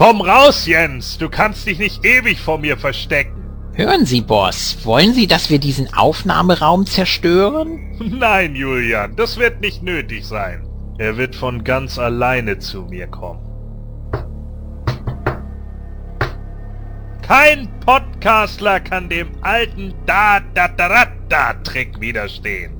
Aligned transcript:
Komm 0.00 0.22
raus, 0.22 0.64
Jens! 0.64 1.18
Du 1.18 1.28
kannst 1.28 1.66
dich 1.66 1.78
nicht 1.78 2.06
ewig 2.06 2.40
vor 2.40 2.56
mir 2.56 2.78
verstecken. 2.78 3.44
Hören 3.74 4.06
Sie, 4.06 4.22
Boss, 4.22 4.78
wollen 4.84 5.12
Sie, 5.12 5.26
dass 5.26 5.50
wir 5.50 5.58
diesen 5.58 5.92
Aufnahmeraum 5.92 6.86
zerstören? 6.86 7.78
Nein, 7.98 8.54
Julian, 8.54 9.14
das 9.14 9.36
wird 9.36 9.60
nicht 9.60 9.82
nötig 9.82 10.26
sein. 10.26 10.66
Er 10.96 11.18
wird 11.18 11.36
von 11.36 11.64
ganz 11.64 11.98
alleine 11.98 12.58
zu 12.58 12.84
mir 12.84 13.08
kommen. 13.08 13.40
Kein 17.20 17.68
Podcastler 17.80 18.80
kann 18.80 19.10
dem 19.10 19.28
alten 19.42 19.92
da 20.06 20.40
da 20.54 20.66
da 20.68 20.88
da 20.88 21.06
da 21.28 21.52
Trick 21.62 22.00
widerstehen. 22.00 22.72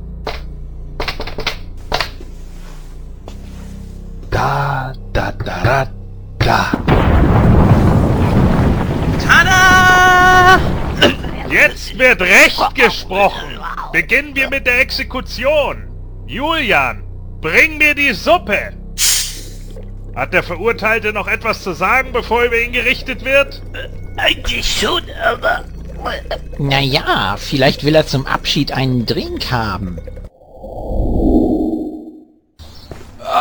Da 4.30 4.94
da 5.12 5.32
da 5.32 5.62
da 5.62 5.99
da. 6.40 6.72
Tada! 9.26 10.60
Jetzt 11.50 11.98
wird 11.98 12.20
Recht 12.20 12.74
gesprochen. 12.74 13.58
Beginnen 13.92 14.34
wir 14.34 14.48
mit 14.50 14.66
der 14.66 14.80
Exekution. 14.80 15.88
Julian, 16.26 17.02
bring 17.40 17.78
mir 17.78 17.94
die 17.94 18.12
Suppe. 18.12 18.72
Hat 20.14 20.32
der 20.32 20.42
Verurteilte 20.42 21.12
noch 21.12 21.28
etwas 21.28 21.62
zu 21.62 21.72
sagen, 21.72 22.12
bevor 22.12 22.42
über 22.42 22.58
ihn 22.60 22.72
gerichtet 22.72 23.24
wird? 23.24 23.62
Eigentlich 24.16 24.80
schon, 24.80 25.02
aber... 25.24 25.64
Naja, 26.58 27.36
vielleicht 27.38 27.84
will 27.84 27.94
er 27.94 28.06
zum 28.06 28.26
Abschied 28.26 28.72
einen 28.72 29.06
Drink 29.06 29.50
haben. 29.50 29.98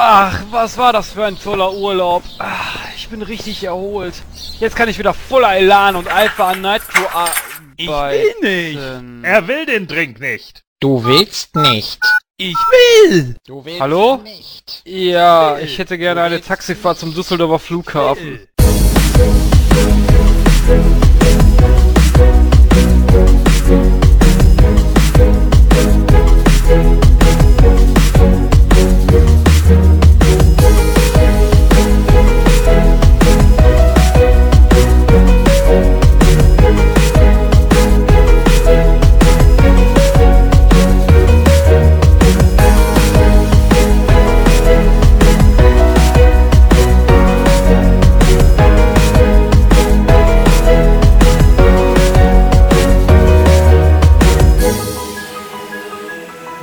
Ach, 0.02 0.46
was 0.50 0.78
war 0.78 0.94
das 0.94 1.12
für 1.12 1.26
ein 1.26 1.38
toller 1.38 1.74
Urlaub. 1.74 2.24
Ach, 2.38 2.88
ich 2.96 3.10
bin 3.10 3.22
richtig 3.22 3.66
erholt. 3.66 4.14
Jetzt 4.58 4.78
kann 4.78 4.88
ich 4.88 4.98
wieder 4.98 5.14
voller 5.14 5.58
Elan 5.58 5.98
und 5.98 6.08
Alpha 6.08 6.52
an 6.52 6.62
Nitro 6.62 7.06
arbeiten. 7.14 7.74
Ich 7.76 7.90
will 7.90 8.34
nicht. 8.42 8.80
Er 9.24 9.48
will 9.50 9.66
den 9.66 9.88
Drink 9.88 10.22
nicht. 10.22 10.64
Du 10.80 11.04
willst 11.04 11.54
nicht. 11.58 12.00
Ich 12.38 12.56
will. 12.56 13.36
Du 13.46 13.66
willst 13.66 13.82
Hallo? 13.82 14.22
nicht. 14.24 14.84
Ja, 14.86 15.60
ich 15.60 15.78
hätte 15.78 15.98
gerne 15.98 16.22
eine 16.22 16.40
Taxifahrt 16.40 16.98
zum 16.98 17.14
Düsseldorfer 17.14 17.60
Flughafen. 17.60 18.40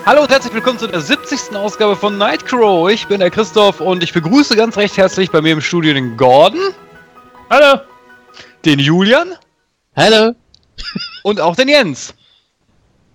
Hallo 0.07 0.23
und 0.23 0.31
herzlich 0.31 0.55
willkommen 0.55 0.79
zu 0.79 0.87
der 0.87 1.01
70. 1.01 1.57
Ausgabe 1.57 1.97
von 1.97 2.17
Nightcrow. 2.17 2.89
Ich 2.89 3.09
bin 3.09 3.19
der 3.19 3.29
Christoph 3.29 3.81
und 3.81 4.05
ich 4.05 4.13
begrüße 4.13 4.55
ganz 4.55 4.77
recht 4.77 4.97
herzlich 4.97 5.33
bei 5.33 5.41
mir 5.41 5.51
im 5.55 5.61
Studio 5.61 5.95
den 5.95 6.17
Gordon. 6.17 6.61
Hallo. 7.51 7.81
Den 8.65 8.79
Julian 8.79 9.35
Hallo. 9.97 10.37
und 11.25 11.41
auch 11.41 11.57
den 11.57 11.67
Jens. 11.67 12.15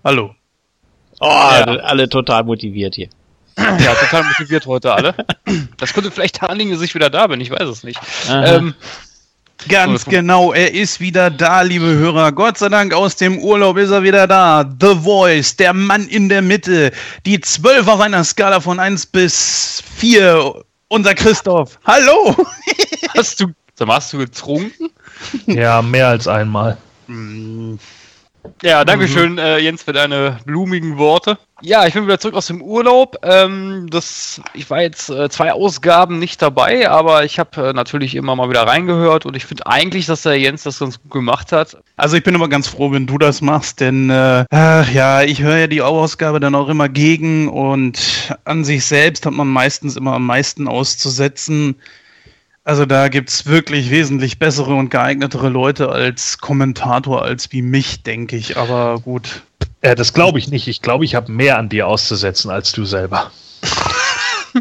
Hallo. 0.04 0.34
Oh, 1.18 1.24
alle, 1.24 1.82
alle 1.82 2.10
total 2.10 2.44
motiviert 2.44 2.96
hier. 2.96 3.08
Ja, 3.56 3.94
total 3.94 4.24
motiviert 4.24 4.66
heute 4.66 4.92
alle. 4.92 5.14
Das 5.78 5.94
könnte 5.94 6.10
vielleicht 6.10 6.42
daran 6.42 6.58
liegen, 6.58 6.72
dass 6.72 6.82
ich 6.82 6.94
wieder 6.94 7.08
da 7.08 7.26
bin, 7.26 7.40
ich 7.40 7.50
weiß 7.50 7.68
es 7.68 7.84
nicht. 7.84 8.00
Aha. 8.28 8.56
Ähm, 8.56 8.74
Ganz 9.68 10.04
genau, 10.04 10.52
er 10.52 10.74
ist 10.74 11.00
wieder 11.00 11.30
da, 11.30 11.62
liebe 11.62 11.86
Hörer. 11.86 12.32
Gott 12.32 12.58
sei 12.58 12.68
Dank 12.68 12.94
aus 12.94 13.16
dem 13.16 13.38
Urlaub 13.38 13.76
ist 13.76 13.90
er 13.90 14.02
wieder 14.02 14.26
da. 14.26 14.68
The 14.80 14.96
Voice, 15.02 15.56
der 15.56 15.72
Mann 15.72 16.06
in 16.08 16.28
der 16.28 16.42
Mitte. 16.42 16.92
Die 17.26 17.40
12 17.40 17.88
auf 17.88 18.00
einer 18.00 18.24
Skala 18.24 18.60
von 18.60 18.78
1 18.78 19.06
bis 19.06 19.82
4. 19.96 20.62
Unser 20.88 21.14
Christoph. 21.14 21.78
Hallo! 21.84 22.36
hast 23.16 23.40
du, 23.40 23.46
hast 23.86 24.12
du 24.12 24.18
getrunken? 24.18 24.90
Ja, 25.46 25.80
mehr 25.82 26.08
als 26.08 26.26
einmal. 26.26 26.76
Ja, 28.62 28.84
danke 28.84 29.08
schön, 29.08 29.38
äh, 29.38 29.58
Jens, 29.58 29.82
für 29.82 29.92
deine 29.92 30.38
blumigen 30.44 30.98
Worte. 30.98 31.38
Ja, 31.60 31.86
ich 31.86 31.94
bin 31.94 32.04
wieder 32.04 32.18
zurück 32.18 32.34
aus 32.34 32.46
dem 32.46 32.60
Urlaub. 32.60 33.16
Ähm, 33.22 33.86
das, 33.88 34.40
ich 34.52 34.68
war 34.68 34.82
jetzt 34.82 35.10
äh, 35.10 35.28
zwei 35.28 35.52
Ausgaben 35.52 36.18
nicht 36.18 36.42
dabei, 36.42 36.88
aber 36.88 37.24
ich 37.24 37.38
habe 37.38 37.68
äh, 37.68 37.72
natürlich 37.72 38.16
immer 38.16 38.34
mal 38.34 38.50
wieder 38.50 38.66
reingehört 38.66 39.26
und 39.26 39.36
ich 39.36 39.46
finde 39.46 39.66
eigentlich, 39.66 40.06
dass 40.06 40.22
der 40.22 40.38
Jens 40.38 40.64
das 40.64 40.80
ganz 40.80 41.00
gut 41.00 41.12
gemacht 41.12 41.52
hat. 41.52 41.76
Also 41.96 42.16
ich 42.16 42.24
bin 42.24 42.34
immer 42.34 42.48
ganz 42.48 42.66
froh, 42.66 42.90
wenn 42.90 43.06
du 43.06 43.16
das 43.16 43.42
machst, 43.42 43.80
denn 43.80 44.10
äh, 44.10 44.44
ach 44.50 44.90
ja, 44.90 45.22
ich 45.22 45.40
höre 45.40 45.58
ja 45.58 45.66
die 45.68 45.82
Ausgabe 45.82 46.40
dann 46.40 46.56
auch 46.56 46.68
immer 46.68 46.88
gegen 46.88 47.48
und 47.48 48.34
an 48.44 48.64
sich 48.64 48.84
selbst 48.84 49.24
hat 49.24 49.34
man 49.34 49.48
meistens 49.48 49.96
immer 49.96 50.14
am 50.14 50.26
meisten 50.26 50.66
auszusetzen. 50.66 51.76
Also 52.64 52.86
da 52.86 53.08
gibt's 53.08 53.46
wirklich 53.46 53.90
wesentlich 53.90 54.38
bessere 54.38 54.74
und 54.74 54.88
geeignetere 54.88 55.48
Leute 55.48 55.88
als 55.88 56.38
Kommentator 56.38 57.22
als 57.22 57.50
wie 57.50 57.62
mich, 57.62 58.04
denke 58.04 58.36
ich. 58.36 58.56
Aber 58.56 59.00
gut. 59.00 59.42
Äh, 59.80 59.96
das 59.96 60.14
glaube 60.14 60.38
ich 60.38 60.48
nicht. 60.48 60.68
Ich 60.68 60.80
glaube, 60.80 61.04
ich 61.04 61.16
habe 61.16 61.32
mehr 61.32 61.58
an 61.58 61.68
dir 61.68 61.88
auszusetzen 61.88 62.50
als 62.50 62.72
du 62.72 62.84
selber. 62.84 63.30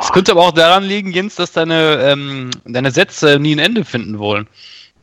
Es 0.00 0.12
könnte 0.12 0.32
aber 0.32 0.46
auch 0.46 0.52
daran 0.52 0.84
liegen, 0.84 1.12
Jens, 1.12 1.34
dass 1.34 1.52
deine, 1.52 1.98
ähm, 2.02 2.50
deine 2.64 2.90
Sätze 2.90 3.38
nie 3.38 3.54
ein 3.54 3.58
Ende 3.58 3.84
finden 3.84 4.18
wollen. 4.18 4.46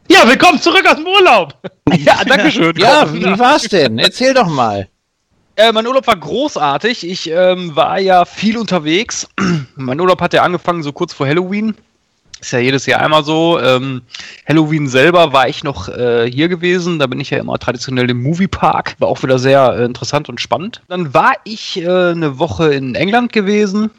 Ja, 0.10 0.28
willkommen 0.28 0.60
zurück 0.60 0.86
aus 0.88 0.96
dem 0.96 1.06
Urlaub. 1.06 1.54
Ja, 1.98 2.24
danke 2.26 2.52
schön. 2.52 2.76
Ja, 2.78 3.12
wie 3.14 3.38
war's 3.38 3.64
denn? 3.64 4.00
Erzähl 4.00 4.34
doch 4.34 4.48
mal. 4.48 4.88
Äh, 5.56 5.72
mein 5.72 5.88
Urlaub 5.88 6.06
war 6.08 6.18
großartig. 6.18 7.08
Ich 7.08 7.30
ähm, 7.32 7.76
war 7.76 8.00
ja 8.00 8.26
viel 8.26 8.58
unterwegs. 8.58 9.28
mein 9.76 10.00
Urlaub 10.00 10.22
hat 10.22 10.34
ja 10.34 10.44
angefangen 10.44 10.84
so 10.84 10.92
kurz 10.92 11.14
vor 11.14 11.28
Halloween. 11.28 11.76
Ist 12.42 12.52
ja 12.52 12.60
jedes 12.60 12.86
Jahr 12.86 13.00
einmal 13.00 13.24
so. 13.24 13.60
Ähm, 13.60 14.02
Halloween 14.48 14.90
selber 14.90 15.32
war 15.32 15.48
ich 15.48 15.64
noch 15.64 15.88
äh, 15.88 16.30
hier 16.30 16.50
gewesen. 16.50 17.00
Da 17.00 17.08
bin 17.08 17.22
ich 17.22 17.30
ja 17.30 17.38
immer 17.38 17.58
traditionell 17.58 18.10
im 18.10 18.22
Moviepark. 18.22 18.96
War 19.00 19.08
auch 19.08 19.24
wieder 19.24 19.40
sehr 19.40 19.78
äh, 19.78 19.86
interessant 19.86 20.28
und 20.28 20.42
spannend. 20.42 20.82
Dann 20.90 21.14
war 21.14 21.34
ich 21.46 21.82
äh, 21.82 21.88
eine 21.88 22.38
Woche 22.38 22.74
in 22.74 22.96
England 22.96 23.32
gewesen. 23.32 23.92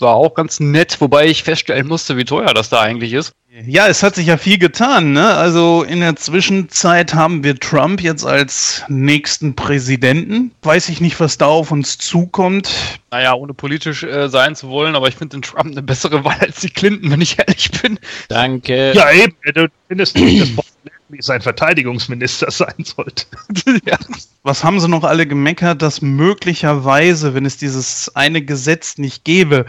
War 0.00 0.14
auch 0.14 0.34
ganz 0.34 0.60
nett, 0.60 1.00
wobei 1.00 1.26
ich 1.26 1.42
feststellen 1.42 1.86
musste, 1.86 2.16
wie 2.16 2.24
teuer 2.24 2.54
das 2.54 2.68
da 2.68 2.80
eigentlich 2.80 3.12
ist. 3.12 3.32
Ja, 3.66 3.88
es 3.88 4.02
hat 4.02 4.14
sich 4.14 4.26
ja 4.26 4.36
viel 4.36 4.58
getan, 4.58 5.12
ne? 5.12 5.34
Also 5.34 5.82
in 5.82 6.00
der 6.00 6.14
Zwischenzeit 6.16 7.14
haben 7.14 7.42
wir 7.42 7.58
Trump 7.58 8.00
jetzt 8.00 8.24
als 8.24 8.84
nächsten 8.88 9.56
Präsidenten. 9.56 10.52
Weiß 10.62 10.88
ich 10.90 11.00
nicht, 11.00 11.18
was 11.18 11.38
da 11.38 11.46
auf 11.46 11.72
uns 11.72 11.98
zukommt. 11.98 12.70
Naja, 13.10 13.34
ohne 13.34 13.54
politisch 13.54 14.02
äh, 14.02 14.28
sein 14.28 14.54
zu 14.54 14.68
wollen, 14.68 14.94
aber 14.94 15.08
ich 15.08 15.16
finde 15.16 15.36
den 15.36 15.42
Trump 15.42 15.72
eine 15.72 15.82
bessere 15.82 16.24
Wahl 16.24 16.36
als 16.40 16.60
die 16.60 16.70
Clinton, 16.70 17.10
wenn 17.10 17.20
ich 17.20 17.38
ehrlich 17.38 17.70
bin. 17.82 17.98
Danke. 18.28 18.92
Ja, 18.94 19.10
eben. 19.10 19.34
Du 19.54 19.68
findest 19.88 20.16
nicht, 20.16 20.40
dass 20.42 20.50
Bob 20.50 20.66
Leslie 21.08 21.22
sein 21.22 21.40
Verteidigungsminister 21.40 22.50
sein 22.50 22.84
sollte. 22.84 23.24
ja. 23.84 23.98
Was 24.42 24.64
haben 24.64 24.80
sie 24.80 24.88
noch 24.88 25.04
alle 25.04 25.26
gemeckert, 25.26 25.82
dass 25.82 26.02
möglicherweise, 26.02 27.34
wenn 27.34 27.46
es 27.46 27.56
dieses 27.56 28.14
eine 28.14 28.42
Gesetz 28.42 28.98
nicht 28.98 29.24
gäbe, 29.24 29.66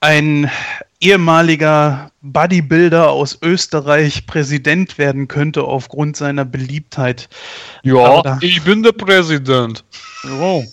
ein 0.00 0.50
ehemaliger 1.00 2.10
Bodybuilder 2.22 3.10
aus 3.10 3.38
Österreich 3.42 4.26
Präsident 4.26 4.98
werden 4.98 5.28
könnte 5.28 5.64
aufgrund 5.64 6.16
seiner 6.16 6.44
Beliebtheit. 6.44 7.28
Aber 7.86 8.22
da- 8.22 8.38
ich 8.42 8.62
bin 8.62 8.82
der 8.82 8.92
Präsident. 8.92 9.82
Oh. 10.38 10.64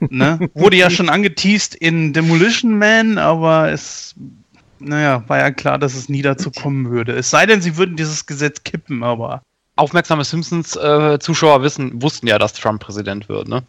ne? 0.00 0.50
Wurde 0.54 0.76
ja 0.76 0.90
schon 0.90 1.08
angeteased 1.08 1.74
in 1.76 2.12
Demolition 2.12 2.78
Man, 2.78 3.18
aber 3.18 3.70
es, 3.70 4.14
naja, 4.80 5.24
war 5.28 5.38
ja 5.38 5.50
klar, 5.50 5.78
dass 5.78 5.94
es 5.94 6.08
nie 6.08 6.22
dazu 6.22 6.50
kommen 6.50 6.90
würde. 6.90 7.12
Es 7.12 7.30
sei 7.30 7.46
denn, 7.46 7.60
sie 7.60 7.76
würden 7.76 7.96
dieses 7.96 8.26
Gesetz 8.26 8.62
kippen, 8.64 9.02
aber. 9.02 9.42
Aufmerksame 9.76 10.24
Simpsons-Zuschauer 10.24 11.62
wissen, 11.62 12.02
wussten 12.02 12.26
ja, 12.26 12.38
dass 12.38 12.52
Trump 12.52 12.80
Präsident 12.82 13.28
wird, 13.28 13.48
ne? 13.48 13.62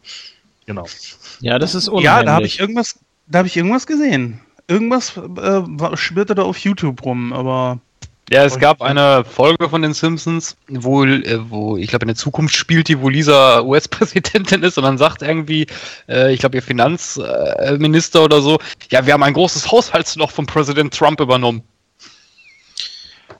Genau. 0.66 0.86
Ja, 1.40 1.60
das 1.60 1.76
ist 1.76 1.88
unheimlich. 1.88 2.06
Ja, 2.06 2.24
da 2.24 2.32
habe 2.34 2.46
ich 2.46 2.60
irgendwas, 2.60 3.00
da 3.28 3.40
habe 3.40 3.48
ich 3.48 3.56
irgendwas 3.58 3.86
gesehen. 3.88 4.40
Irgendwas 4.68 5.18
äh, 5.18 5.22
war- 5.26 5.98
schwirrte 5.98 6.36
da 6.36 6.44
auf 6.44 6.58
YouTube 6.58 7.04
rum, 7.06 7.34
aber 7.34 7.80
Ja, 8.32 8.44
es 8.44 8.60
gab 8.60 8.82
eine 8.84 9.24
Folge 9.26 9.70
von 9.70 9.82
den 9.82 9.94
Simpsons, 9.94 10.56
wo, 10.68 11.04
äh, 11.04 11.40
wo 11.50 11.78
ich 11.78 11.88
glaube, 11.88 12.04
in 12.04 12.10
der 12.10 12.16
Zukunft 12.16 12.56
spielt 12.56 12.88
die, 12.88 13.02
wo 13.02 13.10
Lisa 13.10 13.62
US-Präsidentin 13.62 14.62
ist 14.62 14.78
und 14.78 14.84
dann 14.84 15.00
sagt 15.00 15.24
irgendwie, 15.24 15.66
äh, 16.08 16.32
ich 16.32 16.40
glaube, 16.40 16.58
ihr 16.58 16.62
Finanzminister 16.62 18.24
oder 18.24 18.42
so, 18.42 18.60
ja, 18.92 19.06
wir 19.06 19.14
haben 19.14 19.24
ein 19.24 19.34
großes 19.34 19.72
Haushaltsloch 19.72 20.30
von 20.30 20.46
Präsident 20.46 20.94
Trump 20.94 21.20
übernommen. 21.22 21.64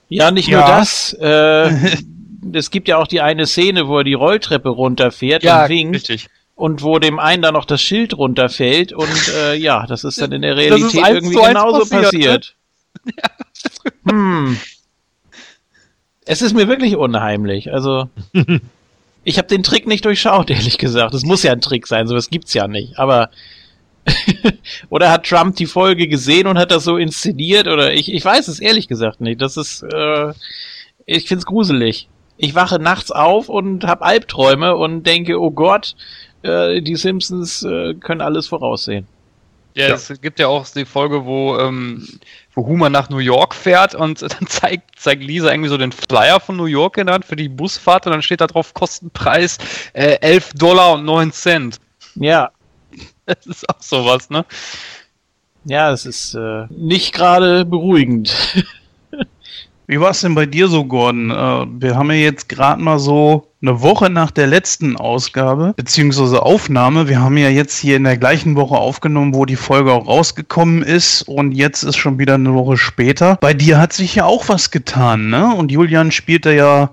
Ja, 0.08 0.32
nicht 0.32 0.48
Ja. 0.48 0.58
nur 0.58 0.66
das. 0.68 1.12
Äh, 1.20 1.96
es 2.52 2.70
gibt 2.72 2.88
ja 2.88 2.96
auch 2.96 3.06
die 3.06 3.20
eine 3.20 3.46
Szene, 3.46 3.86
wo 3.86 3.98
er 3.98 4.04
die 4.04 4.14
Rolltreppe 4.14 4.70
runterfährt 4.70 5.44
Ja, 5.44 5.62
und 5.64 5.68
winkt 5.68 5.94
richtig. 5.94 6.28
und 6.56 6.82
wo 6.82 6.98
dem 6.98 7.20
einen 7.20 7.42
dann 7.42 7.54
noch 7.54 7.64
das 7.64 7.80
Schild 7.80 8.16
runterfällt 8.18 8.92
und 8.92 9.28
äh, 9.36 9.54
ja, 9.54 9.86
das 9.86 10.02
ist 10.02 10.20
dann 10.20 10.32
in 10.32 10.42
der 10.42 10.56
Realität 10.56 11.06
irgendwie 11.06 11.36
genauso 11.36 11.80
passiert, 11.86 12.02
passiert. 12.02 12.54
Hm. 14.08 14.58
Es 16.30 16.42
ist 16.42 16.54
mir 16.54 16.68
wirklich 16.68 16.94
unheimlich. 16.94 17.72
Also 17.72 18.08
ich 19.24 19.36
habe 19.36 19.48
den 19.48 19.64
Trick 19.64 19.88
nicht 19.88 20.04
durchschaut, 20.04 20.48
ehrlich 20.48 20.78
gesagt. 20.78 21.12
Es 21.12 21.24
muss 21.24 21.42
ja 21.42 21.50
ein 21.50 21.60
Trick 21.60 21.88
sein, 21.88 22.06
sowas 22.06 22.30
gibt's 22.30 22.54
ja 22.54 22.68
nicht. 22.68 23.00
Aber 23.00 23.30
oder 24.90 25.10
hat 25.10 25.26
Trump 25.26 25.56
die 25.56 25.66
Folge 25.66 26.06
gesehen 26.06 26.46
und 26.46 26.56
hat 26.56 26.70
das 26.70 26.84
so 26.84 26.98
inszeniert? 26.98 27.66
Oder 27.66 27.94
ich, 27.94 28.14
ich 28.14 28.24
weiß 28.24 28.46
es 28.46 28.60
ehrlich 28.60 28.86
gesagt 28.86 29.20
nicht. 29.20 29.42
Das 29.42 29.56
ist, 29.56 29.82
äh, 29.82 30.32
ich 31.04 31.26
find's 31.26 31.46
gruselig. 31.46 32.08
Ich 32.36 32.54
wache 32.54 32.78
nachts 32.78 33.10
auf 33.10 33.48
und 33.48 33.82
habe 33.82 34.04
Albträume 34.04 34.76
und 34.76 35.02
denke, 35.08 35.40
oh 35.40 35.50
Gott, 35.50 35.96
äh, 36.42 36.80
die 36.80 36.94
Simpsons 36.94 37.64
äh, 37.64 37.94
können 37.94 38.20
alles 38.20 38.46
voraussehen. 38.46 39.08
Ja, 39.74 39.88
es 39.88 40.20
gibt 40.20 40.38
ja 40.38 40.48
auch 40.48 40.66
die 40.68 40.84
Folge, 40.84 41.24
wo, 41.24 41.56
ähm, 41.58 42.06
wo 42.54 42.66
Homer 42.66 42.90
nach 42.90 43.08
New 43.08 43.18
York 43.18 43.54
fährt 43.54 43.94
und 43.94 44.22
dann 44.22 44.46
zeigt, 44.46 44.98
zeigt 44.98 45.22
Lisa 45.22 45.50
irgendwie 45.50 45.68
so 45.68 45.78
den 45.78 45.92
Flyer 45.92 46.40
von 46.40 46.56
New 46.56 46.64
York 46.66 46.94
genannt 46.94 47.24
für 47.24 47.36
die 47.36 47.48
Busfahrt 47.48 48.06
und 48.06 48.12
dann 48.12 48.22
steht 48.22 48.40
da 48.40 48.46
drauf 48.46 48.74
Kostenpreis 48.74 49.58
äh, 49.92 50.18
11 50.20 50.54
Dollar 50.54 50.94
und 50.94 51.04
9 51.04 51.32
Cent. 51.32 51.80
Ja, 52.16 52.50
Das 53.26 53.46
ist 53.46 53.68
auch 53.68 53.80
sowas, 53.80 54.30
ne? 54.30 54.44
ja, 55.64 55.92
es 55.92 56.06
ist 56.06 56.34
äh, 56.34 56.66
nicht 56.70 57.12
gerade 57.12 57.64
beruhigend. 57.64 58.34
Wie 59.90 59.98
war 59.98 60.10
es 60.10 60.20
denn 60.20 60.36
bei 60.36 60.46
dir 60.46 60.68
so, 60.68 60.84
Gordon? 60.84 61.32
Äh, 61.32 61.66
wir 61.82 61.96
haben 61.96 62.12
ja 62.12 62.16
jetzt 62.16 62.48
gerade 62.48 62.80
mal 62.80 63.00
so 63.00 63.48
eine 63.60 63.82
Woche 63.82 64.08
nach 64.08 64.30
der 64.30 64.46
letzten 64.46 64.96
Ausgabe, 64.96 65.74
beziehungsweise 65.76 66.42
Aufnahme. 66.44 67.08
Wir 67.08 67.20
haben 67.20 67.36
ja 67.36 67.48
jetzt 67.48 67.76
hier 67.76 67.96
in 67.96 68.04
der 68.04 68.16
gleichen 68.16 68.54
Woche 68.54 68.76
aufgenommen, 68.76 69.34
wo 69.34 69.46
die 69.46 69.56
Folge 69.56 69.92
auch 69.92 70.06
rausgekommen 70.06 70.82
ist. 70.82 71.22
Und 71.22 71.50
jetzt 71.50 71.82
ist 71.82 71.96
schon 71.96 72.20
wieder 72.20 72.34
eine 72.34 72.54
Woche 72.54 72.76
später. 72.76 73.36
Bei 73.40 73.52
dir 73.52 73.78
hat 73.78 73.92
sich 73.92 74.14
ja 74.14 74.26
auch 74.26 74.48
was 74.48 74.70
getan, 74.70 75.28
ne? 75.28 75.52
Und 75.56 75.72
Julian 75.72 76.12
spielt 76.12 76.46
da 76.46 76.52
ja 76.52 76.90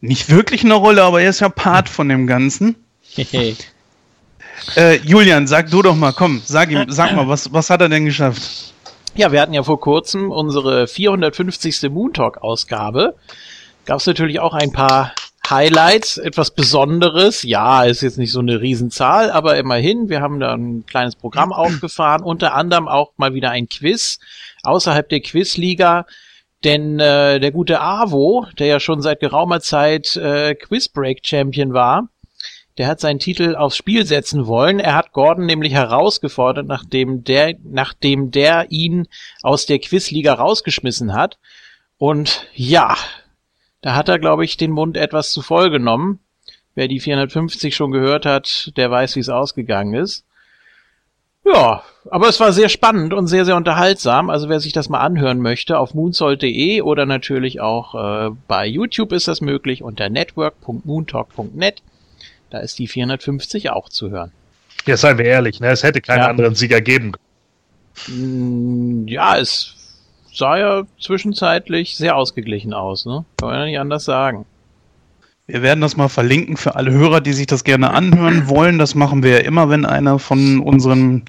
nicht 0.00 0.30
wirklich 0.30 0.64
eine 0.64 0.72
Rolle, 0.72 1.02
aber 1.02 1.20
er 1.20 1.28
ist 1.28 1.40
ja 1.40 1.50
Part 1.50 1.90
von 1.90 2.08
dem 2.08 2.26
Ganzen. 2.26 2.74
Äh, 4.76 4.96
Julian, 5.04 5.46
sag 5.46 5.70
du 5.70 5.80
doch 5.82 5.96
mal, 5.96 6.12
komm, 6.12 6.40
sag 6.44 6.70
ihm, 6.70 6.84
sag 6.88 7.16
mal, 7.16 7.26
was, 7.28 7.52
was 7.52 7.70
hat 7.70 7.80
er 7.80 7.88
denn 7.88 8.04
geschafft? 8.04 8.72
Ja, 9.16 9.32
wir 9.32 9.40
hatten 9.40 9.52
ja 9.52 9.64
vor 9.64 9.80
kurzem 9.80 10.30
unsere 10.30 10.86
450. 10.86 11.90
Moon 11.90 12.12
Talk 12.12 12.38
Ausgabe. 12.38 13.16
Gab 13.84 13.98
es 13.98 14.06
natürlich 14.06 14.38
auch 14.38 14.54
ein 14.54 14.72
paar 14.72 15.12
Highlights, 15.48 16.16
etwas 16.16 16.52
Besonderes. 16.52 17.42
Ja, 17.42 17.82
ist 17.82 18.02
jetzt 18.02 18.18
nicht 18.18 18.30
so 18.30 18.38
eine 18.38 18.60
Riesenzahl, 18.60 19.32
aber 19.32 19.56
immerhin, 19.56 20.08
wir 20.08 20.20
haben 20.20 20.38
da 20.38 20.54
ein 20.54 20.86
kleines 20.86 21.16
Programm 21.16 21.52
aufgefahren, 21.52 22.22
unter 22.22 22.54
anderem 22.54 22.86
auch 22.86 23.12
mal 23.16 23.34
wieder 23.34 23.50
ein 23.50 23.68
Quiz 23.68 24.20
außerhalb 24.62 25.08
der 25.08 25.20
Quizliga. 25.20 26.06
Denn 26.62 27.00
äh, 27.00 27.40
der 27.40 27.50
gute 27.50 27.80
Avo, 27.80 28.46
der 28.58 28.66
ja 28.68 28.80
schon 28.80 29.02
seit 29.02 29.18
geraumer 29.18 29.60
Zeit 29.60 30.14
äh, 30.16 30.54
Quizbreak 30.54 31.20
Champion 31.24 31.72
war, 31.72 32.08
der 32.78 32.86
hat 32.86 33.00
seinen 33.00 33.18
Titel 33.18 33.56
aufs 33.56 33.76
Spiel 33.76 34.06
setzen 34.06 34.46
wollen. 34.46 34.80
Er 34.80 34.94
hat 34.94 35.12
Gordon 35.12 35.46
nämlich 35.46 35.72
herausgefordert, 35.72 36.66
nachdem 36.66 37.24
der, 37.24 37.54
nachdem 37.62 38.30
der 38.30 38.70
ihn 38.70 39.08
aus 39.42 39.66
der 39.66 39.78
Quizliga 39.78 40.34
rausgeschmissen 40.34 41.12
hat. 41.12 41.38
Und 41.98 42.46
ja, 42.54 42.96
da 43.82 43.94
hat 43.94 44.08
er, 44.08 44.18
glaube 44.18 44.44
ich, 44.44 44.56
den 44.56 44.70
Mund 44.70 44.96
etwas 44.96 45.32
zu 45.32 45.42
voll 45.42 45.70
genommen. 45.70 46.20
Wer 46.74 46.88
die 46.88 47.00
450 47.00 47.74
schon 47.74 47.90
gehört 47.90 48.24
hat, 48.24 48.72
der 48.76 48.90
weiß, 48.90 49.16
wie 49.16 49.20
es 49.20 49.28
ausgegangen 49.28 49.94
ist. 49.94 50.24
Ja, 51.44 51.82
aber 52.10 52.28
es 52.28 52.38
war 52.38 52.52
sehr 52.52 52.68
spannend 52.68 53.12
und 53.12 53.26
sehr, 53.26 53.44
sehr 53.44 53.56
unterhaltsam. 53.56 54.30
Also 54.30 54.48
wer 54.48 54.60
sich 54.60 54.72
das 54.72 54.88
mal 54.88 55.00
anhören 55.00 55.40
möchte, 55.40 55.78
auf 55.78 55.94
moonsold.de 55.94 56.82
oder 56.82 57.06
natürlich 57.06 57.60
auch 57.60 57.94
äh, 57.94 58.30
bei 58.46 58.66
YouTube 58.66 59.12
ist 59.12 59.26
das 59.26 59.40
möglich 59.40 59.82
unter 59.82 60.08
network.moontalk.net. 60.08 61.82
Da 62.50 62.58
ist 62.58 62.78
die 62.78 62.86
450 62.88 63.70
auch 63.70 63.88
zu 63.88 64.10
hören. 64.10 64.32
Ja, 64.86 64.96
seien 64.96 65.18
wir 65.18 65.24
ehrlich, 65.24 65.60
ne? 65.60 65.68
es 65.68 65.82
hätte 65.82 66.00
keinen 66.00 66.20
Ja. 66.22 66.28
anderen 66.28 66.54
Sieger 66.54 66.80
geben 66.80 67.12
Mm, 68.08 69.06
Ja, 69.08 69.36
es 69.36 69.74
sah 70.32 70.56
ja 70.56 70.84
zwischenzeitlich 71.00 71.96
sehr 71.96 72.16
ausgeglichen 72.16 72.72
aus, 72.72 73.04
ne? 73.04 73.24
Kann 73.38 73.48
man 73.50 73.58
ja 73.58 73.64
nicht 73.66 73.78
anders 73.78 74.04
sagen. 74.04 74.46
Wir 75.52 75.62
werden 75.62 75.80
das 75.80 75.96
mal 75.96 76.08
verlinken 76.08 76.56
für 76.56 76.76
alle 76.76 76.92
Hörer, 76.92 77.20
die 77.20 77.32
sich 77.32 77.46
das 77.46 77.64
gerne 77.64 77.90
anhören 77.90 78.48
wollen. 78.48 78.78
Das 78.78 78.94
machen 78.94 79.22
wir 79.24 79.32
ja 79.32 79.38
immer, 79.38 79.68
wenn 79.68 79.84
einer 79.84 80.18
von 80.20 80.60
unseren 80.60 81.24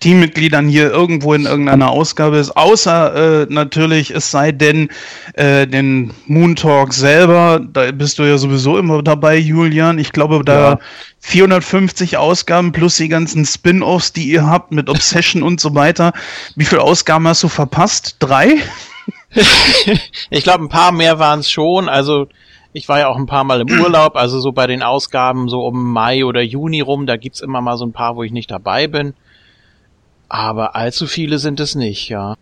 Teammitgliedern 0.00 0.68
hier 0.68 0.90
irgendwo 0.90 1.34
in 1.34 1.44
irgendeiner 1.44 1.90
Ausgabe 1.90 2.38
ist. 2.38 2.56
Außer 2.56 3.42
äh, 3.42 3.46
natürlich, 3.50 4.10
es 4.10 4.30
sei 4.30 4.52
denn, 4.52 4.88
äh, 5.34 5.66
den 5.66 6.12
Moon 6.26 6.56
Talk 6.56 6.94
selber, 6.94 7.60
da 7.60 7.90
bist 7.92 8.18
du 8.18 8.22
ja 8.22 8.38
sowieso 8.38 8.78
immer 8.78 9.02
dabei, 9.02 9.36
Julian. 9.36 9.98
Ich 9.98 10.12
glaube, 10.12 10.42
da 10.44 10.70
Ja. 10.70 10.78
450 11.20 12.16
Ausgaben 12.16 12.72
plus 12.72 12.96
die 12.96 13.08
ganzen 13.08 13.44
Spin-offs, 13.44 14.12
die 14.12 14.28
ihr 14.30 14.46
habt 14.46 14.72
mit 14.72 14.88
Obsession 14.88 15.42
und 15.42 15.60
so 15.60 15.74
weiter. 15.74 16.12
Wie 16.56 16.64
viele 16.64 16.80
Ausgaben 16.82 17.28
hast 17.28 17.42
du 17.42 17.48
verpasst? 17.48 18.16
Drei? 18.20 18.56
Ich 20.30 20.42
glaube, 20.42 20.64
ein 20.64 20.68
paar 20.68 20.92
mehr 20.92 21.18
waren 21.18 21.40
es 21.40 21.50
schon. 21.50 21.88
Also 21.88 22.28
ich 22.78 22.88
war 22.88 23.00
ja 23.00 23.08
auch 23.08 23.16
ein 23.16 23.26
paar 23.26 23.44
Mal 23.44 23.60
im 23.60 23.80
Urlaub, 23.80 24.16
also 24.16 24.40
so 24.40 24.52
bei 24.52 24.66
den 24.66 24.82
Ausgaben 24.82 25.48
so 25.48 25.60
um 25.66 25.92
Mai 25.92 26.24
oder 26.24 26.40
Juni 26.40 26.80
rum, 26.80 27.06
da 27.06 27.16
gibt's 27.16 27.40
immer 27.40 27.60
mal 27.60 27.76
so 27.76 27.84
ein 27.84 27.92
paar, 27.92 28.16
wo 28.16 28.22
ich 28.22 28.32
nicht 28.32 28.50
dabei 28.50 28.86
bin. 28.86 29.14
Aber 30.28 30.76
allzu 30.76 31.06
viele 31.06 31.38
sind 31.38 31.58
es 31.58 31.74
nicht, 31.74 32.08
ja. 32.08 32.36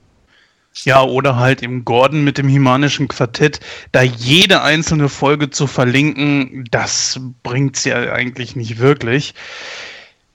Ja, 0.85 1.03
oder 1.03 1.37
halt 1.37 1.62
im 1.62 1.87
Gordon 1.87 2.23
mit 2.23 2.37
dem 2.37 2.49
Himanischen 2.49 3.09
Quartett, 3.09 3.61
da 3.93 4.03
jede 4.03 4.61
einzelne 4.61 5.09
Folge 5.09 5.49
zu 5.49 5.67
verlinken, 5.67 6.67
das 6.71 7.19
bringt's 7.43 7.85
ja 7.85 8.12
eigentlich 8.12 8.56
nicht 8.56 8.79
wirklich. 8.79 9.33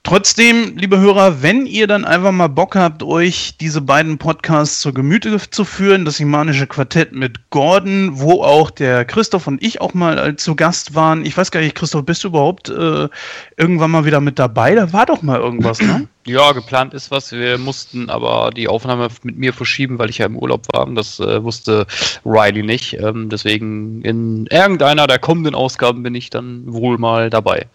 Trotzdem, 0.04 0.78
liebe 0.78 1.00
Hörer, 1.00 1.44
wenn 1.44 1.68
ihr 1.68 1.86
dann 1.86 2.06
einfach 2.06 2.32
mal 2.32 2.48
Bock 2.48 2.76
habt, 2.76 3.04
euch 3.04 3.56
diese 3.62 3.82
beiden 3.82 4.18
Podcasts 4.18 4.82
zur 4.82 4.96
Gemüte 4.96 5.40
zu 5.52 5.64
führen, 5.64 6.06
das 6.06 6.18
Himanische 6.18 6.66
Quartett 6.66 7.14
mit 7.14 7.52
Gordon, 7.52 8.20
wo 8.20 8.42
auch 8.42 8.72
der 8.72 9.06
Christoph 9.06 9.46
und 9.46 9.62
ich 9.64 9.80
auch 9.80 9.94
mal 9.94 10.36
zu 10.38 10.56
Gast 10.56 10.96
waren. 10.96 11.24
Ich 11.24 11.38
weiß 11.38 11.52
gar 11.52 11.62
nicht, 11.62 11.76
Christoph, 11.76 12.04
bist 12.04 12.24
du 12.24 12.30
überhaupt 12.30 12.70
äh, 12.70 13.10
irgendwann 13.58 13.92
mal 13.92 14.04
wieder 14.04 14.22
mit 14.22 14.40
dabei? 14.40 14.74
Da 14.74 14.92
war 14.92 15.06
doch 15.06 15.22
mal 15.22 15.40
irgendwas, 15.40 15.80
ne? 15.80 16.08
Ja, 16.28 16.52
geplant 16.52 16.94
ist 16.94 17.10
was. 17.10 17.32
Wir 17.32 17.58
mussten 17.58 18.12
aber 18.12 18.52
die 18.56 18.68
Aufnahme 18.68 19.08
mit 19.24 19.40
mir 19.40 19.54
verschieben, 19.54 19.98
weil 19.98 20.12
ich 20.12 20.20
ja 20.20 20.28
im 20.28 20.38
Urlaub 20.38 20.68
war. 20.72 20.86
Und 20.86 20.94
Das 20.94 21.20
äh, 21.20 21.44
wusste 21.44 21.88
Riley 22.24 22.62
nicht. 22.62 22.94
Ähm, 22.94 23.30
deswegen 23.30 24.04
in 24.04 24.46
irgendeiner 24.48 25.08
der 25.08 25.18
kommenden 25.18 25.56
Ausgaben 25.56 26.04
bin 26.04 26.14
ich 26.14 26.30
dann 26.30 26.62
wohl 26.68 27.00
mal 27.00 27.32
dabei. 27.32 27.66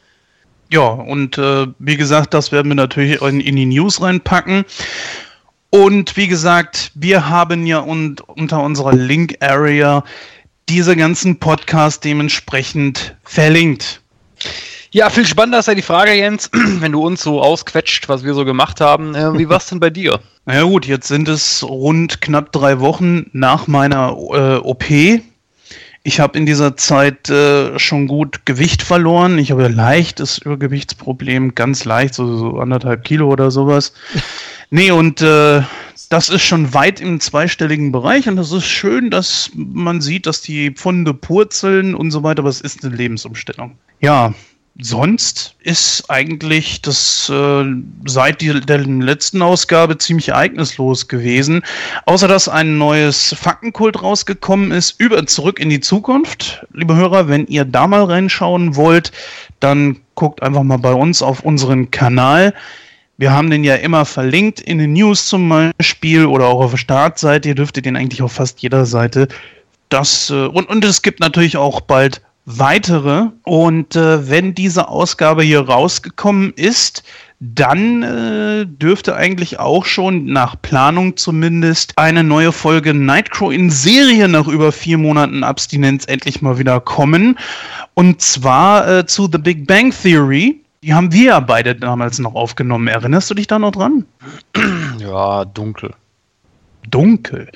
Ja, 0.70 0.88
und 0.88 1.38
äh, 1.38 1.66
wie 1.78 1.96
gesagt, 1.96 2.35
das 2.35 2.50
werden 2.52 2.68
wir 2.68 2.75
natürlich 2.75 3.20
in, 3.23 3.40
in 3.40 3.56
die 3.56 3.66
News 3.66 4.00
reinpacken. 4.00 4.64
Und 5.70 6.16
wie 6.16 6.26
gesagt, 6.26 6.90
wir 6.94 7.28
haben 7.28 7.66
ja 7.66 7.78
und 7.78 8.20
unter 8.28 8.62
unserer 8.62 8.94
Link-Area 8.94 10.04
diese 10.68 10.96
ganzen 10.96 11.38
Podcasts 11.38 12.00
dementsprechend 12.00 13.16
verlinkt. 13.25 14.00
Ja, 14.90 15.11
viel 15.11 15.26
spannender 15.26 15.58
ist 15.58 15.68
ja 15.68 15.75
die 15.75 15.82
Frage, 15.82 16.14
Jens, 16.14 16.50
wenn 16.52 16.92
du 16.92 17.04
uns 17.04 17.23
so 17.23 17.42
ausquetscht, 17.42 18.08
was 18.08 18.25
wir 18.25 18.35
so 18.35 18.44
gemacht 18.44 18.80
haben. 18.80 19.14
Äh, 19.14 19.38
wie 19.38 19.49
war's 19.49 19.66
denn 19.66 19.80
bei 19.80 19.90
dir? 19.90 20.20
Na 20.46 20.54
ja 20.54 20.62
gut, 20.62 20.87
jetzt 20.87 21.08
sind 21.08 21.28
es 21.28 21.62
rund 21.62 22.20
knapp 22.20 22.52
drei 22.52 22.80
Wochen 22.80 23.28
nach 23.32 23.66
meiner 23.66 24.16
äh, 24.32 24.56
OP. 24.56 24.85
Ich 26.06 26.20
habe 26.20 26.38
in 26.38 26.46
dieser 26.46 26.76
Zeit 26.76 27.28
äh, 27.30 27.76
schon 27.80 28.06
gut 28.06 28.46
Gewicht 28.46 28.82
verloren. 28.82 29.38
Ich 29.38 29.50
habe 29.50 29.64
ein 29.64 29.75
leichtes 29.75 30.38
Übergewichtsproblem, 30.38 31.56
ganz 31.56 31.84
leicht, 31.84 32.14
so, 32.14 32.36
so 32.36 32.60
anderthalb 32.60 33.02
Kilo 33.02 33.28
oder 33.28 33.50
sowas. 33.50 33.92
Nee, 34.68 34.90
und 34.90 35.22
äh, 35.22 35.62
das 36.08 36.28
ist 36.28 36.42
schon 36.42 36.75
weit 36.75 37.00
im 37.00 37.20
zweistelligen 37.20 37.92
Bereich 37.92 38.28
und 38.28 38.34
das 38.34 38.50
ist 38.50 38.66
schön, 38.66 39.10
dass 39.10 39.52
man 39.54 40.00
sieht, 40.00 40.26
dass 40.26 40.42
die 40.42 40.72
Pfunde 40.72 41.14
purzeln 41.14 41.94
und 41.94 42.10
so 42.10 42.25
weiter, 42.25 42.40
aber 42.40 42.48
es 42.48 42.60
ist 42.60 42.84
eine 42.84 42.96
Lebensumstellung. 42.96 43.78
Ja, 44.00 44.34
sonst 44.80 45.54
ist 45.61 46.09
eigentlich 46.09 46.83
das 46.83 47.30
äh, 47.33 47.64
seit 48.06 48.40
die, 48.40 48.61
der 48.61 48.78
letzten 48.78 49.42
Ausgabe 49.42 49.99
ziemlich 49.99 50.28
ereignislos 50.28 51.09
gewesen. 51.09 51.62
Außer 52.04 52.28
dass 52.28 52.49
ein 52.49 52.78
neues 52.78 53.35
Faktenkult 53.38 54.02
rausgekommen 54.02 54.71
ist, 54.71 55.00
über 55.00 55.26
zurück 55.26 55.59
in 55.59 55.71
die 55.71 55.80
Zukunft. 55.80 56.64
Liebe 56.73 56.95
Hörer, 56.95 57.28
wenn 57.28 57.47
ihr 57.47 57.64
da 57.64 57.87
mal 57.87 58.04
reinschauen 58.04 58.76
wollt, 58.76 59.12
dann 59.61 59.99
guckt 60.14 60.42
einfach 60.42 60.62
mal 60.62 60.78
bei 60.78 60.92
uns 60.92 61.23
auf 61.23 61.40
unseren 61.40 61.90
Kanal. 61.90 62.54
Wir 63.18 63.33
haben 63.33 63.49
den 63.49 63.64
ja 63.64 63.76
immer 63.76 64.04
verlinkt 64.04 64.61
in 64.61 64.78
den 64.78 64.92
News 64.92 65.26
zum 65.26 65.49
Beispiel 65.49 66.26
oder 66.26 66.47
auch 66.47 66.61
auf 66.61 66.73
der 66.73 66.78
Startseite. 66.78 67.49
Ihr 67.49 67.54
dürftet 67.54 67.87
den 67.87 67.97
eigentlich 67.97 68.21
auf 68.21 68.33
fast 68.33 68.61
jeder 68.61 68.85
Seite 68.85 69.28
das, 69.88 70.30
äh, 70.30 70.47
und, 70.47 70.68
und 70.68 70.85
es 70.85 71.02
gibt 71.02 71.21
natürlich 71.21 71.56
auch 71.56 71.80
bald 71.80 72.21
weitere. 72.46 73.26
Und 73.42 73.94
äh, 73.96 74.30
wenn 74.30 74.54
diese 74.54 74.88
Ausgabe 74.88 75.42
hier 75.42 75.60
rausgekommen 75.60 76.52
ist, 76.54 77.02
dann 77.38 78.02
äh, 78.02 78.66
dürfte 78.66 79.14
eigentlich 79.14 79.58
auch 79.58 79.84
schon 79.84 80.24
nach 80.24 80.56
Planung 80.62 81.16
zumindest 81.18 81.92
eine 81.96 82.24
neue 82.24 82.52
Folge 82.52 82.94
Nightcrow 82.94 83.52
in 83.52 83.68
Serie 83.68 84.26
nach 84.28 84.48
über 84.48 84.72
vier 84.72 84.96
Monaten 84.96 85.44
Abstinenz 85.44 86.06
endlich 86.06 86.40
mal 86.40 86.58
wieder 86.58 86.80
kommen. 86.80 87.38
Und 87.92 88.22
zwar 88.22 88.88
äh, 88.88 89.06
zu 89.06 89.28
The 89.30 89.38
Big 89.38 89.66
Bang 89.66 89.90
Theory. 89.90 90.62
Die 90.82 90.94
haben 90.94 91.12
wir 91.12 91.24
ja 91.24 91.40
beide 91.40 91.74
damals 91.74 92.18
noch 92.18 92.34
aufgenommen. 92.34 92.86
Erinnerst 92.86 93.28
du 93.28 93.34
dich 93.34 93.48
da 93.48 93.58
noch 93.58 93.72
dran? 93.72 94.06
Ja, 94.98 95.44
dunkel. 95.44 95.92
Dunkel. 96.90 97.49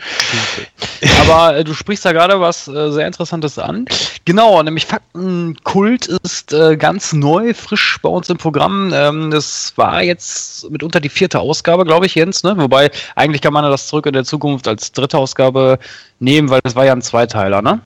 Aber 1.23 1.57
äh, 1.57 1.65
du 1.65 1.75
sprichst 1.75 2.05
da 2.05 2.13
gerade 2.13 2.41
was 2.41 2.69
äh, 2.69 2.91
sehr 2.91 3.07
Interessantes 3.07 3.59
an. 3.59 3.87
Genau, 4.25 4.63
nämlich 4.63 4.87
Faktenkult 4.87 6.07
ist 6.07 6.53
äh, 6.53 6.77
ganz 6.77 7.13
neu, 7.13 7.55
frisch 7.55 7.99
bei 8.03 8.09
uns 8.09 8.29
im 8.29 8.37
Programm. 8.37 8.93
Ähm, 8.95 9.31
das 9.31 9.73
war 9.77 10.03
jetzt 10.03 10.71
mitunter 10.71 11.01
die 11.01 11.09
vierte 11.09 11.41
Ausgabe, 11.41 11.85
glaube 11.85 12.07
ich, 12.07 12.15
Jens. 12.15 12.43
Ne? 12.43 12.55
Wobei 12.57 12.91
eigentlich 13.17 13.43
kann 13.43 13.53
man 13.53 13.65
das 13.65 13.89
zurück 13.89 14.07
in 14.07 14.13
der 14.13 14.25
Zukunft 14.25 14.69
als 14.69 14.93
dritte 14.93 15.19
Ausgabe 15.19 15.79
nehmen, 16.19 16.51
weil 16.51 16.61
das 16.63 16.75
war 16.75 16.85
ja 16.85 16.93
ein 16.93 17.03
Zweiteiler, 17.03 17.63
ne? 17.63 17.81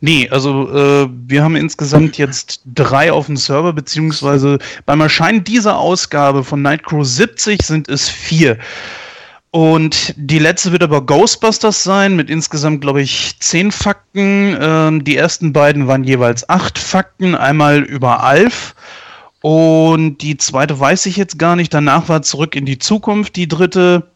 Nee, 0.00 0.28
also 0.30 0.70
äh, 0.72 1.08
wir 1.26 1.42
haben 1.42 1.56
insgesamt 1.56 2.16
jetzt 2.16 2.62
drei 2.64 3.12
auf 3.12 3.26
dem 3.26 3.36
Server, 3.36 3.72
beziehungsweise 3.72 4.58
beim 4.86 5.00
Erscheinen 5.00 5.44
dieser 5.44 5.78
Ausgabe 5.78 6.44
von 6.44 6.62
Nightcrow 6.62 7.04
70 7.04 7.60
sind 7.62 7.88
es 7.88 8.08
vier. 8.08 8.58
Und 9.52 10.14
die 10.16 10.38
letzte 10.38 10.70
wird 10.70 10.84
aber 10.84 11.04
Ghostbusters 11.04 11.82
sein, 11.82 12.14
mit 12.14 12.30
insgesamt, 12.30 12.80
glaube 12.80 13.02
ich, 13.02 13.38
zehn 13.40 13.72
Fakten. 13.72 14.56
Ähm, 14.60 15.02
die 15.02 15.16
ersten 15.16 15.52
beiden 15.52 15.88
waren 15.88 16.04
jeweils 16.04 16.48
acht 16.48 16.78
Fakten, 16.78 17.34
einmal 17.34 17.80
über 17.80 18.22
Alf. 18.22 18.76
Und 19.42 20.18
die 20.18 20.36
zweite 20.36 20.78
weiß 20.78 21.06
ich 21.06 21.16
jetzt 21.16 21.38
gar 21.38 21.56
nicht. 21.56 21.74
Danach 21.74 22.08
war 22.08 22.22
zurück 22.22 22.54
in 22.54 22.64
die 22.64 22.78
Zukunft, 22.78 23.34
die 23.36 23.48
dritte. 23.48 24.06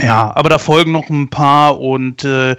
Ja, 0.00 0.32
aber 0.34 0.50
da 0.50 0.58
folgen 0.58 0.92
noch 0.92 1.08
ein 1.08 1.30
paar 1.30 1.80
und 1.80 2.24
äh, 2.24 2.56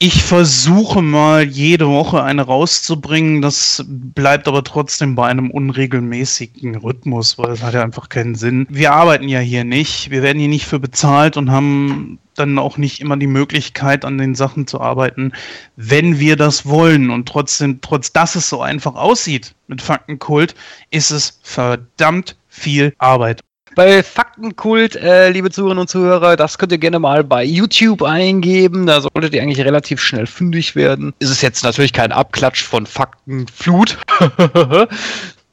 ich 0.00 0.22
versuche 0.22 1.02
mal 1.02 1.42
jede 1.42 1.88
Woche 1.88 2.22
eine 2.22 2.42
rauszubringen. 2.42 3.42
Das 3.42 3.84
bleibt 3.88 4.46
aber 4.46 4.62
trotzdem 4.62 5.16
bei 5.16 5.26
einem 5.26 5.50
unregelmäßigen 5.50 6.76
Rhythmus, 6.76 7.36
weil 7.36 7.48
das 7.48 7.62
hat 7.62 7.74
ja 7.74 7.82
einfach 7.82 8.08
keinen 8.08 8.36
Sinn. 8.36 8.66
Wir 8.70 8.92
arbeiten 8.92 9.28
ja 9.28 9.40
hier 9.40 9.64
nicht. 9.64 10.10
Wir 10.10 10.22
werden 10.22 10.38
hier 10.38 10.48
nicht 10.48 10.66
für 10.66 10.78
bezahlt 10.78 11.36
und 11.36 11.50
haben 11.50 12.20
dann 12.36 12.58
auch 12.60 12.76
nicht 12.76 13.00
immer 13.00 13.16
die 13.16 13.26
Möglichkeit, 13.26 14.04
an 14.04 14.18
den 14.18 14.36
Sachen 14.36 14.68
zu 14.68 14.80
arbeiten, 14.80 15.32
wenn 15.74 16.20
wir 16.20 16.36
das 16.36 16.64
wollen. 16.64 17.10
Und 17.10 17.28
trotzdem, 17.28 17.80
trotz 17.80 18.12
dass 18.12 18.36
es 18.36 18.48
so 18.48 18.62
einfach 18.62 18.94
aussieht 18.94 19.56
mit 19.66 19.82
Faktenkult, 19.82 20.54
ist 20.90 21.10
es 21.10 21.40
verdammt 21.42 22.36
viel 22.48 22.94
Arbeit. 22.98 23.40
Bei 23.78 24.02
Faktenkult, 24.02 24.96
äh, 24.96 25.30
liebe 25.30 25.52
Zuhörerinnen 25.52 25.82
und 25.82 25.88
Zuhörer, 25.88 26.34
das 26.34 26.58
könnt 26.58 26.72
ihr 26.72 26.78
gerne 26.78 26.98
mal 26.98 27.22
bei 27.22 27.44
YouTube 27.44 28.02
eingeben. 28.02 28.86
Da 28.86 29.00
solltet 29.00 29.34
ihr 29.34 29.40
eigentlich 29.40 29.64
relativ 29.64 30.00
schnell 30.00 30.26
fündig 30.26 30.74
werden. 30.74 31.14
Ist 31.20 31.30
es 31.30 31.42
jetzt 31.42 31.62
natürlich 31.62 31.92
kein 31.92 32.10
Abklatsch 32.10 32.64
von 32.64 32.86
Faktenflut, 32.86 33.96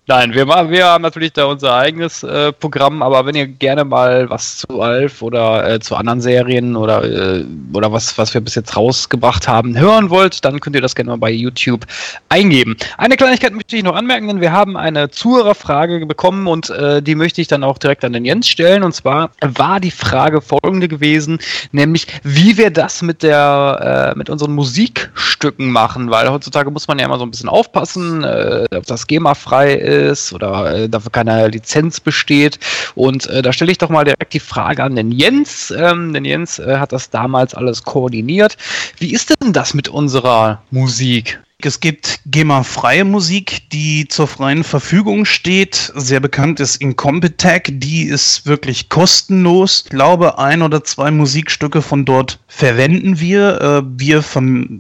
Nein, 0.08 0.36
wir, 0.36 0.46
wir 0.46 0.86
haben 0.86 1.02
natürlich 1.02 1.34
da 1.34 1.46
unser 1.46 1.74
eigenes 1.74 2.22
äh, 2.22 2.54
Programm, 2.54 3.02
aber 3.02 3.26
wenn 3.26 3.34
ihr 3.34 3.48
gerne 3.48 3.84
mal 3.84 4.30
was 4.30 4.58
zu 4.58 4.80
Alf 4.80 5.24
oder 5.24 5.68
äh, 5.68 5.80
zu 5.80 5.96
anderen 5.96 6.22
Serien 6.22 6.76
oder, 6.76 7.04
äh, 7.04 7.44
oder 7.74 7.92
was, 7.92 8.16
was 8.16 8.32
wir 8.36 8.42
bis 8.42 8.54
jetzt 8.54 8.78
rausgebracht 8.78 9.48
haben, 9.48 9.76
hören 9.76 10.12
wollt, 10.12 10.46
dann 10.46 10.60
könnt 10.60 10.76
ihr 10.76 10.84
das 10.84 10.94
gerne 10.94 11.10
mal 11.10 11.18
bei 11.18 11.32
YouTube 11.32 11.88
eingeben. 12.30 12.78
Eine 13.00 13.18
Kleinigkeit 13.18 13.54
möchte 13.54 13.78
ich 13.78 13.84
noch 13.84 13.96
anmerken, 13.96 14.28
denn 14.28 14.42
wir 14.42 14.52
haben 14.52 14.78
eine 14.78 15.10
Zuhörerfrage 15.10 16.06
bekommen 16.06 16.46
und 16.46 16.70
äh, 16.70 17.02
die 17.02 17.16
möchte 17.16 17.42
ich 17.42 17.48
dann 17.48 17.64
auch 17.64 17.80
direkt 17.80 18.06
an 18.06 18.14
den 18.14 18.26
Jens 18.26 18.48
stellen. 18.48 18.84
Und 18.84 18.94
zwar 18.94 19.32
war 19.42 19.80
die 19.80 19.90
Frage 19.90 20.42
folgende 20.42 20.88
gewesen, 20.88 21.40
nämlich 21.72 22.06
wie 22.22 22.60
wir 22.60 22.70
das 22.70 23.02
mit 23.02 23.24
der 23.24 24.12
äh, 24.14 24.18
mit 24.20 24.30
unseren 24.30 24.54
Musikstücken 24.54 25.72
machen, 25.72 26.12
weil 26.12 26.30
heutzutage 26.30 26.70
muss 26.70 26.88
man 26.88 27.00
ja 27.00 27.06
immer 27.06 27.18
so 27.18 27.26
ein 27.26 27.32
bisschen 27.32 27.50
aufpassen, 27.50 28.24
äh, 28.24 28.68
ob 28.76 28.86
das 28.86 29.08
GEMA-frei 29.08 29.74
ist 29.74 29.95
ist 29.96 30.34
oder 30.34 30.76
äh, 30.76 30.90
dafür 30.90 31.12
keine 31.12 31.48
Lizenz 31.48 32.00
besteht. 32.00 32.60
Und 32.96 33.28
äh, 33.28 33.42
da 33.42 33.54
stelle 33.54 33.72
ich 33.72 33.78
doch 33.78 33.90
mal 33.90 34.04
direkt 34.04 34.34
die 34.34 34.40
Frage 34.40 34.84
an 34.84 34.96
den 34.96 35.12
Jens. 35.12 35.72
Ähm, 35.72 36.14
denn 36.14 36.26
Jens 36.26 36.60
äh, 36.60 36.78
hat 36.78 36.92
das 36.92 37.10
damals 37.10 37.54
alles 37.54 37.84
koordiniert. 37.84 38.58
Wie 38.98 39.14
ist 39.14 39.34
denn 39.42 39.54
das 39.54 39.74
mit 39.74 39.88
unserer 39.88 40.62
Musik? 40.72 41.40
Es 41.60 41.80
gibt 41.80 42.20
GEMA-freie 42.26 43.06
Musik, 43.06 43.70
die 43.72 44.08
zur 44.08 44.28
freien 44.28 44.64
Verfügung 44.64 45.26
steht. 45.26 45.92
Sehr 45.96 46.20
bekannt 46.20 46.60
ist 46.60 46.76
Incompetech. 46.76 47.64
Die 47.70 48.04
ist 48.04 48.46
wirklich 48.46 48.90
kostenlos. 48.90 49.84
Ich 49.86 49.90
glaube, 49.90 50.38
ein 50.38 50.62
oder 50.62 50.84
zwei 50.84 51.10
Musikstücke 51.12 51.82
von 51.82 52.06
dort 52.06 52.40
verwenden 52.48 53.20
wir. 53.20 53.62
Äh, 53.62 53.82
wir 53.98 54.24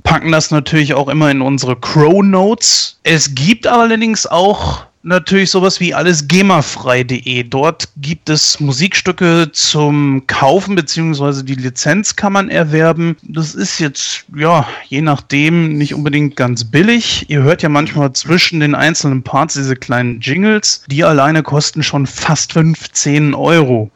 packen 0.03 0.31
das 0.31 0.51
natürlich 0.51 0.93
auch 0.93 1.07
immer 1.07 1.31
in 1.31 1.41
unsere 1.41 1.75
Crow 1.75 2.21
Notes. 2.21 2.99
Es 3.03 3.33
gibt 3.33 3.65
allerdings 3.65 4.27
auch 4.27 4.85
natürlich 5.05 5.51
sowas 5.51 5.79
wie 5.79 5.93
alles 5.93 6.27
GEMA-frei.de. 6.27 7.43
Dort 7.43 7.89
gibt 7.97 8.29
es 8.29 8.59
Musikstücke 8.59 9.49
zum 9.51 10.25
Kaufen, 10.27 10.75
beziehungsweise 10.75 11.43
die 11.43 11.55
Lizenz 11.55 12.15
kann 12.15 12.33
man 12.33 12.49
erwerben. 12.49 13.15
Das 13.21 13.55
ist 13.55 13.79
jetzt, 13.79 14.25
ja, 14.35 14.67
je 14.87 15.01
nachdem 15.01 15.77
nicht 15.77 15.93
unbedingt 15.93 16.35
ganz 16.35 16.65
billig. 16.65 17.29
Ihr 17.29 17.43
hört 17.43 17.61
ja 17.61 17.69
manchmal 17.69 18.11
zwischen 18.13 18.59
den 18.59 18.75
einzelnen 18.75 19.23
Parts 19.23 19.53
diese 19.53 19.75
kleinen 19.75 20.19
Jingles. 20.19 20.83
Die 20.89 21.03
alleine 21.03 21.43
kosten 21.43 21.83
schon 21.83 22.07
fast 22.07 22.53
15 22.53 23.33
Euro. 23.35 23.91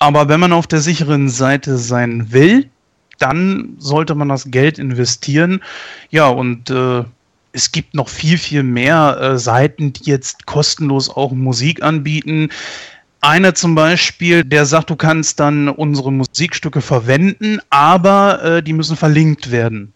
Aber 0.00 0.28
wenn 0.28 0.40
man 0.40 0.52
auf 0.52 0.66
der 0.66 0.80
sicheren 0.80 1.28
Seite 1.28 1.78
sein 1.78 2.32
will, 2.32 2.68
dann 3.18 3.74
sollte 3.78 4.14
man 4.14 4.28
das 4.28 4.50
Geld 4.50 4.78
investieren. 4.78 5.60
Ja, 6.10 6.28
und 6.28 6.70
äh, 6.70 7.04
es 7.52 7.72
gibt 7.72 7.94
noch 7.94 8.08
viel, 8.08 8.38
viel 8.38 8.62
mehr 8.62 9.18
äh, 9.20 9.38
Seiten, 9.38 9.92
die 9.92 10.10
jetzt 10.10 10.46
kostenlos 10.46 11.08
auch 11.08 11.32
Musik 11.32 11.82
anbieten. 11.82 12.50
Einer 13.20 13.54
zum 13.54 13.74
Beispiel, 13.74 14.44
der 14.44 14.64
sagt, 14.64 14.90
du 14.90 14.96
kannst 14.96 15.40
dann 15.40 15.68
unsere 15.68 16.12
Musikstücke 16.12 16.80
verwenden, 16.80 17.58
aber 17.70 18.42
äh, 18.42 18.62
die 18.62 18.72
müssen 18.72 18.96
verlinkt 18.96 19.50
werden. 19.50 19.92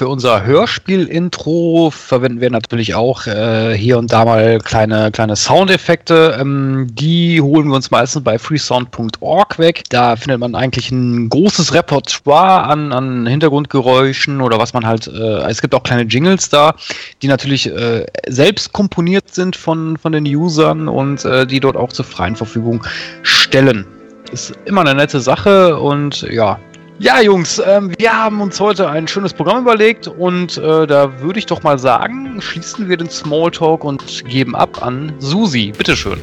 Für 0.00 0.08
unser 0.08 0.46
Hörspiel-Intro 0.46 1.90
verwenden 1.90 2.40
wir 2.40 2.48
natürlich 2.48 2.94
auch 2.94 3.26
äh, 3.26 3.76
hier 3.76 3.98
und 3.98 4.10
da 4.10 4.24
mal 4.24 4.58
kleine, 4.58 5.10
kleine 5.10 5.36
Soundeffekte. 5.36 6.38
Ähm, 6.40 6.86
die 6.90 7.42
holen 7.42 7.68
wir 7.68 7.74
uns 7.74 7.90
meistens 7.90 8.24
bei 8.24 8.38
freesound.org 8.38 9.58
weg. 9.58 9.82
Da 9.90 10.16
findet 10.16 10.40
man 10.40 10.54
eigentlich 10.54 10.90
ein 10.90 11.28
großes 11.28 11.74
Repertoire 11.74 12.62
an, 12.62 12.94
an 12.94 13.26
Hintergrundgeräuschen 13.26 14.40
oder 14.40 14.56
was 14.56 14.72
man 14.72 14.86
halt. 14.86 15.06
Äh, 15.06 15.50
es 15.50 15.60
gibt 15.60 15.74
auch 15.74 15.82
kleine 15.82 16.04
Jingles 16.04 16.48
da, 16.48 16.74
die 17.20 17.28
natürlich 17.28 17.66
äh, 17.66 18.06
selbst 18.26 18.72
komponiert 18.72 19.34
sind 19.34 19.54
von, 19.54 19.98
von 19.98 20.12
den 20.12 20.24
Usern 20.24 20.88
und 20.88 21.26
äh, 21.26 21.46
die 21.46 21.60
dort 21.60 21.76
auch 21.76 21.92
zur 21.92 22.06
freien 22.06 22.36
Verfügung 22.36 22.82
stellen. 23.22 23.84
Ist 24.32 24.54
immer 24.64 24.80
eine 24.80 24.94
nette 24.94 25.20
Sache 25.20 25.78
und 25.78 26.22
ja, 26.22 26.58
ja, 27.00 27.18
Jungs, 27.22 27.62
ähm, 27.66 27.94
wir 27.96 28.12
haben 28.12 28.42
uns 28.42 28.60
heute 28.60 28.90
ein 28.90 29.08
schönes 29.08 29.32
Programm 29.32 29.62
überlegt 29.62 30.06
und 30.06 30.58
äh, 30.58 30.86
da 30.86 31.18
würde 31.20 31.38
ich 31.38 31.46
doch 31.46 31.62
mal 31.62 31.78
sagen, 31.78 32.42
schließen 32.42 32.90
wir 32.90 32.98
den 32.98 33.08
Smalltalk 33.08 33.84
und 33.84 34.22
geben 34.26 34.54
ab 34.54 34.82
an 34.82 35.14
Susi. 35.18 35.72
Bitteschön. 35.76 36.20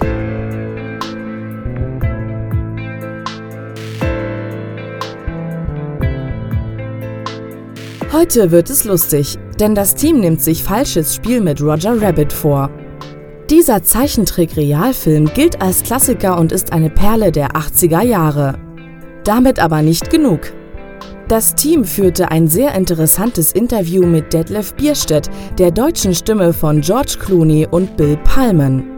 Heute 8.13 8.51
wird 8.51 8.69
es 8.69 8.83
lustig, 8.83 9.39
denn 9.59 9.73
das 9.73 9.95
Team 9.95 10.19
nimmt 10.19 10.41
sich 10.41 10.63
falsches 10.63 11.15
Spiel 11.15 11.41
mit 11.41 11.59
Roger 11.59 11.99
Rabbit 11.99 12.31
vor. 12.31 12.69
Dieser 13.49 13.81
Zeichentrick-Realfilm 13.81 15.33
gilt 15.33 15.59
als 15.59 15.81
Klassiker 15.81 16.39
und 16.39 16.51
ist 16.51 16.71
eine 16.71 16.91
Perle 16.91 17.31
der 17.31 17.53
80er 17.53 18.03
Jahre. 18.03 18.59
Damit 19.23 19.59
aber 19.59 19.81
nicht 19.81 20.11
genug. 20.11 20.56
Das 21.27 21.55
Team 21.55 21.83
führte 21.83 22.31
ein 22.31 22.47
sehr 22.47 22.73
interessantes 22.73 23.51
Interview 23.51 24.05
mit 24.05 24.31
Detlef 24.31 24.73
Bierstedt, 24.75 25.29
der 25.57 25.71
deutschen 25.71 26.15
Stimme 26.15 26.53
von 26.53 26.79
George 26.79 27.17
Clooney 27.19 27.67
und 27.69 27.97
Bill 27.97 28.17
Pullman. 28.23 28.97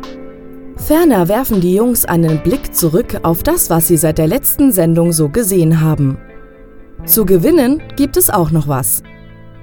Ferner 0.75 1.27
werfen 1.27 1.59
die 1.59 1.73
Jungs 1.73 2.05
einen 2.05 2.43
Blick 2.43 2.75
zurück 2.75 3.19
auf 3.23 3.41
das, 3.41 3.71
was 3.71 3.87
sie 3.87 3.97
seit 3.97 4.19
der 4.19 4.27
letzten 4.27 4.71
Sendung 4.71 5.11
so 5.11 5.29
gesehen 5.29 5.81
haben. 5.81 6.19
Zu 7.03 7.25
gewinnen 7.25 7.81
gibt 7.95 8.15
es 8.15 8.29
auch 8.29 8.51
noch 8.51 8.67
was. 8.67 9.01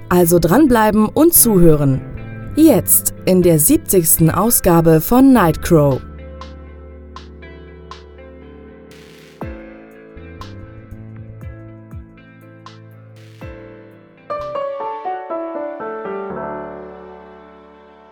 Also 0.09 0.37
dranbleiben 0.37 1.07
und 1.07 1.33
zuhören. 1.33 2.01
Jetzt 2.57 3.13
in 3.25 3.43
der 3.43 3.59
70. 3.59 4.33
Ausgabe 4.33 4.99
von 4.99 5.31
Nightcrow. 5.31 6.01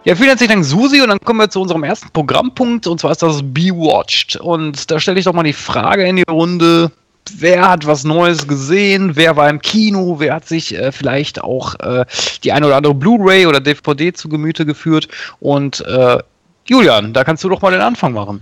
Ja, 0.06 0.16
vielen 0.16 0.28
herzlichen 0.28 0.52
Dank, 0.52 0.66
Susi. 0.66 1.02
Und 1.02 1.10
dann 1.10 1.20
kommen 1.20 1.40
wir 1.40 1.50
zu 1.50 1.60
unserem 1.60 1.84
ersten 1.84 2.12
Programmpunkt, 2.12 2.86
und 2.86 3.00
zwar 3.00 3.10
ist 3.10 3.24
das 3.24 3.42
Be-Watched. 3.42 4.36
Und 4.36 4.92
da 4.92 5.00
stelle 5.00 5.18
ich 5.18 5.26
doch 5.26 5.34
mal 5.34 5.42
die 5.42 5.52
Frage 5.52 6.06
in 6.06 6.18
die 6.18 6.26
Runde, 6.30 6.92
wer 7.36 7.68
hat 7.68 7.88
was 7.88 8.04
Neues 8.04 8.48
gesehen, 8.48 9.16
wer 9.16 9.36
war 9.36 9.50
im 9.50 9.60
Kino, 9.60 10.20
wer 10.20 10.36
hat 10.36 10.48
sich 10.48 10.76
äh, 10.76 10.92
vielleicht 10.92 11.42
auch 11.42 11.74
äh, 11.80 12.06
die 12.44 12.52
eine 12.52 12.68
oder 12.68 12.76
andere 12.76 12.94
Blu-ray 12.94 13.48
oder 13.48 13.60
DVD 13.60 14.14
zu 14.14 14.30
Gemüte 14.30 14.64
geführt. 14.64 15.08
Und 15.40 15.84
äh, 15.88 16.20
Julian, 16.66 17.14
da 17.14 17.24
kannst 17.24 17.44
du 17.44 17.50
doch 17.50 17.64
mal 17.64 17.72
den 17.72 17.82
Anfang 17.82 18.14
machen. 18.14 18.42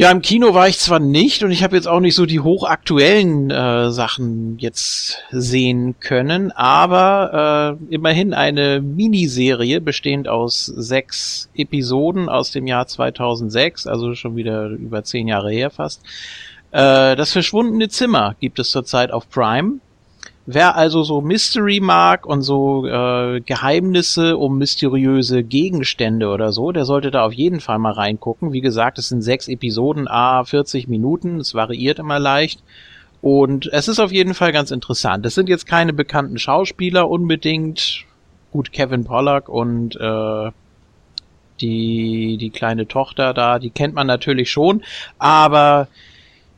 Ja, 0.00 0.10
im 0.10 0.22
Kino 0.22 0.54
war 0.54 0.66
ich 0.66 0.78
zwar 0.78 0.98
nicht 0.98 1.42
und 1.42 1.50
ich 1.50 1.62
habe 1.62 1.76
jetzt 1.76 1.86
auch 1.86 2.00
nicht 2.00 2.14
so 2.14 2.24
die 2.24 2.40
hochaktuellen 2.40 3.50
äh, 3.50 3.90
Sachen 3.90 4.58
jetzt 4.58 5.18
sehen 5.30 6.00
können, 6.00 6.52
aber 6.52 7.76
äh, 7.90 7.94
immerhin 7.94 8.32
eine 8.32 8.80
Miniserie 8.80 9.82
bestehend 9.82 10.26
aus 10.26 10.64
sechs 10.64 11.50
Episoden 11.54 12.30
aus 12.30 12.50
dem 12.50 12.66
Jahr 12.66 12.86
2006, 12.86 13.86
also 13.86 14.14
schon 14.14 14.36
wieder 14.36 14.68
über 14.68 15.04
zehn 15.04 15.28
Jahre 15.28 15.52
her 15.52 15.68
fast. 15.68 16.00
Äh, 16.70 17.14
das 17.14 17.32
verschwundene 17.32 17.90
Zimmer 17.90 18.36
gibt 18.40 18.58
es 18.58 18.70
zurzeit 18.70 19.12
auf 19.12 19.28
Prime. 19.28 19.80
Wer 20.52 20.74
also 20.74 21.04
so 21.04 21.20
Mystery 21.20 21.78
mag 21.78 22.26
und 22.26 22.42
so 22.42 22.84
äh, 22.84 23.40
Geheimnisse 23.40 24.36
um 24.36 24.58
mysteriöse 24.58 25.44
Gegenstände 25.44 26.26
oder 26.26 26.50
so, 26.50 26.72
der 26.72 26.84
sollte 26.84 27.12
da 27.12 27.24
auf 27.24 27.32
jeden 27.32 27.60
Fall 27.60 27.78
mal 27.78 27.92
reingucken. 27.92 28.52
Wie 28.52 28.60
gesagt, 28.60 28.98
es 28.98 29.10
sind 29.10 29.22
sechs 29.22 29.46
Episoden, 29.46 30.08
a 30.08 30.42
40 30.42 30.88
Minuten, 30.88 31.38
es 31.38 31.54
variiert 31.54 32.00
immer 32.00 32.18
leicht. 32.18 32.64
Und 33.22 33.68
es 33.72 33.86
ist 33.86 34.00
auf 34.00 34.10
jeden 34.10 34.34
Fall 34.34 34.50
ganz 34.50 34.72
interessant. 34.72 35.24
Es 35.24 35.36
sind 35.36 35.48
jetzt 35.48 35.68
keine 35.68 35.92
bekannten 35.92 36.36
Schauspieler 36.36 37.08
unbedingt. 37.08 38.04
Gut, 38.50 38.72
Kevin 38.72 39.04
Pollack 39.04 39.48
und 39.48 39.94
äh, 40.00 40.50
die, 41.60 42.38
die 42.40 42.50
kleine 42.50 42.88
Tochter 42.88 43.34
da, 43.34 43.60
die 43.60 43.70
kennt 43.70 43.94
man 43.94 44.08
natürlich 44.08 44.50
schon, 44.50 44.82
aber 45.20 45.86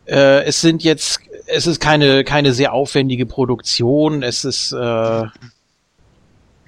äh, 0.07 0.45
es 0.45 0.63
sind 0.63 0.83
jetzt 0.83 1.21
es 1.47 1.67
ist 1.67 1.81
keine, 1.81 2.25
keine 2.25 2.53
sehr 2.53 2.73
aufwendige 2.73 3.27
Produktion. 3.27 4.23
Es 4.23 4.45
ist, 4.45 4.73
äh, 4.73 5.25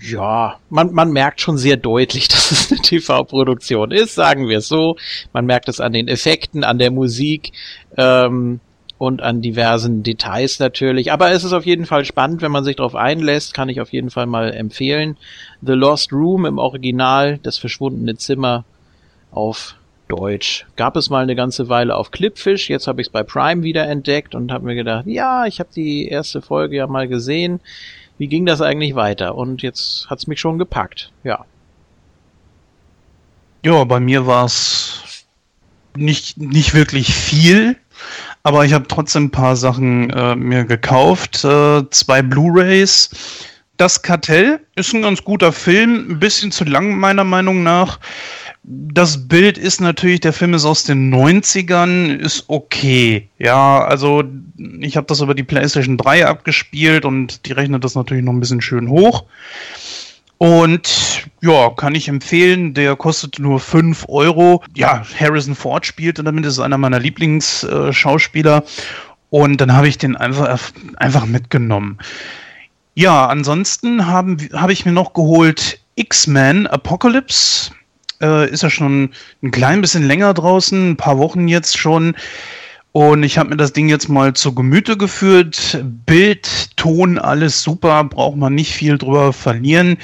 ja, 0.00 0.58
man, 0.68 0.92
man 0.92 1.12
merkt 1.12 1.40
schon 1.40 1.56
sehr 1.58 1.76
deutlich, 1.76 2.28
dass 2.28 2.50
es 2.50 2.70
eine 2.70 2.80
TV-Produktion 2.80 3.90
ist, 3.90 4.14
sagen 4.14 4.48
wir 4.48 4.58
es 4.58 4.68
so. 4.68 4.96
Man 5.32 5.46
merkt 5.46 5.68
es 5.68 5.80
an 5.80 5.92
den 5.92 6.08
Effekten, 6.08 6.64
an 6.64 6.78
der 6.78 6.90
Musik 6.90 7.52
ähm, 7.96 8.60
und 8.98 9.22
an 9.22 9.42
diversen 9.42 10.02
Details 10.02 10.58
natürlich. 10.58 11.12
Aber 11.12 11.30
es 11.32 11.44
ist 11.44 11.52
auf 11.52 11.66
jeden 11.66 11.86
Fall 11.86 12.04
spannend, 12.04 12.42
wenn 12.42 12.52
man 12.52 12.64
sich 12.64 12.76
darauf 12.76 12.94
einlässt, 12.94 13.54
kann 13.54 13.68
ich 13.68 13.80
auf 13.80 13.92
jeden 13.92 14.10
Fall 14.10 14.26
mal 14.26 14.52
empfehlen. 14.52 15.16
The 15.62 15.72
Lost 15.72 16.12
Room 16.12 16.46
im 16.46 16.58
Original, 16.58 17.38
das 17.42 17.58
verschwundene 17.58 18.16
Zimmer 18.16 18.64
auf 19.30 19.76
Deutsch. 20.08 20.66
Gab 20.76 20.96
es 20.96 21.10
mal 21.10 21.22
eine 21.22 21.34
ganze 21.34 21.68
Weile 21.68 21.96
auf 21.96 22.10
Clipfish, 22.10 22.68
jetzt 22.68 22.86
habe 22.86 23.00
ich 23.00 23.08
es 23.08 23.12
bei 23.12 23.22
Prime 23.22 23.62
wieder 23.62 23.86
entdeckt 23.86 24.34
und 24.34 24.52
habe 24.52 24.66
mir 24.66 24.74
gedacht, 24.74 25.06
ja, 25.06 25.46
ich 25.46 25.60
habe 25.60 25.70
die 25.74 26.08
erste 26.08 26.42
Folge 26.42 26.76
ja 26.76 26.86
mal 26.86 27.08
gesehen. 27.08 27.60
Wie 28.18 28.28
ging 28.28 28.46
das 28.46 28.60
eigentlich 28.60 28.94
weiter? 28.94 29.34
Und 29.34 29.62
jetzt 29.62 30.08
hat 30.08 30.18
es 30.18 30.26
mich 30.26 30.40
schon 30.40 30.58
gepackt, 30.58 31.10
ja. 31.24 31.44
Ja, 33.64 33.82
bei 33.84 33.98
mir 33.98 34.26
war 34.26 34.44
es 34.44 35.24
nicht, 35.96 36.38
nicht 36.38 36.74
wirklich 36.74 37.14
viel, 37.14 37.76
aber 38.42 38.64
ich 38.64 38.72
habe 38.74 38.86
trotzdem 38.88 39.24
ein 39.24 39.30
paar 39.30 39.56
Sachen 39.56 40.10
äh, 40.10 40.36
mir 40.36 40.64
gekauft. 40.64 41.44
Äh, 41.44 41.88
zwei 41.90 42.20
Blu-rays. 42.20 43.10
Das 43.76 44.02
Kartell 44.02 44.60
ist 44.76 44.94
ein 44.94 45.02
ganz 45.02 45.24
guter 45.24 45.52
Film, 45.52 46.06
ein 46.10 46.20
bisschen 46.20 46.52
zu 46.52 46.64
lang 46.64 46.96
meiner 46.96 47.24
Meinung 47.24 47.62
nach 47.62 47.98
das 48.66 49.28
Bild 49.28 49.58
ist 49.58 49.80
natürlich, 49.80 50.20
der 50.20 50.32
Film 50.32 50.54
ist 50.54 50.64
aus 50.64 50.84
den 50.84 51.14
90ern, 51.14 52.16
ist 52.16 52.44
okay. 52.48 53.28
Ja, 53.38 53.84
also 53.84 54.24
ich 54.80 54.96
habe 54.96 55.06
das 55.06 55.20
über 55.20 55.34
die 55.34 55.42
PlayStation 55.42 55.98
3 55.98 56.26
abgespielt 56.26 57.04
und 57.04 57.44
die 57.46 57.52
rechnet 57.52 57.84
das 57.84 57.94
natürlich 57.94 58.24
noch 58.24 58.32
ein 58.32 58.40
bisschen 58.40 58.62
schön 58.62 58.88
hoch. 58.88 59.24
Und 60.38 61.28
ja, 61.42 61.70
kann 61.70 61.94
ich 61.94 62.08
empfehlen, 62.08 62.72
der 62.74 62.96
kostet 62.96 63.38
nur 63.38 63.60
5 63.60 64.06
Euro. 64.08 64.62
Ja, 64.74 65.02
Harrison 65.18 65.54
Ford 65.54 65.84
spielt 65.84 66.18
und 66.18 66.24
damit 66.24 66.46
ist 66.46 66.58
einer 66.58 66.78
meiner 66.78 66.98
Lieblingsschauspieler. 66.98 68.58
Äh, 68.58 68.62
und 69.30 69.60
dann 69.60 69.72
habe 69.74 69.88
ich 69.88 69.98
den 69.98 70.16
einfach, 70.16 70.70
einfach 70.96 71.26
mitgenommen. 71.26 71.98
Ja, 72.94 73.26
ansonsten 73.26 74.06
habe 74.06 74.36
hab 74.52 74.70
ich 74.70 74.84
mir 74.84 74.92
noch 74.92 75.12
geholt 75.12 75.80
X-Men 75.96 76.66
Apocalypse 76.66 77.72
äh, 78.20 78.50
ist 78.50 78.62
ja 78.62 78.70
schon 78.70 79.10
ein 79.42 79.50
klein 79.50 79.80
bisschen 79.80 80.06
länger 80.06 80.34
draußen, 80.34 80.90
ein 80.90 80.96
paar 80.96 81.18
Wochen 81.18 81.48
jetzt 81.48 81.76
schon. 81.76 82.14
Und 82.92 83.24
ich 83.24 83.38
habe 83.38 83.50
mir 83.50 83.56
das 83.56 83.72
Ding 83.72 83.88
jetzt 83.88 84.08
mal 84.08 84.34
zu 84.34 84.54
Gemüte 84.54 84.96
geführt. 84.96 85.82
Bild, 86.06 86.76
Ton, 86.76 87.18
alles 87.18 87.62
super, 87.62 88.04
braucht 88.04 88.36
man 88.36 88.54
nicht 88.54 88.72
viel 88.72 88.98
drüber 88.98 89.32
verlieren. 89.32 89.98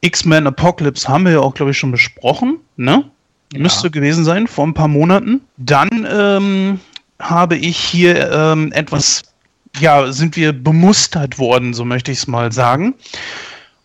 X-Men 0.00 0.46
Apocalypse 0.46 1.08
haben 1.08 1.24
wir 1.24 1.32
ja 1.32 1.40
auch, 1.40 1.54
glaube 1.54 1.72
ich, 1.72 1.78
schon 1.78 1.90
besprochen. 1.90 2.58
Ne? 2.76 3.04
Ja. 3.52 3.58
Müsste 3.58 3.90
gewesen 3.90 4.24
sein, 4.24 4.46
vor 4.46 4.66
ein 4.66 4.74
paar 4.74 4.88
Monaten. 4.88 5.40
Dann 5.56 6.06
ähm, 6.08 6.80
habe 7.18 7.56
ich 7.56 7.76
hier 7.76 8.30
ähm, 8.30 8.70
etwas, 8.70 9.22
ja, 9.78 10.12
sind 10.12 10.36
wir 10.36 10.52
bemustert 10.52 11.38
worden, 11.38 11.74
so 11.74 11.84
möchte 11.84 12.12
ich 12.12 12.18
es 12.18 12.26
mal 12.26 12.52
sagen. 12.52 12.94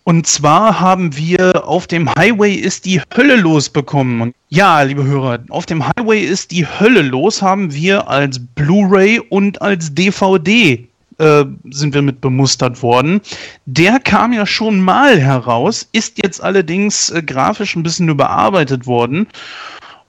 Und 0.05 0.27
zwar 0.27 0.81
haben 0.81 1.15
wir 1.15 1.65
auf 1.65 1.87
dem 1.87 2.13
Highway 2.13 2.53
ist 2.53 2.85
die 2.85 3.01
Hölle 3.15 3.37
los 3.37 3.69
bekommen. 3.69 4.33
Ja, 4.49 4.81
liebe 4.81 5.05
Hörer, 5.05 5.39
auf 5.49 5.65
dem 5.65 5.85
Highway 5.87 6.19
ist 6.19 6.51
die 6.51 6.65
Hölle 6.65 7.01
los 7.01 7.41
haben 7.41 7.73
wir 7.73 8.09
als 8.09 8.39
Blu-ray 8.39 9.21
und 9.29 9.61
als 9.61 9.95
DVD 9.95 10.85
äh, 11.19 11.45
sind 11.69 11.93
wir 11.93 12.01
mit 12.01 12.19
bemustert 12.19 12.81
worden. 12.81 13.21
Der 13.65 13.99
kam 13.99 14.33
ja 14.33 14.45
schon 14.45 14.81
mal 14.81 15.19
heraus, 15.19 15.87
ist 15.93 16.21
jetzt 16.21 16.43
allerdings 16.43 17.09
äh, 17.09 17.23
grafisch 17.23 17.75
ein 17.75 17.83
bisschen 17.83 18.09
überarbeitet 18.09 18.85
worden. 18.85 19.27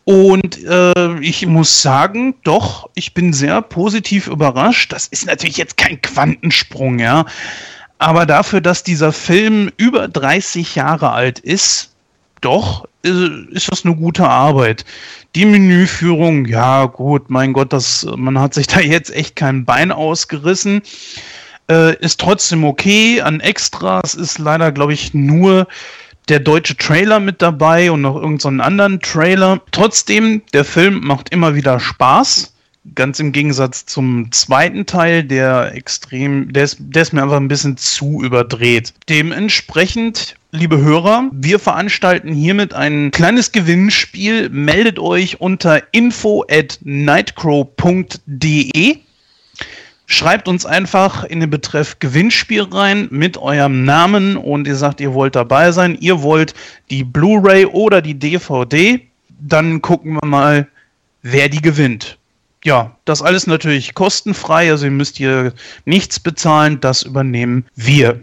Und 0.04 0.62
äh, 0.64 1.18
ich 1.20 1.46
muss 1.46 1.80
sagen, 1.80 2.34
doch, 2.44 2.90
ich 2.94 3.14
bin 3.14 3.32
sehr 3.32 3.62
positiv 3.62 4.26
überrascht. 4.26 4.92
Das 4.92 5.06
ist 5.06 5.26
natürlich 5.26 5.56
jetzt 5.56 5.78
kein 5.78 6.00
Quantensprung, 6.02 6.98
ja. 6.98 7.24
Aber 7.98 8.26
dafür, 8.26 8.60
dass 8.60 8.82
dieser 8.82 9.12
Film 9.12 9.70
über 9.78 10.08
30 10.08 10.74
Jahre 10.74 11.12
alt 11.12 11.38
ist, 11.38 11.94
doch, 12.42 12.86
ist 13.02 13.70
das 13.70 13.84
eine 13.84 13.96
gute 13.96 14.28
Arbeit. 14.28 14.84
Die 15.34 15.46
Menüführung, 15.46 16.44
ja 16.44 16.84
gut, 16.84 17.30
mein 17.30 17.54
Gott, 17.54 17.72
das, 17.72 18.06
man 18.16 18.38
hat 18.38 18.52
sich 18.52 18.66
da 18.66 18.80
jetzt 18.80 19.14
echt 19.14 19.36
kein 19.36 19.64
Bein 19.64 19.90
ausgerissen. 19.90 20.82
Äh, 21.70 21.96
ist 21.96 22.20
trotzdem 22.20 22.64
okay. 22.64 23.22
An 23.22 23.40
Extras 23.40 24.14
ist 24.14 24.38
leider, 24.38 24.70
glaube 24.70 24.92
ich, 24.92 25.14
nur 25.14 25.66
der 26.28 26.40
deutsche 26.40 26.76
Trailer 26.76 27.20
mit 27.20 27.42
dabei 27.42 27.90
und 27.90 28.02
noch 28.02 28.16
irgendeinen 28.16 28.58
so 28.58 28.64
anderen 28.64 29.00
Trailer. 29.00 29.60
Trotzdem, 29.70 30.42
der 30.52 30.64
Film 30.64 31.00
macht 31.00 31.30
immer 31.30 31.54
wieder 31.54 31.80
Spaß. 31.80 32.52
Ganz 32.94 33.18
im 33.18 33.32
Gegensatz 33.32 33.86
zum 33.86 34.30
zweiten 34.30 34.84
Teil, 34.84 35.24
der 35.24 35.74
extrem, 35.74 36.52
der 36.52 36.64
ist, 36.64 36.76
der 36.80 37.02
ist 37.02 37.14
mir 37.14 37.22
einfach 37.22 37.38
ein 37.38 37.48
bisschen 37.48 37.78
zu 37.78 38.22
überdreht. 38.22 38.92
Dementsprechend, 39.08 40.36
liebe 40.50 40.76
Hörer, 40.76 41.30
wir 41.32 41.58
veranstalten 41.58 42.34
hiermit 42.34 42.74
ein 42.74 43.10
kleines 43.10 43.52
Gewinnspiel. 43.52 44.50
Meldet 44.50 44.98
euch 44.98 45.40
unter 45.40 45.82
info 45.92 46.44
at 46.50 46.78
nightcrow.de. 46.82 48.98
Schreibt 50.06 50.48
uns 50.48 50.66
einfach 50.66 51.24
in 51.24 51.40
den 51.40 51.50
Betreff 51.50 51.98
Gewinnspiel 51.98 52.62
rein 52.62 53.08
mit 53.10 53.38
eurem 53.38 53.84
Namen 53.84 54.36
und 54.36 54.66
ihr 54.66 54.76
sagt, 54.76 55.00
ihr 55.00 55.14
wollt 55.14 55.34
dabei 55.34 55.72
sein. 55.72 55.96
Ihr 56.00 56.22
wollt 56.22 56.54
die 56.90 57.04
Blu-ray 57.04 57.66
oder 57.66 58.02
die 58.02 58.14
DVD. 58.14 59.00
Dann 59.40 59.80
gucken 59.80 60.14
wir 60.14 60.26
mal, 60.26 60.68
wer 61.22 61.48
die 61.48 61.62
gewinnt 61.62 62.18
ja, 62.64 62.96
das 63.04 63.22
alles 63.22 63.46
natürlich 63.46 63.94
kostenfrei, 63.94 64.70
also 64.70 64.86
ihr 64.86 64.90
müsst 64.90 65.18
hier 65.18 65.52
nichts 65.84 66.18
bezahlen, 66.18 66.80
das 66.80 67.02
übernehmen 67.02 67.66
wir. 67.76 68.20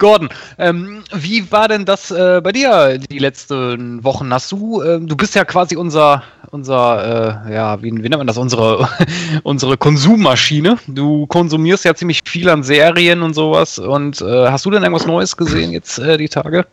Gordon, 0.00 0.30
ähm, 0.58 1.04
wie 1.12 1.52
war 1.52 1.68
denn 1.68 1.84
das 1.84 2.10
äh, 2.10 2.40
bei 2.42 2.50
dir 2.50 2.98
die 2.98 3.18
letzten 3.18 4.02
Wochen? 4.02 4.32
Hast 4.32 4.50
du, 4.50 4.80
äh, 4.80 4.98
du 4.98 5.14
bist 5.14 5.36
ja 5.36 5.44
quasi 5.44 5.76
unser, 5.76 6.24
unser, 6.50 7.44
äh, 7.46 7.54
ja, 7.54 7.80
wie, 7.82 7.92
wie 7.92 8.08
nennt 8.08 8.16
man 8.16 8.26
das, 8.26 8.38
unsere, 8.38 8.88
unsere 9.44 9.76
Konsummaschine. 9.76 10.78
Du 10.88 11.26
konsumierst 11.26 11.84
ja 11.84 11.94
ziemlich 11.94 12.22
viel 12.24 12.48
an 12.48 12.62
Serien 12.62 13.22
und 13.22 13.34
sowas. 13.34 13.78
Und 13.78 14.20
äh, 14.22 14.48
hast 14.48 14.64
du 14.64 14.70
denn 14.70 14.82
irgendwas 14.82 15.06
Neues 15.06 15.36
gesehen 15.36 15.70
jetzt 15.70 15.98
äh, 15.98 16.16
die 16.16 16.28
Tage? 16.28 16.66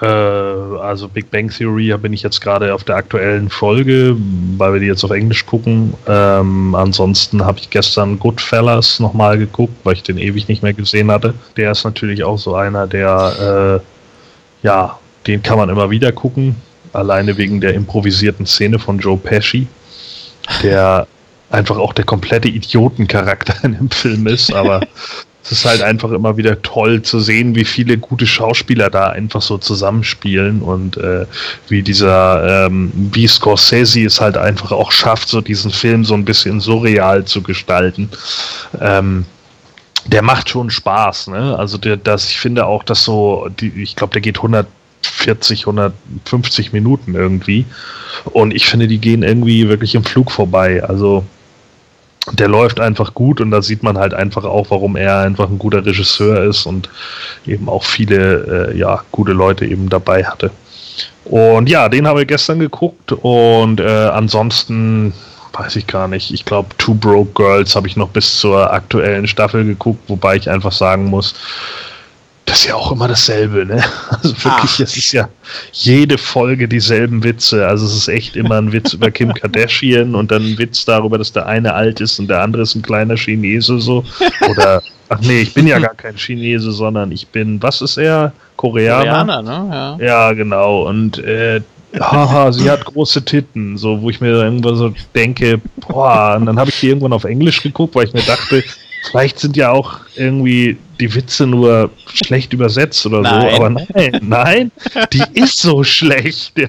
Äh, 0.00 0.06
also 0.06 1.08
Big 1.08 1.30
Bang 1.30 1.50
Theory 1.50 1.94
bin 1.98 2.12
ich 2.12 2.22
jetzt 2.22 2.40
gerade 2.40 2.74
auf 2.74 2.84
der 2.84 2.96
aktuellen 2.96 3.50
Folge, 3.50 4.16
weil 4.56 4.74
wir 4.74 4.80
die 4.80 4.86
jetzt 4.86 5.04
auf 5.04 5.10
Englisch 5.10 5.44
gucken. 5.46 5.94
Ähm, 6.06 6.74
ansonsten 6.74 7.44
habe 7.44 7.58
ich 7.58 7.70
gestern 7.70 8.18
Goodfellas 8.18 9.00
nochmal 9.00 9.38
geguckt, 9.38 9.74
weil 9.84 9.94
ich 9.94 10.02
den 10.02 10.18
ewig 10.18 10.48
nicht 10.48 10.62
mehr 10.62 10.72
gesehen 10.72 11.10
hatte. 11.10 11.34
Der 11.56 11.72
ist 11.72 11.84
natürlich 11.84 12.24
auch 12.24 12.38
so 12.38 12.54
einer, 12.54 12.86
der 12.86 13.80
äh, 13.80 14.66
ja 14.66 14.98
Den 15.26 15.42
kann 15.42 15.58
man 15.58 15.68
immer 15.68 15.90
wieder 15.90 16.12
gucken, 16.12 16.56
alleine 16.92 17.36
wegen 17.36 17.60
der 17.60 17.74
improvisierten 17.74 18.46
Szene 18.46 18.78
von 18.78 18.98
Joe 18.98 19.18
Pesci, 19.18 19.66
der 20.62 21.06
einfach 21.50 21.76
auch 21.76 21.92
der 21.92 22.04
komplette 22.04 22.48
Idiotencharakter 22.48 23.54
in 23.64 23.72
dem 23.72 23.90
Film 23.90 24.26
ist, 24.26 24.52
aber 24.54 24.80
es 25.42 25.52
ist 25.52 25.64
halt 25.64 25.82
einfach 25.82 26.10
immer 26.10 26.36
wieder 26.36 26.60
toll 26.62 27.02
zu 27.02 27.18
sehen, 27.20 27.54
wie 27.54 27.64
viele 27.64 27.96
gute 27.96 28.26
Schauspieler 28.26 28.90
da 28.90 29.08
einfach 29.08 29.40
so 29.40 29.58
zusammenspielen 29.58 30.60
und 30.60 30.96
äh, 30.98 31.24
wie 31.68 31.82
dieser, 31.82 32.66
ähm, 32.66 32.92
wie 32.94 33.26
Scorsese 33.26 34.04
es 34.04 34.20
halt 34.20 34.36
einfach 34.36 34.70
auch 34.72 34.92
schafft, 34.92 35.28
so 35.28 35.40
diesen 35.40 35.70
Film 35.70 36.04
so 36.04 36.14
ein 36.14 36.24
bisschen 36.24 36.60
surreal 36.60 37.24
zu 37.24 37.42
gestalten. 37.42 38.10
Ähm, 38.80 39.24
der 40.06 40.22
macht 40.22 40.48
schon 40.48 40.70
Spaß, 40.70 41.28
ne? 41.28 41.58
Also 41.58 41.78
der, 41.78 41.96
das, 41.96 42.28
ich 42.28 42.38
finde 42.38 42.66
auch, 42.66 42.82
dass 42.82 43.04
so, 43.04 43.48
die, 43.60 43.68
ich 43.82 43.96
glaube, 43.96 44.12
der 44.12 44.22
geht 44.22 44.36
140, 44.36 45.62
150 45.62 46.72
Minuten 46.72 47.14
irgendwie. 47.14 47.64
Und 48.24 48.54
ich 48.54 48.66
finde, 48.66 48.88
die 48.88 48.98
gehen 48.98 49.22
irgendwie 49.22 49.68
wirklich 49.68 49.94
im 49.94 50.04
Flug 50.04 50.30
vorbei. 50.30 50.82
Also 50.82 51.24
der 52.32 52.48
läuft 52.48 52.80
einfach 52.80 53.14
gut 53.14 53.40
und 53.40 53.50
da 53.50 53.62
sieht 53.62 53.82
man 53.82 53.96
halt 53.98 54.14
einfach 54.14 54.44
auch, 54.44 54.70
warum 54.70 54.96
er 54.96 55.20
einfach 55.20 55.48
ein 55.48 55.58
guter 55.58 55.84
Regisseur 55.84 56.44
ist 56.44 56.66
und 56.66 56.88
eben 57.46 57.68
auch 57.68 57.84
viele 57.84 58.70
äh, 58.72 58.78
ja, 58.78 59.02
gute 59.10 59.32
Leute 59.32 59.64
eben 59.64 59.88
dabei 59.88 60.24
hatte. 60.24 60.50
Und 61.24 61.68
ja, 61.68 61.88
den 61.88 62.06
habe 62.06 62.22
ich 62.22 62.28
gestern 62.28 62.58
geguckt 62.58 63.12
und 63.12 63.80
äh, 63.80 63.84
ansonsten 63.84 65.12
weiß 65.52 65.76
ich 65.76 65.86
gar 65.86 66.08
nicht. 66.08 66.30
Ich 66.32 66.44
glaube, 66.44 66.68
Two 66.78 66.94
Broke 66.94 67.32
Girls 67.34 67.74
habe 67.74 67.88
ich 67.88 67.96
noch 67.96 68.08
bis 68.08 68.38
zur 68.38 68.72
aktuellen 68.72 69.26
Staffel 69.26 69.64
geguckt, 69.64 70.02
wobei 70.08 70.36
ich 70.36 70.48
einfach 70.48 70.72
sagen 70.72 71.06
muss, 71.06 71.34
das 72.50 72.62
ist 72.62 72.66
ja 72.66 72.74
auch 72.74 72.90
immer 72.90 73.06
dasselbe, 73.06 73.64
ne? 73.64 73.80
Also 74.10 74.30
wirklich, 74.30 74.72
Ach. 74.74 74.80
es 74.80 74.96
ist 74.96 75.12
ja 75.12 75.28
jede 75.72 76.18
Folge 76.18 76.66
dieselben 76.66 77.22
Witze. 77.22 77.66
Also 77.66 77.86
es 77.86 77.94
ist 77.94 78.08
echt 78.08 78.34
immer 78.34 78.56
ein 78.56 78.72
Witz 78.72 78.92
über 78.92 79.10
Kim 79.12 79.32
Kardashian 79.34 80.16
und 80.16 80.32
dann 80.32 80.42
ein 80.42 80.58
Witz 80.58 80.84
darüber, 80.84 81.16
dass 81.16 81.32
der 81.32 81.46
eine 81.46 81.72
alt 81.74 82.00
ist 82.00 82.18
und 82.18 82.28
der 82.28 82.42
andere 82.42 82.62
ist 82.62 82.74
ein 82.74 82.82
kleiner 82.82 83.16
Chinese 83.16 83.78
so. 83.78 84.04
Oder, 84.48 84.82
ach 85.08 85.20
nee, 85.20 85.42
ich 85.42 85.54
bin 85.54 85.68
ja 85.68 85.78
gar 85.78 85.94
kein 85.94 86.16
Chinese, 86.16 86.72
sondern 86.72 87.12
ich 87.12 87.28
bin, 87.28 87.62
was 87.62 87.82
ist 87.82 87.96
er? 87.96 88.32
Koreaner? 88.56 89.24
Koreaner, 89.24 89.42
ne? 89.42 89.96
Ja, 90.00 90.04
ja 90.04 90.32
genau. 90.32 90.88
Und 90.88 91.18
äh, 91.18 91.60
haha, 92.00 92.50
sie 92.50 92.68
hat 92.68 92.84
große 92.84 93.24
Titten, 93.24 93.78
so 93.78 94.02
wo 94.02 94.10
ich 94.10 94.20
mir 94.20 94.30
irgendwann 94.30 94.74
so 94.74 94.92
denke, 95.14 95.60
boah, 95.86 96.34
und 96.36 96.46
dann 96.46 96.58
habe 96.58 96.70
ich 96.70 96.80
die 96.80 96.88
irgendwann 96.88 97.12
auf 97.12 97.24
Englisch 97.24 97.62
geguckt, 97.62 97.94
weil 97.94 98.06
ich 98.06 98.12
mir 98.12 98.22
dachte, 98.22 98.64
Vielleicht 99.02 99.38
sind 99.38 99.56
ja 99.56 99.70
auch 99.70 100.00
irgendwie 100.14 100.76
die 101.00 101.14
Witze 101.14 101.46
nur 101.46 101.90
schlecht 102.06 102.52
übersetzt 102.52 103.04
oder 103.06 103.22
nein. 103.22 103.40
so, 103.40 103.56
aber 103.56 103.70
nein, 103.70 104.20
nein, 104.22 104.72
die 105.12 105.22
ist 105.32 105.58
so 105.58 105.82
schlecht, 105.82 106.58
ja. 106.58 106.68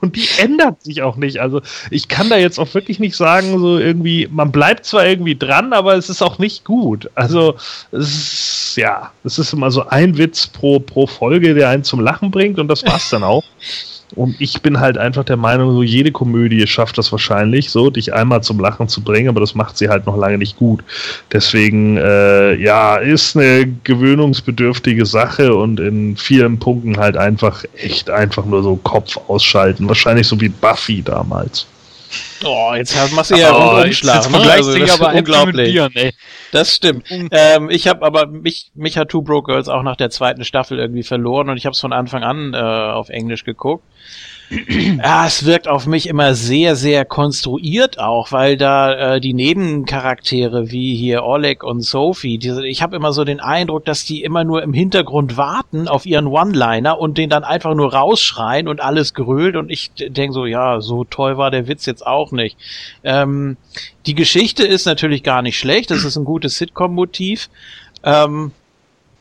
Und 0.00 0.16
die 0.16 0.26
ändert 0.38 0.82
sich 0.82 1.02
auch 1.02 1.16
nicht. 1.16 1.40
Also 1.40 1.62
ich 1.90 2.08
kann 2.08 2.28
da 2.28 2.36
jetzt 2.36 2.58
auch 2.58 2.74
wirklich 2.74 2.98
nicht 2.98 3.16
sagen, 3.16 3.58
so 3.60 3.78
irgendwie, 3.78 4.28
man 4.30 4.50
bleibt 4.50 4.84
zwar 4.84 5.06
irgendwie 5.06 5.36
dran, 5.36 5.72
aber 5.72 5.94
es 5.94 6.08
ist 6.08 6.22
auch 6.22 6.38
nicht 6.38 6.64
gut. 6.64 7.08
Also 7.14 7.54
es 7.92 8.08
ist, 8.08 8.76
ja, 8.76 9.12
es 9.22 9.38
ist 9.38 9.52
immer 9.52 9.70
so 9.70 9.86
ein 9.86 10.18
Witz 10.18 10.48
pro, 10.48 10.80
pro 10.80 11.06
Folge, 11.06 11.54
der 11.54 11.68
einen 11.68 11.84
zum 11.84 12.00
Lachen 12.00 12.30
bringt 12.30 12.58
und 12.58 12.68
das 12.68 12.84
war's 12.84 13.08
dann 13.10 13.22
auch. 13.22 13.44
Und 14.14 14.40
ich 14.40 14.62
bin 14.62 14.80
halt 14.80 14.96
einfach 14.98 15.24
der 15.24 15.36
Meinung, 15.36 15.72
so 15.72 15.82
jede 15.82 16.12
Komödie 16.12 16.66
schafft 16.66 16.98
das 16.98 17.12
wahrscheinlich, 17.12 17.70
so 17.70 17.90
dich 17.90 18.14
einmal 18.14 18.42
zum 18.42 18.58
Lachen 18.58 18.88
zu 18.88 19.02
bringen, 19.02 19.28
aber 19.28 19.40
das 19.40 19.54
macht 19.54 19.76
sie 19.76 19.88
halt 19.88 20.06
noch 20.06 20.16
lange 20.16 20.38
nicht 20.38 20.56
gut. 20.56 20.82
Deswegen, 21.32 21.96
äh, 21.98 22.54
ja, 22.54 22.96
ist 22.96 23.36
eine 23.36 23.68
gewöhnungsbedürftige 23.84 25.04
Sache 25.06 25.54
und 25.54 25.80
in 25.80 26.16
vielen 26.16 26.58
Punkten 26.58 26.96
halt 26.96 27.16
einfach 27.16 27.64
echt 27.76 28.10
einfach 28.10 28.44
nur 28.44 28.62
so 28.62 28.76
Kopf 28.76 29.16
ausschalten. 29.28 29.88
Wahrscheinlich 29.88 30.26
so 30.26 30.40
wie 30.40 30.48
Buffy 30.48 31.02
damals. 31.02 31.66
Oh, 32.44 32.72
jetzt 32.74 32.94
machst 33.12 33.30
du 33.30 33.36
ja 33.36 33.52
oh, 33.52 33.82
Umschlag. 33.82 34.16
Jetzt, 34.16 34.32
jetzt 34.32 34.44
ne? 34.44 34.50
also, 34.50 34.78
das 34.78 35.00
aber 35.00 35.14
unglaublich. 35.14 35.72
Bier, 35.72 35.90
nee. 35.94 36.12
Das 36.52 36.74
stimmt. 36.74 37.06
Ähm, 37.10 37.68
ich 37.70 37.88
habe 37.88 38.04
aber 38.04 38.26
mich, 38.26 38.70
mich 38.74 38.96
hat 38.96 39.08
Two 39.10 39.22
Broke 39.22 39.52
Girls 39.52 39.68
auch 39.68 39.82
nach 39.82 39.96
der 39.96 40.10
zweiten 40.10 40.44
Staffel 40.44 40.78
irgendwie 40.78 41.02
verloren 41.02 41.50
und 41.50 41.56
ich 41.56 41.66
habe 41.66 41.74
es 41.74 41.80
von 41.80 41.92
Anfang 41.92 42.22
an 42.22 42.54
äh, 42.54 42.58
auf 42.58 43.08
Englisch 43.08 43.44
geguckt 43.44 43.84
ja, 44.50 45.26
es 45.26 45.44
wirkt 45.44 45.68
auf 45.68 45.86
mich 45.86 46.06
immer 46.06 46.34
sehr, 46.34 46.74
sehr 46.74 47.04
konstruiert 47.04 47.98
auch, 47.98 48.32
weil 48.32 48.56
da 48.56 49.16
äh, 49.16 49.20
die 49.20 49.34
Nebencharaktere 49.34 50.70
wie 50.70 50.96
hier 50.96 51.24
Oleg 51.24 51.62
und 51.62 51.82
Sophie, 51.82 52.38
diese, 52.38 52.66
ich 52.66 52.82
habe 52.82 52.96
immer 52.96 53.12
so 53.12 53.24
den 53.24 53.40
Eindruck, 53.40 53.84
dass 53.84 54.04
die 54.04 54.22
immer 54.22 54.44
nur 54.44 54.62
im 54.62 54.72
Hintergrund 54.72 55.36
warten 55.36 55.86
auf 55.86 56.06
ihren 56.06 56.26
One-Liner 56.26 56.98
und 56.98 57.18
den 57.18 57.28
dann 57.28 57.44
einfach 57.44 57.74
nur 57.74 57.92
rausschreien 57.92 58.68
und 58.68 58.80
alles 58.80 59.12
gerölt 59.12 59.56
und 59.56 59.70
ich 59.70 59.90
denke 59.98 60.32
so, 60.32 60.46
ja, 60.46 60.80
so 60.80 61.04
toll 61.04 61.36
war 61.36 61.50
der 61.50 61.68
Witz 61.68 61.84
jetzt 61.84 62.06
auch 62.06 62.32
nicht. 62.32 62.56
Ähm, 63.04 63.58
die 64.06 64.14
Geschichte 64.14 64.66
ist 64.66 64.86
natürlich 64.86 65.22
gar 65.22 65.42
nicht 65.42 65.58
schlecht, 65.58 65.90
das 65.90 66.04
ist 66.04 66.16
ein 66.16 66.24
gutes 66.24 66.56
Sitcom-Motiv. 66.56 67.50
Ähm, 68.02 68.52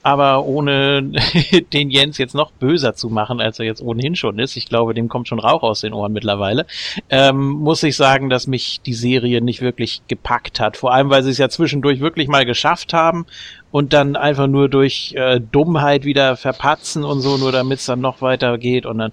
aber 0.07 0.45
ohne 0.45 1.03
den 1.73 1.89
Jens 1.89 2.17
jetzt 2.17 2.33
noch 2.33 2.51
böser 2.51 2.95
zu 2.95 3.09
machen, 3.09 3.41
als 3.41 3.59
er 3.59 3.65
jetzt 3.65 3.81
ohnehin 3.81 4.15
schon 4.15 4.39
ist, 4.39 4.55
ich 4.55 4.69
glaube, 4.69 4.93
dem 4.93 5.09
kommt 5.09 5.27
schon 5.27 5.37
Rauch 5.37 5.63
aus 5.63 5.81
den 5.81 5.91
Ohren 5.91 6.13
mittlerweile, 6.13 6.65
ähm, 7.09 7.49
muss 7.49 7.83
ich 7.83 7.97
sagen, 7.97 8.29
dass 8.29 8.47
mich 8.47 8.79
die 8.85 8.93
Serie 8.93 9.41
nicht 9.41 9.59
wirklich 9.59 10.01
gepackt 10.07 10.61
hat. 10.61 10.77
Vor 10.77 10.93
allem, 10.93 11.09
weil 11.09 11.23
sie 11.23 11.31
es 11.31 11.39
ja 11.39 11.49
zwischendurch 11.49 11.99
wirklich 11.99 12.29
mal 12.29 12.45
geschafft 12.45 12.93
haben 12.93 13.25
und 13.69 13.91
dann 13.91 14.15
einfach 14.15 14.47
nur 14.47 14.69
durch 14.69 15.13
äh, 15.17 15.41
Dummheit 15.41 16.05
wieder 16.05 16.37
verpatzen 16.37 17.03
und 17.03 17.19
so, 17.19 17.35
nur 17.35 17.51
damit 17.51 17.79
es 17.79 17.85
dann 17.85 17.99
noch 17.99 18.21
weiter 18.21 18.57
geht 18.57 18.85
und 18.85 18.99
dann, 18.99 19.11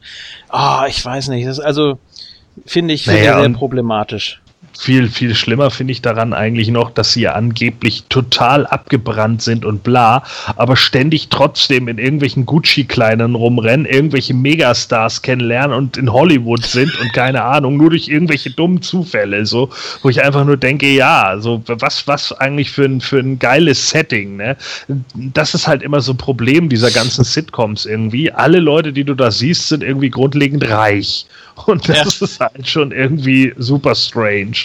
ah, 0.48 0.84
oh, 0.84 0.86
ich 0.86 1.04
weiß 1.04 1.26
nicht, 1.26 1.44
das 1.44 1.58
ist 1.58 1.64
also 1.64 1.98
finde 2.64 2.94
ich 2.94 3.08
naja, 3.08 3.40
sehr 3.40 3.50
problematisch 3.50 4.43
viel, 4.78 5.08
viel 5.08 5.34
schlimmer 5.34 5.70
finde 5.70 5.92
ich 5.92 6.02
daran 6.02 6.32
eigentlich 6.32 6.68
noch, 6.68 6.90
dass 6.90 7.12
sie 7.12 7.22
ja 7.22 7.32
angeblich 7.32 8.04
total 8.08 8.66
abgebrannt 8.66 9.42
sind 9.42 9.64
und 9.64 9.82
bla, 9.82 10.24
aber 10.56 10.76
ständig 10.76 11.28
trotzdem 11.28 11.88
in 11.88 11.98
irgendwelchen 11.98 12.46
Gucci-Kleinen 12.46 13.34
rumrennen, 13.34 13.86
irgendwelche 13.86 14.34
Megastars 14.34 15.22
kennenlernen 15.22 15.76
und 15.76 15.96
in 15.96 16.12
Hollywood 16.12 16.64
sind 16.64 16.98
und 17.00 17.12
keine 17.12 17.44
Ahnung, 17.44 17.76
nur 17.76 17.90
durch 17.90 18.08
irgendwelche 18.08 18.50
dummen 18.50 18.82
Zufälle, 18.82 19.46
so, 19.46 19.70
wo 20.02 20.08
ich 20.08 20.22
einfach 20.22 20.44
nur 20.44 20.56
denke, 20.56 20.88
ja, 20.88 21.36
so, 21.38 21.62
was, 21.66 22.06
was 22.06 22.32
eigentlich 22.32 22.70
für 22.70 22.84
ein, 22.84 23.00
für 23.00 23.18
ein 23.18 23.38
geiles 23.38 23.90
Setting, 23.90 24.36
ne? 24.36 24.56
Das 25.14 25.54
ist 25.54 25.66
halt 25.66 25.82
immer 25.82 26.00
so 26.00 26.12
ein 26.12 26.18
Problem 26.18 26.68
dieser 26.68 26.90
ganzen 26.90 27.24
Sitcoms 27.24 27.86
irgendwie. 27.86 28.30
Alle 28.30 28.58
Leute, 28.58 28.92
die 28.92 29.04
du 29.04 29.14
da 29.14 29.30
siehst, 29.30 29.68
sind 29.68 29.82
irgendwie 29.82 30.10
grundlegend 30.10 30.68
reich. 30.68 31.26
Und 31.66 31.88
das 31.88 32.20
ja. 32.20 32.24
ist 32.24 32.40
halt 32.40 32.66
schon 32.66 32.92
irgendwie 32.92 33.52
super 33.56 33.94
strange. 33.94 34.63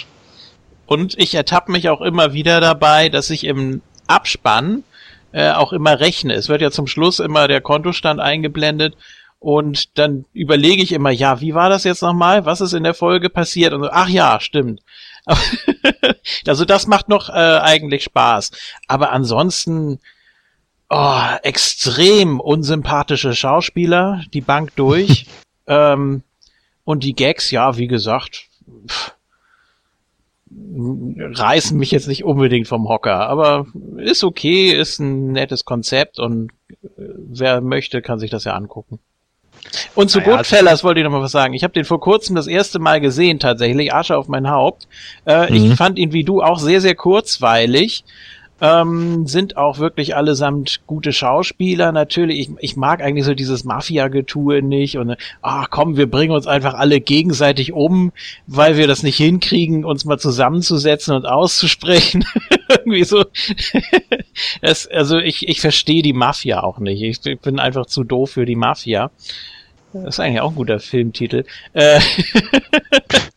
Und 0.90 1.16
ich 1.20 1.36
ertappe 1.36 1.70
mich 1.70 1.88
auch 1.88 2.00
immer 2.00 2.32
wieder 2.32 2.60
dabei, 2.60 3.10
dass 3.10 3.30
ich 3.30 3.44
im 3.44 3.80
Abspann 4.08 4.82
äh, 5.30 5.52
auch 5.52 5.72
immer 5.72 6.00
rechne. 6.00 6.34
Es 6.34 6.48
wird 6.48 6.62
ja 6.62 6.72
zum 6.72 6.88
Schluss 6.88 7.20
immer 7.20 7.46
der 7.46 7.60
Kontostand 7.60 8.18
eingeblendet 8.18 8.96
und 9.38 9.96
dann 9.98 10.24
überlege 10.32 10.82
ich 10.82 10.90
immer, 10.90 11.10
ja, 11.10 11.40
wie 11.40 11.54
war 11.54 11.68
das 11.68 11.84
jetzt 11.84 12.02
nochmal? 12.02 12.44
Was 12.44 12.60
ist 12.60 12.72
in 12.72 12.82
der 12.82 12.94
Folge 12.94 13.30
passiert? 13.30 13.72
Und 13.72 13.84
so, 13.84 13.88
ach 13.92 14.08
ja, 14.08 14.40
stimmt. 14.40 14.80
also 16.48 16.64
das 16.64 16.88
macht 16.88 17.08
noch 17.08 17.28
äh, 17.28 17.34
eigentlich 17.60 18.02
Spaß. 18.02 18.50
Aber 18.88 19.12
ansonsten 19.12 20.00
oh, 20.88 21.22
extrem 21.44 22.40
unsympathische 22.40 23.36
Schauspieler, 23.36 24.24
die 24.34 24.40
Bank 24.40 24.74
durch. 24.74 25.26
ähm, 25.68 26.24
und 26.82 27.04
die 27.04 27.14
Gags, 27.14 27.52
ja, 27.52 27.76
wie 27.76 27.86
gesagt, 27.86 28.48
pff, 28.88 29.14
reißen 30.52 31.78
mich 31.78 31.90
jetzt 31.90 32.08
nicht 32.08 32.24
unbedingt 32.24 32.66
vom 32.66 32.88
Hocker, 32.88 33.28
aber 33.28 33.66
ist 33.98 34.24
okay, 34.24 34.72
ist 34.72 34.98
ein 34.98 35.32
nettes 35.32 35.64
Konzept 35.64 36.18
und 36.18 36.50
äh, 36.70 36.86
wer 36.96 37.60
möchte, 37.60 38.02
kann 38.02 38.18
sich 38.18 38.30
das 38.30 38.44
ja 38.44 38.54
angucken. 38.54 38.98
Und 39.94 40.10
zu 40.10 40.18
naja, 40.18 40.36
Goodfellas 40.36 40.72
also 40.72 40.84
wollte 40.84 41.00
ich 41.00 41.04
noch 41.04 41.12
mal 41.12 41.20
was 41.20 41.32
sagen. 41.32 41.54
Ich 41.54 41.62
habe 41.62 41.74
den 41.74 41.84
vor 41.84 42.00
kurzem 42.00 42.34
das 42.34 42.46
erste 42.46 42.78
Mal 42.78 43.00
gesehen, 43.00 43.38
tatsächlich, 43.38 43.92
Asche 43.92 44.16
auf 44.16 44.28
mein 44.28 44.48
Haupt. 44.50 44.88
Äh, 45.26 45.50
mhm. 45.50 45.56
Ich 45.56 45.74
fand 45.74 45.98
ihn 45.98 46.12
wie 46.12 46.24
du 46.24 46.42
auch 46.42 46.58
sehr, 46.58 46.80
sehr 46.80 46.94
kurzweilig 46.94 48.04
ähm, 48.60 49.26
sind 49.26 49.56
auch 49.56 49.78
wirklich 49.78 50.16
allesamt 50.16 50.80
gute 50.86 51.12
Schauspieler. 51.12 51.92
Natürlich, 51.92 52.40
ich, 52.40 52.50
ich 52.60 52.76
mag 52.76 53.02
eigentlich 53.02 53.24
so 53.24 53.34
dieses 53.34 53.64
Mafia-Getue 53.64 54.62
nicht 54.62 54.98
und 54.98 55.16
ach 55.42 55.68
komm, 55.70 55.96
wir 55.96 56.10
bringen 56.10 56.32
uns 56.32 56.46
einfach 56.46 56.74
alle 56.74 57.00
gegenseitig 57.00 57.72
um, 57.72 58.12
weil 58.46 58.76
wir 58.76 58.86
das 58.86 59.02
nicht 59.02 59.16
hinkriegen, 59.16 59.84
uns 59.84 60.04
mal 60.04 60.18
zusammenzusetzen 60.18 61.14
und 61.14 61.26
auszusprechen. 61.26 62.24
Irgendwie 62.68 63.04
so. 63.04 63.24
das, 64.62 64.86
also 64.86 65.18
ich, 65.18 65.48
ich 65.48 65.60
verstehe 65.60 66.02
die 66.02 66.12
Mafia 66.12 66.62
auch 66.62 66.78
nicht. 66.78 67.02
Ich 67.02 67.40
bin 67.40 67.58
einfach 67.58 67.86
zu 67.86 68.04
doof 68.04 68.32
für 68.32 68.46
die 68.46 68.56
Mafia. 68.56 69.10
Das 69.92 70.14
ist 70.14 70.20
eigentlich 70.20 70.40
auch 70.40 70.50
ein 70.50 70.56
guter 70.56 70.78
Filmtitel. 70.78 71.44
Äh 71.72 72.00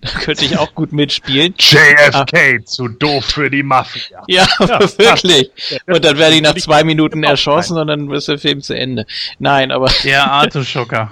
da 0.00 0.10
könnte 0.20 0.44
ich 0.44 0.58
auch 0.58 0.74
gut 0.74 0.92
mitspielen. 0.92 1.54
JFK, 1.58 2.66
zu 2.66 2.88
doof 2.88 3.24
für 3.24 3.50
die 3.50 3.62
Mafia. 3.62 4.22
Ja, 4.28 4.46
wirklich. 4.58 5.50
Und 5.86 6.04
dann 6.04 6.18
werde 6.18 6.34
ich 6.36 6.42
nach 6.42 6.54
zwei 6.54 6.84
Minuten 6.84 7.22
erschossen 7.24 7.78
und 7.78 7.86
dann 7.88 8.10
ist 8.12 8.28
der 8.28 8.38
Film 8.38 8.60
zu 8.62 8.74
Ende. 8.74 9.06
Nein, 9.38 9.72
aber 9.72 9.90
Der 10.04 10.30
Arteschocker. 10.30 11.10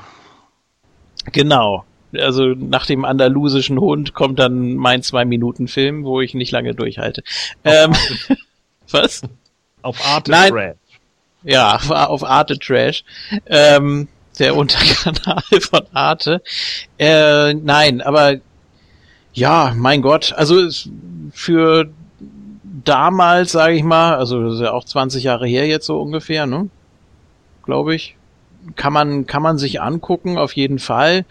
genau. 1.32 1.84
Also 2.16 2.54
nach 2.54 2.86
dem 2.86 3.04
andalusischen 3.04 3.78
Hund 3.78 4.14
kommt 4.14 4.38
dann 4.38 4.76
mein 4.76 5.02
Zwei-Minuten-Film, 5.02 6.04
wo 6.04 6.22
ich 6.22 6.32
nicht 6.32 6.52
lange 6.52 6.74
durchhalte. 6.74 7.22
Ähm, 7.64 7.94
was? 8.90 9.22
Auf 9.82 10.02
Arte 10.06 10.30
Nein. 10.30 10.50
Trash. 10.52 10.76
Ja, 11.42 11.74
auf, 11.76 11.90
auf 11.90 12.24
Arte 12.24 12.58
Trash. 12.58 13.04
Ähm, 13.46 14.08
der 14.38 14.56
Unterkanal 14.56 15.42
von 15.60 15.82
Arte. 15.92 16.42
Äh, 16.98 17.54
nein, 17.54 18.00
aber 18.00 18.36
ja, 19.32 19.72
mein 19.76 20.02
Gott, 20.02 20.32
also 20.36 20.68
für 21.32 21.90
damals, 22.84 23.52
sage 23.52 23.74
ich 23.74 23.82
mal, 23.82 24.14
also 24.14 24.42
das 24.42 24.54
ist 24.54 24.60
ja 24.60 24.72
auch 24.72 24.84
20 24.84 25.24
Jahre 25.24 25.46
her 25.46 25.66
jetzt 25.66 25.86
so 25.86 26.00
ungefähr, 26.00 26.46
ne? 26.46 26.68
Glaube 27.64 27.94
ich. 27.94 28.16
Kann 28.76 28.92
man, 28.92 29.26
kann 29.26 29.42
man 29.42 29.56
sich 29.58 29.80
angucken, 29.80 30.36
auf 30.36 30.52
jeden 30.54 30.78
Fall. 30.78 31.24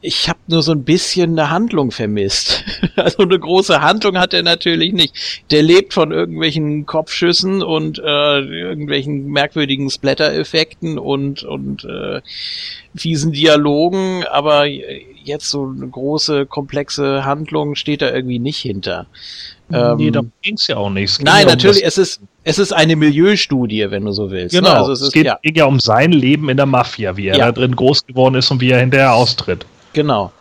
Ich 0.00 0.28
habe 0.28 0.38
nur 0.46 0.62
so 0.62 0.70
ein 0.72 0.84
bisschen 0.84 1.32
eine 1.38 1.50
Handlung 1.50 1.90
vermisst. 1.90 2.64
Also 2.96 3.18
eine 3.22 3.38
große 3.38 3.80
Handlung 3.80 4.18
hat 4.18 4.34
er 4.34 4.42
natürlich 4.42 4.92
nicht. 4.92 5.14
Der 5.52 5.62
lebt 5.62 5.94
von 5.94 6.10
irgendwelchen 6.10 6.84
Kopfschüssen 6.84 7.62
und 7.62 8.00
äh, 8.00 8.40
irgendwelchen 8.40 9.26
merkwürdigen 9.28 9.88
Splatter-Effekten 9.88 10.98
und 10.98 11.44
und 11.44 11.84
äh, 11.84 12.20
fiesen 12.96 13.30
Dialogen, 13.32 14.24
aber 14.24 14.66
jetzt 14.66 15.48
so 15.48 15.68
eine 15.68 15.86
große 15.86 16.46
komplexe 16.46 17.24
Handlung 17.24 17.76
steht 17.76 18.02
da 18.02 18.12
irgendwie 18.12 18.40
nicht 18.40 18.58
hinter. 18.58 19.06
Ähm, 19.72 19.96
nee, 19.98 20.10
da 20.10 20.22
ging's 20.42 20.66
ja 20.66 20.76
auch 20.76 20.90
nicht. 20.90 21.18
Ging 21.18 21.26
Nein, 21.26 21.42
ja 21.42 21.44
um 21.44 21.50
natürlich, 21.52 21.82
das- 21.82 21.98
es 21.98 22.16
ist 22.16 22.20
es 22.42 22.58
ist 22.58 22.72
eine 22.72 22.96
Milieustudie, 22.96 23.86
wenn 23.90 24.06
du 24.06 24.12
so 24.12 24.30
willst. 24.32 24.54
Genau, 24.56 24.70
Ne? 24.70 24.76
Also 24.76 24.92
es 24.92 25.00
es 25.02 25.06
ist, 25.08 25.12
geht, 25.12 25.26
ja, 25.26 25.38
ging 25.42 25.54
ja 25.54 25.66
um 25.66 25.78
sein 25.78 26.10
Leben 26.10 26.48
in 26.48 26.56
der 26.56 26.66
Mafia, 26.66 27.16
wie 27.16 27.28
er 27.28 27.36
Ja. 27.36 27.46
da 27.46 27.52
drin 27.52 27.76
groß 27.76 28.06
geworden 28.06 28.34
ist 28.34 28.50
und 28.50 28.60
wie 28.60 28.70
er 28.70 28.80
hinterher 28.80 29.14
austritt. 29.14 29.66
Genau. 29.92 30.32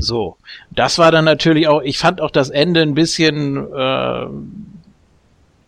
So, 0.00 0.36
das 0.70 0.98
war 0.98 1.12
dann 1.12 1.24
natürlich 1.24 1.68
auch, 1.68 1.82
ich 1.82 1.98
fand 1.98 2.20
auch 2.20 2.30
das 2.30 2.50
Ende 2.50 2.82
ein 2.82 2.94
bisschen 2.94 3.72
äh, 3.72 4.26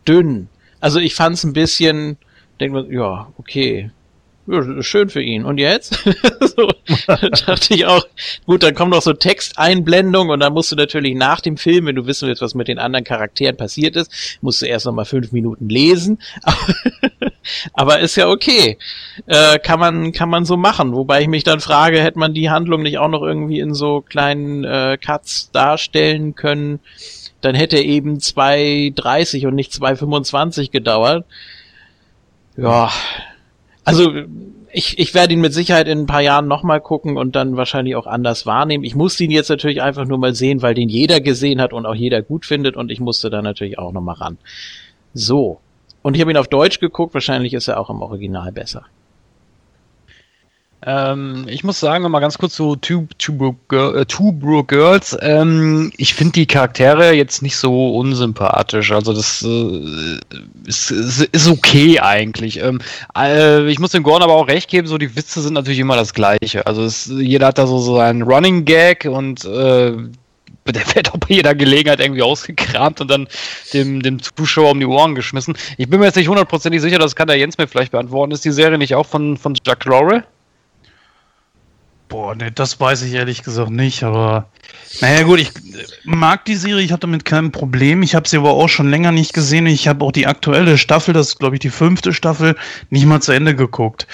dünn. 0.08 0.48
Also 0.80 0.98
ich 0.98 1.14
fand 1.14 1.36
es 1.36 1.44
ein 1.44 1.52
bisschen, 1.52 2.16
denk 2.60 2.72
mir, 2.72 2.92
ja, 2.92 3.28
okay, 3.38 3.90
schön 4.80 5.08
für 5.08 5.22
ihn. 5.22 5.44
Und 5.44 5.58
jetzt? 5.58 5.94
so, 6.40 6.68
da 7.06 7.16
dachte 7.16 7.74
ich 7.74 7.86
auch, 7.86 8.04
gut, 8.46 8.62
dann 8.62 8.74
kommt 8.74 8.90
noch 8.90 9.02
so 9.02 9.12
Texteinblendung 9.12 10.28
und 10.28 10.40
dann 10.40 10.52
musst 10.52 10.70
du 10.72 10.76
natürlich 10.76 11.14
nach 11.14 11.40
dem 11.40 11.56
Film, 11.56 11.86
wenn 11.86 11.96
du 11.96 12.06
wissen 12.06 12.28
willst, 12.28 12.42
was 12.42 12.54
mit 12.54 12.68
den 12.68 12.78
anderen 12.78 13.04
Charakteren 13.04 13.56
passiert 13.56 13.96
ist, 13.96 14.38
musst 14.42 14.60
du 14.60 14.66
erst 14.66 14.86
noch 14.86 14.92
mal 14.92 15.04
fünf 15.04 15.32
Minuten 15.32 15.68
lesen. 15.68 16.18
Aber 17.72 18.00
ist 18.00 18.16
ja 18.16 18.28
okay. 18.28 18.78
Äh, 19.26 19.58
kann 19.58 19.80
man, 19.80 20.12
kann 20.12 20.28
man 20.28 20.44
so 20.44 20.56
machen. 20.56 20.94
Wobei 20.94 21.22
ich 21.22 21.28
mich 21.28 21.44
dann 21.44 21.60
frage, 21.60 22.02
hätte 22.02 22.18
man 22.18 22.34
die 22.34 22.50
Handlung 22.50 22.82
nicht 22.82 22.98
auch 22.98 23.08
noch 23.08 23.22
irgendwie 23.22 23.60
in 23.60 23.74
so 23.74 24.02
kleinen 24.02 24.64
äh, 24.64 24.98
Cuts 25.02 25.50
darstellen 25.52 26.34
können? 26.34 26.80
Dann 27.40 27.54
hätte 27.54 27.78
eben 27.78 28.18
2,30 28.18 29.46
und 29.46 29.54
nicht 29.54 29.72
2,25 29.72 30.70
gedauert. 30.70 31.26
Ja. 32.56 32.90
Also, 33.84 34.12
ich, 34.72 34.98
ich 34.98 35.14
werde 35.14 35.34
ihn 35.34 35.40
mit 35.40 35.54
Sicherheit 35.54 35.86
in 35.86 36.00
ein 36.00 36.06
paar 36.06 36.20
Jahren 36.20 36.48
nochmal 36.48 36.80
gucken 36.80 37.16
und 37.16 37.36
dann 37.36 37.56
wahrscheinlich 37.56 37.94
auch 37.94 38.06
anders 38.06 38.44
wahrnehmen. 38.44 38.82
Ich 38.82 38.96
musste 38.96 39.22
ihn 39.22 39.30
jetzt 39.30 39.48
natürlich 39.48 39.82
einfach 39.82 40.04
nur 40.04 40.18
mal 40.18 40.34
sehen, 40.34 40.62
weil 40.62 40.74
den 40.74 40.88
jeder 40.88 41.20
gesehen 41.20 41.60
hat 41.60 41.72
und 41.72 41.86
auch 41.86 41.94
jeder 41.94 42.22
gut 42.22 42.44
findet 42.44 42.76
und 42.76 42.90
ich 42.90 42.98
musste 42.98 43.30
da 43.30 43.40
natürlich 43.40 43.78
auch 43.78 43.92
nochmal 43.92 44.16
ran. 44.16 44.38
So. 45.12 45.60
Und 46.02 46.14
ich 46.14 46.20
habe 46.20 46.32
ihn 46.32 46.36
auf 46.36 46.48
Deutsch 46.48 46.80
geguckt, 46.80 47.14
wahrscheinlich 47.14 47.54
ist 47.54 47.68
er 47.68 47.78
auch 47.78 47.88
im 47.88 48.02
Original 48.02 48.50
besser. 48.50 48.84
Ähm, 50.86 51.46
ich 51.48 51.64
muss 51.64 51.80
sagen, 51.80 52.08
mal 52.10 52.20
ganz 52.20 52.36
kurz 52.36 52.54
zu 52.54 52.76
Two, 52.76 53.06
Broke, 53.32 53.58
Girl- 53.68 53.96
äh, 54.02 54.62
Girls. 54.66 55.16
Ähm, 55.20 55.90
ich 55.96 56.14
finde 56.14 56.32
die 56.32 56.46
Charaktere 56.46 57.12
jetzt 57.12 57.40
nicht 57.40 57.56
so 57.56 57.96
unsympathisch. 57.96 58.92
Also 58.92 59.14
das 59.14 59.42
äh, 59.42 60.18
ist, 60.66 60.90
ist, 60.90 61.48
okay 61.48 62.00
eigentlich. 62.00 62.60
Ähm, 62.60 62.80
äh, 63.16 63.66
ich 63.70 63.78
muss 63.78 63.92
dem 63.92 64.02
Gordon 64.02 64.24
aber 64.24 64.34
auch 64.34 64.48
recht 64.48 64.68
geben, 64.68 64.86
so 64.86 64.98
die 64.98 65.16
Witze 65.16 65.40
sind 65.40 65.54
natürlich 65.54 65.78
immer 65.78 65.96
das 65.96 66.12
gleiche. 66.12 66.66
Also 66.66 66.84
es, 66.84 67.06
jeder 67.06 67.46
hat 67.46 67.58
da 67.58 67.66
so, 67.66 67.78
so 67.78 67.98
einen 67.98 68.22
Running 68.22 68.66
Gag 68.66 69.06
und 69.06 69.44
äh, 69.46 69.92
der 70.66 70.94
wird 70.94 71.12
auch 71.12 71.18
bei 71.18 71.34
jeder 71.34 71.54
Gelegenheit 71.54 72.00
irgendwie 72.00 72.22
ausgekramt 72.22 73.00
und 73.00 73.10
dann 73.10 73.26
dem, 73.72 74.02
dem 74.02 74.20
Zuschauer 74.20 74.72
um 74.72 74.80
die 74.80 74.86
Ohren 74.86 75.14
geschmissen. 75.14 75.56
Ich 75.78 75.88
bin 75.88 76.00
mir 76.00 76.06
jetzt 76.06 76.16
nicht 76.16 76.28
hundertprozentig 76.28 76.82
sicher, 76.82 76.98
das 76.98 77.16
kann 77.16 77.28
der 77.28 77.38
Jens 77.38 77.56
mir 77.56 77.68
vielleicht 77.68 77.92
beantworten. 77.92 78.32
Ist 78.32 78.44
die 78.44 78.50
Serie 78.50 78.76
nicht 78.76 78.94
auch 78.94 79.06
von, 79.06 79.36
von 79.38 79.56
Jack 79.66 79.84
Lowry? 79.86 80.22
Boah, 82.14 82.36
ne, 82.36 82.52
das 82.52 82.78
weiß 82.78 83.02
ich 83.02 83.14
ehrlich 83.14 83.42
gesagt 83.42 83.72
nicht, 83.72 84.04
aber 84.04 84.48
naja 85.00 85.24
gut, 85.24 85.40
ich 85.40 85.48
äh, 85.48 85.84
mag 86.04 86.44
die 86.44 86.54
Serie, 86.54 86.84
ich 86.84 86.92
habe 86.92 87.00
damit 87.00 87.24
kein 87.24 87.50
Problem. 87.50 88.04
Ich 88.04 88.14
habe 88.14 88.28
sie 88.28 88.36
aber 88.36 88.52
auch 88.52 88.68
schon 88.68 88.88
länger 88.88 89.10
nicht 89.10 89.32
gesehen. 89.32 89.66
Ich 89.66 89.88
habe 89.88 90.04
auch 90.04 90.12
die 90.12 90.28
aktuelle 90.28 90.78
Staffel, 90.78 91.12
das 91.12 91.30
ist 91.30 91.40
glaube 91.40 91.56
ich 91.56 91.60
die 91.60 91.70
fünfte 91.70 92.12
Staffel, 92.12 92.54
nicht 92.88 93.04
mal 93.06 93.20
zu 93.20 93.32
Ende 93.32 93.56
geguckt. 93.56 94.06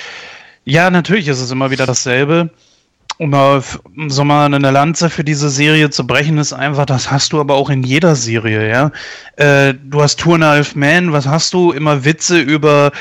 Ja, 0.64 0.88
natürlich 0.88 1.28
ist 1.28 1.40
es 1.40 1.50
immer 1.50 1.70
wieder 1.70 1.84
dasselbe. 1.84 2.48
Um 3.20 3.28
mal 3.28 3.62
so 4.09 4.24
mal 4.24 4.46
eine 4.46 4.70
Lanze 4.70 5.11
für 5.11 5.22
diese 5.22 5.50
Serie 5.50 5.90
zu 5.90 6.06
brechen, 6.06 6.38
ist 6.38 6.54
einfach, 6.54 6.87
das 6.87 7.11
hast 7.11 7.35
du 7.35 7.40
aber 7.40 7.54
auch 7.54 7.68
in 7.68 7.83
jeder 7.83 8.16
Serie, 8.16 8.66
ja. 8.66 8.90
Äh, 9.37 9.74
du 9.74 10.00
hast 10.00 10.20
Two 10.20 10.37
and 10.37 10.44
Half 10.44 10.74
Man, 10.74 11.12
was 11.12 11.26
hast 11.26 11.52
du? 11.52 11.70
Immer 11.72 12.06
Witze 12.06 12.38
über 12.38 12.92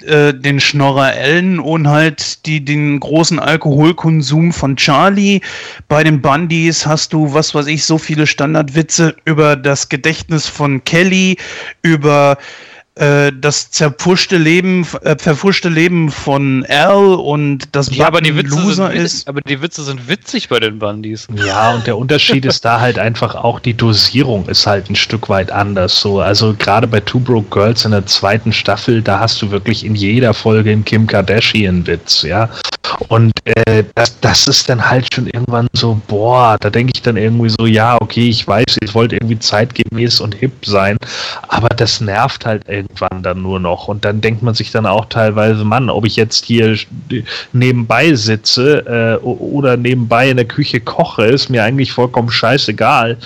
äh, 0.00 0.32
den 0.32 0.60
Schnorrer 0.60 1.14
Ellen 1.14 1.58
und 1.58 1.88
halt 1.88 2.46
die, 2.46 2.64
den 2.64 2.98
großen 3.00 3.38
Alkoholkonsum 3.38 4.54
von 4.54 4.76
Charlie. 4.76 5.42
Bei 5.88 6.02
den 6.02 6.22
Bundys 6.22 6.86
hast 6.86 7.12
du, 7.12 7.34
was 7.34 7.54
weiß 7.54 7.66
ich, 7.66 7.84
so 7.84 7.98
viele 7.98 8.26
Standardwitze 8.26 9.14
über 9.26 9.56
das 9.56 9.90
Gedächtnis 9.90 10.46
von 10.46 10.84
Kelly, 10.84 11.36
über 11.82 12.38
das 12.98 13.70
zerpfuschte 13.70 14.38
Leben, 14.38 14.86
äh, 15.02 15.16
verpfuschte 15.18 15.68
Leben 15.68 16.10
von 16.10 16.64
Al 16.68 17.14
und 17.14 17.68
das 17.72 17.94
Ja, 17.94 18.06
aber 18.06 18.22
die 18.22 18.34
Witze 18.36 18.58
Loser 18.58 18.90
sind, 18.90 18.96
ist. 18.96 19.28
aber 19.28 19.42
die 19.42 19.60
Witze 19.60 19.84
sind 19.84 20.08
witzig 20.08 20.48
bei 20.48 20.60
den 20.60 20.78
Bundys. 20.78 21.26
Ja, 21.34 21.74
und 21.74 21.86
der 21.86 21.98
Unterschied 21.98 22.46
ist 22.46 22.64
da 22.64 22.80
halt 22.80 22.98
einfach 22.98 23.34
auch, 23.34 23.60
die 23.60 23.74
Dosierung 23.74 24.48
ist 24.48 24.66
halt 24.66 24.88
ein 24.88 24.96
Stück 24.96 25.28
weit 25.28 25.52
anders. 25.52 26.00
So, 26.00 26.20
also 26.20 26.54
gerade 26.54 26.86
bei 26.86 27.00
Two 27.00 27.20
Broke 27.20 27.50
Girls 27.50 27.84
in 27.84 27.90
der 27.90 28.06
zweiten 28.06 28.52
Staffel, 28.52 29.02
da 29.02 29.20
hast 29.20 29.42
du 29.42 29.50
wirklich 29.50 29.84
in 29.84 29.94
jeder 29.94 30.32
Folge 30.32 30.70
einen 30.70 30.84
Kim 30.84 31.06
Kardashian-Witz, 31.06 32.22
ja. 32.22 32.48
Und 33.08 33.32
äh, 33.44 33.84
das, 33.94 34.18
das 34.20 34.46
ist 34.46 34.68
dann 34.68 34.88
halt 34.88 35.12
schon 35.12 35.26
irgendwann 35.26 35.68
so, 35.72 36.00
boah, 36.06 36.56
da 36.60 36.70
denke 36.70 36.92
ich 36.94 37.02
dann 37.02 37.16
irgendwie 37.16 37.50
so, 37.50 37.66
ja, 37.66 37.98
okay, 38.00 38.28
ich 38.28 38.46
weiß, 38.46 38.78
ich 38.80 38.94
wollte 38.94 39.16
irgendwie 39.16 39.38
zeitgemäß 39.38 40.20
und 40.20 40.34
hip 40.34 40.64
sein, 40.64 40.96
aber 41.48 41.68
das 41.68 42.00
nervt 42.00 42.46
halt 42.46 42.66
irgendwann 42.86 43.22
dann 43.22 43.42
nur 43.42 43.60
noch. 43.60 43.88
Und 43.88 44.04
dann 44.04 44.20
denkt 44.20 44.42
man 44.42 44.54
sich 44.54 44.70
dann 44.70 44.86
auch 44.86 45.06
teilweise, 45.06 45.64
Mann, 45.64 45.90
ob 45.90 46.06
ich 46.06 46.16
jetzt 46.16 46.44
hier 46.44 46.76
nebenbei 47.52 48.14
sitze 48.14 49.20
äh, 49.22 49.24
oder 49.24 49.76
nebenbei 49.76 50.30
in 50.30 50.36
der 50.36 50.46
Küche 50.46 50.80
koche, 50.80 51.26
ist 51.26 51.48
mir 51.48 51.64
eigentlich 51.64 51.92
vollkommen 51.92 52.30
scheißegal. 52.30 53.18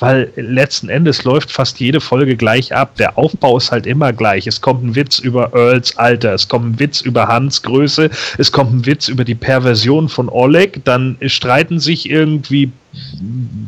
Weil 0.00 0.30
letzten 0.36 0.90
Endes 0.90 1.24
läuft 1.24 1.50
fast 1.50 1.80
jede 1.80 2.00
Folge 2.00 2.36
gleich 2.36 2.72
ab. 2.72 2.94
Der 2.98 3.18
Aufbau 3.18 3.56
ist 3.56 3.72
halt 3.72 3.84
immer 3.84 4.12
gleich. 4.12 4.46
Es 4.46 4.60
kommt 4.60 4.84
ein 4.84 4.94
Witz 4.94 5.18
über 5.18 5.52
Earls 5.54 5.98
Alter, 5.98 6.34
es 6.34 6.46
kommt 6.46 6.66
ein 6.66 6.78
Witz 6.78 7.00
über 7.00 7.26
Hans 7.26 7.64
Größe, 7.64 8.08
es 8.38 8.52
kommt 8.52 8.72
ein 8.72 8.86
Witz 8.86 9.08
über 9.08 9.24
die 9.24 9.34
Perversion 9.34 10.08
von 10.08 10.28
Oleg, 10.28 10.84
dann 10.84 11.16
streiten 11.22 11.80
sich 11.80 12.08
irgendwie 12.08 12.70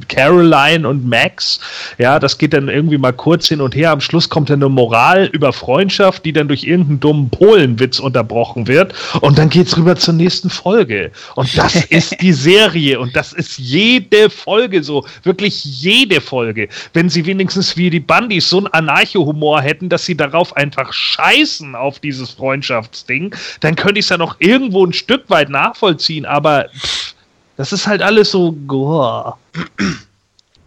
Caroline 0.09 0.88
und 0.88 1.06
Max. 1.06 1.61
Ja, 1.98 2.18
das 2.18 2.38
geht 2.38 2.52
dann 2.52 2.68
irgendwie 2.68 2.98
mal 2.98 3.12
kurz 3.12 3.48
hin 3.48 3.61
und 3.61 3.74
her. 3.74 3.90
Am 3.90 4.00
Schluss 4.00 4.28
kommt 4.28 4.50
dann 4.50 4.61
eine 4.61 4.68
Moral 4.68 5.26
über 5.33 5.52
Freundschaft, 5.52 6.24
die 6.24 6.33
dann 6.33 6.48
durch 6.48 6.64
irgendeinen 6.64 7.00
dummen 7.00 7.30
Polenwitz 7.30 7.98
unterbrochen 8.00 8.66
wird. 8.66 8.94
Und 9.20 9.38
dann 9.38 9.48
geht's 9.48 9.76
rüber 9.76 9.96
zur 9.96 10.14
nächsten 10.14 10.50
Folge. 10.50 11.12
Und 11.37 11.56
das 11.56 11.74
ist 11.90 12.20
die 12.20 12.33
Serie. 12.33 12.98
Und 12.98 13.14
das 13.14 13.33
ist 13.33 13.59
jede 13.59 14.30
Folge 14.30 14.83
so. 14.83 15.06
Wirklich 15.22 15.64
jede 15.64 16.20
Folge. 16.20 16.68
Wenn 16.92 17.09
sie 17.09 17.24
wenigstens 17.26 17.76
wie 17.76 17.90
die 17.90 18.00
Bundys 18.00 18.48
so 18.48 18.59
einen 18.59 18.66
Anarcho-Humor 18.68 19.61
hätten, 19.62 19.88
dass 19.88 20.04
sie 20.06 20.16
darauf 20.16 20.56
einfach 20.56 20.92
scheißen 20.92 21.74
auf 21.74 21.98
dieses 22.00 22.30
Freundschaftsding, 22.30 23.35
dann 23.61 23.76
könnte 23.76 24.00
ich 24.00 24.06
es 24.06 24.11
ja 24.11 24.18
noch 24.18 24.37
irgendwo 24.38 24.85
ein 24.85 24.92
Stück 24.92 25.28
weit 25.28 25.50
nachvollziehen. 25.50 26.24
Aber 26.24 26.66
pff, 26.76 27.14
das 27.61 27.75
ist 27.75 27.87
halt 27.87 28.01
alles 28.01 28.31
so. 28.31 28.53
Goah. 28.66 29.37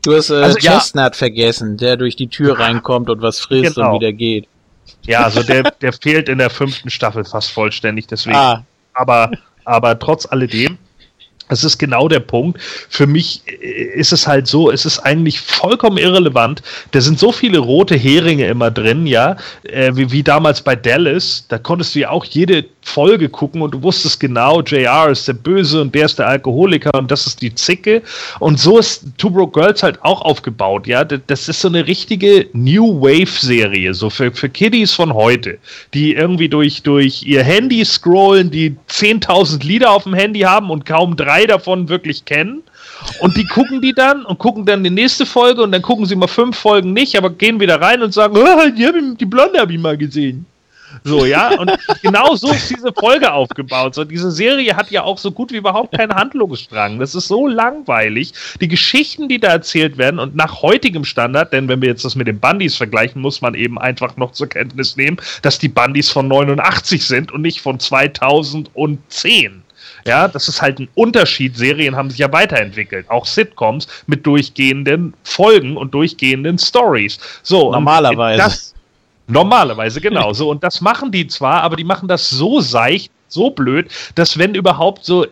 Du 0.03 0.15
hast 0.15 0.29
äh, 0.29 0.35
Also, 0.43 0.59
ja. 0.59 0.73
Chestnut 0.73 1.15
vergessen, 1.15 1.75
der 1.77 1.97
durch 1.97 2.15
die 2.15 2.27
Tür 2.27 2.59
reinkommt 2.59 3.09
und 3.09 3.21
was 3.23 3.39
frisst 3.39 3.75
Genau. 3.75 3.93
und 3.95 3.99
wieder 4.01 4.13
geht. 4.13 4.47
Ja, 5.07 5.23
also 5.23 5.41
der, 5.41 5.63
der 5.81 5.91
fehlt 5.91 6.29
in 6.29 6.37
der 6.37 6.51
fünften 6.51 6.91
Staffel 6.91 7.25
fast 7.25 7.49
vollständig, 7.51 8.05
deswegen. 8.05 8.35
Ah, 8.35 8.63
Aber, 8.93 9.31
aber 9.65 9.97
trotz 9.97 10.27
alledem, 10.27 10.77
Das 11.49 11.63
ist 11.63 11.77
genau 11.77 12.07
der 12.07 12.19
Punkt. 12.19 12.59
Für 12.89 13.05
mich 13.05 13.41
äh, 13.45 13.99
ist 13.99 14.13
es 14.13 14.27
halt 14.27 14.47
so, 14.47 14.71
es 14.71 14.85
ist 14.85 14.99
eigentlich 14.99 15.39
vollkommen 15.39 15.97
irrelevant. 15.97 16.61
Da 16.91 17.01
sind 17.01 17.19
so 17.19 17.31
viele 17.31 17.59
rote 17.59 17.95
Heringe 17.95 18.47
immer 18.47 18.71
drin, 18.71 19.05
ja, 19.05 19.37
äh, 19.63 19.91
wie, 19.93 20.11
wie 20.11 20.23
damals 20.23 20.61
bei 20.61 20.75
Dallas. 20.75 21.45
Da 21.49 21.57
konntest 21.57 21.95
du 21.95 21.99
ja 21.99 22.09
auch 22.09 22.25
jede 22.25 22.65
Folge 22.81 23.29
gucken 23.29 23.61
und 23.61 23.73
du 23.73 23.83
wusstest 23.83 24.19
genau, 24.19 24.61
JR 24.61 25.09
ist 25.09 25.27
der 25.27 25.33
Böse 25.33 25.81
und 25.81 25.93
der 25.95 26.05
ist 26.05 26.19
der 26.19 26.27
Alkoholiker 26.27 26.91
und 26.97 27.11
das 27.11 27.27
ist 27.27 27.41
die 27.41 27.53
Zicke. 27.53 28.01
Und 28.39 28.59
so 28.59 28.79
ist 28.79 29.05
Two 29.17 29.29
Broke 29.29 29.59
Girls 29.59 29.83
halt 29.83 30.03
auch 30.03 30.21
aufgebaut, 30.21 30.87
ja. 30.87 31.03
Das 31.03 31.47
ist 31.47 31.61
so 31.61 31.67
eine 31.67 31.87
richtige 31.87 32.47
New 32.53 33.01
Wave-Serie, 33.01 33.93
so 33.93 34.09
für, 34.09 34.31
für 34.31 34.49
Kiddies 34.49 34.91
von 34.91 35.13
heute, 35.13 35.57
die 35.93 36.13
irgendwie 36.13 36.49
durch, 36.49 36.83
durch 36.83 37.23
ihr 37.23 37.43
Handy 37.43 37.85
scrollen, 37.85 38.49
die 38.49 38.75
10.000 38.89 39.63
Lieder 39.63 39.91
auf 39.91 40.03
dem 40.03 40.13
Handy 40.13 40.41
haben 40.41 40.69
und 40.69 40.85
kaum 40.85 41.15
drei 41.15 41.42
davon 41.47 41.89
wirklich 41.89 42.25
kennen. 42.25 42.63
Und 43.19 43.35
die 43.37 43.45
gucken 43.45 43.81
die 43.81 43.93
dann 43.93 44.25
und 44.25 44.39
gucken 44.39 44.65
dann 44.65 44.83
die 44.83 44.89
nächste 44.89 45.25
Folge 45.25 45.61
und 45.61 45.71
dann 45.71 45.81
gucken 45.81 46.05
sie 46.05 46.15
mal 46.15 46.27
fünf 46.27 46.57
Folgen 46.57 46.93
nicht, 46.93 47.17
aber 47.17 47.29
gehen 47.29 47.59
wieder 47.59 47.81
rein 47.81 48.01
und 48.01 48.13
sagen, 48.13 48.37
oh, 48.37 48.69
die, 48.69 49.15
die 49.17 49.25
Blonde 49.25 49.59
habe 49.59 49.73
ich 49.73 49.79
mal 49.79 49.97
gesehen. 49.97 50.45
So, 51.03 51.25
ja, 51.25 51.57
und 51.57 51.71
genau 52.01 52.35
so 52.35 52.51
ist 52.51 52.69
diese 52.69 52.93
Folge 52.93 53.31
aufgebaut. 53.31 53.95
So, 53.95 54.03
diese 54.03 54.31
Serie 54.31 54.75
hat 54.75 54.91
ja 54.91 55.03
auch 55.03 55.17
so 55.17 55.31
gut 55.31 55.51
wie 55.51 55.57
überhaupt 55.57 55.95
keinen 55.95 56.13
Handlungsstrang. 56.13 56.99
Das 56.99 57.15
ist 57.15 57.27
so 57.27 57.47
langweilig. 57.47 58.33
Die 58.61 58.67
Geschichten, 58.67 59.27
die 59.27 59.39
da 59.39 59.49
erzählt 59.49 59.97
werden 59.97 60.19
und 60.19 60.35
nach 60.35 60.61
heutigem 60.61 61.05
Standard, 61.05 61.51
denn 61.51 61.67
wenn 61.67 61.81
wir 61.81 61.89
jetzt 61.89 62.05
das 62.05 62.15
mit 62.15 62.27
den 62.27 62.39
Bandys 62.39 62.75
vergleichen, 62.75 63.21
muss 63.21 63.41
man 63.41 63.55
eben 63.55 63.79
einfach 63.79 64.17
noch 64.17 64.31
zur 64.33 64.47
Kenntnis 64.47 64.95
nehmen, 64.95 65.17
dass 65.41 65.57
die 65.57 65.69
Bandys 65.69 66.09
von 66.09 66.27
89 66.27 67.03
sind 67.03 67.31
und 67.31 67.41
nicht 67.41 67.61
von 67.61 67.79
2010. 67.79 69.62
Ja, 70.05 70.27
das 70.27 70.47
ist 70.47 70.61
halt 70.61 70.79
ein 70.79 70.89
Unterschied. 70.95 71.55
Serien 71.55 71.95
haben 71.95 72.09
sich 72.09 72.19
ja 72.19 72.31
weiterentwickelt. 72.31 73.09
Auch 73.09 73.25
Sitcoms 73.25 73.87
mit 74.07 74.25
durchgehenden 74.25 75.13
Folgen 75.23 75.77
und 75.77 75.93
durchgehenden 75.93 76.57
Stories. 76.57 77.19
So. 77.41 77.71
Normalerweise. 77.71 78.41
Das, 78.41 78.73
Normalerweise, 79.27 80.01
genau. 80.01 80.33
So, 80.33 80.49
und 80.49 80.63
das 80.63 80.81
machen 80.81 81.11
die 81.11 81.27
zwar, 81.27 81.61
aber 81.61 81.75
die 81.75 81.83
machen 81.83 82.07
das 82.07 82.29
so 82.29 82.59
seicht, 82.59 83.11
so 83.27 83.49
blöd, 83.49 83.89
dass 84.15 84.37
wenn 84.37 84.53
überhaupt 84.53 85.05
so 85.05 85.25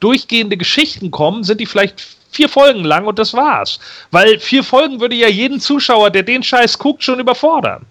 durchgehende 0.00 0.56
Geschichten 0.56 1.10
kommen, 1.10 1.44
sind 1.44 1.60
die 1.60 1.66
vielleicht 1.66 2.00
vier 2.30 2.48
Folgen 2.48 2.84
lang 2.84 3.06
und 3.06 3.18
das 3.18 3.34
war's. 3.34 3.78
Weil 4.10 4.38
vier 4.38 4.62
Folgen 4.62 5.00
würde 5.00 5.16
ja 5.16 5.28
jeden 5.28 5.60
Zuschauer, 5.60 6.10
der 6.10 6.22
den 6.22 6.42
Scheiß 6.42 6.78
guckt, 6.78 7.02
schon 7.02 7.20
überfordern. 7.20 7.86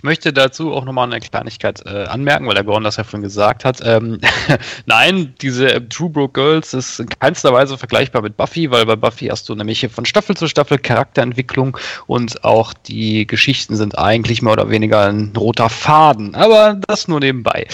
Ich 0.00 0.04
möchte 0.04 0.32
dazu 0.32 0.72
auch 0.72 0.86
nochmal 0.86 1.12
eine 1.12 1.20
Kleinigkeit 1.20 1.84
äh, 1.84 2.04
anmerken, 2.04 2.46
weil 2.46 2.54
der 2.54 2.64
Gordon 2.64 2.84
das 2.84 2.96
ja 2.96 3.04
vorhin 3.04 3.20
gesagt 3.20 3.66
hat. 3.66 3.82
Ähm, 3.84 4.18
Nein, 4.86 5.34
diese 5.42 5.74
äh, 5.74 5.80
True 5.90 6.08
Broke 6.08 6.40
Girls 6.40 6.72
ist 6.72 7.00
in 7.00 7.10
keinster 7.10 7.52
Weise 7.52 7.76
vergleichbar 7.76 8.22
mit 8.22 8.34
Buffy, 8.38 8.70
weil 8.70 8.86
bei 8.86 8.96
Buffy 8.96 9.26
hast 9.26 9.46
du 9.50 9.54
nämlich 9.54 9.86
von 9.92 10.06
Staffel 10.06 10.38
zu 10.38 10.48
Staffel 10.48 10.78
Charakterentwicklung 10.78 11.76
und 12.06 12.44
auch 12.44 12.72
die 12.72 13.26
Geschichten 13.26 13.76
sind 13.76 13.98
eigentlich 13.98 14.40
mehr 14.40 14.54
oder 14.54 14.70
weniger 14.70 15.04
ein 15.04 15.34
roter 15.36 15.68
Faden. 15.68 16.34
Aber 16.34 16.80
das 16.88 17.06
nur 17.06 17.20
nebenbei. 17.20 17.66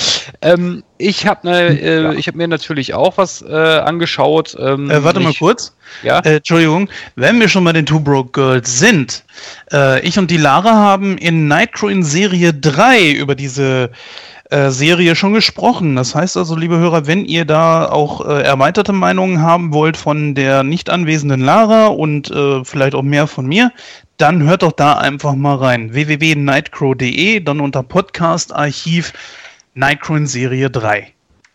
Ähm, 0.42 0.82
ich 0.98 1.26
habe 1.26 1.46
ne, 1.46 1.80
äh, 1.80 2.02
ja. 2.02 2.12
hab 2.14 2.34
mir 2.34 2.48
natürlich 2.48 2.94
auch 2.94 3.18
was 3.18 3.42
äh, 3.42 3.54
angeschaut. 3.54 4.56
Ähm, 4.58 4.90
äh, 4.90 5.04
warte 5.04 5.20
ich, 5.20 5.26
mal 5.26 5.34
kurz. 5.34 5.76
Ja? 6.02 6.20
Äh, 6.20 6.36
Entschuldigung, 6.36 6.88
wenn 7.14 7.40
wir 7.40 7.48
schon 7.48 7.64
bei 7.64 7.72
den 7.72 7.86
Two 7.86 8.00
Broke 8.00 8.32
Girls 8.32 8.78
sind, 8.78 9.24
äh, 9.72 10.00
ich 10.00 10.18
und 10.18 10.30
die 10.30 10.36
Lara 10.36 10.72
haben 10.72 11.18
in 11.18 11.48
Nitro 11.48 11.88
in 11.88 12.02
Serie 12.02 12.54
3 12.54 13.10
über 13.10 13.34
diese 13.34 13.90
äh, 14.50 14.70
Serie 14.70 15.16
schon 15.16 15.34
gesprochen. 15.34 15.96
Das 15.96 16.14
heißt 16.14 16.36
also, 16.36 16.56
liebe 16.56 16.78
Hörer, 16.78 17.06
wenn 17.06 17.24
ihr 17.24 17.44
da 17.44 17.88
auch 17.88 18.24
erweiterte 18.24 18.92
Meinungen 18.92 19.42
haben 19.42 19.72
wollt 19.72 19.96
von 19.96 20.34
der 20.34 20.62
nicht 20.62 20.88
anwesenden 20.88 21.40
Lara 21.40 21.86
und 21.88 22.32
vielleicht 22.64 22.94
auch 22.94 23.02
mehr 23.02 23.26
von 23.26 23.46
mir, 23.46 23.72
dann 24.16 24.42
hört 24.44 24.62
doch 24.62 24.72
da 24.72 24.94
einfach 24.94 25.34
mal 25.34 25.56
rein. 25.56 25.92
www.nightcrow.de, 25.92 27.40
dann 27.40 27.60
unter 27.60 27.82
Podcast 27.82 28.54
Archiv 28.54 29.12
In 29.76 30.26
Serie 30.26 30.70
3. 30.70 31.12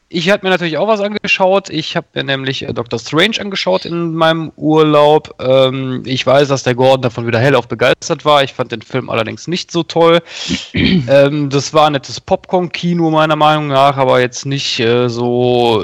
Ich 0.10 0.30
habe 0.30 0.46
mir 0.46 0.52
natürlich 0.52 0.78
auch 0.78 0.88
was 0.88 1.02
angeschaut. 1.02 1.72
Ich 1.72 1.96
habe 1.96 2.06
mir 2.14 2.24
nämlich 2.24 2.62
äh, 2.62 2.72
Doctor 2.72 3.00
Strange 3.00 3.40
angeschaut 3.40 3.86
in 3.86 4.14
meinem 4.14 4.52
Urlaub. 4.58 5.34
Ähm, 5.40 6.04
ich 6.06 6.24
weiß, 6.28 6.50
dass 6.50 6.62
der 6.62 6.76
Gordon 6.76 7.02
davon 7.02 7.26
wieder 7.26 7.40
hellauf 7.40 7.68
begeistert 7.68 8.24
war. 8.24 8.44
Ich 8.44 8.54
fand 8.54 8.72
den 8.74 8.84
Film 8.84 9.10
allerdings 9.10 9.48
nicht 9.48 9.72
so 9.72 9.82
toll. 9.82 10.22
ähm, 10.74 11.50
das 11.50 11.74
war 11.74 11.88
ein 11.88 11.94
nettes 11.94 12.22
Popcorn-Kino 12.22 13.10
meiner 13.10 13.36
Meinung 13.36 13.70
nach, 13.70 13.98
aber 13.98 14.20
jetzt 14.20 14.46
nicht 14.46 14.80
äh, 14.80 15.10
so 15.10 15.84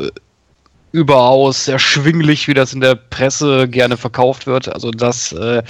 überaus 0.91 1.67
erschwinglich, 1.67 2.47
wie 2.47 2.53
das 2.53 2.71
in 2.71 2.81
der 2.81 2.95
Presse 2.95 3.67
gerne 3.67 3.97
verkauft 3.97 4.45
wird. 4.45 4.71
Also 4.71 4.91
das 4.91 5.31
äh, 5.31 5.63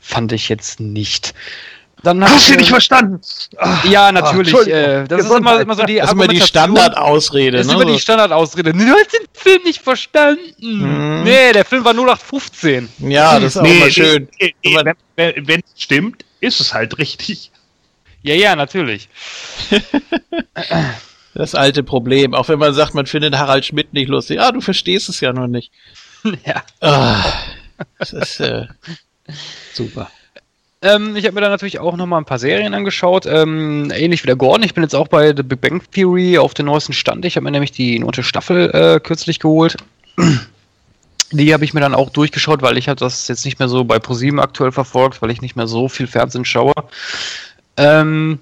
fand 0.00 0.32
ich 0.32 0.48
jetzt 0.48 0.80
nicht. 0.80 1.34
Dann 2.04 2.22
Hast 2.22 2.50
du 2.50 2.56
nicht 2.56 2.68
verstanden? 2.68 3.18
Ach, 3.56 3.82
ja, 3.86 4.12
natürlich. 4.12 4.54
Ach, 4.54 4.66
äh, 4.66 5.04
das 5.08 5.24
ist 5.24 5.30
immer, 5.30 5.60
immer, 5.60 5.74
so 5.74 5.84
die 5.84 5.96
das 5.96 6.08
ist 6.08 6.12
immer 6.12 6.28
die 6.28 6.40
Standardausrede. 6.40 7.56
Das 7.56 7.66
ist 7.66 7.72
ne? 7.72 7.82
immer 7.82 7.90
die 7.90 7.98
Standardausrede. 7.98 8.74
Du 8.74 8.78
hast 8.78 9.12
den 9.14 9.26
Film 9.32 9.62
nicht 9.64 9.80
verstanden. 9.80 10.54
Hm. 10.60 11.24
Nee, 11.24 11.52
der 11.54 11.64
Film 11.64 11.82
war 11.82 11.94
nur 11.94 12.04
nach 12.04 12.20
15. 12.20 12.90
Ja, 12.98 13.40
das 13.40 13.56
ist 13.56 13.62
nee, 13.62 13.76
auch 13.76 13.80
mal 13.80 13.90
schön. 13.90 14.28
Nee, 14.38 14.54
nee, 14.62 15.34
wenn 15.36 15.60
es 15.60 15.82
stimmt, 15.82 16.26
ist 16.40 16.60
es 16.60 16.74
halt 16.74 16.98
richtig. 16.98 17.50
Ja, 18.22 18.34
ja, 18.34 18.54
natürlich. 18.54 19.08
das 21.34 21.54
alte 21.54 21.82
Problem. 21.82 22.34
Auch 22.34 22.48
wenn 22.48 22.58
man 22.58 22.74
sagt, 22.74 22.92
man 22.94 23.06
findet 23.06 23.34
Harald 23.34 23.64
Schmidt 23.64 23.94
nicht 23.94 24.08
lustig. 24.08 24.40
Ah, 24.42 24.52
du 24.52 24.60
verstehst 24.60 25.08
es 25.08 25.20
ja 25.20 25.32
noch 25.32 25.46
nicht. 25.46 25.72
ja. 26.44 26.62
Ah, 26.80 27.24
das 27.98 28.12
ist 28.12 28.40
äh, 28.40 28.66
super. 29.72 30.10
Ähm, 30.84 31.16
ich 31.16 31.24
habe 31.24 31.34
mir 31.34 31.40
dann 31.40 31.50
natürlich 31.50 31.78
auch 31.78 31.96
nochmal 31.96 32.20
ein 32.20 32.26
paar 32.26 32.38
Serien 32.38 32.74
angeschaut. 32.74 33.24
Ähm, 33.24 33.90
ähnlich 33.90 34.22
wie 34.22 34.26
der 34.26 34.36
Gordon. 34.36 34.64
Ich 34.64 34.74
bin 34.74 34.84
jetzt 34.84 34.94
auch 34.94 35.08
bei 35.08 35.34
The 35.34 35.42
Big 35.42 35.62
Bang 35.62 35.82
Theory 35.90 36.36
auf 36.36 36.52
den 36.52 36.66
neuesten 36.66 36.92
Stand. 36.92 37.24
Ich 37.24 37.36
habe 37.36 37.44
mir 37.44 37.50
nämlich 37.50 37.72
die 37.72 37.98
neunte 37.98 38.22
Staffel 38.22 38.70
äh, 38.70 39.00
kürzlich 39.00 39.40
geholt. 39.40 39.76
Die 41.32 41.52
habe 41.52 41.64
ich 41.64 41.74
mir 41.74 41.80
dann 41.80 41.94
auch 41.94 42.10
durchgeschaut, 42.10 42.62
weil 42.62 42.76
ich 42.76 42.88
habe 42.88 43.00
das 43.00 43.26
jetzt 43.26 43.44
nicht 43.44 43.58
mehr 43.58 43.66
so 43.66 43.82
bei 43.82 43.98
ProSieben 43.98 44.38
aktuell 44.38 44.70
verfolgt, 44.70 45.20
weil 45.20 45.30
ich 45.30 45.40
nicht 45.40 45.56
mehr 45.56 45.66
so 45.66 45.88
viel 45.88 46.06
Fernsehen 46.06 46.44
schaue. 46.44 46.74
Ähm, 47.76 48.38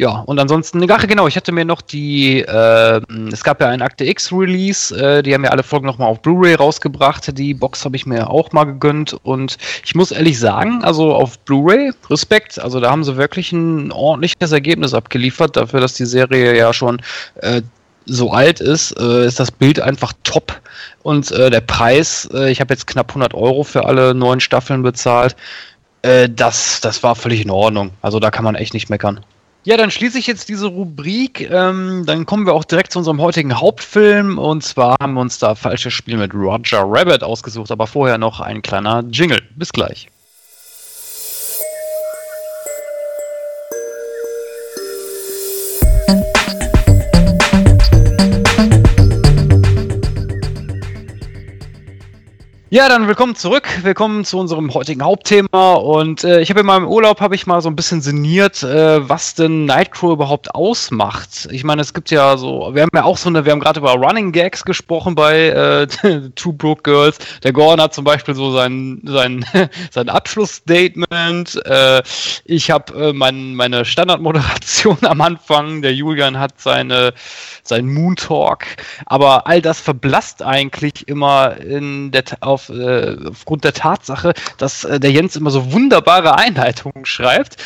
ja, 0.00 0.20
und 0.20 0.38
ansonsten, 0.38 0.90
ach 0.90 1.06
genau, 1.06 1.26
ich 1.26 1.36
hatte 1.36 1.52
mir 1.52 1.66
noch 1.66 1.82
die, 1.82 2.40
äh, 2.40 3.00
es 3.30 3.44
gab 3.44 3.60
ja 3.60 3.68
ein 3.68 3.82
Akte 3.82 4.06
X-Release, 4.06 4.96
äh, 4.96 5.22
die 5.22 5.34
haben 5.34 5.44
ja 5.44 5.50
alle 5.50 5.62
Folgen 5.62 5.84
nochmal 5.84 6.08
auf 6.08 6.22
Blu-ray 6.22 6.54
rausgebracht. 6.54 7.36
Die 7.36 7.52
Box 7.52 7.84
habe 7.84 7.96
ich 7.96 8.06
mir 8.06 8.30
auch 8.30 8.50
mal 8.52 8.64
gegönnt 8.64 9.14
und 9.24 9.58
ich 9.84 9.94
muss 9.94 10.10
ehrlich 10.10 10.38
sagen, 10.38 10.82
also 10.84 11.14
auf 11.14 11.38
Blu-ray, 11.40 11.92
Respekt, 12.08 12.58
also 12.58 12.80
da 12.80 12.90
haben 12.90 13.04
sie 13.04 13.18
wirklich 13.18 13.52
ein 13.52 13.92
ordentliches 13.92 14.52
Ergebnis 14.52 14.94
abgeliefert, 14.94 15.58
dafür, 15.58 15.80
dass 15.80 15.92
die 15.92 16.06
Serie 16.06 16.56
ja 16.56 16.72
schon 16.72 17.02
äh, 17.42 17.60
so 18.06 18.30
alt 18.30 18.60
ist, 18.60 18.98
äh, 18.98 19.26
ist 19.26 19.38
das 19.38 19.50
Bild 19.50 19.80
einfach 19.80 20.14
top 20.24 20.62
und 21.02 21.30
äh, 21.30 21.50
der 21.50 21.60
Preis, 21.60 22.26
äh, 22.32 22.50
ich 22.50 22.62
habe 22.62 22.72
jetzt 22.72 22.86
knapp 22.86 23.10
100 23.10 23.34
Euro 23.34 23.64
für 23.64 23.84
alle 23.84 24.14
neuen 24.14 24.40
Staffeln 24.40 24.82
bezahlt, 24.82 25.36
äh, 26.00 26.30
das, 26.30 26.80
das 26.80 27.02
war 27.02 27.14
völlig 27.16 27.42
in 27.42 27.50
Ordnung. 27.50 27.90
Also 28.00 28.18
da 28.18 28.30
kann 28.30 28.44
man 28.44 28.54
echt 28.54 28.72
nicht 28.72 28.88
meckern. 28.88 29.20
Ja, 29.64 29.76
dann 29.76 29.90
schließe 29.90 30.18
ich 30.18 30.26
jetzt 30.26 30.48
diese 30.48 30.68
Rubrik. 30.68 31.50
Ähm, 31.50 32.04
dann 32.06 32.24
kommen 32.24 32.46
wir 32.46 32.54
auch 32.54 32.64
direkt 32.64 32.92
zu 32.92 32.98
unserem 32.98 33.20
heutigen 33.20 33.60
Hauptfilm. 33.60 34.38
Und 34.38 34.64
zwar 34.64 34.96
haben 35.00 35.14
wir 35.14 35.20
uns 35.20 35.38
da 35.38 35.54
falsches 35.54 35.92
Spiel 35.92 36.16
mit 36.16 36.32
Roger 36.32 36.82
Rabbit 36.86 37.22
ausgesucht. 37.22 37.70
Aber 37.70 37.86
vorher 37.86 38.16
noch 38.16 38.40
ein 38.40 38.62
kleiner 38.62 39.04
Jingle. 39.10 39.42
Bis 39.56 39.70
gleich. 39.70 40.08
Ja, 52.72 52.88
dann 52.88 53.08
willkommen 53.08 53.34
zurück. 53.34 53.68
Willkommen 53.82 54.24
zu 54.24 54.38
unserem 54.38 54.72
heutigen 54.72 55.02
Hauptthema. 55.02 55.72
Und 55.72 56.22
äh, 56.22 56.40
ich 56.40 56.50
habe 56.50 56.60
in 56.60 56.66
meinem 56.66 56.86
Urlaub 56.86 57.20
habe 57.20 57.34
ich 57.34 57.44
mal 57.44 57.60
so 57.60 57.68
ein 57.68 57.74
bisschen 57.74 58.00
sinniert, 58.00 58.62
äh, 58.62 59.08
was 59.08 59.34
denn 59.34 59.64
Nightcrow 59.64 60.12
überhaupt 60.12 60.54
ausmacht. 60.54 61.48
Ich 61.50 61.64
meine, 61.64 61.82
es 61.82 61.92
gibt 61.92 62.12
ja 62.12 62.36
so, 62.36 62.70
wir 62.72 62.82
haben 62.82 62.90
ja 62.94 63.02
auch 63.02 63.16
so 63.16 63.28
eine, 63.28 63.44
wir 63.44 63.50
haben 63.50 63.58
gerade 63.58 63.80
über 63.80 63.94
Running 63.94 64.30
Gags 64.30 64.64
gesprochen 64.64 65.16
bei 65.16 65.48
äh, 65.48 65.88
Two 66.36 66.52
Broke 66.52 66.82
Girls. 66.84 67.18
Der 67.42 67.52
Gordon 67.52 67.82
hat 67.82 67.92
zum 67.92 68.04
Beispiel 68.04 68.36
so 68.36 68.52
sein 68.52 69.00
sein 69.04 69.44
sein 69.90 70.08
Abschlussstatement. 70.08 71.60
Äh, 71.66 72.02
ich 72.44 72.70
habe 72.70 73.08
äh, 73.08 73.12
mein, 73.12 73.56
meine 73.56 73.84
Standardmoderation 73.84 74.98
am 75.02 75.20
Anfang. 75.22 75.82
Der 75.82 75.92
Julian 75.92 76.38
hat 76.38 76.60
seine 76.60 77.14
sein 77.64 77.92
Moon 77.92 78.14
Talk. 78.14 78.64
Aber 79.06 79.48
all 79.48 79.60
das 79.60 79.80
verblasst 79.80 80.44
eigentlich 80.44 81.08
immer 81.08 81.56
in 81.56 82.12
der 82.12 82.22
auf 82.40 82.59
auf, 82.60 82.76
äh, 82.76 83.16
aufgrund 83.28 83.64
der 83.64 83.72
Tatsache, 83.72 84.34
dass 84.58 84.84
äh, 84.84 85.00
der 85.00 85.12
Jens 85.12 85.36
immer 85.36 85.50
so 85.50 85.72
wunderbare 85.72 86.36
Einleitungen 86.36 87.06
schreibt 87.06 87.56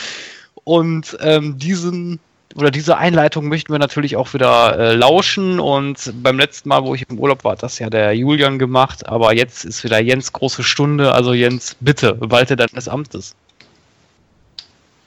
und 0.64 1.16
ähm, 1.20 1.59
diesen 1.59 2.20
oder 2.57 2.70
diese 2.70 2.97
Einleitung 2.97 3.49
möchten 3.49 3.72
wir 3.72 3.80
natürlich 3.80 4.14
auch 4.14 4.32
wieder 4.32 4.78
äh, 4.78 4.95
lauschen. 4.95 5.59
Und 5.59 6.12
beim 6.22 6.38
letzten 6.38 6.68
Mal, 6.68 6.84
wo 6.84 6.95
ich 6.95 7.05
im 7.09 7.18
Urlaub 7.18 7.42
war, 7.42 7.53
hat 7.53 7.64
das 7.64 7.80
ja 7.80 7.90
der 7.90 8.12
Julian 8.12 8.61
gemacht. 8.61 9.09
Aber 9.09 9.34
jetzt 9.34 9.64
ist 9.64 9.82
wieder 9.82 10.01
Jens 10.01 10.32
große 10.32 10.62
Stunde. 10.62 11.12
Also 11.12 11.34
Jens, 11.34 11.74
bitte, 11.80 12.16
walte 12.20 12.55
deines 12.55 12.86
Amtes. 12.86 13.34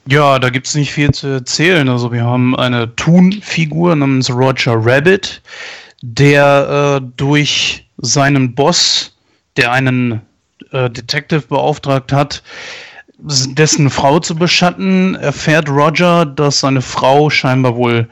Ja, 0.06 0.38
da 0.38 0.50
gibt's 0.50 0.74
nicht 0.74 0.92
viel 0.92 1.10
zu 1.12 1.26
erzählen. 1.26 1.88
Also 1.88 2.12
wir 2.12 2.24
haben 2.24 2.54
eine 2.54 2.94
Toon-Figur 2.96 3.96
namens 3.96 4.30
Roger 4.30 4.74
Rabbit, 4.76 5.40
der 6.02 7.00
äh, 7.00 7.06
durch 7.16 7.88
seinen 7.98 8.54
Boss, 8.54 9.14
der 9.58 9.72
einen 9.72 10.22
äh, 10.72 10.88
Detective 10.88 11.42
beauftragt 11.42 12.12
hat, 12.12 12.42
dessen 13.18 13.90
Frau 13.90 14.20
zu 14.20 14.36
beschatten, 14.36 15.16
erfährt 15.16 15.68
Roger, 15.68 16.24
dass 16.24 16.60
seine 16.60 16.82
Frau 16.82 17.30
scheinbar 17.30 17.74
wohl 17.74 18.08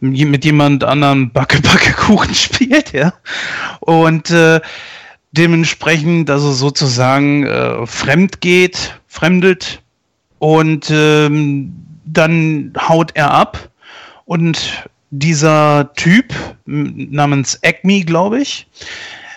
mit 0.00 0.44
jemand 0.44 0.84
anderem 0.84 1.30
Backe 1.32 1.62
Backe 1.62 1.92
Kuchen 1.94 2.34
spielt, 2.34 2.92
ja. 2.92 3.14
Und 3.80 4.30
äh, 4.30 4.60
dementsprechend 5.32 6.28
also 6.28 6.52
sozusagen 6.52 7.46
äh, 7.46 7.86
fremd 7.86 8.40
geht, 8.42 9.00
fremdet 9.06 9.82
und 10.38 10.90
ähm, 10.90 11.74
dann 12.04 12.72
haut 12.88 13.12
er 13.14 13.30
ab 13.30 13.70
und 14.26 14.84
dieser 15.10 15.92
Typ 15.94 16.34
namens 16.66 17.58
Acme, 17.62 18.04
glaube 18.04 18.40
ich, 18.40 18.66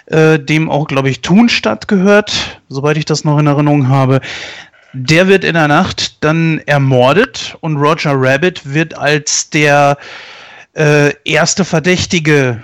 äh, 0.08 0.40
dem 0.40 0.70
auch, 0.70 0.88
glaube 0.88 1.10
ich, 1.10 1.22
Thunstadt 1.22 1.88
gehört, 1.88 2.62
soweit 2.70 2.98
ich 2.98 3.06
das 3.06 3.24
noch 3.24 3.38
in 3.40 3.48
Erinnerung 3.48 3.88
habe, 3.88 4.22
der 4.94 5.28
wird 5.28 5.44
in 5.44 5.56
der 5.56 5.68
Nacht 5.68 6.24
dann 6.24 6.62
ermordet 6.66 7.58
und 7.62 7.78
Roger 7.78 8.14
Rabbit 8.16 8.74
wird 8.74 8.96
als 8.96 9.50
der 9.50 9.98
äh, 10.76 11.14
erste 11.26 11.66
Verdächtige 11.66 12.62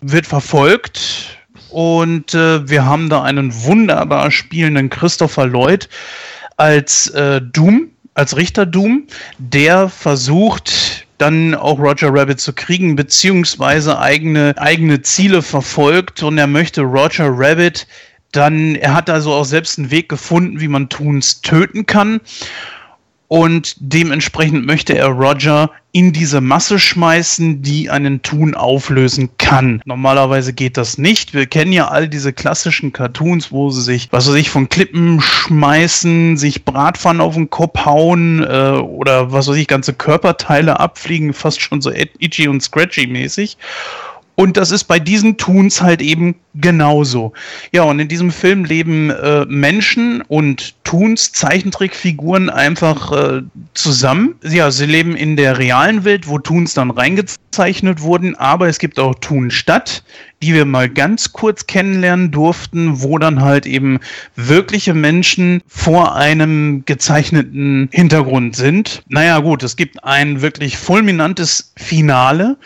wird 0.00 0.26
verfolgt. 0.26 1.36
Und 1.70 2.34
äh, 2.34 2.68
wir 2.68 2.84
haben 2.84 3.08
da 3.08 3.22
einen 3.22 3.52
wunderbar 3.64 4.30
spielenden 4.30 4.90
Christopher 4.90 5.46
Lloyd 5.46 5.88
als 6.56 7.08
äh, 7.08 7.40
Doom, 7.40 7.88
als 8.14 8.36
Richter 8.36 8.66
Doom, 8.66 9.06
der 9.38 9.88
versucht 9.88 11.05
dann 11.18 11.54
auch 11.54 11.78
Roger 11.78 12.12
Rabbit 12.12 12.40
zu 12.40 12.52
kriegen, 12.52 12.96
beziehungsweise 12.96 13.98
eigene, 13.98 14.54
eigene 14.56 15.02
Ziele 15.02 15.42
verfolgt 15.42 16.22
und 16.22 16.38
er 16.38 16.46
möchte 16.46 16.82
Roger 16.82 17.28
Rabbit 17.30 17.86
dann, 18.32 18.74
er 18.74 18.94
hat 18.94 19.08
also 19.08 19.32
auch 19.32 19.44
selbst 19.44 19.78
einen 19.78 19.90
Weg 19.90 20.08
gefunden, 20.08 20.60
wie 20.60 20.68
man 20.68 20.88
Toons 20.88 21.40
töten 21.40 21.86
kann. 21.86 22.20
Und 23.28 23.76
dementsprechend 23.80 24.66
möchte 24.66 24.96
er 24.96 25.08
Roger 25.08 25.70
in 25.90 26.12
diese 26.12 26.40
Masse 26.40 26.78
schmeißen, 26.78 27.62
die 27.62 27.88
einen 27.88 28.20
Toon 28.22 28.54
auflösen 28.54 29.30
kann. 29.38 29.80
Normalerweise 29.86 30.52
geht 30.52 30.76
das 30.76 30.98
nicht. 30.98 31.32
Wir 31.32 31.46
kennen 31.46 31.72
ja 31.72 31.88
all 31.88 32.06
diese 32.06 32.32
klassischen 32.32 32.92
Cartoons, 32.92 33.50
wo 33.50 33.70
sie 33.70 33.80
sich, 33.80 34.08
was 34.12 34.28
weiß 34.28 34.34
ich, 34.34 34.50
von 34.50 34.68
Klippen 34.68 35.20
schmeißen, 35.20 36.36
sich 36.36 36.64
Bratpfannen 36.64 37.22
auf 37.22 37.34
den 37.34 37.48
Kopf 37.48 37.84
hauen 37.84 38.42
äh, 38.42 38.72
oder 38.78 39.32
was 39.32 39.48
weiß 39.48 39.56
ich, 39.56 39.66
ganze 39.66 39.94
Körperteile 39.94 40.78
abfliegen, 40.78 41.32
fast 41.32 41.62
schon 41.62 41.80
so 41.80 41.90
itchy 41.90 42.46
und 42.46 42.62
scratchy 42.62 43.06
mäßig. 43.06 43.56
Und 44.36 44.58
das 44.58 44.70
ist 44.70 44.84
bei 44.84 45.00
diesen 45.00 45.38
Toons 45.38 45.80
halt 45.80 46.02
eben 46.02 46.36
genauso. 46.54 47.32
Ja, 47.72 47.82
und 47.82 47.98
in 47.98 48.08
diesem 48.08 48.30
Film 48.30 48.64
leben 48.64 49.10
äh, 49.10 49.46
Menschen 49.46 50.22
und 50.22 50.74
Toons, 50.84 51.32
Zeichentrickfiguren 51.32 52.50
einfach 52.50 53.12
äh, 53.12 53.42
zusammen. 53.72 54.34
Ja, 54.42 54.70
sie 54.70 54.86
leben 54.86 55.16
in 55.16 55.36
der 55.36 55.58
realen 55.58 56.04
Welt, 56.04 56.28
wo 56.28 56.38
Toons 56.38 56.74
dann 56.74 56.90
reingezeichnet 56.90 58.02
wurden, 58.02 58.36
aber 58.36 58.68
es 58.68 58.78
gibt 58.78 58.98
auch 58.98 59.14
Toonstadt, 59.14 60.04
die 60.42 60.52
wir 60.52 60.66
mal 60.66 60.88
ganz 60.88 61.32
kurz 61.32 61.66
kennenlernen 61.66 62.30
durften, 62.30 63.02
wo 63.02 63.18
dann 63.18 63.40
halt 63.40 63.64
eben 63.64 63.98
wirkliche 64.36 64.92
Menschen 64.92 65.62
vor 65.66 66.14
einem 66.14 66.84
gezeichneten 66.84 67.88
Hintergrund 67.90 68.54
sind. 68.54 69.02
Naja, 69.08 69.38
gut, 69.38 69.62
es 69.62 69.76
gibt 69.76 70.04
ein 70.04 70.42
wirklich 70.42 70.76
fulminantes 70.76 71.72
Finale. 71.76 72.58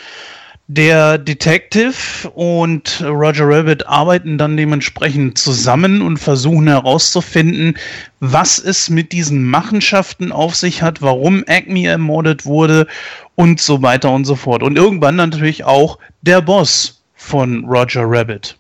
Der 0.73 1.19
Detective 1.19 2.31
und 2.33 3.03
Roger 3.05 3.49
Rabbit 3.49 3.89
arbeiten 3.89 4.39
dann 4.39 4.57
dementsprechend 4.57 5.37
zusammen 5.37 6.01
und 6.01 6.19
versuchen 6.19 6.69
herauszufinden, 6.69 7.77
was 8.21 8.61
es 8.61 8.89
mit 8.89 9.11
diesen 9.11 9.43
Machenschaften 9.51 10.31
auf 10.31 10.55
sich 10.55 10.81
hat, 10.81 11.03
warum 11.03 11.43
Acme 11.49 11.89
ermordet 11.89 12.47
wurde 12.47 12.87
und 13.35 13.61
so 13.61 13.83
weiter 13.83 14.13
und 14.13 14.27
so 14.27 14.37
fort. 14.37 14.63
Und 14.63 14.79
irgendwann 14.79 15.17
natürlich 15.17 15.65
auch 15.65 15.99
der 16.23 16.41
Boss 16.41 17.03
von 17.17 17.65
Roger 17.65 18.05
Rabbit. 18.05 18.57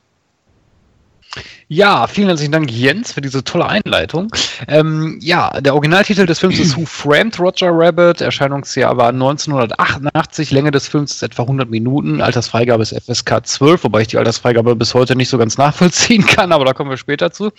Ja, 1.72 2.08
vielen 2.08 2.26
herzlichen 2.26 2.50
Dank, 2.50 2.68
Jens, 2.68 3.12
für 3.12 3.20
diese 3.20 3.44
tolle 3.44 3.64
Einleitung. 3.66 4.34
Ähm, 4.66 5.20
ja, 5.22 5.60
der 5.60 5.74
Originaltitel 5.74 6.26
des 6.26 6.40
Films 6.40 6.58
ist 6.58 6.76
Who 6.76 6.84
Framed 6.84 7.38
Roger 7.38 7.70
Rabbit? 7.70 8.20
Erscheinungsjahr 8.20 8.96
war 8.96 9.10
1988. 9.10 10.50
Länge 10.50 10.72
des 10.72 10.88
Films 10.88 11.12
ist 11.12 11.22
etwa 11.22 11.42
100 11.42 11.70
Minuten. 11.70 12.22
Altersfreigabe 12.22 12.82
ist 12.82 12.92
FSK 12.92 13.46
12, 13.46 13.84
wobei 13.84 14.00
ich 14.00 14.08
die 14.08 14.18
Altersfreigabe 14.18 14.74
bis 14.74 14.94
heute 14.94 15.14
nicht 15.14 15.28
so 15.28 15.38
ganz 15.38 15.58
nachvollziehen 15.58 16.26
kann, 16.26 16.50
aber 16.50 16.64
da 16.64 16.72
kommen 16.72 16.90
wir 16.90 16.96
später 16.96 17.30
zu. 17.30 17.52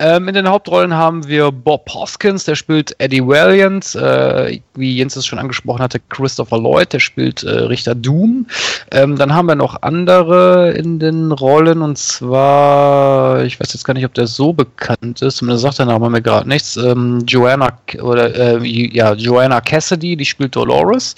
Ähm, 0.00 0.28
in 0.28 0.34
den 0.34 0.48
Hauptrollen 0.48 0.94
haben 0.94 1.28
wir 1.28 1.52
Bob 1.52 1.86
Hoskins, 1.92 2.44
der 2.44 2.54
spielt 2.54 2.98
Eddie 2.98 3.20
Valiant, 3.20 3.94
äh, 3.94 4.58
wie 4.74 4.96
Jens 4.96 5.14
es 5.14 5.26
schon 5.26 5.38
angesprochen 5.38 5.82
hatte, 5.82 6.00
Christopher 6.08 6.56
Lloyd, 6.56 6.94
der 6.94 7.00
spielt 7.00 7.42
äh, 7.42 7.50
Richter 7.50 7.94
Doom. 7.94 8.46
Ähm, 8.92 9.16
dann 9.16 9.34
haben 9.34 9.44
wir 9.46 9.56
noch 9.56 9.82
andere 9.82 10.72
in 10.72 10.98
den 10.98 11.32
Rollen 11.32 11.82
und 11.82 11.98
zwar, 11.98 13.44
ich 13.44 13.60
weiß 13.60 13.74
jetzt 13.74 13.84
gar 13.84 13.92
nicht, 13.92 14.06
ob 14.06 14.14
der 14.14 14.26
so 14.26 14.54
bekannt 14.54 15.20
ist, 15.20 15.36
zumindest 15.36 15.64
sagt 15.64 15.80
der 15.80 15.86
Name 15.86 16.08
mir 16.08 16.22
gerade 16.22 16.48
nichts. 16.48 16.78
Ähm, 16.78 17.22
Joanna 17.26 17.68
oder 18.00 18.34
äh, 18.34 18.66
ja, 18.66 19.12
Joanna 19.12 19.60
Cassidy, 19.60 20.16
die 20.16 20.24
spielt 20.24 20.56
Dolores 20.56 21.14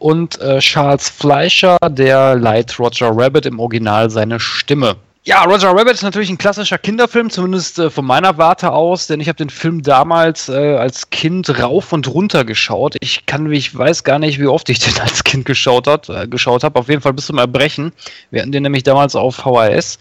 und 0.00 0.40
äh, 0.40 0.58
Charles 0.58 1.08
Fleischer, 1.08 1.78
der 1.88 2.34
leiht 2.34 2.76
Roger 2.80 3.12
Rabbit 3.12 3.46
im 3.46 3.60
Original 3.60 4.10
seine 4.10 4.40
Stimme. 4.40 4.96
Ja, 5.28 5.42
Roger 5.42 5.70
Rabbit 5.70 5.94
ist 5.94 6.04
natürlich 6.04 6.30
ein 6.30 6.38
klassischer 6.38 6.78
Kinderfilm, 6.78 7.30
zumindest 7.30 7.80
äh, 7.80 7.90
von 7.90 8.04
meiner 8.04 8.38
Warte 8.38 8.70
aus, 8.70 9.08
denn 9.08 9.18
ich 9.18 9.26
habe 9.26 9.36
den 9.36 9.50
Film 9.50 9.82
damals 9.82 10.48
äh, 10.48 10.76
als 10.76 11.10
Kind 11.10 11.60
rauf 11.60 11.92
und 11.92 12.06
runter 12.06 12.44
geschaut. 12.44 12.94
Ich 13.00 13.26
kann, 13.26 13.50
ich 13.50 13.76
weiß 13.76 14.04
gar 14.04 14.20
nicht, 14.20 14.38
wie 14.38 14.46
oft 14.46 14.68
ich 14.68 14.78
den 14.94 14.96
als 15.00 15.24
Kind 15.24 15.44
geschaut 15.44 15.88
hat, 15.88 16.08
äh, 16.08 16.28
geschaut 16.28 16.62
habe. 16.62 16.78
Auf 16.78 16.88
jeden 16.88 17.02
Fall 17.02 17.12
bis 17.12 17.26
zum 17.26 17.38
Erbrechen. 17.38 17.90
Wir 18.30 18.42
hatten 18.42 18.52
den 18.52 18.62
nämlich 18.62 18.84
damals 18.84 19.16
auf 19.16 19.34
VHS. 19.34 19.98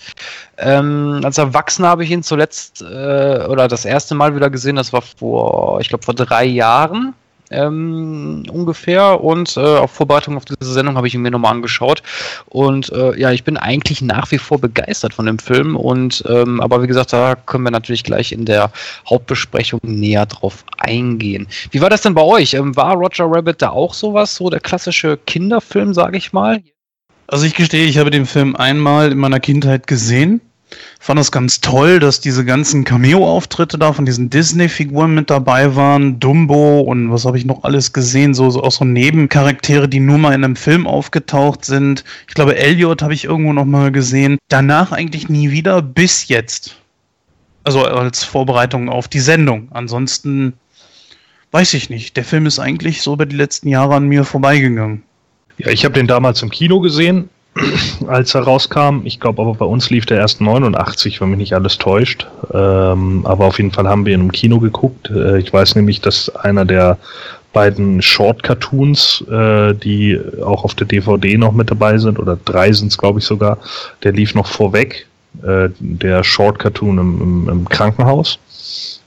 Ähm, 0.59 1.21
als 1.23 1.39
Erwachsener 1.39 1.87
habe 1.87 2.03
ich 2.03 2.11
ihn 2.11 2.21
zuletzt 2.21 2.83
äh, 2.83 3.47
oder 3.49 3.67
das 3.67 3.83
erste 3.83 4.13
Mal 4.13 4.35
wieder 4.35 4.51
gesehen. 4.51 4.75
Das 4.75 4.93
war 4.93 5.01
vor, 5.01 5.79
ich 5.81 5.89
glaube, 5.89 6.05
vor 6.05 6.13
drei 6.13 6.45
Jahren 6.45 7.15
ähm, 7.51 8.43
ungefähr. 8.51 9.23
Und 9.23 9.57
äh, 9.57 9.59
auf 9.59 9.91
Vorbereitung 9.91 10.37
auf 10.37 10.45
diese 10.45 10.71
Sendung 10.71 10.97
habe 10.97 11.07
ich 11.07 11.15
ihn 11.15 11.21
mir 11.21 11.31
nochmal 11.31 11.51
angeschaut. 11.51 12.01
Und 12.47 12.91
äh, 12.91 13.17
ja, 13.19 13.31
ich 13.31 13.43
bin 13.43 13.57
eigentlich 13.57 14.01
nach 14.01 14.31
wie 14.31 14.37
vor 14.37 14.59
begeistert 14.59 15.13
von 15.13 15.25
dem 15.25 15.39
Film. 15.39 15.75
Und 15.75 16.23
ähm, 16.27 16.61
aber 16.61 16.81
wie 16.81 16.87
gesagt, 16.87 17.13
da 17.13 17.35
können 17.35 17.63
wir 17.63 17.71
natürlich 17.71 18.03
gleich 18.03 18.31
in 18.31 18.45
der 18.45 18.71
Hauptbesprechung 19.09 19.79
näher 19.83 20.25
drauf 20.25 20.63
eingehen. 20.77 21.47
Wie 21.71 21.81
war 21.81 21.89
das 21.89 22.01
denn 22.01 22.13
bei 22.13 22.23
euch? 22.23 22.53
Ähm, 22.53 22.75
war 22.75 22.95
Roger 22.95 23.25
Rabbit 23.27 23.61
da 23.61 23.69
auch 23.69 23.93
sowas, 23.93 24.35
so 24.35 24.49
der 24.49 24.59
klassische 24.59 25.17
Kinderfilm, 25.25 25.93
sage 25.93 26.17
ich 26.17 26.33
mal? 26.33 26.61
Also 27.27 27.45
ich 27.45 27.55
gestehe, 27.55 27.85
ich 27.85 27.97
habe 27.97 28.11
den 28.11 28.25
Film 28.25 28.55
einmal 28.55 29.11
in 29.11 29.17
meiner 29.17 29.39
Kindheit 29.39 29.87
gesehen 29.87 30.41
fand 31.05 31.19
das 31.19 31.31
ganz 31.31 31.61
toll, 31.61 31.99
dass 31.99 32.19
diese 32.19 32.43
ganzen 32.43 32.83
Cameo-Auftritte 32.83 33.77
da 33.77 33.93
von 33.93 34.07
diesen 34.07 34.31
Disney-Figuren 34.31 35.13
mit 35.13 35.29
dabei 35.29 35.75
waren. 35.75 36.19
Dumbo 36.19 36.79
und 36.79 37.11
was 37.11 37.25
habe 37.25 37.37
ich 37.37 37.45
noch 37.45 37.63
alles 37.63 37.93
gesehen? 37.93 38.33
So, 38.33 38.49
so 38.49 38.63
auch 38.63 38.71
so 38.71 38.85
Nebencharaktere, 38.85 39.87
die 39.87 39.99
nur 39.99 40.17
mal 40.17 40.33
in 40.33 40.43
einem 40.43 40.55
Film 40.55 40.87
aufgetaucht 40.87 41.63
sind. 41.63 42.03
Ich 42.27 42.33
glaube, 42.33 42.57
Elliot 42.57 43.03
habe 43.03 43.13
ich 43.13 43.25
irgendwo 43.25 43.53
noch 43.53 43.65
mal 43.65 43.91
gesehen. 43.91 44.39
Danach 44.47 44.91
eigentlich 44.91 45.29
nie 45.29 45.51
wieder, 45.51 45.83
bis 45.83 46.27
jetzt. 46.27 46.75
Also 47.63 47.83
als 47.83 48.23
Vorbereitung 48.23 48.89
auf 48.89 49.07
die 49.07 49.19
Sendung. 49.19 49.67
Ansonsten 49.69 50.53
weiß 51.51 51.75
ich 51.75 51.91
nicht. 51.91 52.17
Der 52.17 52.23
Film 52.23 52.47
ist 52.47 52.57
eigentlich 52.57 53.03
so 53.03 53.13
über 53.13 53.27
die 53.27 53.35
letzten 53.35 53.67
Jahre 53.67 53.93
an 53.93 54.07
mir 54.07 54.23
vorbeigegangen. 54.23 55.03
Ja, 55.59 55.69
ich 55.69 55.85
habe 55.85 55.93
den 55.93 56.07
damals 56.07 56.41
im 56.41 56.49
Kino 56.49 56.79
gesehen 56.79 57.29
als 58.07 58.35
er 58.35 58.41
rauskam. 58.41 59.01
Ich 59.05 59.19
glaube 59.19 59.41
aber 59.41 59.53
bei 59.53 59.65
uns 59.65 59.89
lief 59.89 60.05
der 60.05 60.17
erst 60.17 60.41
89, 60.41 61.21
wenn 61.21 61.29
mich 61.29 61.39
nicht 61.39 61.53
alles 61.53 61.77
täuscht. 61.77 62.27
Ähm, 62.53 63.25
aber 63.25 63.45
auf 63.45 63.57
jeden 63.57 63.71
Fall 63.71 63.87
haben 63.87 64.05
wir 64.05 64.13
ihn 64.13 64.21
im 64.21 64.31
Kino 64.31 64.59
geguckt. 64.59 65.09
Äh, 65.09 65.39
ich 65.39 65.51
weiß 65.51 65.75
nämlich, 65.75 66.01
dass 66.01 66.33
einer 66.35 66.65
der 66.65 66.97
beiden 67.53 68.01
Short-Cartoons, 68.01 69.23
äh, 69.31 69.73
die 69.73 70.19
auch 70.43 70.65
auf 70.65 70.75
der 70.75 70.87
DVD 70.87 71.37
noch 71.37 71.53
mit 71.53 71.71
dabei 71.71 71.97
sind, 71.97 72.19
oder 72.19 72.37
drei 72.43 72.73
sind 72.73 72.89
es, 72.89 72.97
glaube 72.97 73.19
ich, 73.19 73.25
sogar, 73.25 73.57
der 74.03 74.11
lief 74.11 74.35
noch 74.35 74.47
vorweg. 74.47 75.07
Äh, 75.43 75.69
der 75.79 76.23
Short-Cartoon 76.23 76.97
im, 76.97 77.21
im, 77.21 77.49
im 77.49 77.69
Krankenhaus. 77.69 78.39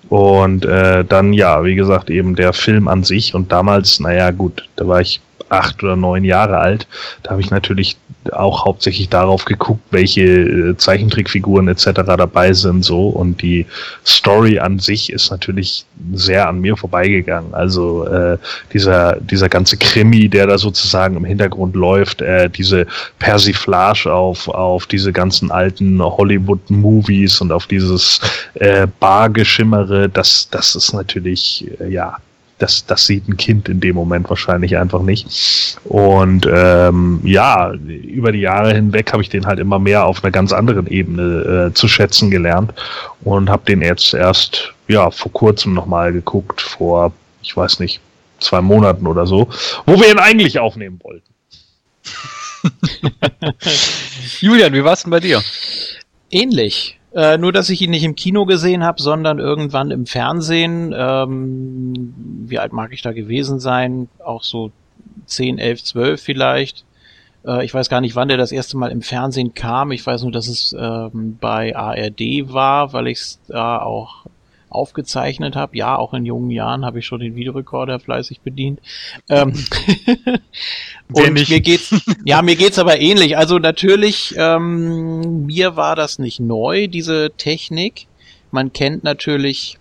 Und 0.09 0.65
äh, 0.65 1.05
dann, 1.05 1.35
ja, 1.35 1.63
wie 1.65 1.75
gesagt, 1.75 2.09
eben 2.09 2.35
der 2.35 2.55
Film 2.55 2.89
an 2.89 3.05
sich. 3.05 3.35
Und 3.35 3.53
damals, 3.53 4.01
naja, 4.01 4.31
gut, 4.31 4.67
da 4.77 4.89
war 4.89 5.03
ich 5.03 5.21
acht 5.51 5.83
oder 5.83 5.97
neun 5.97 6.25
Jahre 6.25 6.59
alt. 6.59 6.87
Da 7.23 7.33
habe 7.33 7.41
ich 7.41 7.51
natürlich 7.51 7.97
auch 8.33 8.64
hauptsächlich 8.64 9.09
darauf 9.09 9.45
geguckt, 9.45 9.83
welche 9.91 10.22
äh, 10.22 10.76
Zeichentrickfiguren 10.76 11.68
etc. 11.68 11.91
dabei 12.05 12.53
sind 12.53 12.85
so 12.85 13.09
und 13.09 13.43
die 13.43 13.66
Story 14.07 14.59
an 14.59 14.79
sich 14.79 15.12
ist 15.12 15.31
natürlich 15.31 15.85
sehr 16.12 16.49
an 16.49 16.61
mir 16.61 16.76
vorbeigegangen. 16.76 17.55
Also 17.55 18.07
äh, 18.07 18.39
dieser 18.72 19.16
dieser 19.20 19.49
ganze 19.49 19.76
Krimi, 19.76 20.29
der 20.29 20.47
da 20.47 20.59
sozusagen 20.59 21.16
im 21.16 21.24
Hintergrund 21.24 21.74
läuft, 21.74 22.22
äh, 22.22 22.49
diese 22.49 22.87
Persiflage 23.18 24.12
auf 24.12 24.49
auf 24.49 24.87
diese 24.87 25.12
ganzen 25.12 25.51
alten 25.51 26.03
Hollywood-Movies 26.03 27.41
und 27.41 27.53
auf 27.53 27.66
dieses 27.66 28.20
äh, 28.55 28.87
Bargeschimmere, 29.01 30.09
das 30.09 30.49
das 30.51 30.74
ist 30.74 30.93
natürlich 30.93 31.66
äh, 31.81 31.89
ja 31.89 32.16
das, 32.59 32.85
das 32.87 33.07
sieht 33.07 33.29
ein 33.29 33.37
Kind 33.37 33.69
in 33.69 33.81
dem 33.81 33.95
Moment 33.95 34.29
wahrscheinlich 34.29 34.77
einfach 34.77 35.03
nicht. 35.03 35.79
Und 35.85 36.47
ähm, 36.53 37.21
ja, 37.25 37.73
über 37.73 38.33
die 38.33 38.41
Jahre 38.41 38.75
hinweg 38.75 39.13
habe 39.13 39.23
ich 39.23 39.29
den 39.29 39.47
halt 39.47 39.59
immer 39.59 39.79
mehr 39.79 40.05
auf 40.05 40.23
einer 40.23 40.33
ganz 40.33 40.53
anderen 40.53 40.87
Ebene 40.87 41.69
äh, 41.71 41.75
zu 41.75 41.89
schätzen 41.89 42.31
gelernt 42.31 42.75
und 43.23 43.49
habe 43.49 43.65
den 43.65 43.81
jetzt 43.81 44.13
erst 44.13 44.75
ja 44.89 45.11
vor 45.11 45.33
kurzem 45.33 45.75
nochmal 45.75 46.13
geguckt, 46.13 46.61
vor, 46.61 47.13
ich 47.43 47.57
weiß 47.57 47.79
nicht, 47.81 48.01
zwei 48.41 48.61
Monaten 48.61 49.07
oder 49.07 49.27
so, 49.27 49.49
wo 49.87 50.01
wir 50.01 50.11
ihn 50.11 50.19
eigentlich 50.19 50.59
aufnehmen 50.59 51.01
wollten. 51.03 51.25
Julian, 54.41 54.73
wie 54.73 54.85
war 54.85 54.95
es 54.95 55.03
denn 55.03 55.11
bei 55.11 55.21
dir? 55.21 55.43
Ähnlich. 56.31 56.98
Äh, 57.15 57.39
nur, 57.39 57.53
dass 57.53 57.71
ich 57.71 57.81
ihn 57.81 57.91
nicht 57.91 58.05
im 58.05 58.17
Kino 58.17 58.45
gesehen 58.45 58.85
habe, 58.85 59.01
sondern 59.01 59.39
irgendwann 59.39 59.91
im 59.91 60.07
Fernsehen. 60.07 60.95
Ähm, 60.97 62.15
wie 62.47 62.59
alt 62.59 62.73
mag 62.73 62.93
ich 62.93 63.03
da 63.03 63.13
gewesen 63.13 63.61
sein? 63.61 64.09
Auch 64.23 64.43
so 64.43 64.73
10, 65.27 65.59
11, 65.59 65.85
12 65.85 66.21
vielleicht. 66.21 66.85
Äh, 67.47 67.65
ich 67.65 67.73
weiß 67.73 67.89
gar 67.89 68.01
nicht, 68.01 68.15
wann 68.15 68.29
der 68.29 68.37
das 68.37 68.53
erste 68.53 68.77
Mal 68.77 68.91
im 68.91 69.03
Fernsehen 69.03 69.55
kam. 69.55 69.91
Ich 69.91 70.07
weiß 70.07 70.23
nur, 70.23 70.33
dass 70.33 70.49
es 70.49 70.77
ähm, 70.79 71.39
bei 71.41 71.75
ARD 71.75 72.53
war, 72.53 72.93
weil 72.93 73.09
ich 73.09 73.19
es 73.19 73.41
da 73.49 73.81
auch 73.81 74.27
aufgezeichnet 74.71 75.57
habe. 75.57 75.77
Ja, 75.77 75.97
auch 75.97 76.14
in 76.14 76.25
jungen 76.25 76.51
Jahren 76.51 76.85
habe 76.85 76.99
ich 76.99 77.07
schon 77.07 77.21
den 77.21 77.35
Videorekorder 77.35 78.01
fleißig 78.01 78.41
bedient. 78.41 78.81
Ähm 79.29 79.53
und 81.12 81.33
nicht? 81.35 81.51
mir 81.51 81.61
geht's, 81.61 81.95
ja, 82.25 82.43
mir 82.43 82.57
geht's 82.57 82.79
aber 82.79 83.01
ähnlich. 83.01 83.37
Also 83.37 83.59
natürlich, 83.59 84.35
ähm, 84.37 85.47
mir 85.47 85.77
war 85.77 85.97
das 85.97 86.19
nicht 86.19 86.41
neu, 86.41 86.89
diese 86.89 87.31
Technik. 87.37 88.07
Man 88.51 88.73
kennt 88.73 89.05
natürlich 89.05 89.79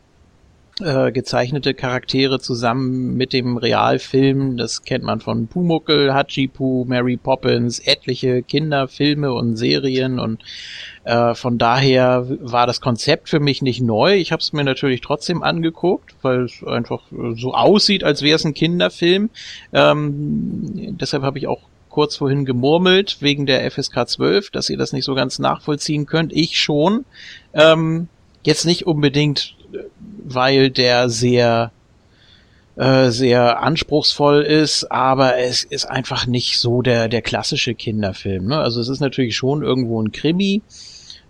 äh, 0.80 1.12
gezeichnete 1.12 1.74
Charaktere 1.74 2.40
zusammen 2.40 3.16
mit 3.16 3.34
dem 3.34 3.58
Realfilm. 3.58 4.58
Das 4.58 4.84
kennt 4.84 5.04
man 5.04 5.22
von 5.22 5.48
Pumuckel, 5.48 6.14
Hachipu, 6.14 6.86
Mary 6.86 7.18
Poppins, 7.18 7.80
etliche 7.80 8.44
Kinderfilme 8.44 9.34
und 9.34 9.56
Serien 9.56 10.20
und 10.20 10.44
äh, 11.08 11.36
von 11.36 11.58
daher 11.58 12.28
war 12.42 12.68
das 12.68 12.82
Konzept 12.82 13.30
für 13.30 13.40
mich 13.40 13.62
nicht 13.62 13.80
neu. 13.80 14.16
Ich 14.16 14.34
habe 14.34 14.42
es 14.42 14.52
mir 14.52 14.66
natürlich 14.66 15.00
trotzdem 15.00 15.42
angeguckt, 15.42 16.16
weil 16.22 16.42
es 16.42 16.62
einfach 16.66 17.02
so 17.36 17.54
aussieht, 17.54 18.04
als 18.04 18.24
wäre 18.24 18.36
es 18.36 18.44
ein 18.44 18.54
Kinderfilm. 18.54 19.30
Ähm, 19.72 20.98
deshalb 21.00 21.24
habe 21.24 21.38
ich 21.38 21.48
auch 21.48 21.62
kurz 21.88 22.18
vorhin 22.18 22.44
gemurmelt 22.44 23.18
wegen 23.22 23.46
der 23.46 23.72
FSK 23.72 24.08
12, 24.08 24.52
dass 24.52 24.70
ihr 24.70 24.78
das 24.78 24.92
nicht 24.92 25.06
so 25.06 25.16
ganz 25.16 25.40
nachvollziehen 25.40 26.08
könnt. 26.08 26.34
Ich 26.34 26.60
schon. 26.60 27.06
Ähm, 27.54 28.10
jetzt 28.44 28.66
nicht 28.66 28.86
unbedingt, 28.86 29.56
weil 30.26 30.70
der 30.70 31.08
sehr 31.08 31.72
äh, 32.76 33.10
sehr 33.12 33.64
anspruchsvoll 33.64 34.42
ist, 34.42 34.92
aber 34.92 35.38
es 35.38 35.64
ist 35.64 35.86
einfach 35.86 36.28
nicht 36.28 36.60
so 36.60 36.82
der 36.82 37.08
der 37.08 37.22
klassische 37.22 37.74
Kinderfilm. 37.74 38.48
Ne? 38.48 38.58
Also 38.60 38.82
es 38.82 38.90
ist 38.90 39.00
natürlich 39.00 39.38
schon 39.38 39.64
irgendwo 39.64 40.02
ein 40.02 40.12
Krimi, 40.12 40.62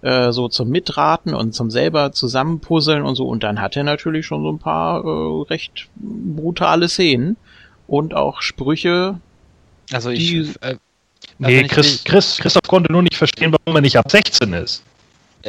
äh, 0.02 0.32
so 0.32 0.48
zum 0.48 0.70
Mitraten 0.70 1.34
und 1.34 1.54
zum 1.54 1.70
selber 1.72 2.12
zusammenpuzzeln 2.12 3.04
und 3.04 3.16
so. 3.16 3.28
Und 3.28 3.44
dann 3.44 3.62
hat 3.62 3.76
er 3.76 3.84
natürlich 3.84 4.26
schon 4.26 4.44
so 4.44 4.52
ein 4.52 4.60
paar 4.60 5.04
äh, 5.04 5.44
recht 5.50 5.88
brutale 5.96 6.88
Szenen 6.90 7.38
und 7.88 8.14
auch 8.14 8.42
Sprüche. 8.42 9.20
Also 9.92 10.10
ich. 10.10 10.28
Die- 10.30 10.54
Äh, 10.62 10.76
Nee, 11.40 11.62
also 11.64 11.68
Chris, 11.76 12.04
Chris, 12.04 12.38
Christoph 12.38 12.68
konnte 12.68 12.92
nur 12.92 13.04
nicht 13.04 13.16
verstehen, 13.16 13.52
warum 13.52 13.76
er 13.76 13.82
nicht 13.82 13.98
ab 13.98 14.10
16 14.10 14.54
ist. 14.54 14.82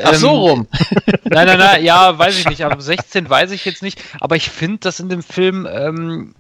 Ach 0.02 0.12
so 0.14 0.28
ähm, 0.28 0.34
rum. 0.36 0.66
Nein, 1.24 1.46
nein, 1.46 1.58
nein, 1.58 1.84
ja, 1.84 2.18
weiß 2.18 2.38
ich 2.38 2.48
nicht. 2.48 2.62
Aber 2.64 2.80
16 2.80 3.28
weiß 3.28 3.52
ich 3.52 3.64
jetzt 3.64 3.82
nicht. 3.82 3.98
Aber 4.20 4.36
ich 4.36 4.50
finde 4.50 4.78
das 4.80 5.00
in 5.00 5.08
dem 5.08 5.22
Film, 5.22 5.66
ähm, 5.70 6.34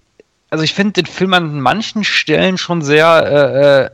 also 0.50 0.64
ich 0.64 0.74
finde 0.74 0.94
den 0.94 1.06
Film 1.06 1.32
an 1.34 1.60
manchen 1.60 2.04
Stellen 2.04 2.58
schon 2.58 2.82
sehr, 2.82 3.06
äh, 3.26 3.84
äh, 3.84 3.90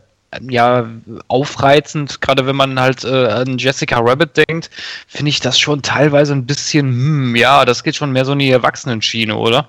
ja, 0.49 0.89
aufreizend. 1.29 2.21
Gerade 2.21 2.47
wenn 2.47 2.57
man 2.57 2.81
halt 2.81 3.05
äh, 3.05 3.27
an 3.27 3.59
Jessica 3.59 3.99
Rabbit 3.99 4.37
denkt, 4.49 4.71
finde 5.07 5.31
ich 5.31 5.41
das 5.41 5.59
schon 5.59 5.83
teilweise 5.83 6.33
ein 6.33 6.47
bisschen, 6.47 6.87
hm, 6.89 7.37
ja, 7.37 7.65
das 7.65 7.83
geht 7.83 7.97
schon 7.97 8.13
mehr 8.13 8.25
so 8.25 8.33
in 8.33 8.39
die 8.39 8.51
Erwachsenenschiene, 8.51 9.37
oder? 9.37 9.69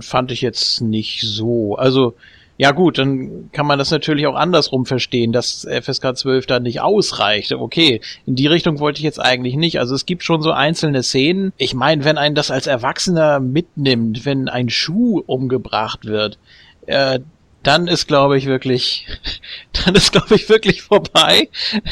Fand 0.00 0.30
ich 0.32 0.40
jetzt 0.40 0.80
nicht 0.80 1.22
so. 1.22 1.76
Also, 1.76 2.14
ja 2.58 2.70
gut, 2.70 2.96
dann 2.96 3.50
kann 3.52 3.66
man 3.66 3.78
das 3.78 3.90
natürlich 3.90 4.26
auch 4.26 4.34
andersrum 4.34 4.86
verstehen, 4.86 5.32
dass 5.32 5.66
FSK 5.68 6.16
12 6.16 6.46
da 6.46 6.58
nicht 6.58 6.80
ausreicht. 6.80 7.52
Okay, 7.52 8.00
in 8.24 8.34
die 8.34 8.46
Richtung 8.46 8.78
wollte 8.78 8.98
ich 8.98 9.04
jetzt 9.04 9.20
eigentlich 9.20 9.56
nicht. 9.56 9.78
Also 9.78 9.94
es 9.94 10.06
gibt 10.06 10.22
schon 10.22 10.40
so 10.40 10.52
einzelne 10.52 11.02
Szenen. 11.02 11.52
Ich 11.58 11.74
meine, 11.74 12.04
wenn 12.04 12.16
ein 12.16 12.34
das 12.34 12.50
als 12.50 12.66
Erwachsener 12.66 13.40
mitnimmt, 13.40 14.24
wenn 14.24 14.48
ein 14.48 14.70
Schuh 14.70 15.22
umgebracht 15.26 16.06
wird, 16.06 16.38
äh, 16.86 17.18
dann 17.66 17.88
ist, 17.88 18.06
glaube 18.06 18.38
ich, 18.38 18.46
wirklich, 18.46 19.06
dann 19.84 19.94
ist, 19.94 20.12
glaube 20.12 20.34
ich, 20.36 20.48
wirklich 20.48 20.82
vorbei. 20.82 21.48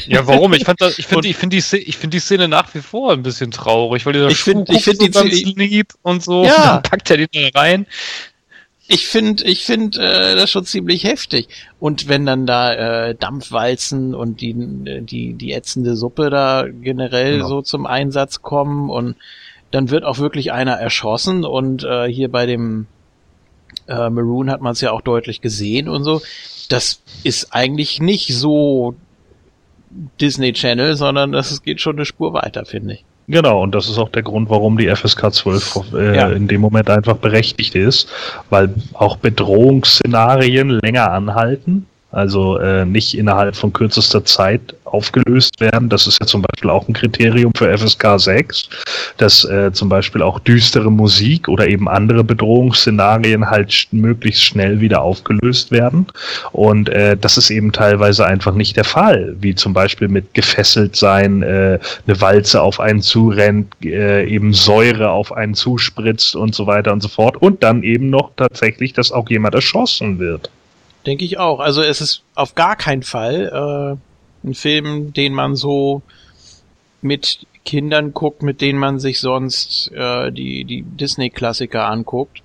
Ja, 0.07 0.27
warum? 0.27 0.53
Ich 0.55 0.64
fand 0.64 0.81
das, 0.81 0.99
ich 0.99 1.07
finde, 1.07 1.29
ich 1.29 1.37
finde 1.37 1.57
die, 1.57 1.77
ich 1.79 1.97
finde 1.97 2.16
die 2.16 2.20
Szene 2.20 2.49
nach 2.49 2.75
wie 2.75 2.81
vor 2.81 3.12
ein 3.12 3.22
bisschen 3.22 3.51
traurig, 3.51 4.07
weil 4.07 4.12
dieser 4.12 4.29
Ich 4.29 4.39
find- 4.43 4.68
Schuh 4.68 4.75
ich 4.77 4.85
find 4.85 4.99
guckt 5.01 5.14
die 5.14 5.18
so 5.18 5.25
ganz 5.25 5.43
lieb 5.57 5.89
und 6.03 6.22
so, 6.22 6.45
Ja. 6.45 6.55
und 6.55 6.64
dann 6.66 6.83
packt 6.83 7.11
er 7.11 7.16
die 7.16 7.29
da 7.33 7.59
rein. 7.59 7.87
Ich 8.87 9.07
finde, 9.07 9.45
ich 9.45 9.64
finde 9.64 9.99
äh, 9.99 10.37
das 10.37 10.51
schon 10.51 10.66
ziemlich 10.66 11.05
heftig. 11.05 11.49
Und 11.81 12.07
wenn 12.07 12.27
dann 12.27 12.45
da 12.45 12.75
äh, 13.09 13.14
Dampfwalzen 13.14 14.14
und 14.14 14.43
die 14.43 14.55
die 14.55 15.33
die 15.33 15.53
ätzende 15.53 15.97
Suppe 15.97 16.29
da 16.29 16.66
generell 16.68 17.37
Genau. 17.37 17.49
so 17.49 17.62
zum 17.62 17.87
Einsatz 17.87 18.43
kommen 18.43 18.91
und 18.91 19.16
dann 19.70 19.89
wird 19.89 20.05
auch 20.05 20.18
wirklich 20.18 20.53
einer 20.53 20.75
erschossen 20.75 21.45
und 21.47 21.83
äh, 21.83 22.07
hier 22.09 22.31
bei 22.31 22.45
dem 22.45 22.87
äh, 23.89 24.11
Maroon 24.11 24.51
hat 24.51 24.61
man 24.61 24.72
es 24.72 24.80
ja 24.80 24.93
auch 24.93 25.01
deutlich 25.03 25.41
gesehen 25.41 25.89
und 25.89 26.05
so. 26.05 26.20
Das 26.68 27.01
ist 27.22 27.53
eigentlich 27.53 28.01
nicht 28.01 28.35
so 28.35 28.95
Disney 30.20 30.53
Channel, 30.53 30.97
sondern 30.97 31.32
das 31.32 31.62
geht 31.62 31.80
schon 31.80 31.97
eine 31.97 32.05
Spur 32.05 32.32
weiter, 32.32 32.64
finde 32.64 32.95
ich. 32.95 33.05
Genau, 33.26 33.62
und 33.62 33.74
das 33.74 33.89
ist 33.89 33.97
auch 33.99 34.11
der 34.11 34.22
Grund, 34.22 34.51
warum 34.51 34.76
die 34.76 34.89
FSK 34.95 35.32
12 35.32 35.80
äh, 35.95 36.16
Ja. 36.16 36.28
in 36.30 36.47
dem 36.47 36.61
Moment 36.61 36.91
einfach 36.91 37.16
berechtigt 37.16 37.74
ist, 37.74 38.09
weil 38.51 38.74
auch 38.93 39.16
Bedrohungsszenarien 39.16 40.68
länger 40.82 41.11
anhalten, 41.11 41.87
also 42.15 42.59
äh, 42.59 42.85
nicht 42.85 43.17
innerhalb 43.17 43.57
von 43.57 43.73
kürzester 43.73 44.25
Zeit 44.25 44.75
aufgelöst 44.85 45.61
werden. 45.61 45.89
Das 45.89 46.07
ist 46.07 46.21
ja 46.21 46.27
zum 46.27 46.43
Beispiel 46.43 46.71
auch 46.71 46.87
ein 46.87 46.95
Kriterium 46.95 47.53
für 47.57 47.77
FSK 47.77 48.19
6, 48.19 48.69
dass 49.17 49.45
äh, 49.45 49.73
zum 49.73 49.89
Beispiel 49.89 50.23
auch 50.23 50.39
düstere 50.39 50.91
Musik 50.91 51.49
oder 51.49 51.67
eben 51.67 51.89
andere 51.89 52.23
Bedrohungsszenarien 52.23 53.51
halt 53.51 53.73
sch 53.73 53.89
möglichst 53.91 54.45
schnell 54.45 54.81
wieder 54.81 55.03
aufgelöst 55.03 55.71
werden. 55.73 56.07
Und 56.53 56.89
äh, 56.89 57.17
das 57.17 57.37
ist 57.37 57.51
eben 57.51 57.73
teilweise 57.73 58.27
einfach 58.27 58.55
nicht 58.55 58.77
der 58.77 58.85
Fall, 58.85 59.35
wie 59.41 59.55
zum 59.55 59.73
Beispiel 59.73 60.09
mit 60.09 60.33
gefesselt 60.35 60.95
sein, 60.95 61.43
äh, 61.43 61.79
eine 62.07 62.21
Walze 62.21 62.62
auf 62.62 62.79
einen 62.79 63.03
zurennt, 63.03 63.75
äh, 63.83 64.25
eben 64.27 64.53
Säure 64.53 65.11
auf 65.11 65.33
einen 65.33 65.55
zuspritzt 65.55 66.37
und 66.37 66.55
so 66.55 66.67
weiter 66.67 66.93
und 66.93 67.03
so 67.03 67.09
fort. 67.09 67.37
Und 67.37 67.62
dann 67.65 67.83
eben 67.83 68.11
noch 68.11 68.31
tatsächlich, 68.37 68.93
dass 68.93 69.11
auch 69.11 69.29
jemand 69.29 69.55
erschossen 69.55 70.21
wird. 70.21 70.51
Denke 71.07 71.25
ich 71.25 71.39
auch. 71.39 71.61
Also 71.61 71.83
es 71.83 72.01
ist 72.01 72.23
auf 72.35 72.55
gar 72.55 72.77
keinen 72.77 73.03
Fall 73.03 73.99
äh, 74.45 74.47
ein 74.47 74.55
Film, 74.55 75.13
den 75.13 75.33
man 75.35 75.57
so 75.57 76.03
mit 77.03 77.47
Kindern 77.65 78.13
guckt, 78.13 78.43
mit 78.43 78.61
denen 78.61 78.79
man 78.79 78.99
sich 78.99 79.21
sonst 79.21 79.91
äh, 79.93 80.31
die, 80.31 80.65
die 80.65 80.83
Disney-Klassiker 80.83 81.87
anguckt. 81.87 82.43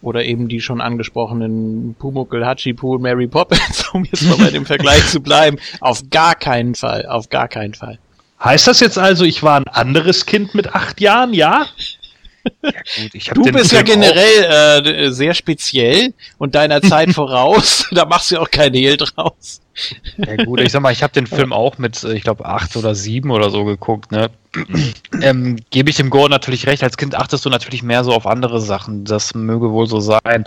Oder 0.00 0.24
eben 0.24 0.48
die 0.48 0.60
schon 0.60 0.80
angesprochenen 0.80 1.96
Pumuckl, 1.98 2.46
Hachipu, 2.46 2.98
Mary 2.98 3.26
Poppins, 3.26 3.88
um 3.92 4.04
jetzt 4.04 4.22
mal 4.22 4.38
bei 4.38 4.50
dem 4.50 4.64
Vergleich 4.64 5.06
zu 5.08 5.20
bleiben. 5.20 5.58
Auf 5.80 6.08
gar 6.10 6.34
keinen 6.36 6.74
Fall, 6.74 7.06
auf 7.06 7.30
gar 7.30 7.48
keinen 7.48 7.74
Fall. 7.74 7.98
Heißt 8.42 8.68
das 8.68 8.78
jetzt 8.78 8.98
also, 8.98 9.24
ich 9.24 9.42
war 9.42 9.56
ein 9.56 9.66
anderes 9.66 10.24
Kind 10.24 10.54
mit 10.54 10.72
acht 10.72 11.00
Jahren, 11.00 11.34
ja? 11.34 11.66
Ja, 12.62 12.70
gut, 13.32 13.46
Du 13.46 13.52
bist 13.52 13.72
ja 13.72 13.78
Film 13.84 14.00
auch- 14.02 14.02
generell 14.06 14.84
äh, 15.06 15.10
sehr 15.10 15.34
speziell 15.34 16.12
und 16.38 16.54
deiner 16.54 16.80
Zeit 16.82 17.10
voraus. 17.14 17.86
Da 17.90 18.04
machst 18.04 18.30
du 18.30 18.36
ja 18.36 18.40
auch 18.42 18.50
kein 18.50 18.72
Hehl 18.74 18.96
draus. 18.96 19.60
Ja 20.16 20.36
gut, 20.44 20.60
ich 20.60 20.72
sag 20.72 20.82
mal, 20.82 20.92
ich 20.92 21.02
habe 21.02 21.12
den 21.12 21.26
Film 21.26 21.52
auch 21.52 21.78
mit, 21.78 22.02
äh, 22.04 22.14
ich 22.14 22.22
glaube, 22.22 22.44
acht 22.44 22.76
oder 22.76 22.94
sieben 22.94 23.30
oder 23.30 23.50
so 23.50 23.64
geguckt, 23.64 24.12
ne? 24.12 24.30
ähm, 25.22 25.56
Gebe 25.70 25.90
ich 25.90 25.96
dem 25.96 26.10
Gore 26.10 26.30
natürlich 26.30 26.66
recht, 26.66 26.82
als 26.82 26.96
Kind 26.96 27.14
achtest 27.14 27.44
du 27.44 27.50
natürlich 27.50 27.82
mehr 27.82 28.04
so 28.04 28.12
auf 28.12 28.26
andere 28.26 28.60
Sachen. 28.60 29.04
Das 29.04 29.34
möge 29.34 29.70
wohl 29.70 29.86
so 29.86 30.00
sein. 30.00 30.46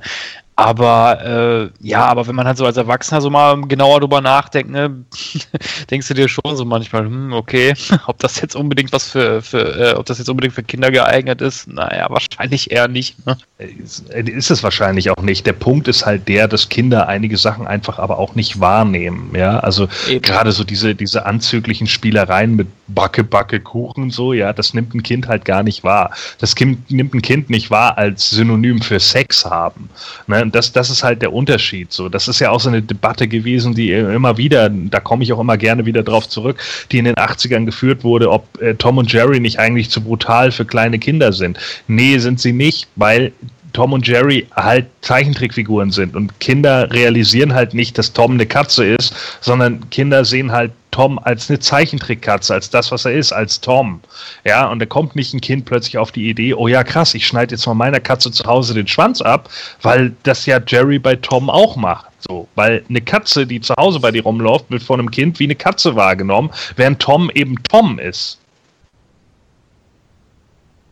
Aber 0.61 1.71
äh, 1.81 1.87
ja, 1.87 2.05
aber 2.05 2.27
wenn 2.27 2.35
man 2.35 2.45
halt 2.45 2.57
so 2.57 2.65
als 2.65 2.77
Erwachsener 2.77 3.19
so 3.21 3.31
mal 3.31 3.59
genauer 3.61 3.99
drüber 3.99 4.21
nachdenkt, 4.21 4.69
ne, 4.69 5.05
denkst 5.89 6.07
du 6.07 6.13
dir 6.13 6.27
schon 6.27 6.55
so 6.55 6.65
manchmal, 6.65 7.05
hm, 7.05 7.33
okay, 7.33 7.73
ob 8.05 8.19
das 8.19 8.39
jetzt 8.41 8.55
unbedingt 8.55 8.91
was 8.91 9.09
für, 9.09 9.41
für 9.41 9.93
äh, 9.93 9.95
ob 9.95 10.05
das 10.05 10.19
jetzt 10.19 10.29
unbedingt 10.29 10.53
für 10.53 10.61
Kinder 10.61 10.91
geeignet 10.91 11.41
ist, 11.41 11.67
naja, 11.67 12.07
wahrscheinlich 12.09 12.69
eher 12.69 12.87
nicht. 12.87 13.25
Ne? 13.25 13.37
Ist, 13.57 14.09
ist 14.09 14.51
es 14.51 14.61
wahrscheinlich 14.61 15.09
auch 15.09 15.23
nicht. 15.23 15.47
Der 15.47 15.53
Punkt 15.53 15.87
ist 15.87 16.05
halt 16.05 16.27
der, 16.27 16.47
dass 16.47 16.69
Kinder 16.69 17.07
einige 17.07 17.37
Sachen 17.37 17.65
einfach 17.65 17.97
aber 17.97 18.19
auch 18.19 18.35
nicht 18.35 18.59
wahrnehmen. 18.59 19.20
Ja, 19.33 19.59
also 19.59 19.87
gerade 20.21 20.51
so 20.51 20.63
diese, 20.63 20.95
diese 20.95 21.25
anzüglichen 21.25 21.87
Spielereien 21.87 22.55
mit 22.55 22.67
Backe, 22.87 23.23
Backe, 23.23 23.59
Kuchen, 23.59 24.09
so, 24.09 24.33
ja, 24.33 24.53
das 24.53 24.73
nimmt 24.73 24.93
ein 24.93 25.03
Kind 25.03 25.27
halt 25.27 25.45
gar 25.45 25.63
nicht 25.63 25.83
wahr. 25.83 26.11
Das 26.39 26.55
kind, 26.55 26.89
nimmt 26.91 27.13
ein 27.13 27.21
Kind 27.21 27.49
nicht 27.49 27.71
wahr 27.71 27.97
als 27.97 28.29
Synonym 28.29 28.81
für 28.81 28.99
Sex 28.99 29.45
haben. 29.45 29.89
Ne? 30.27 30.47
das, 30.51 30.71
das 30.71 30.89
ist 30.89 31.03
halt 31.03 31.21
der 31.21 31.33
Unterschied. 31.33 31.91
So, 31.91 32.09
das 32.09 32.27
ist 32.27 32.39
ja 32.39 32.51
auch 32.51 32.59
so 32.59 32.69
eine 32.69 32.81
Debatte 32.81 33.27
gewesen, 33.27 33.73
die 33.73 33.91
immer 33.91 34.37
wieder, 34.37 34.69
da 34.69 34.99
komme 34.99 35.23
ich 35.23 35.33
auch 35.33 35.39
immer 35.39 35.57
gerne 35.57 35.85
wieder 35.85 36.03
drauf 36.03 36.27
zurück, 36.27 36.59
die 36.91 36.97
in 36.97 37.05
den 37.05 37.15
80ern 37.15 37.65
geführt 37.65 38.03
wurde, 38.03 38.29
ob 38.29 38.61
äh, 38.61 38.75
Tom 38.75 38.97
und 38.97 39.11
Jerry 39.11 39.39
nicht 39.39 39.59
eigentlich 39.59 39.89
zu 39.89 40.01
brutal 40.01 40.51
für 40.51 40.65
kleine 40.65 40.99
Kinder 40.99 41.31
sind. 41.31 41.57
Nee, 41.87 42.17
sind 42.17 42.39
sie 42.39 42.53
nicht, 42.53 42.87
weil 42.95 43.31
Tom 43.73 43.93
und 43.93 44.07
Jerry 44.07 44.47
halt 44.55 44.87
Zeichentrickfiguren 45.01 45.91
sind 45.91 46.15
und 46.15 46.39
Kinder 46.39 46.91
realisieren 46.91 47.53
halt 47.53 47.73
nicht, 47.73 47.97
dass 47.97 48.13
Tom 48.13 48.33
eine 48.33 48.45
Katze 48.45 48.85
ist, 48.85 49.13
sondern 49.41 49.89
Kinder 49.89 50.25
sehen 50.25 50.51
halt 50.51 50.71
Tom 50.91 51.19
als 51.19 51.49
eine 51.49 51.59
Zeichentrickkatze, 51.59 52.53
als 52.53 52.69
das, 52.69 52.91
was 52.91 53.05
er 53.05 53.13
ist, 53.13 53.31
als 53.31 53.61
Tom. 53.61 54.01
Ja, 54.43 54.67
und 54.67 54.79
da 54.79 54.85
kommt 54.85 55.15
nicht 55.15 55.33
ein 55.33 55.41
Kind 55.41 55.65
plötzlich 55.65 55.97
auf 55.97 56.11
die 56.11 56.29
Idee, 56.29 56.53
oh 56.53 56.67
ja, 56.67 56.83
krass, 56.83 57.13
ich 57.13 57.25
schneide 57.25 57.55
jetzt 57.55 57.65
mal 57.65 57.73
meiner 57.73 57.99
Katze 57.99 58.31
zu 58.31 58.43
Hause 58.45 58.73
den 58.73 58.87
Schwanz 58.87 59.21
ab, 59.21 59.49
weil 59.81 60.13
das 60.23 60.45
ja 60.45 60.59
Jerry 60.65 60.99
bei 60.99 61.15
Tom 61.15 61.49
auch 61.49 61.75
macht. 61.77 62.07
So, 62.19 62.47
weil 62.55 62.83
eine 62.87 63.01
Katze, 63.01 63.47
die 63.47 63.61
zu 63.61 63.73
Hause 63.79 63.99
bei 63.99 64.11
dir 64.11 64.23
rumläuft, 64.23 64.69
wird 64.69 64.83
von 64.83 64.99
einem 64.99 65.09
Kind 65.09 65.39
wie 65.39 65.45
eine 65.45 65.55
Katze 65.55 65.95
wahrgenommen, 65.95 66.51
während 66.75 67.01
Tom 67.01 67.31
eben 67.33 67.55
Tom 67.63 67.97
ist. 67.97 68.37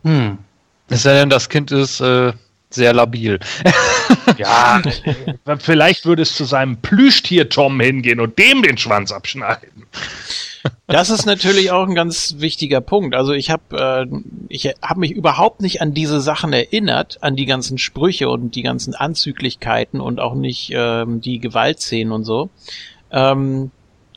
Hm. 0.03 0.37
Es 0.87 1.03
sei 1.03 1.13
denn, 1.19 1.29
das 1.29 1.49
Kind 1.49 1.71
ist 1.71 1.99
äh, 1.99 2.33
sehr 2.69 2.93
labil. 2.93 3.39
ja, 4.37 4.81
vielleicht 5.59 6.05
würde 6.05 6.21
es 6.21 6.35
zu 6.35 6.45
seinem 6.45 6.77
Plüschtier 6.77 7.49
Tom 7.49 7.79
hingehen 7.79 8.19
und 8.19 8.37
dem 8.37 8.61
den 8.61 8.77
Schwanz 8.77 9.11
abschneiden. 9.11 9.85
Das 10.87 11.09
ist 11.09 11.25
natürlich 11.25 11.71
auch 11.71 11.87
ein 11.87 11.95
ganz 11.95 12.35
wichtiger 12.39 12.81
Punkt. 12.81 13.15
Also 13.15 13.33
ich 13.33 13.49
habe 13.49 14.07
äh, 14.11 14.17
ich 14.49 14.65
habe 14.81 14.99
mich 14.99 15.11
überhaupt 15.11 15.61
nicht 15.61 15.81
an 15.81 15.93
diese 15.93 16.19
Sachen 16.19 16.51
erinnert, 16.51 17.19
an 17.21 17.35
die 17.35 17.45
ganzen 17.45 17.77
Sprüche 17.77 18.29
und 18.29 18.55
die 18.55 18.63
ganzen 18.63 18.93
Anzüglichkeiten 18.93 20.01
und 20.01 20.19
auch 20.19 20.35
nicht 20.35 20.71
ähm, 20.73 21.21
die 21.21 21.39
Gewaltszenen 21.39 22.11
und 22.11 22.25
so. 22.25 22.49
Ähm, 23.11 23.71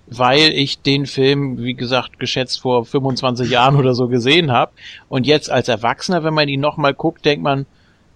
weil 0.07 0.51
ich 0.53 0.83
den 0.83 1.07
Film, 1.07 1.59
wie 1.59 1.75
gesagt, 1.75 2.19
geschätzt 2.19 2.61
vor 2.61 2.85
25 2.85 3.51
Jahren 3.51 3.77
oder 3.77 3.95
so 3.95 4.09
gesehen 4.09 4.53
habe. 4.53 4.73
Und 5.09 5.27
jetzt 5.27 5.51
als 5.51 5.69
Erwachsener, 5.69 6.25
wenn 6.25 6.35
man 6.35 6.49
ihn 6.49 6.61
nochmal 6.61 6.93
guckt, 6.93 7.25
denkt 7.25 7.43
man, 7.43 7.67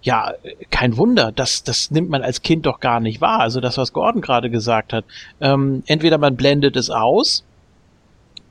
ja, 0.01 0.33
kein 0.69 0.97
Wunder, 0.97 1.31
das, 1.31 1.63
das 1.63 1.91
nimmt 1.91 2.09
man 2.09 2.21
als 2.21 2.41
Kind 2.41 2.65
doch 2.65 2.79
gar 2.79 2.99
nicht 2.99 3.19
wahr. 3.21 3.39
Also 3.39 3.59
das, 3.59 3.77
was 3.77 3.93
Gordon 3.93 4.21
gerade 4.21 4.49
gesagt 4.49 4.93
hat. 4.93 5.05
Ähm, 5.41 5.83
entweder 5.85 6.17
man 6.17 6.35
blendet 6.35 6.75
es 6.75 6.89
aus, 6.89 7.43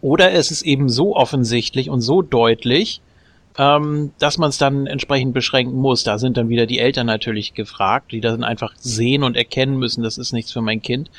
oder 0.01 0.33
es 0.33 0.51
ist 0.51 0.63
eben 0.63 0.89
so 0.89 1.17
offensichtlich 1.17 1.91
und 1.91 2.01
so 2.01 2.23
deutlich, 2.23 3.01
ähm, 3.59 4.13
dass 4.19 4.39
man 4.39 4.51
es 4.51 4.59
dann 4.59 4.87
entsprechend 4.87 5.35
beschränken 5.35 5.77
muss. 5.77 6.05
Da 6.05 6.19
sind 6.19 6.37
dann 6.37 6.49
wieder 6.49 6.67
die 6.67 6.79
Eltern 6.79 7.07
natürlich 7.07 7.55
gefragt, 7.55 8.13
die 8.13 8.21
dann 8.21 8.45
einfach 8.45 8.75
sehen 8.79 9.23
und 9.23 9.37
erkennen 9.37 9.79
müssen, 9.79 10.03
das 10.03 10.19
ist 10.19 10.33
nichts 10.33 10.53
für 10.53 10.61
mein 10.61 10.83
Kind. 10.83 11.11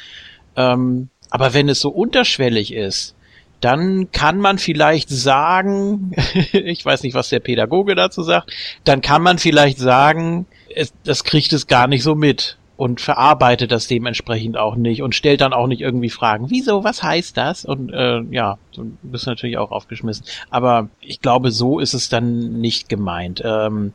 Ähm, 0.55 1.09
aber 1.29 1.53
wenn 1.53 1.67
es 1.67 1.81
so 1.81 1.89
unterschwellig 1.89 2.73
ist, 2.73 3.15
dann 3.61 4.11
kann 4.11 4.39
man 4.39 4.57
vielleicht 4.57 5.09
sagen, 5.09 6.11
ich 6.51 6.85
weiß 6.85 7.03
nicht, 7.03 7.15
was 7.15 7.29
der 7.29 7.39
Pädagoge 7.39 7.95
dazu 7.95 8.21
sagt, 8.23 8.51
dann 8.83 9.01
kann 9.01 9.21
man 9.21 9.37
vielleicht 9.37 9.79
sagen, 9.79 10.45
es, 10.75 10.93
das 11.03 11.23
kriegt 11.23 11.53
es 11.53 11.67
gar 11.67 11.87
nicht 11.87 12.03
so 12.03 12.15
mit 12.15 12.57
und 12.77 13.01
verarbeitet 13.01 13.71
das 13.71 13.87
dementsprechend 13.87 14.55
auch 14.55 14.75
nicht 14.75 15.01
und 15.01 15.15
stellt 15.15 15.41
dann 15.41 15.51
auch 15.51 15.65
nicht 15.65 15.81
irgendwie 15.81 16.11
Fragen, 16.11 16.51
wieso, 16.51 16.83
was 16.83 17.01
heißt 17.01 17.35
das? 17.35 17.65
Und 17.65 17.91
äh, 17.91 18.21
ja, 18.29 18.59
du 18.73 18.95
bist 19.01 19.25
natürlich 19.25 19.57
auch 19.57 19.71
aufgeschmissen. 19.71 20.25
Aber 20.51 20.89
ich 21.01 21.19
glaube, 21.19 21.51
so 21.51 21.79
ist 21.79 21.95
es 21.95 22.09
dann 22.09 22.61
nicht 22.61 22.87
gemeint. 22.87 23.41
Ähm, 23.43 23.93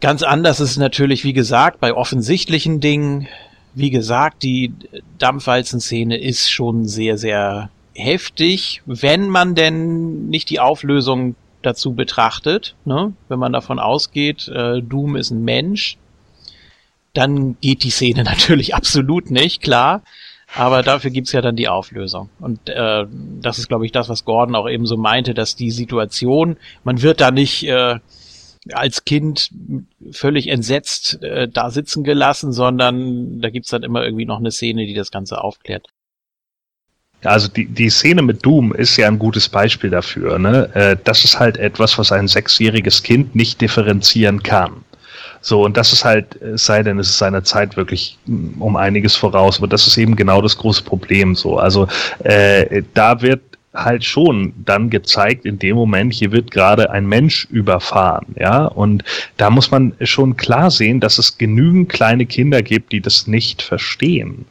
ganz 0.00 0.22
anders 0.22 0.60
ist 0.60 0.72
es 0.72 0.76
natürlich, 0.76 1.24
wie 1.24 1.32
gesagt, 1.32 1.80
bei 1.80 1.94
offensichtlichen 1.94 2.80
Dingen. 2.80 3.26
Wie 3.74 3.90
gesagt, 3.90 4.42
die 4.42 4.74
Dampfwalzen-Szene 5.18 6.18
ist 6.18 6.50
schon 6.50 6.86
sehr, 6.86 7.16
sehr 7.16 7.70
heftig, 7.98 8.82
wenn 8.86 9.28
man 9.28 9.54
denn 9.54 10.28
nicht 10.28 10.50
die 10.50 10.60
Auflösung 10.60 11.34
dazu 11.62 11.94
betrachtet, 11.94 12.76
ne? 12.84 13.12
wenn 13.28 13.38
man 13.38 13.52
davon 13.52 13.78
ausgeht, 13.78 14.48
äh, 14.48 14.80
Doom 14.80 15.16
ist 15.16 15.30
ein 15.30 15.42
Mensch, 15.42 15.98
dann 17.12 17.58
geht 17.60 17.82
die 17.82 17.90
Szene 17.90 18.24
natürlich 18.24 18.74
absolut 18.74 19.30
nicht, 19.30 19.62
klar. 19.62 20.02
Aber 20.54 20.82
dafür 20.82 21.10
gibt's 21.10 21.32
ja 21.32 21.42
dann 21.42 21.56
die 21.56 21.68
Auflösung. 21.68 22.30
Und 22.40 22.70
äh, 22.70 23.04
das 23.42 23.58
ist, 23.58 23.68
glaube 23.68 23.84
ich, 23.84 23.92
das, 23.92 24.08
was 24.08 24.24
Gordon 24.24 24.56
auch 24.56 24.66
eben 24.66 24.86
so 24.86 24.96
meinte, 24.96 25.34
dass 25.34 25.56
die 25.56 25.70
Situation, 25.70 26.56
man 26.84 27.02
wird 27.02 27.20
da 27.20 27.30
nicht 27.30 27.64
äh, 27.64 27.98
als 28.72 29.04
Kind 29.04 29.50
völlig 30.10 30.48
entsetzt 30.48 31.22
äh, 31.22 31.48
da 31.48 31.68
sitzen 31.70 32.02
gelassen, 32.02 32.52
sondern 32.52 33.40
da 33.40 33.50
gibt's 33.50 33.70
dann 33.70 33.82
immer 33.82 34.02
irgendwie 34.02 34.24
noch 34.24 34.38
eine 34.38 34.50
Szene, 34.50 34.86
die 34.86 34.94
das 34.94 35.10
Ganze 35.10 35.44
aufklärt. 35.44 35.88
Also 37.24 37.48
die, 37.48 37.66
die 37.66 37.90
Szene 37.90 38.22
mit 38.22 38.44
Doom 38.44 38.72
ist 38.72 38.96
ja 38.96 39.08
ein 39.08 39.18
gutes 39.18 39.48
Beispiel 39.48 39.90
dafür. 39.90 40.38
Ne? 40.38 40.70
Äh, 40.74 40.96
das 41.02 41.24
ist 41.24 41.38
halt 41.38 41.56
etwas, 41.56 41.98
was 41.98 42.12
ein 42.12 42.28
sechsjähriges 42.28 43.02
Kind 43.02 43.34
nicht 43.34 43.60
differenzieren 43.60 44.42
kann. 44.42 44.84
So, 45.40 45.64
und 45.64 45.76
das 45.76 45.92
ist 45.92 46.04
halt, 46.04 46.40
es 46.42 46.66
sei 46.66 46.82
denn, 46.82 46.98
es 46.98 47.10
ist 47.10 47.18
seiner 47.18 47.44
Zeit 47.44 47.76
wirklich 47.76 48.18
mm, 48.26 48.60
um 48.60 48.76
einiges 48.76 49.16
voraus, 49.16 49.58
aber 49.58 49.68
das 49.68 49.86
ist 49.86 49.96
eben 49.96 50.16
genau 50.16 50.42
das 50.42 50.56
große 50.56 50.82
Problem 50.82 51.34
so. 51.34 51.58
Also 51.58 51.88
äh, 52.24 52.82
da 52.94 53.20
wird 53.20 53.40
halt 53.74 54.04
schon 54.04 54.52
dann 54.64 54.90
gezeigt, 54.90 55.44
in 55.44 55.58
dem 55.58 55.76
Moment, 55.76 56.12
hier 56.12 56.32
wird 56.32 56.50
gerade 56.50 56.90
ein 56.90 57.06
Mensch 57.06 57.46
überfahren, 57.50 58.34
ja, 58.36 58.64
und 58.64 59.04
da 59.36 59.50
muss 59.50 59.70
man 59.70 59.92
schon 60.00 60.36
klar 60.36 60.70
sehen, 60.70 61.00
dass 61.00 61.18
es 61.18 61.38
genügend 61.38 61.88
kleine 61.88 62.26
Kinder 62.26 62.62
gibt, 62.62 62.92
die 62.92 63.00
das 63.00 63.26
nicht 63.26 63.62
verstehen 63.62 64.46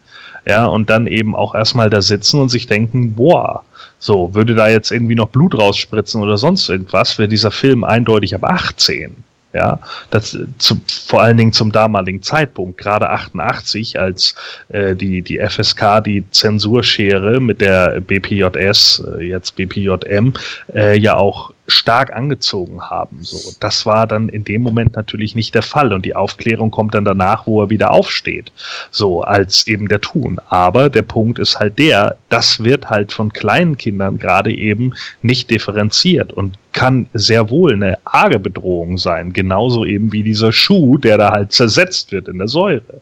ja, 0.47 0.65
und 0.65 0.89
dann 0.89 1.07
eben 1.07 1.35
auch 1.35 1.53
erstmal 1.55 1.89
da 1.89 2.01
sitzen 2.01 2.39
und 2.39 2.49
sich 2.49 2.67
denken, 2.67 3.15
boah, 3.15 3.63
so, 3.99 4.33
würde 4.33 4.55
da 4.55 4.69
jetzt 4.69 4.91
irgendwie 4.91 5.15
noch 5.15 5.29
Blut 5.29 5.57
rausspritzen 5.57 6.21
oder 6.21 6.37
sonst 6.37 6.69
irgendwas, 6.69 7.17
wäre 7.17 7.27
dieser 7.27 7.51
Film 7.51 7.83
eindeutig 7.83 8.33
ab 8.33 8.45
18. 8.45 9.15
Ja, 9.53 9.79
das 10.11 10.37
zu, 10.59 10.79
vor 11.07 11.21
allen 11.21 11.37
Dingen 11.37 11.51
zum 11.51 11.71
damaligen 11.71 12.21
Zeitpunkt, 12.21 12.77
gerade 12.77 13.09
88, 13.09 13.99
als 13.99 14.35
äh, 14.69 14.95
die, 14.95 15.21
die 15.21 15.39
FSK 15.39 16.03
die 16.05 16.23
Zensurschere 16.31 17.39
mit 17.39 17.59
der 17.61 17.99
BPJS, 18.01 19.03
äh, 19.17 19.23
jetzt 19.23 19.55
BPJM, 19.55 20.33
äh, 20.75 20.97
ja 20.99 21.15
auch 21.15 21.51
stark 21.68 22.13
angezogen 22.13 22.82
haben. 22.82 23.20
So, 23.22 23.51
das 23.59 23.86
war 23.86 24.07
dann 24.07 24.30
in 24.30 24.43
dem 24.43 24.61
Moment 24.61 24.95
natürlich 24.95 25.36
nicht 25.36 25.53
der 25.53 25.61
Fall 25.61 25.93
und 25.93 26.05
die 26.05 26.15
Aufklärung 26.15 26.72
kommt 26.72 26.93
dann 26.93 27.05
danach, 27.05 27.45
wo 27.45 27.61
er 27.61 27.70
wieder 27.70 27.91
aufsteht, 27.91 28.51
so 28.89 29.22
als 29.22 29.68
eben 29.68 29.88
der 29.88 30.01
Tun. 30.01 30.39
Aber 30.49 30.89
der 30.89 31.01
Punkt 31.01 31.39
ist 31.39 31.59
halt 31.59 31.78
der, 31.78 32.18
das 32.30 32.63
wird 32.63 32.89
halt 32.89 33.11
von 33.11 33.34
kleinen 33.34 33.78
Kindern 33.78 34.18
gerade 34.18 34.53
eben 34.53 34.93
nicht 35.22 35.49
differenziert 35.49 36.32
und 36.32 36.57
kann 36.72 37.07
sehr 37.13 37.49
wohl 37.49 37.74
eine 37.74 37.97
arge 38.05 38.39
Bedrohung 38.39 38.97
sein, 38.97 39.34
genauso 39.34 39.84
eben 39.84 40.11
wie 40.13 40.24
dieser 40.24 40.51
Schuh, 40.51 40.97
der 40.97 41.18
da 41.18 41.32
halt 41.32 41.51
zersetzt 41.51 42.11
wird 42.11 42.28
in 42.28 42.38
der 42.38 42.47
Säure. 42.47 43.01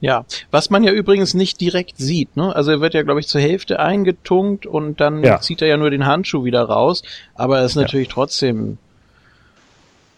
Ja, 0.00 0.24
was 0.50 0.68
man 0.68 0.84
ja 0.84 0.92
übrigens 0.92 1.32
nicht 1.32 1.60
direkt 1.60 1.96
sieht, 1.96 2.36
ne? 2.36 2.54
Also 2.54 2.70
er 2.70 2.80
wird 2.80 2.94
ja, 2.94 3.02
glaube 3.02 3.20
ich, 3.20 3.28
zur 3.28 3.40
Hälfte 3.40 3.80
eingetunkt 3.80 4.66
und 4.66 5.00
dann 5.00 5.24
ja. 5.24 5.40
zieht 5.40 5.62
er 5.62 5.68
ja 5.68 5.76
nur 5.78 5.90
den 5.90 6.04
Handschuh 6.04 6.44
wieder 6.44 6.62
raus, 6.62 7.02
aber 7.34 7.58
er 7.60 7.64
ist 7.64 7.76
natürlich 7.76 8.08
ja. 8.08 8.14
trotzdem. 8.14 8.78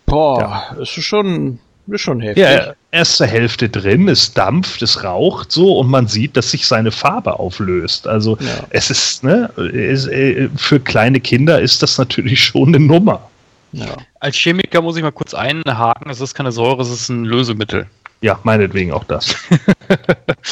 Boah, 0.04 0.64
ja. 0.76 0.82
ist 0.82 0.90
schon, 0.90 1.60
ist 1.86 2.00
schon 2.00 2.20
heftig. 2.20 2.42
Ja, 2.42 2.74
er 2.90 3.02
ist 3.02 3.16
zur 3.16 3.26
Hälfte 3.26 3.68
drin, 3.68 4.08
es 4.08 4.32
dampft, 4.32 4.82
es 4.82 5.04
raucht 5.04 5.52
so 5.52 5.78
und 5.78 5.88
man 5.88 6.08
sieht, 6.08 6.36
dass 6.36 6.50
sich 6.50 6.66
seine 6.66 6.90
Farbe 6.90 7.38
auflöst. 7.38 8.08
Also 8.08 8.36
ja. 8.40 8.64
es 8.70 8.90
ist, 8.90 9.22
ne, 9.22 9.50
es, 9.56 10.06
äh, 10.06 10.48
für 10.56 10.80
kleine 10.80 11.20
Kinder 11.20 11.60
ist 11.60 11.82
das 11.82 11.98
natürlich 11.98 12.42
schon 12.44 12.68
eine 12.68 12.80
Nummer. 12.80 13.28
Ja. 13.72 13.96
Als 14.18 14.36
Chemiker 14.36 14.80
muss 14.80 14.96
ich 14.96 15.02
mal 15.02 15.12
kurz 15.12 15.34
einhaken, 15.34 16.10
es 16.10 16.20
ist 16.20 16.34
keine 16.34 16.52
Säure, 16.52 16.82
es 16.82 16.90
ist 16.90 17.10
ein 17.10 17.24
Lösemittel. 17.24 17.86
Ja, 18.20 18.38
meinetwegen 18.42 18.92
auch 18.92 19.04
das. 19.04 19.36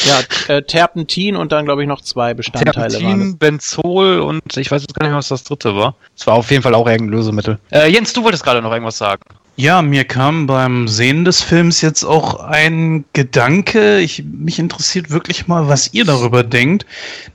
Ja, 0.07 0.55
äh, 0.55 0.63
Terpentin 0.63 1.37
und 1.37 1.53
dann, 1.53 1.67
glaube 1.67 1.83
ich, 1.83 1.89
noch 1.89 2.01
zwei 2.01 2.33
Bestandteile 2.33 2.79
waren. 2.79 2.91
Terpentin, 2.91 3.39
Benzol 3.39 4.21
und 4.21 4.57
ich 4.57 4.71
weiß 4.71 4.83
jetzt 4.83 4.95
gar 4.95 5.05
nicht 5.05 5.11
mehr, 5.11 5.19
was 5.19 5.29
das 5.29 5.45
dritte 5.45 5.77
war. 5.77 5.95
Es 6.17 6.27
war 6.27 6.35
auf 6.35 6.51
jeden 6.51 6.63
Fall 6.63 6.75
auch 6.75 6.87
irgendein 6.87 7.17
Lösemittel. 7.17 7.59
Äh, 7.71 7.91
Jens, 7.91 8.13
du 8.13 8.23
wolltest 8.23 8.45
gerade 8.45 8.63
noch 8.63 8.73
irgendwas 8.73 8.99
sagen. 8.99 9.23
Ja, 9.57 9.81
mir 9.83 10.05
kam 10.05 10.47
beim 10.47 10.87
Sehen 10.87 11.25
des 11.25 11.43
Films 11.43 11.81
jetzt 11.81 12.05
auch 12.05 12.41
ein 12.41 13.05
Gedanke. 13.15 14.01
Ich, 14.01 14.23
mich 14.25 14.59
interessiert 14.59 15.11
wirklich 15.11 15.47
mal, 15.47 15.69
was 15.69 15.95
ihr 15.95 16.05
darüber 16.05 16.43
denkt. 16.43 16.85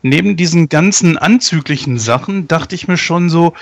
Neben 0.04 0.38
diesen 0.38 0.70
ganzen 0.70 1.18
anzüglichen 1.18 1.98
Sachen 1.98 2.48
dachte 2.48 2.76
ich 2.76 2.88
mir 2.88 2.98
schon 2.98 3.30
so, 3.30 3.54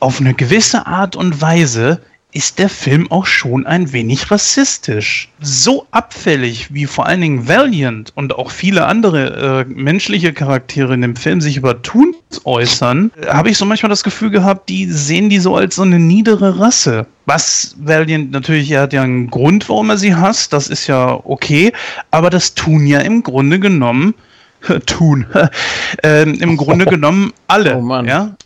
auf 0.00 0.20
eine 0.20 0.34
gewisse 0.34 0.86
Art 0.86 1.16
und 1.16 1.40
Weise 1.40 2.02
ist 2.32 2.58
der 2.58 2.68
Film 2.68 3.10
auch 3.10 3.24
schon 3.24 3.66
ein 3.66 3.92
wenig 3.92 4.30
rassistisch. 4.30 5.30
So 5.40 5.86
abfällig, 5.92 6.72
wie 6.74 6.84
vor 6.84 7.06
allen 7.06 7.22
Dingen 7.22 7.48
Valiant 7.48 8.12
und 8.16 8.34
auch 8.34 8.50
viele 8.50 8.84
andere 8.84 9.64
äh, 9.66 9.72
menschliche 9.72 10.34
Charaktere 10.34 10.92
in 10.92 11.00
dem 11.00 11.16
Film 11.16 11.40
sich 11.40 11.56
über 11.56 11.80
Toons 11.80 12.16
äußern, 12.44 13.10
äh, 13.22 13.28
habe 13.28 13.48
ich 13.48 13.56
so 13.56 13.64
manchmal 13.64 13.88
das 13.88 14.04
Gefühl 14.04 14.30
gehabt, 14.30 14.68
die 14.68 14.84
sehen 14.84 15.30
die 15.30 15.38
so 15.38 15.56
als 15.56 15.76
so 15.76 15.82
eine 15.82 15.98
niedere 15.98 16.58
Rasse. 16.58 17.06
Was 17.24 17.74
Valiant 17.78 18.30
natürlich, 18.30 18.70
er 18.70 18.82
hat 18.82 18.92
ja 18.92 19.02
einen 19.02 19.30
Grund, 19.30 19.68
warum 19.70 19.88
er 19.88 19.96
sie 19.96 20.14
hasst, 20.14 20.52
das 20.52 20.68
ist 20.68 20.86
ja 20.86 21.18
okay, 21.24 21.72
aber 22.10 22.28
das 22.28 22.54
tun 22.54 22.86
ja 22.86 23.00
im 23.00 23.22
Grunde 23.22 23.58
genommen 23.58 24.14
tun. 24.86 25.26
ähm, 26.02 26.34
Im 26.34 26.58
Grunde 26.58 26.84
genommen 26.86 27.32
alle. 27.46 27.76
Oh 27.76 27.80
Mann. 27.80 28.06
Ja? 28.06 28.36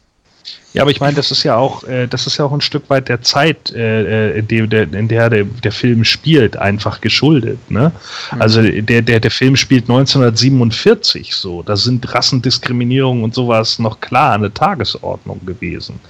Ja, 0.75 0.83
aber 0.83 0.91
ich 0.91 1.01
meine, 1.01 1.14
das 1.14 1.31
ist 1.31 1.43
ja 1.43 1.57
auch, 1.57 1.85
äh, 1.85 2.07
das 2.07 2.27
ist 2.27 2.39
ja 2.39 2.47
auch 2.47 2.53
ein 2.53 2.62
Stück 2.62 2.89
weit 2.89 3.09
der 3.09 3.20
Zeit, 3.20 3.73
äh, 3.73 4.31
äh 4.31 4.39
in, 4.39 4.49
dem, 4.49 4.70
der, 4.70 4.83
in 4.93 5.09
der 5.09 5.29
der, 5.29 5.45
der 5.45 5.73
Film 5.73 6.03
spielt, 6.05 6.57
einfach 6.57 7.01
geschuldet. 7.01 7.59
Ne? 7.70 7.93
Also 8.39 8.62
der, 8.62 9.03
der, 9.03 9.20
der 9.20 9.31
Film 9.31 9.57
spielt 9.57 9.85
1947 9.85 11.35
so. 11.35 11.62
Da 11.62 11.77
sind 11.77 12.14
Rassendiskriminierung 12.14 13.23
und 13.23 13.35
sowas 13.35 13.79
noch 13.79 14.01
klar 14.01 14.33
an 14.33 14.43
der 14.43 14.55
Tagesordnung 14.55 15.45
gewesen. 15.45 16.01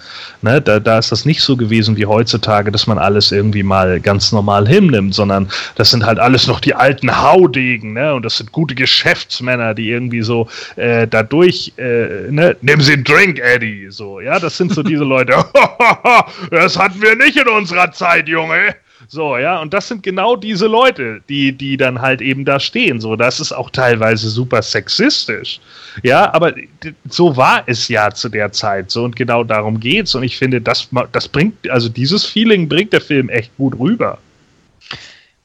Ne? 0.43 0.61
Da, 0.61 0.79
da 0.79 0.99
ist 0.99 1.11
das 1.11 1.25
nicht 1.25 1.43
so 1.43 1.57
gewesen 1.57 1.97
wie 1.97 2.07
heutzutage, 2.07 2.71
dass 2.71 2.87
man 2.87 2.99
alles 2.99 3.33
irgendwie 3.33 3.65
mal 3.65 4.01
ganz 4.01 4.31
normal 4.31 4.69
hinnimmt, 4.69 5.15
sondern 5.15 5.49
das 5.75 5.91
sind 5.91 6.07
halt 6.07 6.21
alles 6.21 6.47
noch 6.47 6.61
die 6.61 6.75
alten 6.75 7.21
Haudegen, 7.21 7.95
ne? 7.95 8.15
Und 8.15 8.25
das 8.25 8.37
sind 8.37 8.53
gute 8.53 8.75
Geschäftsmänner, 8.75 9.75
die 9.75 9.91
irgendwie 9.91 10.23
so 10.23 10.49
äh, 10.77 11.07
dadurch, 11.09 11.73
äh, 11.77 12.31
ne, 12.31 12.57
nimm 12.61 12.81
sie 12.81 12.93
einen 12.93 13.05
Drink, 13.05 13.41
Eddie. 13.41 13.89
So, 13.91 14.21
ja, 14.21 14.39
das 14.39 14.51
sind 14.57 14.72
so 14.72 14.82
diese 14.82 15.05
Leute. 15.05 15.44
das 16.50 16.78
hatten 16.78 17.00
wir 17.00 17.16
nicht 17.16 17.36
in 17.36 17.48
unserer 17.48 17.92
Zeit, 17.92 18.28
Junge. 18.28 18.74
So, 19.09 19.36
ja, 19.36 19.61
und 19.61 19.74
das 19.74 19.88
sind 19.88 20.03
genau 20.03 20.36
diese 20.36 20.66
Leute, 20.66 21.20
die, 21.28 21.53
die 21.53 21.76
dann 21.76 22.00
halt 22.00 22.20
eben 22.20 22.44
da 22.44 22.61
stehen. 22.61 23.00
So, 23.00 23.16
das 23.16 23.40
ist 23.40 23.53
auch 23.53 23.70
teilweise 23.70 24.30
super 24.30 24.62
sexistisch. 24.62 25.61
Ja, 26.03 26.32
aber 26.32 26.55
so 27.09 27.36
war 27.36 27.64
es 27.66 27.88
ja 27.88 28.11
zu 28.12 28.28
der 28.28 28.53
Zeit. 28.53 28.90
So, 28.90 29.05
und 29.05 29.16
genau 29.16 29.44
darum 29.44 29.80
geht's. 29.80 30.14
Und 30.14 30.22
ich 30.22 30.38
finde, 30.38 30.61
das, 30.61 30.88
das 31.12 31.28
bringt, 31.28 31.68
also 31.68 31.88
dieses 31.88 32.24
Feeling 32.24 32.68
bringt 32.68 32.92
der 32.92 33.00
Film 33.00 33.28
echt 33.28 33.55
gut 33.57 33.78
rüber. 33.78 34.18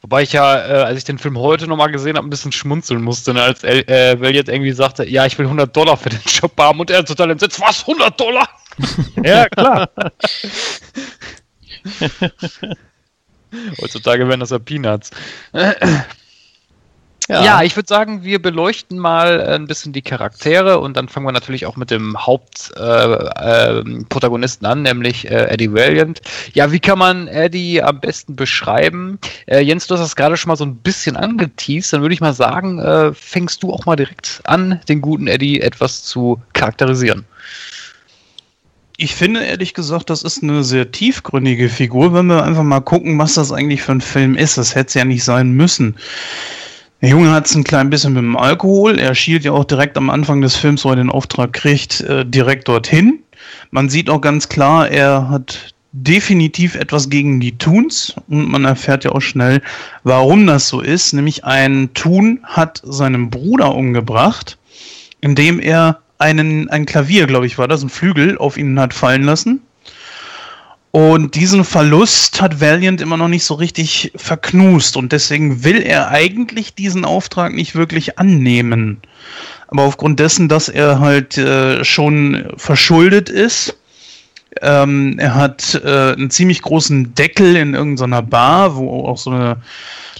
Wobei 0.01 0.21
ich 0.21 0.31
ja, 0.31 0.57
äh, 0.57 0.83
als 0.83 0.99
ich 0.99 1.03
den 1.03 1.17
Film 1.17 1.37
heute 1.37 1.67
nochmal 1.67 1.91
gesehen 1.91 2.15
habe, 2.15 2.25
ein 2.25 2.29
bisschen 2.29 2.51
schmunzeln 2.51 3.01
musste, 3.01 3.33
ne, 3.33 3.41
als 3.41 3.63
äh, 3.63 4.15
Valiant 4.17 4.47
irgendwie 4.47 4.71
sagte, 4.71 5.09
ja, 5.09 5.25
ich 5.25 5.37
will 5.37 5.45
100 5.45 5.75
Dollar 5.75 5.97
für 5.97 6.09
den 6.09 6.21
Job 6.25 6.53
haben 6.57 6.79
und 6.79 6.89
er 6.89 7.03
total 7.03 7.31
entsetzt, 7.31 7.59
was, 7.59 7.81
100 7.81 8.17
Dollar? 8.17 8.47
Ja, 9.23 9.47
klar. 9.49 9.89
Heutzutage 13.81 14.27
wären 14.27 14.39
das 14.39 14.49
ja 14.51 14.59
Peanuts. 14.59 15.11
Ja, 17.29 17.61
ich 17.61 17.75
würde 17.75 17.87
sagen, 17.89 18.23
wir 18.23 18.41
beleuchten 18.41 18.97
mal 18.97 19.41
äh, 19.41 19.55
ein 19.55 19.67
bisschen 19.67 19.91
die 19.91 20.01
Charaktere 20.01 20.79
und 20.79 20.95
dann 20.95 21.09
fangen 21.09 21.25
wir 21.25 21.33
natürlich 21.33 21.65
auch 21.65 21.75
mit 21.75 21.91
dem 21.91 22.17
Hauptprotagonisten 22.17 24.01
äh, 24.01 24.05
Protagonisten 24.07 24.65
an, 24.65 24.83
nämlich 24.83 25.29
äh, 25.29 25.49
Eddie 25.49 25.73
Valiant. 25.73 26.21
Ja, 26.53 26.71
wie 26.71 26.79
kann 26.79 26.97
man 26.97 27.27
Eddie 27.27 27.83
am 27.83 27.99
besten 27.99 28.37
beschreiben? 28.37 29.19
Äh, 29.45 29.59
Jens, 29.59 29.87
du 29.87 29.95
hast 29.95 30.01
das 30.01 30.15
gerade 30.15 30.37
schon 30.37 30.47
mal 30.47 30.55
so 30.55 30.63
ein 30.65 30.77
bisschen 30.77 31.17
angeteased, 31.17 31.91
dann 31.91 32.01
würde 32.01 32.13
ich 32.13 32.21
mal 32.21 32.33
sagen, 32.33 32.79
äh, 32.79 33.13
fängst 33.13 33.61
du 33.61 33.73
auch 33.73 33.85
mal 33.85 33.97
direkt 33.97 34.39
an, 34.45 34.79
den 34.87 35.01
guten 35.01 35.27
Eddie 35.27 35.59
etwas 35.59 36.03
zu 36.03 36.41
charakterisieren. 36.53 37.25
Ich 38.99 39.13
finde 39.13 39.43
ehrlich 39.43 39.75
gesagt, 39.75 40.09
das 40.09 40.23
ist 40.23 40.41
eine 40.41 40.63
sehr 40.63 40.91
tiefgründige 40.91 41.69
Figur, 41.69 42.15
wenn 42.15 42.25
wir 42.25 42.43
einfach 42.43 42.63
mal 42.63 42.79
gucken, 42.79 43.19
was 43.19 43.35
das 43.35 43.51
eigentlich 43.51 43.83
für 43.83 43.91
ein 43.91 44.01
Film 44.01 44.35
ist. 44.35 44.57
Das 44.57 44.73
hätte 44.73 44.87
es 44.87 44.93
ja 44.95 45.05
nicht 45.05 45.23
sein 45.23 45.51
müssen. 45.51 45.95
Der 47.03 47.09
Junge 47.09 47.29
hat 47.29 47.45
es 47.45 47.53
ein 47.53 47.63
klein 47.63 47.91
bisschen 47.91 48.13
mit 48.13 48.23
dem 48.23 48.35
Alkohol. 48.35 48.97
Er 48.97 49.13
schielt 49.13 49.43
ja 49.43 49.51
auch 49.51 49.65
direkt 49.65 49.97
am 49.97 50.09
Anfang 50.09 50.41
des 50.41 50.55
Films, 50.55 50.83
wo 50.83 50.89
er 50.89 50.95
den 50.95 51.11
Auftrag 51.11 51.53
kriegt, 51.53 52.01
äh, 52.01 52.25
direkt 52.25 52.67
dorthin. 52.67 53.19
Man 53.69 53.87
sieht 53.87 54.09
auch 54.09 54.19
ganz 54.19 54.49
klar, 54.49 54.89
er 54.89 55.29
hat 55.29 55.75
definitiv 55.91 56.73
etwas 56.73 57.07
gegen 57.07 57.39
die 57.39 57.55
Toons 57.55 58.15
und 58.27 58.49
man 58.49 58.65
erfährt 58.65 59.03
ja 59.03 59.11
auch 59.11 59.21
schnell, 59.21 59.61
warum 60.05 60.47
das 60.47 60.69
so 60.69 60.81
ist. 60.81 61.13
Nämlich 61.13 61.45
ein 61.45 61.91
Toon 61.93 62.39
hat 62.41 62.81
seinen 62.83 63.29
Bruder 63.29 63.75
umgebracht, 63.75 64.57
indem 65.21 65.59
er 65.59 65.99
einen, 66.17 66.69
ein 66.69 66.85
Klavier, 66.85 67.27
glaube 67.27 67.45
ich, 67.45 67.57
war 67.57 67.67
das, 67.67 67.83
ein 67.83 67.89
Flügel 67.89 68.37
auf 68.37 68.57
ihn 68.57 68.79
hat 68.79 68.93
fallen 68.93 69.23
lassen. 69.23 69.61
Und 70.91 71.35
diesen 71.35 71.63
Verlust 71.63 72.41
hat 72.41 72.59
Valiant 72.59 73.01
immer 73.01 73.17
noch 73.17 73.27
nicht 73.27 73.43
so 73.43 73.53
richtig 73.53 74.11
verknust 74.15 74.97
und 74.97 75.11
deswegen 75.11 75.63
will 75.63 75.81
er 75.81 76.09
eigentlich 76.09 76.73
diesen 76.73 77.05
Auftrag 77.05 77.53
nicht 77.53 77.75
wirklich 77.75 78.17
annehmen. 78.17 79.01
Aber 79.67 79.83
aufgrund 79.83 80.19
dessen, 80.19 80.47
dass 80.47 80.69
er 80.69 80.99
halt 80.99 81.37
äh, 81.37 81.83
schon 81.83 82.47
verschuldet 82.55 83.29
ist, 83.29 83.77
ähm, 84.61 85.19
er 85.19 85.35
hat 85.35 85.79
äh, 85.83 86.13
einen 86.13 86.31
ziemlich 86.31 86.61
großen 86.61 87.13
Deckel 87.13 87.55
in 87.57 87.73
irgendeiner 87.73 88.21
Bar, 88.21 88.75
wo 88.75 89.05
auch 89.05 89.17
so 89.17 89.29
eine 89.29 89.57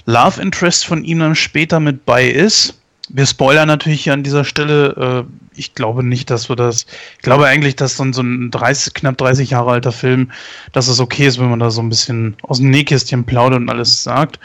Love 0.06 0.42
Interest 0.42 0.86
von 0.86 1.04
ihm 1.04 1.20
dann 1.20 1.36
später 1.36 1.80
mit 1.80 2.06
bei 2.06 2.28
ist. 2.28 2.80
Wir 3.10 3.26
spoilern 3.26 3.68
natürlich 3.68 4.04
hier 4.04 4.14
an 4.14 4.24
dieser 4.24 4.44
Stelle. 4.44 5.26
Äh, 5.28 5.60
ich 5.60 5.74
glaube 5.74 6.04
nicht, 6.04 6.30
dass 6.30 6.50
wir 6.50 6.56
das. 6.56 6.86
Ich 7.18 7.24
glaube 7.24 7.46
eigentlich, 7.46 7.76
dass 7.76 7.98
so 7.98 8.04
ein, 8.04 8.14
so 8.14 8.22
ein 8.22 8.52
30, 8.52 8.94
knapp 8.94 9.18
30 9.18 9.52
Jahre 9.52 9.72
alter 9.72 9.92
Film, 9.92 10.32
dass 10.72 10.88
es 10.88 11.00
okay 11.00 11.28
ist, 11.28 11.40
wenn 11.40 11.50
man 11.50 11.60
da 11.60 11.70
so 11.70 11.82
ein 11.82 11.90
bisschen 11.90 12.36
aus 12.44 12.58
dem 12.58 12.70
Nähkästchen 12.70 13.26
plaudert 13.26 13.62
und 13.62 13.70
alles 13.70 14.04
sagt. 14.04 14.40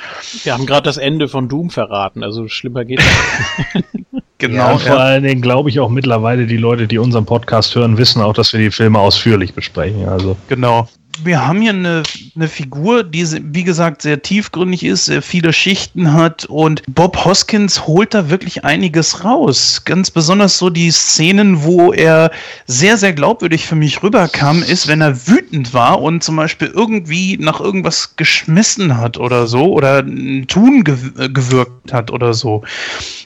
Wir 0.45 0.55
haben 0.55 0.67
gerade 0.67 0.85
das 0.85 0.97
Ende 0.97 1.29
von 1.29 1.49
Doom 1.49 1.71
verraten, 1.71 2.23
also 2.23 2.49
schlimmer 2.49 2.85
geht 2.85 3.01
das. 3.01 3.83
Genau. 4.43 4.73
ja, 4.73 4.79
vor 4.79 4.99
allen 4.99 5.23
Dingen 5.23 5.41
glaube 5.41 5.71
ich 5.71 5.79
auch 5.79 5.89
mittlerweile, 5.89 6.47
die 6.49 6.57
Leute, 6.57 6.89
die 6.89 6.99
unseren 6.99 7.25
Podcast 7.25 7.77
hören, 7.77 7.97
wissen 7.97 8.21
auch, 8.21 8.33
dass 8.33 8.53
wir 8.53 8.59
die 8.59 8.73
Filme 8.73 8.99
ausführlich 8.99 9.55
besprechen. 9.55 10.09
Also 10.09 10.37
Genau. 10.49 10.89
Wir 11.23 11.47
haben 11.47 11.61
hier 11.61 11.73
eine, 11.73 12.03
eine 12.35 12.49
Figur, 12.49 13.05
die, 13.05 13.27
wie 13.55 13.65
gesagt, 13.65 14.03
sehr 14.03 14.23
tiefgründig 14.23 14.85
ist, 14.85 15.07
sehr 15.07 15.23
viele 15.23 15.53
Schichten 15.53 16.13
hat 16.13 16.47
und 16.47 16.83
Bob 16.89 17.25
Hoskins 17.25 17.87
holt 17.87 18.15
da 18.15 18.31
wirklich 18.31 18.65
einiges 18.65 19.25
raus. 19.25 19.83
Ganz 19.85 20.11
besonders 20.11 20.59
so 20.59 20.71
die 20.71 20.91
Szenen, 20.91 21.63
wo 21.63 21.93
er 21.93 22.31
sehr, 22.67 22.97
sehr 22.97 23.13
glaubwürdig 23.13 23.67
für 23.67 23.75
mich 23.75 24.03
rüberkam, 24.03 24.63
ist, 24.63 24.89
wenn 24.89 25.01
er 25.01 25.27
wütend 25.29 25.75
war 25.75 26.01
und 26.01 26.25
zum 26.25 26.37
Beispiel 26.37 26.69
irgendwie 26.69 27.37
nach 27.37 27.61
irgendwas 27.61 28.17
geschmissen 28.17 28.97
hat 28.97 29.19
oder 29.19 29.47
so 29.47 29.73
oder 29.73 29.99
ein 29.99 30.47
Tun 30.47 30.85
äh, 31.19 31.29
gewirkt 31.29 31.93
hat 31.93 32.11
oder 32.11 32.35
so. 32.35 32.63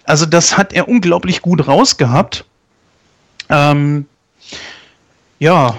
Also 0.04 0.26
das 0.26 0.56
hat 0.56 0.72
er 0.72 0.88
unglaublich 0.88 1.40
gut 1.42 1.66
rausgehabt. 1.66 2.44
Ähm, 3.48 4.06
ja, 5.38 5.76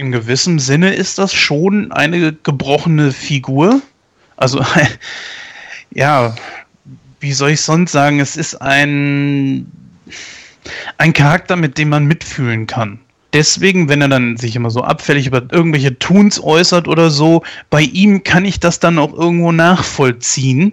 in 0.00 0.12
gewissem 0.12 0.58
Sinne 0.58 0.94
ist 0.94 1.18
das 1.18 1.32
schon 1.32 1.92
eine 1.92 2.32
gebrochene 2.32 3.12
Figur. 3.12 3.82
Also, 4.36 4.64
ja, 5.94 6.34
wie 7.20 7.32
soll 7.32 7.50
ich 7.50 7.60
sonst 7.60 7.92
sagen? 7.92 8.18
Es 8.18 8.36
ist 8.36 8.54
ein, 8.62 9.70
ein 10.96 11.12
Charakter, 11.12 11.54
mit 11.54 11.76
dem 11.76 11.90
man 11.90 12.06
mitfühlen 12.06 12.66
kann. 12.66 12.98
Deswegen, 13.32 13.88
wenn 13.88 14.00
er 14.00 14.08
dann 14.08 14.38
sich 14.38 14.56
immer 14.56 14.70
so 14.70 14.82
abfällig 14.82 15.26
über 15.26 15.42
irgendwelche 15.52 15.96
Tuns 15.98 16.42
äußert 16.42 16.88
oder 16.88 17.10
so, 17.10 17.44
bei 17.68 17.82
ihm 17.82 18.24
kann 18.24 18.44
ich 18.44 18.58
das 18.58 18.80
dann 18.80 18.98
auch 18.98 19.12
irgendwo 19.12 19.52
nachvollziehen. 19.52 20.72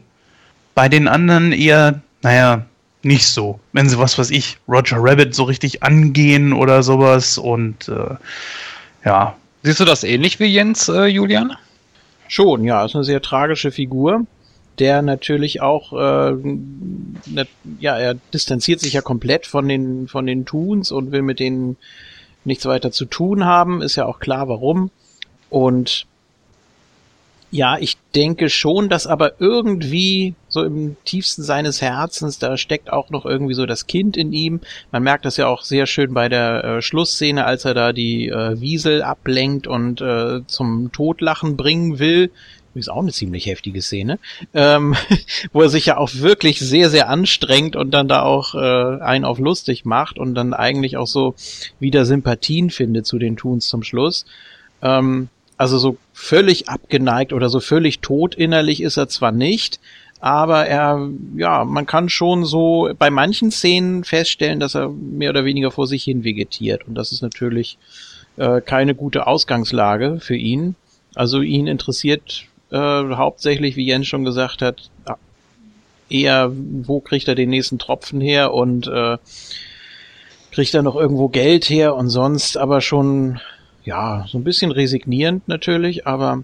Bei 0.74 0.90
den 0.90 1.08
anderen 1.08 1.52
eher, 1.52 2.02
naja, 2.24 2.66
nicht 3.04 3.28
so. 3.28 3.60
Wenn 3.74 3.90
sie, 3.90 4.00
was 4.00 4.18
weiß 4.18 4.32
ich, 4.32 4.58
Roger 4.68 4.98
Rabbit 5.00 5.36
so 5.36 5.44
richtig 5.44 5.84
angehen 5.84 6.54
oder 6.54 6.82
sowas 6.82 7.38
und 7.38 7.90
äh, 7.90 8.16
ja, 9.08 9.36
Siehst 9.64 9.80
du 9.80 9.86
das 9.86 10.04
ähnlich 10.04 10.40
wie 10.40 10.46
Jens, 10.46 10.88
äh, 10.88 11.06
Julian? 11.06 11.56
Schon, 12.28 12.64
ja, 12.64 12.86
ist 12.86 12.96
eine 12.96 13.04
sehr 13.04 13.22
tragische 13.22 13.72
Figur, 13.72 14.26
der 14.80 15.02
natürlich 15.02 15.62
auch, 15.62 15.94
äh, 15.94 16.32
ne, 16.34 17.48
ja, 17.80 17.98
er 17.98 18.16
distanziert 18.34 18.80
sich 18.80 18.94
ja 18.94 19.02
komplett 19.02 19.46
von 19.48 19.68
den, 19.68 20.08
von 20.08 20.26
den 20.26 20.46
Toons 20.46 20.92
und 20.92 21.12
will 21.12 21.22
mit 21.22 21.40
denen 21.40 21.78
nichts 22.46 22.66
weiter 22.66 22.92
zu 22.92 23.06
tun 23.06 23.46
haben, 23.46 23.82
ist 23.82 23.96
ja 23.96 24.06
auch 24.06 24.20
klar, 24.20 24.48
warum. 24.48 24.92
Und 25.50 26.06
Ja, 27.50 27.78
ich 27.78 27.98
denke 28.14 28.50
schon, 28.50 28.90
dass 28.90 29.08
aber 29.08 29.40
irgendwie 29.40 30.36
so 30.58 30.64
im 30.64 30.98
tiefsten 31.06 31.44
seines 31.44 31.82
Herzens, 31.82 32.40
da 32.40 32.58
steckt 32.58 32.92
auch 32.92 33.10
noch 33.10 33.26
irgendwie 33.26 33.54
so 33.54 33.66
das 33.66 33.88
Kind 33.88 34.18
in 34.18 34.34
ihm. 34.34 34.62
Man 34.92 35.04
merkt 35.04 35.26
das 35.26 35.38
ja 35.38 35.48
auch 35.48 35.64
sehr 35.64 35.86
schön 35.86 36.14
bei 36.14 36.30
der 36.30 36.64
äh, 36.64 36.82
Schlussszene, 36.82 37.46
als 37.46 37.66
er 37.66 37.74
da 37.74 37.94
die 37.94 38.28
äh, 38.30 38.60
Wiesel 38.60 39.04
ablenkt 39.04 39.68
und 39.68 40.02
äh, 40.02 40.42
zum 40.48 40.92
Todlachen 40.92 41.58
bringen 41.58 42.00
will. 42.00 42.32
Ist 42.74 42.90
auch 42.90 43.02
eine 43.02 43.12
ziemlich 43.12 43.48
heftige 43.48 43.82
Szene, 43.82 44.20
ähm, 44.54 44.96
wo 45.52 45.64
er 45.64 45.70
sich 45.70 45.88
ja 45.88 45.98
auch 45.98 46.12
wirklich 46.14 46.60
sehr, 46.60 46.92
sehr 46.92 47.10
anstrengt 47.10 47.76
und 47.76 47.92
dann 47.92 48.08
da 48.08 48.22
auch 48.22 48.54
äh, 48.54 49.02
einen 49.02 49.26
auf 49.26 49.40
lustig 49.40 49.84
macht 49.86 50.20
und 50.20 50.36
dann 50.36 50.54
eigentlich 50.54 50.96
auch 50.98 51.08
so 51.08 51.34
wieder 51.80 52.06
Sympathien 52.06 52.70
findet 52.70 53.08
zu 53.08 53.18
den 53.18 53.36
Tuns 53.36 53.68
zum 53.68 53.82
Schluss. 53.82 54.26
Ähm, 54.84 55.30
also 55.58 55.80
so 55.80 55.98
völlig 56.14 56.70
abgeneigt 56.70 57.34
oder 57.34 57.50
so 57.50 57.60
völlig 57.60 58.00
tot 58.00 58.36
innerlich 58.36 58.82
ist 58.82 58.98
er 58.98 59.10
zwar 59.10 59.32
nicht, 59.32 59.80
aber 60.20 60.66
er, 60.66 61.10
ja, 61.36 61.64
man 61.64 61.86
kann 61.86 62.10
schon 62.10 62.46
so 62.46 62.90
bei 62.98 63.10
manchen 63.10 63.52
Szenen 63.52 64.04
feststellen, 64.04 64.60
dass 64.60 64.76
er 64.76 64.90
mehr 64.90 65.30
oder 65.30 65.46
weniger 65.46 65.72
vor 65.72 65.88
sich 65.88 66.04
hin 66.04 66.24
vegetiert. 66.24 66.88
Und 66.88 66.96
das 66.96 67.12
ist 67.12 67.22
natürlich 67.22 67.78
äh, 68.38 68.62
keine 68.62 68.96
gute 68.96 69.28
Ausgangslage 69.28 70.20
für 70.20 70.36
ihn. 70.36 70.76
Also 71.16 71.42
ihn 71.42 71.68
interessiert 71.68 72.46
äh, 72.72 72.78
hauptsächlich, 72.78 73.76
wie 73.76 73.86
Jens 73.86 74.08
schon 74.08 74.26
gesagt 74.26 74.62
hat, 74.62 74.90
eher, 76.10 76.52
wo 76.54 77.00
kriegt 77.00 77.28
er 77.28 77.36
den 77.36 77.50
nächsten 77.50 77.80
Tropfen 77.80 78.22
her 78.22 78.54
und 78.54 78.88
äh, 78.88 79.18
kriegt 80.52 80.74
er 80.74 80.82
noch 80.82 80.96
irgendwo 80.96 81.28
Geld 81.28 81.70
her 81.70 81.96
und 81.96 82.10
sonst 82.10 82.58
aber 82.58 82.82
schon 82.82 83.40
ja, 83.84 84.26
so 84.28 84.38
ein 84.38 84.44
bisschen 84.44 84.72
resignierend 84.72 85.48
natürlich, 85.48 86.06
aber 86.08 86.44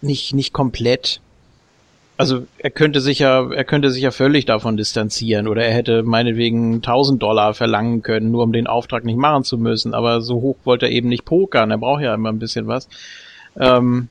nicht, 0.00 0.32
nicht 0.32 0.52
komplett. 0.52 1.20
Also 2.16 2.46
er 2.58 2.70
könnte 2.70 3.00
sich 3.00 3.18
ja, 3.18 3.50
er 3.50 3.64
könnte 3.64 3.90
sich 3.90 4.02
ja 4.02 4.12
völlig 4.12 4.44
davon 4.44 4.76
distanzieren 4.76 5.48
oder 5.48 5.64
er 5.64 5.74
hätte 5.74 6.04
meinetwegen 6.04 6.76
1000 6.76 7.20
Dollar 7.20 7.54
verlangen 7.54 8.02
können, 8.02 8.30
nur 8.30 8.44
um 8.44 8.52
den 8.52 8.68
Auftrag 8.68 9.04
nicht 9.04 9.18
machen 9.18 9.42
zu 9.42 9.58
müssen. 9.58 9.94
Aber 9.94 10.20
so 10.20 10.40
hoch 10.40 10.56
wollte 10.64 10.86
er 10.86 10.92
eben 10.92 11.08
nicht 11.08 11.24
pokern. 11.24 11.72
Er 11.72 11.78
braucht 11.78 12.02
ja 12.02 12.14
immer 12.14 12.30
ein 12.30 12.38
bisschen 12.38 12.68
was. 12.68 12.88
Ähm, 13.58 14.08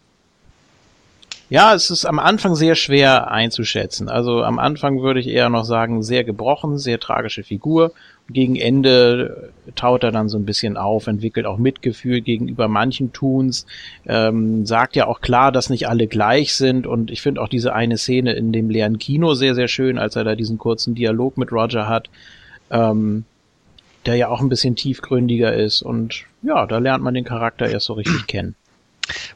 ja, 1.53 1.75
es 1.75 1.91
ist 1.91 2.05
am 2.05 2.17
Anfang 2.17 2.55
sehr 2.55 2.73
schwer 2.73 3.29
einzuschätzen. 3.29 4.09
Also 4.09 4.43
am 4.43 4.57
Anfang 4.57 5.03
würde 5.03 5.19
ich 5.19 5.27
eher 5.27 5.49
noch 5.49 5.65
sagen, 5.65 6.01
sehr 6.01 6.23
gebrochen, 6.23 6.79
sehr 6.79 6.99
tragische 6.99 7.43
Figur 7.43 7.91
gegen 8.27 8.55
Ende 8.55 9.51
taut 9.75 10.03
er 10.03 10.11
dann 10.11 10.29
so 10.29 10.39
ein 10.39 10.45
bisschen 10.45 10.77
auf, 10.77 11.05
entwickelt 11.05 11.45
auch 11.45 11.59
Mitgefühl 11.59 12.21
gegenüber 12.21 12.67
manchen 12.67 13.13
Tuns, 13.13 13.67
ähm, 14.07 14.65
sagt 14.65 14.95
ja 14.95 15.05
auch 15.05 15.21
klar, 15.21 15.51
dass 15.51 15.69
nicht 15.69 15.87
alle 15.87 16.07
gleich 16.07 16.55
sind 16.55 16.87
und 16.87 17.11
ich 17.11 17.21
finde 17.21 17.39
auch 17.39 17.49
diese 17.49 17.73
eine 17.73 17.99
Szene 17.99 18.33
in 18.33 18.51
dem 18.51 18.71
leeren 18.71 18.97
Kino 18.97 19.35
sehr, 19.35 19.53
sehr 19.53 19.67
schön, 19.67 19.99
als 19.99 20.15
er 20.15 20.23
da 20.23 20.33
diesen 20.33 20.57
kurzen 20.57 20.95
Dialog 20.95 21.37
mit 21.37 21.51
Roger 21.51 21.87
hat, 21.87 22.09
ähm, 22.71 23.25
der 24.07 24.15
ja 24.15 24.29
auch 24.29 24.41
ein 24.41 24.49
bisschen 24.49 24.75
tiefgründiger 24.75 25.53
ist 25.53 25.83
und 25.83 26.23
ja, 26.41 26.65
da 26.65 26.79
lernt 26.79 27.03
man 27.03 27.13
den 27.13 27.25
Charakter 27.25 27.69
erst 27.69 27.85
so 27.85 27.93
richtig 27.93 28.25
kennen. 28.27 28.55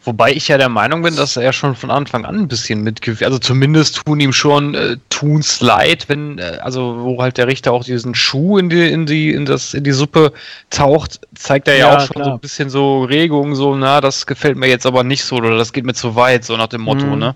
Wobei 0.03 0.31
ich 0.31 0.47
ja 0.47 0.57
der 0.57 0.69
Meinung 0.69 1.01
bin, 1.01 1.15
dass 1.17 1.35
er 1.35 1.51
schon 1.51 1.75
von 1.75 1.91
Anfang 1.91 2.23
an 2.23 2.35
ein 2.35 2.47
bisschen 2.47 2.83
mitgewirkt, 2.83 3.23
also 3.23 3.37
zumindest 3.37 4.05
tun 4.05 4.19
ihm 4.19 4.31
schon 4.31 4.73
äh, 4.75 4.95
Tuns 5.09 5.59
leid, 5.59 6.07
wenn, 6.07 6.39
äh, 6.39 6.59
also 6.61 6.99
wo 7.01 7.21
halt 7.21 7.37
der 7.37 7.47
Richter 7.47 7.73
auch 7.73 7.83
diesen 7.83 8.15
Schuh 8.15 8.57
in 8.57 8.69
die, 8.69 8.89
in 8.89 9.05
die, 9.05 9.31
in 9.31 9.45
das, 9.45 9.73
in 9.73 9.83
die 9.83 9.91
Suppe 9.91 10.31
taucht, 10.69 11.19
zeigt 11.35 11.67
er 11.67 11.75
ja, 11.75 11.91
ja 11.91 11.97
auch 11.97 12.05
schon 12.05 12.15
klar. 12.15 12.25
so 12.25 12.31
ein 12.31 12.39
bisschen 12.39 12.69
so 12.69 13.03
Regungen, 13.03 13.55
so, 13.55 13.75
na, 13.75 13.99
das 13.99 14.25
gefällt 14.25 14.57
mir 14.57 14.67
jetzt 14.67 14.85
aber 14.85 15.03
nicht 15.03 15.25
so, 15.25 15.35
oder 15.35 15.57
das 15.57 15.73
geht 15.73 15.85
mir 15.85 15.93
zu 15.93 16.15
weit, 16.15 16.45
so 16.45 16.55
nach 16.55 16.67
dem 16.67 16.81
Motto, 16.81 17.05
mhm. 17.05 17.19
ne? 17.19 17.35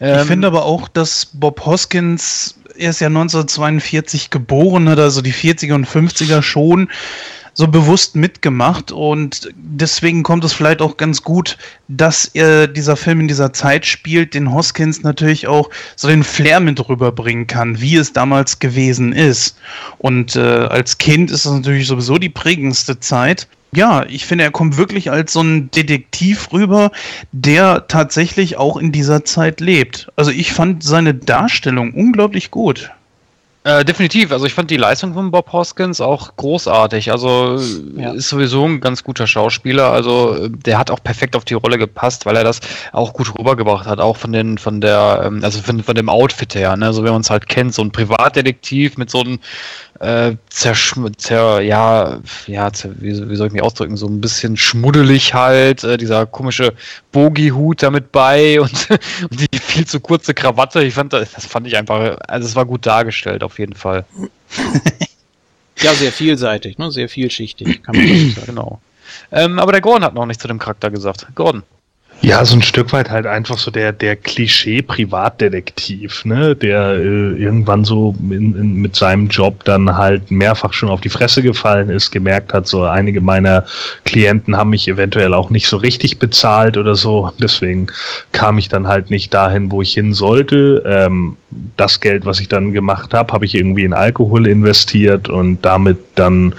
Ich 0.00 0.06
ähm, 0.06 0.26
finde 0.26 0.46
aber 0.46 0.64
auch, 0.64 0.88
dass 0.88 1.26
Bob 1.26 1.64
Hoskins, 1.64 2.54
er 2.76 2.90
ist 2.90 3.00
ja 3.00 3.08
1942 3.08 4.30
geboren, 4.30 4.88
hat 4.88 5.00
also 5.00 5.22
die 5.22 5.32
40er 5.32 5.74
und 5.74 5.88
50er 5.88 6.42
schon 6.42 6.88
so 7.58 7.66
bewusst 7.66 8.14
mitgemacht 8.14 8.92
und 8.92 9.48
deswegen 9.56 10.22
kommt 10.22 10.44
es 10.44 10.52
vielleicht 10.52 10.80
auch 10.80 10.96
ganz 10.96 11.24
gut, 11.24 11.58
dass 11.88 12.32
äh, 12.36 12.68
dieser 12.68 12.96
Film 12.96 13.18
in 13.18 13.26
dieser 13.26 13.52
Zeit 13.52 13.84
spielt, 13.84 14.34
den 14.34 14.52
Hoskins 14.52 15.02
natürlich 15.02 15.48
auch 15.48 15.68
so 15.96 16.06
den 16.06 16.22
Flair 16.22 16.60
mit 16.60 16.88
rüberbringen 16.88 17.48
kann, 17.48 17.80
wie 17.80 17.96
es 17.96 18.12
damals 18.12 18.60
gewesen 18.60 19.12
ist. 19.12 19.58
Und 19.98 20.36
äh, 20.36 20.38
als 20.40 20.98
Kind 20.98 21.32
ist 21.32 21.46
das 21.46 21.52
natürlich 21.52 21.88
sowieso 21.88 22.18
die 22.18 22.28
prägendste 22.28 23.00
Zeit. 23.00 23.48
Ja, 23.72 24.06
ich 24.06 24.24
finde, 24.24 24.44
er 24.44 24.52
kommt 24.52 24.76
wirklich 24.76 25.10
als 25.10 25.32
so 25.32 25.40
ein 25.40 25.68
Detektiv 25.72 26.52
rüber, 26.52 26.92
der 27.32 27.88
tatsächlich 27.88 28.56
auch 28.56 28.76
in 28.76 28.92
dieser 28.92 29.24
Zeit 29.24 29.58
lebt. 29.58 30.12
Also 30.14 30.30
ich 30.30 30.52
fand 30.52 30.84
seine 30.84 31.12
Darstellung 31.12 31.92
unglaublich 31.92 32.52
gut. 32.52 32.92
Äh, 33.64 33.84
definitiv. 33.84 34.30
Also 34.30 34.46
ich 34.46 34.54
fand 34.54 34.70
die 34.70 34.76
Leistung 34.76 35.14
von 35.14 35.30
Bob 35.32 35.52
Hoskins 35.52 36.00
auch 36.00 36.36
großartig. 36.36 37.10
Also 37.10 37.58
ja. 37.96 38.12
ist 38.12 38.28
sowieso 38.28 38.64
ein 38.64 38.80
ganz 38.80 39.02
guter 39.02 39.26
Schauspieler. 39.26 39.90
Also 39.90 40.48
der 40.48 40.78
hat 40.78 40.90
auch 40.90 41.02
perfekt 41.02 41.34
auf 41.34 41.44
die 41.44 41.54
Rolle 41.54 41.76
gepasst, 41.76 42.24
weil 42.24 42.36
er 42.36 42.44
das 42.44 42.60
auch 42.92 43.12
gut 43.12 43.36
rübergebracht 43.36 43.86
hat. 43.86 43.98
Auch 43.98 44.16
von 44.16 44.32
den, 44.32 44.58
von 44.58 44.80
der, 44.80 45.22
ähm, 45.26 45.40
also 45.42 45.60
von, 45.60 45.82
von 45.82 45.96
dem 45.96 46.08
Outfit 46.08 46.54
her. 46.54 46.76
Ne? 46.76 46.92
So 46.92 47.04
wie 47.04 47.10
man 47.10 47.20
es 47.20 47.30
halt 47.30 47.48
kennt, 47.48 47.74
so 47.74 47.82
ein 47.82 47.90
Privatdetektiv 47.90 48.96
mit 48.96 49.10
so 49.10 49.20
einem 49.20 49.40
äh, 50.00 50.36
zerschm 50.48 51.06
zer 51.16 51.60
ja, 51.60 52.20
ja, 52.46 52.72
zer 52.72 52.90
wie, 52.98 53.28
wie, 53.28 53.36
soll 53.36 53.48
ich 53.48 53.52
mich 53.52 53.62
ausdrücken, 53.62 53.96
so 53.96 54.06
ein 54.06 54.20
bisschen 54.20 54.56
schmuddelig 54.56 55.34
halt, 55.34 55.82
äh, 55.84 55.96
dieser 55.96 56.26
komische 56.26 56.72
Bogi-Hut 57.12 57.82
damit 57.82 58.12
bei 58.12 58.60
und, 58.60 58.88
und, 58.90 59.52
die 59.52 59.58
viel 59.58 59.86
zu 59.86 60.00
kurze 60.00 60.34
Krawatte. 60.34 60.84
Ich 60.84 60.94
fand 60.94 61.12
das, 61.12 61.32
das 61.32 61.46
fand 61.46 61.66
ich 61.66 61.76
einfach, 61.76 62.16
also 62.28 62.46
es 62.46 62.54
war 62.54 62.64
gut 62.64 62.86
dargestellt 62.86 63.42
auf 63.42 63.58
jeden 63.58 63.74
Fall. 63.74 64.04
ja, 65.78 65.92
sehr 65.94 66.12
vielseitig, 66.12 66.78
ne? 66.78 66.90
sehr 66.90 67.08
vielschichtig, 67.08 67.82
kann 67.82 67.96
man 67.96 68.06
sagen. 68.34 68.46
Genau. 68.46 68.80
Ähm, 69.32 69.58
aber 69.58 69.72
der 69.72 69.80
Gordon 69.80 70.04
hat 70.04 70.14
noch 70.14 70.26
nichts 70.26 70.42
zu 70.42 70.48
dem 70.48 70.58
Charakter 70.58 70.90
gesagt. 70.90 71.26
Gordon. 71.34 71.62
Ja, 72.20 72.44
so 72.44 72.56
ein 72.56 72.62
Stück 72.62 72.92
weit 72.92 73.10
halt 73.10 73.26
einfach 73.26 73.58
so 73.58 73.70
der, 73.70 73.92
der 73.92 74.16
Klischee-Privatdetektiv, 74.16 76.24
ne, 76.24 76.56
der 76.56 76.94
äh, 76.94 77.40
irgendwann 77.40 77.84
so 77.84 78.12
in, 78.20 78.56
in, 78.56 78.74
mit 78.74 78.96
seinem 78.96 79.28
Job 79.28 79.62
dann 79.64 79.96
halt 79.96 80.28
mehrfach 80.28 80.72
schon 80.72 80.88
auf 80.88 81.00
die 81.00 81.10
Fresse 81.10 81.42
gefallen 81.42 81.90
ist, 81.90 82.10
gemerkt 82.10 82.52
hat, 82.52 82.66
so 82.66 82.82
einige 82.82 83.20
meiner 83.20 83.66
Klienten 84.04 84.56
haben 84.56 84.70
mich 84.70 84.88
eventuell 84.88 85.32
auch 85.32 85.50
nicht 85.50 85.68
so 85.68 85.76
richtig 85.76 86.18
bezahlt 86.18 86.76
oder 86.76 86.96
so. 86.96 87.30
Deswegen 87.40 87.86
kam 88.32 88.58
ich 88.58 88.68
dann 88.68 88.88
halt 88.88 89.10
nicht 89.10 89.32
dahin, 89.32 89.70
wo 89.70 89.80
ich 89.80 89.94
hin 89.94 90.12
sollte. 90.12 90.82
Ähm, 90.86 91.36
das 91.76 92.00
Geld, 92.00 92.26
was 92.26 92.40
ich 92.40 92.48
dann 92.48 92.72
gemacht 92.72 93.14
habe, 93.14 93.32
habe 93.32 93.44
ich 93.44 93.54
irgendwie 93.54 93.84
in 93.84 93.94
Alkohol 93.94 94.48
investiert 94.48 95.28
und 95.28 95.64
damit 95.64 95.98
dann 96.16 96.52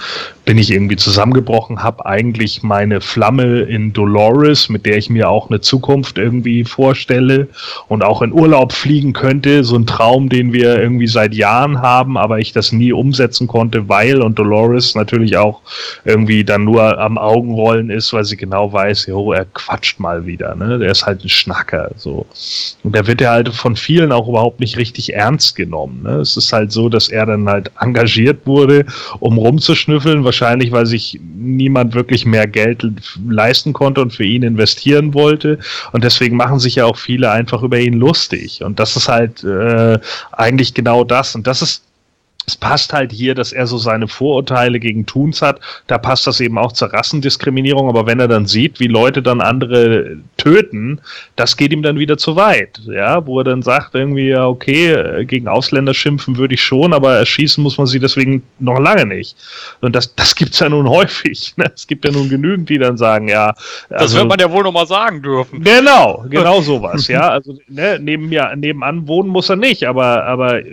bin 0.44 0.58
ich 0.58 0.70
irgendwie 0.70 0.96
zusammengebrochen, 0.96 1.82
habe 1.82 2.06
eigentlich 2.06 2.62
meine 2.62 3.00
Flamme 3.00 3.60
in 3.60 3.92
Dolores, 3.92 4.68
mit 4.68 4.86
der 4.86 4.96
ich 4.96 5.10
mir 5.10 5.28
auch 5.28 5.50
eine 5.50 5.60
Zukunft 5.60 6.18
irgendwie 6.18 6.64
vorstelle 6.64 7.48
und 7.88 8.02
auch 8.02 8.22
in 8.22 8.32
Urlaub 8.32 8.72
fliegen 8.72 9.12
könnte. 9.12 9.64
So 9.64 9.76
ein 9.76 9.86
Traum, 9.86 10.28
den 10.28 10.52
wir 10.52 10.80
irgendwie 10.80 11.06
seit 11.06 11.34
Jahren 11.34 11.82
haben, 11.82 12.16
aber 12.16 12.38
ich 12.38 12.52
das 12.52 12.72
nie 12.72 12.92
umsetzen 12.92 13.46
konnte, 13.46 13.88
weil 13.88 14.22
und 14.22 14.38
Dolores 14.38 14.94
natürlich 14.94 15.36
auch 15.36 15.60
irgendwie 16.04 16.44
dann 16.44 16.64
nur 16.64 16.98
am 16.98 17.18
Augenrollen 17.18 17.90
ist, 17.90 18.12
weil 18.12 18.24
sie 18.24 18.36
genau 18.36 18.72
weiß, 18.72 19.06
jo, 19.06 19.32
er 19.32 19.44
quatscht 19.44 20.00
mal 20.00 20.26
wieder. 20.26 20.54
Ne? 20.54 20.78
Der 20.78 20.90
ist 20.90 21.06
halt 21.06 21.22
ein 21.24 21.28
Schnacker. 21.28 21.90
So. 21.96 22.26
Und 22.82 22.96
da 22.96 23.06
wird 23.06 23.20
er 23.20 23.30
halt 23.30 23.48
von 23.50 23.76
vielen 23.76 24.12
auch 24.12 24.28
überhaupt 24.28 24.60
nicht 24.60 24.78
richtig 24.78 25.14
ernst 25.14 25.54
genommen. 25.56 26.02
Ne? 26.02 26.16
Es 26.16 26.36
ist 26.36 26.52
halt 26.52 26.72
so, 26.72 26.88
dass 26.88 27.08
er 27.08 27.26
dann 27.26 27.48
halt 27.48 27.70
engagiert 27.80 28.46
wurde, 28.46 28.86
um 29.18 29.38
rumzuschnüffeln, 29.38 30.24
wahrscheinlich 30.30 30.70
weil 30.70 30.86
sich 30.86 31.18
niemand 31.36 31.94
wirklich 31.94 32.24
mehr 32.24 32.46
Geld 32.46 32.86
leisten 33.28 33.72
konnte 33.72 34.00
und 34.00 34.12
für 34.12 34.24
ihn 34.24 34.44
investieren 34.44 35.12
wollte. 35.12 35.58
Und 35.92 36.04
deswegen 36.04 36.36
machen 36.36 36.60
sich 36.60 36.76
ja 36.76 36.84
auch 36.84 36.96
viele 36.96 37.32
einfach 37.32 37.64
über 37.64 37.78
ihn 37.80 37.94
lustig. 37.94 38.62
Und 38.62 38.78
das 38.78 38.96
ist 38.96 39.08
halt 39.08 39.42
äh, 39.42 39.98
eigentlich 40.32 40.72
genau 40.74 41.02
das. 41.02 41.34
Und 41.34 41.48
das 41.48 41.62
ist 41.62 41.82
es 42.50 42.56
passt 42.56 42.92
halt 42.92 43.12
hier, 43.12 43.36
dass 43.36 43.52
er 43.52 43.66
so 43.68 43.78
seine 43.78 44.08
Vorurteile 44.08 44.80
gegen 44.80 45.06
Tuns 45.06 45.40
hat. 45.40 45.60
Da 45.86 45.98
passt 45.98 46.26
das 46.26 46.40
eben 46.40 46.58
auch 46.58 46.72
zur 46.72 46.92
Rassendiskriminierung. 46.92 47.88
Aber 47.88 48.06
wenn 48.06 48.18
er 48.18 48.26
dann 48.26 48.46
sieht, 48.46 48.80
wie 48.80 48.88
Leute 48.88 49.22
dann 49.22 49.40
andere 49.40 50.16
töten, 50.36 51.00
das 51.36 51.56
geht 51.56 51.72
ihm 51.72 51.82
dann 51.82 51.98
wieder 51.98 52.18
zu 52.18 52.34
weit. 52.34 52.80
Ja, 52.86 53.24
wo 53.24 53.38
er 53.38 53.44
dann 53.44 53.62
sagt 53.62 53.94
irgendwie, 53.94 54.30
ja, 54.30 54.48
okay, 54.48 55.24
gegen 55.26 55.46
Ausländer 55.46 55.94
schimpfen 55.94 56.38
würde 56.38 56.54
ich 56.54 56.62
schon, 56.62 56.92
aber 56.92 57.14
erschießen 57.18 57.62
muss 57.62 57.78
man 57.78 57.86
sie 57.86 58.00
deswegen 58.00 58.42
noch 58.58 58.80
lange 58.80 59.06
nicht. 59.06 59.36
Und 59.80 59.94
das, 59.94 60.12
das 60.16 60.34
gibt's 60.34 60.58
ja 60.58 60.68
nun 60.68 60.88
häufig. 60.88 61.54
Ne? 61.56 61.70
Es 61.72 61.86
gibt 61.86 62.04
ja 62.04 62.10
nun 62.10 62.28
genügend, 62.28 62.68
die 62.68 62.78
dann 62.78 62.96
sagen, 62.96 63.28
ja. 63.28 63.54
Also, 63.90 64.04
das 64.04 64.14
wird 64.16 64.28
man 64.28 64.40
ja 64.40 64.50
wohl 64.50 64.64
noch 64.64 64.72
mal 64.72 64.86
sagen 64.88 65.22
dürfen. 65.22 65.62
Genau, 65.62 66.24
genau 66.28 66.60
sowas. 66.62 67.06
ja, 67.06 67.28
also 67.28 67.56
ne, 67.68 67.98
neben 68.00 68.28
mir, 68.28 68.56
nebenan 68.56 69.06
wohnen 69.06 69.28
muss 69.28 69.48
er 69.48 69.56
nicht, 69.56 69.84
aber, 69.84 70.24
aber 70.24 70.58
äh, 70.58 70.64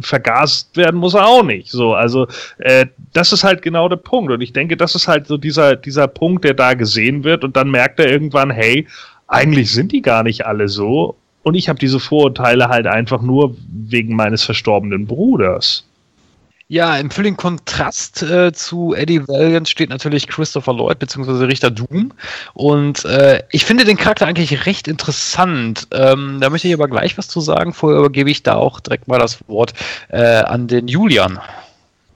vergast 0.00 0.76
werden 0.76 1.00
muss 1.00 1.14
er 1.14 1.21
aber 1.22 1.30
auch 1.30 1.42
nicht. 1.42 1.70
So, 1.70 1.94
also 1.94 2.26
äh, 2.58 2.86
das 3.12 3.32
ist 3.32 3.44
halt 3.44 3.62
genau 3.62 3.88
der 3.88 3.96
Punkt. 3.96 4.32
Und 4.32 4.40
ich 4.40 4.52
denke, 4.52 4.76
das 4.76 4.94
ist 4.94 5.08
halt 5.08 5.26
so 5.26 5.36
dieser, 5.36 5.76
dieser 5.76 6.08
Punkt, 6.08 6.44
der 6.44 6.54
da 6.54 6.74
gesehen 6.74 7.24
wird 7.24 7.44
und 7.44 7.56
dann 7.56 7.70
merkt 7.70 8.00
er 8.00 8.10
irgendwann, 8.10 8.50
hey, 8.50 8.86
eigentlich 9.28 9.72
sind 9.72 9.92
die 9.92 10.02
gar 10.02 10.22
nicht 10.22 10.46
alle 10.46 10.68
so. 10.68 11.16
Und 11.42 11.54
ich 11.54 11.68
habe 11.68 11.78
diese 11.78 11.98
Vorurteile 11.98 12.68
halt 12.68 12.86
einfach 12.86 13.22
nur 13.22 13.56
wegen 13.68 14.14
meines 14.14 14.44
verstorbenen 14.44 15.06
Bruders. 15.06 15.84
Ja, 16.72 16.96
im 16.96 17.10
völligen 17.10 17.36
Kontrast 17.36 18.22
äh, 18.22 18.50
zu 18.54 18.94
Eddie 18.94 19.28
Valiant 19.28 19.68
steht 19.68 19.90
natürlich 19.90 20.26
Christopher 20.26 20.72
Lloyd 20.72 20.98
bzw. 21.00 21.44
Richter 21.44 21.70
Doom. 21.70 22.14
Und 22.54 23.04
äh, 23.04 23.42
ich 23.50 23.66
finde 23.66 23.84
den 23.84 23.98
Charakter 23.98 24.26
eigentlich 24.26 24.64
recht 24.64 24.88
interessant. 24.88 25.88
Ähm, 25.90 26.38
da 26.40 26.48
möchte 26.48 26.68
ich 26.68 26.72
aber 26.72 26.88
gleich 26.88 27.18
was 27.18 27.28
zu 27.28 27.42
sagen. 27.42 27.74
Vorher 27.74 27.98
übergebe 27.98 28.30
ich 28.30 28.42
da 28.42 28.54
auch 28.54 28.80
direkt 28.80 29.06
mal 29.06 29.18
das 29.18 29.46
Wort 29.48 29.74
äh, 30.08 30.22
an 30.22 30.66
den 30.66 30.88
Julian. 30.88 31.40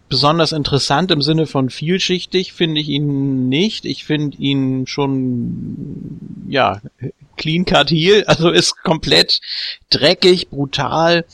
Besonders 0.08 0.52
interessant 0.52 1.10
im 1.10 1.20
Sinne 1.20 1.46
von 1.46 1.68
vielschichtig 1.68 2.54
finde 2.54 2.80
ich 2.80 2.88
ihn 2.88 3.50
nicht. 3.50 3.84
Ich 3.84 4.06
finde 4.06 4.38
ihn 4.38 4.86
schon, 4.86 6.46
ja, 6.48 6.80
clean 7.36 7.66
cut 7.66 7.90
heel, 7.90 8.24
also 8.24 8.48
ist 8.48 8.82
komplett 8.82 9.40
dreckig, 9.90 10.48
brutal, 10.48 11.26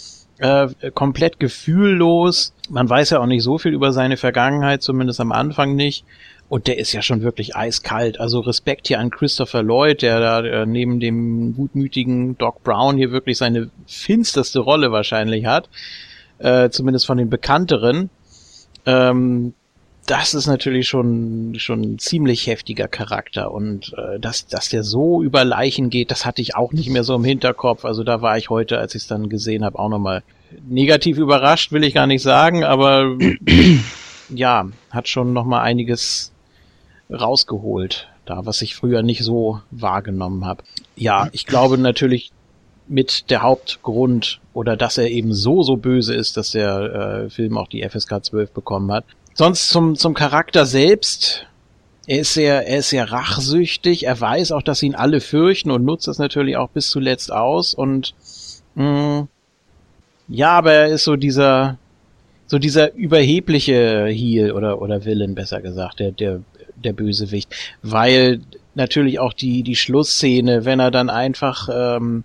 äh, 0.42 0.90
komplett 0.92 1.38
gefühllos. 1.38 2.52
Man 2.68 2.88
weiß 2.88 3.10
ja 3.10 3.20
auch 3.20 3.26
nicht 3.26 3.42
so 3.42 3.58
viel 3.58 3.72
über 3.72 3.92
seine 3.92 4.16
Vergangenheit, 4.16 4.82
zumindest 4.82 5.20
am 5.20 5.32
Anfang 5.32 5.76
nicht. 5.76 6.04
Und 6.48 6.66
der 6.66 6.78
ist 6.78 6.92
ja 6.92 7.00
schon 7.00 7.22
wirklich 7.22 7.56
eiskalt. 7.56 8.20
Also 8.20 8.40
Respekt 8.40 8.88
hier 8.88 8.98
an 8.98 9.10
Christopher 9.10 9.62
Lloyd, 9.62 10.02
der 10.02 10.20
da 10.20 10.40
äh, 10.40 10.66
neben 10.66 11.00
dem 11.00 11.54
gutmütigen 11.54 12.36
Doc 12.36 12.62
Brown 12.62 12.96
hier 12.96 13.10
wirklich 13.12 13.38
seine 13.38 13.70
finsterste 13.86 14.60
Rolle 14.60 14.92
wahrscheinlich 14.92 15.46
hat. 15.46 15.70
Äh, 16.38 16.70
zumindest 16.70 17.06
von 17.06 17.18
den 17.18 17.30
bekannteren. 17.30 18.10
Ähm, 18.84 19.54
das 20.06 20.34
ist 20.34 20.46
natürlich 20.46 20.88
schon 20.88 21.54
schon 21.58 21.80
ein 21.82 21.98
ziemlich 21.98 22.46
heftiger 22.46 22.88
Charakter 22.88 23.52
und 23.52 23.94
äh, 23.96 24.18
dass 24.18 24.46
dass 24.46 24.68
der 24.68 24.82
so 24.82 25.22
über 25.22 25.44
Leichen 25.44 25.90
geht, 25.90 26.10
das 26.10 26.26
hatte 26.26 26.42
ich 26.42 26.56
auch 26.56 26.72
nicht 26.72 26.90
mehr 26.90 27.04
so 27.04 27.14
im 27.14 27.24
Hinterkopf. 27.24 27.84
Also 27.84 28.02
da 28.02 28.20
war 28.20 28.36
ich 28.36 28.50
heute, 28.50 28.78
als 28.78 28.94
ich 28.94 29.02
es 29.02 29.08
dann 29.08 29.28
gesehen 29.28 29.64
habe, 29.64 29.78
auch 29.78 29.88
nochmal 29.88 30.22
negativ 30.68 31.18
überrascht, 31.18 31.72
will 31.72 31.84
ich 31.84 31.94
gar 31.94 32.06
nicht 32.06 32.22
sagen, 32.22 32.64
aber 32.64 33.16
ja, 34.28 34.68
hat 34.90 35.08
schon 35.08 35.32
nochmal 35.32 35.62
einiges 35.62 36.32
rausgeholt, 37.08 38.08
da 38.24 38.44
was 38.44 38.60
ich 38.62 38.74
früher 38.74 39.02
nicht 39.02 39.22
so 39.22 39.60
wahrgenommen 39.70 40.44
habe. 40.44 40.64
Ja, 40.96 41.28
ich 41.32 41.46
glaube 41.46 41.78
natürlich 41.78 42.32
mit 42.88 43.30
der 43.30 43.42
Hauptgrund 43.42 44.40
oder 44.52 44.76
dass 44.76 44.98
er 44.98 45.08
eben 45.08 45.32
so 45.32 45.62
so 45.62 45.76
böse 45.76 46.12
ist, 46.14 46.36
dass 46.36 46.50
der 46.50 47.24
äh, 47.26 47.30
Film 47.30 47.56
auch 47.56 47.68
die 47.68 47.88
FSK 47.88 48.24
12 48.24 48.50
bekommen 48.50 48.90
hat 48.90 49.04
Sonst 49.34 49.68
zum, 49.68 49.96
zum 49.96 50.14
Charakter 50.14 50.66
selbst. 50.66 51.46
Er 52.06 52.20
ist 52.20 52.34
sehr, 52.34 52.66
er 52.66 52.78
ist 52.78 52.90
sehr 52.90 53.10
rachsüchtig. 53.10 54.06
Er 54.06 54.20
weiß 54.20 54.52
auch, 54.52 54.62
dass 54.62 54.82
ihn 54.82 54.94
alle 54.94 55.20
fürchten 55.20 55.70
und 55.70 55.84
nutzt 55.84 56.08
das 56.08 56.18
natürlich 56.18 56.56
auch 56.56 56.68
bis 56.70 56.90
zuletzt 56.90 57.32
aus. 57.32 57.74
Und 57.74 58.14
mh, 58.74 59.28
ja, 60.28 60.50
aber 60.50 60.72
er 60.72 60.88
ist 60.88 61.04
so 61.04 61.16
dieser, 61.16 61.78
so 62.46 62.58
dieser 62.58 62.94
überhebliche 62.94 64.06
Heel 64.06 64.52
oder 64.52 64.82
oder 64.82 65.04
Villain 65.04 65.34
besser 65.34 65.62
gesagt, 65.62 66.00
der 66.00 66.12
der 66.12 66.40
der 66.74 66.92
Bösewicht, 66.92 67.54
weil 67.82 68.40
natürlich 68.74 69.20
auch 69.20 69.32
die 69.32 69.62
die 69.62 69.76
Schlussszene, 69.76 70.64
wenn 70.64 70.80
er 70.80 70.90
dann 70.90 71.08
einfach 71.08 71.68
ähm, 71.72 72.24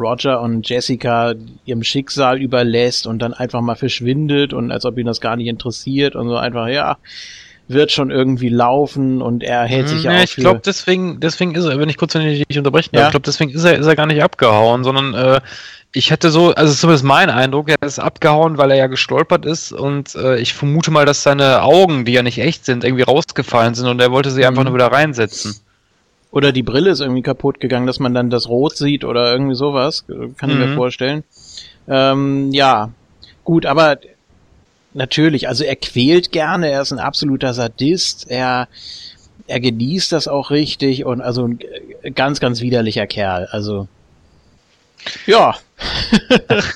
Roger 0.00 0.40
und 0.40 0.68
Jessica 0.68 1.34
ihrem 1.66 1.82
Schicksal 1.84 2.40
überlässt 2.40 3.06
und 3.06 3.20
dann 3.20 3.34
einfach 3.34 3.60
mal 3.60 3.76
verschwindet 3.76 4.52
und 4.52 4.70
als 4.72 4.84
ob 4.84 4.98
ihn 4.98 5.06
das 5.06 5.20
gar 5.20 5.36
nicht 5.36 5.46
interessiert 5.48 6.16
und 6.16 6.28
so 6.28 6.36
einfach, 6.36 6.68
ja, 6.68 6.96
wird 7.68 7.92
schon 7.92 8.10
irgendwie 8.10 8.48
laufen 8.48 9.22
und 9.22 9.44
er 9.44 9.62
hält 9.64 9.88
sich 9.88 10.02
ja 10.02 10.10
Nee, 10.10 10.18
auch 10.18 10.24
ich 10.24 10.34
glaube, 10.36 10.60
deswegen, 10.64 11.20
deswegen 11.20 11.54
ist 11.54 11.66
er, 11.66 11.78
wenn 11.78 11.88
ich 11.88 11.96
kurz 11.98 12.14
wenn 12.14 12.26
ich 12.26 12.44
dich 12.44 12.58
unterbrechen 12.58 12.90
darf, 12.92 13.00
Ja. 13.02 13.06
ich 13.08 13.12
glaube, 13.12 13.24
deswegen 13.26 13.50
ist 13.52 13.62
er, 13.64 13.78
ist 13.78 13.86
er 13.86 13.94
gar 13.94 14.06
nicht 14.06 14.22
abgehauen, 14.22 14.82
sondern 14.82 15.14
äh, 15.14 15.40
ich 15.92 16.10
hätte 16.10 16.30
so, 16.30 16.52
also 16.52 16.74
zumindest 16.74 17.04
mein 17.04 17.30
Eindruck, 17.30 17.68
er 17.68 17.76
ist 17.86 18.00
abgehauen, 18.00 18.58
weil 18.58 18.70
er 18.72 18.76
ja 18.76 18.86
gestolpert 18.88 19.44
ist 19.46 19.72
und 19.72 20.14
äh, 20.16 20.38
ich 20.38 20.54
vermute 20.54 20.90
mal, 20.90 21.04
dass 21.06 21.22
seine 21.22 21.62
Augen, 21.62 22.04
die 22.04 22.12
ja 22.12 22.24
nicht 22.24 22.38
echt 22.38 22.64
sind, 22.64 22.82
irgendwie 22.82 23.04
rausgefallen 23.04 23.74
sind 23.74 23.86
und 23.86 24.00
er 24.00 24.10
wollte 24.10 24.32
sie 24.32 24.44
einfach 24.44 24.62
Mhm. 24.62 24.70
nur 24.70 24.74
wieder 24.74 24.90
reinsetzen. 24.92 25.54
Oder 26.32 26.52
die 26.52 26.62
Brille 26.62 26.90
ist 26.90 27.00
irgendwie 27.00 27.22
kaputt 27.22 27.58
gegangen, 27.60 27.86
dass 27.86 27.98
man 27.98 28.14
dann 28.14 28.30
das 28.30 28.48
Rot 28.48 28.76
sieht 28.76 29.04
oder 29.04 29.32
irgendwie 29.32 29.56
sowas. 29.56 30.04
Kann 30.06 30.50
ich 30.50 30.56
mir 30.56 30.68
Mhm. 30.68 30.74
vorstellen. 30.74 31.24
Ähm, 31.88 32.52
ja, 32.52 32.90
gut, 33.44 33.66
aber 33.66 33.98
natürlich, 34.94 35.48
also 35.48 35.64
er 35.64 35.76
quält 35.76 36.30
gerne, 36.30 36.68
er 36.70 36.82
ist 36.82 36.92
ein 36.92 36.98
absoluter 37.00 37.52
Sadist, 37.52 38.30
er, 38.30 38.68
er 39.48 39.60
genießt 39.60 40.12
das 40.12 40.28
auch 40.28 40.50
richtig 40.50 41.04
und 41.04 41.20
also 41.20 41.46
ein 41.48 41.58
äh, 42.02 42.10
ganz, 42.12 42.38
ganz 42.38 42.60
widerlicher 42.60 43.06
Kerl. 43.06 43.46
Also, 43.50 43.88
ja, 45.26 45.56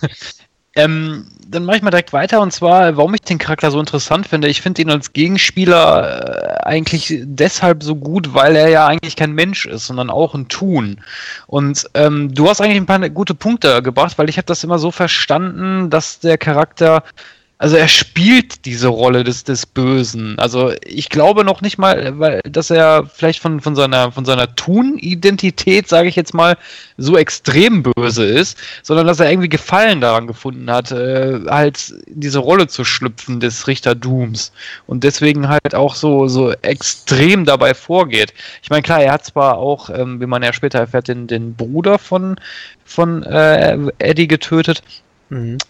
Ähm, 0.76 1.26
dann 1.54 1.64
mache 1.64 1.76
ich 1.76 1.82
mal 1.82 1.90
direkt 1.90 2.12
weiter 2.12 2.40
und 2.40 2.52
zwar, 2.52 2.96
warum 2.96 3.14
ich 3.14 3.22
den 3.22 3.38
Charakter 3.38 3.70
so 3.70 3.78
interessant 3.78 4.26
finde. 4.26 4.48
Ich 4.48 4.60
finde 4.60 4.82
ihn 4.82 4.90
als 4.90 5.12
Gegenspieler 5.12 6.58
äh, 6.60 6.66
eigentlich 6.66 7.20
deshalb 7.22 7.82
so 7.82 7.94
gut, 7.96 8.34
weil 8.34 8.56
er 8.56 8.68
ja 8.68 8.86
eigentlich 8.86 9.16
kein 9.16 9.32
Mensch 9.32 9.64
ist, 9.66 9.86
sondern 9.86 10.10
auch 10.10 10.34
ein 10.34 10.48
Tun. 10.48 11.00
Und 11.46 11.88
ähm, 11.94 12.34
du 12.34 12.48
hast 12.48 12.60
eigentlich 12.60 12.76
ein 12.76 12.86
paar 12.86 13.08
gute 13.10 13.34
Punkte 13.34 13.82
gebracht, 13.82 14.18
weil 14.18 14.28
ich 14.28 14.36
habe 14.36 14.46
das 14.46 14.64
immer 14.64 14.78
so 14.78 14.90
verstanden, 14.90 15.90
dass 15.90 16.18
der 16.18 16.38
Charakter 16.38 17.04
also 17.58 17.76
er 17.76 17.86
spielt 17.86 18.64
diese 18.64 18.88
Rolle 18.88 19.22
des, 19.22 19.44
des 19.44 19.64
Bösen. 19.64 20.38
Also 20.38 20.72
ich 20.84 21.08
glaube 21.08 21.44
noch 21.44 21.62
nicht 21.62 21.78
mal, 21.78 22.18
weil, 22.18 22.40
dass 22.42 22.68
er 22.68 23.06
vielleicht 23.06 23.40
von, 23.40 23.60
von 23.60 23.76
seiner, 23.76 24.10
von 24.10 24.24
seiner 24.24 24.54
Tun-Identität, 24.56 25.88
sage 25.88 26.08
ich 26.08 26.16
jetzt 26.16 26.34
mal, 26.34 26.56
so 26.96 27.16
extrem 27.16 27.84
böse 27.84 28.24
ist, 28.24 28.58
sondern 28.82 29.06
dass 29.06 29.20
er 29.20 29.30
irgendwie 29.30 29.48
Gefallen 29.48 30.00
daran 30.00 30.26
gefunden 30.26 30.68
hat, 30.70 30.90
äh, 30.90 31.40
halt 31.48 31.94
diese 32.08 32.40
Rolle 32.40 32.66
zu 32.66 32.84
schlüpfen 32.84 33.38
des 33.38 33.68
Richter 33.68 33.94
Dooms. 33.94 34.52
Und 34.86 35.04
deswegen 35.04 35.48
halt 35.48 35.74
auch 35.76 35.94
so, 35.94 36.26
so 36.26 36.50
extrem 36.62 37.44
dabei 37.44 37.72
vorgeht. 37.74 38.34
Ich 38.62 38.70
meine, 38.70 38.82
klar, 38.82 39.00
er 39.00 39.12
hat 39.12 39.24
zwar 39.24 39.58
auch, 39.58 39.90
ähm, 39.90 40.20
wie 40.20 40.26
man 40.26 40.42
ja 40.42 40.52
später 40.52 40.80
erfährt, 40.80 41.06
den, 41.06 41.28
den 41.28 41.54
Bruder 41.54 41.98
von, 42.00 42.36
von 42.84 43.22
äh, 43.22 43.78
Eddie 43.98 44.28
getötet, 44.28 44.82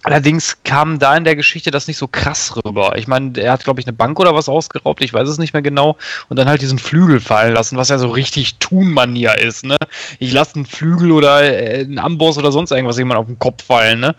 Allerdings 0.03 0.59
kam 0.65 0.99
da 0.99 1.17
in 1.17 1.25
der 1.25 1.37
Geschichte 1.37 1.71
das 1.71 1.87
nicht 1.87 1.97
so 1.97 2.07
krass 2.07 2.55
rüber. 2.57 2.97
Ich 2.97 3.07
meine, 3.07 3.39
er 3.41 3.53
hat, 3.53 3.65
glaube 3.65 3.81
ich, 3.81 3.87
eine 3.87 3.95
Bank 3.95 4.21
oder 4.21 4.35
was 4.35 4.49
ausgeraubt, 4.49 5.03
ich 5.03 5.13
weiß 5.13 5.29
es 5.29 5.39
nicht 5.39 5.53
mehr 5.53 5.63
genau, 5.63 5.97
und 6.29 6.39
dann 6.39 6.49
halt 6.49 6.61
diesen 6.61 6.79
Flügel 6.79 7.21
fallen 7.21 7.55
lassen, 7.55 7.77
was 7.77 7.89
ja 7.89 7.99
so 7.99 8.09
richtig 8.09 8.57
Tun-Manier 8.57 9.39
ist, 9.39 9.65
ne? 9.65 9.77
Ich 10.19 10.33
lasse 10.33 10.57
einen 10.57 10.67
Flügel 10.67 11.13
oder 11.13 11.43
äh, 11.43 11.81
einen 11.81 11.99
Amboss 11.99 12.37
oder 12.37 12.53
sonst 12.53 12.73
irgendwas 12.73 12.99
jemand 12.99 13.19
auf 13.19 13.27
den 13.27 13.39
Kopf 13.39 13.65
fallen, 13.65 14.01
ne? 14.01 14.15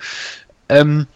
Ähm, 0.70 1.08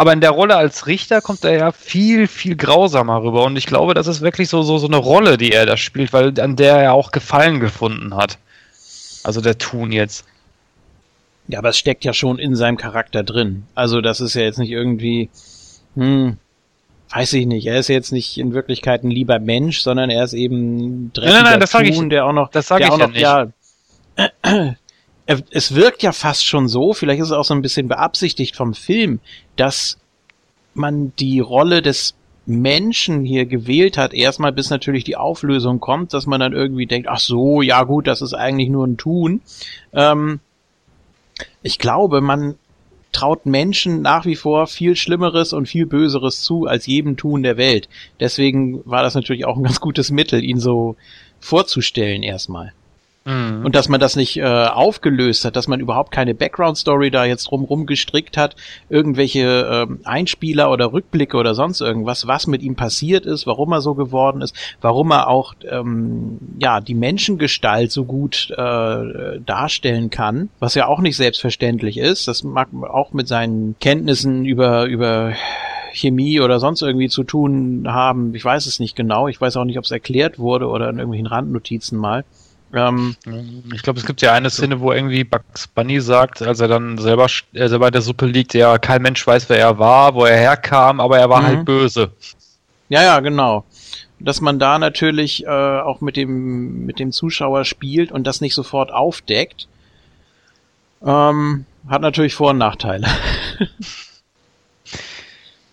aber 0.00 0.14
in 0.14 0.22
der 0.22 0.30
Rolle 0.30 0.56
als 0.56 0.86
Richter 0.86 1.20
kommt 1.20 1.44
er 1.44 1.52
ja 1.52 1.72
viel, 1.72 2.26
viel 2.26 2.56
grausamer 2.56 3.22
rüber. 3.22 3.44
Und 3.44 3.56
ich 3.56 3.66
glaube, 3.66 3.92
das 3.92 4.06
ist 4.06 4.22
wirklich 4.22 4.48
so, 4.48 4.62
so, 4.62 4.78
so 4.78 4.86
eine 4.86 4.96
Rolle, 4.96 5.36
die 5.36 5.52
er 5.52 5.66
da 5.66 5.76
spielt, 5.76 6.14
weil 6.14 6.40
an 6.40 6.56
der 6.56 6.76
er 6.76 6.94
auch 6.94 7.12
Gefallen 7.12 7.60
gefunden 7.60 8.16
hat. 8.16 8.38
Also 9.24 9.42
der 9.42 9.58
Tun 9.58 9.92
jetzt. 9.92 10.24
Ja, 11.50 11.58
aber 11.58 11.70
es 11.70 11.78
steckt 11.78 12.04
ja 12.04 12.12
schon 12.12 12.38
in 12.38 12.54
seinem 12.54 12.76
Charakter 12.76 13.22
drin. 13.22 13.64
Also 13.74 14.00
das 14.00 14.20
ist 14.20 14.34
ja 14.34 14.42
jetzt 14.42 14.58
nicht 14.58 14.70
irgendwie, 14.70 15.28
hm, 15.94 16.36
weiß 17.12 17.32
ich 17.34 17.46
nicht. 17.46 17.66
Er 17.66 17.78
ist 17.78 17.88
jetzt 17.88 18.12
nicht 18.12 18.38
in 18.38 18.54
Wirklichkeit 18.54 19.02
ein 19.02 19.10
lieber 19.10 19.38
Mensch, 19.38 19.80
sondern 19.80 20.10
er 20.10 20.24
ist 20.24 20.32
eben 20.32 20.76
ein 21.06 21.12
dreckiger 21.12 21.34
Nein, 21.34 21.42
nein, 21.42 21.52
nein, 21.52 21.60
das 21.60 21.74
ich- 21.74 22.08
der 22.08 22.26
auch 22.26 22.32
noch, 22.32 22.50
das 22.50 22.68
sag 22.68 22.80
ich 22.80 22.86
auch 22.86 22.98
ja 22.98 23.06
noch, 23.06 23.12
nicht. 23.12 23.20
ja, 23.22 23.48
es 25.50 25.74
wirkt 25.74 26.02
ja 26.02 26.12
fast 26.12 26.44
schon 26.44 26.68
so, 26.68 26.92
vielleicht 26.92 27.20
ist 27.20 27.28
es 27.28 27.32
auch 27.32 27.44
so 27.44 27.54
ein 27.54 27.62
bisschen 27.62 27.88
beabsichtigt 27.88 28.56
vom 28.56 28.74
Film, 28.74 29.20
dass 29.56 29.98
man 30.74 31.12
die 31.18 31.40
Rolle 31.40 31.82
des 31.82 32.14
Menschen 32.46 33.24
hier 33.24 33.46
gewählt 33.46 33.96
hat, 33.96 34.12
erstmal 34.12 34.52
bis 34.52 34.70
natürlich 34.70 35.04
die 35.04 35.16
Auflösung 35.16 35.78
kommt, 35.78 36.14
dass 36.14 36.26
man 36.26 36.40
dann 36.40 36.52
irgendwie 36.52 36.86
denkt, 36.86 37.08
ach 37.08 37.20
so, 37.20 37.62
ja 37.62 37.82
gut, 37.84 38.06
das 38.06 38.22
ist 38.22 38.34
eigentlich 38.34 38.68
nur 38.70 38.86
ein 38.86 38.96
Tun. 38.96 39.40
Ähm, 39.92 40.40
ich 41.62 41.78
glaube, 41.78 42.20
man 42.20 42.56
traut 43.12 43.46
Menschen 43.46 44.02
nach 44.02 44.24
wie 44.24 44.36
vor 44.36 44.66
viel 44.66 44.96
Schlimmeres 44.96 45.52
und 45.52 45.66
viel 45.66 45.86
Böseres 45.86 46.42
zu 46.42 46.66
als 46.66 46.86
jedem 46.86 47.16
Tun 47.16 47.42
der 47.42 47.56
Welt. 47.56 47.88
Deswegen 48.20 48.82
war 48.88 49.02
das 49.02 49.14
natürlich 49.14 49.44
auch 49.44 49.56
ein 49.56 49.64
ganz 49.64 49.80
gutes 49.80 50.10
Mittel, 50.10 50.44
ihn 50.44 50.60
so 50.60 50.96
vorzustellen 51.40 52.22
erstmal. 52.22 52.72
Mhm. 53.24 53.64
Und 53.64 53.74
dass 53.74 53.88
man 53.88 54.00
das 54.00 54.16
nicht 54.16 54.38
äh, 54.38 54.44
aufgelöst 54.44 55.44
hat, 55.44 55.54
dass 55.54 55.68
man 55.68 55.80
überhaupt 55.80 56.10
keine 56.10 56.34
Background-Story 56.34 57.10
da 57.10 57.26
jetzt 57.26 57.44
drumrum 57.44 57.84
gestrickt 57.84 58.38
hat, 58.38 58.56
irgendwelche 58.88 59.68
ähm, 59.70 60.00
Einspieler 60.04 60.70
oder 60.70 60.92
Rückblicke 60.92 61.36
oder 61.36 61.54
sonst 61.54 61.82
irgendwas, 61.82 62.26
was 62.26 62.46
mit 62.46 62.62
ihm 62.62 62.76
passiert 62.76 63.26
ist, 63.26 63.46
warum 63.46 63.72
er 63.72 63.82
so 63.82 63.94
geworden 63.94 64.40
ist, 64.40 64.56
warum 64.80 65.10
er 65.10 65.28
auch 65.28 65.54
ähm, 65.70 66.38
ja 66.58 66.80
die 66.80 66.94
Menschengestalt 66.94 67.92
so 67.92 68.04
gut 68.04 68.50
äh, 68.50 69.40
darstellen 69.44 70.08
kann, 70.08 70.48
was 70.58 70.74
ja 70.74 70.86
auch 70.86 71.00
nicht 71.00 71.16
selbstverständlich 71.16 71.98
ist. 71.98 72.26
Das 72.26 72.42
mag 72.42 72.68
auch 72.88 73.12
mit 73.12 73.28
seinen 73.28 73.76
Kenntnissen 73.80 74.46
über 74.46 74.86
über 74.86 75.34
Chemie 75.92 76.40
oder 76.40 76.58
sonst 76.58 76.82
irgendwie 76.82 77.08
zu 77.08 77.24
tun 77.24 77.84
haben. 77.86 78.34
Ich 78.34 78.44
weiß 78.44 78.66
es 78.66 78.80
nicht 78.80 78.96
genau. 78.96 79.28
Ich 79.28 79.40
weiß 79.40 79.56
auch 79.56 79.64
nicht, 79.64 79.78
ob 79.78 79.84
es 79.84 79.90
erklärt 79.90 80.38
wurde 80.38 80.68
oder 80.68 80.88
in 80.88 80.96
irgendwelchen 80.96 81.26
Randnotizen 81.26 81.98
mal. 81.98 82.24
Ähm, 82.72 83.16
Ich 83.74 83.82
glaube, 83.82 83.98
es 83.98 84.06
gibt 84.06 84.22
ja 84.22 84.32
eine 84.32 84.48
Szene, 84.50 84.80
wo 84.80 84.92
irgendwie 84.92 85.24
Bugs 85.24 85.66
Bunny 85.66 86.00
sagt, 86.00 86.40
als 86.42 86.60
er 86.60 86.68
dann 86.68 86.98
selber, 86.98 87.26
äh, 87.52 87.68
selber 87.68 87.88
in 87.88 87.92
der 87.92 88.02
Suppe 88.02 88.26
liegt, 88.26 88.54
ja, 88.54 88.78
kein 88.78 89.02
Mensch 89.02 89.26
weiß, 89.26 89.48
wer 89.48 89.58
er 89.58 89.78
war, 89.78 90.14
wo 90.14 90.24
er 90.24 90.36
herkam, 90.36 91.00
aber 91.00 91.18
er 91.18 91.28
war 91.28 91.40
Mhm. 91.40 91.46
halt 91.46 91.64
böse. 91.64 92.10
Ja, 92.88 93.02
ja, 93.02 93.20
genau. 93.20 93.64
Dass 94.20 94.40
man 94.40 94.58
da 94.58 94.78
natürlich 94.78 95.44
äh, 95.44 95.48
auch 95.48 96.00
mit 96.00 96.16
dem, 96.16 96.84
mit 96.86 96.98
dem 96.98 97.10
Zuschauer 97.10 97.64
spielt 97.64 98.12
und 98.12 98.26
das 98.26 98.40
nicht 98.40 98.54
sofort 98.54 98.92
aufdeckt, 98.92 99.66
ähm, 101.04 101.64
hat 101.88 102.02
natürlich 102.02 102.34
Vor- 102.34 102.50
und 102.50 102.58
Nachteile. 102.58 103.06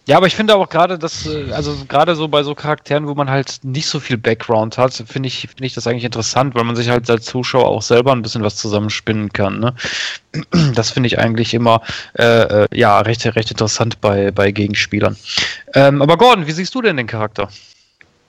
Ja, 0.08 0.16
aber 0.16 0.26
ich 0.26 0.38
finde 0.38 0.56
auch 0.56 0.70
gerade, 0.70 0.98
dass, 0.98 1.26
äh, 1.28 1.52
also 1.52 1.76
gerade 1.86 2.16
so 2.16 2.30
bei 2.30 2.42
so 2.42 2.56
Charakteren, 2.56 3.08
wo 3.08 3.14
man 3.14 3.30
halt 3.30 3.60
nicht 3.64 3.88
so 3.88 4.00
viel 4.00 4.18
Background 4.18 4.78
hat, 4.78 4.94
finde 4.94 5.28
ich, 5.28 5.42
finde 5.42 5.66
ich 5.66 5.74
das 5.74 5.86
eigentlich 5.86 6.06
interessant, 6.06 6.56
weil 6.56 6.64
man 6.64 6.78
sich 6.78 6.88
halt 6.88 7.10
als 7.10 7.26
Zuschauer 7.26 7.68
auch 7.68 7.82
selber 7.82 8.14
ein 8.14 8.22
bisschen 8.22 8.42
was 8.42 8.56
zusammenspinnen 8.56 9.34
kann. 9.34 9.60
Ne? 9.60 9.76
Das 10.76 10.92
finde 10.92 11.08
ich 11.08 11.20
eigentlich 11.20 11.54
immer 11.54 11.82
äh, 12.18 12.24
äh, 12.64 12.68
ja 12.74 13.00
recht, 13.02 13.26
recht 13.26 13.52
interessant 13.52 14.00
bei, 14.00 14.32
bei 14.32 14.52
Gegenspielern. 14.52 15.18
Ähm, 15.74 16.02
aber 16.02 16.18
Gordon, 16.18 16.48
wie 16.48 16.52
siehst 16.52 16.74
du 16.74 16.82
denn 16.82 16.96
den 16.96 17.08
Charakter? 17.08 17.50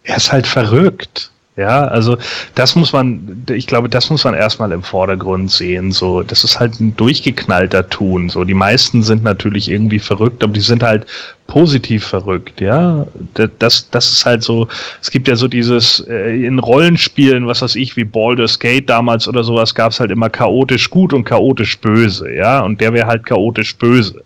Er 0.03 0.17
ist 0.17 0.33
halt 0.33 0.47
verrückt. 0.47 1.31
Ja, 1.59 1.87
also 1.89 2.17
das 2.55 2.77
muss 2.77 2.93
man, 2.93 3.45
ich 3.51 3.67
glaube, 3.67 3.89
das 3.89 4.11
muss 4.11 4.23
man 4.23 4.35
erstmal 4.35 4.71
im 4.71 4.85
Vordergrund 4.85 5.51
sehen. 5.51 5.91
So, 5.91 6.23
das 6.23 6.45
ist 6.45 6.61
halt 6.61 6.79
ein 6.79 6.97
durchgeknallter 6.97 7.89
Tun. 7.89 8.29
So, 8.29 8.45
die 8.45 8.55
meisten 8.55 9.03
sind 9.03 9.25
natürlich 9.25 9.69
irgendwie 9.69 9.99
verrückt, 9.99 10.45
aber 10.45 10.53
die 10.53 10.61
sind 10.61 10.85
halt 10.85 11.05
positiv 11.49 12.07
verrückt. 12.07 12.61
Ja, 12.61 13.09
Da- 13.35 13.49
das, 13.59 13.91
das 13.91 14.13
ist 14.13 14.25
halt 14.25 14.45
so. 14.45 14.69
Es 15.03 15.11
gibt 15.11 15.27
ja 15.27 15.35
so 15.35 15.49
dieses 15.49 15.99
äh, 16.09 16.47
in 16.47 16.61
Rollenspielen, 16.61 17.49
was 17.49 17.61
weiß 17.61 17.75
ich, 17.75 17.97
wie 17.97 18.05
Baldur's 18.05 18.61
Gate 18.61 18.89
damals 18.89 19.27
oder 19.27 19.43
sowas, 19.43 19.75
gab 19.75 19.91
es 19.91 19.99
halt 19.99 20.13
immer 20.13 20.31
chaotisch 20.31 20.89
gut 20.91 21.13
und 21.13 21.25
chaotisch 21.25 21.77
böse. 21.81 22.33
Ja, 22.33 22.61
und 22.61 22.81
der 22.81 22.93
wäre 22.93 23.09
halt 23.09 23.27
chaotisch 23.27 23.77
böse. 23.77 24.23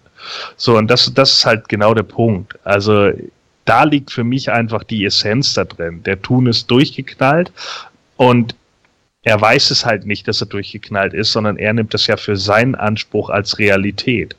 So, 0.57 0.77
und 0.77 0.91
das, 0.91 1.13
das 1.15 1.33
ist 1.39 1.47
halt 1.47 1.69
genau 1.71 1.95
der 1.95 2.03
Punkt. 2.05 2.55
Also 2.65 3.11
da 3.65 3.85
liegt 3.85 4.11
für 4.11 4.25
mich 4.25 4.51
einfach 4.51 4.83
die 4.83 5.05
Essenz 5.05 5.55
da 5.55 5.65
drin. 5.65 6.03
Der 6.05 6.21
Tun 6.21 6.47
ist 6.47 6.71
durchgeknallt 6.71 7.53
und 8.17 8.55
er 9.23 9.41
weiß 9.41 9.71
es 9.71 9.87
halt 9.87 10.05
nicht, 10.05 10.27
dass 10.27 10.41
er 10.41 10.49
durchgeknallt 10.49 11.15
ist, 11.15 11.33
sondern 11.33 11.57
er 11.57 11.73
nimmt 11.73 11.95
das 11.95 12.07
ja 12.09 12.17
für 12.17 12.37
seinen 12.37 12.75
Anspruch 12.75 13.31
als 13.31 13.59
Realität. 13.59 14.35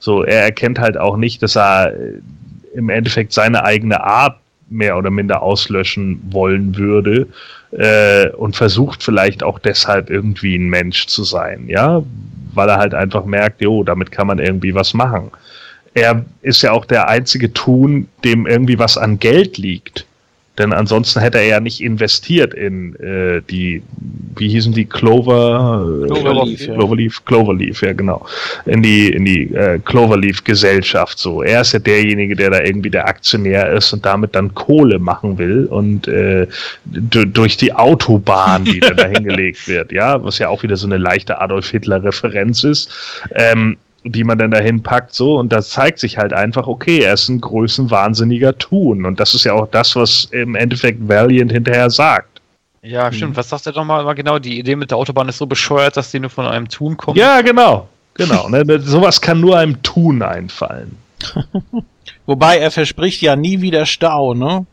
So, 0.00 0.24
er 0.24 0.42
erkennt 0.42 0.80
halt 0.80 0.96
auch 0.98 1.16
nicht, 1.16 1.42
dass 1.42 1.56
er 1.56 1.94
äh, 1.94 2.20
im 2.74 2.88
Endeffekt 2.88 3.32
seine 3.32 3.64
eigene 3.64 4.02
Art 4.02 4.38
mehr 4.68 4.98
oder 4.98 5.10
minder 5.10 5.42
auslöschen 5.42 6.20
wollen 6.30 6.76
würde 6.76 7.28
äh, 7.70 8.30
und 8.30 8.56
versucht 8.56 9.04
vielleicht 9.04 9.44
auch 9.44 9.60
deshalb 9.60 10.10
irgendwie 10.10 10.56
ein 10.56 10.68
Mensch 10.68 11.06
zu 11.06 11.22
sein, 11.22 11.68
ja, 11.68 12.02
weil 12.54 12.68
er 12.68 12.78
halt 12.78 12.94
einfach 12.94 13.24
merkt, 13.24 13.60
jo, 13.60 13.84
damit 13.84 14.10
kann 14.10 14.26
man 14.26 14.40
irgendwie 14.40 14.74
was 14.74 14.94
machen 14.94 15.30
er 15.94 16.24
ist 16.42 16.62
ja 16.62 16.72
auch 16.72 16.84
der 16.84 17.08
einzige 17.08 17.52
Tun, 17.52 18.08
dem 18.24 18.46
irgendwie 18.46 18.78
was 18.78 18.98
an 18.98 19.18
Geld 19.18 19.58
liegt. 19.58 20.06
Denn 20.56 20.72
ansonsten 20.72 21.18
hätte 21.18 21.38
er 21.38 21.46
ja 21.46 21.58
nicht 21.58 21.80
investiert 21.80 22.54
in 22.54 22.94
äh, 23.00 23.42
die, 23.50 23.82
wie 24.36 24.48
hießen 24.48 24.72
die, 24.72 24.84
Clover, 24.84 26.04
Cloverleaf, 26.06 26.60
äh, 26.60 26.66
ja. 26.66 26.74
Cloverleaf, 26.74 27.24
Cloverleaf, 27.24 27.82
ja 27.82 27.92
genau, 27.92 28.24
in 28.64 28.80
die 28.80 29.08
in 29.12 29.24
die 29.24 29.52
äh, 29.52 29.80
Cloverleaf-Gesellschaft 29.80 31.18
so. 31.18 31.42
Er 31.42 31.62
ist 31.62 31.72
ja 31.72 31.80
derjenige, 31.80 32.36
der 32.36 32.50
da 32.50 32.60
irgendwie 32.60 32.90
der 32.90 33.08
Aktionär 33.08 33.72
ist 33.72 33.92
und 33.92 34.06
damit 34.06 34.36
dann 34.36 34.54
Kohle 34.54 35.00
machen 35.00 35.38
will 35.38 35.66
und 35.66 36.06
äh, 36.06 36.46
du- 36.84 37.26
durch 37.26 37.56
die 37.56 37.72
Autobahn, 37.72 38.64
die 38.64 38.78
dann 38.78 38.96
da 38.96 39.06
hingelegt 39.08 39.66
wird, 39.66 39.90
ja, 39.90 40.22
was 40.22 40.38
ja 40.38 40.50
auch 40.50 40.62
wieder 40.62 40.76
so 40.76 40.86
eine 40.86 40.98
leichte 40.98 41.40
Adolf 41.40 41.68
Hitler-Referenz 41.70 42.62
ist. 42.62 42.92
Ähm, 43.34 43.76
die 44.04 44.24
man 44.24 44.38
dann 44.38 44.50
dahin 44.50 44.82
packt, 44.82 45.14
so, 45.14 45.38
und 45.38 45.52
das 45.52 45.70
zeigt 45.70 45.98
sich 45.98 46.18
halt 46.18 46.32
einfach, 46.32 46.66
okay, 46.66 47.00
er 47.00 47.14
ist 47.14 47.28
ein 47.28 47.40
größenwahnsinniger 47.40 48.58
Tun. 48.58 49.06
Und 49.06 49.18
das 49.18 49.34
ist 49.34 49.44
ja 49.44 49.54
auch 49.54 49.68
das, 49.68 49.96
was 49.96 50.24
im 50.30 50.54
Endeffekt 50.54 51.08
Valiant 51.08 51.50
hinterher 51.50 51.90
sagt. 51.90 52.40
Ja, 52.82 53.10
stimmt. 53.10 53.36
Was 53.36 53.48
sagt 53.48 53.66
er 53.66 53.72
doch 53.72 53.84
mal 53.84 54.02
immer 54.02 54.14
genau? 54.14 54.38
Die 54.38 54.58
Idee 54.58 54.76
mit 54.76 54.90
der 54.90 54.98
Autobahn 54.98 55.28
ist 55.30 55.38
so 55.38 55.46
bescheuert, 55.46 55.96
dass 55.96 56.10
die 56.10 56.20
nur 56.20 56.28
von 56.28 56.44
einem 56.44 56.68
Tun 56.68 56.98
kommt. 56.98 57.16
Ja, 57.16 57.40
genau. 57.40 57.88
Genau. 58.12 58.48
Ne, 58.48 58.62
ne, 58.64 58.78
sowas 58.78 59.20
kann 59.20 59.40
nur 59.40 59.58
einem 59.58 59.82
Tun 59.82 60.22
einfallen. 60.22 60.96
Wobei 62.26 62.58
er 62.58 62.70
verspricht 62.70 63.22
ja 63.22 63.36
nie 63.36 63.62
wieder 63.62 63.86
Stau, 63.86 64.34
ne? 64.34 64.66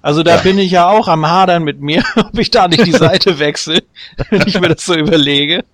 Also 0.00 0.22
da 0.22 0.36
bin 0.36 0.56
ich 0.58 0.70
ja 0.70 0.88
auch 0.88 1.08
am 1.08 1.26
Hadern 1.26 1.64
mit 1.64 1.80
mir, 1.80 2.04
ob 2.16 2.38
ich 2.38 2.52
da 2.52 2.68
nicht 2.68 2.86
die 2.86 2.92
Seite 2.92 3.40
wechsle, 3.40 3.82
wenn 4.30 4.46
ich 4.46 4.60
mir 4.60 4.68
das 4.68 4.86
so 4.86 4.94
überlege. 4.94 5.64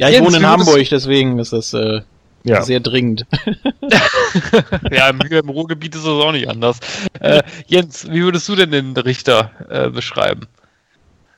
Ja, 0.00 0.08
ich 0.08 0.14
Jens, 0.14 0.26
wohne 0.26 0.38
in 0.38 0.46
Hamburg, 0.46 0.88
deswegen 0.90 1.38
ist 1.38 1.52
das 1.52 1.74
äh, 1.74 2.00
Ja. 2.44 2.62
sehr 2.62 2.80
dringend. 2.80 3.26
ja, 4.90 5.10
im, 5.10 5.20
im 5.20 5.48
Ruhrgebiet 5.50 5.94
ist 5.94 6.04
das 6.04 6.12
auch 6.12 6.32
nicht 6.32 6.48
anders. 6.48 6.78
Äh, 7.20 7.42
Jens, 7.66 8.10
wie 8.10 8.22
würdest 8.22 8.48
du 8.48 8.56
denn 8.56 8.70
den 8.70 8.96
Richter 8.96 9.50
äh, 9.68 9.90
beschreiben? 9.90 10.46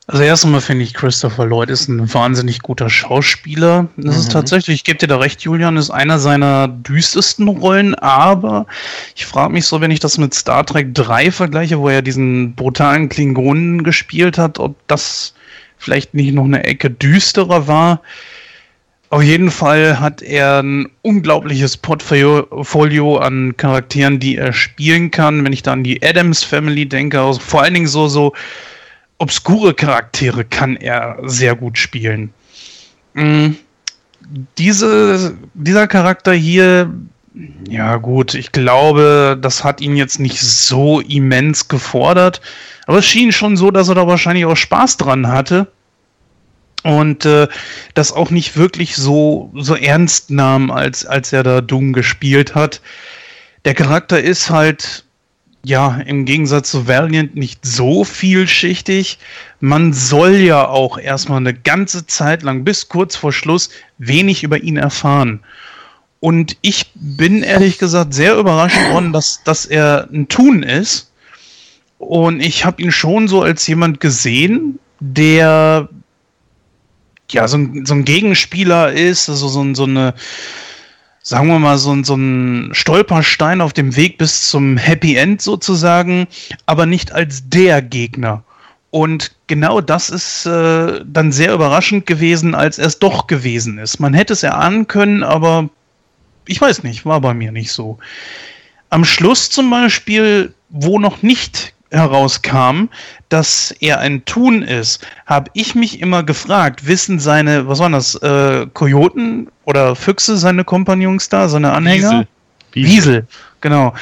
Also 0.07 0.23
erst 0.25 0.45
einmal 0.45 0.61
finde 0.61 0.85
ich, 0.85 0.95
Christopher 0.95 1.47
Lloyd 1.47 1.71
ist 1.71 1.89
ein 1.89 2.13
wahnsinnig 2.13 2.61
guter 2.61 2.91
Schauspieler. 2.91 3.89
Das 3.97 4.17
ist 4.17 4.33
tatsächlich, 4.33 4.77
ich 4.77 4.85
gebe 4.85 4.99
dir 4.99 5.07
da 5.07 5.17
recht, 5.19 5.43
Julian, 5.43 5.77
ist 5.77 5.91
einer 5.91 6.19
seiner 6.19 6.69
düstersten 6.69 7.49
Rollen, 7.49 7.95
aber 7.95 8.67
ich 9.17 9.27
frage 9.27 9.53
mich 9.53 9.67
so, 9.67 9.81
wenn 9.81 9.93
ich 9.93 10.01
das 10.01 10.19
mit 10.19 10.35
Star 10.35 10.67
Trek 10.67 10.95
3 10.95 11.31
vergleiche, 11.31 11.79
wo 11.79 11.89
er 11.89 12.03
diesen 12.03 12.55
brutalen 12.55 13.09
Klingonen 13.09 13.85
gespielt 13.85 14.39
hat, 14.39 14.59
ob 14.59 14.77
das 14.89 15.35
vielleicht 15.79 16.15
nicht 16.15 16.35
noch 16.35 16.45
eine 16.45 16.65
Ecke 16.65 16.91
düsterer 16.91 17.67
war. 17.67 18.01
Auf 19.13 19.23
jeden 19.23 19.51
Fall 19.51 20.01
hat 20.01 20.23
er 20.23 20.63
ein 20.63 20.89
unglaubliches 21.03 21.77
Portfolio 21.77 23.19
an 23.19 23.55
Charakteren, 23.59 24.19
die 24.19 24.39
er 24.39 24.55
spielen 24.55 25.11
kann. 25.11 25.45
Wenn 25.45 25.53
ich 25.53 25.63
da 25.63 25.75
an 25.75 25.85
die 25.85 26.03
Adams 26.03 26.43
Family 26.43 26.87
denke, 26.87 27.21
also 27.21 27.39
vor 27.39 27.61
allen 27.61 27.75
Dingen 27.75 27.89
so, 27.89 28.09
so 28.09 28.33
obskure 29.19 29.75
Charaktere 29.75 30.47
kann 30.47 30.77
er 30.77 31.19
sehr 31.25 31.55
gut 31.55 31.77
spielen. 31.77 32.33
Mm, 33.13 33.51
Diese, 34.57 35.37
dieser 35.53 35.87
Charakter 35.89 36.33
hier, 36.33 36.91
ja 37.69 37.99
gut, 37.99 38.33
ich 38.33 38.51
glaube, 38.51 39.37
das 39.39 39.63
hat 39.63 39.83
ihn 39.83 39.95
jetzt 39.95 40.21
nicht 40.21 40.41
so 40.41 41.01
immens 41.01 41.69
gefordert, 41.69 42.41
aber 42.87 43.01
es 43.01 43.05
schien 43.05 43.31
schon 43.31 43.59
so, 43.59 43.71
dass 43.71 43.91
er 43.91 43.95
da 43.95 44.07
wahrscheinlich 44.07 44.47
auch 44.47 44.57
Spaß 44.57 44.97
dran 44.97 45.29
hatte 45.29 45.67
und 46.83 47.25
äh, 47.25 47.49
das 47.95 48.13
auch 48.13 48.31
nicht 48.31 48.57
wirklich 48.57 48.97
so, 48.97 49.51
so 49.55 49.75
ernst 49.75 50.31
nahm, 50.31 50.71
als, 50.71 51.07
als 51.07 51.33
er 51.33 51.43
da 51.43 51.61
Doom 51.61 51.93
gespielt 51.93 52.55
hat. 52.55 52.81
Der 53.65 53.75
Charakter 53.75 54.21
ist 54.21 54.51
halt 54.51 55.05
ja, 55.65 56.01
im 56.07 56.25
Gegensatz 56.25 56.71
zu 56.71 56.89
Valiant 56.89 57.37
nicht 57.37 57.65
so 57.65 58.05
vielschichtig. 58.05 59.19
Man 59.61 59.93
soll 59.93 60.35
ja 60.37 60.67
auch 60.67 60.99
erstmal 60.99 61.39
eine 61.39 61.55
ganze 61.55 62.07
Zeit 62.07 62.43
lang 62.43 62.65
bis 62.65 62.89
kurz 62.89 63.15
vor 63.15 63.33
Schluss 63.33 63.71
wenig 63.99 64.43
über 64.43 64.61
ihn 64.61 64.77
erfahren. 64.77 65.41
Und 66.19 66.57
ich 66.63 66.91
bin 66.95 67.43
ehrlich 67.43 67.79
gesagt 67.79 68.15
sehr 68.15 68.37
überrascht 68.37 68.91
worden, 68.91 69.13
dass, 69.13 69.43
dass 69.45 69.67
er 69.67 70.09
ein 70.13 70.29
Tun 70.29 70.63
ist. 70.63 71.13
Und 71.99 72.41
ich 72.41 72.65
habe 72.65 72.83
ihn 72.83 72.93
schon 72.93 73.29
so 73.29 73.43
als 73.43 73.67
jemand 73.67 74.01
gesehen, 74.01 74.81
der 74.99 75.89
ja 77.31 77.49
so 77.49 77.57
ein, 77.59 77.87
so 77.87 77.95
ein 77.95 78.05
Gegenspieler 78.05 78.93
ist, 78.93 79.29
also 79.29 79.49
so, 79.49 79.63
ein- 79.63 79.75
so 79.75 79.85
eine 79.85 80.15
sagen 81.23 81.47
wir 81.49 81.59
mal, 81.59 81.79
so, 81.79 81.93
ein- 81.93 82.05
so 82.05 82.15
ein 82.17 82.71
Stolperstein 82.73 83.61
auf 83.61 83.73
dem 83.73 83.95
Weg 83.97 84.19
bis 84.19 84.49
zum 84.49 84.77
Happy 84.77 85.15
End 85.17 85.41
sozusagen, 85.41 86.27
aber 86.67 86.85
nicht 86.87 87.13
als 87.13 87.49
der 87.49 87.81
Gegner. 87.81 88.43
Und 88.91 89.33
genau 89.47 89.81
das 89.81 90.11
ist 90.11 90.45
äh, 90.47 91.01
dann 91.07 91.33
sehr 91.33 91.55
überraschend 91.55 92.05
gewesen, 92.07 92.55
als 92.55 92.79
er 92.79 92.87
es 92.89 92.99
doch 92.99 93.27
gewesen 93.27 93.79
ist. 93.79 94.01
Man 94.01 94.13
hätte 94.13 94.35
es 94.35 94.43
erahnen 94.43 94.87
können, 94.87 95.23
aber 95.23 95.71
ich 96.47 96.61
weiß 96.61 96.83
nicht, 96.83 97.07
war 97.07 97.21
bei 97.21 97.33
mir 97.33 97.53
nicht 97.53 97.73
so. 97.73 97.99
Am 98.91 99.05
Schluss 99.07 99.49
zum 99.49 99.71
Beispiel, 99.71 100.53
wo 100.69 100.99
noch 100.99 101.23
nicht 101.23 101.73
herauskam, 101.93 102.89
dass 103.29 103.75
er 103.81 104.01
ein 104.01 104.25
Thun 104.25 104.63
ist, 104.63 105.07
habe 105.27 105.51
ich 105.55 105.75
mich 105.75 106.01
immer 106.01 106.23
gefragt, 106.23 106.87
wissen 106.87 107.21
seine, 107.21 107.69
was 107.69 107.79
waren 107.79 107.93
das, 107.93 108.15
äh, 108.17 108.67
Kojoten 108.73 109.49
oder 109.65 109.95
Füchse, 109.95 110.37
seine 110.37 110.65
Kompagnons 110.65 111.29
da, 111.29 111.49
seine 111.49 111.73
Anhänger? 111.73 112.27
Wiesel. 112.73 112.91
Wiesel, 112.91 113.27
genau. 113.61 113.95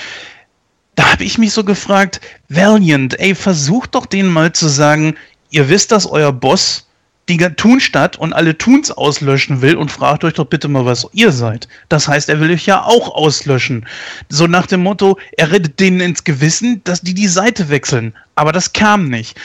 Da 0.95 1.13
habe 1.13 1.25
ich 1.25 1.39
mich 1.39 1.53
so 1.53 1.65
gefragt, 1.65 2.21
Valiant, 2.49 3.19
ey, 3.19 3.35
versucht 3.35 3.95
doch 3.95 4.07
denen 4.07 4.33
mal 4.33 4.53
zu 4.53 4.69
sagen, 4.69 5.15
ihr 5.51 5.69
wisst, 5.69 5.93
dass 5.93 6.07
euer 6.07 6.33
Boss 6.33 6.87
die 7.29 7.37
Tunstadt 7.37 8.17
und 8.17 8.33
alle 8.33 8.59
Tuns 8.59 8.91
auslöschen 8.91 9.63
will 9.63 9.77
und 9.77 9.93
fragt 9.93 10.25
euch 10.25 10.35
doch 10.35 10.47
bitte 10.47 10.67
mal, 10.67 10.85
was 10.85 11.07
ihr 11.13 11.31
seid. 11.31 11.69
Das 11.89 12.09
heißt, 12.09 12.29
er 12.29 12.41
will 12.41 12.51
euch 12.51 12.67
ja 12.67 12.83
auch 12.83 13.15
auslöschen. 13.15 13.87
So 14.29 14.49
nach 14.49 14.67
dem 14.67 14.83
Motto, 14.83 15.17
er 15.37 15.53
redet 15.53 15.79
denen 15.79 16.01
ins 16.01 16.25
Gewissen, 16.25 16.83
dass 16.83 17.03
die 17.03 17.15
die 17.15 17.29
Seite 17.29 17.69
wechseln. 17.69 18.15
Aber 18.35 18.51
das 18.51 18.73
kam 18.73 19.09
nicht. 19.09 19.39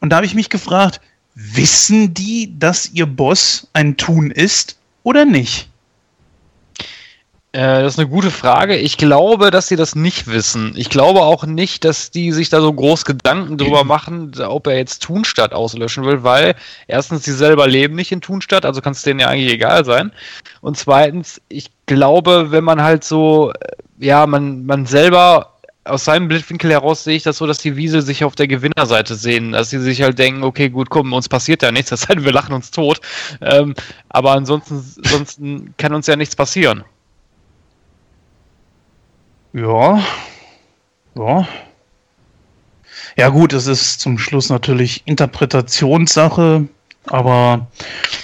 Und 0.00 0.10
da 0.10 0.16
habe 0.16 0.26
ich 0.26 0.34
mich 0.34 0.50
gefragt, 0.50 1.00
wissen 1.34 2.12
die, 2.12 2.52
dass 2.58 2.90
ihr 2.92 3.06
Boss 3.06 3.68
ein 3.72 3.96
Tun 3.96 4.30
ist 4.30 4.76
oder 5.02 5.24
nicht? 5.24 5.69
Äh, 7.52 7.82
das 7.82 7.94
ist 7.94 7.98
eine 7.98 8.08
gute 8.08 8.30
Frage. 8.30 8.76
Ich 8.76 8.96
glaube, 8.96 9.50
dass 9.50 9.66
sie 9.66 9.76
das 9.76 9.96
nicht 9.96 10.28
wissen. 10.28 10.72
Ich 10.76 10.88
glaube 10.88 11.22
auch 11.22 11.44
nicht, 11.44 11.84
dass 11.84 12.10
die 12.10 12.30
sich 12.32 12.48
da 12.48 12.60
so 12.60 12.72
groß 12.72 13.04
Gedanken 13.04 13.58
drüber 13.58 13.82
machen, 13.84 14.32
ob 14.40 14.68
er 14.68 14.76
jetzt 14.76 15.02
Thunstadt 15.02 15.52
auslöschen 15.52 16.04
will, 16.04 16.22
weil 16.22 16.54
erstens, 16.86 17.24
sie 17.24 17.32
selber 17.32 17.66
leben 17.66 17.96
nicht 17.96 18.12
in 18.12 18.20
Thunstadt, 18.20 18.64
also 18.64 18.80
kann 18.80 18.92
es 18.92 19.02
denen 19.02 19.20
ja 19.20 19.28
eigentlich 19.28 19.52
egal 19.52 19.84
sein. 19.84 20.12
Und 20.60 20.76
zweitens, 20.78 21.40
ich 21.48 21.70
glaube, 21.86 22.52
wenn 22.52 22.62
man 22.64 22.82
halt 22.82 23.02
so, 23.02 23.52
äh, 23.52 23.76
ja, 23.98 24.26
man, 24.26 24.64
man 24.64 24.86
selber 24.86 25.54
aus 25.84 26.04
seinem 26.04 26.28
Blickwinkel 26.28 26.70
heraus 26.70 27.04
sehe 27.04 27.16
ich 27.16 27.22
das 27.24 27.38
so, 27.38 27.46
dass 27.46 27.58
die 27.58 27.74
Wiesel 27.74 28.02
sich 28.02 28.22
auf 28.22 28.36
der 28.36 28.46
Gewinnerseite 28.46 29.14
sehen, 29.16 29.52
dass 29.52 29.70
sie 29.70 29.80
sich 29.80 30.02
halt 30.02 30.18
denken, 30.18 30.44
okay, 30.44 30.68
gut, 30.68 30.90
komm, 30.90 31.12
uns 31.12 31.28
passiert 31.28 31.62
ja 31.62 31.72
nichts, 31.72 31.90
das 31.90 32.08
heißt, 32.08 32.22
wir 32.24 32.32
lachen 32.32 32.54
uns 32.54 32.70
tot. 32.70 33.00
Ähm, 33.40 33.74
aber 34.08 34.32
ansonsten, 34.32 34.84
ansonsten 35.04 35.74
kann 35.78 35.94
uns 35.94 36.06
ja 36.06 36.14
nichts 36.14 36.36
passieren. 36.36 36.84
Ja. 39.52 40.02
Ja. 41.14 41.48
Ja, 43.16 43.28
gut, 43.28 43.52
es 43.52 43.66
ist 43.66 44.00
zum 44.00 44.18
Schluss 44.18 44.48
natürlich 44.48 45.02
Interpretationssache, 45.06 46.68
aber 47.06 47.66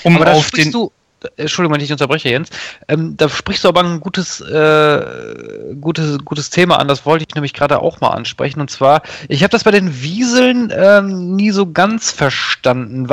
um 0.05 0.17
aber 0.17 0.33
auf 0.33 0.51
den. 0.51 0.73
du, 0.73 0.93
Entschuldigung, 1.37 1.75
wenn 1.75 1.81
ich 1.81 1.89
dich 1.89 1.93
unterbreche, 1.93 2.29
Jens, 2.29 2.51
ähm, 2.89 3.17
da 3.17 3.29
sprichst 3.29 3.65
du 3.65 3.69
aber 3.69 3.83
ein 3.83 4.01
gutes, 4.01 4.41
äh, 4.41 5.75
gutes, 5.81 6.19
gutes 6.25 6.51
Thema 6.51 6.79
an, 6.79 6.89
das 6.89 7.07
wollte 7.07 7.25
ich 7.29 7.35
nämlich 7.35 7.53
gerade 7.53 7.81
auch 7.81 8.01
mal 8.01 8.11
ansprechen. 8.11 8.61
Und 8.61 8.71
zwar, 8.71 9.03
ich 9.29 9.43
habe 9.43 9.51
das 9.51 9.65
bei 9.65 9.71
den 9.71 10.03
Wieseln 10.03 10.73
ähm, 10.77 11.37
nie 11.37 11.51
so 11.51 11.71
ganz 11.71 12.11
verstanden. 12.11 13.07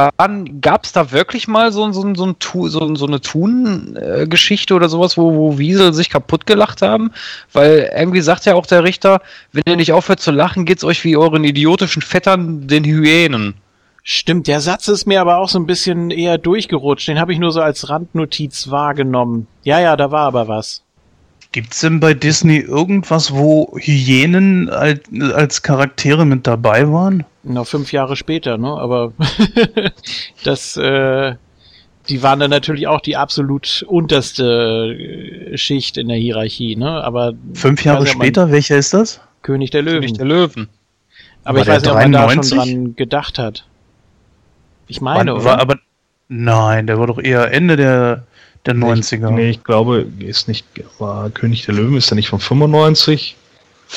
Gab 0.61 0.85
es 0.85 0.91
da 0.91 1.11
wirklich 1.11 1.47
mal 1.47 1.71
so, 1.71 1.91
so, 1.91 2.13
so, 2.15 2.35
so, 2.67 2.95
so 2.95 3.07
eine 3.07 3.21
Thun-Geschichte 3.21 4.73
oder 4.73 4.89
sowas, 4.89 5.17
wo, 5.17 5.33
wo 5.33 5.57
Wiesel 5.57 5.93
sich 5.93 6.09
kaputt 6.09 6.45
gelacht 6.45 6.81
haben? 6.81 7.11
Weil 7.51 7.91
irgendwie 7.95 8.21
sagt 8.21 8.45
ja 8.45 8.55
auch 8.55 8.65
der 8.65 8.83
Richter, 8.83 9.21
wenn 9.51 9.63
ihr 9.67 9.75
nicht 9.75 9.93
aufhört 9.93 10.19
zu 10.19 10.31
lachen, 10.31 10.65
geht's 10.65 10.83
euch 10.83 11.03
wie 11.03 11.17
euren 11.17 11.43
idiotischen 11.43 12.01
Vettern, 12.01 12.67
den 12.67 12.83
Hyänen. 12.83 13.55
Stimmt, 14.05 14.47
der 14.47 14.59
Satz 14.59 14.89
ist 14.89 15.05
mir 15.05 15.21
aber 15.21 15.37
auch 15.37 15.47
so 15.47 15.57
ein 15.57 15.65
bisschen 15.65 16.11
eher 16.11 16.37
durchgerutscht. 16.37 17.07
Den 17.07 17.19
habe 17.19 17.31
ich 17.31 17.39
nur 17.39 17.53
so 17.53 17.61
als 17.61 17.89
Randnotiz 17.89 18.69
wahrgenommen. 18.69 19.47
Ja, 19.63 19.79
ja, 19.79 19.95
da 19.95 20.11
war 20.11 20.27
aber 20.27 20.49
was. 20.49 20.83
Gibt's 21.53 21.79
denn 21.81 21.99
bei 22.01 22.13
Disney 22.13 22.57
irgendwas, 22.57 23.33
wo 23.33 23.77
Hyänen 23.79 24.69
als, 24.69 25.01
als 25.33 25.61
Charaktere 25.61 26.25
mit 26.25 26.47
dabei 26.47 26.91
waren? 26.91 27.23
Noch 27.43 27.67
fünf 27.67 27.93
Jahre 27.93 28.15
später, 28.17 28.57
ne? 28.57 28.69
Aber 28.69 29.13
das, 30.43 30.75
äh, 30.75 31.35
die 32.09 32.23
waren 32.23 32.39
dann 32.39 32.49
natürlich 32.49 32.87
auch 32.87 32.99
die 33.01 33.15
absolut 33.15 33.85
unterste 33.87 34.95
äh, 35.53 35.57
Schicht 35.57 35.97
in 35.97 36.09
der 36.09 36.17
Hierarchie, 36.17 36.75
ne? 36.75 37.03
Aber 37.03 37.33
Fünf 37.53 37.85
Jahre 37.85 38.01
weiß 38.01 38.09
später, 38.11 38.51
welcher 38.51 38.77
ist 38.77 38.93
das? 38.93 39.21
König 39.43 39.69
der 39.69 39.83
Löwen. 39.83 40.01
König 40.01 40.13
der 40.13 40.25
Löwen. 40.25 40.69
aber 41.43 41.59
ich 41.59 41.67
War 41.67 41.75
weiß 41.75 41.83
der 41.83 41.93
nicht, 41.93 42.03
ob 42.03 42.03
man 42.03 42.11
da 42.11 42.25
93? 42.25 42.49
schon 42.49 42.67
dran 42.67 42.95
gedacht 42.95 43.39
hat. 43.39 43.65
Ich 44.87 45.01
meine, 45.01 45.31
war, 45.31 45.35
oder? 45.37 45.45
war 45.45 45.59
aber 45.59 45.75
nein, 46.29 46.87
der 46.87 46.99
war 46.99 47.07
doch 47.07 47.19
eher 47.19 47.51
Ende 47.51 47.75
der, 47.77 48.23
der 48.65 48.75
90er. 48.75 49.29
Nee, 49.31 49.49
ich 49.51 49.63
glaube, 49.63 50.05
ist 50.19 50.47
nicht, 50.47 50.65
war 50.99 51.29
König 51.29 51.65
der 51.65 51.75
Löwen, 51.75 51.97
ist 51.97 52.09
der 52.09 52.15
nicht 52.15 52.29
von 52.29 52.39
95? 52.39 53.35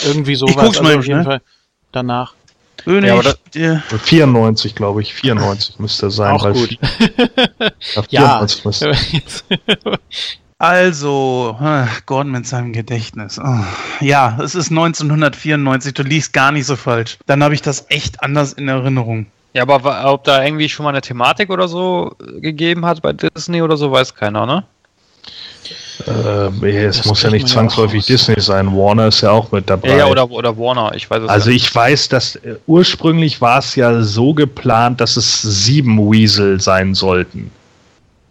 Irgendwie 0.05 0.37
guck's 0.37 0.53
sowas. 0.53 0.81
mal 0.83 0.87
Also 0.89 0.99
auf 0.99 1.07
jeden 1.07 1.23
schnell. 1.23 1.25
Fall 1.25 1.41
danach. 1.93 2.35
König, 2.85 3.09
Ja, 3.09 3.15
aber 3.15 3.23
das- 3.23 3.39
der, 3.55 3.83
94, 4.05 4.75
glaube 4.75 5.01
ich. 5.03 5.15
94 5.15 5.79
müsste 5.79 6.07
er 6.07 6.11
sein. 6.11 6.33
Auch 6.35 6.53
gut. 6.53 6.79
Ja, 7.95 8.03
Ja. 8.11 8.39
94 8.45 8.65
müsste 8.65 8.93
Also, 10.59 11.59
Gordon 12.07 12.33
mit 12.33 12.47
seinem 12.47 12.73
Gedächtnis. 12.73 13.39
Oh. 13.39 13.61
Ja, 14.01 14.39
es 14.43 14.55
ist 14.55 14.71
1994, 14.71 15.93
du 15.93 16.03
liegst 16.03 16.33
gar 16.33 16.51
nicht 16.51 16.65
so 16.65 16.77
falsch. 16.77 17.19
Dann 17.27 17.43
habe 17.45 17.55
ich 17.55 17.61
das 17.61 17.87
echt 17.91 18.23
anders 18.23 18.55
in 18.55 18.67
Erinnerung. 18.69 19.27
Ja, 19.57 19.63
aber 19.63 20.13
ob 20.13 20.25
da 20.25 20.45
irgendwie 20.45 20.69
schon 20.69 20.85
mal 20.85 20.91
eine 20.91 21.01
Thematik 21.01 21.49
oder 21.49 21.67
so 21.67 22.15
äh, 22.21 22.41
gegeben 22.41 22.85
hat 22.85 23.01
bei 23.01 23.15
Disney 23.15 23.63
oder 23.63 23.79
so, 23.79 23.91
weiß 23.91 24.15
keiner, 24.15 24.45
ne? 24.45 24.65
Äh, 26.07 26.85
es 26.85 26.99
Das 26.99 27.07
muss 27.07 27.23
ja 27.23 27.31
nicht 27.31 27.49
ja 27.49 27.55
zwangsläufig 27.55 28.01
raus. 28.01 28.07
Disney 28.07 28.39
sein. 28.39 28.77
Warner 28.77 29.07
ist 29.07 29.23
ja 29.23 29.31
auch 29.31 29.51
mit 29.53 29.71
dabei. 29.71 29.89
Ja, 29.89 29.97
ja 29.97 30.07
oder, 30.09 30.31
oder 30.31 30.59
Warner, 30.59 30.93
ich 30.95 31.09
weiß 31.09 31.23
es 31.23 31.29
also 31.31 31.49
ja. 31.49 31.57
ich 31.57 31.75
weiß, 31.75 32.11
dass 32.11 32.37
äh, 32.37 32.57
ursprünglich 32.67 33.41
war 33.41 33.61
es 33.61 33.75
ja 33.77 34.03
so 34.03 34.35
geplant, 34.35 35.01
dass 35.01 35.17
es 35.17 35.41
sieben 35.41 35.99
Weasel 36.11 36.61
sein 36.61 36.95
sollten. 36.95 37.51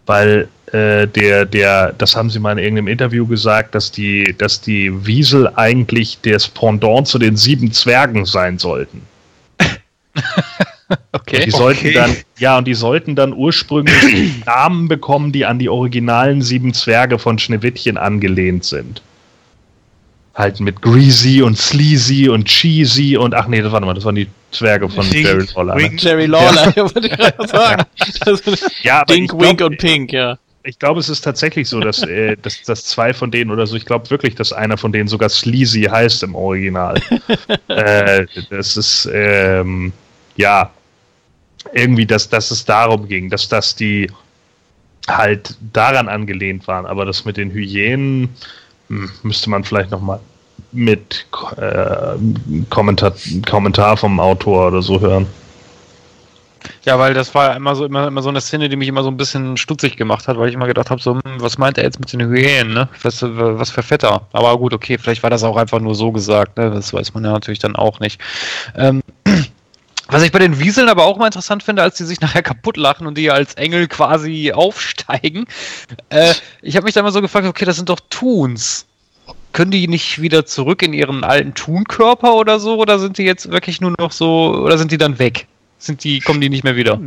Weil 0.06 0.48
äh, 0.74 1.08
der, 1.08 1.46
der, 1.46 1.94
das 1.94 2.16
haben 2.16 2.30
sie 2.30 2.38
mal 2.38 2.52
in 2.52 2.60
irgendeinem 2.60 2.88
Interview 2.88 3.26
gesagt, 3.26 3.74
dass 3.74 3.92
die, 3.92 4.36
dass 4.38 4.62
die 4.62 5.08
Wiesel 5.08 5.52
eigentlich 5.56 6.20
das 6.22 6.48
Pendant 6.48 7.08
zu 7.08 7.18
den 7.18 7.36
sieben 7.36 7.72
Zwergen 7.72 8.28
sein 8.28 8.60
sollten. 8.60 9.02
Okay. 11.12 11.46
Die 11.46 11.52
sollten 11.52 11.88
Okay. 11.88 11.94
dann, 11.94 12.16
ja, 12.38 12.58
und 12.58 12.68
die 12.68 12.76
sollten 12.76 13.16
dann 13.16 13.34
ursprünglich 13.34 14.32
Namen 14.46 14.88
bekommen, 14.88 15.32
die 15.32 15.46
an 15.46 15.58
die 15.58 15.70
originalen 15.70 16.42
sieben 16.44 16.74
Zwerge 16.74 17.18
von 17.18 17.40
Schneewittchen 17.40 17.98
angelehnt 17.98 18.66
sind. 18.66 19.02
Halt 20.36 20.60
mit 20.60 20.82
Greasy 20.82 21.42
und 21.42 21.58
Sleazy 21.58 22.30
und 22.30 22.46
Cheesy 22.46 23.18
und 23.18 23.34
ach 23.34 23.48
nee, 23.48 23.62
das 23.62 23.72
warte 23.72 23.86
mal, 23.86 23.94
das 23.94 24.04
waren 24.06 24.16
die 24.16 24.28
Zwerge 24.52 24.90
von 24.90 25.12
Wink, 25.12 25.26
Jerry 25.26 25.46
Lawler. 25.56 25.76
Ne? 25.76 25.82
wink. 25.84 26.04
Jerry 26.04 26.26
Lawler, 26.26 26.74
ja. 26.76 26.76
wollte 26.96 27.08
ich 27.08 27.18
gerade 27.18 27.48
sagen. 27.48 27.86
Ja, 28.84 29.02
aber 29.02 29.14
Dink, 29.14 29.34
ich 29.34 29.40
Wink 29.40 29.58
glaub- 29.58 29.72
und 29.72 29.78
Pink, 29.80 30.12
ja. 30.14 30.38
Ich 30.64 30.78
glaube, 30.80 31.00
es 31.00 31.10
ist 31.10 31.22
tatsächlich 31.22 31.70
so, 31.70 31.80
dass, 31.80 32.02
äh, 32.04 32.36
dass, 32.42 32.62
dass 32.64 32.86
zwei 32.86 33.14
von 33.14 33.32
denen 33.32 33.50
oder 33.52 33.66
so, 33.68 33.76
ich 33.76 33.86
glaube 33.86 34.10
wirklich, 34.10 34.36
dass 34.36 34.52
einer 34.52 34.78
von 34.78 34.92
denen 34.92 35.08
sogar 35.08 35.30
Sleazy 35.30 35.84
heißt 35.84 36.24
im 36.24 36.36
Original. 36.36 37.00
äh, 37.68 38.26
das 38.50 38.76
ist, 38.76 39.10
ähm, 39.14 39.94
ja, 40.36 40.72
irgendwie, 41.74 42.06
dass, 42.06 42.30
dass 42.30 42.52
es 42.52 42.66
darum 42.66 43.08
ging, 43.08 43.30
dass 43.30 43.48
das 43.50 43.76
die 43.76 44.10
halt 45.08 45.56
daran 45.74 46.08
angelehnt 46.08 46.68
waren. 46.68 46.86
Aber 46.86 47.06
das 47.06 47.26
mit 47.26 47.38
den 47.38 47.52
Hyänen 47.52 48.30
hm, 48.90 49.10
müsste 49.24 49.50
man 49.50 49.64
vielleicht 49.64 49.92
nochmal 49.92 50.20
mit 50.72 51.26
äh, 51.58 52.16
Kommentar, 52.70 53.14
Kommentar 53.48 53.98
vom 53.98 54.20
Autor 54.20 54.68
oder 54.68 54.82
so 54.82 55.00
hören. 55.00 55.28
Ja, 56.84 56.98
weil 56.98 57.14
das 57.14 57.34
war 57.36 57.56
immer 57.56 57.76
so 57.76 57.86
immer, 57.86 58.08
immer 58.08 58.24
so 58.24 58.30
eine 58.30 58.42
Szene, 58.42 58.70
die 58.70 58.76
mich 58.76 58.88
immer 58.88 59.04
so 59.04 59.10
ein 59.10 59.18
bisschen 59.18 59.56
stutzig 59.58 59.98
gemacht 59.98 60.28
hat, 60.28 60.38
weil 60.38 60.50
ich 60.50 60.56
immer 60.56 60.66
gedacht 60.66 60.90
habe, 60.90 61.02
so, 61.02 61.14
hm, 61.14 61.22
was 61.38 61.58
meint 61.58 61.78
er 61.78 61.84
jetzt 61.84 62.00
mit 62.00 62.12
den 62.12 62.28
Hyänen, 62.28 62.74
ne? 62.74 62.90
Was, 63.04 63.22
was 63.22 63.70
für 63.70 63.84
Vetter. 63.84 64.28
Aber 64.34 64.58
gut, 64.58 64.74
okay, 64.74 64.98
vielleicht 64.98 65.24
war 65.24 65.30
das 65.30 65.44
auch 65.44 65.58
einfach 65.58 65.80
nur 65.80 65.96
so 65.96 66.12
gesagt, 66.12 66.58
ne? 66.58 66.72
Das 66.72 66.94
weiß 66.94 67.14
man 67.14 67.24
ja 67.24 67.32
natürlich 67.32 67.60
dann 67.60 67.76
auch 67.76 68.00
nicht. 68.00 68.20
Ähm, 68.76 69.02
was 70.16 70.24
ich 70.24 70.32
bei 70.32 70.40
den 70.40 70.62
Wieseln 70.62 70.88
aber 70.88 71.04
auch 71.04 71.18
mal 71.18 71.26
interessant 71.26 71.62
finde, 71.62 71.82
als 71.82 71.98
die 71.98 72.06
sich 72.06 72.22
nachher 72.22 72.42
kaputt 72.42 72.78
lachen 72.78 73.06
und 73.06 73.18
die 73.18 73.32
als 73.32 73.56
Engel 73.56 73.90
quasi 73.90 74.54
aufsteigen. 74.54 75.44
Äh, 76.08 76.34
ich 76.62 76.78
habe 76.78 76.86
mich 76.86 76.94
da 76.94 77.02
immer 77.02 77.12
so 77.12 77.20
gefragt, 77.20 77.46
okay, 77.46 77.66
das 77.66 77.76
sind 77.76 77.90
doch 77.90 78.00
Toons. 78.10 78.86
Können 79.52 79.72
die 79.72 79.90
nicht 79.90 80.22
wieder 80.22 80.46
zurück 80.46 80.82
in 80.84 80.94
ihren 80.94 81.26
alten 81.26 81.54
Toon-Körper 81.54 82.34
oder 82.36 82.62
so? 82.62 82.78
Oder 82.78 82.98
sind 82.98 83.18
die 83.18 83.24
jetzt 83.24 83.52
wirklich 83.52 83.82
nur 83.82 83.94
noch 84.00 84.14
so, 84.14 84.56
oder 84.56 84.78
sind 84.78 84.94
die 84.94 84.98
dann 84.98 85.20
weg? 85.20 85.48
Sind 85.80 86.06
die, 86.06 86.22
kommen 86.22 86.40
die 86.40 86.50
nicht 86.50 86.64
mehr 86.64 86.78
wieder? 86.78 86.98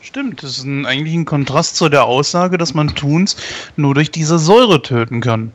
Stimmt, 0.00 0.42
das 0.42 0.52
ist 0.52 0.64
ein, 0.64 0.86
eigentlich 0.86 1.14
ein 1.14 1.26
Kontrast 1.26 1.76
zu 1.76 1.90
der 1.90 2.04
Aussage, 2.04 2.56
dass 2.56 2.72
man 2.72 2.94
Tuns 2.94 3.36
nur 3.76 3.92
durch 3.92 4.10
diese 4.10 4.38
Säure 4.38 4.80
töten 4.80 5.20
kann. 5.20 5.52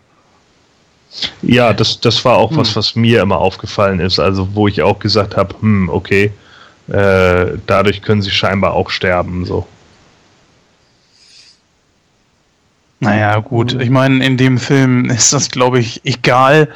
Ja, 1.42 1.74
das, 1.74 2.00
das 2.00 2.24
war 2.26 2.38
auch 2.38 2.56
was, 2.56 2.76
was 2.76 2.96
mir 2.96 3.24
immer 3.24 3.40
aufgefallen 3.40 4.00
ist. 4.00 4.20
Also, 4.20 4.50
wo 4.54 4.68
ich 4.68 4.84
auch 4.84 5.00
gesagt 5.00 5.36
habe, 5.36 5.56
hm, 5.62 5.90
okay, 5.90 6.32
äh, 6.92 7.58
dadurch 7.68 8.02
können 8.02 8.22
sie 8.22 8.32
scheinbar 8.32 8.74
auch 8.74 8.90
sterben. 8.90 9.46
So. 9.46 9.68
Naja, 13.00 13.40
gut, 13.40 13.74
ich 13.82 13.90
meine, 13.90 14.24
in 14.24 14.38
dem 14.38 14.58
Film 14.60 15.06
ist 15.06 15.34
das, 15.34 15.50
glaube 15.50 15.80
ich, 15.80 16.02
egal. 16.06 16.70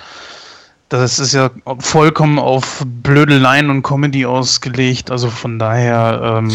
Das 0.90 1.20
ist 1.20 1.34
ja 1.34 1.52
vollkommen 1.80 2.40
auf 2.40 2.84
Blödeleien 3.04 3.70
und 3.70 3.84
Comedy 3.84 4.26
ausgelegt. 4.26 5.12
Also 5.12 5.30
von 5.30 5.60
daher. 5.60 6.40
Ähm, 6.40 6.52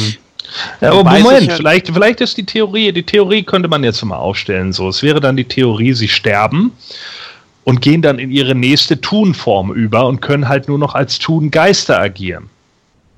Ja, 0.80 0.90
aber 0.92 1.04
Moment, 1.20 1.46
ja- 1.48 1.54
vielleicht, 1.56 1.88
vielleicht 1.88 2.20
ist 2.20 2.36
die 2.36 2.44
Theorie, 2.46 2.90
die 2.92 3.04
Theorie 3.04 3.44
könnte 3.44 3.68
man 3.68 3.84
jetzt 3.84 4.04
mal 4.04 4.16
aufstellen. 4.16 4.72
So, 4.72 4.88
es 4.88 5.02
wäre 5.02 5.20
dann 5.20 5.36
die 5.36 5.44
Theorie, 5.44 5.92
sie 5.92 6.08
sterben 6.08 6.72
und 7.62 7.80
gehen 7.80 8.02
dann 8.02 8.18
in 8.18 8.30
ihre 8.32 8.56
nächste 8.56 9.00
Tunform 9.00 9.72
über 9.72 10.06
und 10.06 10.20
können 10.20 10.48
halt 10.48 10.66
nur 10.66 10.78
noch 10.78 10.94
als 10.96 11.20
Tungeister 11.20 12.00
agieren. 12.00 12.50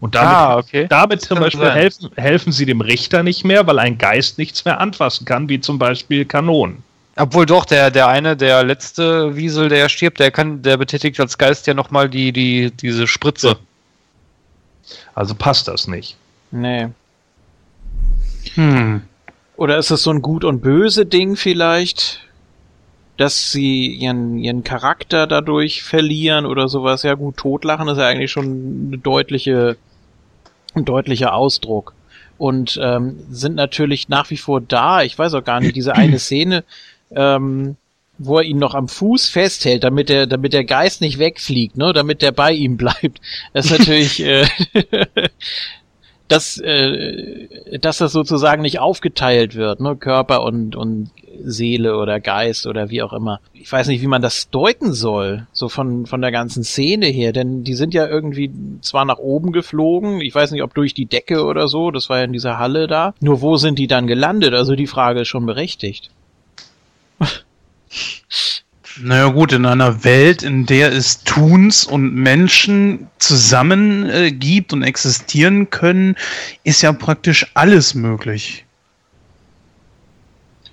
Und 0.02 0.16
damit, 0.16 0.28
Ah, 0.34 0.56
okay. 0.58 0.86
damit 0.88 1.20
zum 1.20 1.38
Beispiel 1.38 1.60
sein. 1.60 1.74
helfen, 1.74 2.10
helfen 2.16 2.52
sie 2.52 2.66
dem 2.66 2.80
Richter 2.80 3.22
nicht 3.22 3.44
mehr, 3.44 3.64
weil 3.68 3.78
ein 3.78 3.98
Geist 3.98 4.36
nichts 4.36 4.64
mehr 4.64 4.80
anfassen 4.80 5.24
kann, 5.24 5.48
wie 5.48 5.60
zum 5.60 5.78
Beispiel 5.78 6.24
Kanonen. 6.24 6.82
Obwohl 7.14 7.46
doch, 7.46 7.64
der, 7.64 7.92
der 7.92 8.08
eine, 8.08 8.36
der 8.36 8.64
letzte 8.64 9.36
Wiesel, 9.36 9.68
der 9.68 9.88
stirbt, 9.88 10.18
der 10.18 10.32
kann, 10.32 10.60
der 10.62 10.76
betätigt 10.76 11.20
als 11.20 11.38
Geist 11.38 11.68
ja 11.68 11.74
nochmal 11.74 12.08
die, 12.08 12.32
die, 12.32 12.72
diese 12.72 13.06
Spritze. 13.06 13.56
Also 15.14 15.36
passt 15.36 15.68
das 15.68 15.86
nicht. 15.86 16.16
Nee. 16.50 16.88
hm. 18.54 19.02
Oder 19.56 19.78
ist 19.78 19.92
es 19.92 20.02
so 20.02 20.10
ein 20.10 20.20
Gut- 20.22 20.44
und 20.44 20.62
Böse-Ding 20.62 21.36
vielleicht? 21.36 22.20
Dass 23.18 23.52
sie 23.52 23.86
ihren, 23.86 24.38
ihren 24.38 24.64
Charakter 24.64 25.28
dadurch 25.28 25.84
verlieren 25.84 26.44
oder 26.46 26.66
sowas? 26.68 27.04
Ja 27.04 27.14
gut, 27.14 27.36
totlachen 27.36 27.86
ist 27.86 27.98
ja 27.98 28.06
eigentlich 28.08 28.32
schon 28.32 28.88
eine 28.88 28.98
deutliche, 28.98 29.76
deutlicher 30.74 31.34
Ausdruck. 31.34 31.94
Und 32.38 32.78
ähm, 32.82 33.20
sind 33.30 33.54
natürlich 33.54 34.08
nach 34.08 34.30
wie 34.30 34.36
vor 34.36 34.60
da. 34.60 35.02
Ich 35.02 35.18
weiß 35.18 35.34
auch 35.34 35.44
gar 35.44 35.60
nicht, 35.60 35.76
diese 35.76 35.94
eine 35.94 36.18
Szene, 36.20 36.64
ähm, 37.14 37.76
wo 38.18 38.38
er 38.38 38.44
ihn 38.44 38.58
noch 38.58 38.74
am 38.74 38.88
Fuß 38.88 39.28
festhält, 39.28 39.84
damit 39.84 40.08
der, 40.08 40.26
damit 40.26 40.52
der 40.52 40.64
Geist 40.64 41.00
nicht 41.00 41.18
wegfliegt, 41.18 41.76
ne, 41.76 41.92
damit 41.92 42.22
der 42.22 42.32
bei 42.32 42.52
ihm 42.52 42.76
bleibt. 42.76 43.20
Das 43.52 43.66
ist 43.66 43.78
natürlich, 43.78 44.22
äh, 44.22 44.46
dass, 46.32 46.58
äh, 46.58 47.78
dass 47.78 47.98
das 47.98 48.12
sozusagen 48.12 48.62
nicht 48.62 48.80
aufgeteilt 48.80 49.54
wird, 49.54 49.80
ne, 49.80 49.96
Körper 49.96 50.42
und, 50.42 50.76
und 50.76 51.10
Seele 51.44 51.96
oder 51.96 52.20
Geist 52.20 52.66
oder 52.66 52.90
wie 52.90 53.02
auch 53.02 53.12
immer. 53.12 53.40
Ich 53.52 53.70
weiß 53.70 53.88
nicht, 53.88 54.02
wie 54.02 54.06
man 54.06 54.22
das 54.22 54.50
deuten 54.50 54.92
soll, 54.92 55.46
so 55.52 55.68
von, 55.68 56.06
von 56.06 56.20
der 56.20 56.32
ganzen 56.32 56.64
Szene 56.64 57.06
her, 57.06 57.32
denn 57.32 57.64
die 57.64 57.74
sind 57.74 57.94
ja 57.94 58.06
irgendwie 58.06 58.50
zwar 58.80 59.04
nach 59.04 59.18
oben 59.18 59.52
geflogen, 59.52 60.20
ich 60.20 60.34
weiß 60.34 60.50
nicht, 60.52 60.62
ob 60.62 60.74
durch 60.74 60.94
die 60.94 61.06
Decke 61.06 61.44
oder 61.44 61.68
so, 61.68 61.90
das 61.90 62.08
war 62.08 62.18
ja 62.18 62.24
in 62.24 62.32
dieser 62.32 62.58
Halle 62.58 62.86
da, 62.86 63.14
nur 63.20 63.40
wo 63.40 63.56
sind 63.56 63.78
die 63.78 63.86
dann 63.86 64.06
gelandet? 64.06 64.54
Also 64.54 64.74
die 64.74 64.86
Frage 64.86 65.22
ist 65.22 65.28
schon 65.28 65.46
berechtigt. 65.46 66.10
Naja 69.00 69.28
gut, 69.28 69.52
in 69.52 69.64
einer 69.64 70.04
Welt, 70.04 70.42
in 70.42 70.66
der 70.66 70.92
es 70.92 71.24
Tuns 71.24 71.84
und 71.84 72.14
Menschen 72.14 73.08
zusammen 73.18 74.08
äh, 74.10 74.30
gibt 74.32 74.72
und 74.72 74.82
existieren 74.82 75.70
können, 75.70 76.16
ist 76.64 76.82
ja 76.82 76.92
praktisch 76.92 77.46
alles 77.54 77.94
möglich. 77.94 78.64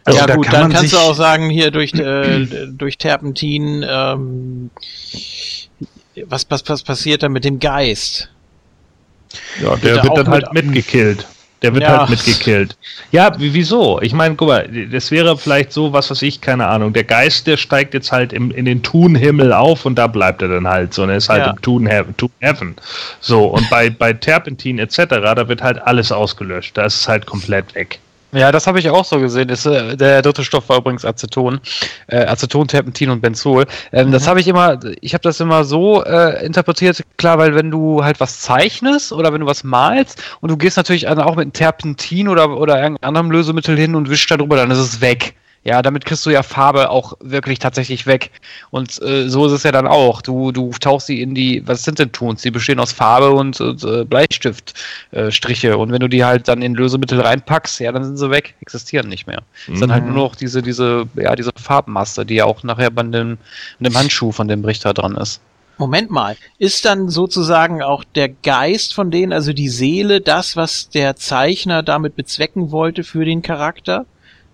Also 0.03 0.19
ja 0.19 0.27
da 0.27 0.35
gut, 0.35 0.45
kann 0.45 0.53
dann 0.53 0.61
man 0.63 0.71
kannst 0.73 0.93
du 0.93 0.97
sich- 0.97 1.05
auch 1.05 1.13
sagen, 1.15 1.49
hier 1.49 1.71
durch, 1.71 1.93
äh, 1.93 2.45
durch 2.67 2.97
Terpentin, 2.97 3.85
ähm, 3.87 4.69
was, 6.25 6.45
was, 6.49 6.63
was 6.67 6.83
passiert 6.83 7.23
da 7.23 7.29
mit 7.29 7.45
dem 7.45 7.59
Geist? 7.59 8.29
Ja, 9.61 9.71
Wird 9.71 9.83
der 9.83 9.95
er 9.97 10.03
wird 10.03 10.11
auch 10.11 10.15
dann 10.15 10.27
halt 10.29 10.53
mit- 10.53 10.65
mitgekillt. 10.65 11.25
Der 11.61 11.73
wird 11.73 11.83
Ja. 11.83 11.99
halt 11.99 12.09
mitgekillt. 12.09 12.77
Ja, 13.11 13.37
wie- 13.37 13.53
wieso? 13.53 13.99
Ich 14.01 14.13
meine, 14.13 14.35
guck 14.35 14.47
mal, 14.47 14.69
das 14.91 15.11
wäre 15.11 15.37
vielleicht 15.37 15.73
so, 15.73 15.91
was 15.91 16.09
weiß 16.09 16.21
ich, 16.21 16.39
keine 16.39 16.67
Ahnung. 16.67 16.93
Der 16.93 17.03
Geist, 17.03 17.47
der 17.47 17.57
steigt 17.57 17.93
jetzt 17.93 18.11
halt 18.13 18.31
im, 18.31 18.49
in 18.51 18.63
den 18.63 18.81
Tunhimmel 18.81 19.51
auf 19.51 19.85
und 19.85 19.95
da 19.95 20.07
bleibt 20.07 20.41
er 20.41 20.47
dann 20.47 20.67
halt 20.67 20.93
so. 20.93 21.03
Und 21.03 21.09
er 21.09 21.17
ist 21.17 21.27
halt 21.27 21.45
Ja. 21.45 21.51
im 21.51 21.61
Tun 21.61 21.85
Heaven. 21.85 22.15
Heaven. 22.39 22.75
So, 23.19 23.45
und 23.47 23.69
bei, 23.69 23.89
bei 23.89 24.13
Terpentin 24.13 24.79
etc., 24.79 25.05
da 25.09 25.47
wird 25.49 25.61
halt 25.61 25.81
alles 25.85 26.11
ausgelöscht. 26.13 26.77
Da 26.77 26.85
ist 26.85 26.95
es 27.01 27.07
halt 27.09 27.25
komplett 27.25 27.75
weg. 27.75 27.99
Ja, 28.31 28.51
das 28.51 28.67
habe 28.67 28.77
ich 28.77 28.89
auch 28.89 29.05
so 29.05 29.19
gesehen. 29.19 29.49
Ist, 29.49 29.65
äh, 29.65 29.97
der 29.97 30.21
dritte 30.21 30.43
Stoff 30.43 30.69
war 30.69 30.77
übrigens 30.77 31.03
Aceton. 31.03 31.59
Äh, 32.07 32.25
Aceton, 32.25 32.67
Terpentin 32.67 33.09
und 33.09 33.21
Benzol. 33.21 33.65
Ähm, 33.91 34.11
Das 34.11 34.27
habe 34.27 34.39
ich 34.39 34.47
immer, 34.47 34.79
ich 35.01 35.13
habe 35.13 35.23
das 35.23 35.39
immer 35.39 35.63
so 35.63 36.03
äh, 36.03 36.45
interpretiert, 36.45 37.03
klar, 37.17 37.39
weil 37.39 37.55
wenn 37.55 37.71
du 37.71 38.03
halt 38.03 38.19
was 38.19 38.39
zeichnest 38.41 39.11
oder 39.13 39.33
wenn 39.33 39.41
du 39.41 39.47
was 39.47 39.63
malst 39.63 40.21
und 40.41 40.51
du 40.51 40.57
gehst 40.57 40.77
natürlich 40.77 41.07
auch 41.07 41.35
mit 41.35 41.43
einem 41.43 41.53
Terpentin 41.53 42.27
oder, 42.27 42.55
oder 42.55 42.75
irgendeinem 42.79 43.09
anderen 43.09 43.31
Lösemittel 43.31 43.75
hin 43.75 43.95
und 43.95 44.09
wischst 44.09 44.29
da 44.29 44.37
drüber, 44.37 44.57
dann 44.57 44.69
ist 44.69 44.77
es 44.77 45.01
weg. 45.01 45.33
Ja, 45.63 45.81
damit 45.81 46.05
kriegst 46.05 46.25
du 46.25 46.29
ja 46.29 46.41
Farbe 46.41 46.89
auch 46.89 47.13
wirklich 47.19 47.59
tatsächlich 47.59 48.05
weg. 48.05 48.31
Und 48.71 49.01
äh, 49.01 49.27
so 49.27 49.45
ist 49.45 49.51
es 49.51 49.63
ja 49.63 49.71
dann 49.71 49.87
auch. 49.87 50.21
Du, 50.21 50.51
du 50.51 50.71
tauchst 50.79 51.07
sie 51.07 51.21
in 51.21 51.35
die, 51.35 51.67
was 51.67 51.83
sind 51.83 51.99
denn 51.99 52.11
Tons? 52.11 52.41
Die 52.41 52.51
bestehen 52.51 52.79
aus 52.79 52.93
Farbe 52.93 53.31
und, 53.31 53.59
und 53.59 53.83
äh, 53.83 54.05
Bleistiftstriche. 54.05 55.69
Äh, 55.69 55.75
und 55.75 55.91
wenn 55.91 55.99
du 55.99 56.07
die 56.07 56.23
halt 56.23 56.47
dann 56.47 56.61
in 56.61 56.75
Lösemittel 56.75 57.19
reinpackst, 57.19 57.81
ja, 57.81 57.91
dann 57.91 58.05
sind 58.05 58.17
sie 58.17 58.31
weg, 58.31 58.55
existieren 58.61 59.09
nicht 59.09 59.27
mehr. 59.27 59.43
Ist 59.67 59.81
dann 59.81 59.91
halt 59.91 60.05
nur 60.05 60.13
noch 60.13 60.35
diese, 60.35 60.61
diese, 60.61 61.07
ja, 61.15 61.35
diese 61.35 61.51
Farbmasse, 61.55 62.25
die 62.25 62.35
ja 62.35 62.45
auch 62.45 62.63
nachher 62.63 62.89
bei 62.89 63.03
dem, 63.03 63.37
dem 63.79 63.97
Handschuh 63.97 64.31
von 64.31 64.47
dem 64.47 64.63
Richter 64.63 64.93
dran 64.93 65.17
ist. 65.17 65.41
Moment 65.79 66.11
mal, 66.11 66.35
ist 66.57 66.83
dann 66.83 67.07
sozusagen 67.07 67.81
auch 67.81 68.03
der 68.03 68.27
Geist 68.27 68.93
von 68.93 69.11
denen, 69.11 69.31
also 69.31 69.53
die 69.53 69.69
Seele, 69.69 70.19
das, 70.19 70.57
was 70.57 70.89
der 70.89 71.15
Zeichner 71.15 71.83
damit 71.83 72.17
bezwecken 72.17 72.71
wollte 72.71 73.05
für 73.05 73.23
den 73.23 73.41
Charakter? 73.41 74.05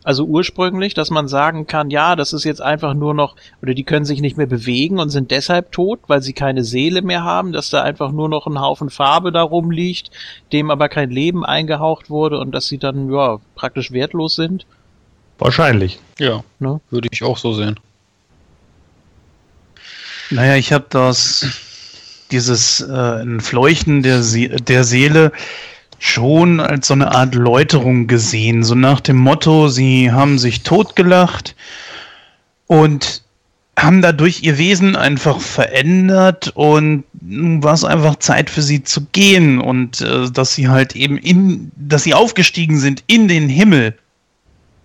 Also 0.05 0.23
ursprünglich, 0.23 0.93
dass 0.93 1.09
man 1.09 1.27
sagen 1.27 1.65
kann, 1.65 1.89
ja, 1.89 2.15
das 2.15 2.31
ist 2.31 2.43
jetzt 2.43 2.61
einfach 2.61 2.93
nur 2.93 3.15
noch, 3.15 3.35
oder 3.63 3.73
die 3.73 3.83
können 3.83 4.05
sich 4.05 4.21
nicht 4.21 4.37
mehr 4.37 4.45
bewegen 4.45 4.99
und 4.99 5.09
sind 5.09 5.31
deshalb 5.31 5.71
tot, 5.71 5.99
weil 6.05 6.21
sie 6.21 6.33
keine 6.33 6.63
Seele 6.63 7.01
mehr 7.01 7.23
haben, 7.23 7.51
dass 7.51 7.71
da 7.71 7.81
einfach 7.81 8.11
nur 8.11 8.29
noch 8.29 8.45
ein 8.45 8.61
Haufen 8.61 8.91
Farbe 8.91 9.31
da 9.31 9.41
rumliegt, 9.41 10.11
dem 10.53 10.69
aber 10.69 10.89
kein 10.89 11.09
Leben 11.09 11.43
eingehaucht 11.43 12.11
wurde 12.11 12.37
und 12.37 12.51
dass 12.51 12.67
sie 12.67 12.77
dann, 12.77 13.11
ja, 13.11 13.39
praktisch 13.55 13.91
wertlos 13.91 14.35
sind. 14.35 14.67
Wahrscheinlich. 15.39 15.99
Ja, 16.19 16.43
Ne? 16.59 16.79
würde 16.91 17.09
ich 17.11 17.23
auch 17.23 17.39
so 17.39 17.53
sehen. 17.53 17.79
Naja, 20.29 20.55
ich 20.55 20.71
habe 20.71 20.85
das, 20.87 21.47
dieses 22.29 22.79
äh, 22.79 23.21
Entfleuchten 23.21 24.03
der, 24.03 24.21
See 24.21 24.49
der 24.49 24.83
Seele 24.83 25.31
schon 25.99 26.59
als 26.59 26.87
so 26.87 26.93
eine 26.93 27.11
Art 27.13 27.35
Läuterung 27.35 28.07
gesehen. 28.07 28.63
So 28.63 28.75
nach 28.75 28.99
dem 28.99 29.17
Motto, 29.17 29.67
sie 29.67 30.11
haben 30.11 30.37
sich 30.37 30.63
totgelacht 30.63 31.55
und 32.67 33.23
haben 33.77 34.01
dadurch 34.01 34.43
ihr 34.43 34.57
Wesen 34.57 34.95
einfach 34.95 35.39
verändert 35.39 36.51
und 36.55 37.03
nun 37.21 37.61
war 37.61 37.73
es 37.73 37.83
einfach 37.83 38.15
Zeit 38.17 38.49
für 38.49 38.61
sie 38.61 38.83
zu 38.83 39.01
gehen 39.11 39.59
und 39.59 40.01
äh, 40.01 40.29
dass 40.31 40.55
sie 40.55 40.69
halt 40.69 40.95
eben 40.95 41.17
in, 41.17 41.71
dass 41.75 42.03
sie 42.03 42.13
aufgestiegen 42.13 42.79
sind 42.79 43.03
in 43.07 43.27
den 43.27 43.49
Himmel. 43.49 43.93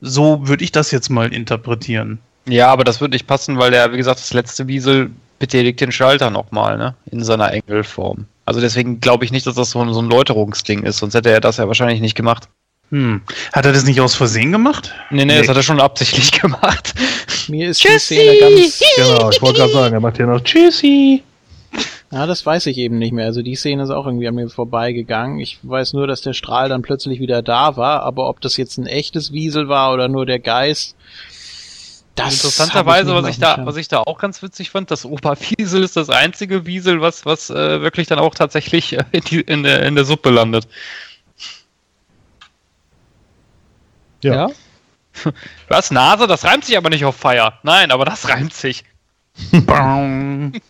So 0.00 0.48
würde 0.48 0.64
ich 0.64 0.72
das 0.72 0.90
jetzt 0.90 1.08
mal 1.08 1.32
interpretieren. 1.32 2.18
Ja, 2.46 2.68
aber 2.68 2.84
das 2.84 3.00
würde 3.00 3.12
nicht 3.12 3.26
passen, 3.26 3.58
weil 3.58 3.70
der, 3.70 3.92
wie 3.92 3.96
gesagt, 3.96 4.18
das 4.18 4.32
letzte 4.32 4.66
Wiesel 4.66 5.10
betätigt 5.38 5.80
den 5.80 5.92
Schalter 5.92 6.30
nochmal, 6.30 6.76
ne? 6.76 6.94
In 7.10 7.22
seiner 7.22 7.52
Engelform. 7.52 8.26
Also 8.50 8.60
deswegen 8.60 8.98
glaube 8.98 9.24
ich 9.24 9.30
nicht, 9.30 9.46
dass 9.46 9.54
das 9.54 9.70
so 9.70 9.78
ein, 9.80 9.92
so 9.92 10.02
ein 10.02 10.10
Läuterungsding 10.10 10.82
ist, 10.82 10.96
sonst 10.96 11.14
hätte 11.14 11.30
er 11.30 11.40
das 11.40 11.58
ja 11.58 11.68
wahrscheinlich 11.68 12.00
nicht 12.00 12.16
gemacht. 12.16 12.48
Hm. 12.90 13.20
Hat 13.52 13.64
er 13.64 13.72
das 13.72 13.84
nicht 13.84 14.00
aus 14.00 14.16
Versehen 14.16 14.50
gemacht? 14.50 14.92
Nee, 15.10 15.24
nee, 15.24 15.34
Nee. 15.34 15.38
das 15.38 15.48
hat 15.50 15.56
er 15.56 15.62
schon 15.62 15.80
absichtlich 15.80 16.32
gemacht. 16.40 16.92
Mir 17.46 17.70
ist 17.70 17.84
die 17.84 17.96
Szene 18.00 18.36
ganz, 18.40 18.82
Genau, 18.96 19.30
ich 19.30 19.40
wollte 19.40 19.60
gerade 19.60 19.72
sagen, 19.72 19.94
er 19.94 20.00
macht 20.00 20.18
ja 20.18 20.26
noch 20.26 20.40
Tschüssi. 20.40 21.22
Ja, 22.10 22.26
das 22.26 22.44
weiß 22.44 22.66
ich 22.66 22.76
eben 22.78 22.98
nicht 22.98 23.12
mehr. 23.12 23.26
Also 23.26 23.40
die 23.40 23.54
Szene 23.54 23.84
ist 23.84 23.90
auch 23.90 24.04
irgendwie 24.04 24.26
an 24.26 24.34
mir 24.34 24.48
vorbeigegangen. 24.48 25.38
Ich 25.38 25.60
weiß 25.62 25.92
nur, 25.92 26.08
dass 26.08 26.20
der 26.20 26.32
Strahl 26.32 26.68
dann 26.68 26.82
plötzlich 26.82 27.20
wieder 27.20 27.40
da 27.42 27.76
war, 27.76 28.02
aber 28.02 28.28
ob 28.28 28.40
das 28.40 28.56
jetzt 28.56 28.78
ein 28.78 28.86
echtes 28.86 29.30
Wiesel 29.30 29.68
war 29.68 29.94
oder 29.94 30.08
nur 30.08 30.26
der 30.26 30.40
Geist, 30.40 30.96
das 32.14 32.34
Interessanterweise, 32.34 33.14
was 33.14 33.26
ich 33.28 33.38
da, 33.38 33.64
was 33.64 33.76
ich 33.76 33.88
da 33.88 34.00
auch 34.00 34.18
ganz 34.18 34.42
witzig 34.42 34.70
fand, 34.70 34.90
das 34.90 35.04
Opa-Wiesel 35.04 35.82
ist 35.82 35.96
das 35.96 36.10
einzige 36.10 36.66
Wiesel, 36.66 37.00
was, 37.00 37.24
was 37.24 37.50
äh, 37.50 37.80
wirklich 37.80 38.08
dann 38.08 38.18
auch 38.18 38.34
tatsächlich 38.34 38.92
äh, 38.92 39.04
in, 39.12 39.20
die, 39.22 39.40
in, 39.40 39.62
der, 39.62 39.82
in 39.82 39.94
der 39.94 40.04
Suppe 40.04 40.30
landet. 40.30 40.68
Ja. 44.22 44.34
Ja? 44.34 44.50
Was? 45.68 45.90
Nase? 45.90 46.26
Das 46.26 46.44
reimt 46.44 46.64
sich 46.64 46.76
aber 46.76 46.90
nicht 46.90 47.04
auf 47.04 47.16
Feier. 47.16 47.58
Nein, 47.62 47.90
aber 47.90 48.04
das 48.04 48.28
reimt 48.28 48.54
sich. 48.54 48.84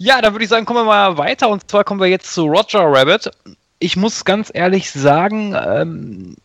Ja, 0.00 0.22
dann 0.22 0.32
würde 0.32 0.44
ich 0.44 0.48
sagen, 0.48 0.64
kommen 0.64 0.80
wir 0.80 0.84
mal 0.84 1.18
weiter. 1.18 1.48
Und 1.48 1.68
zwar 1.68 1.82
kommen 1.82 2.00
wir 2.00 2.06
jetzt 2.06 2.32
zu 2.32 2.46
Roger 2.46 2.84
Rabbit. 2.84 3.32
Ich 3.80 3.96
muss 3.96 4.24
ganz 4.24 4.50
ehrlich 4.54 4.92
sagen, 4.92 5.54
ähm, 5.54 6.36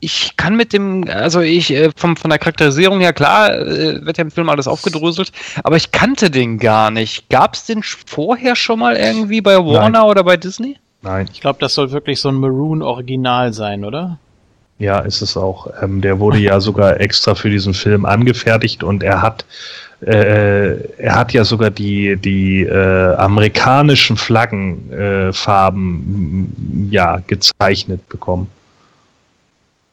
ich 0.00 0.36
kann 0.36 0.56
mit 0.56 0.72
dem, 0.72 1.04
also 1.08 1.40
ich, 1.40 1.72
äh, 1.72 1.90
vom, 1.96 2.16
von 2.16 2.30
der 2.30 2.38
Charakterisierung 2.38 3.00
her, 3.00 3.12
klar, 3.12 3.54
äh, 3.54 4.04
wird 4.04 4.18
ja 4.18 4.24
im 4.24 4.30
Film 4.30 4.48
alles 4.48 4.68
aufgedröselt, 4.68 5.32
aber 5.64 5.76
ich 5.76 5.92
kannte 5.92 6.30
den 6.30 6.58
gar 6.58 6.90
nicht. 6.90 7.28
Gab 7.28 7.54
es 7.54 7.64
den 7.64 7.82
vorher 7.82 8.56
schon 8.56 8.78
mal 8.78 8.96
irgendwie 8.96 9.40
bei 9.40 9.56
Warner 9.56 10.06
oder 10.06 10.24
bei 10.24 10.36
Disney? 10.36 10.76
Nein. 11.02 11.28
Ich 11.32 11.40
glaube, 11.40 11.58
das 11.60 11.74
soll 11.74 11.92
wirklich 11.92 12.20
so 12.20 12.28
ein 12.28 12.36
Maroon-Original 12.36 13.52
sein, 13.52 13.84
oder? 13.84 14.18
Ja, 14.78 15.00
ist 15.00 15.22
es 15.22 15.36
auch. 15.36 15.68
Ähm, 15.82 16.00
der 16.00 16.20
wurde 16.20 16.38
ja 16.38 16.60
sogar 16.60 17.00
extra 17.00 17.34
für 17.34 17.50
diesen 17.50 17.74
Film 17.74 18.04
angefertigt 18.04 18.84
und 18.84 19.02
er 19.02 19.22
hat 19.22 19.44
äh, 20.00 20.76
er 20.98 21.16
hat 21.16 21.32
ja 21.32 21.44
sogar 21.44 21.70
die, 21.70 22.16
die 22.16 22.62
äh, 22.62 23.16
amerikanischen 23.16 24.16
Flaggenfarben 24.16 26.86
äh, 26.88 26.94
ja, 26.94 27.20
gezeichnet 27.26 28.08
bekommen. 28.08 28.48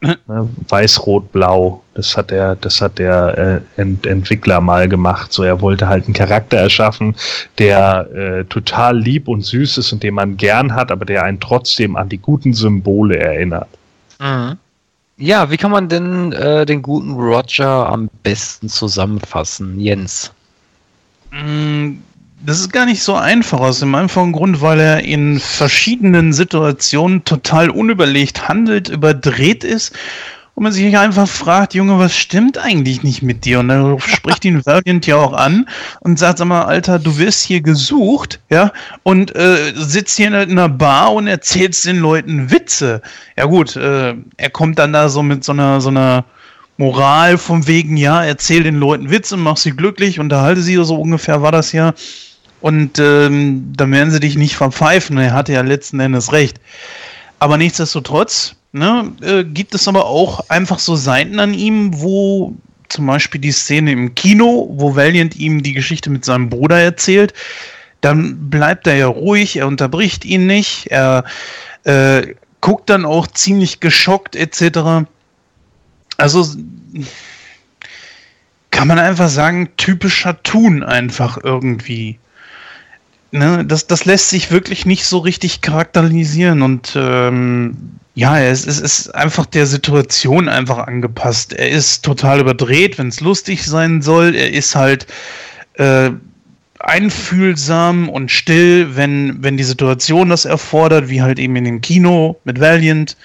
Ne, 0.06 0.50
Weiß, 0.70 1.06
Rot, 1.06 1.32
Blau. 1.32 1.82
Das 1.94 2.16
hat 2.16 2.30
der, 2.32 2.56
das 2.56 2.82
hat 2.82 3.00
der 3.00 3.62
äh, 3.78 3.82
Ent 3.82 4.06
Entwickler 4.06 4.62
mal 4.62 4.88
gemacht. 4.88 5.34
So, 5.34 5.44
er 5.44 5.62
wollte 5.62 5.88
halt 5.88 6.06
einen 6.06 6.14
Charakter 6.14 6.58
erschaffen, 6.58 7.16
der 7.58 8.10
äh, 8.14 8.46
total 8.46 8.98
lieb 8.98 9.28
und 9.28 9.42
süß 9.46 9.78
ist 9.78 9.92
und 9.94 10.04
den 10.04 10.14
man 10.14 10.38
gern 10.38 10.74
hat, 10.76 10.92
aber 10.92 11.06
der 11.06 11.24
einen 11.24 11.40
trotzdem 11.40 11.96
an 11.96 12.10
die 12.10 12.18
guten 12.18 12.54
Symbole 12.54 13.18
erinnert. 13.18 13.70
Mhm. 14.20 14.58
Ja, 15.18 15.50
wie 15.50 15.58
kann 15.58 15.72
man 15.72 15.88
denn 15.88 16.34
äh, 16.34 16.66
den 16.66 16.82
guten 16.82 17.14
Roger 17.14 17.88
am 17.88 18.10
besten 18.24 18.68
zusammenfassen, 18.68 19.80
Jens? 19.80 20.34
Mm, 21.32 22.00
Das 22.46 22.60
ist 22.60 22.72
gar 22.72 22.86
nicht 22.86 23.02
so 23.02 23.16
einfach 23.16 23.60
aus 23.60 23.80
dem 23.80 23.96
einfachen 23.96 24.32
Grund, 24.32 24.62
weil 24.62 24.80
er 24.80 25.04
in 25.04 25.40
verschiedenen 25.40 26.32
Situationen 26.32 27.24
total 27.24 27.72
unüberlegt 27.72 28.48
handelt, 28.48 28.88
überdreht 28.88 29.64
ist 29.64 29.94
und 30.54 30.62
man 30.62 30.72
sich 30.72 30.96
einfach 30.96 31.28
fragt, 31.28 31.74
Junge, 31.74 31.98
was 31.98 32.16
stimmt 32.16 32.60
eigentlich 32.60 33.02
nicht 33.02 33.24
mit 33.24 33.46
dir? 33.46 33.62
Und 33.62 33.70
dann 33.70 34.00
spricht 34.00 34.46
ihn 34.46 34.64
Valiant 34.64 35.08
ja 35.08 35.16
auch 35.16 35.34
an 35.34 35.68
und 36.02 36.20
sagt, 36.20 36.38
sag 36.38 36.46
mal, 36.48 36.66
Alter, 36.66 37.00
du 37.00 37.18
wirst 37.18 37.44
hier 37.44 37.62
gesucht, 37.62 38.40
ja, 38.52 38.72
und 39.02 39.36
äh, 39.36 39.74
sitzt 39.76 40.16
hier 40.16 40.28
in 40.28 40.36
einer 40.36 40.70
Bar 40.70 41.14
und 41.14 41.26
erzählst 41.26 41.88
den 41.88 41.98
Leuten 41.98 42.52
Witze. 42.52 43.02
Ja 43.36 43.46
gut, 43.46 43.76
äh, 43.76 44.14
er 44.38 44.50
kommt 44.52 44.78
dann 44.78 44.94
da 44.94 45.10
so 45.10 45.24
mit 45.24 45.44
so 45.44 45.52
einer, 45.52 45.82
so 45.82 45.90
einer 45.90 46.26
Moral 46.78 47.40
vom 47.40 47.66
wegen, 47.66 47.98
ja, 47.98 48.24
erzähl 48.24 48.62
den 48.62 48.76
Leuten 48.76 49.10
Witze, 49.10 49.36
mach 49.36 49.58
sie 49.58 49.72
glücklich, 49.72 50.20
unterhalte 50.20 50.62
sie, 50.62 50.76
so 50.84 51.02
ungefähr 51.02 51.42
war 51.42 51.52
das 51.52 51.72
ja. 51.72 51.94
Und 52.66 52.98
ähm, 52.98 53.74
dann 53.78 53.92
werden 53.92 54.10
sie 54.10 54.20
dich 54.20 54.38
nicht 54.38 54.56
verpfeifen. 54.56 55.20
Er 55.20 55.34
hatte 55.34 55.54
ja 55.54 55.62
letzten 55.62 56.00
Endes 56.00 56.34
recht. 56.34 56.60
Aber 57.38 57.58
nichtsdestotrotz 57.58 58.56
ne, 58.72 59.14
äh, 59.22 59.44
gibt 59.44 59.76
es 59.76 59.88
aber 59.88 60.08
auch 60.08 60.50
einfach 60.50 60.80
so 60.80 60.96
Seiten 60.96 61.40
an 61.40 61.54
ihm, 61.54 62.02
wo 62.02 62.56
zum 62.90 63.06
Beispiel 63.06 63.40
die 63.40 63.52
Szene 63.52 63.92
im 63.92 64.16
Kino, 64.16 64.68
wo 64.72 64.96
Valiant 64.96 65.36
ihm 65.36 65.62
die 65.62 65.74
Geschichte 65.74 66.10
mit 66.10 66.26
seinem 66.26 66.50
Bruder 66.50 66.80
erzählt, 66.80 67.36
dann 68.02 68.50
bleibt 68.50 68.88
er 68.88 68.96
ja 68.96 69.08
ruhig, 69.10 69.58
er 69.58 69.68
unterbricht 69.68 70.26
ihn 70.26 70.48
nicht, 70.48 70.88
er 70.88 71.24
äh, 71.84 72.34
guckt 72.62 72.90
dann 72.90 73.06
auch 73.06 73.28
ziemlich 73.28 73.80
geschockt 73.80 74.36
etc. 74.36 75.06
Also 76.18 76.48
kann 78.72 78.88
man 78.88 78.98
einfach 78.98 79.30
sagen, 79.30 79.70
typischer 79.78 80.42
Tun 80.42 80.82
einfach 80.82 81.38
irgendwie. 81.44 82.18
Ne, 83.36 83.66
das, 83.66 83.86
das 83.86 84.06
lässt 84.06 84.30
sich 84.30 84.50
wirklich 84.50 84.86
nicht 84.86 85.06
so 85.06 85.18
richtig 85.18 85.60
charakterisieren 85.60 86.62
und 86.62 86.94
ähm, 86.96 87.76
ja, 88.14 88.40
es, 88.40 88.66
es 88.66 88.80
ist 88.80 89.14
einfach 89.14 89.46
der 89.46 89.66
Situation 89.66 90.48
einfach 90.48 90.78
angepasst. 90.78 91.52
Er 91.52 91.70
ist 91.70 92.06
total 92.06 92.40
überdreht, 92.40 92.98
wenn 92.98 93.10
es 93.10 93.20
lustig 93.20 93.66
sein 93.66 94.02
soll. 94.02 94.36
Er 94.36 94.54
ist 94.54 94.74
halt 94.74 95.08
äh, 95.74 96.12
einfühlsam 96.80 98.08
und 98.08 98.32
still, 98.32 98.96
wenn, 98.96 99.44
wenn 99.44 99.58
die 99.58 99.66
Situation 99.66 100.30
das 100.30 100.46
erfordert, 100.46 101.10
wie 101.10 101.22
halt 101.22 101.38
eben 101.38 101.58
in 101.58 101.66
dem 101.66 101.82
Kino 101.82 102.40
mit 102.46 102.62
Valiant. 102.62 103.18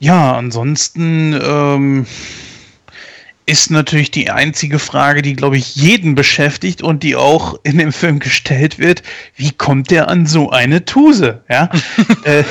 Ja, 0.00 0.32
ansonsten 0.34 1.38
ähm, 1.40 2.04
ist 3.50 3.68
natürlich 3.68 4.12
die 4.12 4.30
einzige 4.30 4.78
Frage, 4.78 5.22
die, 5.22 5.34
glaube 5.34 5.56
ich, 5.56 5.74
jeden 5.74 6.14
beschäftigt 6.14 6.82
und 6.82 7.02
die 7.02 7.16
auch 7.16 7.58
in 7.64 7.78
dem 7.78 7.92
Film 7.92 8.20
gestellt 8.20 8.78
wird, 8.78 9.02
wie 9.34 9.50
kommt 9.50 9.90
der 9.90 10.06
an 10.06 10.26
so 10.26 10.50
eine 10.50 10.84
Tuse? 10.84 11.42
Ja. 11.50 11.68
äh, 12.24 12.44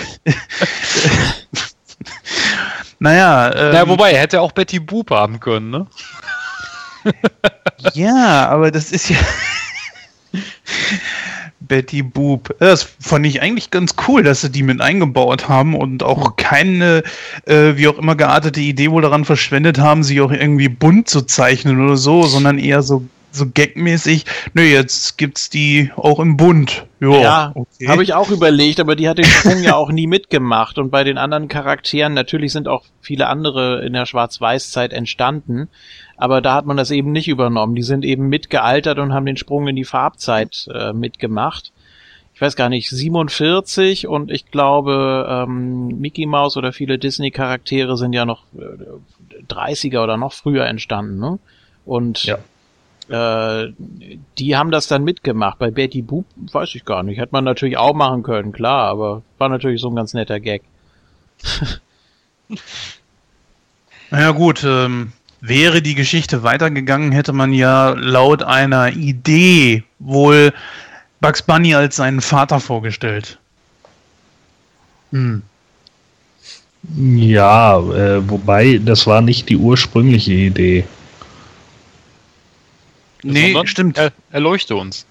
naja. 3.00 3.56
Ähm, 3.56 3.72
Na, 3.72 3.88
wobei, 3.88 4.12
er 4.12 4.20
hätte 4.20 4.42
auch 4.42 4.52
Betty 4.52 4.82
Boop 4.82 5.10
haben 5.12 5.40
können, 5.40 5.70
ne? 5.70 5.88
ja, 7.94 8.50
aber 8.50 8.70
das 8.70 8.92
ist 8.92 9.10
ja. 9.10 9.18
Betty 11.70 12.02
Boop. 12.04 12.54
Das 12.60 12.84
fand 13.00 13.26
ich 13.26 13.42
eigentlich 13.42 13.72
ganz 13.72 13.96
cool, 14.08 14.24
dass 14.24 14.42
sie 14.42 14.52
die 14.52 14.64
mit 14.64 14.82
eingebaut 14.82 15.48
haben 15.48 15.76
und 15.76 16.04
auch 16.04 16.36
keine, 16.36 17.04
äh, 17.46 17.78
wie 17.78 17.88
auch 17.88 17.98
immer 17.98 18.16
geartete 18.16 18.60
Idee 18.60 18.92
wohl 18.92 19.02
daran 19.02 19.24
verschwendet 19.24 19.78
haben, 19.80 20.04
sie 20.04 20.20
auch 20.20 20.32
irgendwie 20.32 20.68
bunt 20.68 21.08
zu 21.08 21.22
zeichnen 21.22 21.82
oder 21.82 21.96
so, 21.96 22.24
sondern 22.24 22.60
eher 22.60 22.82
so, 22.82 23.04
so 23.32 23.46
gagmäßig. 23.54 24.26
Nö, 24.54 24.64
jetzt 24.64 25.18
gibt's 25.18 25.50
die 25.50 25.92
auch 25.96 26.20
im 26.20 26.36
Bunt. 26.36 26.86
Jo, 27.00 27.22
ja, 27.22 27.52
okay. 27.56 27.88
habe 27.88 28.04
ich 28.04 28.14
auch 28.14 28.30
überlegt, 28.30 28.82
aber 28.82 28.98
die 28.98 29.08
hat 29.08 29.20
den 29.20 29.26
Sprung 29.26 29.64
ja 29.64 29.76
auch 29.76 29.92
nie 29.92 30.08
mitgemacht. 30.08 30.78
Und 30.78 30.90
bei 30.90 31.06
den 31.06 31.18
anderen 31.18 31.48
Charakteren, 31.48 32.14
natürlich 32.14 32.52
sind 32.52 32.68
auch 32.68 32.84
viele 33.00 33.28
andere 33.28 33.86
in 33.86 33.94
der 33.94 34.06
Schwarz-Weiß-Zeit 34.06 34.92
entstanden, 34.92 35.70
aber 36.20 36.42
da 36.42 36.54
hat 36.54 36.66
man 36.66 36.78
das 36.78 36.92
eben 36.92 37.12
nicht 37.12 37.28
übernommen. 37.28 37.76
Die 37.76 37.82
sind 37.84 38.04
eben 38.06 38.28
mitgealtert 38.30 39.00
und 39.00 39.14
haben 39.14 39.26
den 39.26 39.38
Sprung 39.38 39.68
in 39.68 39.76
die 39.76 39.86
Farbzeit 39.86 40.68
äh, 40.74 40.92
mitgemacht. 40.94 41.72
Ich 42.36 42.42
weiß 42.42 42.56
gar 42.56 42.70
nicht, 42.70 42.90
47 42.90 44.08
und 44.08 44.30
ich 44.32 44.52
glaube, 44.52 45.28
ähm, 45.30 45.88
Mickey 46.00 46.26
Mouse 46.26 46.58
oder 46.58 46.72
viele 46.72 46.98
Disney-Charaktere 47.00 47.98
sind 47.98 48.14
ja 48.14 48.26
noch 48.26 48.44
äh, 48.58 49.44
30er 49.52 50.04
oder 50.04 50.18
noch 50.18 50.34
früher 50.34 50.66
entstanden, 50.66 51.20
ne? 51.20 51.40
Und 51.86 52.24
Ja. 52.24 52.38
äh, 53.10 53.74
die 54.38 54.56
haben 54.56 54.72
das 54.72 54.88
dann 54.88 55.04
mitgemacht. 55.04 55.58
Bei 55.58 55.72
Betty 55.72 56.02
Boop 56.02 56.26
weiß 56.52 56.76
ich 56.76 56.86
gar 56.86 57.04
nicht. 57.04 57.18
Hätte 57.20 57.32
man 57.34 57.44
natürlich 57.44 57.78
auch 57.78 57.94
machen 57.94 58.24
können, 58.24 58.52
klar, 58.52 58.88
aber 58.90 59.22
war 59.38 59.50
natürlich 59.50 59.82
so 59.82 59.90
ein 59.90 59.96
ganz 59.96 60.14
netter 60.14 60.40
Gag. 60.40 60.62
Naja 64.12 64.32
gut, 64.32 64.64
ähm, 64.64 65.12
wäre 65.42 65.82
die 65.82 65.96
Geschichte 65.96 66.44
weitergegangen, 66.44 67.12
hätte 67.12 67.34
man 67.34 67.54
ja 67.54 67.92
laut 67.92 68.44
einer 68.44 68.94
Idee 68.94 69.84
wohl 70.00 70.54
Bugs 71.22 71.42
Bunny 71.42 71.76
als 71.76 71.98
seinen 71.98 72.22
Vater 72.22 72.60
vorgestellt. 72.60 73.38
Hm. 75.12 75.42
Ja, 76.96 77.78
äh, 77.78 78.30
wobei, 78.30 78.80
das 78.84 79.06
war 79.06 79.22
nicht 79.22 79.50
die 79.50 79.58
ursprüngliche 79.58 80.34
Idee. 80.34 80.86
Nee, 83.22 83.48
Sondern 83.48 83.68
stimmt. 83.68 83.98
Er, 83.98 84.14
erleuchte 84.32 84.76
uns. 84.76 85.06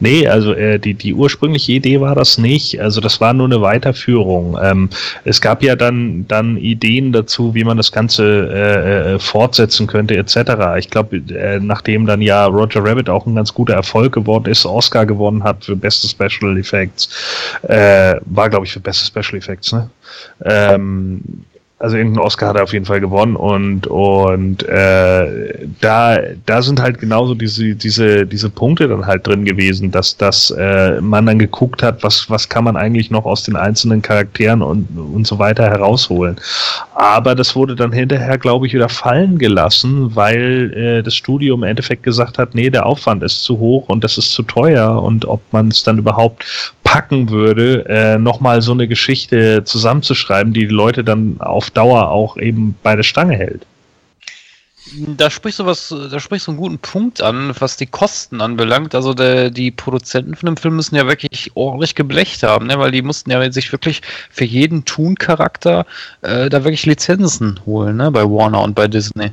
Nee, 0.00 0.26
also 0.26 0.52
äh, 0.52 0.78
die, 0.78 0.94
die 0.94 1.14
ursprüngliche 1.14 1.72
Idee 1.72 2.00
war 2.00 2.14
das 2.14 2.38
nicht. 2.38 2.80
Also 2.80 3.00
das 3.00 3.20
war 3.20 3.32
nur 3.32 3.46
eine 3.46 3.60
Weiterführung. 3.60 4.58
Ähm, 4.62 4.90
es 5.24 5.40
gab 5.40 5.62
ja 5.62 5.76
dann, 5.76 6.26
dann 6.28 6.56
Ideen 6.56 7.12
dazu, 7.12 7.54
wie 7.54 7.64
man 7.64 7.76
das 7.76 7.92
Ganze 7.92 8.50
äh, 8.52 9.14
äh, 9.14 9.18
fortsetzen 9.18 9.86
könnte, 9.86 10.16
etc. 10.16 10.36
Ich 10.78 10.90
glaube, 10.90 11.16
äh, 11.16 11.60
nachdem 11.60 12.06
dann 12.06 12.22
ja 12.22 12.46
Roger 12.46 12.84
Rabbit 12.84 13.08
auch 13.08 13.26
ein 13.26 13.34
ganz 13.34 13.52
guter 13.52 13.74
Erfolg 13.74 14.12
geworden 14.12 14.50
ist, 14.50 14.66
Oscar 14.66 15.06
gewonnen 15.06 15.44
hat 15.44 15.64
für 15.64 15.76
beste 15.76 16.08
Special 16.08 16.56
Effects, 16.58 17.08
äh, 17.62 18.16
war 18.26 18.50
glaube 18.50 18.66
ich 18.66 18.72
für 18.72 18.80
beste 18.80 19.06
Special 19.06 19.38
Effects, 19.38 19.72
ne? 19.72 19.90
Ähm, 20.44 21.22
also 21.80 21.96
irgendeinen 21.96 22.24
Oscar 22.24 22.50
hat 22.50 22.56
er 22.56 22.62
auf 22.62 22.72
jeden 22.72 22.84
Fall 22.84 23.00
gewonnen 23.00 23.34
und 23.34 23.88
und 23.88 24.62
äh, 24.68 25.66
da 25.80 26.18
da 26.46 26.62
sind 26.62 26.80
halt 26.80 27.00
genauso 27.00 27.34
diese 27.34 27.74
diese 27.74 28.26
diese 28.26 28.48
Punkte 28.48 28.86
dann 28.86 29.06
halt 29.06 29.26
drin 29.26 29.44
gewesen, 29.44 29.90
dass 29.90 30.16
dass 30.16 30.50
äh, 30.52 31.00
man 31.00 31.26
dann 31.26 31.38
geguckt 31.40 31.82
hat, 31.82 32.04
was 32.04 32.30
was 32.30 32.48
kann 32.48 32.62
man 32.62 32.76
eigentlich 32.76 33.10
noch 33.10 33.24
aus 33.24 33.42
den 33.42 33.56
einzelnen 33.56 34.02
Charakteren 34.02 34.62
und 34.62 34.86
und 34.96 35.26
so 35.26 35.40
weiter 35.40 35.64
herausholen. 35.64 36.36
Aber 36.94 37.34
das 37.34 37.56
wurde 37.56 37.74
dann 37.74 37.90
hinterher, 37.90 38.38
glaube 38.38 38.68
ich, 38.68 38.72
wieder 38.72 38.88
fallen 38.88 39.36
gelassen, 39.38 40.14
weil 40.14 40.72
äh, 40.74 41.02
das 41.02 41.16
Studio 41.16 41.56
im 41.56 41.64
Endeffekt 41.64 42.04
gesagt 42.04 42.38
hat, 42.38 42.54
nee, 42.54 42.70
der 42.70 42.86
Aufwand 42.86 43.24
ist 43.24 43.42
zu 43.42 43.58
hoch 43.58 43.88
und 43.88 44.04
das 44.04 44.16
ist 44.16 44.32
zu 44.32 44.44
teuer 44.44 45.02
und 45.02 45.26
ob 45.26 45.40
man 45.50 45.68
es 45.68 45.82
dann 45.82 45.98
überhaupt 45.98 46.44
packen 46.94 47.28
würde, 47.28 47.84
äh, 47.88 48.18
nochmal 48.18 48.62
so 48.62 48.70
eine 48.70 48.86
Geschichte 48.86 49.64
zusammenzuschreiben, 49.64 50.52
die 50.52 50.68
die 50.68 50.74
Leute 50.74 51.02
dann 51.02 51.40
auf 51.40 51.72
Dauer 51.72 52.08
auch 52.10 52.36
eben 52.36 52.76
bei 52.84 52.94
der 52.94 53.02
Stange 53.02 53.36
hält. 53.36 53.66
Da 55.08 55.28
sprichst 55.28 55.58
du 55.58 55.66
was, 55.66 55.88
da 55.88 56.20
sprichst 56.20 56.46
du 56.46 56.52
einen 56.52 56.60
guten 56.60 56.78
Punkt 56.78 57.20
an, 57.20 57.52
was 57.58 57.76
die 57.76 57.86
Kosten 57.86 58.40
anbelangt. 58.40 58.94
Also 58.94 59.12
der, 59.12 59.50
die 59.50 59.72
Produzenten 59.72 60.36
von 60.36 60.46
dem 60.46 60.56
Film 60.56 60.76
müssen 60.76 60.94
ja 60.94 61.08
wirklich 61.08 61.50
ordentlich 61.54 61.96
geblecht 61.96 62.44
haben, 62.44 62.68
ne? 62.68 62.78
weil 62.78 62.92
die 62.92 63.02
mussten 63.02 63.32
ja 63.32 63.50
sich 63.50 63.72
wirklich 63.72 64.00
für 64.30 64.44
jeden 64.44 64.84
Toon-Charakter 64.84 65.86
äh, 66.22 66.48
da 66.48 66.62
wirklich 66.62 66.86
Lizenzen 66.86 67.58
holen, 67.66 67.96
ne? 67.96 68.12
bei 68.12 68.22
Warner 68.22 68.62
und 68.62 68.76
bei 68.76 68.86
Disney. 68.86 69.32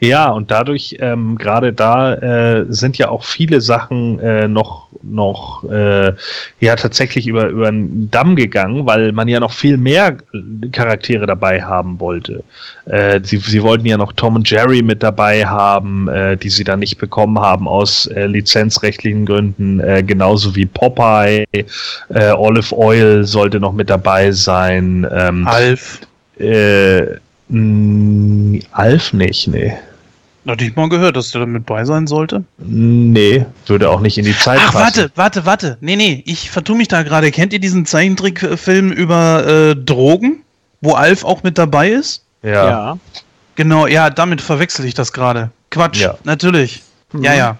Ja, 0.00 0.28
und 0.30 0.52
dadurch, 0.52 0.96
ähm, 1.00 1.36
gerade 1.38 1.72
da 1.72 2.14
äh, 2.14 2.66
sind 2.68 2.98
ja 2.98 3.08
auch 3.08 3.24
viele 3.24 3.60
Sachen 3.60 4.20
äh, 4.20 4.46
noch, 4.46 4.86
noch 5.02 5.64
äh, 5.64 6.12
ja 6.60 6.76
tatsächlich 6.76 7.26
über, 7.26 7.48
über 7.48 7.66
einen 7.66 8.08
Damm 8.08 8.36
gegangen, 8.36 8.86
weil 8.86 9.10
man 9.10 9.26
ja 9.26 9.40
noch 9.40 9.52
viel 9.52 9.76
mehr 9.76 10.16
Charaktere 10.70 11.26
dabei 11.26 11.62
haben 11.62 11.98
wollte. 11.98 12.44
Äh, 12.86 13.20
sie, 13.24 13.38
sie 13.38 13.60
wollten 13.62 13.86
ja 13.86 13.96
noch 13.96 14.12
Tom 14.12 14.36
und 14.36 14.48
Jerry 14.48 14.82
mit 14.82 15.02
dabei 15.02 15.44
haben, 15.44 16.06
äh, 16.08 16.36
die 16.36 16.50
sie 16.50 16.62
dann 16.62 16.78
nicht 16.78 16.98
bekommen 16.98 17.40
haben 17.40 17.66
aus 17.66 18.06
äh, 18.06 18.26
lizenzrechtlichen 18.26 19.26
Gründen, 19.26 19.80
äh, 19.80 20.04
genauso 20.04 20.54
wie 20.54 20.66
Popeye, 20.66 21.44
äh, 21.52 22.32
Olive 22.32 22.76
Oil 22.76 23.24
sollte 23.24 23.58
noch 23.58 23.72
mit 23.72 23.90
dabei 23.90 24.30
sein. 24.30 25.04
Ähm, 25.10 25.46
Alf. 25.48 26.00
äh, 26.38 27.02
mh, 27.48 28.60
Alf 28.70 29.12
nicht, 29.12 29.48
nee. 29.48 29.72
Hatte 30.48 30.64
ich 30.64 30.74
mal 30.76 30.88
gehört, 30.88 31.14
dass 31.14 31.30
der 31.30 31.42
da 31.42 31.46
mit 31.46 31.66
bei 31.66 31.84
sein 31.84 32.06
sollte. 32.06 32.42
Nee, 32.56 33.44
würde 33.66 33.90
auch 33.90 34.00
nicht 34.00 34.16
in 34.16 34.24
die 34.24 34.36
Zeit 34.36 34.58
Ach, 34.62 34.72
passen. 34.72 34.82
warte, 35.02 35.10
warte, 35.14 35.44
warte. 35.46 35.76
Nee, 35.82 35.94
nee, 35.96 36.22
ich 36.24 36.50
vertue 36.50 36.74
mich 36.76 36.88
da 36.88 37.02
gerade. 37.02 37.30
Kennt 37.30 37.52
ihr 37.52 37.58
diesen 37.60 37.84
Zeichentrickfilm 37.84 38.90
über 38.90 39.46
äh, 39.46 39.76
Drogen, 39.76 40.42
wo 40.80 40.92
Alf 40.94 41.22
auch 41.24 41.42
mit 41.42 41.58
dabei 41.58 41.90
ist? 41.90 42.24
Ja. 42.42 42.66
Ja. 42.68 42.98
Genau, 43.56 43.86
ja, 43.86 44.08
damit 44.08 44.40
verwechsel 44.40 44.86
ich 44.86 44.94
das 44.94 45.12
gerade. 45.12 45.50
Quatsch, 45.70 46.00
Ja. 46.00 46.16
natürlich. 46.24 46.82
Ja, 47.12 47.34
ja. 47.34 47.58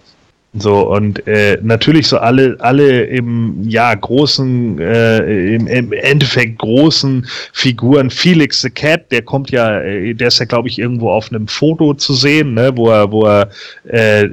So, 0.61 0.89
und 0.89 1.27
äh, 1.27 1.59
natürlich 1.63 2.09
so 2.09 2.19
alle, 2.19 2.57
alle 2.59 3.05
im 3.05 3.63
ja 3.69 3.95
großen, 3.95 4.79
äh, 4.79 5.55
im, 5.55 5.67
im 5.67 5.93
Endeffekt 5.93 6.59
großen 6.59 7.27
Figuren. 7.53 8.11
Felix 8.11 8.61
the 8.63 8.71
Cat, 8.71 9.11
der 9.11 9.23
kommt 9.23 9.51
ja, 9.51 9.81
äh, 9.81 10.15
der 10.15 10.29
ist 10.29 10.39
ja, 10.39 10.47
glaube 10.47 10.69
ich, 10.69 10.79
irgendwo 10.79 11.11
auf 11.11 11.31
einem 11.31 11.49
Foto 11.49 11.95
zu 11.95 12.15
sehen, 12.15 12.55
ne, 12.55 12.73
wo 12.77 12.91
er, 12.91 13.11
wo 13.13 13.25
er 13.25 13.51
äh, 13.85 14.29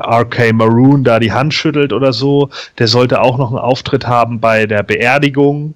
RK 0.00 0.52
Maroon 0.52 1.04
da 1.04 1.18
die 1.18 1.32
Hand 1.32 1.54
schüttelt 1.54 1.92
oder 1.92 2.12
so. 2.12 2.50
Der 2.78 2.88
sollte 2.88 3.20
auch 3.20 3.38
noch 3.38 3.50
einen 3.50 3.58
Auftritt 3.58 4.06
haben 4.06 4.40
bei 4.40 4.66
der 4.66 4.82
Beerdigung. 4.82 5.74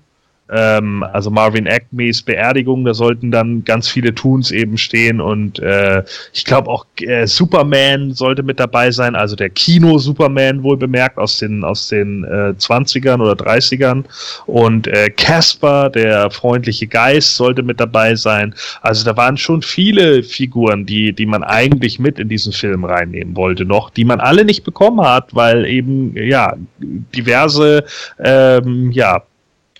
Ähm, 0.50 1.04
also 1.12 1.30
Marvin 1.30 1.68
Acme's 1.68 2.22
Beerdigung, 2.22 2.84
da 2.84 2.94
sollten 2.94 3.30
dann 3.30 3.64
ganz 3.64 3.88
viele 3.88 4.14
Toons 4.14 4.50
eben 4.50 4.78
stehen 4.78 5.20
und 5.20 5.58
äh, 5.60 6.02
ich 6.32 6.44
glaube 6.44 6.68
auch 6.70 6.86
äh, 7.00 7.26
Superman 7.26 8.12
sollte 8.12 8.42
mit 8.42 8.58
dabei 8.58 8.90
sein, 8.90 9.14
also 9.14 9.36
der 9.36 9.50
Kino-Superman 9.50 10.62
wohl 10.62 10.76
bemerkt 10.76 11.18
aus 11.18 11.38
den, 11.38 11.62
aus 11.62 11.88
den 11.88 12.24
äh, 12.24 12.54
20ern 12.58 13.20
oder 13.20 13.32
30ern 13.32 14.04
und 14.46 14.86
äh, 14.88 15.10
Casper, 15.10 15.90
der 15.90 16.30
freundliche 16.30 16.86
Geist, 16.86 17.36
sollte 17.36 17.62
mit 17.62 17.78
dabei 17.78 18.14
sein. 18.14 18.54
Also 18.82 19.04
da 19.04 19.16
waren 19.16 19.36
schon 19.36 19.62
viele 19.62 20.22
Figuren, 20.22 20.86
die, 20.86 21.12
die 21.12 21.26
man 21.26 21.44
eigentlich 21.44 21.98
mit 21.98 22.18
in 22.18 22.28
diesen 22.28 22.52
Film 22.52 22.84
reinnehmen 22.84 23.36
wollte 23.36 23.64
noch, 23.64 23.90
die 23.90 24.04
man 24.04 24.20
alle 24.20 24.44
nicht 24.44 24.64
bekommen 24.64 25.00
hat, 25.00 25.34
weil 25.34 25.64
eben, 25.66 26.14
ja, 26.16 26.56
diverse, 26.78 27.84
ähm, 28.18 28.90
ja, 28.90 29.22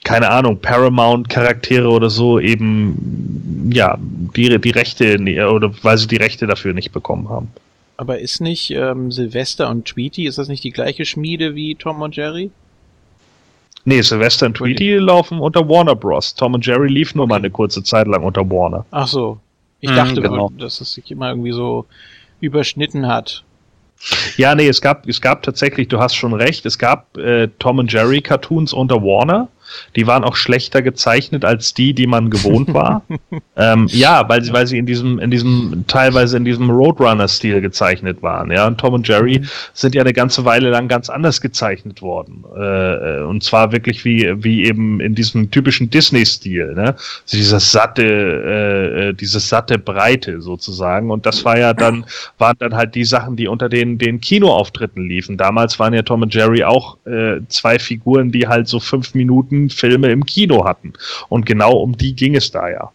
keine 0.05 0.31
Ahnung, 0.31 0.61
Paramount-Charaktere 0.61 1.89
oder 1.89 2.11
so 2.11 2.39
eben, 2.41 3.71
ja, 3.73 3.99
die, 4.01 4.59
die 4.61 4.71
Rechte, 4.71 5.17
oder 5.49 5.73
weil 5.83 5.99
sie 5.99 6.07
die 6.07 6.17
Rechte 6.17 6.47
dafür 6.47 6.73
nicht 6.73 6.93
bekommen 6.93 7.29
haben. 7.29 7.49
Aber 7.97 8.19
ist 8.19 8.41
nicht 8.41 8.71
ähm, 8.71 9.13
Sylvester 9.13 9.69
und 9.69 9.85
Tweety, 9.85 10.27
ist 10.27 10.39
das 10.39 10.49
nicht 10.49 10.65
die 10.65 10.71
gleiche 10.71 11.05
Schmiede 11.05 11.55
wie 11.55 11.75
Tom 11.75 12.01
und 12.01 12.17
Jerry? 12.17 12.51
Nee, 13.85 14.03
Sylvester 14.03 14.47
und 14.47 14.57
Tweety 14.57 14.97
laufen 14.97 15.39
unter 15.39 15.69
Warner 15.69 15.97
Bros. 15.97 16.35
Tom 16.35 16.55
und 16.55 16.65
Jerry 16.65 16.89
lief 16.89 17.15
nur 17.15 17.27
mal 17.27 17.37
eine 17.37 17.51
kurze 17.51 17.83
Zeit 17.83 18.07
lang 18.07 18.23
unter 18.25 18.49
Warner. 18.49 18.85
Ach 18.91 19.07
so. 19.07 19.39
Ich 19.81 19.91
Mhm, 19.91 19.95
dachte, 19.97 20.21
genau. 20.21 20.51
dass 20.59 20.81
es 20.81 20.93
sich 20.93 21.11
immer 21.11 21.31
irgendwie 21.31 21.53
so 21.53 21.87
überschnitten 22.41 23.07
hat. 23.07 23.43
Ja, 24.37 24.55
nee, 24.55 24.69
es 24.69 24.81
gab, 24.81 25.07
es 25.07 25.21
gab 25.21 25.43
tatsächlich, 25.43 25.89
du 25.89 25.99
hast 25.99 26.15
schon 26.15 26.33
recht, 26.33 26.65
es 26.65 26.79
gab 26.79 27.17
äh, 27.19 27.49
Tom 27.59 27.79
und 27.79 27.93
Jerry 27.93 28.23
Cartoons 28.23 28.73
unter 28.73 29.03
Warner. 29.03 29.49
Die 29.97 30.07
waren 30.07 30.25
auch 30.25 30.37
schlechter 30.37 30.83
gezeichnet 30.83 31.45
als 31.45 31.75
die, 31.75 31.95
die 31.95 32.07
man 32.07 32.31
gewohnt 32.31 32.73
war. 32.75 33.03
ähm, 33.57 33.87
ja, 33.91 34.29
weil 34.29 34.43
sie, 34.43 34.53
weil 34.53 34.67
sie 34.67 34.79
in 34.79 34.87
diesem, 34.87 35.19
in 35.19 35.31
diesem, 35.31 35.85
teilweise 35.87 36.37
in 36.37 36.45
diesem 36.45 36.71
Roadrunner-Stil 36.71 37.61
gezeichnet 37.61 38.23
waren. 38.23 38.51
Ja, 38.51 38.67
und 38.67 38.79
Tom 38.79 38.95
und 38.95 39.09
Jerry 39.09 39.43
sind 39.75 39.95
ja 39.95 40.03
eine 40.03 40.13
ganze 40.13 40.45
Weile 40.45 40.71
lang 40.71 40.89
ganz 40.89 41.11
anders 41.11 41.41
gezeichnet 41.41 42.03
worden. 42.03 42.45
Äh, 42.57 43.23
und 43.23 43.43
zwar 43.43 43.73
wirklich 43.73 44.05
wie, 44.05 44.33
wie 44.43 44.65
eben 44.65 45.01
in 45.01 45.15
diesem 45.15 45.51
typischen 45.51 45.91
Disney-Stil, 45.91 46.75
ne? 46.75 46.95
So 47.25 47.37
dieses 47.37 47.71
satte, 47.73 48.03
äh, 48.05 49.09
äh, 49.09 49.13
dieses 49.15 49.49
satte 49.49 49.79
Breite 49.79 50.41
sozusagen. 50.41 51.11
Und 51.11 51.27
das 51.27 51.45
war 51.45 51.59
ja 51.59 51.75
dann, 51.75 52.05
waren 52.39 52.57
dann 52.59 52.75
halt 52.75 52.95
die 52.95 53.05
Sachen, 53.05 53.37
die 53.37 53.49
unter 53.49 53.69
den, 53.69 53.99
den 53.99 54.21
Kinoauftritten 54.21 55.09
liefen. 55.09 55.37
Damals 55.37 55.79
waren 55.79 55.95
ja 55.95 56.03
Tom 56.03 56.23
und 56.23 56.35
Jerry 56.35 56.65
auch 56.65 56.97
äh, 57.07 57.41
zwei 57.49 57.79
Figuren, 57.79 58.33
die 58.33 58.49
halt 58.49 58.69
so 58.69 58.81
fünf 58.81 59.15
Minuten 59.15 59.60
Filme 59.69 60.11
im 60.11 60.25
Kino 60.25 60.65
hatten. 60.65 60.95
Und 61.29 61.45
genau 61.45 61.73
um 61.73 61.97
die 61.97 62.15
ging 62.15 62.37
es 62.37 62.51
da 62.51 62.69
ja. 62.71 62.91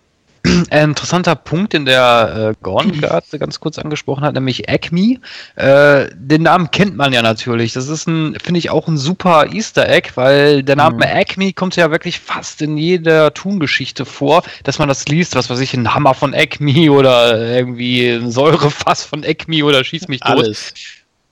Ein 0.69 0.89
interessanter 0.89 1.35
Punkt, 1.35 1.73
den 1.73 1.85
der 1.85 2.51
äh, 2.51 2.55
Gordon 2.61 2.91
gerade 3.01 3.39
ganz 3.39 3.59
kurz 3.59 3.79
angesprochen 3.79 4.23
hat, 4.23 4.35
nämlich 4.35 4.69
Acme. 4.69 5.17
Äh, 5.55 6.09
den 6.13 6.43
Namen 6.43 6.69
kennt 6.69 6.95
man 6.95 7.13
ja 7.13 7.21
natürlich. 7.23 7.73
Das 7.73 7.87
ist 7.87 8.07
ein, 8.07 8.37
finde 8.41 8.59
ich, 8.59 8.69
auch 8.69 8.87
ein 8.87 8.97
super 8.97 9.47
Easter 9.51 9.89
Egg, 9.89 10.11
weil 10.15 10.61
der 10.63 10.75
Name 10.75 10.97
Mhm. 10.97 11.01
Acme 11.01 11.53
kommt 11.53 11.75
ja 11.75 11.89
wirklich 11.89 12.19
fast 12.19 12.61
in 12.61 12.77
jeder 12.77 13.33
Tun-Geschichte 13.33 14.05
vor, 14.05 14.43
dass 14.63 14.77
man 14.77 14.87
das 14.87 15.07
liest, 15.07 15.35
was 15.35 15.49
weiß 15.49 15.59
ich, 15.59 15.73
ein 15.73 15.93
Hammer 15.93 16.13
von 16.13 16.33
Acme 16.33 16.91
oder 16.91 17.37
irgendwie 17.49 18.09
ein 18.09 18.31
Säurefass 18.31 19.03
von 19.03 19.23
Acme 19.23 19.65
oder 19.65 19.83
schieß 19.83 20.07
mich 20.07 20.19
tot. 20.19 20.43
Alles. 20.43 20.73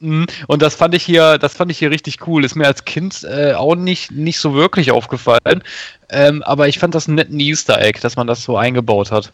Mhm. 0.04 0.26
Und 0.48 0.62
das 0.62 0.76
fand 0.76 0.94
ich 0.94 1.04
hier, 1.04 1.38
das 1.38 1.56
fand 1.56 1.72
ich 1.72 1.80
hier 1.80 1.90
richtig 1.90 2.28
cool. 2.28 2.44
Ist 2.44 2.56
mir 2.56 2.68
als 2.68 2.84
Kind 2.84 3.24
äh, 3.24 3.54
auch 3.54 3.76
nicht, 3.76 4.12
nicht 4.12 4.38
so 4.38 4.54
wirklich 4.54 4.92
aufgefallen. 4.92 5.64
Ähm, 6.10 6.44
aber 6.44 6.68
ich 6.68 6.78
fand 6.78 6.94
das 6.94 7.08
einen 7.08 7.16
netten 7.16 7.40
Easter 7.40 7.82
Egg, 7.82 8.00
dass 8.02 8.18
man 8.18 8.28
das 8.28 8.44
so 8.44 8.58
eingebaut 8.58 9.12
hat. 9.12 9.32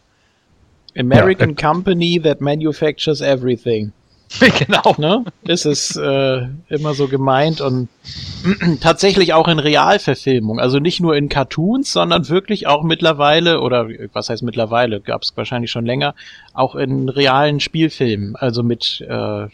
American 0.96 1.56
Company 1.56 2.20
that 2.22 2.40
manufactures 2.40 3.22
everything. 3.22 3.92
genau. 4.40 4.94
Ne? 5.00 5.26
Ist 5.48 5.66
es 5.66 5.96
äh, 5.96 6.42
immer 6.68 6.94
so 6.94 7.08
gemeint 7.08 7.62
und 7.62 7.90
tatsächlich 8.82 9.34
auch 9.34 9.48
in 9.48 9.58
Realverfilmung. 9.58 10.60
Also 10.60 10.78
nicht 10.78 11.00
nur 11.00 11.16
in 11.16 11.30
Cartoons, 11.30 11.92
sondern 11.92 12.30
wirklich 12.30 12.68
auch 12.68 12.84
mittlerweile, 12.84 13.62
oder 13.62 13.88
was 14.14 14.30
heißt 14.30 14.44
mittlerweile, 14.44 15.02
gab 15.02 15.24
es 15.24 15.34
wahrscheinlich 15.36 15.72
schon 15.72 15.88
länger, 15.88 16.14
auch 16.54 16.76
in 16.76 17.10
realen 17.10 17.60
Spielfilmen. 17.60 18.36
Also 18.36 18.62
mit 18.62 19.02
äh, 19.02 19.48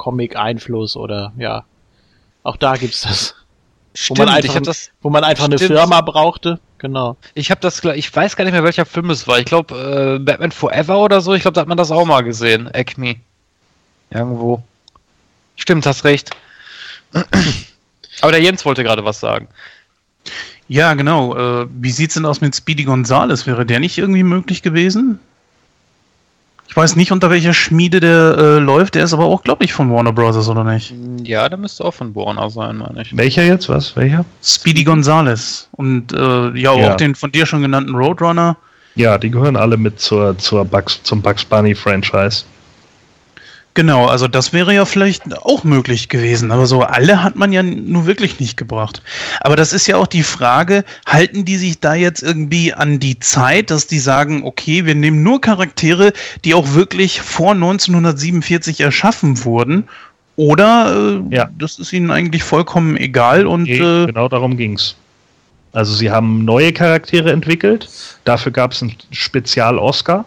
Comic-Einfluss 0.00 0.96
oder 0.96 1.32
ja. 1.36 1.64
Auch 2.42 2.56
da 2.56 2.76
gibt's 2.76 3.02
das. 3.02 3.34
Wo 4.08 4.14
man 4.14 4.28
Stimmt, 4.28 4.28
einfach, 4.30 4.48
ich 4.48 4.56
habe 4.56 4.64
das, 4.64 4.90
wo 5.02 5.10
man 5.10 5.24
einfach 5.24 5.44
eine 5.44 5.58
Stimmt. 5.58 5.78
Firma 5.78 6.00
brauchte. 6.00 6.58
Genau. 6.78 7.18
ich 7.34 7.50
habe 7.50 7.60
das, 7.60 7.84
ich 7.84 8.16
weiß 8.16 8.36
gar 8.36 8.44
nicht 8.44 8.54
mehr, 8.54 8.64
welcher 8.64 8.86
Film 8.86 9.10
es 9.10 9.28
war. 9.28 9.38
Ich 9.38 9.44
glaube, 9.44 10.16
äh, 10.16 10.18
Batman 10.18 10.52
Forever 10.52 11.00
oder 11.00 11.20
so. 11.20 11.34
Ich 11.34 11.42
glaube, 11.42 11.54
da 11.54 11.60
hat 11.60 11.68
man 11.68 11.76
das 11.76 11.90
auch 11.90 12.06
mal 12.06 12.22
gesehen. 12.22 12.70
Acme. 12.72 13.16
Irgendwo. 14.10 14.62
Stimmt, 15.56 15.84
hast 15.84 16.04
recht. 16.04 16.30
Aber 18.22 18.32
der 18.32 18.40
Jens 18.40 18.64
wollte 18.64 18.82
gerade 18.82 19.04
was 19.04 19.20
sagen. 19.20 19.48
Ja, 20.68 20.94
genau. 20.94 21.36
Äh, 21.36 21.66
wie 21.70 21.90
sieht's 21.90 22.14
denn 22.14 22.24
aus 22.24 22.40
mit 22.40 22.56
Speedy 22.56 22.84
Gonzales? 22.84 23.46
Wäre 23.46 23.66
der 23.66 23.80
nicht 23.80 23.98
irgendwie 23.98 24.22
möglich 24.22 24.62
gewesen? 24.62 25.18
Ich 26.70 26.76
weiß 26.76 26.94
nicht, 26.94 27.10
unter 27.10 27.30
welcher 27.30 27.52
Schmiede 27.52 27.98
der 27.98 28.36
äh, 28.38 28.58
läuft. 28.60 28.94
Der 28.94 29.02
ist 29.02 29.12
aber 29.12 29.24
auch, 29.24 29.42
glaube 29.42 29.64
ich, 29.64 29.72
von 29.72 29.92
Warner 29.92 30.12
Bros. 30.12 30.48
oder 30.48 30.62
nicht? 30.62 30.94
Ja, 31.24 31.48
der 31.48 31.58
müsste 31.58 31.84
auch 31.84 31.92
von 31.92 32.14
Warner 32.14 32.48
sein, 32.48 32.76
meine 32.78 33.02
ich. 33.02 33.16
Welcher 33.16 33.42
jetzt? 33.42 33.68
Was? 33.68 33.96
Welcher? 33.96 34.24
Speedy 34.40 34.84
Gonzales. 34.84 35.68
Und 35.72 36.12
äh, 36.12 36.16
ja, 36.56 36.72
Ja. 36.76 36.92
auch 36.92 36.96
den 36.96 37.16
von 37.16 37.32
dir 37.32 37.44
schon 37.44 37.62
genannten 37.62 37.96
Roadrunner. 37.96 38.56
Ja, 38.94 39.18
die 39.18 39.30
gehören 39.30 39.56
alle 39.56 39.76
mit 39.76 39.98
zur, 39.98 40.38
zur 40.38 40.64
Bugs, 40.64 41.02
zum 41.02 41.20
Bugs 41.22 41.44
Bunny 41.44 41.74
Franchise. 41.74 42.44
Genau, 43.80 44.04
also 44.04 44.28
das 44.28 44.52
wäre 44.52 44.74
ja 44.74 44.84
vielleicht 44.84 45.34
auch 45.38 45.64
möglich 45.64 46.10
gewesen, 46.10 46.50
aber 46.50 46.66
so 46.66 46.82
alle 46.82 47.22
hat 47.22 47.36
man 47.36 47.50
ja 47.50 47.62
nur 47.62 48.04
wirklich 48.04 48.38
nicht 48.38 48.58
gebracht. 48.58 49.00
Aber 49.40 49.56
das 49.56 49.72
ist 49.72 49.86
ja 49.86 49.96
auch 49.96 50.06
die 50.06 50.22
Frage, 50.22 50.84
halten 51.06 51.46
die 51.46 51.56
sich 51.56 51.80
da 51.80 51.94
jetzt 51.94 52.22
irgendwie 52.22 52.74
an 52.74 52.98
die 52.98 53.18
Zeit, 53.20 53.70
dass 53.70 53.86
die 53.86 53.98
sagen, 53.98 54.42
okay, 54.44 54.84
wir 54.84 54.94
nehmen 54.94 55.22
nur 55.22 55.40
Charaktere, 55.40 56.12
die 56.44 56.52
auch 56.52 56.74
wirklich 56.74 57.22
vor 57.22 57.52
1947 57.52 58.82
erschaffen 58.82 59.46
wurden, 59.46 59.88
oder 60.36 61.22
äh, 61.30 61.34
Ja. 61.34 61.48
das 61.58 61.78
ist 61.78 61.94
ihnen 61.94 62.10
eigentlich 62.10 62.42
vollkommen 62.42 62.98
egal 62.98 63.46
und 63.46 63.62
Nee, 63.62 63.78
äh, 63.78 64.04
genau 64.04 64.28
darum 64.28 64.58
ging's. 64.58 64.94
Also 65.72 65.94
sie 65.94 66.10
haben 66.10 66.44
neue 66.44 66.74
Charaktere 66.74 67.32
entwickelt. 67.32 67.88
Dafür 68.24 68.52
gab 68.52 68.72
es 68.72 68.82
einen 68.82 68.94
Spezial-Oscar. 69.10 70.26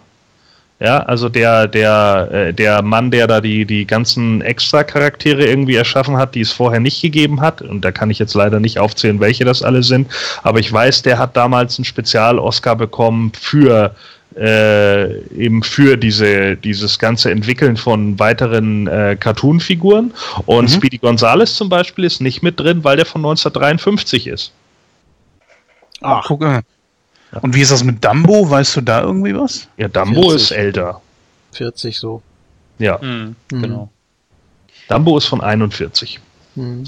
Ja, 0.84 1.00
also 1.04 1.30
der, 1.30 1.70
der, 1.70 2.28
äh, 2.32 2.54
der 2.54 2.82
Mann, 2.82 3.10
der 3.10 3.26
da 3.26 3.40
die, 3.40 3.64
die 3.66 3.88
ganzen 3.88 4.42
Extra-Charaktere 4.42 5.46
irgendwie 5.46 5.76
erschaffen 5.76 6.18
hat, 6.18 6.36
die 6.36 6.42
es 6.42 6.52
vorher 6.52 6.82
nicht 6.82 7.02
gegeben 7.02 7.40
hat, 7.40 7.62
und 7.62 7.86
da 7.86 7.94
kann 7.94 8.10
ich 8.10 8.20
jetzt 8.20 8.34
leider 8.34 8.60
nicht 8.60 8.80
aufzählen, 8.80 9.22
welche 9.22 9.46
das 9.46 9.64
alle 9.64 9.82
sind, 9.82 10.12
aber 10.44 10.60
ich 10.60 10.72
weiß, 10.74 11.04
der 11.04 11.20
hat 11.20 11.38
damals 11.38 11.80
einen 11.80 11.86
Spezial-Oscar 11.86 12.76
bekommen 12.76 13.32
für 13.40 13.96
äh, 14.36 15.20
eben 15.38 15.64
für 15.64 15.96
diese, 15.96 16.58
dieses 16.58 17.00
ganze 17.00 17.32
Entwickeln 17.32 17.78
von 17.78 18.20
weiteren 18.20 18.88
äh, 18.88 19.16
Cartoon-Figuren. 19.18 20.12
Und 20.48 20.66
Mhm. 20.66 20.70
Speedy 20.70 20.98
Gonzales 20.98 21.56
zum 21.56 21.70
Beispiel 21.70 22.04
ist 22.04 22.20
nicht 22.20 22.42
mit 22.44 22.60
drin, 22.60 22.84
weil 22.84 22.98
der 22.98 23.06
von 23.06 23.22
1953 23.22 24.28
ist. 24.28 24.52
Ach, 26.02 26.26
Guck 26.28 26.42
mal. 26.42 26.62
Und 27.42 27.56
wie 27.56 27.62
ist 27.62 27.72
das 27.72 27.84
mit 27.84 28.04
Dumbo? 28.04 28.50
Weißt 28.50 28.76
du 28.78 28.82
da 28.82 29.02
irgendwie 29.02 29.36
was? 29.36 29.68
Ja, 29.78 29.88
Dumbo 29.88 30.30
40. 30.30 30.36
ist 30.42 30.52
älter. 30.52 31.02
40 31.54 31.98
so. 31.98 32.22
Ja, 32.80 32.98
Mhm, 33.02 33.36
Mhm. 33.52 33.62
Genau. 33.62 33.90
Dumbo 34.90 35.18
ist 35.18 35.26
von 35.26 35.42
41. 35.42 36.20
Hm. 36.56 36.84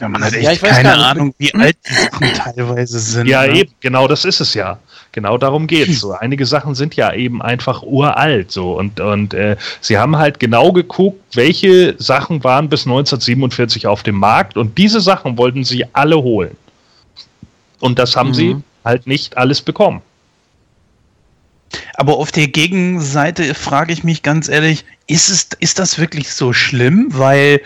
Ja, 0.00 0.08
man 0.08 0.22
hat 0.24 0.32
echt 0.32 0.44
Ja, 0.44 0.52
ich 0.52 0.62
weiß 0.62 0.76
keine. 0.76 0.94
Ahnung, 1.04 1.34
wie 1.38 1.52
alt 1.54 1.76
die 1.88 1.94
Sachen 1.94 2.32
teilweise 2.34 2.98
sind. 3.00 3.26
Ja, 3.26 3.46
ne? 3.46 3.58
eben, 3.60 3.72
genau 3.80 4.06
das 4.06 4.24
ist 4.24 4.40
es 4.40 4.54
ja. 4.54 4.78
Genau 5.10 5.38
darum 5.38 5.66
geht's. 5.66 6.00
So, 6.00 6.12
einige 6.12 6.46
Sachen 6.46 6.74
sind 6.76 6.94
ja 6.94 7.12
eben 7.12 7.42
einfach 7.42 7.82
uralt 7.82 8.52
so 8.52 8.78
und 8.78 9.00
und 9.00 9.34
äh, 9.34 9.56
sie 9.80 9.98
haben 9.98 10.16
halt 10.16 10.38
genau 10.38 10.72
geguckt, 10.72 11.34
welche 11.36 11.94
Sachen 11.98 12.44
waren 12.44 12.68
bis 12.68 12.86
1947 12.86 13.86
auf 13.86 14.02
dem 14.04 14.16
Markt 14.16 14.56
und 14.56 14.78
diese 14.78 15.00
Sachen 15.00 15.36
wollten 15.36 15.64
sie 15.64 15.84
alle 15.94 16.16
holen. 16.18 16.56
Und 17.80 17.98
das 17.98 18.16
haben 18.16 18.30
Mhm. 18.30 18.34
sie 18.34 18.56
halt 18.84 19.06
nicht 19.06 19.36
alles 19.36 19.60
bekommen. 19.62 20.02
Aber 21.94 22.16
auf 22.16 22.32
der 22.32 22.48
Gegenseite 22.48 23.54
frage 23.54 23.92
ich 23.92 24.04
mich 24.04 24.22
ganz 24.22 24.48
ehrlich, 24.48 24.84
ist, 25.06 25.28
es, 25.28 25.48
ist 25.60 25.78
das 25.78 25.98
wirklich 25.98 26.32
so 26.32 26.52
schlimm? 26.52 27.08
Weil 27.10 27.60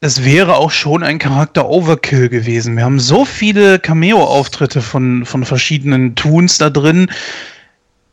es 0.00 0.24
wäre 0.24 0.56
auch 0.56 0.70
schon 0.70 1.02
ein 1.02 1.18
Charakter 1.18 1.68
Overkill 1.68 2.28
gewesen. 2.28 2.76
Wir 2.76 2.84
haben 2.84 3.00
so 3.00 3.24
viele 3.24 3.78
Cameo-Auftritte 3.78 4.82
von, 4.82 5.24
von 5.24 5.44
verschiedenen 5.44 6.14
Toons 6.14 6.58
da 6.58 6.70
drin. 6.70 7.10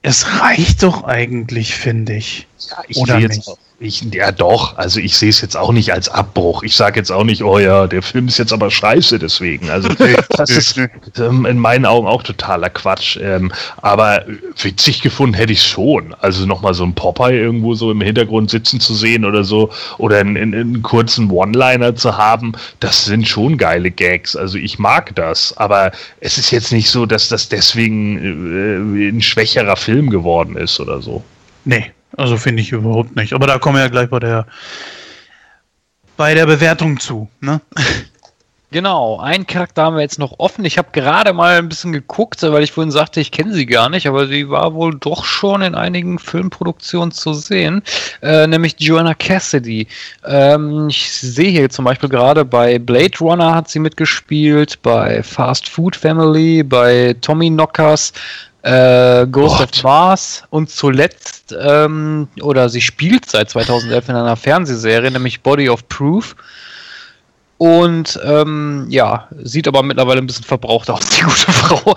Es 0.01 0.39
reicht 0.39 0.83
doch 0.83 1.03
eigentlich, 1.03 1.75
finde 1.75 2.13
ich. 2.15 2.47
Ja, 2.69 2.83
ich 2.87 2.97
Oder 2.97 3.13
sehe 3.15 3.21
jetzt 3.23 3.37
nicht? 3.37 3.47
auch, 3.49 3.57
ich, 3.81 4.01
ja 4.13 4.31
doch, 4.31 4.77
also 4.77 4.99
ich 4.99 5.17
sehe 5.17 5.29
es 5.29 5.41
jetzt 5.41 5.57
auch 5.57 5.71
nicht 5.71 5.91
als 5.91 6.07
Abbruch. 6.07 6.61
Ich 6.61 6.75
sage 6.75 6.99
jetzt 6.99 7.11
auch 7.11 7.23
nicht, 7.23 7.41
oh 7.41 7.57
ja, 7.57 7.87
der 7.87 8.03
Film 8.03 8.27
ist 8.27 8.37
jetzt 8.37 8.53
aber 8.53 8.69
scheiße 8.69 9.17
deswegen. 9.17 9.71
Also 9.71 9.89
das 10.37 10.51
ist 10.51 10.79
ähm, 11.17 11.47
in 11.47 11.57
meinen 11.57 11.87
Augen 11.87 12.07
auch 12.07 12.21
totaler 12.21 12.69
Quatsch. 12.69 13.17
Ähm, 13.19 13.51
aber 13.81 14.23
witzig 14.61 15.01
gefunden 15.01 15.33
hätte 15.33 15.53
ich 15.53 15.63
schon. 15.63 16.13
Also 16.19 16.45
nochmal 16.45 16.75
so 16.75 16.83
ein 16.83 16.93
Popeye 16.93 17.39
irgendwo 17.39 17.73
so 17.73 17.89
im 17.89 18.01
Hintergrund 18.01 18.51
sitzen 18.51 18.79
zu 18.79 18.93
sehen 18.93 19.25
oder 19.25 19.43
so 19.43 19.71
oder 19.97 20.19
einen, 20.19 20.37
einen, 20.37 20.83
kurzen 20.83 21.31
One-Liner 21.31 21.95
zu 21.95 22.17
haben, 22.17 22.53
das 22.79 23.05
sind 23.05 23.27
schon 23.27 23.57
geile 23.57 23.89
Gags. 23.89 24.35
Also 24.35 24.59
ich 24.59 24.77
mag 24.77 25.15
das, 25.15 25.57
aber 25.57 25.91
es 26.19 26.37
ist 26.37 26.51
jetzt 26.51 26.71
nicht 26.71 26.89
so, 26.89 27.07
dass 27.07 27.29
das 27.29 27.49
deswegen 27.49 28.17
äh, 28.17 29.09
ein 29.09 29.21
schwächerer 29.21 29.75
Film 29.75 30.11
geworden 30.11 30.55
ist 30.55 30.79
oder 30.79 31.01
so. 31.01 31.23
Nee, 31.65 31.91
also 32.17 32.37
finde 32.37 32.61
ich 32.61 32.71
überhaupt 32.71 33.15
nicht. 33.15 33.33
Aber 33.33 33.47
da 33.47 33.59
kommen 33.59 33.75
wir 33.75 33.83
ja 33.83 33.89
gleich 33.89 34.09
bei 34.09 34.19
der 34.19 34.45
bei 36.17 36.33
der 36.35 36.45
Bewertung 36.45 36.99
zu. 36.99 37.29
Ne? 37.39 37.61
Genau, 38.73 39.19
einen 39.19 39.45
Charakter 39.45 39.83
haben 39.83 39.97
wir 39.97 40.01
jetzt 40.01 40.17
noch 40.17 40.39
offen. 40.39 40.63
Ich 40.63 40.77
habe 40.77 40.91
gerade 40.93 41.33
mal 41.33 41.57
ein 41.57 41.67
bisschen 41.67 41.91
geguckt, 41.91 42.41
weil 42.41 42.63
ich 42.63 42.71
vorhin 42.71 42.89
sagte, 42.89 43.19
ich 43.19 43.31
kenne 43.31 43.53
sie 43.53 43.65
gar 43.65 43.89
nicht, 43.89 44.07
aber 44.07 44.27
sie 44.27 44.49
war 44.49 44.73
wohl 44.73 44.95
doch 44.97 45.25
schon 45.25 45.61
in 45.61 45.75
einigen 45.75 46.19
Filmproduktionen 46.19 47.11
zu 47.11 47.33
sehen, 47.33 47.83
äh, 48.21 48.47
nämlich 48.47 48.75
Joanna 48.77 49.13
Cassidy. 49.13 49.87
Ähm, 50.25 50.87
ich 50.87 51.11
sehe 51.11 51.49
hier 51.49 51.69
zum 51.69 51.83
Beispiel 51.83 52.07
gerade 52.07 52.45
bei 52.45 52.79
Blade 52.79 53.17
Runner 53.19 53.53
hat 53.53 53.67
sie 53.67 53.79
mitgespielt, 53.79 54.81
bei 54.81 55.21
Fast 55.21 55.67
Food 55.67 55.97
Family, 55.97 56.63
bei 56.63 57.13
Tommy 57.19 57.49
Knockers, 57.49 58.13
äh, 58.63 59.25
Ghost 59.27 59.57
Gott. 59.57 59.77
of 59.77 59.83
Mars 59.83 60.43
und 60.49 60.69
zuletzt, 60.69 61.55
ähm, 61.59 62.27
oder 62.41 62.69
sie 62.69 62.81
spielt 62.81 63.29
seit 63.29 63.49
2011 63.49 64.09
in 64.09 64.15
einer 64.15 64.35
Fernsehserie, 64.35 65.11
nämlich 65.11 65.41
Body 65.41 65.69
of 65.69 65.87
Proof. 65.87 66.35
Und 67.61 68.19
ähm, 68.23 68.87
ja, 68.89 69.27
sieht 69.37 69.67
aber 69.67 69.83
mittlerweile 69.83 70.19
ein 70.19 70.25
bisschen 70.25 70.45
verbraucht 70.45 70.89
aus, 70.89 71.07
die 71.11 71.21
gute 71.21 71.35
Frau. 71.51 71.93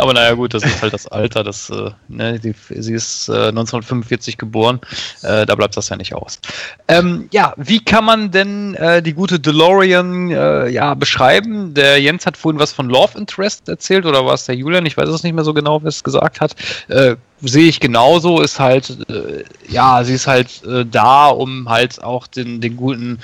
aber 0.00 0.12
naja, 0.12 0.34
gut, 0.34 0.54
das 0.54 0.62
ist 0.62 0.80
halt 0.80 0.92
das 0.92 1.08
Alter. 1.08 1.42
Das, 1.42 1.70
äh, 1.70 1.90
ne, 2.06 2.38
die, 2.38 2.54
sie 2.68 2.92
ist 2.92 3.28
äh, 3.28 3.48
1945 3.48 4.38
geboren. 4.38 4.78
Äh, 5.22 5.44
da 5.44 5.56
bleibt 5.56 5.76
das 5.76 5.88
ja 5.88 5.96
nicht 5.96 6.14
aus. 6.14 6.38
Ähm, 6.86 7.26
ja, 7.32 7.52
wie 7.56 7.84
kann 7.84 8.04
man 8.04 8.30
denn 8.30 8.74
äh, 8.74 9.02
die 9.02 9.12
gute 9.12 9.40
DeLorean 9.40 10.30
äh, 10.30 10.68
ja, 10.68 10.94
beschreiben? 10.94 11.74
Der 11.74 12.00
Jens 12.00 12.24
hat 12.24 12.36
vorhin 12.36 12.60
was 12.60 12.72
von 12.72 12.88
Love 12.88 13.18
Interest 13.18 13.68
erzählt, 13.68 14.06
oder 14.06 14.24
war 14.24 14.34
es 14.34 14.44
der 14.44 14.54
Julian? 14.54 14.86
Ich 14.86 14.96
weiß 14.96 15.08
es 15.08 15.24
nicht 15.24 15.34
mehr 15.34 15.42
so 15.42 15.52
genau, 15.52 15.82
wer 15.82 15.88
es 15.88 16.04
gesagt 16.04 16.40
hat. 16.40 16.54
Äh, 16.86 17.16
sehe 17.40 17.68
ich 17.68 17.80
genauso, 17.80 18.40
ist 18.40 18.60
halt, 18.60 18.96
äh, 19.08 19.42
ja, 19.68 20.04
sie 20.04 20.14
ist 20.14 20.28
halt 20.28 20.62
äh, 20.64 20.84
da, 20.86 21.26
um 21.26 21.68
halt 21.68 22.02
auch 22.04 22.28
den, 22.28 22.60
den 22.60 22.76
guten 22.76 23.18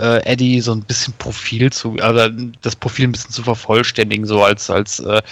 äh, 0.00 0.24
Eddie 0.24 0.60
so 0.60 0.72
ein 0.72 0.82
bisschen 0.82 1.14
Profil 1.18 1.72
zu, 1.72 1.96
also 2.00 2.34
das 2.62 2.76
Profil 2.76 3.08
ein 3.08 3.12
bisschen 3.12 3.30
zu 3.30 3.42
vervollständigen, 3.42 4.26
so 4.26 4.42
als, 4.42 4.70
als 4.70 5.00
äh, 5.00 5.22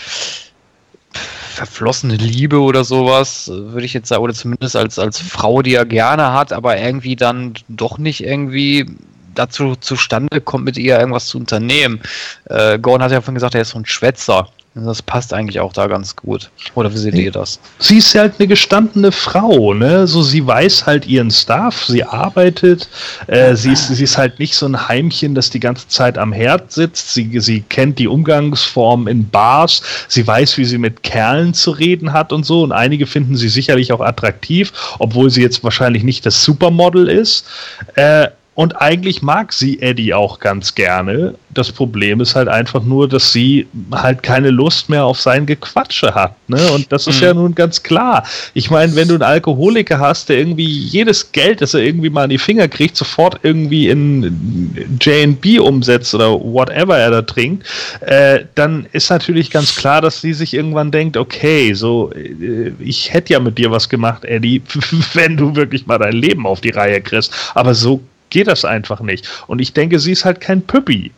verflossene 1.13 2.17
Liebe 2.17 2.61
oder 2.61 2.85
sowas, 2.85 3.49
würde 3.49 3.85
ich 3.85 3.95
jetzt 3.95 4.09
sagen, 4.09 4.23
oder 4.23 4.35
zumindest 4.35 4.77
als, 4.77 4.99
als 4.99 5.19
Frau, 5.21 5.63
die 5.63 5.75
er 5.75 5.87
gerne 5.87 6.33
hat, 6.33 6.53
aber 6.53 6.79
irgendwie 6.79 7.17
dann 7.17 7.55
doch 7.69 7.99
nicht 7.99 8.23
irgendwie 8.23 8.87
dazu 9.35 9.77
zustande 9.77 10.41
kommt, 10.41 10.65
mit 10.65 10.77
ihr 10.77 10.99
irgendwas 10.99 11.27
zu 11.27 11.39
unternehmen. 11.39 12.01
Äh, 12.47 12.79
Gordon 12.79 13.05
hat 13.05 13.13
ja 13.13 13.21
vorhin 13.21 13.35
gesagt, 13.35 13.55
er 13.55 13.63
ist 13.63 13.71
so 13.71 13.79
ein 13.79 13.87
Schwätzer. 13.87 14.49
Das 14.85 15.03
passt 15.03 15.33
eigentlich 15.33 15.61
auch 15.61 15.73
da 15.73 15.87
ganz 15.87 16.17
gut. 16.17 16.51
Oder 16.75 16.93
wie 16.93 16.99
seht 16.99 17.15
ihr 17.15 17.33
das? 17.33 17.59
sie 17.79 17.99
ist 17.99 18.15
halt 18.15 18.35
eine 18.39 18.47
gestandene 18.47 19.13
Frau, 19.13 19.73
ne? 19.75 20.07
So 20.07 20.23
sie 20.23 20.47
weiß 20.47 20.87
halt 20.87 21.07
ihren 21.07 21.31
Stuff, 21.31 21.87
sie 21.87 22.05
arbeitet, 22.05 22.89
äh, 23.27 23.55
sie, 23.55 23.73
ist, 23.73 23.89
sie 23.89 24.05
ist 24.05 24.19
halt 24.19 24.39
nicht 24.39 24.55
so 24.55 24.67
ein 24.67 24.89
Heimchen, 24.89 25.35
das 25.35 25.51
die 25.51 25.61
ganze 25.61 25.89
Zeit 25.89 26.19
am 26.19 26.33
Herd 26.33 26.73
sitzt. 26.73 27.15
Sie, 27.15 27.41
sie 27.41 27.63
kennt 27.63 27.99
die 27.99 28.09
Umgangsform 28.09 29.09
in 29.09 29.29
Bars, 29.29 29.83
sie 30.09 30.27
weiß, 30.27 30.59
wie 30.59 30.65
sie 30.65 30.79
mit 30.79 31.03
Kerlen 31.03 31.55
zu 31.55 31.71
reden 31.71 32.13
hat 32.13 32.33
und 32.33 32.45
so. 32.45 32.63
Und 32.63 32.73
einige 32.73 33.07
finden 33.07 33.37
sie 33.37 33.49
sicherlich 33.49 33.93
auch 33.93 34.01
attraktiv, 34.01 34.73
obwohl 34.99 35.31
sie 35.31 35.43
jetzt 35.43 35.65
wahrscheinlich 35.65 36.03
nicht 36.03 36.27
das 36.27 36.45
Supermodel 36.45 37.09
ist. 37.09 37.47
Äh, 37.95 38.29
und 38.59 38.83
eigentlich 38.83 39.23
mag 39.23 39.53
sie 39.53 39.81
Eddie 39.81 40.13
auch 40.15 40.41
ganz 40.41 40.75
gerne. 40.75 41.37
Das 41.51 41.71
Problem 41.71 42.21
ist 42.21 42.35
halt 42.35 42.49
einfach 42.49 42.83
nur, 42.83 43.09
dass 43.09 43.33
sie 43.33 43.69
halt 43.93 44.25
keine 44.25 44.51
Lust 44.51 44.89
mehr 44.89 45.05
auf 45.05 45.21
sein 45.21 45.47
Gequatsche 45.47 46.13
hat. 46.13 46.35
Ne? 46.49 46.59
Und 46.73 46.91
das 46.91 47.07
ist 47.07 47.21
Mhm. 47.21 47.25
ja 47.25 47.35
nun 47.35 47.55
ganz 47.55 47.85
klar. 47.85 48.27
Ich 48.55 48.69
meine, 48.69 48.97
wenn 48.97 49.07
du 49.07 49.15
einen 49.15 49.23
Alkoholiker 49.23 50.01
hast, 50.01 50.29
der 50.29 50.39
irgendwie 50.39 50.67
jedes 50.67 51.31
Geld, 51.31 51.61
das 51.61 51.73
er 51.73 51.83
irgendwie 51.83 52.11
mal 52.11 52.25
in 52.25 52.31
die 52.31 52.39
Finger 52.39 52.67
kriegt, 52.67 52.97
sofort 52.97 53.39
irgendwie 53.45 53.91
in 53.91 54.99
JB 55.01 55.61
umsetzt 55.61 56.13
oder 56.17 56.33
whatever 56.33 56.99
er 56.99 57.13
da 57.13 57.23
trinkt, 57.23 57.65
äh, 58.01 58.41
dann 58.57 58.89
ist 58.91 59.09
natürlich 59.09 59.53
ganz 59.53 59.77
klar, 59.77 60.01
dass 60.01 60.21
sie 60.21 60.33
sich 60.35 60.53
irgendwann 60.53 60.91
denkt, 60.91 61.17
okay, 61.17 61.75
so, 61.75 62.11
äh, 62.13 62.73
ich 62.81 63.15
hätte 63.15 63.35
ja 63.35 63.39
mit 63.39 63.57
dir 63.57 63.71
was 63.71 63.89
gemacht, 63.89 64.25
Eddie, 64.25 64.61
wenn 65.15 65.37
du 65.37 65.55
wirklich 65.55 65.87
mal 65.87 65.99
dein 65.99 66.15
Leben 66.15 66.45
auf 66.45 66.61
die 66.61 66.71
Reihe 66.71 67.01
kriegst. 67.01 67.33
Aber 67.55 67.73
so 67.73 68.01
geht 68.31 68.47
das 68.47 68.65
einfach 68.65 69.01
nicht. 69.01 69.29
Und 69.47 69.61
ich 69.61 69.73
denke, 69.73 69.99
sie 69.99 70.13
ist 70.13 70.25
halt 70.25 70.41
kein 70.41 70.63
Püppi. 70.63 71.13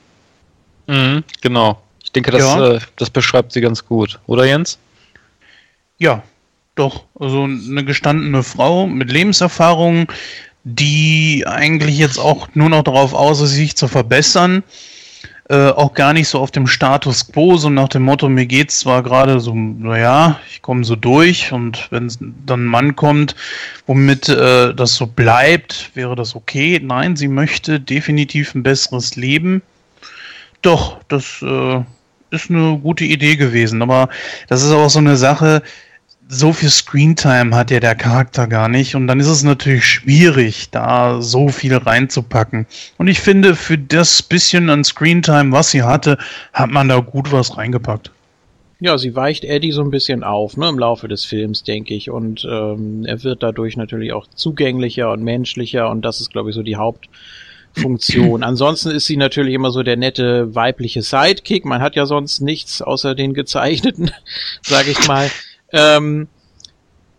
Mhm, 0.86 1.24
genau. 1.40 1.80
Ich 2.02 2.12
denke, 2.12 2.30
das, 2.32 2.42
Ja. 2.42 2.72
äh, 2.74 2.80
das 2.96 3.10
beschreibt 3.10 3.52
sie 3.52 3.60
ganz 3.60 3.84
gut. 3.84 4.18
Oder 4.26 4.44
Jens? 4.44 4.78
Ja, 5.98 6.22
doch. 6.74 7.04
Also 7.18 7.44
eine 7.44 7.84
gestandene 7.84 8.42
Frau 8.42 8.86
mit 8.86 9.10
Lebenserfahrung, 9.12 10.10
die 10.64 11.44
eigentlich 11.46 11.98
jetzt 11.98 12.18
auch 12.18 12.48
nur 12.54 12.68
noch 12.68 12.82
darauf 12.82 13.14
aus 13.14 13.40
ist, 13.40 13.50
sich 13.52 13.76
zu 13.76 13.86
verbessern. 13.88 14.62
Äh, 15.50 15.70
auch 15.70 15.94
gar 15.94 16.12
nicht 16.12 16.28
so 16.28 16.38
auf 16.38 16.52
dem 16.52 16.68
Status 16.68 17.32
quo, 17.32 17.56
so 17.56 17.70
nach 17.70 17.88
dem 17.88 18.02
Motto, 18.02 18.28
mir 18.28 18.46
geht's 18.46 18.78
zwar 18.78 19.02
gerade 19.02 19.40
so, 19.40 19.52
naja, 19.52 20.38
ich 20.48 20.62
komme 20.62 20.84
so 20.84 20.94
durch 20.94 21.50
und 21.50 21.88
wenn 21.90 22.08
dann 22.46 22.60
ein 22.60 22.66
Mann 22.66 22.94
kommt, 22.94 23.34
womit 23.84 24.28
äh, 24.28 24.72
das 24.72 24.94
so 24.94 25.08
bleibt, 25.08 25.90
wäre 25.94 26.14
das 26.14 26.36
okay. 26.36 26.78
Nein, 26.80 27.16
sie 27.16 27.26
möchte 27.26 27.80
definitiv 27.80 28.54
ein 28.54 28.62
besseres 28.62 29.16
Leben. 29.16 29.60
Doch, 30.62 31.00
das 31.08 31.42
äh, 31.42 31.80
ist 32.30 32.48
eine 32.48 32.78
gute 32.78 33.04
Idee 33.04 33.34
gewesen, 33.34 33.82
aber 33.82 34.08
das 34.46 34.62
ist 34.62 34.70
auch 34.70 34.88
so 34.88 35.00
eine 35.00 35.16
Sache, 35.16 35.64
so 36.32 36.52
viel 36.52 36.70
Screentime 36.70 37.54
hat 37.56 37.72
ja 37.72 37.80
der 37.80 37.96
Charakter 37.96 38.46
gar 38.46 38.68
nicht 38.68 38.94
und 38.94 39.08
dann 39.08 39.18
ist 39.18 39.26
es 39.26 39.42
natürlich 39.42 39.84
schwierig, 39.84 40.70
da 40.70 41.20
so 41.20 41.48
viel 41.48 41.76
reinzupacken. 41.76 42.66
Und 42.98 43.08
ich 43.08 43.18
finde, 43.18 43.56
für 43.56 43.76
das 43.76 44.22
bisschen 44.22 44.70
an 44.70 44.84
Screentime, 44.84 45.50
was 45.50 45.72
sie 45.72 45.82
hatte, 45.82 46.18
hat 46.52 46.70
man 46.70 46.88
da 46.88 47.00
gut 47.00 47.32
was 47.32 47.56
reingepackt. 47.56 48.12
Ja, 48.78 48.96
sie 48.96 49.14
weicht 49.16 49.44
Eddie 49.44 49.72
so 49.72 49.82
ein 49.82 49.90
bisschen 49.90 50.22
auf, 50.22 50.56
ne, 50.56 50.68
im 50.68 50.78
Laufe 50.78 51.08
des 51.08 51.24
Films, 51.24 51.64
denke 51.64 51.94
ich. 51.94 52.10
Und 52.10 52.46
ähm, 52.48 53.04
er 53.04 53.24
wird 53.24 53.42
dadurch 53.42 53.76
natürlich 53.76 54.12
auch 54.12 54.28
zugänglicher 54.28 55.10
und 55.10 55.24
menschlicher 55.24 55.90
und 55.90 56.02
das 56.02 56.20
ist, 56.20 56.30
glaube 56.30 56.50
ich, 56.50 56.54
so 56.54 56.62
die 56.62 56.76
Hauptfunktion. 56.76 58.42
Ansonsten 58.44 58.92
ist 58.92 59.06
sie 59.06 59.16
natürlich 59.16 59.54
immer 59.54 59.72
so 59.72 59.82
der 59.82 59.96
nette 59.96 60.54
weibliche 60.54 61.02
Sidekick. 61.02 61.64
Man 61.64 61.82
hat 61.82 61.96
ja 61.96 62.06
sonst 62.06 62.40
nichts 62.40 62.80
außer 62.80 63.16
den 63.16 63.34
gezeichneten, 63.34 64.12
sage 64.62 64.92
ich 64.92 65.08
mal. 65.08 65.28
Ähm, 65.72 66.28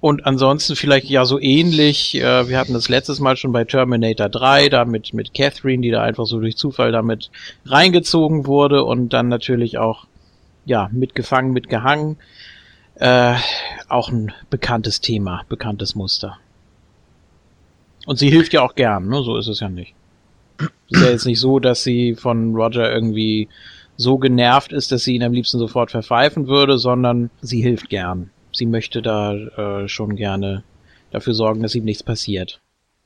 und 0.01 0.25
ansonsten 0.25 0.75
vielleicht 0.75 1.09
ja 1.09 1.25
so 1.25 1.39
ähnlich, 1.39 2.15
äh, 2.15 2.49
wir 2.49 2.57
hatten 2.57 2.73
das 2.73 2.89
letztes 2.89 3.19
Mal 3.19 3.37
schon 3.37 3.51
bei 3.51 3.65
Terminator 3.65 4.29
3, 4.29 4.69
da 4.69 4.83
mit, 4.83 5.13
mit 5.13 5.35
Catherine, 5.35 5.83
die 5.83 5.91
da 5.91 6.01
einfach 6.01 6.25
so 6.25 6.39
durch 6.39 6.57
Zufall 6.57 6.91
damit 6.91 7.29
reingezogen 7.65 8.47
wurde 8.47 8.83
und 8.83 9.13
dann 9.13 9.27
natürlich 9.27 9.77
auch, 9.77 10.07
ja, 10.65 10.89
mitgefangen, 10.91 11.53
mitgehangen. 11.53 12.17
Äh, 12.95 13.35
auch 13.89 14.09
ein 14.09 14.33
bekanntes 14.49 15.01
Thema, 15.01 15.43
bekanntes 15.47 15.93
Muster. 15.93 16.39
Und 18.07 18.17
sie 18.17 18.29
hilft 18.31 18.53
ja 18.53 18.63
auch 18.63 18.73
gern, 18.73 19.07
ne? 19.07 19.21
So 19.21 19.37
ist 19.37 19.47
es 19.47 19.59
ja 19.59 19.69
nicht. 19.69 19.93
Ist 20.89 21.01
ja 21.01 21.09
jetzt 21.09 21.25
nicht 21.25 21.39
so, 21.39 21.59
dass 21.59 21.83
sie 21.83 22.15
von 22.15 22.55
Roger 22.55 22.91
irgendwie 22.91 23.49
so 23.97 24.17
genervt 24.17 24.73
ist, 24.73 24.91
dass 24.91 25.03
sie 25.03 25.13
ihn 25.13 25.23
am 25.23 25.33
liebsten 25.33 25.59
sofort 25.59 25.91
verpfeifen 25.91 26.47
würde, 26.47 26.79
sondern 26.79 27.29
sie 27.41 27.61
hilft 27.61 27.89
gern 27.89 28.31
sie 28.61 28.67
möchte 28.67 29.01
da 29.01 29.33
äh, 29.33 29.87
schon 29.87 30.15
gerne 30.15 30.63
dafür 31.09 31.33
sorgen, 31.33 31.63
dass 31.63 31.73
ihm 31.73 31.83
nichts 31.83 32.03
passiert. 32.03 32.61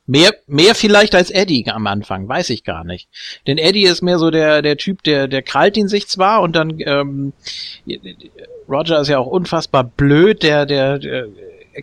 Mehr, 0.06 0.34
mehr 0.48 0.76
vielleicht 0.76 1.16
als 1.16 1.32
Eddie 1.32 1.66
am 1.70 1.88
Anfang, 1.88 2.28
weiß 2.28 2.50
ich 2.50 2.66
gar 2.66 2.84
nicht. 2.84 3.08
Denn 3.48 3.58
Eddie 3.58 3.86
ist 3.86 4.02
mehr 4.02 4.20
so 4.20 4.32
der, 4.32 4.62
der 4.62 4.76
Typ, 4.76 5.02
der, 5.04 5.30
der 5.30 5.42
krallt 5.44 5.78
ihn 5.78 5.88
sich 5.88 6.10
zwar 6.10 6.42
und 6.42 6.58
dann, 6.58 6.78
ähm, 6.82 7.32
Roger 8.68 9.00
ist 9.00 9.08
ja 9.08 9.18
auch 9.18 9.28
unfassbar 9.28 9.86
blöd, 9.86 10.44
der, 10.44 10.66
der, 10.66 11.00
der 11.00 11.28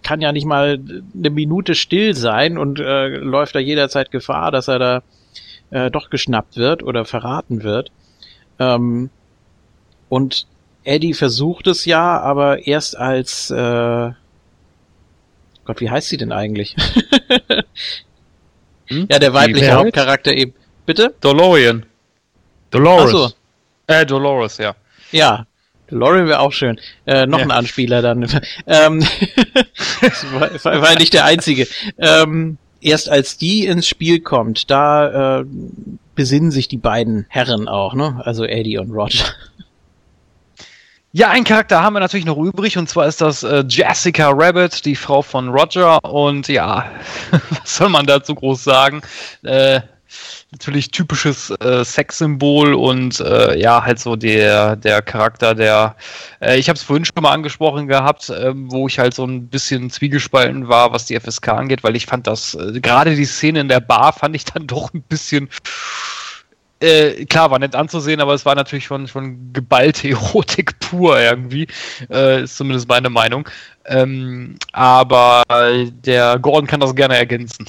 kann 0.03 0.21
ja 0.21 0.33
nicht 0.33 0.45
mal 0.45 0.79
eine 1.17 1.31
Minute 1.31 1.75
still 1.75 2.15
sein 2.15 2.59
und 2.59 2.79
äh, 2.79 3.09
läuft 3.09 3.55
da 3.55 3.59
jederzeit 3.59 4.11
Gefahr, 4.11 4.51
dass 4.51 4.69
er 4.69 4.79
da 4.79 5.03
äh, 5.71 5.91
doch 5.91 6.11
geschnappt 6.11 6.59
wird 6.59 6.83
oder 6.83 7.07
verraten 7.07 7.63
wird. 7.63 7.91
Ähm, 8.59 9.09
und 10.11 10.47
Eddie 10.85 11.15
versucht 11.15 11.67
es 11.67 11.85
ja, 11.85 12.21
aber 12.21 12.67
erst 12.67 12.97
als 12.97 13.51
äh, 13.51 14.11
Gott, 15.65 15.81
wie 15.81 15.91
heißt 15.91 16.09
sie 16.09 16.17
denn 16.17 16.33
eigentlich? 16.33 16.75
hm? 18.87 19.07
Ja, 19.11 19.19
der 19.19 19.33
weibliche 19.33 19.73
Hauptcharakter 19.73 20.35
eben. 20.35 20.55
Bitte? 20.87 21.15
DeLorean. 21.23 21.87
Dolores. 22.71 23.07
Ach 23.07 23.11
so. 23.11 23.31
Äh, 23.87 24.07
Dolores, 24.07 24.59
ja. 24.59 24.75
Ja, 25.13 25.47
DeLorean 25.91 26.27
wäre 26.27 26.41
auch 26.41 26.53
schön. 26.53 26.81
Äh, 27.07 27.27
noch 27.27 27.39
ja. 27.39 27.45
ein 27.45 27.51
Anspieler 27.53 28.03
dann. 28.03 28.23
ähm, 28.67 29.03
war, 30.33 30.83
war 30.83 30.99
nicht 30.99 31.13
der 31.13 31.25
einzige. 31.25 31.69
Ähm, 31.99 32.59
erst 32.81 33.09
als 33.09 33.39
die 33.39 33.67
ins 33.67 33.87
Spiel 33.87 34.21
kommt, 34.21 34.71
da 34.71 35.41
äh, 35.41 35.45
besinnen 36.17 36.51
sich 36.51 36.67
die 36.67 36.77
beiden 36.77 37.27
Herren 37.29 37.69
auch, 37.69 37.95
ne? 37.95 38.21
Also 38.25 38.45
Eddie 38.45 38.79
und 38.79 38.91
Roger. 38.91 39.27
Ja, 41.15 41.29
einen 41.29 41.45
Charakter 41.45 41.83
haben 41.83 41.93
wir 41.93 42.01
natürlich 42.01 42.25
noch 42.25 42.39
übrig 42.39 42.79
und 42.79 42.89
zwar 42.89 43.07
ist 43.07 43.21
das 43.21 43.43
äh, 43.43 43.63
Jessica 43.69 44.31
Rabbit, 44.31 44.87
die 44.87 44.97
Frau 44.97 45.21
von 45.21 45.51
Roger. 45.51 46.03
Und 46.03 46.49
ja, 46.49 46.91
was 47.51 47.77
soll 47.77 47.91
man 47.91 48.07
dazu 48.07 48.35
groß 48.35 48.65
sagen? 48.65 49.03
Äh, 49.43 49.83
natürlich 50.53 50.91
typisches 50.91 51.51
äh, 51.61 51.85
Sexsymbol 51.85 52.73
und 52.73 53.21
äh, 53.21 53.59
ja, 53.59 53.85
halt 53.85 53.99
so 53.99 54.17
der, 54.17 54.77
der 54.77 55.03
Charakter, 55.03 55.55
der, 55.55 55.97
äh, 56.41 56.59
ich 56.59 56.71
habe 56.71 56.79
es 56.79 56.83
vorhin 56.83 57.05
schon 57.05 57.23
mal 57.23 57.33
angesprochen 57.33 57.89
gehabt, 57.89 58.31
äh, 58.31 58.53
wo 58.55 58.87
ich 58.87 58.99
halt 58.99 59.13
so 59.13 59.25
ein 59.27 59.49
bisschen 59.49 59.91
zwiegespalten 59.91 60.69
war, 60.69 60.93
was 60.93 61.05
die 61.05 61.21
FSK 61.21 61.49
angeht, 61.49 61.85
weil 61.85 61.95
ich 61.95 62.07
fand 62.07 62.27
das, 62.27 62.55
äh, 62.55 62.81
gerade 62.81 63.17
die 63.17 63.27
Szene 63.27 63.61
in 63.61 63.69
der 63.69 63.81
Bar 63.81 64.15
fand 64.15 64.35
ich 64.35 64.47
dann 64.47 64.67
doch 64.67 64.95
ein 64.95 65.03
bisschen 65.03 65.51
äh, 66.83 67.25
klar, 67.27 67.51
war 67.51 67.59
nett 67.59 67.75
anzusehen, 67.75 68.21
aber 68.21 68.35
es 68.35 68.45
war 68.45 68.55
natürlich 68.55 68.85
schon, 68.85 69.09
schon 69.09 69.53
geballte 69.53 70.09
Erotik 70.11 70.79
pur 70.81 71.19
irgendwie. 71.19 71.67
Äh, 72.11 72.43
ist 72.43 72.57
zumindest 72.57 72.89
meine 72.89 73.11
Meinung. 73.11 73.49
Ähm, 73.87 74.57
aber 74.73 75.43
der 76.05 76.39
Gordon 76.39 76.67
kann 76.67 76.81
das 76.81 76.95
gerne 76.95 77.17
ergänzen. 77.17 77.67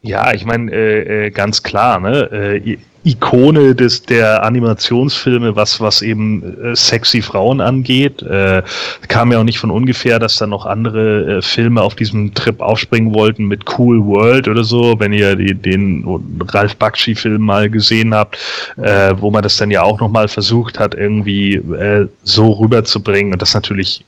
Ja, 0.00 0.32
ich 0.32 0.44
meine, 0.44 0.70
äh, 0.70 1.26
äh, 1.26 1.30
ganz 1.30 1.62
klar, 1.62 1.98
ne? 1.98 2.60
Ikone 3.04 3.74
des 3.74 4.02
der 4.02 4.42
Animationsfilme, 4.42 5.56
was 5.56 5.80
was 5.80 6.02
eben 6.02 6.42
äh, 6.62 6.74
sexy 6.74 7.20
Frauen 7.20 7.60
angeht, 7.60 8.22
äh, 8.22 8.62
kam 9.08 9.30
ja 9.30 9.40
auch 9.40 9.44
nicht 9.44 9.58
von 9.58 9.70
ungefähr, 9.70 10.18
dass 10.18 10.36
da 10.36 10.46
noch 10.46 10.64
andere 10.64 11.38
äh, 11.38 11.42
Filme 11.42 11.82
auf 11.82 11.94
diesem 11.94 12.32
Trip 12.34 12.60
aufspringen 12.60 13.14
wollten 13.14 13.46
mit 13.46 13.78
Cool 13.78 14.04
World 14.04 14.48
oder 14.48 14.64
so, 14.64 14.98
wenn 14.98 15.12
ihr 15.12 15.36
die, 15.36 15.54
den 15.54 16.04
Ralf 16.48 16.76
Bakshi 16.76 17.14
Film 17.14 17.42
mal 17.42 17.68
gesehen 17.68 18.14
habt, 18.14 18.38
äh, 18.76 19.14
wo 19.18 19.30
man 19.30 19.42
das 19.42 19.56
dann 19.56 19.70
ja 19.70 19.82
auch 19.82 20.00
noch 20.00 20.10
mal 20.10 20.28
versucht 20.28 20.78
hat 20.78 20.94
irgendwie 20.94 21.56
äh, 21.56 22.08
so 22.22 22.52
rüberzubringen. 22.52 23.32
Und 23.32 23.42
das 23.42 23.54
natürlich 23.54 24.04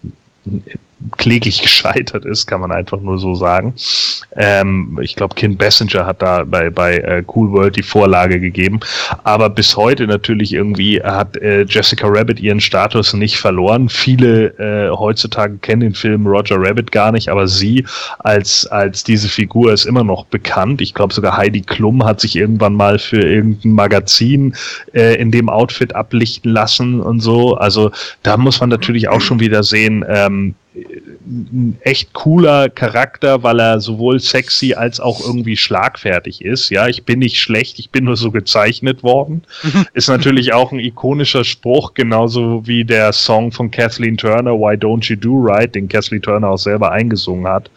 kläglich 1.16 1.62
gescheitert 1.66 2.24
ist, 2.24 2.46
kann 2.46 2.60
man 2.60 2.72
einfach 2.72 3.00
nur 3.00 3.18
so 3.18 3.34
sagen. 3.34 3.74
Ähm, 4.36 4.98
ich 5.02 5.16
glaube, 5.16 5.34
Kim 5.34 5.56
Bessinger 5.56 6.06
hat 6.06 6.22
da 6.22 6.44
bei, 6.44 6.70
bei 6.70 6.98
äh, 6.98 7.22
Cool 7.34 7.52
World 7.52 7.76
die 7.76 7.82
Vorlage 7.82 8.40
gegeben. 8.40 8.80
Aber 9.24 9.50
bis 9.50 9.76
heute 9.76 10.06
natürlich 10.06 10.52
irgendwie 10.52 11.02
hat 11.02 11.36
äh, 11.36 11.64
Jessica 11.68 12.06
Rabbit 12.08 12.40
ihren 12.40 12.60
Status 12.60 13.12
nicht 13.14 13.38
verloren. 13.38 13.88
Viele 13.88 14.46
äh, 14.58 14.90
heutzutage 14.90 15.58
kennen 15.58 15.80
den 15.80 15.94
Film 15.94 16.26
Roger 16.26 16.56
Rabbit 16.58 16.92
gar 16.92 17.12
nicht, 17.12 17.28
aber 17.28 17.48
sie 17.48 17.84
als, 18.20 18.66
als 18.66 19.04
diese 19.04 19.28
Figur 19.28 19.72
ist 19.72 19.84
immer 19.84 20.04
noch 20.04 20.26
bekannt. 20.26 20.80
Ich 20.80 20.94
glaube 20.94 21.14
sogar 21.14 21.36
Heidi 21.36 21.62
Klum 21.62 22.04
hat 22.04 22.20
sich 22.20 22.36
irgendwann 22.36 22.74
mal 22.74 22.98
für 22.98 23.20
irgendein 23.20 23.72
Magazin 23.72 24.54
äh, 24.94 25.16
in 25.16 25.30
dem 25.30 25.48
Outfit 25.48 25.94
ablichten 25.94 26.52
lassen 26.52 27.00
und 27.00 27.20
so. 27.20 27.54
Also 27.54 27.90
da 28.22 28.36
muss 28.36 28.60
man 28.60 28.70
natürlich 28.70 29.08
auch 29.08 29.20
schon 29.20 29.40
wieder 29.40 29.62
sehen, 29.62 30.04
ähm, 30.08 30.54
ein 31.26 31.78
echt 31.80 32.12
cooler 32.12 32.68
Charakter, 32.68 33.42
weil 33.42 33.60
er 33.60 33.80
sowohl 33.80 34.20
sexy 34.20 34.74
als 34.74 35.00
auch 35.00 35.20
irgendwie 35.20 35.56
schlagfertig 35.56 36.44
ist. 36.44 36.70
Ja, 36.70 36.86
ich 36.86 37.04
bin 37.04 37.18
nicht 37.18 37.38
schlecht, 37.38 37.78
ich 37.78 37.90
bin 37.90 38.04
nur 38.04 38.16
so 38.16 38.30
gezeichnet 38.30 39.02
worden. 39.02 39.42
ist 39.94 40.08
natürlich 40.08 40.52
auch 40.52 40.72
ein 40.72 40.78
ikonischer 40.78 41.44
Spruch, 41.44 41.94
genauso 41.94 42.66
wie 42.66 42.84
der 42.84 43.12
Song 43.12 43.52
von 43.52 43.70
Kathleen 43.70 44.16
Turner, 44.16 44.52
Why 44.52 44.76
Don't 44.76 45.08
You 45.08 45.16
Do 45.16 45.36
Right, 45.38 45.74
den 45.74 45.88
Kathleen 45.88 46.22
Turner 46.22 46.50
auch 46.50 46.58
selber 46.58 46.92
eingesungen 46.92 47.46
hat. 47.46 47.70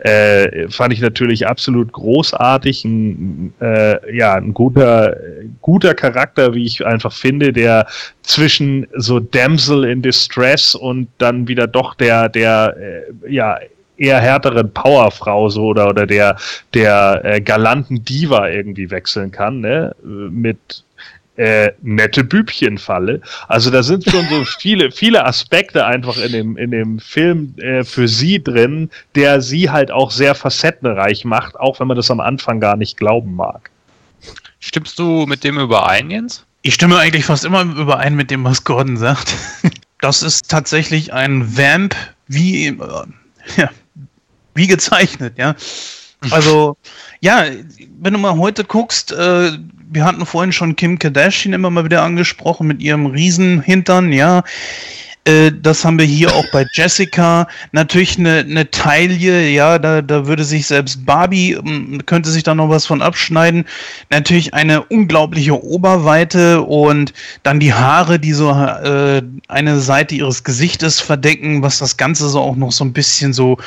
Äh, 0.00 0.68
fand 0.68 0.92
ich 0.92 1.00
natürlich 1.00 1.46
absolut 1.46 1.92
großartig. 1.92 2.84
Ein, 2.84 3.52
äh, 3.60 4.16
ja, 4.16 4.34
ein 4.34 4.54
guter, 4.54 5.16
guter 5.60 5.94
Charakter, 5.94 6.54
wie 6.54 6.64
ich 6.64 6.84
einfach 6.84 7.12
finde, 7.12 7.52
der 7.52 7.86
zwischen 8.28 8.86
so 8.94 9.20
Damsel 9.20 9.84
in 9.84 10.02
Distress 10.02 10.74
und 10.74 11.08
dann 11.16 11.48
wieder 11.48 11.66
doch 11.66 11.94
der, 11.94 12.28
der, 12.28 12.37
äh, 12.40 13.02
ja, 13.28 13.58
eher 13.96 14.20
härteren 14.20 14.72
Powerfrau 14.72 15.48
so 15.48 15.66
oder 15.66 15.88
oder 15.88 16.06
der 16.06 16.36
der 16.74 17.20
äh, 17.24 17.40
galanten 17.40 18.04
Diva 18.04 18.48
irgendwie 18.48 18.90
wechseln 18.90 19.30
kann, 19.30 19.60
ne? 19.60 19.94
Mit 20.02 20.84
äh, 21.38 21.72
nette 21.82 22.24
Bübchenfalle. 22.24 23.20
Also 23.46 23.70
da 23.70 23.82
sind 23.82 24.04
schon 24.04 24.26
so 24.28 24.44
viele, 24.58 24.90
viele 24.90 25.24
Aspekte 25.24 25.86
einfach 25.86 26.18
in 26.18 26.32
dem, 26.32 26.56
in 26.56 26.72
dem 26.72 26.98
Film 26.98 27.54
äh, 27.58 27.84
für 27.84 28.08
sie 28.08 28.42
drin, 28.42 28.90
der 29.14 29.40
sie 29.40 29.70
halt 29.70 29.90
auch 29.90 30.10
sehr 30.10 30.34
facettenreich 30.34 31.24
macht, 31.24 31.58
auch 31.58 31.78
wenn 31.78 31.86
man 31.86 31.96
das 31.96 32.10
am 32.10 32.20
Anfang 32.20 32.58
gar 32.58 32.76
nicht 32.76 32.96
glauben 32.96 33.36
mag. 33.36 33.70
Stimmst 34.58 34.98
du 34.98 35.26
mit 35.26 35.44
dem 35.44 35.58
überein, 35.58 36.10
Jens? 36.10 36.44
Ich 36.62 36.74
stimme 36.74 36.98
eigentlich 36.98 37.24
fast 37.24 37.44
immer 37.44 37.62
überein 37.62 38.16
mit 38.16 38.32
dem, 38.32 38.44
was 38.44 38.64
Gordon 38.64 38.96
sagt. 38.96 39.34
Das 40.00 40.22
ist 40.22 40.48
tatsächlich 40.48 41.12
ein 41.12 41.58
Vamp 41.58 41.96
wie, 42.28 42.66
äh, 42.68 43.06
ja, 43.56 43.70
wie 44.54 44.66
gezeichnet, 44.66 45.34
ja. 45.36 45.54
Also, 46.30 46.76
ja, 47.20 47.44
wenn 48.00 48.12
du 48.12 48.18
mal 48.18 48.36
heute 48.36 48.64
guckst, 48.64 49.12
äh, 49.12 49.52
wir 49.90 50.04
hatten 50.04 50.26
vorhin 50.26 50.52
schon 50.52 50.76
Kim 50.76 50.98
Kardashian 50.98 51.54
immer 51.54 51.70
mal 51.70 51.84
wieder 51.84 52.02
angesprochen 52.02 52.66
mit 52.66 52.82
ihrem 52.82 53.06
Riesenhintern, 53.06 54.12
ja. 54.12 54.42
Äh, 55.28 55.52
das 55.52 55.84
haben 55.84 55.98
wir 55.98 56.06
hier 56.06 56.34
auch 56.34 56.46
bei 56.52 56.66
Jessica. 56.72 57.48
Natürlich 57.72 58.18
eine, 58.18 58.38
eine 58.38 58.70
Taille, 58.70 59.48
ja, 59.50 59.78
da, 59.78 60.00
da 60.00 60.26
würde 60.26 60.42
sich 60.42 60.66
selbst 60.66 61.04
Barbie, 61.04 61.52
ähm, 61.52 62.00
könnte 62.06 62.30
sich 62.30 62.42
da 62.42 62.54
noch 62.54 62.70
was 62.70 62.86
von 62.86 63.02
abschneiden. 63.02 63.66
Natürlich 64.10 64.54
eine 64.54 64.82
unglaubliche 64.84 65.62
Oberweite 65.62 66.62
und 66.62 67.12
dann 67.42 67.60
die 67.60 67.74
Haare, 67.74 68.18
die 68.18 68.32
so 68.32 68.50
äh, 68.50 69.22
eine 69.48 69.80
Seite 69.80 70.14
ihres 70.14 70.44
Gesichtes 70.44 71.00
verdecken, 71.00 71.62
was 71.62 71.78
das 71.78 71.98
Ganze 71.98 72.28
so 72.30 72.40
auch 72.40 72.56
noch 72.56 72.72
so 72.72 72.84
ein 72.84 72.94
bisschen 72.94 73.34
so, 73.34 73.58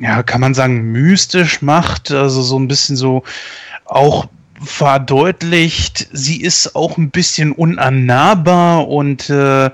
ja, 0.00 0.24
kann 0.24 0.40
man 0.40 0.54
sagen, 0.54 0.90
mystisch 0.90 1.62
macht. 1.62 2.10
Also 2.10 2.42
so 2.42 2.58
ein 2.58 2.66
bisschen 2.66 2.96
so 2.96 3.22
auch 3.84 4.26
verdeutlicht, 4.64 6.08
sie 6.12 6.40
ist 6.40 6.76
auch 6.76 6.96
ein 6.96 7.10
bisschen 7.10 7.52
unannahbar 7.52 8.88
und 8.88 9.28
äh, 9.28 9.70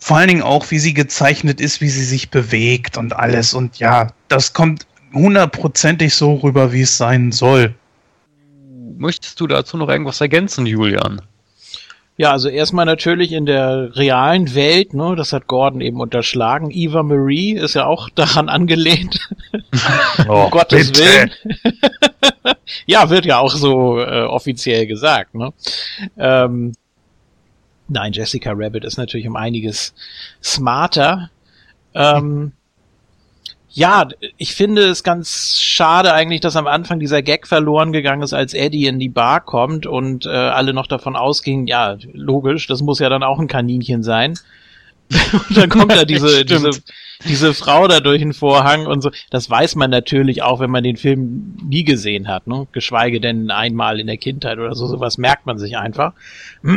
vor 0.00 0.16
allen 0.16 0.28
Dingen 0.28 0.42
auch, 0.42 0.70
wie 0.70 0.78
sie 0.78 0.94
gezeichnet 0.94 1.60
ist, 1.60 1.80
wie 1.80 1.90
sie 1.90 2.04
sich 2.04 2.30
bewegt 2.30 2.96
und 2.96 3.12
alles. 3.12 3.54
Und 3.54 3.78
ja, 3.78 4.08
das 4.28 4.54
kommt 4.54 4.86
hundertprozentig 5.12 6.14
so 6.14 6.34
rüber, 6.36 6.72
wie 6.72 6.82
es 6.82 6.96
sein 6.96 7.32
soll. 7.32 7.74
Möchtest 8.96 9.38
du 9.40 9.46
dazu 9.46 9.76
noch 9.76 9.88
irgendwas 9.88 10.20
ergänzen, 10.20 10.66
Julian? 10.66 11.22
Ja, 12.16 12.32
also 12.32 12.50
erstmal 12.50 12.84
natürlich 12.84 13.32
in 13.32 13.46
der 13.46 13.96
realen 13.96 14.54
Welt, 14.54 14.92
ne, 14.92 15.14
das 15.16 15.32
hat 15.32 15.46
Gordon 15.46 15.80
eben 15.80 16.00
unterschlagen. 16.00 16.70
Eva 16.70 17.02
Marie 17.02 17.54
ist 17.54 17.74
ja 17.74 17.86
auch 17.86 18.10
daran 18.14 18.48
angelehnt. 18.48 19.18
Oh, 20.28 20.44
um 20.44 20.50
Gottes 20.50 20.92
bitte. 20.92 21.02
Willen. 21.04 21.30
ja, 22.86 23.08
wird 23.08 23.24
ja 23.24 23.38
auch 23.38 23.52
so 23.52 23.98
äh, 23.98 24.22
offiziell 24.22 24.86
gesagt, 24.86 25.34
ne? 25.34 25.52
Ähm, 26.18 26.72
nein, 27.90 28.12
Jessica 28.12 28.52
Rabbit 28.54 28.84
ist 28.84 28.96
natürlich 28.96 29.28
um 29.28 29.36
einiges 29.36 29.94
smarter. 30.42 31.30
Ähm, 31.94 32.52
ja, 33.72 34.08
ich 34.36 34.54
finde 34.54 34.82
es 34.82 35.04
ganz 35.04 35.60
schade 35.60 36.12
eigentlich, 36.12 36.40
dass 36.40 36.56
am 36.56 36.66
Anfang 36.66 36.98
dieser 36.98 37.22
Gag 37.22 37.46
verloren 37.46 37.92
gegangen 37.92 38.22
ist, 38.22 38.32
als 38.32 38.52
Eddie 38.52 38.86
in 38.86 38.98
die 38.98 39.08
Bar 39.08 39.40
kommt 39.40 39.86
und 39.86 40.26
äh, 40.26 40.30
alle 40.30 40.72
noch 40.72 40.88
davon 40.88 41.14
ausgingen, 41.14 41.66
ja, 41.66 41.96
logisch, 42.12 42.66
das 42.66 42.82
muss 42.82 42.98
ja 42.98 43.08
dann 43.08 43.22
auch 43.22 43.38
ein 43.38 43.46
Kaninchen 43.46 44.02
sein. 44.02 44.34
und 45.48 45.56
dann 45.56 45.68
kommt 45.68 45.92
da 45.92 46.04
diese, 46.04 46.44
diese, 46.44 46.70
diese 47.24 47.54
Frau 47.54 47.88
da 47.88 48.00
durch 48.00 48.20
den 48.20 48.32
Vorhang 48.32 48.86
und 48.86 49.02
so. 49.02 49.10
Das 49.30 49.50
weiß 49.50 49.74
man 49.76 49.90
natürlich 49.90 50.42
auch, 50.42 50.60
wenn 50.60 50.70
man 50.70 50.84
den 50.84 50.96
Film 50.96 51.56
nie 51.62 51.84
gesehen 51.84 52.28
hat, 52.28 52.46
ne? 52.46 52.66
Geschweige 52.72 53.20
denn 53.20 53.50
einmal 53.50 54.00
in 54.00 54.06
der 54.06 54.16
Kindheit 54.16 54.58
oder 54.58 54.74
so. 54.74 54.86
Sowas 54.86 55.18
merkt 55.18 55.46
man 55.46 55.58
sich 55.58 55.76
einfach. 55.76 56.12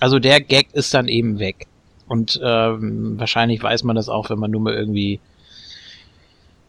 Also 0.00 0.18
der 0.18 0.40
Gag 0.40 0.68
ist 0.72 0.94
dann 0.94 1.08
eben 1.08 1.38
weg. 1.38 1.66
Und 2.06 2.40
ähm, 2.42 3.18
wahrscheinlich 3.18 3.62
weiß 3.62 3.84
man 3.84 3.96
das 3.96 4.08
auch, 4.08 4.30
wenn 4.30 4.38
man 4.38 4.50
nur 4.50 4.60
mal 4.60 4.74
irgendwie 4.74 5.20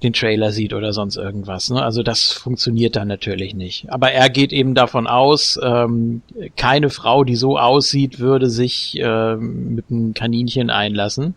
den 0.03 0.13
Trailer 0.13 0.51
sieht 0.51 0.73
oder 0.73 0.93
sonst 0.93 1.15
irgendwas. 1.17 1.69
Ne? 1.69 1.81
Also 1.81 2.03
das 2.03 2.31
funktioniert 2.31 2.95
dann 2.95 3.07
natürlich 3.07 3.53
nicht. 3.53 3.91
Aber 3.91 4.11
er 4.11 4.29
geht 4.29 4.51
eben 4.51 4.73
davon 4.73 5.07
aus, 5.07 5.59
ähm, 5.61 6.21
keine 6.57 6.89
Frau, 6.89 7.23
die 7.23 7.35
so 7.35 7.57
aussieht, 7.57 8.19
würde 8.19 8.49
sich 8.49 8.97
ähm, 8.99 9.75
mit 9.75 9.85
einem 9.89 10.13
Kaninchen 10.13 10.69
einlassen. 10.69 11.35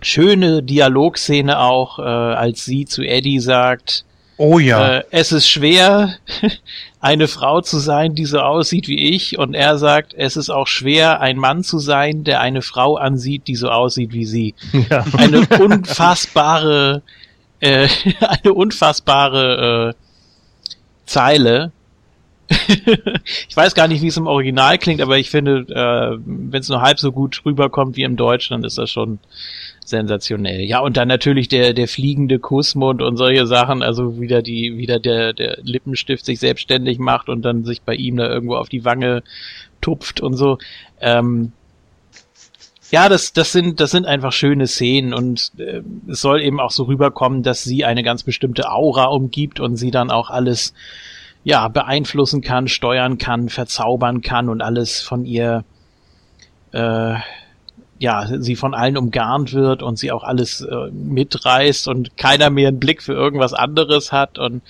Schöne 0.00 0.62
Dialogszene 0.62 1.58
auch, 1.58 1.98
äh, 1.98 2.02
als 2.02 2.64
sie 2.64 2.84
zu 2.84 3.02
Eddie 3.02 3.40
sagt, 3.40 4.04
Oh 4.40 4.60
ja. 4.60 4.98
äh, 4.98 5.04
es 5.10 5.32
ist 5.32 5.48
schwer, 5.48 6.14
eine 7.00 7.26
Frau 7.26 7.60
zu 7.60 7.78
sein, 7.78 8.14
die 8.14 8.24
so 8.24 8.38
aussieht 8.38 8.86
wie 8.86 9.14
ich. 9.14 9.36
Und 9.36 9.54
er 9.54 9.78
sagt, 9.78 10.14
es 10.14 10.36
ist 10.36 10.48
auch 10.48 10.68
schwer, 10.68 11.20
ein 11.20 11.36
Mann 11.36 11.64
zu 11.64 11.80
sein, 11.80 12.22
der 12.22 12.40
eine 12.40 12.62
Frau 12.62 12.96
ansieht, 12.96 13.48
die 13.48 13.56
so 13.56 13.68
aussieht 13.68 14.12
wie 14.12 14.24
sie. 14.24 14.54
Ja. 14.88 15.04
Eine 15.16 15.40
unfassbare, 15.60 17.02
äh, 17.60 17.88
eine 18.20 18.54
unfassbare 18.54 19.94
äh, 19.94 20.02
Zeile. 21.06 21.72
ich 23.48 23.56
weiß 23.56 23.74
gar 23.74 23.88
nicht, 23.88 24.00
wie 24.00 24.06
es 24.06 24.16
im 24.16 24.26
Original 24.26 24.78
klingt, 24.78 25.02
aber 25.02 25.18
ich 25.18 25.28
finde, 25.28 25.66
äh, 25.68 26.18
wenn 26.24 26.60
es 26.60 26.68
nur 26.70 26.80
halb 26.80 26.98
so 26.98 27.12
gut 27.12 27.42
rüberkommt 27.44 27.96
wie 27.96 28.04
im 28.04 28.16
Deutschen, 28.16 28.54
dann 28.54 28.64
ist 28.64 28.78
das 28.78 28.90
schon 28.90 29.18
sensationell. 29.84 30.62
Ja, 30.62 30.80
und 30.80 30.96
dann 30.96 31.08
natürlich 31.08 31.48
der, 31.48 31.74
der 31.74 31.88
fliegende 31.88 32.38
Kussmund 32.38 33.02
und 33.02 33.16
solche 33.16 33.46
Sachen, 33.46 33.82
also 33.82 34.20
wieder 34.20 34.40
die, 34.40 34.78
wieder 34.78 34.98
der, 34.98 35.34
der 35.34 35.58
Lippenstift 35.62 36.24
sich 36.24 36.40
selbstständig 36.40 36.98
macht 36.98 37.28
und 37.28 37.42
dann 37.42 37.64
sich 37.64 37.82
bei 37.82 37.94
ihm 37.94 38.16
da 38.16 38.28
irgendwo 38.28 38.56
auf 38.56 38.68
die 38.68 38.84
Wange 38.84 39.22
tupft 39.80 40.20
und 40.20 40.34
so. 40.34 40.58
Ähm, 41.00 41.52
ja, 42.90 43.08
das, 43.08 43.32
das 43.32 43.52
sind, 43.52 43.80
das 43.80 43.90
sind 43.90 44.06
einfach 44.06 44.32
schöne 44.32 44.66
Szenen 44.66 45.12
und 45.12 45.52
äh, 45.58 45.82
es 46.08 46.20
soll 46.20 46.40
eben 46.42 46.60
auch 46.60 46.70
so 46.70 46.84
rüberkommen, 46.84 47.42
dass 47.42 47.62
sie 47.62 47.84
eine 47.84 48.02
ganz 48.02 48.22
bestimmte 48.22 48.70
Aura 48.70 49.06
umgibt 49.06 49.60
und 49.60 49.76
sie 49.76 49.90
dann 49.90 50.10
auch 50.10 50.30
alles, 50.30 50.72
ja, 51.44 51.68
beeinflussen 51.68 52.40
kann, 52.40 52.68
steuern 52.68 53.18
kann, 53.18 53.48
verzaubern 53.48 54.22
kann 54.22 54.48
und 54.48 54.62
alles 54.62 55.02
von 55.02 55.24
ihr, 55.24 55.64
äh, 56.72 57.14
ja, 57.98 58.26
sie 58.40 58.56
von 58.56 58.74
allen 58.74 58.96
umgarnt 58.96 59.52
wird 59.52 59.82
und 59.82 59.98
sie 59.98 60.12
auch 60.12 60.24
alles 60.24 60.62
äh, 60.62 60.90
mitreißt 60.90 61.88
und 61.88 62.16
keiner 62.16 62.48
mehr 62.48 62.68
einen 62.68 62.80
Blick 62.80 63.02
für 63.02 63.12
irgendwas 63.12 63.52
anderes 63.52 64.12
hat 64.12 64.38
und 64.38 64.62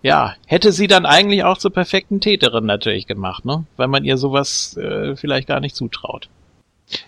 ja, 0.00 0.34
hätte 0.46 0.70
sie 0.70 0.86
dann 0.86 1.06
eigentlich 1.06 1.42
auch 1.42 1.58
zur 1.58 1.72
perfekten 1.72 2.20
Täterin 2.20 2.66
natürlich 2.66 3.08
gemacht, 3.08 3.44
ne? 3.44 3.64
Weil 3.76 3.88
man 3.88 4.04
ihr 4.04 4.16
sowas 4.16 4.76
äh, 4.76 5.16
vielleicht 5.16 5.48
gar 5.48 5.58
nicht 5.58 5.74
zutraut. 5.74 6.28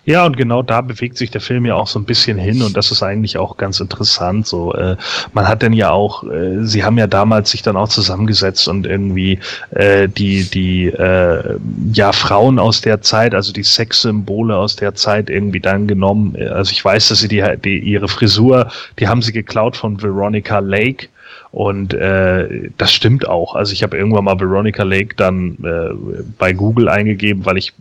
Ja, 0.05 0.25
und 0.25 0.37
genau 0.37 0.61
da 0.61 0.81
bewegt 0.81 1.17
sich 1.17 1.31
der 1.31 1.41
Film 1.41 1.65
ja 1.65 1.75
auch 1.75 1.87
so 1.87 1.97
ein 1.97 2.05
bisschen 2.05 2.37
hin 2.37 2.61
und 2.61 2.77
das 2.77 2.91
ist 2.91 3.01
eigentlich 3.01 3.37
auch 3.37 3.57
ganz 3.57 3.79
interessant. 3.79 4.45
So, 4.45 4.73
äh, 4.75 4.95
man 5.33 5.47
hat 5.47 5.63
dann 5.63 5.73
ja 5.73 5.89
auch, 5.89 6.23
äh, 6.23 6.63
sie 6.63 6.83
haben 6.83 6.99
ja 6.99 7.07
damals 7.07 7.49
sich 7.49 7.63
dann 7.63 7.75
auch 7.77 7.89
zusammengesetzt 7.89 8.67
und 8.67 8.85
irgendwie 8.85 9.39
äh, 9.71 10.07
die 10.07 10.43
die 10.43 10.85
äh, 10.85 11.57
ja 11.93 12.11
Frauen 12.11 12.59
aus 12.59 12.81
der 12.81 13.01
Zeit, 13.01 13.33
also 13.33 13.51
die 13.51 13.63
Sexsymbole 13.63 14.55
aus 14.55 14.75
der 14.75 14.93
Zeit 14.93 15.29
irgendwie 15.29 15.59
dann 15.59 15.87
genommen. 15.87 16.35
Also 16.35 16.71
ich 16.71 16.83
weiß, 16.85 17.07
dass 17.07 17.19
sie 17.19 17.27
die, 17.27 17.43
die 17.63 17.79
ihre 17.79 18.07
Frisur, 18.07 18.71
die 18.99 19.07
haben 19.07 19.23
sie 19.23 19.31
geklaut 19.31 19.77
von 19.77 20.01
Veronica 20.01 20.59
Lake. 20.59 21.07
Und 21.51 21.93
äh, 21.93 22.69
das 22.77 22.93
stimmt 22.93 23.27
auch. 23.27 23.55
Also 23.55 23.73
ich 23.73 23.83
habe 23.83 23.97
irgendwann 23.97 24.23
mal 24.23 24.39
Veronica 24.39 24.83
Lake 24.83 25.15
dann 25.17 25.57
äh, 25.63 25.93
bei 26.37 26.53
Google 26.53 26.87
eingegeben, 26.87 27.45
weil 27.45 27.57
ich 27.57 27.73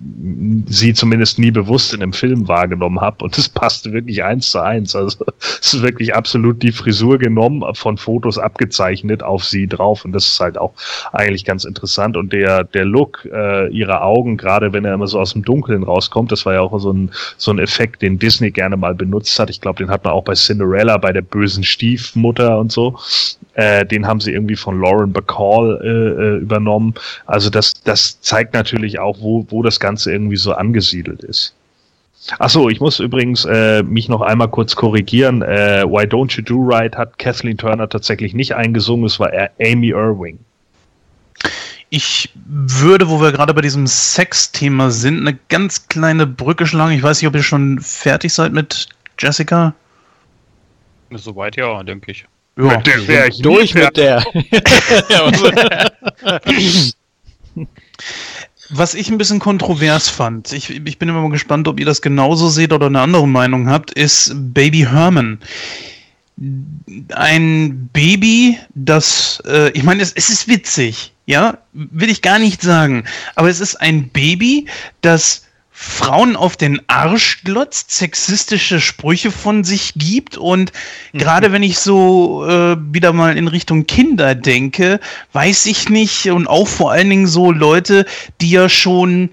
sie 0.66 0.92
zumindest 0.92 1.38
nie 1.38 1.52
bewusst 1.52 1.94
in 1.94 2.02
einem 2.02 2.12
Film 2.12 2.48
wahrgenommen 2.48 3.00
habe. 3.00 3.24
Und 3.24 3.38
es 3.38 3.48
passte 3.48 3.92
wirklich 3.92 4.24
eins 4.24 4.50
zu 4.50 4.58
eins. 4.58 4.96
Also 4.96 5.24
es 5.60 5.74
ist 5.74 5.82
wirklich 5.82 6.16
absolut 6.16 6.64
die 6.64 6.72
Frisur 6.72 7.18
genommen, 7.18 7.62
von 7.74 7.96
Fotos 7.96 8.38
abgezeichnet 8.38 9.22
auf 9.22 9.44
sie 9.44 9.68
drauf. 9.68 10.04
Und 10.04 10.12
das 10.12 10.26
ist 10.26 10.40
halt 10.40 10.58
auch 10.58 10.72
eigentlich 11.12 11.44
ganz 11.44 11.64
interessant. 11.64 12.16
Und 12.16 12.32
der, 12.32 12.64
der 12.64 12.84
Look 12.84 13.28
äh, 13.32 13.68
ihrer 13.68 14.02
Augen, 14.02 14.36
gerade 14.36 14.72
wenn 14.72 14.84
er 14.84 14.94
immer 14.94 15.06
so 15.06 15.20
aus 15.20 15.32
dem 15.32 15.44
Dunkeln 15.44 15.84
rauskommt, 15.84 16.32
das 16.32 16.44
war 16.44 16.54
ja 16.54 16.60
auch 16.60 16.76
so 16.80 16.92
ein, 16.92 17.12
so 17.36 17.52
ein 17.52 17.60
Effekt, 17.60 18.02
den 18.02 18.18
Disney 18.18 18.50
gerne 18.50 18.76
mal 18.76 18.96
benutzt 18.96 19.38
hat. 19.38 19.48
Ich 19.48 19.60
glaube, 19.60 19.78
den 19.78 19.90
hat 19.90 20.02
man 20.02 20.12
auch 20.12 20.24
bei 20.24 20.34
Cinderella, 20.34 20.96
bei 20.96 21.12
der 21.12 21.22
bösen 21.22 21.62
Stiefmutter 21.62 22.58
und 22.58 22.72
so. 22.72 22.98
Äh, 23.54 23.84
den 23.86 24.06
haben 24.06 24.20
sie 24.20 24.32
irgendwie 24.32 24.56
von 24.56 24.80
Lauren 24.80 25.12
Bacall 25.12 25.80
äh, 25.82 25.88
äh, 25.88 26.36
übernommen. 26.38 26.94
Also 27.26 27.50
das, 27.50 27.74
das 27.82 28.20
zeigt 28.20 28.54
natürlich 28.54 28.98
auch, 28.98 29.18
wo, 29.20 29.46
wo 29.50 29.62
das 29.62 29.80
Ganze 29.80 30.12
irgendwie 30.12 30.36
so 30.36 30.52
angesiedelt 30.52 31.22
ist. 31.22 31.54
Achso, 32.38 32.68
ich 32.68 32.80
muss 32.80 33.00
übrigens 33.00 33.46
äh, 33.46 33.82
mich 33.82 34.08
noch 34.08 34.20
einmal 34.20 34.48
kurz 34.48 34.76
korrigieren. 34.76 35.42
Äh, 35.42 35.84
Why 35.84 36.04
Don't 36.04 36.36
You 36.36 36.42
Do 36.42 36.62
Right 36.62 36.94
hat 36.96 37.18
Kathleen 37.18 37.56
Turner 37.56 37.88
tatsächlich 37.88 38.34
nicht 38.34 38.54
eingesungen, 38.54 39.06
es 39.06 39.18
war 39.18 39.30
Amy 39.58 39.88
Irving. 39.88 40.38
Ich 41.88 42.30
würde, 42.44 43.08
wo 43.08 43.20
wir 43.20 43.32
gerade 43.32 43.52
bei 43.52 43.62
diesem 43.62 43.86
Sex-Thema 43.86 44.90
sind, 44.90 45.26
eine 45.26 45.38
ganz 45.48 45.88
kleine 45.88 46.26
Brücke 46.26 46.66
schlagen. 46.66 46.92
Ich 46.92 47.02
weiß 47.02 47.20
nicht, 47.20 47.28
ob 47.28 47.34
ihr 47.34 47.42
schon 47.42 47.80
fertig 47.80 48.32
seid 48.32 48.52
mit 48.52 48.88
Jessica. 49.18 49.74
Soweit 51.10 51.56
ja, 51.56 51.82
denke 51.82 52.12
ich. 52.12 52.26
Ja. 52.56 52.76
Mit 52.76 52.86
der 52.86 53.08
wär 53.08 53.28
ich 53.28 53.40
Durch 53.42 53.74
mit 53.74 53.96
der. 53.96 54.24
Was 58.72 58.94
ich 58.94 59.10
ein 59.10 59.18
bisschen 59.18 59.40
kontrovers 59.40 60.08
fand, 60.08 60.52
ich, 60.52 60.70
ich 60.70 60.98
bin 60.98 61.08
immer 61.08 61.22
mal 61.22 61.30
gespannt, 61.30 61.66
ob 61.66 61.80
ihr 61.80 61.86
das 61.86 62.02
genauso 62.02 62.48
seht 62.48 62.72
oder 62.72 62.86
eine 62.86 63.00
andere 63.00 63.26
Meinung 63.26 63.68
habt, 63.68 63.90
ist 63.92 64.32
Baby 64.34 64.86
Herman. 64.88 65.40
Ein 67.14 67.90
Baby, 67.92 68.58
das, 68.74 69.42
äh, 69.46 69.70
ich 69.72 69.82
meine, 69.82 70.02
es, 70.02 70.12
es 70.12 70.28
ist 70.28 70.46
witzig, 70.46 71.12
ja, 71.26 71.58
will 71.72 72.08
ich 72.10 72.22
gar 72.22 72.38
nicht 72.38 72.62
sagen, 72.62 73.04
aber 73.34 73.48
es 73.48 73.60
ist 73.60 73.74
ein 73.76 74.08
Baby, 74.08 74.66
das 75.00 75.42
Frauen 75.82 76.36
auf 76.36 76.58
den 76.58 76.82
Arsch 76.88 77.42
glotzt, 77.42 77.90
sexistische 77.90 78.82
Sprüche 78.82 79.30
von 79.30 79.64
sich 79.64 79.94
gibt 79.96 80.36
und 80.36 80.72
gerade 81.14 81.52
wenn 81.52 81.62
ich 81.62 81.78
so 81.78 82.46
äh, 82.46 82.76
wieder 82.92 83.14
mal 83.14 83.38
in 83.38 83.48
Richtung 83.48 83.86
Kinder 83.86 84.34
denke, 84.34 85.00
weiß 85.32 85.64
ich 85.64 85.88
nicht 85.88 86.26
und 86.26 86.46
auch 86.48 86.68
vor 86.68 86.92
allen 86.92 87.08
Dingen 87.08 87.26
so 87.26 87.50
Leute, 87.50 88.04
die 88.42 88.50
ja 88.50 88.68
schon 88.68 89.30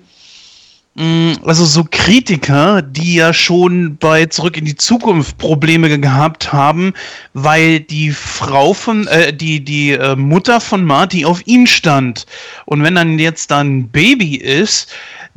mh, 0.95 1.35
also 1.43 1.65
so 1.65 1.85
Kritiker, 1.89 2.81
die 2.81 3.15
ja 3.15 3.33
schon 3.33 3.97
bei 3.97 4.25
Zurück 4.27 4.55
in 4.55 4.63
die 4.63 4.75
Zukunft 4.75 5.37
Probleme 5.37 5.99
gehabt 5.99 6.53
haben, 6.53 6.93
weil 7.33 7.81
die 7.81 8.11
Frau 8.11 8.73
von, 8.73 9.05
äh, 9.07 9.33
die, 9.33 9.63
die 9.63 9.91
äh, 9.91 10.15
Mutter 10.15 10.61
von 10.61 10.85
Marty 10.85 11.25
auf 11.25 11.45
ihn 11.45 11.67
stand. 11.67 12.25
Und 12.65 12.83
wenn 12.83 12.95
dann 12.95 13.19
jetzt 13.19 13.51
dann 13.51 13.79
ein 13.79 13.89
Baby 13.89 14.35
ist, 14.35 14.89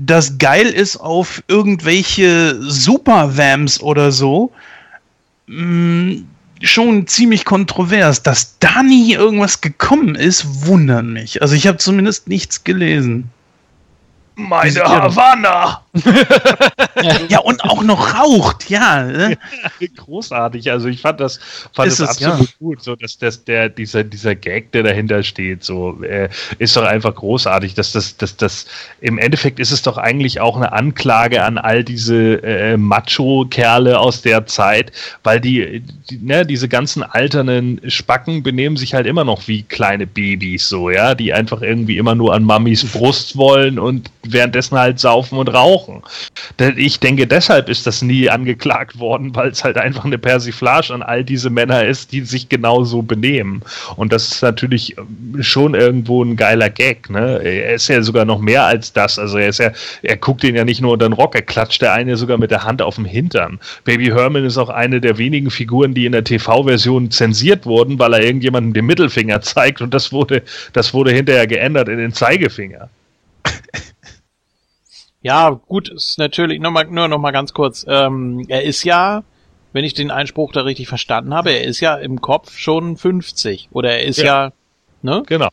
das 0.06 0.39
geil 0.39 0.66
ist 0.66 0.97
auf 0.97 1.43
irgendwelche 1.48 2.60
Supervams 2.62 3.81
oder 3.82 4.12
so, 4.12 4.51
mh, 5.47 6.22
schon 6.62 7.06
ziemlich 7.06 7.44
kontrovers. 7.44 8.22
Dass 8.22 8.59
da 8.59 8.82
nie 8.82 9.12
irgendwas 9.12 9.60
gekommen 9.60 10.14
ist, 10.14 10.66
wundert 10.66 11.05
mich. 11.05 11.43
Also 11.43 11.55
ich 11.55 11.66
habe 11.66 11.78
zumindest 11.78 12.28
nichts 12.28 12.64
gelesen. 12.64 13.31
Meine 14.36 14.72
Ja. 15.89 15.89
Ja, 17.28 17.38
und 17.40 17.64
auch 17.64 17.82
noch 17.82 18.14
raucht, 18.14 18.68
ja. 18.68 19.04
Ne? 19.04 19.38
Großartig, 19.96 20.70
also 20.70 20.88
ich 20.88 21.00
fand 21.00 21.20
das, 21.20 21.38
fand 21.72 21.88
Ist 21.88 22.00
das 22.00 22.10
es, 22.10 22.24
absolut 22.26 22.48
ja. 22.48 22.56
gut, 22.58 22.82
so 22.82 22.96
dass 22.96 23.18
das, 23.18 23.44
der, 23.44 23.68
dieser, 23.68 24.04
dieser 24.04 24.34
Gag, 24.34 24.72
der 24.72 24.82
dahinter 24.82 25.22
steht, 25.22 25.64
so 25.64 26.02
äh, 26.02 26.28
ist 26.58 26.76
doch 26.76 26.84
einfach 26.84 27.14
großartig, 27.14 27.74
dass 27.74 27.92
das, 27.92 28.16
dass 28.16 28.36
das, 28.36 28.66
im 29.00 29.18
Endeffekt 29.18 29.58
ist 29.60 29.70
es 29.70 29.82
doch 29.82 29.96
eigentlich 29.96 30.40
auch 30.40 30.56
eine 30.56 30.72
Anklage 30.72 31.42
an 31.42 31.58
all 31.58 31.84
diese 31.84 32.42
äh, 32.42 32.76
Macho-Kerle 32.76 33.98
aus 33.98 34.22
der 34.22 34.46
Zeit, 34.46 34.92
weil 35.22 35.40
die, 35.40 35.82
die 36.10 36.18
ne, 36.18 36.44
diese 36.44 36.68
ganzen 36.68 37.02
alternden 37.02 37.80
Spacken 37.88 38.42
benehmen 38.42 38.76
sich 38.76 38.94
halt 38.94 39.06
immer 39.06 39.24
noch 39.24 39.48
wie 39.48 39.62
kleine 39.62 40.06
Babys, 40.06 40.68
so, 40.68 40.90
ja, 40.90 41.14
die 41.14 41.32
einfach 41.32 41.62
irgendwie 41.62 41.96
immer 41.96 42.14
nur 42.14 42.34
an 42.34 42.44
Mamis 42.44 42.84
Brust 42.84 43.36
wollen 43.36 43.78
und 43.78 44.10
währenddessen 44.22 44.78
halt 44.78 45.00
saufen 45.00 45.38
und 45.38 45.48
rauchen. 45.48 45.80
Denn 46.59 46.77
Ich 46.77 47.01
denke, 47.01 47.27
deshalb 47.27 47.69
ist 47.69 47.86
das 47.86 48.02
nie 48.02 48.28
angeklagt 48.28 48.98
worden, 48.98 49.35
weil 49.35 49.51
es 49.51 49.65
halt 49.65 49.77
einfach 49.77 50.05
eine 50.05 50.19
Persiflage 50.19 50.93
an 50.93 51.02
all 51.02 51.24
diese 51.24 51.51
Männer 51.51 51.85
ist, 51.85 52.12
die 52.12 52.23
sich 52.23 52.48
genauso 52.48 53.02
benehmen. 53.02 53.62
Und 53.97 54.12
das 54.12 54.32
ist 54.32 54.43
natürlich 54.43 54.97
ähm, 54.98 55.43
schon 55.43 55.74
irgendwo 55.74 56.23
ein 56.23 56.36
geiler 56.36 56.70
Gag, 56.70 57.11
ne? 57.11 57.40
Er 57.43 57.74
ist 57.74 57.89
ja 57.89 58.02
sogar 58.02 58.24
noch 58.24 58.40
mehr 58.40 58.65
als 58.65 58.93
das. 58.93 59.19
Also 59.19 59.39
er 59.39 59.48
ist 59.48 59.59
ja, 59.59 59.73
er 60.02 60.16
guckt 60.16 60.43
den 60.43 60.57
ja 60.57 60.65
nicht 60.65 60.81
nur 60.81 60.93
unter 60.93 61.09
den 61.09 61.12
Rock, 61.12 61.35
er 61.35 61.43
klatscht 61.43 61.82
der 61.82 61.93
eine 61.93 62.16
sogar 62.16 62.39
mit 62.39 62.51
der 62.51 62.65
Hand 62.65 62.82
auf 62.82 62.97
dem 62.97 63.05
Hintern. 63.05 63.59
Baby 63.85 64.07
Herman 64.07 64.44
ist 64.44 64.59
auch 64.59 64.69
eine 64.69 65.01
der 65.01 65.19
wenigen 65.19 65.51
Figuren, 65.51 65.94
die 65.94 66.07
in 66.07 66.12
der 66.12 66.24
TV-Version 66.24 67.11
zensiert 67.11 67.66
wurden, 67.66 67.98
weil 67.98 68.15
er 68.15 68.23
irgendjemandem 68.23 68.73
den 68.73 68.86
Mittelfinger 68.86 69.40
zeigt 69.40 69.81
und 69.81 69.94
das 69.94 70.12
wurde, 70.12 70.43
das 70.73 70.94
wurde 70.94 71.12
hinterher 71.12 71.47
geändert 71.47 71.89
in 71.89 71.98
den 71.98 72.12
Zeigefinger. 72.12 72.89
Ja, 75.22 75.51
gut, 75.51 75.88
ist 75.90 76.18
natürlich, 76.18 76.60
nur, 76.60 76.70
mal, 76.70 76.84
nur 76.86 77.09
noch 77.09 77.18
mal 77.18 77.30
ganz 77.30 77.52
kurz, 77.52 77.84
ähm, 77.88 78.44
er 78.48 78.62
ist 78.64 78.84
ja, 78.84 79.22
wenn 79.72 79.84
ich 79.84 79.92
den 79.94 80.10
Einspruch 80.10 80.52
da 80.52 80.62
richtig 80.62 80.88
verstanden 80.88 81.34
habe, 81.34 81.51
er 81.52 81.64
ist 81.64 81.80
ja 81.80 81.97
im 81.97 82.20
Kopf 82.20 82.56
schon 82.56 82.97
50. 82.97 83.68
Oder 83.72 83.92
er 83.92 84.05
ist 84.05 84.16
ja, 84.18 84.24
Ja. 84.47 84.52
ne? 85.02 85.22
Genau. 85.26 85.48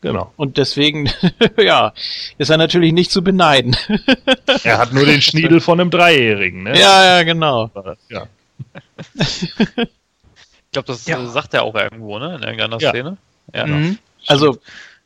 Genau. 0.00 0.32
Und 0.36 0.58
deswegen, 0.58 1.10
ja, 1.58 1.92
ist 2.36 2.50
er 2.50 2.58
natürlich 2.58 2.92
nicht 2.92 3.10
zu 3.10 3.22
beneiden. 3.22 3.74
Er 4.64 4.78
hat 4.78 4.92
nur 4.92 5.04
den 5.06 5.20
Schniedel 5.22 5.60
von 5.60 5.80
einem 5.80 5.90
Dreijährigen, 5.90 6.64
ne? 6.64 6.78
ja, 6.78 7.04
ja, 7.18 7.22
genau. 7.22 7.70
ja. 8.10 8.26
Ich 9.14 9.52
glaube, 10.72 10.86
das 10.86 11.06
Ja. 11.06 11.22
äh, 11.22 11.26
sagt 11.28 11.54
er 11.54 11.62
auch 11.62 11.74
irgendwo, 11.74 12.18
ne? 12.18 12.36
In 12.36 12.42
irgendeiner 12.42 12.78
Ja. 12.80 12.90
Szene. 12.90 13.16
Ja. 13.54 13.66
Mhm. 13.66 13.98
Also, 14.26 14.58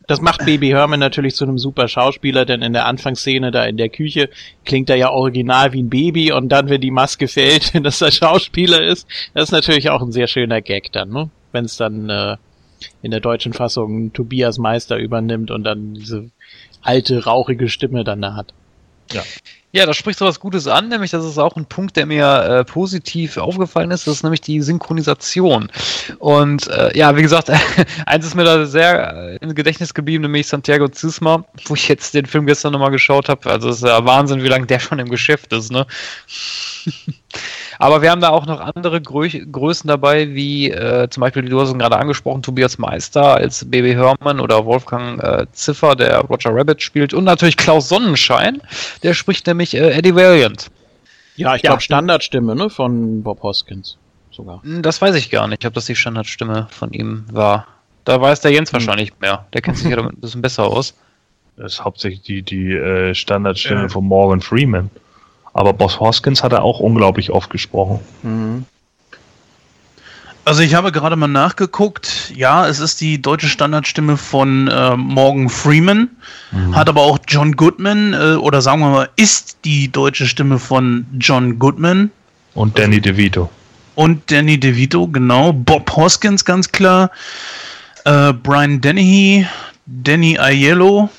das 0.09 0.23
macht 0.23 0.47
Baby 0.47 0.71
Herman 0.71 0.99
natürlich 0.99 1.35
zu 1.35 1.45
einem 1.45 1.59
super 1.59 1.87
Schauspieler, 1.87 2.47
denn 2.47 2.63
in 2.63 2.73
der 2.73 2.87
Anfangsszene 2.87 3.51
da 3.51 3.65
in 3.67 3.77
der 3.77 3.91
Küche 3.91 4.31
klingt 4.65 4.89
er 4.89 4.97
ja 4.97 5.11
original 5.11 5.75
wie 5.75 5.83
ein 5.83 5.91
Baby 5.91 6.33
und 6.33 6.49
dann, 6.49 6.71
wenn 6.71 6.81
die 6.81 6.91
Maske 6.91 7.29
fällt, 7.29 7.73
dass 7.85 8.01
er 8.01 8.11
Schauspieler 8.11 8.83
ist, 8.83 9.07
das 9.35 9.45
ist 9.45 9.53
natürlich 9.53 9.91
auch 9.91 10.01
ein 10.01 10.11
sehr 10.11 10.27
schöner 10.27 10.63
Gag 10.63 10.91
dann, 10.93 11.11
ne? 11.11 11.31
Wenn 11.53 11.67
es 11.67 11.77
dann 11.77 12.09
äh, 12.09 12.37
in 13.03 13.11
der 13.11 13.21
deutschen 13.21 13.53
Fassung 13.53 14.13
Tobias 14.15 14.57
Meister 14.59 14.97
übernimmt 14.97 15.51
und 15.51 15.65
dann 15.65 15.93
diese 15.93 16.31
alte, 16.83 17.25
rauchige 17.25 17.69
Stimme 17.69 18.03
dann 18.03 18.23
da 18.23 18.35
hat. 18.35 18.55
Ja, 19.13 19.23
da 19.85 19.93
spricht 19.93 20.19
so 20.19 20.25
was 20.25 20.41
Gutes 20.41 20.67
an, 20.67 20.89
nämlich 20.89 21.11
das 21.11 21.25
ist 21.25 21.37
auch 21.37 21.55
ein 21.57 21.67
Punkt, 21.67 21.97
der 21.97 22.07
mir 22.07 22.27
äh, 22.27 22.65
positiv 22.65 23.37
aufgefallen 23.37 23.91
ist, 23.91 24.07
das 24.07 24.17
ist 24.17 24.23
nämlich 24.23 24.41
die 24.41 24.63
Synchronisation. 24.63 25.71
Und 26.19 26.69
äh, 26.69 26.97
ja, 26.97 27.15
wie 27.17 27.23
gesagt, 27.23 27.51
eins 28.07 28.25
ist 28.25 28.35
mir 28.35 28.45
da 28.45 28.65
sehr 28.65 29.15
äh, 29.15 29.37
im 29.37 29.55
Gedächtnis 29.55 29.93
geblieben, 29.93 30.23
nämlich 30.23 30.47
Santiago 30.47 30.89
Zisma, 30.89 31.45
wo 31.67 31.75
ich 31.75 31.87
jetzt 31.89 32.15
den 32.15 32.25
Film 32.25 32.47
gestern 32.47 32.73
nochmal 32.73 32.91
geschaut 32.91 33.29
habe. 33.29 33.51
Also 33.51 33.69
es 33.69 33.77
ist 33.77 33.85
ja 33.85 34.05
Wahnsinn, 34.05 34.43
wie 34.43 34.49
lange 34.49 34.67
der 34.67 34.81
schon 34.81 34.99
im 34.99 35.11
Geschäft 35.11 35.53
ist, 35.53 35.71
ne? 35.71 35.87
Aber 37.79 38.03
wir 38.03 38.11
haben 38.11 38.21
da 38.21 38.31
auch 38.31 38.47
noch 38.47 38.61
andere 38.61 39.01
Grö 39.01 39.29
Größen 39.29 39.87
dabei, 39.89 40.35
wie 40.35 40.71
äh, 40.71 41.09
zum 41.11 41.21
Beispiel, 41.21 41.43
du 41.49 41.61
hast 41.61 41.71
ihn 41.71 41.79
gerade 41.79 41.97
angesprochen, 41.97 42.43
Tobias 42.43 42.79
Meister 42.79 43.37
als 43.37 43.65
Baby 43.71 43.93
Hermann 43.93 44.41
oder 44.41 44.65
Wolfgang 44.65 45.23
äh, 45.23 45.47
Ziffer, 45.53 45.95
der 45.95 46.19
Roger 46.23 46.51
Rabbit 46.55 46.83
spielt 46.83 47.15
und 47.15 47.25
natürlich 47.25 47.57
Klaus 47.57 47.89
Sonnenschein, 47.89 48.61
der 49.03 49.15
spricht 49.15 49.47
nämlich 49.47 49.75
äh, 49.75 49.91
Eddie 49.93 50.15
Valiant. 50.15 50.71
Ja, 51.37 51.55
ich 51.55 51.63
Ja. 51.63 51.71
glaube 51.71 51.83
Standardstimme, 51.83 52.57
ne? 52.57 52.69
Von 52.69 53.23
Bob 53.23 53.43
Hoskins 53.45 53.97
sogar. 54.33 54.61
Hm, 54.65 54.83
Das 54.83 55.01
weiß 55.01 55.15
ich 55.15 55.31
gar 55.31 55.47
nicht, 55.47 55.65
ob 55.65 55.75
das 55.75 55.87
die 55.87 55.95
Standardstimme 55.95 56.67
von 56.71 56.93
ihm 56.93 57.27
war. 57.31 57.67
Da 58.05 58.21
weiß 58.21 58.41
der 58.41 58.51
Jens 58.53 58.73
wahrscheinlich 58.73 59.13
mehr. 59.21 59.47
Der 59.53 59.61
kennt 59.61 59.77
sich 59.77 59.89
ja 59.89 59.95
damit 59.97 60.15
ein 60.15 60.21
bisschen 60.21 60.43
besser 60.43 60.65
aus. 60.65 60.95
Das 61.57 61.75
ist 61.75 61.85
hauptsächlich 61.85 62.23
die, 62.23 62.43
die 62.43 62.73
äh, 62.73 63.15
Standardstimme 63.15 63.89
von 63.89 64.05
Morgan 64.05 64.41
Freeman. 64.41 64.91
Aber 65.59 65.73
Boss 65.73 65.99
Hoskins 65.99 66.45
hat 66.45 66.53
er 66.53 66.63
auch 66.63 66.79
unglaublich 66.79 67.33
oft 67.33 67.51
gesprochen. 67.51 67.99
Mhm. 68.23 68.65
Also 70.45 70.63
ich 70.63 70.75
habe 70.75 70.93
gerade 70.93 71.17
mal 71.17 71.27
nachgeguckt. 71.27 72.33
Ja, 72.33 72.69
es 72.69 72.79
ist 72.79 73.01
die 73.01 73.21
deutsche 73.21 73.49
Standardstimme 73.49 74.17
von 74.17 74.69
äh, 74.69 74.97
Morgan 74.97 75.49
Freeman, 75.49 76.11
hat 76.73 76.89
aber 76.89 77.03
auch 77.03 77.19
John 77.27 77.57
Goodman 77.57 78.15
äh, 78.15 78.37
oder 78.37 78.63
sagen 78.63 78.81
wir 78.83 78.91
mal, 78.91 79.09
ist 79.17 79.59
die 79.65 79.91
deutsche 79.91 80.27
Stimme 80.29 80.61
von 80.61 81.05
John 81.19 81.59
Goodman 81.59 82.13
Und 82.55 82.79
Danny 82.79 83.01
DeVito. 83.01 83.51
und 83.97 84.31
Danny 84.31 84.61
DeVito, 84.61 85.09
genau. 85.09 85.53
Bob 85.53 85.91
Hoskins, 85.97 86.45
ganz 86.45 86.71
klar. 86.71 87.11
Äh, 88.05 88.33
Brian 88.33 88.81
Dennehy, 88.81 89.45
Danny 89.87 90.39
Aiello, 90.39 91.11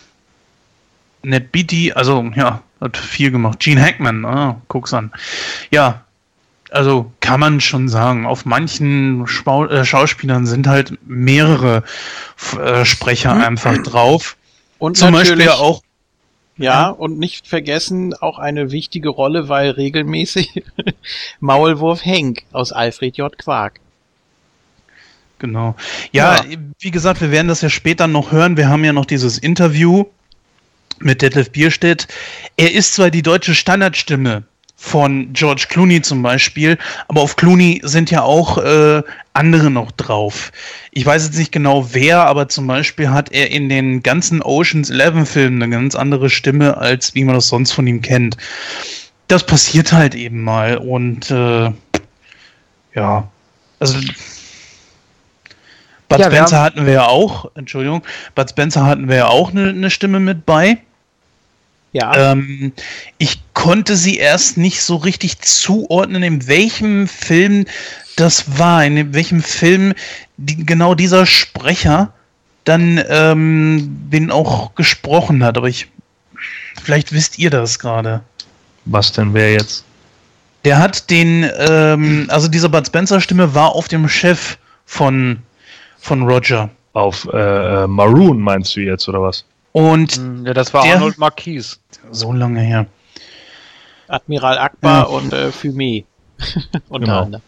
Ned 1.24 1.52
Beatty, 1.52 1.92
also 1.92 2.32
ja, 2.38 2.62
hat 2.82 2.98
viel 2.98 3.32
gemacht. 3.32 3.60
Gene 3.60 3.82
Hackman, 3.82 4.26
ah, 4.26 4.62
guck's 4.68 4.94
an. 4.94 5.12
Ja, 5.72 6.02
also 6.72 7.12
kann 7.20 7.40
man 7.40 7.62
schon 7.62 7.90
sagen, 7.90 8.26
auf 8.26 8.46
manchen 8.46 9.26
Spau 9.28 9.66
äh, 9.66 9.84
Schauspielern 9.86 10.46
sind 10.46 10.68
halt 10.68 10.98
mehrere 11.08 11.84
äh, 12.60 12.86
Sprecher 12.86 13.34
einfach 13.34 13.78
drauf. 13.80 14.38
Und 14.78 14.96
Zum 14.98 15.12
Beispiel 15.12 15.50
auch 15.50 15.82
Ja, 16.58 16.90
und 16.90 17.18
nicht 17.20 17.48
vergessen 17.48 18.14
auch 18.14 18.38
eine 18.38 18.72
wichtige 18.72 19.10
Rolle, 19.10 19.50
weil 19.50 19.72
regelmäßig 19.72 20.64
Maulwurf 21.40 22.06
Henk 22.06 22.44
aus 22.52 22.72
Alfred 22.72 23.18
J. 23.18 23.36
Quark. 23.38 23.80
Genau. 25.40 25.76
Ja, 26.12 26.36
Ja. 26.36 26.58
wie 26.80 26.92
gesagt, 26.92 27.22
wir 27.22 27.32
werden 27.32 27.48
das 27.48 27.62
ja 27.62 27.70
später 27.70 28.08
noch 28.08 28.32
hören. 28.32 28.58
Wir 28.58 28.68
haben 28.70 28.84
ja 28.84 28.94
noch 28.94 29.06
dieses 29.06 29.38
Interview 29.38 30.06
mit 31.00 31.22
Detlef 31.22 31.52
Bierstedt. 31.52 32.08
Er 32.58 32.74
ist 32.74 32.94
zwar 32.94 33.10
die 33.12 33.22
deutsche 33.22 33.56
Standardstimme 33.56 34.44
von 34.76 35.34
George 35.34 35.66
Clooney 35.68 36.02
zum 36.02 36.22
Beispiel, 36.22 36.78
aber 37.10 37.22
auf 37.22 37.36
Clooney 37.36 37.82
sind 37.84 38.12
ja 38.12 38.22
auch 38.22 38.58
äh, 38.60 39.04
andere 39.34 39.70
noch 39.70 39.92
drauf. 39.92 40.54
Ich 40.92 41.06
weiß 41.06 41.26
jetzt 41.26 41.38
nicht 41.38 41.52
genau 41.52 41.94
wer, 41.94 42.26
aber 42.26 42.48
zum 42.48 42.66
Beispiel 42.66 43.10
hat 43.10 43.32
er 43.34 43.52
in 43.52 43.68
den 43.68 44.04
ganzen 44.04 44.42
Oceans 44.42 44.90
11 44.90 45.30
Filmen 45.30 45.62
eine 45.62 45.72
ganz 45.72 45.96
andere 45.96 46.30
Stimme, 46.30 46.78
als 46.78 47.14
wie 47.14 47.26
man 47.26 47.36
das 47.36 47.50
sonst 47.50 47.74
von 47.74 47.88
ihm 47.88 48.02
kennt. 48.02 48.38
Das 49.28 49.46
passiert 49.46 49.92
halt 49.92 50.16
eben 50.16 50.44
mal 50.44 50.78
und 50.78 51.30
äh, 51.30 51.72
ja, 52.96 53.28
also 53.80 54.00
Bud 56.08 56.20
Ja, 56.20 56.26
Spencer 56.26 56.62
hatten 56.62 56.86
wir 56.86 56.94
ja 56.94 57.06
auch, 57.06 57.52
Entschuldigung, 57.56 58.02
Bud 58.34 58.50
Spencer 58.50 58.86
hatten 58.86 59.10
wir 59.10 59.16
ja 59.16 59.28
auch 59.28 59.52
eine, 59.52 59.70
eine 59.70 59.90
Stimme 59.90 60.20
mit 60.20 60.46
bei. 60.46 60.80
Ja, 61.92 62.32
Ähm, 62.32 62.74
ich 63.18 63.42
konnte 63.54 63.96
sie 63.96 64.18
erst 64.18 64.58
nicht 64.58 64.82
so 64.82 64.96
richtig 64.98 65.40
zuordnen, 65.40 66.24
in 66.24 66.48
welchem 66.48 67.08
Film 67.08 67.66
das 68.16 68.60
war, 68.60 68.86
in 68.86 69.14
welchem 69.14 69.42
Film 69.42 69.94
die, 70.38 70.66
genau 70.66 70.94
dieser 70.94 71.26
Sprecher 71.26 72.14
dann 72.64 73.04
ähm, 73.10 73.98
den 74.12 74.30
auch 74.30 74.76
gesprochen 74.76 75.44
hat. 75.44 75.58
Aber 75.58 75.68
ich, 75.68 75.88
vielleicht 76.84 77.12
wisst 77.12 77.40
ihr 77.40 77.50
das 77.50 77.80
gerade. 77.80 78.22
Was 78.86 79.12
denn 79.12 79.34
wer 79.34 79.54
jetzt? 79.54 79.84
Der 80.66 80.78
hat 80.78 81.10
den, 81.10 81.50
ähm, 81.58 82.28
also 82.30 82.48
diese 82.48 82.70
Bud 82.70 82.86
Spencer 82.86 83.22
Stimme 83.22 83.56
war 83.56 83.76
auf 83.76 83.88
dem 83.88 84.08
Chef 84.08 84.58
von, 84.86 85.40
von 86.00 86.24
Roger. 86.24 86.70
Auf 86.94 87.28
äh, 87.32 87.84
äh, 87.84 87.88
Maroon 87.88 88.40
meinst 88.40 88.76
du 88.76 88.82
jetzt, 88.82 89.08
oder 89.08 89.22
was? 89.22 89.46
Und 89.72 90.16
Hm, 90.16 90.46
Ja, 90.46 90.54
das 90.54 90.74
war 90.74 90.84
Der- 90.84 90.96
Arnold 90.96 91.18
Marquis. 91.18 91.80
so 92.12 92.32
lange 92.34 92.62
her. 92.62 92.86
Admiral 94.08 94.58
Akbar 94.58 95.00
Ja. 95.02 95.04
und 95.06 95.34
äh, 95.34 95.50
Fumé. 95.50 96.06
Unter 96.90 97.06
Genau. 97.06 97.22
anderem. 97.24 97.42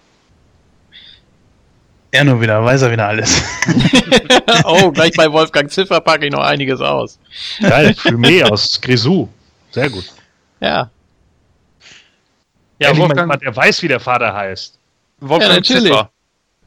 Er 2.13 2.25
nur 2.25 2.41
wieder, 2.41 2.63
weiß 2.63 2.81
er 2.81 2.91
wieder 2.91 3.07
alles. 3.07 3.41
oh, 4.65 4.91
gleich 4.91 5.13
bei 5.15 5.31
Wolfgang 5.31 5.71
Ziffer 5.71 6.01
packe 6.01 6.25
ich 6.25 6.31
noch 6.31 6.43
einiges 6.43 6.81
aus. 6.81 7.17
Geil, 7.61 7.91
Fumé 7.97 8.43
aus 8.43 8.79
Grisou. 8.81 9.29
Sehr 9.71 9.89
gut. 9.89 10.03
Ja, 10.59 10.89
Ja, 12.79 12.93
mal 12.93 12.99
Wolfgang, 13.07 13.39
der 13.39 13.55
weiß, 13.55 13.81
wie 13.83 13.87
der 13.87 14.01
Vater 14.01 14.33
heißt. 14.33 14.77
Wolfgang 15.21 15.51
Ja, 15.51 15.55
natürlich. 15.59 15.83
Ziffer. 15.93 16.11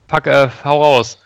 Pack, 0.08 0.26
äh, 0.26 0.48
hau 0.64 0.82
raus. 0.82 1.18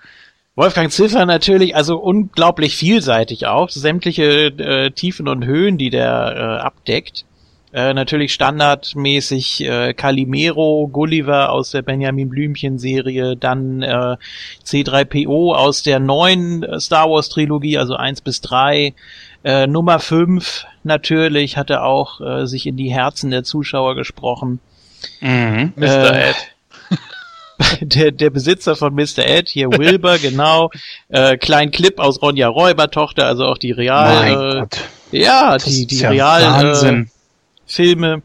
Wolfgang 0.59 0.91
Ziffer 0.91 1.25
natürlich, 1.25 1.77
also 1.77 1.99
unglaublich 1.99 2.75
vielseitig 2.75 3.47
auch. 3.47 3.69
Sämtliche 3.71 4.47
äh, 4.47 4.91
Tiefen 4.91 5.29
und 5.29 5.45
Höhen, 5.45 5.79
die 5.79 5.89
der 5.89 6.35
äh, 6.37 6.67
abdeckt. 6.67 7.25
Äh, 7.73 7.95
natürlich 7.95 8.35
standardmäßig 8.35 9.65
äh, 9.65 9.95
Calimero, 9.95 10.89
Gulliver 10.89 11.53
aus 11.53 11.71
der 11.71 11.83
Benjamin 11.83 12.29
Blümchen-Serie, 12.29 13.37
dann 13.37 13.83
äh, 13.83 14.17
C3PO 14.65 15.55
aus 15.55 15.85
der 15.85 16.01
neuen 16.01 16.65
äh, 16.65 16.81
Star 16.81 17.09
Wars-Trilogie, 17.09 17.79
also 17.79 17.95
1 17.95 18.23
bis 18.23 18.41
3. 18.41 18.95
Äh, 19.45 19.69
Nummer 19.69 20.01
5 20.01 20.67
natürlich 20.83 21.57
hat 21.57 21.71
er 21.71 21.85
auch 21.85 22.21
äh, 22.21 22.47
sich 22.49 22.67
in 22.67 22.77
die 22.77 22.93
Herzen 22.93 23.31
der 23.31 23.45
Zuschauer 23.45 23.95
gesprochen. 23.95 24.59
Mhm. 25.21 25.73
Mr. 25.77 26.15
Äh, 26.15 26.31
Ed. 26.31 26.37
der, 27.81 28.13
der 28.13 28.31
Besitzer 28.31 28.77
von 28.77 28.95
Mr. 28.95 29.19
Ed, 29.27 29.49
hier 29.49 29.69
Wilbur, 29.71 30.19
genau. 30.23 30.71
Äh, 31.09 31.37
Klein 31.37 31.71
Clip 31.71 31.99
aus 31.99 32.23
Ronja 32.23 32.49
Räubertochter, 32.49 33.27
also 33.27 33.45
auch 33.47 33.59
die 33.59 33.73
Real, 33.73 34.15
mein 34.15 34.33
äh, 34.33 34.61
Gott. 34.61 34.79
ja, 35.13 35.55
Das 35.55 35.65
die, 35.65 35.87
die 35.87 35.99
ja 35.99 36.11
Real 36.11 36.85
äh. 36.85 37.05
Filme. 37.67 38.23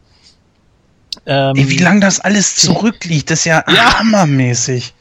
Ähm, 1.26 1.56
Ey, 1.56 1.70
wie 1.70 1.78
lange 1.78 2.00
das 2.00 2.20
alles 2.20 2.56
zurückliegt, 2.56 3.30
das 3.30 3.40
ist 3.40 3.46
ja, 3.46 3.64
Ja. 3.68 4.00
hammermäßig. 4.00 4.94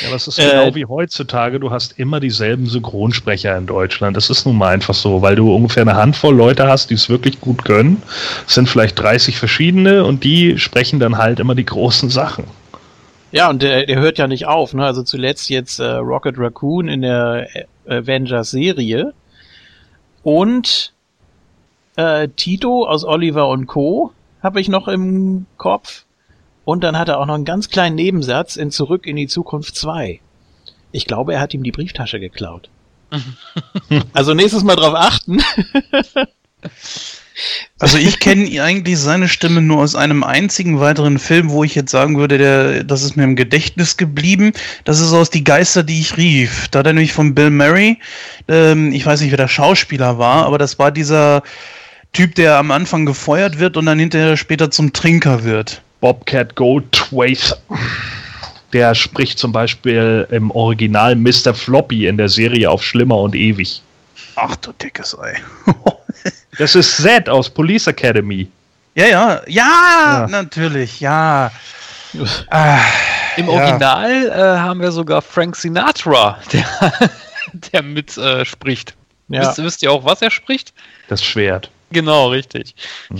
Ja, 0.00 0.08
aber 0.08 0.16
es 0.16 0.28
ist 0.28 0.38
Äh, 0.38 0.50
genau 0.50 0.74
wie 0.74 0.84
heutzutage, 0.84 1.58
du 1.58 1.70
hast 1.70 1.98
immer 1.98 2.20
dieselben 2.20 2.66
Synchronsprecher 2.66 3.56
in 3.56 3.66
Deutschland. 3.66 4.16
Das 4.16 4.30
ist 4.30 4.46
nun 4.46 4.56
mal 4.56 4.72
einfach 4.72 4.94
so, 4.94 5.20
weil 5.22 5.34
du 5.36 5.52
ungefähr 5.54 5.82
eine 5.82 5.96
Handvoll 5.96 6.34
Leute 6.34 6.68
hast, 6.68 6.90
die 6.90 6.94
es 6.94 7.08
wirklich 7.08 7.40
gut 7.40 7.64
können. 7.64 8.02
Es 8.46 8.54
sind 8.54 8.68
vielleicht 8.68 8.98
30 9.00 9.36
verschiedene 9.36 10.04
und 10.04 10.22
die 10.22 10.58
sprechen 10.58 11.00
dann 11.00 11.18
halt 11.18 11.40
immer 11.40 11.54
die 11.56 11.64
großen 11.66 12.08
Sachen. 12.10 12.44
Ja, 13.34 13.50
und 13.50 13.62
der, 13.62 13.84
der 13.84 13.98
hört 13.98 14.18
ja 14.18 14.28
nicht 14.28 14.46
auf, 14.46 14.74
ne? 14.74 14.84
Also 14.84 15.02
zuletzt 15.02 15.50
jetzt 15.50 15.80
äh, 15.80 15.84
Rocket 15.84 16.38
Raccoon 16.38 16.86
in 16.86 17.02
der 17.02 17.48
äh, 17.56 17.64
Avengers-Serie. 17.96 19.12
Und 20.22 20.92
äh, 21.96 22.28
Tito 22.28 22.86
aus 22.86 23.02
Oliver 23.02 23.48
und 23.48 23.66
Co. 23.66 24.12
habe 24.40 24.60
ich 24.60 24.68
noch 24.68 24.86
im 24.86 25.46
Kopf. 25.56 26.04
Und 26.64 26.84
dann 26.84 26.96
hat 26.96 27.08
er 27.08 27.18
auch 27.18 27.26
noch 27.26 27.34
einen 27.34 27.44
ganz 27.44 27.70
kleinen 27.70 27.96
Nebensatz 27.96 28.54
in 28.54 28.70
Zurück 28.70 29.04
in 29.04 29.16
die 29.16 29.26
Zukunft 29.26 29.74
2. 29.74 30.20
Ich 30.92 31.06
glaube, 31.06 31.34
er 31.34 31.40
hat 31.40 31.54
ihm 31.54 31.64
die 31.64 31.72
Brieftasche 31.72 32.20
geklaut. 32.20 32.70
also 34.12 34.34
nächstes 34.34 34.62
Mal 34.62 34.76
drauf 34.76 34.94
achten. 34.94 35.42
Also 37.78 37.98
ich 37.98 38.20
kenne 38.20 38.62
eigentlich 38.62 38.98
seine 38.98 39.28
Stimme 39.28 39.60
nur 39.60 39.82
aus 39.82 39.96
einem 39.96 40.22
einzigen 40.22 40.78
weiteren 40.80 41.18
Film, 41.18 41.50
wo 41.50 41.64
ich 41.64 41.74
jetzt 41.74 41.90
sagen 41.90 42.16
würde, 42.16 42.38
der, 42.38 42.84
das 42.84 43.02
ist 43.02 43.16
mir 43.16 43.24
im 43.24 43.36
Gedächtnis 43.36 43.96
geblieben. 43.96 44.52
Das 44.84 45.00
ist 45.00 45.12
aus 45.12 45.30
Die 45.30 45.44
Geister, 45.44 45.82
die 45.82 46.00
ich 46.00 46.16
rief. 46.16 46.68
Da 46.68 46.80
hat 46.80 46.86
er 46.86 46.92
nämlich 46.92 47.12
von 47.12 47.34
Bill 47.34 47.50
Murray, 47.50 47.98
ähm, 48.48 48.92
ich 48.92 49.04
weiß 49.04 49.20
nicht, 49.20 49.30
wer 49.30 49.38
der 49.38 49.48
Schauspieler 49.48 50.18
war, 50.18 50.46
aber 50.46 50.58
das 50.58 50.78
war 50.78 50.92
dieser 50.92 51.42
Typ, 52.12 52.36
der 52.36 52.58
am 52.58 52.70
Anfang 52.70 53.06
gefeuert 53.06 53.58
wird 53.58 53.76
und 53.76 53.86
dann 53.86 53.98
hinterher 53.98 54.36
später 54.36 54.70
zum 54.70 54.92
Trinker 54.92 55.42
wird. 55.42 55.82
Bobcat 56.00 56.54
Goldthwait. 56.54 57.56
Der 58.72 58.94
spricht 58.94 59.38
zum 59.38 59.52
Beispiel 59.52 60.26
im 60.30 60.50
Original 60.50 61.16
Mr. 61.16 61.54
Floppy 61.54 62.06
in 62.06 62.16
der 62.16 62.28
Serie 62.28 62.70
auf 62.70 62.82
Schlimmer 62.82 63.18
und 63.18 63.34
Ewig. 63.34 63.82
Ach 64.36 64.54
du 64.56 64.72
dickes 64.72 65.18
Ei. 65.18 65.36
Das 66.58 66.74
ist 66.74 66.96
Zed 66.96 67.28
aus 67.28 67.48
Police 67.50 67.86
Academy. 67.86 68.48
ja, 68.94 69.06
ja, 69.06 69.40
ja, 69.46 69.46
Ja. 69.48 70.26
natürlich, 70.28 71.00
ja. 71.00 71.50
Ah, 72.50 72.78
Im 73.36 73.46
Ja. 73.46 73.52
Original 73.52 74.28
äh, 74.28 74.58
haben 74.60 74.80
wir 74.80 74.92
sogar 74.92 75.20
Frank 75.22 75.56
Sinatra, 75.56 76.38
der, 76.52 77.10
der 77.72 77.82
mit 77.82 78.16
äh, 78.16 78.44
spricht. 78.44 78.94
Ja. 79.28 79.40
Wisst, 79.48 79.58
wisst 79.62 79.82
ihr 79.82 79.90
auch, 79.90 80.04
was 80.04 80.22
er 80.22 80.30
spricht? 80.30 80.72
Das 81.08 81.24
Schwert. 81.24 81.70
Genau, 81.90 82.28
richtig. 82.28 82.74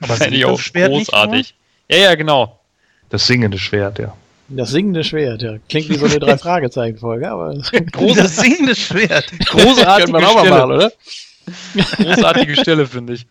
aber 0.00 0.14
Fände 0.14 0.36
ich 0.36 0.44
auch 0.44 0.58
Schwert 0.58 0.90
nicht 0.92 1.10
großartig. 1.10 1.54
Ja, 1.90 1.96
ja, 1.98 2.14
genau. 2.14 2.58
Das 3.10 3.26
singende 3.26 3.58
Schwert, 3.58 3.98
ja. 3.98 4.14
Das 4.48 4.70
singende 4.70 5.04
Schwert, 5.04 5.42
ja. 5.42 5.56
Klingt 5.68 5.90
wie 5.90 5.96
so 5.96 6.06
eine? 6.06 6.18
Drei-Fragezeichen-Folge, 6.20 7.30
aber 7.30 7.54
Das 8.16 8.36
singende 8.36 8.74
Schwert. 8.74 9.26
Großartige 9.46 10.10
könnte 10.10 10.12
man 10.12 10.24
auch 10.24 10.34
mal 10.36 10.48
machen, 10.50 10.72
oder? 10.72 10.92
Großartige 11.96 12.56
Stelle, 12.56 12.86
finde 12.86 13.14
ich. 13.14 13.26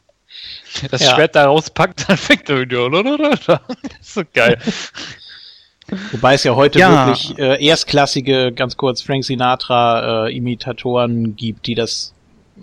Das 0.92 1.02
Ja. 1.02 1.16
Schwert 1.16 1.36
da 1.36 1.46
rauspackt, 1.46 2.10
dann 2.10 2.18
fängt 2.18 2.50
er 2.50 2.62
wieder. 2.62 2.90
Das 2.90 3.60
ist 4.02 4.14
so 4.14 4.22
geil. 4.34 4.58
Wobei 6.12 6.34
es 6.34 6.44
ja 6.44 6.56
heute 6.56 6.80
Ja. 6.80 7.08
wirklich 7.08 7.38
äh, 7.40 7.66
erstklassige, 7.66 8.52
ganz 8.52 8.76
kurz, 8.76 9.02
Frank 9.02 9.24
Sinatra 9.24 10.28
äh, 10.28 10.36
Imitatoren 10.36 11.36
gibt, 11.36 11.66
die 11.68 11.76
das 11.76 12.14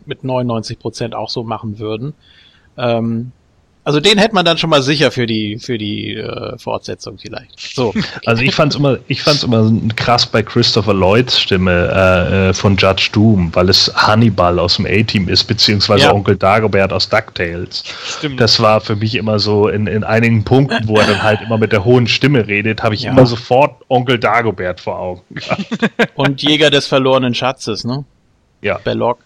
mit 0.04 0.22
99% 0.22 1.14
auch 1.14 1.30
so 1.30 1.42
machen 1.42 1.78
würden. 1.78 2.14
Ähm, 2.76 3.32
also 3.84 4.00
den 4.00 4.18
hätte 4.18 4.34
man 4.34 4.44
dann 4.44 4.56
schon 4.58 4.70
mal 4.70 4.82
sicher 4.82 5.10
für 5.10 5.26
die 5.26 5.58
für 5.58 5.76
die 5.78 6.14
äh, 6.14 6.58
Fortsetzung 6.58 7.18
vielleicht. 7.18 7.60
So. 7.74 7.94
Also 8.26 8.42
ich 8.42 8.54
fand's 8.54 8.74
immer, 8.76 8.98
ich 9.08 9.22
fand's 9.22 9.42
immer 9.42 9.70
krass 9.96 10.24
bei 10.26 10.42
Christopher 10.42 10.94
Lloyds 10.94 11.38
Stimme 11.38 11.90
äh, 11.92 12.48
äh, 12.48 12.54
von 12.54 12.76
Judge 12.76 13.10
Doom, 13.12 13.54
weil 13.54 13.68
es 13.68 13.92
Hannibal 13.94 14.58
aus 14.58 14.76
dem 14.76 14.86
A-Team 14.86 15.28
ist, 15.28 15.44
beziehungsweise 15.44 16.04
Ja. 16.04 16.12
Onkel 16.12 16.36
Dagobert 16.36 16.92
aus 16.92 17.08
DuckTales. 17.08 17.84
Stimmt. 18.18 18.40
Das 18.40 18.60
war 18.60 18.80
für 18.80 18.96
mich 18.96 19.14
immer 19.14 19.38
so 19.38 19.68
in, 19.68 19.86
in 19.86 20.02
einigen 20.04 20.44
Punkten, 20.44 20.88
wo 20.88 20.96
er 20.96 21.06
dann 21.06 21.22
halt 21.22 21.40
immer 21.42 21.58
mit 21.58 21.72
der 21.72 21.84
hohen 21.84 22.06
Stimme 22.06 22.46
redet, 22.46 22.82
habe 22.82 22.94
ich 22.94 23.02
Ja. 23.02 23.10
immer 23.12 23.26
sofort 23.26 23.82
Onkel 23.88 24.18
Dagobert 24.18 24.80
vor 24.80 24.98
Augen. 24.98 25.22
Und 26.14 26.42
Jäger 26.42 26.70
des 26.70 26.86
verlorenen 26.86 27.34
Schatzes, 27.34 27.84
ne? 27.84 28.04
Ja. 28.62 28.78
Belloc. 28.78 29.18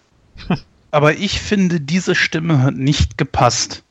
Aber 0.91 1.15
ich 1.15 1.39
finde, 1.41 1.81
diese 1.81 2.15
Stimme 2.15 2.63
hat 2.63 2.75
nicht 2.75 3.19
gepasst. 3.19 3.85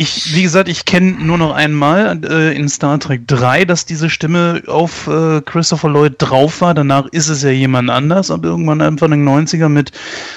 Ich, 0.00 0.32
wie 0.32 0.44
gesagt, 0.44 0.68
ich 0.68 0.84
kenne 0.84 1.10
nur 1.10 1.38
noch 1.38 1.52
einmal 1.52 2.20
äh, 2.24 2.56
in 2.56 2.68
Star 2.68 3.00
Trek 3.00 3.26
3, 3.26 3.64
dass 3.64 3.84
diese 3.84 4.08
Stimme 4.08 4.62
auf 4.68 5.08
äh, 5.08 5.40
Christopher 5.40 5.88
Lloyd 5.88 6.14
drauf 6.18 6.60
war. 6.60 6.72
Danach 6.72 7.06
ist 7.06 7.28
es 7.28 7.42
ja 7.42 7.50
jemand 7.50 7.90
anders, 7.90 8.30
aber 8.30 8.46
irgendwann 8.46 8.80
einfach 8.80 9.06
in 9.06 9.24
den 9.24 9.28
90er 9.28 9.68
mit 9.68 9.90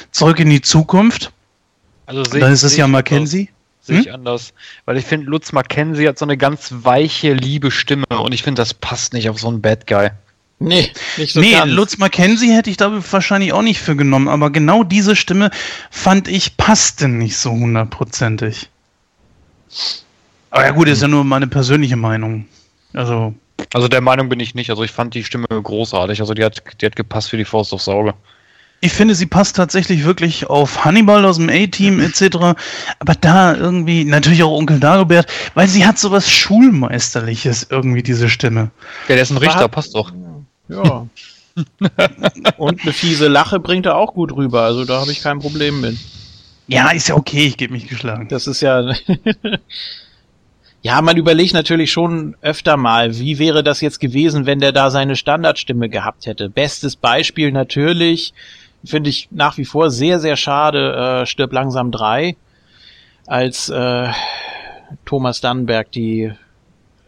Zurück 0.09 0.39
in 0.39 0.49
die 0.49 0.61
Zukunft. 0.61 1.31
Also 2.07 2.23
sehe 2.23 2.39
Dann 2.41 2.51
ist 2.51 2.63
es 2.63 2.75
ja 2.75 2.85
ich 2.85 2.91
Mackenzie. 2.91 3.49
Sehe 3.81 3.99
ich 3.99 4.11
anders. 4.11 4.53
Weil 4.85 4.97
ich 4.97 5.05
finde, 5.05 5.27
Lutz 5.27 5.51
Mackenzie 5.51 6.07
hat 6.07 6.17
so 6.17 6.25
eine 6.25 6.37
ganz 6.37 6.69
weiche, 6.71 7.33
liebe 7.33 7.69
Stimme 7.69 8.07
und 8.07 8.33
ich 8.33 8.41
finde, 8.41 8.63
das 8.63 8.73
passt 8.73 9.13
nicht 9.13 9.29
auf 9.29 9.39
so 9.39 9.47
einen 9.47 9.61
Bad 9.61 9.85
Guy. 9.85 10.09
Nee, 10.57 10.89
nicht 11.17 11.33
so 11.33 11.39
nee, 11.39 11.51
ganz. 11.51 11.71
Lutz 11.71 11.99
Mackenzie 11.99 12.51
hätte 12.51 12.71
ich 12.71 12.77
da 12.77 12.91
wahrscheinlich 13.11 13.53
auch 13.53 13.61
nicht 13.61 13.79
für 13.79 13.95
genommen, 13.95 14.27
aber 14.27 14.49
genau 14.49 14.83
diese 14.83 15.15
Stimme 15.15 15.51
fand 15.91 16.27
ich 16.27 16.57
passte 16.57 17.07
nicht 17.07 17.37
so 17.37 17.51
hundertprozentig. 17.51 18.70
Aber 20.49 20.65
ja 20.65 20.71
gut, 20.71 20.87
ist 20.87 21.01
ja 21.01 21.07
nur 21.07 21.23
meine 21.23 21.47
persönliche 21.47 21.95
Meinung. 21.95 22.45
Also, 22.93 23.33
Also 23.73 23.87
der 23.87 24.01
Meinung 24.01 24.27
bin 24.29 24.39
ich 24.39 24.53
nicht. 24.55 24.69
Also 24.69 24.83
ich 24.83 24.91
fand 24.91 25.13
die 25.13 25.23
Stimme 25.23 25.47
großartig. 25.47 26.19
Also 26.19 26.33
die 26.33 26.43
hat, 26.43 26.61
die 26.81 26.85
hat 26.85 26.95
gepasst 26.95 27.29
für 27.29 27.37
die 27.37 27.45
Faust 27.45 27.71
aufs 27.73 27.87
Auge. 27.87 28.13
ich 28.81 28.91
finde, 28.91 29.15
sie 29.15 29.27
passt 29.27 29.55
tatsächlich 29.55 30.03
wirklich 30.03 30.47
auf 30.49 30.83
Hannibal 30.83 31.23
aus 31.25 31.37
dem 31.37 31.49
A-Team 31.49 31.99
etc. 32.01 32.37
Aber 32.99 33.13
da 33.21 33.55
irgendwie, 33.55 34.03
natürlich 34.03 34.43
auch 34.43 34.51
Onkel 34.57 34.79
Dagobert, 34.79 35.27
weil 35.53 35.67
sie 35.69 35.85
hat 35.85 35.99
sowas 35.99 36.29
Schulmeisterliches 36.29 37.67
irgendwie, 37.69 38.03
diese 38.03 38.27
Stimme. 38.29 38.71
Ja, 39.07 39.13
der 39.15 39.21
ist 39.21 39.29
ein 39.31 39.37
Richter, 39.37 39.59
hat- 39.61 39.71
passt 39.71 39.95
doch. 39.95 40.11
Ja. 40.67 41.05
Und 42.57 42.81
eine 42.81 42.93
fiese 42.93 43.27
Lache 43.27 43.59
bringt 43.59 43.85
er 43.85 43.97
auch 43.97 44.13
gut 44.13 44.31
rüber, 44.33 44.61
also 44.63 44.85
da 44.85 45.01
habe 45.01 45.11
ich 45.11 45.21
kein 45.21 45.39
Problem 45.39 45.81
mit. 45.81 45.97
Ja, 46.67 46.91
ist 46.91 47.09
ja 47.09 47.15
okay, 47.15 47.47
ich 47.47 47.57
gebe 47.57 47.73
mich 47.73 47.87
geschlagen. 47.87 48.27
Das 48.29 48.47
ist 48.47 48.61
ja. 48.61 48.93
ja, 50.81 51.01
man 51.01 51.17
überlegt 51.17 51.53
natürlich 51.53 51.91
schon 51.91 52.35
öfter 52.41 52.77
mal, 52.77 53.17
wie 53.17 53.39
wäre 53.39 53.63
das 53.63 53.81
jetzt 53.81 53.99
gewesen, 53.99 54.45
wenn 54.45 54.59
der 54.59 54.71
da 54.71 54.89
seine 54.89 55.15
Standardstimme 55.15 55.89
gehabt 55.89 56.25
hätte. 56.25 56.49
Bestes 56.49 56.95
Beispiel 56.95 57.51
natürlich, 57.51 58.33
finde 58.83 59.09
ich 59.09 59.27
nach 59.31 59.57
wie 59.57 59.65
vor 59.65 59.89
sehr, 59.89 60.19
sehr 60.19 60.37
schade, 60.37 61.21
äh, 61.21 61.25
Stirb 61.25 61.51
langsam 61.53 61.91
3, 61.91 62.35
als 63.27 63.69
äh, 63.69 64.09
Thomas 65.05 65.41
Dannenberg 65.41 65.91
die 65.91 66.31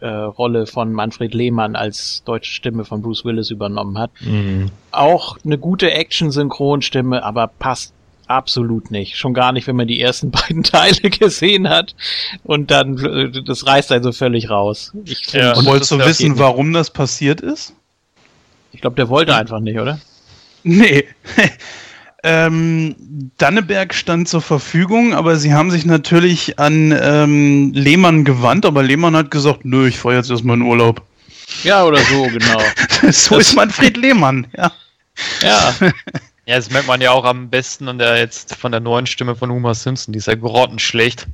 äh, 0.00 0.08
Rolle 0.08 0.66
von 0.66 0.92
Manfred 0.92 1.34
Lehmann 1.34 1.76
als 1.76 2.22
deutsche 2.24 2.52
Stimme 2.52 2.84
von 2.84 3.02
Bruce 3.02 3.24
Willis 3.24 3.50
übernommen 3.50 3.98
hat. 3.98 4.10
Mhm. 4.20 4.70
Auch 4.90 5.38
eine 5.44 5.58
gute 5.58 5.90
Action-Synchronstimme, 5.90 7.22
aber 7.22 7.48
passt 7.48 7.94
absolut 8.28 8.90
nicht. 8.90 9.16
Schon 9.16 9.34
gar 9.34 9.52
nicht, 9.52 9.66
wenn 9.66 9.76
man 9.76 9.86
die 9.86 10.00
ersten 10.00 10.30
beiden 10.32 10.62
Teile 10.62 11.10
gesehen 11.10 11.68
hat. 11.68 11.94
Und 12.42 12.70
dann, 12.70 12.98
äh, 12.98 13.42
das 13.42 13.66
reißt 13.66 13.92
einen 13.92 14.04
so 14.04 14.12
völlig 14.12 14.50
raus. 14.50 14.92
Ich, 15.04 15.32
Ja. 15.32 15.52
Und 15.52 15.58
Und 15.58 15.66
wolltest 15.66 15.90
du 15.90 15.98
das 15.98 16.08
wissen, 16.08 16.38
warum 16.38 16.72
das 16.72 16.90
passiert 16.90 17.40
ist? 17.40 17.74
ich 18.74 18.80
glaube, 18.80 18.96
der 18.96 19.08
wollte 19.08 19.34
einfach 19.34 19.60
nicht, 19.60 19.78
oder? 19.78 20.00
Nee. 20.64 21.04
ähm, 22.24 22.96
Danneberg 23.38 23.94
stand 23.94 24.28
zur 24.28 24.42
Verfügung, 24.42 25.14
aber 25.14 25.36
sie 25.36 25.54
haben 25.54 25.70
sich 25.70 25.86
natürlich 25.86 26.58
an 26.58 26.92
ähm, 27.00 27.72
Lehmann 27.72 28.24
gewandt, 28.24 28.66
aber 28.66 28.82
Lehmann 28.82 29.16
hat 29.16 29.30
gesagt, 29.30 29.64
nö, 29.64 29.86
ich 29.86 29.98
fahre 29.98 30.16
jetzt 30.16 30.30
erstmal 30.30 30.56
in 30.56 30.62
Urlaub. 30.62 31.02
Ja, 31.62 31.84
oder 31.84 31.98
so, 31.98 32.24
genau. 32.24 32.60
so 33.12 33.38
ist 33.38 33.54
Manfred 33.54 33.96
Lehmann, 33.96 34.48
ja. 34.56 34.72
Ja, 35.42 35.74
Ja, 36.46 36.56
das 36.56 36.70
merkt 36.70 36.88
man 36.88 37.00
ja 37.00 37.10
auch 37.12 37.24
am 37.24 37.48
besten 37.48 37.88
an 37.88 37.98
der 37.98 38.18
jetzt 38.18 38.54
von 38.56 38.70
der 38.70 38.80
neuen 38.80 39.06
Stimme 39.06 39.34
von 39.34 39.50
Homer 39.50 39.74
Simpson. 39.74 40.12
Die 40.12 40.18
ist 40.18 40.26
ja 40.26 40.34
grottenschlecht. 40.34 41.26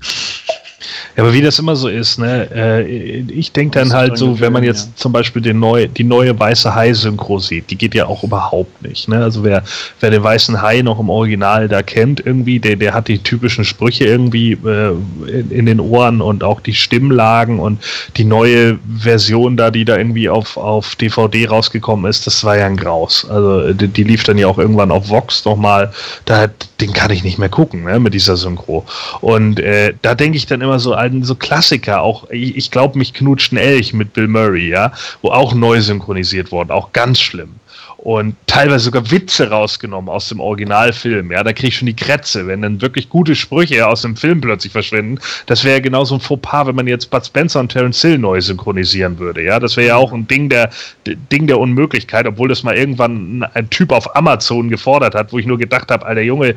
Ja, 1.17 1.25
aber 1.25 1.33
wie 1.33 1.43
das 1.43 1.59
immer 1.59 1.77
so 1.77 1.89
ist, 1.89 2.19
ne? 2.19 2.49
Äh, 2.55 2.83
ich 3.23 3.53
denke 3.53 3.79
dann 3.79 3.93
halt 3.93 4.17
so, 4.17 4.39
wenn 4.41 4.53
man 4.53 4.63
jetzt 4.63 4.87
ja. 4.87 4.93
zum 4.97 5.13
Beispiel 5.13 5.43
den 5.43 5.59
neu, 5.59 5.89
die 5.89 6.05
neue 6.05 6.39
Weiße 6.39 6.75
Hai-Synchro 6.75 7.39
sieht, 7.39 7.71
die 7.71 7.77
geht 7.77 7.95
ja 7.95 8.07
auch 8.07 8.23
überhaupt 8.23 8.83
nicht. 8.83 9.09
Ne? 9.09 9.23
Also 9.23 9.43
wer, 9.43 9.63
wer 10.01 10.11
den 10.11 10.23
Weißen 10.23 10.63
Hai 10.63 10.83
noch 10.83 11.01
im 11.01 11.09
Original 11.09 11.69
da 11.69 11.83
kennt, 11.83 12.25
irgendwie, 12.25 12.61
der, 12.61 12.77
der 12.77 12.95
hat 12.95 13.09
die 13.09 13.19
typischen 13.19 13.65
Sprüche 13.65 14.05
irgendwie 14.05 14.53
äh, 14.53 14.93
in, 15.27 15.51
in 15.51 15.67
den 15.67 15.81
Ohren 15.81 16.21
und 16.21 16.45
auch 16.45 16.61
die 16.61 16.75
Stimmlagen 16.75 17.59
und 17.59 17.83
die 18.17 18.25
neue 18.25 18.79
Version 18.99 19.57
da, 19.57 19.71
die 19.71 19.85
da 19.85 19.97
irgendwie 19.97 20.29
auf, 20.29 20.57
auf 20.57 20.95
DVD 20.97 21.49
rausgekommen 21.49 22.09
ist, 22.09 22.27
das 22.27 22.45
war 22.45 22.57
ja 22.57 22.67
ein 22.67 22.77
Graus. 22.77 23.27
Also 23.29 23.73
die, 23.73 23.89
die 23.89 24.05
lief 24.05 24.23
dann 24.25 24.39
ja 24.39 24.47
auch 24.47 24.59
irgendwann 24.59 24.91
auf 24.91 25.09
Vox 25.09 25.45
nochmal. 25.45 25.93
Da, 26.25 26.49
den 26.81 26.93
kann 26.93 27.11
ich 27.11 27.25
nicht 27.25 27.39
mehr 27.39 27.49
gucken, 27.49 27.85
ne, 27.85 27.99
mit 27.99 28.15
dieser 28.15 28.37
Synchro. 28.37 28.85
Und 29.21 29.61
äh, 29.61 29.95
da 30.03 30.15
denke 30.15 30.37
ich 30.37 30.47
dann 30.47 30.61
immer 30.61 30.79
so 30.79 30.95
an 31.01 31.23
so 31.23 31.35
Klassiker, 31.35 32.03
auch 32.03 32.29
ich, 32.31 32.57
ich 32.57 32.71
glaube, 32.71 32.99
mich 32.99 33.15
knutscht 33.15 33.53
ein 33.53 33.57
Elch 33.57 33.93
mit 33.93 34.13
Bill 34.13 34.29
Murray, 34.29 34.69
ja, 34.69 34.93
wo 35.23 35.31
auch 35.31 35.55
neu 35.55 35.81
synchronisiert 35.81 36.53
worden, 36.53 36.71
auch 36.71 36.93
ganz 36.93 37.21
schlimm. 37.21 37.55
Und 38.03 38.35
teilweise 38.47 38.87
sogar 38.87 39.11
Witze 39.11 39.51
rausgenommen 39.51 40.09
aus 40.09 40.31
dem 40.31 40.41
Originalfilm. 40.41 41.33
Ja, 41.33 41.43
da 41.43 41.53
kriege 41.53 41.69
ich 41.69 41.77
schon 41.77 41.85
die 41.85 41.95
Krätze, 41.95 42.47
wenn 42.47 42.63
dann 42.63 42.81
wirklich 42.81 43.11
gute 43.11 43.37
Sprüche 43.37 43.87
aus 43.87 44.01
dem 44.01 44.17
Film 44.17 44.41
plötzlich 44.41 44.73
verschwinden. 44.73 45.19
Das 45.45 45.65
wäre 45.65 45.77
ja 45.77 45.83
genauso 45.83 46.15
ein 46.15 46.21
Fauxpas, 46.21 46.67
wenn 46.67 46.77
man 46.77 46.87
jetzt 46.87 47.11
Bud 47.11 47.27
Spencer 47.27 47.61
und 47.61 47.71
Terence 47.71 48.01
Hill 48.01 48.17
neu 48.17 48.41
synchronisieren 48.41 49.19
würde. 49.19 49.45
Ja, 49.45 49.61
das 49.61 49.77
wäre 49.77 49.89
ja 49.89 49.97
auch 49.97 50.15
ein 50.15 50.27
Ding 50.27 50.49
der, 50.49 50.71
Ding 51.07 51.47
der 51.47 51.59
Unmöglichkeit, 51.59 52.27
obwohl 52.27 52.49
das 52.49 52.63
mal 52.63 52.75
irgendwann 52.75 53.47
ein 53.53 53.69
Typ 53.69 53.93
auf 53.93 54.17
Amazon 54.17 54.71
gefordert 54.71 55.15
hat, 55.15 55.35
wo 55.35 55.39
ich 55.39 55.45
nur 55.45 55.59
gedacht 55.59 55.91
habe, 55.91 56.07
alter 56.07 56.23
Junge, 56.23 56.55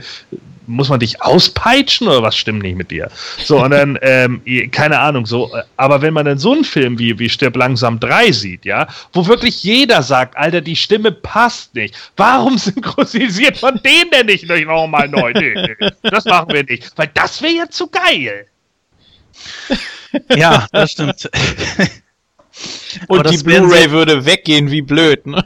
muss 0.67 0.89
man 0.89 0.99
dich 0.99 1.21
auspeitschen 1.21 2.07
oder 2.07 2.21
was 2.21 2.35
stimmt 2.35 2.63
nicht 2.63 2.77
mit 2.77 2.91
dir? 2.91 3.09
So, 3.43 3.63
und 3.63 3.71
dann, 3.71 3.97
ähm, 4.01 4.41
keine 4.71 4.99
Ahnung, 4.99 5.25
so, 5.25 5.53
äh, 5.53 5.63
aber 5.77 6.01
wenn 6.01 6.13
man 6.13 6.25
dann 6.25 6.37
so 6.37 6.53
einen 6.53 6.63
Film 6.63 6.99
wie, 6.99 7.17
wie 7.19 7.29
Stirb 7.29 7.55
langsam 7.55 7.99
3 7.99 8.31
sieht, 8.31 8.65
ja, 8.65 8.87
wo 9.11 9.27
wirklich 9.27 9.63
jeder 9.63 10.03
sagt, 10.03 10.37
Alter, 10.37 10.61
die 10.61 10.75
Stimme 10.75 11.11
passt 11.11 11.75
nicht, 11.75 11.95
warum 12.17 12.57
synchronisiert 12.57 13.61
man 13.61 13.81
den 13.83 14.09
denn 14.11 14.27
nicht 14.27 14.47
nochmal 14.47 15.07
neu? 15.07 15.31
Nee, 15.33 15.53
nee, 15.55 15.89
das 16.03 16.25
machen 16.25 16.53
wir 16.53 16.63
nicht, 16.63 16.91
weil 16.95 17.09
das 17.13 17.41
wäre 17.41 17.53
ja 17.53 17.69
zu 17.69 17.87
geil. 17.87 18.47
Ja, 20.35 20.67
das 20.71 20.91
stimmt. 20.91 21.29
Aber 23.07 23.19
Und 23.19 23.31
die 23.31 23.43
Blu-ray 23.43 23.91
würde 23.91 24.25
weggehen 24.25 24.69
wie 24.69 24.81
blöd. 24.81 25.25
Ne? 25.25 25.43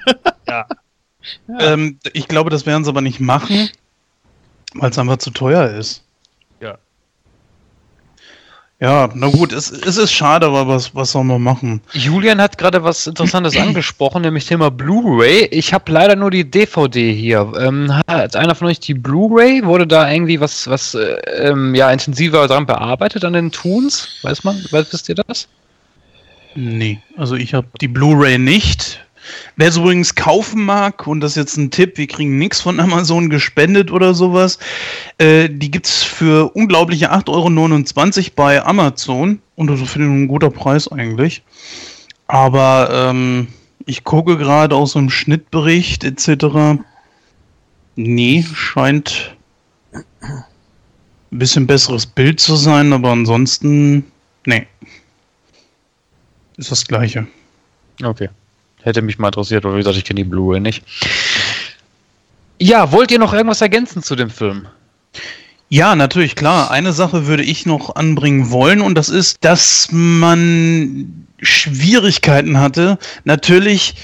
Ähm, 1.60 2.00
ich 2.14 2.28
glaube, 2.28 2.50
das 2.50 2.66
werden 2.66 2.84
sie 2.84 2.90
aber 2.90 3.02
nicht 3.02 3.20
machen, 3.20 3.70
weil 4.80 4.92
es 4.92 4.98
einfach 4.98 5.18
zu 5.18 5.32
teuer 5.32 5.70
ist. 5.70 6.04
Ja. 6.62 6.78
Ja, 8.80 9.10
na 9.16 9.28
gut, 9.28 9.54
es, 9.54 9.72
es 9.72 9.98
ist 9.98 10.12
schade, 10.12 10.46
aber 10.46 10.68
was, 10.68 10.94
was 10.94 11.12
soll 11.12 11.24
man 11.24 11.42
machen? 11.42 11.82
Julian 11.94 12.40
hat 12.40 12.60
gerade 12.60 12.84
was 12.84 13.08
Interessantes 13.08 13.58
angesprochen, 13.58 14.22
nämlich 14.22 14.46
Thema 14.46 14.70
Blu-ray. 14.70 15.46
Ich 15.46 15.74
habe 15.74 15.92
leider 15.92 16.16
nur 16.16 16.30
die 16.30 16.50
DVD 16.50 17.12
hier. 17.12 17.52
Ähm, 17.60 17.92
hat 18.08 18.36
einer 18.36 18.54
von 18.54 18.68
euch 18.68 18.80
die 18.80 18.94
Blu-ray? 18.94 19.66
Wurde 19.66 19.88
da 19.88 20.12
irgendwie 20.12 20.40
was, 20.40 20.68
was 20.68 20.94
äh, 20.94 21.18
ähm, 21.38 21.74
ja, 21.74 21.92
intensiver 21.92 22.48
dran 22.48 22.68
bearbeitet 22.68 23.26
an 23.26 23.34
den 23.34 23.52
Toons? 23.52 24.20
Weiß 24.22 24.44
man? 24.44 24.64
Weiß, 24.70 24.94
wisst 24.94 25.10
ihr 25.10 25.16
das? 25.16 25.48
Nee, 26.54 27.00
also 27.18 27.36
ich 27.36 27.54
habe 27.54 27.68
die 27.82 27.88
Blu-ray 27.88 28.38
nicht. 28.38 29.07
Wer 29.56 29.70
es 29.70 29.78
übrigens 29.78 30.16
kaufen 30.16 30.64
mag, 30.64 31.08
und 31.08 31.22
das 31.22 31.32
ist 31.32 31.38
jetzt 31.38 31.58
ein 31.58 31.72
Tipp, 31.72 31.98
wir 31.98 32.08
kriegen 32.08 32.38
nichts 32.38 32.62
von 32.62 32.80
Amazon 32.80 33.30
gespendet 33.30 33.92
oder 33.92 34.14
sowas, 34.14 34.60
äh, 35.18 35.50
die 35.50 35.72
gibt's 35.72 36.04
für 36.04 36.52
unglaubliche 36.56 37.12
8,29 37.12 38.18
Euro 38.18 38.32
bei 38.36 38.64
Amazon. 38.64 39.40
Und 39.56 39.68
das 39.68 39.80
finde 39.90 40.08
ich 40.08 40.14
ein 40.14 40.28
guter 40.28 40.52
Preis 40.52 40.88
eigentlich. 40.88 41.44
Aber 42.28 42.90
ähm, 42.92 43.48
ich 43.86 44.04
gucke 44.04 44.38
gerade 44.38 44.76
aus 44.76 44.92
so 44.92 45.00
einem 45.00 45.10
Schnittbericht 45.10 46.04
etc. 46.04 46.80
Nee, 47.96 48.46
scheint 48.54 49.36
ein 51.32 51.40
bisschen 51.40 51.68
besseres 51.68 52.06
Bild 52.06 52.40
zu 52.40 52.56
sein, 52.56 52.94
aber 52.94 53.12
ansonsten, 53.12 54.06
nee. 54.46 54.68
Ist 56.58 56.72
das 56.72 56.86
gleiche. 56.86 57.28
Okay. 58.04 58.30
Hätte 58.88 59.02
mich 59.02 59.20
mal 59.20 59.28
interessiert, 59.28 59.66
aber 59.66 59.74
wie 59.74 59.80
gesagt, 59.80 59.98
ich 59.98 60.06
kenne 60.06 60.22
die 60.22 60.30
Blu-ray 60.30 60.62
nicht. 60.62 60.82
Ja, 62.58 62.94
wollt 62.94 63.12
ihr 63.12 63.20
noch 63.20 63.34
irgendwas 63.34 63.60
ergänzen 63.60 64.02
zu 64.02 64.16
dem 64.16 64.30
Film? 64.30 64.66
Ja, 65.68 65.94
natürlich, 65.94 66.38
klar. 66.38 66.72
Eine 66.72 66.94
Sache 66.94 67.28
würde 67.28 67.44
ich 67.44 67.66
noch 67.66 67.98
anbringen 67.98 68.50
wollen 68.50 68.80
und 68.80 68.96
das 68.96 69.10
ist, 69.10 69.40
dass 69.42 69.90
man 69.92 71.28
Schwierigkeiten 71.42 72.62
hatte. 72.62 72.98
Natürlich, 73.26 73.96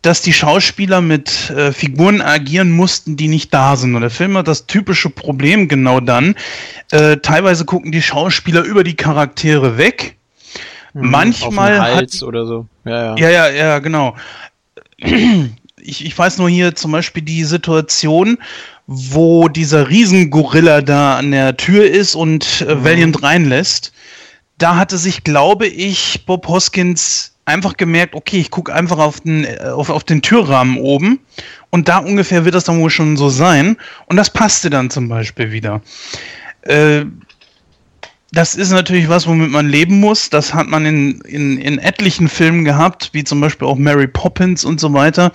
dass 0.00 0.22
die 0.22 0.32
Schauspieler 0.32 1.02
mit 1.02 1.50
äh, 1.50 1.70
Figuren 1.72 2.22
agieren 2.22 2.70
mussten, 2.70 3.18
die 3.18 3.28
nicht 3.28 3.52
da 3.52 3.76
sind. 3.76 3.94
Und 3.94 4.00
der 4.00 4.08
Film 4.08 4.38
hat 4.38 4.48
das 4.48 4.64
typische 4.64 5.10
Problem 5.10 5.68
genau 5.68 6.00
dann. 6.00 6.34
Äh, 6.92 7.18
teilweise 7.18 7.66
gucken 7.66 7.92
die 7.92 8.00
Schauspieler 8.00 8.62
über 8.62 8.84
die 8.84 8.96
Charaktere 8.96 9.76
weg. 9.76 10.16
Manchmal 10.94 11.72
Auf 11.72 11.76
den 11.76 11.82
hat 11.82 11.94
Hals 11.96 12.22
oder 12.22 12.46
so. 12.46 12.66
Ja, 12.84 13.16
ja. 13.16 13.16
Ja, 13.16 13.30
ja, 13.30 13.50
ja, 13.50 13.78
genau. 13.78 14.16
Ich, 15.82 16.04
ich 16.04 16.16
weiß 16.16 16.36
nur 16.36 16.50
hier 16.50 16.74
zum 16.74 16.92
Beispiel 16.92 17.22
die 17.22 17.42
Situation, 17.42 18.36
wo 18.86 19.48
dieser 19.48 19.88
Riesengorilla 19.88 20.82
da 20.82 21.16
an 21.16 21.30
der 21.30 21.56
Tür 21.56 21.90
ist 21.90 22.14
und 22.14 22.60
äh, 22.60 22.84
Valiant 22.84 23.22
reinlässt. 23.22 23.90
Da 24.58 24.76
hatte 24.76 24.98
sich, 24.98 25.24
glaube 25.24 25.66
ich, 25.66 26.26
Bob 26.26 26.46
Hoskins 26.48 27.32
einfach 27.46 27.76
gemerkt, 27.76 28.14
okay, 28.14 28.38
ich 28.38 28.50
gucke 28.50 28.74
einfach 28.74 28.98
auf 28.98 29.20
den, 29.20 29.44
äh, 29.44 29.58
auf, 29.74 29.90
auf 29.90 30.04
den 30.04 30.20
Türrahmen 30.22 30.76
oben 30.76 31.20
und 31.70 31.88
da 31.88 31.98
ungefähr 31.98 32.44
wird 32.44 32.54
das 32.54 32.64
dann 32.64 32.80
wohl 32.80 32.90
schon 32.90 33.16
so 33.16 33.28
sein. 33.28 33.76
Und 34.06 34.16
das 34.16 34.30
passte 34.30 34.70
dann 34.70 34.90
zum 34.90 35.08
Beispiel 35.08 35.52
wieder. 35.52 35.80
Äh, 36.62 37.06
das 38.32 38.54
ist 38.54 38.70
natürlich 38.70 39.08
was, 39.08 39.26
womit 39.26 39.50
man 39.50 39.68
leben 39.68 39.98
muss. 39.98 40.30
Das 40.30 40.54
hat 40.54 40.68
man 40.68 40.86
in, 40.86 41.20
in, 41.22 41.58
in 41.58 41.78
etlichen 41.78 42.28
Filmen 42.28 42.64
gehabt, 42.64 43.10
wie 43.12 43.24
zum 43.24 43.40
Beispiel 43.40 43.66
auch 43.66 43.76
Mary 43.76 44.06
Poppins 44.06 44.64
und 44.64 44.80
so 44.80 44.92
weiter. 44.92 45.32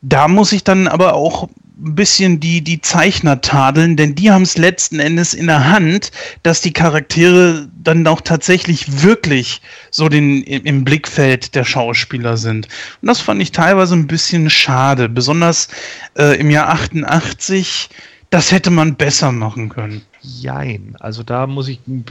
Da 0.00 0.28
muss 0.28 0.52
ich 0.52 0.64
dann 0.64 0.88
aber 0.88 1.14
auch 1.14 1.48
ein 1.76 1.94
bisschen 1.94 2.40
die, 2.40 2.62
die 2.62 2.80
Zeichner 2.80 3.40
tadeln, 3.40 3.96
denn 3.96 4.14
die 4.14 4.30
haben 4.30 4.42
es 4.42 4.56
letzten 4.56 5.00
Endes 5.00 5.34
in 5.34 5.46
der 5.46 5.68
Hand, 5.68 6.12
dass 6.42 6.60
die 6.60 6.72
Charaktere 6.72 7.68
dann 7.82 8.06
auch 8.06 8.20
tatsächlich 8.20 9.02
wirklich 9.02 9.60
so 9.90 10.08
den, 10.08 10.42
im 10.42 10.84
Blickfeld 10.84 11.54
der 11.54 11.64
Schauspieler 11.64 12.36
sind. 12.36 12.68
Und 13.02 13.08
das 13.08 13.20
fand 13.20 13.42
ich 13.42 13.52
teilweise 13.52 13.94
ein 13.94 14.06
bisschen 14.06 14.50
schade, 14.50 15.08
besonders 15.08 15.68
äh, 16.16 16.38
im 16.38 16.50
Jahr 16.50 16.68
88. 16.68 17.90
Das 18.34 18.50
hätte 18.50 18.72
man 18.72 18.96
besser 18.96 19.30
machen 19.30 19.68
können. 19.68 20.02
Jein. 20.20 20.96
Also 20.98 21.22
da 21.22 21.46
muss 21.46 21.68
ich 21.68 21.78
einen 21.86 22.04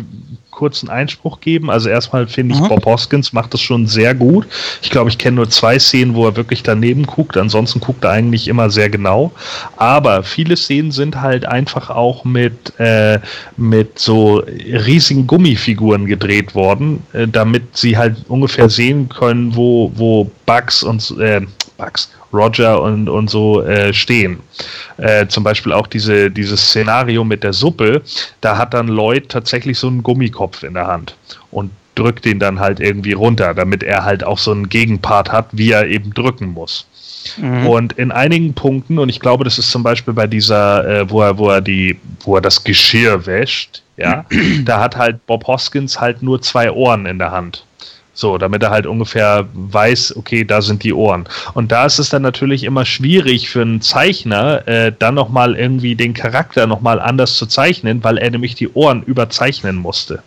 kurzen 0.51 0.87
Einspruch 0.89 1.41
geben. 1.41 1.69
Also 1.69 1.89
erstmal 1.89 2.27
finde 2.27 2.55
ich, 2.55 2.61
Mhm. 2.61 2.69
Bob 2.69 2.85
Hoskins 2.85 3.33
macht 3.33 3.53
das 3.53 3.59
schon 3.59 3.87
sehr 3.87 4.15
gut. 4.15 4.47
Ich 4.81 4.89
glaube, 4.89 5.09
ich 5.09 5.17
kenne 5.17 5.35
nur 5.35 5.49
zwei 5.49 5.77
Szenen, 5.77 6.15
wo 6.15 6.25
er 6.25 6.37
wirklich 6.37 6.63
daneben 6.63 7.05
guckt. 7.05 7.35
Ansonsten 7.35 7.81
guckt 7.81 8.05
er 8.05 8.11
eigentlich 8.11 8.47
immer 8.47 8.69
sehr 8.69 8.89
genau. 8.89 9.33
Aber 9.75 10.23
viele 10.23 10.55
Szenen 10.55 10.91
sind 10.91 11.19
halt 11.19 11.45
einfach 11.45 11.89
auch 11.89 12.23
mit, 12.23 12.71
äh, 12.79 13.19
mit 13.57 13.99
so 13.99 14.43
riesigen 14.47 15.27
Gummifiguren 15.27 16.05
gedreht 16.05 16.55
worden, 16.55 17.03
äh, 17.11 17.27
damit 17.27 17.75
sie 17.75 17.97
halt 17.97 18.15
ungefähr 18.29 18.69
sehen 18.69 19.09
können, 19.09 19.57
wo, 19.57 19.91
wo 19.93 20.31
Bugs 20.45 20.83
und 20.83 21.17
äh, 21.19 21.41
Bugs, 21.77 22.09
Roger 22.33 22.81
und, 22.81 23.09
und 23.09 23.29
so 23.29 23.61
äh, 23.61 23.93
stehen. 23.93 24.39
Äh, 24.97 25.27
zum 25.27 25.43
Beispiel 25.43 25.71
auch 25.71 25.87
diese, 25.87 26.31
dieses 26.31 26.61
Szenario 26.61 27.23
mit 27.23 27.43
der 27.43 27.53
Suppe, 27.53 28.01
da 28.41 28.57
hat 28.57 28.73
dann 28.73 28.87
Lloyd 28.87 29.29
tatsächlich 29.29 29.77
so 29.77 29.87
einen 29.87 30.03
Gummikopf 30.03 30.63
in 30.63 30.73
der 30.73 30.87
Hand 30.87 31.15
und 31.51 31.71
drückt 31.95 32.25
ihn 32.25 32.39
dann 32.39 32.59
halt 32.59 32.79
irgendwie 32.79 33.13
runter, 33.13 33.53
damit 33.53 33.83
er 33.83 34.03
halt 34.03 34.23
auch 34.23 34.39
so 34.39 34.51
einen 34.51 34.69
Gegenpart 34.69 35.31
hat, 35.31 35.47
wie 35.51 35.71
er 35.71 35.87
eben 35.87 36.13
drücken 36.13 36.47
muss. 36.47 36.87
Und 37.67 37.93
in 37.93 38.11
einigen 38.11 38.53
Punkten, 38.53 38.99
und 38.99 39.09
ich 39.09 39.19
glaube, 39.19 39.43
das 39.43 39.57
ist 39.57 39.71
zum 39.71 39.83
Beispiel 39.83 40.13
bei 40.13 40.27
dieser, 40.27 40.85
äh, 40.87 41.09
wo 41.09 41.21
er, 41.21 41.37
wo 41.37 41.49
er 41.49 41.61
die, 41.61 41.97
wo 42.21 42.35
er 42.35 42.41
das 42.41 42.63
Geschirr 42.63 43.25
wäscht, 43.25 43.81
ja, 43.97 44.25
da 44.65 44.79
hat 44.81 44.97
halt 44.97 45.25
Bob 45.25 45.47
Hoskins 45.47 45.99
halt 45.99 46.21
nur 46.21 46.41
zwei 46.41 46.71
Ohren 46.71 47.05
in 47.05 47.19
der 47.19 47.31
Hand. 47.31 47.65
So, 48.15 48.37
damit 48.37 48.61
er 48.61 48.69
halt 48.69 48.85
ungefähr 48.85 49.47
weiß, 49.53 50.15
okay, 50.17 50.45
da 50.45 50.61
sind 50.61 50.83
die 50.83 50.93
Ohren. 50.93 51.27
Und 51.55 51.71
da 51.71 51.85
ist 51.85 51.97
es 51.97 52.09
dann 52.09 52.21
natürlich 52.21 52.63
immer 52.63 52.85
schwierig 52.85 53.49
für 53.49 53.61
einen 53.61 53.81
Zeichner, 53.81 54.67
äh, 54.67 54.93
dann 54.97 55.15
nochmal 55.15 55.55
irgendwie 55.55 55.95
den 55.95 56.13
Charakter 56.13 56.67
nochmal 56.67 56.99
anders 56.99 57.37
zu 57.37 57.47
zeichnen, 57.47 58.03
weil 58.03 58.17
er 58.19 58.29
nämlich 58.29 58.53
die 58.53 58.69
Ohren 58.69 59.01
überzeichnen 59.03 59.75
musste. 59.77 60.21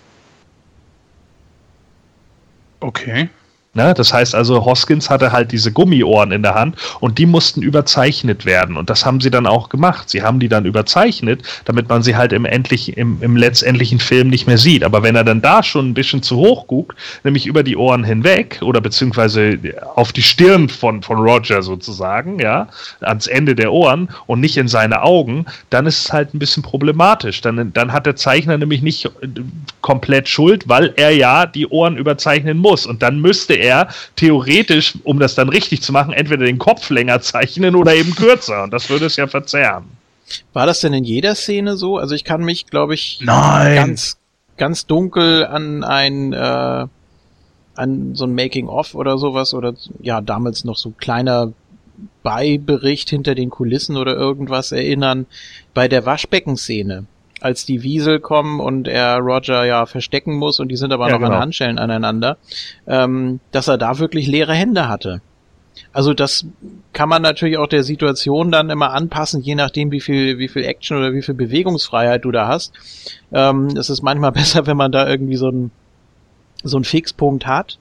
Okay. 2.81 3.29
Ne? 3.77 3.93
Das 3.95 4.13
heißt 4.13 4.35
also, 4.35 4.65
Hoskins 4.65 5.11
hatte 5.11 5.33
halt 5.33 5.53
diese 5.53 5.71
Gummiohren 5.71 6.33
in 6.33 6.43
der 6.43 6.55
Hand 6.55 6.77
und 7.01 7.19
die 7.19 7.27
mussten 7.27 7.61
überzeichnet 7.61 8.47
werden. 8.47 8.79
Und 8.79 8.89
das 8.89 9.05
haben 9.05 9.21
sie 9.21 9.31
dann 9.31 9.47
auch 9.47 9.69
gemacht. 9.69 10.09
Sie 10.09 10.23
haben 10.23 10.41
die 10.41 10.49
dann 10.49 10.65
überzeichnet, 10.65 11.43
damit 11.67 11.91
man 11.91 12.03
sie 12.03 12.17
halt 12.17 12.33
im, 12.33 12.47
endlich, 12.47 12.97
im, 12.97 13.19
im 13.21 13.37
letztendlichen 13.37 14.01
Film 14.01 14.29
nicht 14.29 14.47
mehr 14.47 14.57
sieht. 14.57 14.83
Aber 14.83 15.03
wenn 15.03 15.15
er 15.15 15.25
dann 15.25 15.43
da 15.43 15.63
schon 15.63 15.91
ein 15.91 15.95
bisschen 15.95 16.23
zu 16.23 16.37
hoch 16.37 16.67
guckt, 16.67 16.97
nämlich 17.23 17.45
über 17.45 17.63
die 17.63 17.77
Ohren 17.77 18.03
hinweg 18.03 18.61
oder 18.63 18.81
beziehungsweise 18.81 19.59
auf 19.95 20.11
die 20.13 20.23
Stirn 20.23 20.71
von, 20.71 21.03
von 21.03 21.19
Roger 21.19 21.61
sozusagen, 21.63 22.39
ja, 22.39 22.69
ans 23.03 23.27
Ende 23.27 23.55
der 23.55 23.73
Ohren 23.75 24.09
und 24.27 24.41
nicht 24.41 24.57
in 24.57 24.69
seine 24.69 25.03
Augen, 25.03 25.45
dann 25.69 25.85
ist 25.85 26.07
es 26.07 26.13
halt 26.15 26.33
ein 26.33 26.39
bisschen 26.39 26.63
problematisch. 26.63 27.43
Dann, 27.43 27.75
dann 27.75 27.93
hat 27.93 28.07
der 28.07 28.17
Zeichner 28.17 28.57
nämlich 28.57 28.81
nicht 28.81 29.05
äh, 29.05 29.11
komplett 29.83 30.31
Schuld, 30.31 30.67
weil 30.67 30.95
er 30.97 31.11
ja 31.11 31.45
die 31.45 31.67
Ohren 31.67 31.99
überzeichnen 31.99 32.57
muss. 32.57 32.87
Und 32.87 33.03
dann 33.03 33.21
müsste 33.21 33.53
er 33.53 33.66
er 33.67 33.89
theoretisch, 34.17 34.95
um 35.05 35.19
das 35.19 35.35
dann 35.35 35.49
richtig 35.49 35.83
zu 35.83 35.93
machen, 35.93 36.13
entweder 36.13 36.45
den 36.45 36.59
Kopf 36.59 36.91
länger 36.91 37.21
zeichnen 37.21 37.75
oder 37.75 37.95
eben 37.95 38.15
kürzer. 38.15 38.65
Und 38.65 38.73
das 38.73 38.89
würde 38.89 39.07
es 39.07 39.17
ja 39.17 39.27
verzerren. 39.27 39.85
War 40.53 40.67
das 40.67 40.81
denn 40.81 40.93
in 40.93 41.05
jeder 41.05 41.35
Szene 41.35 41.77
so? 41.77 41.99
Also 41.99 42.15
ich 42.15 42.25
kann 42.25 42.43
mich, 42.43 42.67
glaube 42.67 42.95
ich, 42.95 43.21
Nein. 43.23 43.77
ganz, 43.77 44.19
ganz 44.57 44.87
dunkel 44.87 45.47
an 45.47 45.85
ein, 45.85 46.33
äh, 46.33 46.87
an 47.77 48.15
so 48.15 48.25
ein 48.25 48.35
Making-of 48.35 48.95
oder 48.95 49.19
sowas 49.19 49.55
oder 49.55 49.75
ja, 50.01 50.21
damals 50.21 50.65
noch 50.65 50.77
so 50.77 50.91
kleiner 50.91 51.53
Beibericht 52.23 53.11
hinter 53.11 53.35
den 53.35 53.51
Kulissen 53.51 53.97
oder 53.97 54.15
irgendwas 54.15 54.73
erinnern. 54.73 55.27
Bei 55.75 55.89
der 55.89 56.07
Waschbeckenszene 56.07 57.07
als 57.47 57.65
die 57.65 57.83
Wiesel 57.83 58.21
kommen 58.21 58.61
und 58.61 58.89
er 58.89 59.19
Roger 59.19 59.65
ja 59.65 59.87
verstecken 59.87 60.37
muss 60.37 60.61
und 60.61 60.69
die 60.69 60.77
sind 60.77 60.93
aber 60.93 61.07
Ja, 61.09 61.15
noch 61.15 61.21
genau. 61.21 61.35
an 61.37 61.41
Handschellen 61.41 61.79
aneinander, 61.79 62.37
ähm, 62.87 63.41
dass 63.53 63.69
er 63.69 63.79
da 63.79 63.99
wirklich 63.99 64.27
leere 64.27 64.53
Hände 64.55 64.89
hatte. 64.89 65.23
Also 65.93 66.15
das 66.15 66.47
kann 66.93 67.09
man 67.09 67.23
natürlich 67.23 67.59
auch 67.59 67.67
der 67.67 67.83
Situation 67.83 68.51
dann 68.51 68.71
immer 68.71 68.93
anpassen, 68.93 69.43
je 69.43 69.55
nachdem 69.55 69.91
wie 69.93 70.01
viel, 70.01 70.39
wie 70.39 70.49
viel 70.49 70.65
Action 70.65 70.99
oder 70.99 71.13
wie 71.13 71.23
viel 71.23 71.35
Bewegungsfreiheit 71.35 72.25
du 72.25 72.33
da 72.33 72.49
hast. 72.49 72.73
Ähm, 73.33 73.69
es 73.77 73.91
ist 73.91 74.03
manchmal 74.03 74.33
besser, 74.41 74.67
wenn 74.67 74.77
man 74.77 74.93
da 74.93 75.09
irgendwie 75.09 75.37
so 75.37 75.49
einen 75.49 75.71
so 76.63 76.77
einen 76.77 76.85
Fixpunkt 76.85 77.47
hat. 77.47 77.79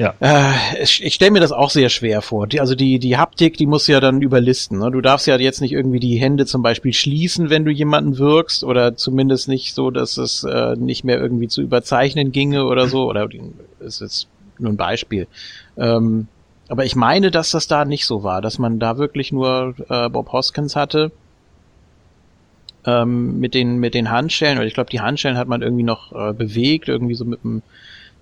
Ja. 0.00 0.14
Äh, 0.20 0.82
ich 0.82 1.04
ich 1.04 1.12
stelle 1.12 1.30
mir 1.30 1.40
das 1.40 1.52
auch 1.52 1.68
sehr 1.68 1.90
schwer 1.90 2.22
vor. 2.22 2.46
Die, 2.46 2.58
also 2.58 2.74
die, 2.74 2.98
die 2.98 3.18
Haptik, 3.18 3.58
die 3.58 3.66
muss 3.66 3.86
ja 3.86 4.00
dann 4.00 4.22
überlisten. 4.22 4.78
Ne? 4.78 4.90
Du 4.90 5.02
darfst 5.02 5.26
ja 5.26 5.36
jetzt 5.36 5.60
nicht 5.60 5.72
irgendwie 5.72 6.00
die 6.00 6.16
Hände 6.16 6.46
zum 6.46 6.62
Beispiel 6.62 6.94
schließen, 6.94 7.50
wenn 7.50 7.66
du 7.66 7.70
jemanden 7.70 8.16
wirkst, 8.16 8.64
oder 8.64 8.96
zumindest 8.96 9.46
nicht 9.48 9.74
so, 9.74 9.90
dass 9.90 10.16
es 10.16 10.42
äh, 10.42 10.74
nicht 10.76 11.04
mehr 11.04 11.20
irgendwie 11.20 11.48
zu 11.48 11.60
überzeichnen 11.60 12.32
ginge 12.32 12.64
oder 12.64 12.88
so. 12.88 13.10
Oder 13.10 13.28
das 13.28 13.96
ist 13.96 14.00
jetzt 14.00 14.28
nur 14.58 14.72
ein 14.72 14.78
Beispiel. 14.78 15.26
Ähm, 15.76 16.28
aber 16.68 16.86
ich 16.86 16.96
meine, 16.96 17.30
dass 17.30 17.50
das 17.50 17.66
da 17.66 17.84
nicht 17.84 18.06
so 18.06 18.22
war, 18.22 18.40
dass 18.40 18.58
man 18.58 18.78
da 18.78 18.96
wirklich 18.96 19.32
nur 19.32 19.74
äh, 19.90 20.08
Bob 20.08 20.32
Hoskins 20.32 20.76
hatte 20.76 21.12
ähm, 22.86 23.38
mit 23.38 23.52
den 23.52 23.76
mit 23.76 23.92
den 23.92 24.10
Handschellen. 24.10 24.56
Oder 24.56 24.66
ich 24.66 24.72
glaube, 24.72 24.88
die 24.88 25.02
Handschellen 25.02 25.36
hat 25.36 25.48
man 25.48 25.60
irgendwie 25.60 25.82
noch 25.82 26.12
äh, 26.12 26.32
bewegt, 26.32 26.88
irgendwie 26.88 27.16
so 27.16 27.26
mit 27.26 27.44
dem 27.44 27.60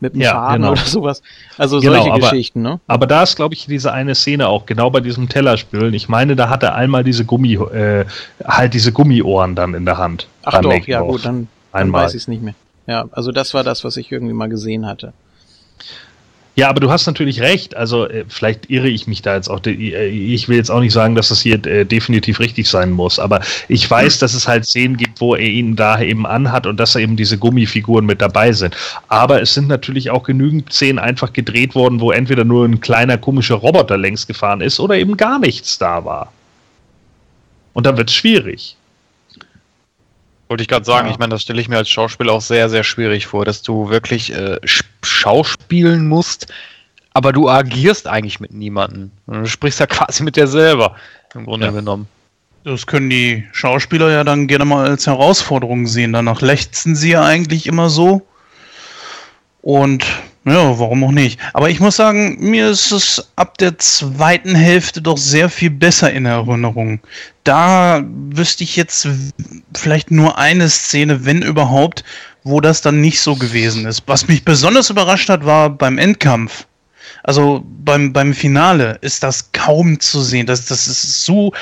mit 0.01 0.15
dem 0.15 0.21
Ja, 0.23 0.33
Faden 0.33 0.63
genau. 0.63 0.73
oder 0.73 0.81
sowas. 0.83 1.23
Also 1.57 1.81
Genau, 1.81 1.95
solche 1.95 2.11
aber- 2.13 2.21
Geschichten, 2.21 2.63
ne? 2.63 2.81
Aber 2.87 3.07
da 3.07 3.23
ist, 3.23 3.37
glaube 3.37 3.55
ich, 3.55 3.67
diese 3.67 3.93
eine 3.93 4.15
Szene 4.15 4.49
auch, 4.49 4.67
genau 4.67 4.91
bei 4.91 5.01
diesem 5.01 5.29
Tellerspülen. 5.29 5.93
Ich 5.95 6.09
meine, 6.09 6.37
da 6.37 6.49
hat 6.49 6.63
er 6.63 6.75
einmal 6.75 7.05
diese 7.05 7.25
Gummi, 7.25 7.55
äh, 7.55 8.05
halt 8.45 8.75
diese 8.75 8.93
Gummiohren 8.93 9.55
dann 9.55 9.75
in 9.75 9.85
der 9.85 9.99
Hand. 9.99 10.29
Ach 10.45 10.61
doch, 10.61 10.73
ja 10.87 11.01
gut, 11.01 11.25
dann, 11.25 11.49
dann 11.73 11.93
weiß 11.93 12.15
ich 12.15 12.23
es 12.23 12.29
nicht 12.29 12.43
mehr. 12.43 12.55
Ja, 12.87 13.07
also 13.13 13.33
das 13.33 13.53
war 13.55 13.65
das, 13.65 13.85
was 13.85 13.97
ich 13.97 14.11
irgendwie 14.11 14.33
mal 14.35 14.49
gesehen 14.49 14.87
hatte. 14.87 15.13
Ja, 16.59 16.69
aber 16.71 16.81
du 16.81 16.91
hast 16.91 17.07
natürlich 17.07 17.41
recht. 17.41 17.77
Also 17.77 18.09
äh, 18.09 18.25
vielleicht 18.27 18.69
irre 18.69 18.89
ich 18.89 19.07
mich 19.07 19.23
da 19.23 19.37
jetzt 19.37 19.49
auch. 19.49 19.65
Äh, 19.65 20.09
Ich 20.09 20.49
will 20.49 20.57
jetzt 20.57 20.71
auch 20.73 20.81
nicht 20.81 20.93
sagen, 20.93 21.15
dass 21.15 21.29
das 21.29 21.41
hier 21.41 21.65
äh, 21.65 21.85
definitiv 21.85 22.41
richtig 22.41 22.69
sein 22.69 22.91
muss. 22.91 23.21
Aber 23.21 23.39
ich 23.69 23.89
weiß, 23.89 24.19
dass 24.19 24.35
es 24.35 24.49
halt 24.49 24.65
Szenen 24.67 24.97
gibt, 24.97 25.21
wo 25.21 25.37
er 25.37 25.47
ihn 25.47 25.77
da 25.77 26.01
eben 26.01 26.27
anhat 26.27 26.67
und 26.67 26.81
dass 26.81 26.95
da 26.95 26.99
eben 26.99 27.15
diese 27.17 27.39
Gummifiguren 27.39 28.07
mit 28.07 28.21
dabei 28.21 28.51
sind. 28.51 28.77
Aber 29.07 29.41
es 29.41 29.55
sind 29.55 29.69
natürlich 29.69 30.11
auch 30.11 30.25
genügend 30.25 30.73
Szenen 30.73 30.99
einfach 30.99 31.33
gedreht 31.33 31.77
worden, 31.77 32.01
wo 32.01 32.11
entweder 32.11 32.43
nur 32.43 32.65
ein 32.65 32.81
kleiner 32.81 33.19
komischer 33.19 33.55
Roboter 33.55 33.97
längs 33.97 34.27
gefahren 34.27 34.61
ist 34.61 34.81
oder 34.81 34.97
eben 34.97 35.17
gar 35.17 35.39
nichts 35.39 35.79
da 35.79 36.05
war. 36.05 36.33
Und 37.73 37.87
dann 37.87 37.97
wird 37.97 38.11
es 38.11 38.17
schwierig. 38.17 38.75
Wollte 40.49 40.63
ich 40.63 40.69
gerade 40.69 40.85
sagen, 40.85 41.07
Ja. 41.07 41.13
ich 41.13 41.21
meine, 41.21 41.31
das 41.31 41.43
stelle 41.43 41.61
ich 41.61 41.69
mir 41.69 41.77
als 41.77 41.89
Schauspieler 41.89 42.33
auch 42.33 42.41
sehr, 42.41 42.69
sehr 42.69 42.83
schwierig 42.83 43.29
vor, 43.29 43.45
dass 43.45 43.63
du 43.63 43.91
wirklich 43.91 44.33
äh, 44.35 44.59
schauspielen 45.03 46.09
musst, 46.09 46.47
aber 47.15 47.33
du 47.33 47.49
agierst 47.49 48.07
eigentlich 48.07 48.41
mit 48.41 48.53
niemandem. 48.53 49.11
Du 49.27 49.47
sprichst 49.47 49.81
ja 49.81 49.87
quasi 49.87 50.23
mit 50.23 50.37
dir 50.37 50.47
selber, 50.47 50.97
im 51.35 51.45
Grunde 51.45 51.67
Ja. 51.67 51.73
genommen. 51.73 52.07
Das 52.65 52.87
können 52.87 53.09
die 53.09 53.47
Schauspieler 53.53 54.11
ja 54.11 54.25
dann 54.25 54.47
gerne 54.47 54.65
mal 54.65 54.87
als 54.89 55.07
Herausforderung 55.07 55.87
sehen. 55.87 56.13
Danach 56.13 56.43
lechzen 56.43 56.97
sie 56.97 57.11
ja 57.13 57.25
eigentlich 57.25 57.67
immer 57.67 57.89
so. 57.89 58.27
Und 59.63 60.05
ja, 60.51 60.79
warum 60.79 61.05
auch 61.05 61.13
nicht? 61.13 61.41
Aber 61.53 61.71
ich 61.71 61.81
muss 61.81 61.97
sagen, 61.97 62.37
mir 62.41 62.69
ist 62.71 62.93
es 62.93 63.31
ab 63.37 63.59
der 63.59 63.79
zweiten 63.79 64.55
Hälfte 64.55 65.03
doch 65.03 65.17
sehr 65.17 65.49
viel 65.49 65.71
besser 65.71 66.13
in 66.13 66.27
Erinnerung. 66.27 67.01
Da 67.45 68.03
wüsste 68.07 68.65
ich 68.65 68.77
jetzt 68.77 69.09
vielleicht 69.75 70.11
nur 70.11 70.39
eine 70.39 70.69
Szene, 70.69 71.25
wenn 71.25 71.43
überhaupt, 71.43 72.05
wo 72.45 72.61
das 72.61 72.83
dann 72.83 73.01
nicht 73.01 73.21
so 73.21 73.37
gewesen 73.37 73.87
ist. 73.87 74.03
Was 74.07 74.29
mich 74.29 74.45
besonders 74.45 74.91
überrascht 74.91 75.29
hat, 75.29 75.45
war 75.45 75.71
beim 75.71 75.99
Endkampf. 75.99 76.67
Also 77.23 77.65
beim, 77.85 78.13
beim 78.13 78.35
Finale 78.35 78.99
ist 79.01 79.23
das 79.23 79.53
kaum 79.53 80.01
zu 80.01 80.23
sehen. 80.23 80.47
Das, 80.47 80.67
das 80.67 80.87
ist 80.87 81.25
so 81.25 81.53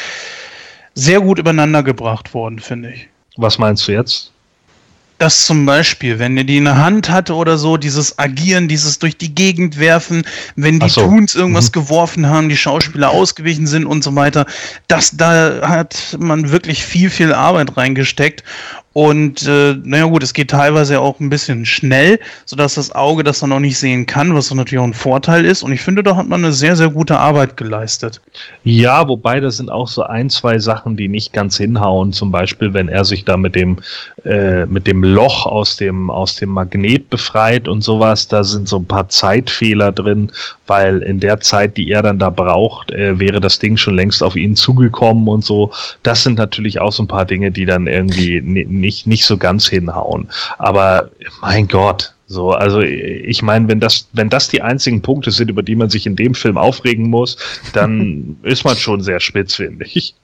sehr 0.94 1.20
gut 1.20 1.38
übereinander 1.38 1.82
gebracht 1.82 2.34
worden, 2.34 2.58
finde 2.58 2.92
ich. 2.92 3.08
Was 3.36 3.58
meinst 3.58 3.86
du 3.86 3.92
jetzt? 3.92 4.32
Das 5.18 5.46
zum 5.46 5.64
Beispiel, 5.64 6.18
wenn 6.18 6.36
er 6.36 6.44
die 6.44 6.58
in 6.58 6.64
der 6.64 6.76
Hand 6.76 7.08
hatte 7.08 7.34
oder 7.34 7.56
so, 7.56 7.78
dieses 7.78 8.18
Agieren, 8.18 8.68
dieses 8.68 8.98
durch 8.98 9.16
die 9.16 9.34
Gegend 9.34 9.78
werfen, 9.78 10.24
wenn 10.56 10.78
die 10.78 10.90
so. 10.90 11.02
Toons 11.02 11.34
irgendwas 11.34 11.72
geworfen 11.72 12.26
haben, 12.26 12.50
die 12.50 12.56
Schauspieler 12.56 13.10
ausgewichen 13.10 13.66
sind 13.66 13.86
und 13.86 14.04
so 14.04 14.14
weiter, 14.14 14.44
das 14.88 15.16
da 15.16 15.66
hat 15.66 16.16
man 16.18 16.50
wirklich 16.50 16.84
viel, 16.84 17.08
viel 17.08 17.32
Arbeit 17.32 17.76
reingesteckt. 17.78 18.44
Und 18.96 19.46
äh, 19.46 19.76
naja 19.84 20.06
gut, 20.06 20.22
es 20.22 20.32
geht 20.32 20.48
teilweise 20.48 21.00
auch 21.00 21.20
ein 21.20 21.28
bisschen 21.28 21.66
schnell, 21.66 22.18
sodass 22.46 22.76
das 22.76 22.94
Auge 22.94 23.24
das 23.24 23.40
dann 23.40 23.52
auch 23.52 23.60
nicht 23.60 23.76
sehen 23.78 24.06
kann, 24.06 24.34
was 24.34 24.54
natürlich 24.54 24.80
auch 24.80 24.86
ein 24.86 24.94
Vorteil 24.94 25.44
ist. 25.44 25.62
Und 25.62 25.72
ich 25.72 25.82
finde, 25.82 26.02
da 26.02 26.16
hat 26.16 26.26
man 26.28 26.42
eine 26.42 26.54
sehr, 26.54 26.76
sehr 26.76 26.88
gute 26.88 27.18
Arbeit 27.18 27.58
geleistet. 27.58 28.22
Ja, 28.64 29.06
wobei 29.06 29.38
das 29.40 29.58
sind 29.58 29.70
auch 29.70 29.86
so 29.86 30.04
ein, 30.04 30.30
zwei 30.30 30.58
Sachen, 30.58 30.96
die 30.96 31.08
nicht 31.08 31.34
ganz 31.34 31.58
hinhauen. 31.58 32.14
Zum 32.14 32.30
Beispiel, 32.30 32.72
wenn 32.72 32.88
er 32.88 33.04
sich 33.04 33.26
da 33.26 33.36
mit 33.36 33.54
dem, 33.54 33.76
äh, 34.24 34.64
mit 34.64 34.86
dem 34.86 35.04
Loch 35.04 35.44
aus 35.44 35.76
dem, 35.76 36.08
aus 36.08 36.36
dem 36.36 36.48
Magnet 36.48 37.10
befreit 37.10 37.68
und 37.68 37.82
sowas, 37.82 38.28
da 38.28 38.44
sind 38.44 38.66
so 38.66 38.78
ein 38.78 38.86
paar 38.86 39.10
Zeitfehler 39.10 39.92
drin, 39.92 40.32
weil 40.66 41.02
in 41.02 41.20
der 41.20 41.40
Zeit, 41.40 41.76
die 41.76 41.90
er 41.90 42.00
dann 42.00 42.18
da 42.18 42.30
braucht, 42.30 42.92
äh, 42.92 43.18
wäre 43.18 43.40
das 43.40 43.58
Ding 43.58 43.76
schon 43.76 43.94
längst 43.94 44.22
auf 44.22 44.36
ihn 44.36 44.56
zugekommen 44.56 45.28
und 45.28 45.44
so. 45.44 45.70
Das 46.02 46.22
sind 46.22 46.38
natürlich 46.38 46.80
auch 46.80 46.92
so 46.92 47.02
ein 47.02 47.08
paar 47.08 47.26
Dinge, 47.26 47.50
die 47.50 47.66
dann 47.66 47.86
irgendwie 47.86 48.40
ni- 48.40 48.85
nicht, 48.86 49.06
nicht 49.06 49.26
so 49.26 49.36
ganz 49.36 49.68
hinhauen. 49.68 50.28
Aber 50.58 51.10
mein 51.40 51.66
Gott, 51.66 52.14
so, 52.28 52.52
also 52.52 52.80
ich 52.80 53.42
meine, 53.42 53.68
wenn 53.68 53.80
das, 53.80 54.08
wenn 54.12 54.30
das 54.30 54.48
die 54.48 54.62
einzigen 54.62 55.02
Punkte 55.02 55.32
sind, 55.32 55.50
über 55.50 55.62
die 55.62 55.76
man 55.76 55.90
sich 55.90 56.06
in 56.06 56.16
dem 56.16 56.34
Film 56.34 56.56
aufregen 56.56 57.10
muss, 57.10 57.36
dann 57.72 58.36
ist 58.42 58.64
man 58.64 58.76
schon 58.76 59.02
sehr 59.02 59.20
spitz, 59.20 59.56
finde 59.56 59.86
ich. 59.92 60.14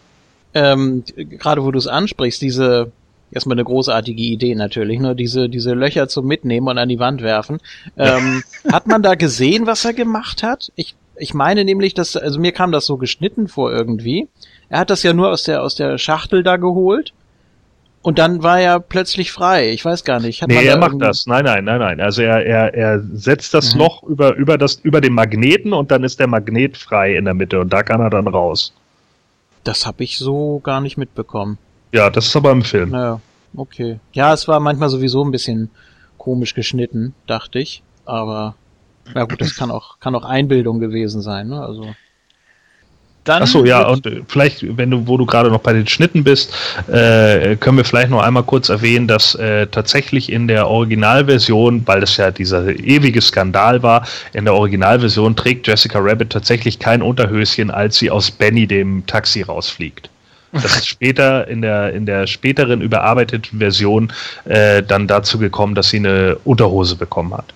Ähm, 0.55 1.03
Gerade 1.17 1.65
wo 1.65 1.71
du 1.71 1.79
es 1.79 1.87
ansprichst, 1.87 2.41
diese 2.41 2.93
erstmal 3.33 3.57
eine 3.57 3.65
großartige 3.65 4.23
Idee 4.23 4.55
natürlich, 4.55 5.01
ne? 5.01 5.17
Diese, 5.17 5.49
diese 5.49 5.73
Löcher 5.73 6.07
zum 6.09 6.27
Mitnehmen 6.27 6.69
und 6.69 6.79
an 6.79 6.89
die 6.89 6.99
Wand 6.99 7.23
werfen. 7.23 7.59
Ähm, 7.97 8.43
hat 8.71 8.87
man 8.87 9.03
da 9.03 9.15
gesehen, 9.15 9.67
was 9.67 9.85
er 9.85 9.95
gemacht 9.95 10.43
hat? 10.43 10.71
Ich, 10.77 10.95
ich 11.17 11.35
meine 11.35 11.65
nämlich, 11.65 11.95
dass, 11.95 12.17
also 12.17 12.39
mir 12.39 12.53
kam 12.53 12.73
das 12.73 12.87
so 12.87 12.97
geschnitten 12.97 13.49
vor 13.49 13.73
irgendwie. 13.73 14.29
Er 14.69 14.81
hat 14.81 14.91
das 14.91 15.03
ja 15.03 15.15
nur 15.15 15.31
aus 15.31 15.45
der, 15.45 15.63
aus 15.63 15.75
der 15.75 15.99
Schachtel 15.99 16.43
da 16.43 16.57
geholt. 16.57 17.13
Und 18.03 18.19
dann 18.19 18.43
war 18.43 18.59
er 18.61 18.81
plötzlich 18.81 19.31
frei. 19.31 19.71
Ich 19.71 19.85
weiß 19.85 20.03
gar 20.05 20.19
nicht. 20.21 20.43
Hat 20.43 20.49
Nee, 20.49 20.57
da 20.57 20.61
er 20.63 20.77
macht 20.79 20.91
irgendwie- 20.91 21.07
das. 21.07 21.27
Nein, 21.27 21.45
nein, 21.45 21.65
nein, 21.65 21.79
nein. 21.79 22.01
Also 22.01 22.23
er, 22.23 22.45
er, 22.45 22.75
er 22.75 23.01
setzt 23.13 23.55
das 23.55 23.75
Mhm. 23.75 23.81
Loch 23.81 24.03
über, 24.03 24.35
über, 24.35 24.59
das, 24.59 24.75
über 24.83 25.01
den 25.01 25.13
Magneten 25.13 25.73
und 25.73 25.91
dann 25.93 26.03
ist 26.03 26.19
der 26.19 26.27
Magnet 26.27 26.77
frei 26.77 27.15
in 27.17 27.25
der 27.25 27.35
Mitte 27.35 27.61
und 27.61 27.73
da 27.73 27.83
kann 27.85 28.01
er 28.01 28.11
dann 28.11 28.27
raus. 28.27 28.73
Das 29.65 29.87
habe 29.87 30.03
ich 30.03 30.19
so 30.19 30.59
gar 30.65 30.81
nicht 30.81 30.97
mitbekommen. 30.99 31.59
Ja, 31.93 32.11
das 32.11 32.27
ist 32.27 32.35
aber 32.35 32.51
im 32.51 32.63
Film. 32.63 32.91
Naja, 32.91 33.21
okay. 33.57 34.01
Ja, 34.13 34.33
es 34.35 34.49
war 34.49 34.59
manchmal 34.59 34.89
sowieso 34.89 35.25
ein 35.25 35.31
bisschen 35.31 35.71
komisch 36.19 36.55
geschnitten, 36.55 37.15
dachte 37.29 37.61
ich. 37.61 37.83
Aber 38.05 38.57
ja 39.15 39.25
gut, 39.25 39.41
das 39.41 39.55
kann 39.55 39.71
auch, 39.71 40.01
kann 40.01 40.17
auch 40.17 40.25
Einbildung 40.25 40.81
gewesen 40.81 41.23
sein, 41.23 41.49
ne? 41.49 41.63
Also. 41.65 41.95
Dann 43.25 43.43
Achso, 43.43 43.65
ja, 43.65 43.87
und 43.87 44.05
äh, 44.05 44.23
vielleicht, 44.27 44.77
wenn 44.77 44.91
du, 44.91 45.07
wo 45.07 45.17
du 45.17 45.27
gerade 45.27 45.51
noch 45.51 45.61
bei 45.61 45.73
den 45.73 45.87
Schnitten 45.87 46.25
bist, 46.25 46.53
äh, 46.89 47.55
können 47.57 47.77
wir 47.77 47.85
vielleicht 47.85 48.11
noch 48.11 48.21
einmal 48.21 48.43
kurz 48.43 48.69
erwähnen, 48.69 49.07
dass 49.07 49.37
äh, 49.37 49.69
tatsächlich 49.69 50.33
in 50.33 50.49
der 50.49 50.67
Originalversion, 50.67 51.87
weil 51.87 52.01
das 52.01 52.17
ja 52.17 52.33
dieser 52.33 52.69
ewige 52.69 53.21
Skandal 53.21 53.83
war, 53.83 54.07
in 54.33 54.45
der 54.45 54.55
Originalversion 54.55 55.37
trägt 55.37 55.69
Jessica 55.69 56.01
Rabbit 56.01 56.31
tatsächlich 56.31 56.81
kein 56.81 57.01
Unterhöschen, 57.01 57.71
als 57.71 57.97
sie 57.99 58.11
aus 58.11 58.31
Benny 58.31 58.67
dem 58.67 59.07
Taxi 59.07 59.43
rausfliegt. 59.43 60.11
Das 60.53 60.77
ist 60.77 60.87
später 60.87 61.49
in 61.49 61.63
der, 61.63 61.95
in 61.95 62.05
der 62.05 62.27
späteren 62.27 62.83
überarbeiteten 62.83 63.59
Version 63.59 64.13
äh, 64.45 64.83
dann 64.83 65.07
dazu 65.07 65.39
gekommen, 65.39 65.75
dass 65.75 65.91
sie 65.91 65.97
eine 65.97 66.37
Unterhose 66.45 66.97
bekommen 66.97 67.33
hat. 67.35 67.55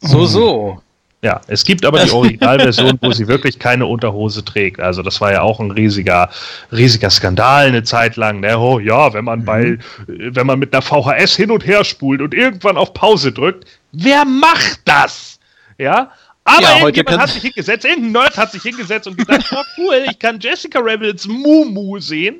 So, 0.00 0.26
so. 0.26 0.82
Ja, 1.20 1.40
es 1.48 1.64
gibt 1.64 1.84
aber 1.84 2.04
die 2.04 2.10
Originalversion, 2.12 2.98
wo 3.00 3.10
sie 3.10 3.26
wirklich 3.26 3.58
keine 3.58 3.86
Unterhose 3.86 4.44
trägt. 4.44 4.78
Also 4.80 5.02
das 5.02 5.20
war 5.20 5.32
ja 5.32 5.42
auch 5.42 5.58
ein 5.58 5.72
riesiger, 5.72 6.30
riesiger 6.70 7.10
Skandal 7.10 7.66
eine 7.66 7.82
Zeit 7.82 8.16
lang. 8.16 8.40
Ne? 8.40 8.56
Oh 8.56 8.78
ja, 8.78 9.12
wenn 9.12 9.24
man 9.24 9.44
bei, 9.44 9.62
äh, 9.62 9.78
wenn 10.06 10.46
man 10.46 10.60
mit 10.60 10.72
einer 10.72 10.82
VHS 10.82 11.34
hin 11.34 11.50
und 11.50 11.66
her 11.66 11.84
spult 11.84 12.20
und 12.22 12.34
irgendwann 12.34 12.76
auf 12.76 12.94
Pause 12.94 13.32
drückt, 13.32 13.66
wer 13.92 14.24
macht 14.24 14.80
das? 14.84 15.40
Ja. 15.76 16.12
Aber 16.44 16.62
Ja, 16.62 16.78
irgendjemand 16.78 17.18
hat 17.20 17.30
sich 17.30 17.42
hingesetzt, 17.42 17.84
irgendein 17.84 18.12
Nerd 18.12 18.36
hat 18.38 18.52
sich 18.52 18.62
hingesetzt 18.62 19.06
und 19.06 19.18
gesagt, 19.18 19.44
oh 19.52 19.62
cool, 19.76 20.04
ich 20.08 20.18
kann 20.18 20.38
Jessica 20.40 20.78
Rabbits 20.80 21.26
Mumu 21.26 21.98
sehen, 21.98 22.36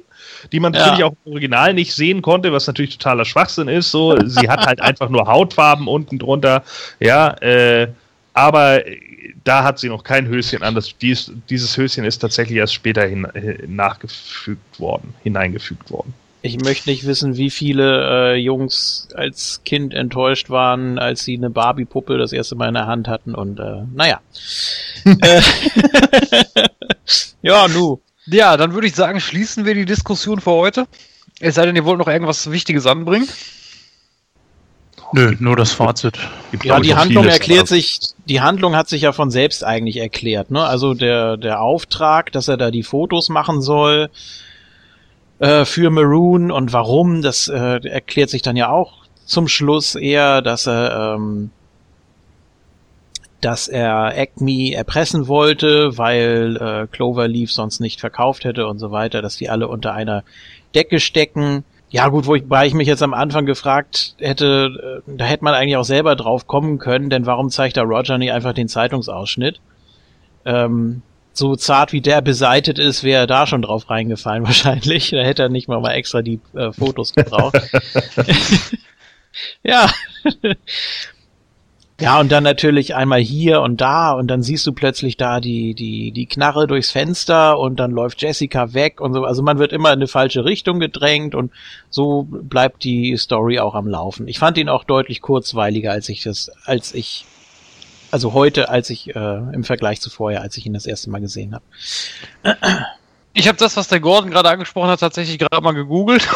die 0.51 0.61
man 0.61 0.73
Ja. 0.73 0.79
natürlich 0.81 1.05
auch 1.05 1.13
im 1.27 1.33
Original 1.33 1.75
nicht 1.75 1.93
sehen 1.93 2.23
konnte, 2.23 2.51
was 2.53 2.67
natürlich 2.67 2.97
totaler 2.97 3.25
Schwachsinn 3.27 3.69
ist. 3.69 3.91
So, 3.91 4.17
sie 4.25 4.49
hat 4.49 4.65
halt 4.67 4.81
einfach 4.81 5.11
nur 5.11 5.27
Hautfarben 5.27 5.89
unten 5.89 6.19
drunter, 6.19 6.63
ja, 7.01 7.33
äh, 7.43 7.89
aber 8.39 8.87
äh, 8.87 9.01
da 9.45 9.65
hat 9.65 9.79
sie 9.79 9.89
noch 9.89 10.05
kein 10.05 10.29
Höschen 10.29 10.63
an. 10.63 10.75
Das, 10.75 10.97
dies, 10.97 11.33
dieses 11.51 11.77
Höschen 11.77 12.05
ist 12.05 12.19
tatsächlich 12.19 12.59
erst 12.59 12.75
später 12.75 13.05
hin, 13.07 13.25
äh, 13.25 13.67
nachgefügt 13.67 14.79
worden, 14.79 15.15
hineingefügt 15.23 15.91
worden. 15.91 16.15
Ich 16.41 16.61
möchte 16.61 16.89
nicht 16.89 17.05
wissen, 17.05 17.37
wie 17.37 17.51
viele 17.51 18.35
äh, 18.35 18.37
Jungs 18.37 19.09
als 19.15 19.63
Kind 19.65 19.93
enttäuscht 19.93 20.51
waren, 20.51 20.99
als 20.99 21.25
sie 21.25 21.37
eine 21.37 21.51
Barbie-Puppe 21.51 22.17
das 22.17 22.33
erste 22.33 22.55
Mal 22.55 22.69
in 22.69 22.75
der 22.75 22.87
Hand 22.87 23.09
hatten 23.09 23.35
und 23.35 23.59
äh, 23.59 23.83
naja. 23.93 24.21
äh, 25.05 25.43
ja, 27.43 27.67
nu. 27.67 28.01
Ja, 28.27 28.57
dann 28.57 28.73
würde 28.73 28.87
ich 28.87 28.95
sagen, 28.95 29.21
schließen 29.21 29.65
wir 29.65 29.75
die 29.75 29.85
Diskussion 29.87 30.41
für 30.41 30.53
heute. 30.53 30.87
Es 31.41 31.57
sei 31.57 31.67
denn, 31.67 31.75
ihr 31.75 31.85
wollt 31.85 31.99
noch 31.99 32.09
irgendwas 32.09 32.51
Wichtiges 32.51 32.87
anbringen. 32.87 33.29
Nö, 35.13 35.35
nur 35.39 35.57
das 35.57 35.73
Fazit. 35.73 36.19
Gibt, 36.51 36.65
Ja, 36.65 36.81
die 36.81 36.95
Handlung 36.95 37.25
vieles, 37.25 37.39
erklärt 37.39 37.61
aber- 37.61 37.67
sich, 37.69 38.01
die 38.27 38.41
Handlung 38.41 38.77
hat 38.77 38.89
sich 38.89 39.03
ja 39.03 39.13
von 39.13 39.31
selbst 39.31 39.65
eigentlich 39.65 39.97
erklärt, 39.97 40.51
ne? 40.51 40.63
Also 40.65 40.93
der, 40.95 41.37
der 41.37 41.61
Auftrag, 41.63 42.31
dass 42.33 42.49
er 42.49 42.57
da 42.59 42.71
die 42.71 42.83
Fotos 42.83 43.29
machen 43.31 43.63
soll 43.63 44.11
äh, 45.39 45.65
für 45.65 45.89
Maroon 45.91 46.51
und 46.51 46.73
warum, 46.75 47.23
das 47.23 47.49
äh, 47.49 47.81
erklärt 47.89 48.29
sich 48.29 48.43
dann 48.43 48.57
ja 48.57 48.69
auch 48.71 49.05
zum 49.25 49.49
Schluss 49.49 49.95
eher, 49.95 50.43
dass 50.43 50.67
er 50.67 51.15
ähm, 51.17 51.51
dass 53.41 53.69
er 53.69 54.19
Acme 54.19 54.73
erpressen 54.75 55.29
wollte, 55.29 55.97
weil 55.97 56.57
äh, 56.57 56.87
Cloverleaf 56.89 57.53
sonst 57.53 57.79
nicht 57.81 58.01
verkauft 58.01 58.45
hätte 58.45 58.67
und 58.67 58.79
so 58.81 58.91
weiter, 58.91 59.23
dass 59.23 59.37
die 59.37 59.49
alle 59.49 59.69
unter 59.69 59.95
einer 59.95 60.25
Decke 60.75 60.99
stecken. 60.99 61.65
Ja 61.91 62.09
gut, 62.09 62.27
wobei 62.27 62.67
ich 62.67 62.75
mich 62.75 62.87
jetzt 62.87 63.03
am 63.03 63.15
Anfang 63.15 63.47
gefragt 63.47 64.15
hätte, 64.19 65.03
äh, 65.07 65.17
da 65.17 65.25
hätte 65.25 65.45
man 65.45 65.55
eigentlich 65.55 65.77
auch 65.77 65.85
selber 65.85 66.17
drauf 66.17 66.47
kommen 66.47 66.79
können, 66.79 67.09
denn 67.09 67.25
warum 67.25 67.51
zeigt 67.51 67.77
da 67.77 67.83
Roger 67.83 68.19
nicht 68.19 68.33
einfach 68.33 68.53
den 68.53 68.69
Zeitungsausschnitt? 68.69 69.61
Ähm, 70.45 71.03
so 71.33 71.57
zart 71.57 71.93
wie 71.93 72.01
der 72.01 72.21
beseitet 72.21 72.79
ist, 72.79 73.05
wäre 73.05 73.23
er 73.23 73.27
da 73.27 73.47
schon 73.47 73.63
drauf 73.63 73.89
reingefallen 73.89 74.45
wahrscheinlich. 74.45 75.11
Da 75.11 75.23
hätte 75.23 75.43
er 75.43 75.49
nicht 75.49 75.69
mal, 75.69 75.81
mal 75.81 75.93
extra 75.93 76.21
die 76.21 76.41
äh, 76.55 76.73
Fotos 76.73 77.15
gebraucht. 77.15 77.57
ja. 79.63 79.91
Ja, 82.01 82.21
und 82.21 82.31
dann 82.31 82.45
natürlich 82.45 82.95
einmal 82.95 83.21
hier 83.21 83.61
und 83.61 83.81
da 83.81 84.13
und 84.13 84.29
dann 84.29 84.41
siehst 84.41 84.65
du 84.69 84.73
plötzlich 84.73 85.17
da 85.17 85.41
die, 85.41 85.75
die, 85.75 86.13
die 86.13 86.27
Knarre 86.27 86.69
durchs 86.69 86.93
Fenster 86.93 87.59
und 87.59 87.81
dann 87.81 87.91
läuft 87.91 88.23
Jessica 88.23 88.73
weg 88.73 89.01
und 89.01 89.15
so. 89.15 89.25
Also 89.25 89.43
man 89.43 89.59
wird 89.59 89.73
immer 89.73 89.89
in 89.89 89.99
eine 89.99 90.07
falsche 90.07 90.45
Richtung 90.45 90.79
gedrängt 90.79 91.35
und 91.35 91.51
so 91.91 92.29
bleibt 92.31 92.85
die 92.85 93.17
Story 93.17 93.59
auch 93.59 93.75
am 93.75 93.89
Laufen. 93.89 94.29
Ich 94.29 94.39
fand 94.39 94.59
ihn 94.59 94.69
auch 94.69 94.85
deutlich 94.85 95.23
kurzweiliger, 95.23 95.91
als 95.91 96.09
ich 96.09 96.23
das, 96.23 96.53
als 96.65 96.95
ich, 96.95 97.25
also 98.13 98.33
heute, 98.33 98.69
als 98.69 98.91
ich, 98.91 99.17
äh, 99.17 99.39
im 99.53 99.65
Vergleich 99.65 100.01
zu 100.01 100.09
vorher, 100.09 100.41
als 100.43 100.57
ich 100.57 100.67
ihn 100.67 100.75
das 100.75 100.87
erste 100.87 101.11
Mal 101.11 101.21
gesehen 101.21 101.53
habe. 101.53 101.65
Ich 103.33 103.49
habe 103.49 103.59
das, 103.59 103.77
was 103.77 103.89
der 103.89 103.99
Gordon 103.99 104.31
gerade 104.31 104.51
angesprochen 104.51 104.91
hat, 104.91 105.01
tatsächlich 105.01 105.41
gerade 105.41 105.61
mal 105.61 105.73
gegoogelt. 105.73 106.29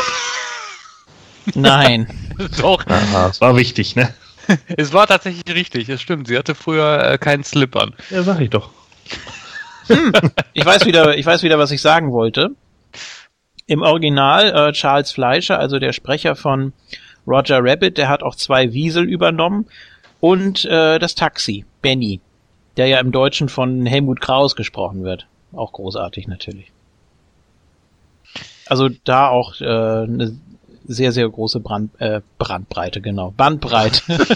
Nein. 1.55 2.09
Doch, 2.61 2.85
Aha, 2.87 3.29
das 3.29 3.41
war 3.41 3.57
wichtig, 3.57 3.95
ne? 3.95 4.13
es 4.77 4.93
war 4.93 5.06
tatsächlich 5.06 5.55
richtig, 5.55 5.89
es 5.89 6.01
stimmt. 6.01 6.28
Sie 6.28 6.36
hatte 6.36 6.55
früher 6.55 7.12
äh, 7.12 7.19
keinen 7.19 7.44
Slip 7.44 7.77
an. 7.77 7.94
Ja, 8.10 8.23
sag 8.23 8.40
ich 8.40 8.51
doch. 8.51 8.70
Ich 10.52 10.64
weiß 10.64 10.86
wieder, 10.86 11.16
ich 11.19 11.27
weiß 11.27 11.43
wieder, 11.43 11.59
was 11.59 11.70
ich 11.70 11.82
sagen 11.82 12.12
wollte. 12.12 12.51
Im 13.66 13.82
Original 13.82 14.69
äh, 14.69 14.73
Charles 14.73 15.12
Fleischer, 15.12 15.59
also 15.59 15.78
der 15.78 15.93
Sprecher 15.93 16.36
von 16.36 16.73
Roger 17.27 17.60
Rabbit, 17.62 17.98
der 17.98 18.09
hat 18.09 18.23
auch 18.23 18.35
zwei 18.35 18.73
Wiesel 18.73 19.05
übernommen 19.05 19.66
und 20.20 20.64
äh, 20.64 20.98
das 20.98 21.14
Taxi, 21.14 21.64
Benny, 21.81 22.20
der 22.77 22.86
ja 22.86 23.01
im 23.01 23.12
Deutschen 23.12 23.48
von 23.48 23.86
Helmut 23.86 24.20
Kraus 24.20 24.56
gesprochen 24.56 25.05
wird. 25.05 25.27
Auch 25.52 25.73
großartig 25.73 26.28
natürlich. 26.28 26.70
Also 28.66 28.89
da 29.05 29.28
auch 29.28 29.60
äh, 29.60 29.64
eine 29.64 30.36
sehr, 30.87 31.13
sehr 31.13 31.29
große 31.29 31.61
Brand, 31.61 31.91
äh, 32.01 32.21
Brandbreite, 32.39 33.01
genau. 33.01 33.33
Bandbreite. 33.37 34.03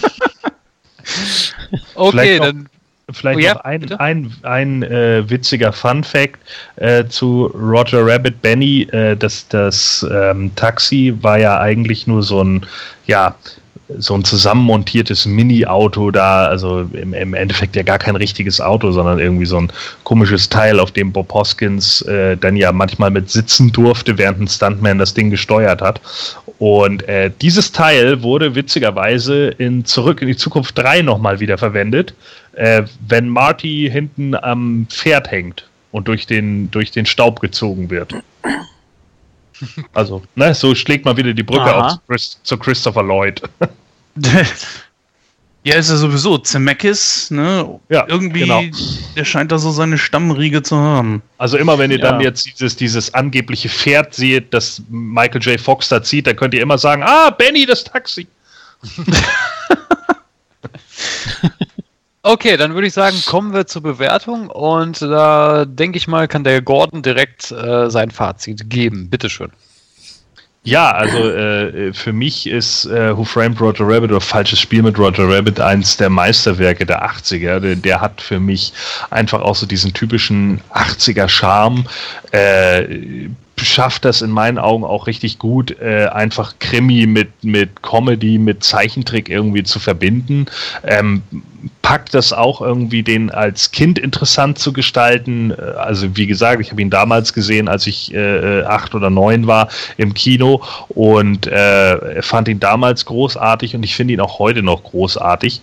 Okay, 1.95 2.11
Vielleicht 2.11 2.39
noch- 2.39 2.45
dann 2.47 2.69
Vielleicht 3.09 3.37
Oh 3.37 3.39
ja, 3.41 3.53
noch 3.53 3.61
ein, 3.61 3.79
bitte? 3.79 3.99
ein, 4.01 4.33
ein 4.41 4.83
äh, 4.83 5.29
witziger 5.29 5.71
Fun-Fact 5.71 6.39
äh, 6.75 7.05
zu 7.05 7.45
Roger 7.45 8.05
Rabbit 8.05 8.41
Benny. 8.41 8.81
Äh, 8.91 9.15
das 9.15 9.47
das 9.47 10.05
ähm, 10.11 10.51
Taxi 10.55 11.15
war 11.21 11.39
ja 11.39 11.57
eigentlich 11.57 12.05
nur 12.05 12.21
so 12.21 12.43
ein, 12.43 12.65
ja, 13.05 13.33
so 13.97 14.15
ein 14.15 14.23
zusammenmontiertes 14.23 15.25
Mini-Auto 15.25 16.11
da, 16.11 16.45
also 16.45 16.81
im, 16.93 17.13
im 17.13 17.33
Endeffekt 17.33 17.75
ja 17.75 17.83
gar 17.83 17.99
kein 17.99 18.15
richtiges 18.15 18.59
Auto, 18.59 18.91
sondern 18.91 19.19
irgendwie 19.19 19.45
so 19.45 19.57
ein 19.57 19.71
komisches 20.03 20.49
Teil, 20.49 20.79
auf 20.79 20.91
dem 20.91 21.11
Bob 21.11 21.33
Hoskins 21.33 22.01
äh, 22.03 22.35
dann 22.35 22.55
ja 22.57 22.71
manchmal 22.71 23.11
mit 23.11 23.29
sitzen 23.29 23.71
durfte, 23.71 24.17
während 24.17 24.41
ein 24.41 24.47
Stuntman 24.47 24.97
das 24.97 25.13
Ding 25.13 25.29
gesteuert 25.29 25.81
hat. 25.81 26.01
Und 26.59 27.07
äh, 27.07 27.31
dieses 27.41 27.71
Teil 27.71 28.23
wurde 28.23 28.55
witzigerweise 28.55 29.47
in 29.49 29.85
Zurück 29.85 30.21
in 30.21 30.27
die 30.27 30.37
Zukunft 30.37 30.77
3 30.77 31.01
nochmal 31.03 31.39
wieder 31.39 31.57
verwendet, 31.57 32.13
äh, 32.53 32.83
wenn 33.07 33.29
Marty 33.29 33.89
hinten 33.91 34.35
am 34.35 34.87
Pferd 34.89 35.31
hängt 35.31 35.67
und 35.91 36.07
durch 36.07 36.25
den, 36.27 36.69
durch 36.71 36.91
den 36.91 37.05
Staub 37.05 37.39
gezogen 37.39 37.89
wird. 37.89 38.13
Also, 39.93 40.21
ne, 40.35 40.53
so 40.53 40.73
schlägt 40.75 41.05
man 41.05 41.17
wieder 41.17 41.33
die 41.33 41.43
Brücke 41.43 41.63
Aha. 41.63 41.85
auf 41.87 41.91
zu, 41.93 41.99
Chris, 42.07 42.39
zu 42.43 42.57
Christopher 42.57 43.03
Lloyd. 43.03 43.41
Ja, 45.63 45.75
ist 45.75 45.89
ja 45.89 45.97
sowieso 45.97 46.37
Zemeckis, 46.37 47.29
ne? 47.29 47.79
Ja, 47.89 48.05
Irgendwie, 48.07 48.39
genau. 48.41 48.61
der 49.17 49.25
scheint 49.25 49.51
da 49.51 49.57
so 49.57 49.69
seine 49.71 49.97
Stammriege 49.97 50.63
zu 50.63 50.77
haben. 50.77 51.21
Also 51.39 51.57
immer 51.57 51.77
wenn 51.77 51.91
ihr 51.91 51.99
dann 51.99 52.21
Ja. 52.21 52.27
jetzt 52.27 52.45
dieses, 52.45 52.77
dieses 52.77 53.13
angebliche 53.13 53.67
Pferd 53.67 54.13
seht, 54.13 54.53
das 54.53 54.81
Michael 54.89 55.41
J. 55.41 55.59
Fox 55.59 55.89
da 55.89 56.01
zieht, 56.01 56.25
dann 56.25 56.37
könnt 56.37 56.53
ihr 56.53 56.61
immer 56.61 56.77
sagen, 56.77 57.03
ah, 57.03 57.31
Benny, 57.31 57.65
das 57.65 57.83
Taxi. 57.83 58.27
Okay, 62.27 62.57
dann 62.57 62.73
würde 62.73 62.87
ich 62.87 62.93
sagen, 62.93 63.15
kommen 63.25 63.53
wir 63.53 63.67
zur 63.67 63.83
Bewertung 63.83 64.49
und 64.49 65.01
da 65.01 65.63
denke 65.63 65.97
ich 65.97 66.09
mal, 66.09 66.27
kann 66.27 66.43
der 66.43 66.61
Gordon 66.61 67.01
direkt 67.01 67.53
äh, 67.53 67.89
sein 67.89 68.11
Fazit 68.11 68.69
geben. 68.69 69.09
Bitteschön. 69.09 69.49
Ja, 70.61 70.91
also 70.91 71.17
äh, 71.17 71.93
für 71.93 72.11
mich 72.11 72.45
ist 72.45 72.85
äh, 72.87 73.15
Who 73.15 73.23
Framed 73.23 73.61
Roger 73.61 73.87
Rabbit 73.87 74.11
oder 74.11 74.19
Falsches 74.19 74.59
Spiel 74.59 74.83
mit 74.83 74.99
Roger 74.99 75.29
Rabbit 75.29 75.61
eins 75.61 75.95
der 75.95 76.09
Meisterwerke 76.09 76.85
der 76.85 77.09
80er. 77.09 77.61
Der, 77.61 77.75
der 77.77 78.01
hat 78.01 78.19
für 78.19 78.41
mich 78.41 78.73
einfach 79.09 79.39
auch 79.39 79.55
so 79.55 79.65
diesen 79.65 79.93
typischen 79.93 80.59
80er 80.73 81.29
Charme. 81.29 81.85
Äh, 82.31 83.29
schafft 83.57 84.05
das 84.05 84.21
in 84.21 84.31
meinen 84.31 84.57
Augen 84.57 84.83
auch 84.83 85.07
richtig 85.07 85.39
gut, 85.39 85.79
äh, 85.79 86.07
einfach 86.07 86.55
Krimi 86.59 87.07
mit, 87.07 87.43
mit 87.43 87.81
Comedy, 87.81 88.37
mit 88.37 88.63
Zeichentrick 88.63 89.29
irgendwie 89.29 89.63
zu 89.63 89.79
verbinden. 89.79 90.47
Ähm, 90.83 91.23
packt 91.87 92.13
das 92.13 92.33
auch 92.33 92.59
irgendwie, 92.59 93.01
den 93.01 93.31
als 93.31 93.71
Kind 93.71 93.97
interessant 93.97 94.59
zu 94.59 94.73
gestalten. 94.73 95.51
Äh, 95.51 95.61
Also 95.77 96.17
wie 96.17 96.27
gesagt, 96.27 96.59
ich 96.59 96.69
habe 96.71 96.81
ihn 96.81 96.89
damals 96.89 97.31
gesehen, 97.31 97.69
als 97.69 97.87
ich 97.87 98.13
äh, 98.13 98.63
acht 98.63 98.93
oder 98.93 99.09
neun 99.09 99.47
war 99.47 99.69
im 99.95 100.13
Kino 100.13 100.61
und 100.89 101.47
äh, 101.47 102.21
fand 102.21 102.49
ihn 102.49 102.59
damals 102.59 103.05
großartig 103.05 103.73
und 103.73 103.83
ich 103.83 103.95
finde 103.95 104.15
ihn 104.15 104.19
auch 104.19 104.37
heute 104.37 104.63
noch 104.63 104.83
großartig. 104.83 105.61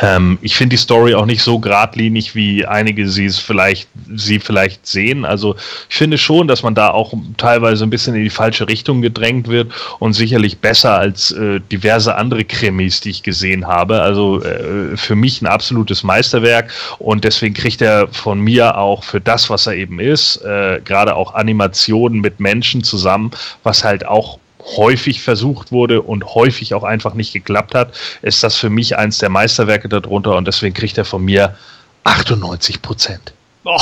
Ähm, 0.00 0.38
ich 0.40 0.56
finde 0.56 0.74
die 0.74 0.82
Story 0.82 1.14
auch 1.14 1.26
nicht 1.26 1.42
so 1.42 1.58
geradlinig, 1.58 2.34
wie 2.34 2.64
einige 2.64 3.08
sie 3.08 3.26
es 3.26 3.38
vielleicht, 3.38 3.88
sie 4.14 4.38
vielleicht 4.38 4.86
sehen. 4.86 5.24
Also 5.24 5.54
ich 5.90 5.96
finde 5.96 6.16
schon, 6.16 6.48
dass 6.48 6.62
man 6.62 6.74
da 6.74 6.90
auch 6.90 7.12
teilweise 7.36 7.84
ein 7.84 7.90
bisschen 7.90 8.14
in 8.14 8.24
die 8.24 8.30
falsche 8.30 8.68
Richtung 8.68 9.02
gedrängt 9.02 9.48
wird 9.48 9.72
und 9.98 10.14
sicherlich 10.14 10.58
besser 10.58 10.96
als 10.96 11.30
äh, 11.32 11.60
diverse 11.70 12.14
andere 12.14 12.44
Krimis, 12.44 13.00
die 13.00 13.10
ich 13.10 13.22
gesehen 13.22 13.66
habe. 13.66 14.00
Also 14.00 14.42
äh, 14.42 14.96
für 14.96 15.14
mich 15.14 15.42
ein 15.42 15.46
absolutes 15.46 16.02
Meisterwerk 16.02 16.72
und 16.98 17.24
deswegen 17.24 17.54
kriegt 17.54 17.82
er 17.82 18.08
von 18.08 18.40
mir 18.40 18.78
auch 18.78 19.04
für 19.04 19.20
das, 19.20 19.50
was 19.50 19.66
er 19.66 19.74
eben 19.74 20.00
ist, 20.00 20.36
äh, 20.38 20.80
gerade 20.84 21.14
auch 21.14 21.34
Animationen 21.34 22.20
mit 22.20 22.40
Menschen 22.40 22.82
zusammen, 22.82 23.30
was 23.62 23.84
halt 23.84 24.06
auch 24.06 24.38
häufig 24.76 25.22
versucht 25.22 25.72
wurde 25.72 26.02
und 26.02 26.34
häufig 26.34 26.74
auch 26.74 26.84
einfach 26.84 27.14
nicht 27.14 27.32
geklappt 27.32 27.74
hat, 27.74 27.98
ist 28.22 28.42
das 28.42 28.56
für 28.56 28.70
mich 28.70 28.96
eins 28.96 29.18
der 29.18 29.28
Meisterwerke 29.28 29.88
darunter 29.88 30.36
und 30.36 30.46
deswegen 30.46 30.74
kriegt 30.74 30.98
er 30.98 31.04
von 31.04 31.24
mir 31.24 31.56
98 32.04 32.82
Prozent. 32.82 33.32
Oh. 33.64 33.78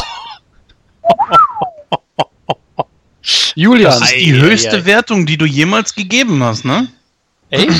Julian, 3.54 3.92
das 3.92 4.10
ist 4.10 4.16
die 4.16 4.32
höchste 4.32 4.84
Wertung, 4.84 5.26
die 5.26 5.36
du 5.36 5.44
jemals 5.44 5.94
gegeben 5.94 6.42
hast, 6.42 6.64
ne? 6.64 6.88
Echt? 7.50 7.70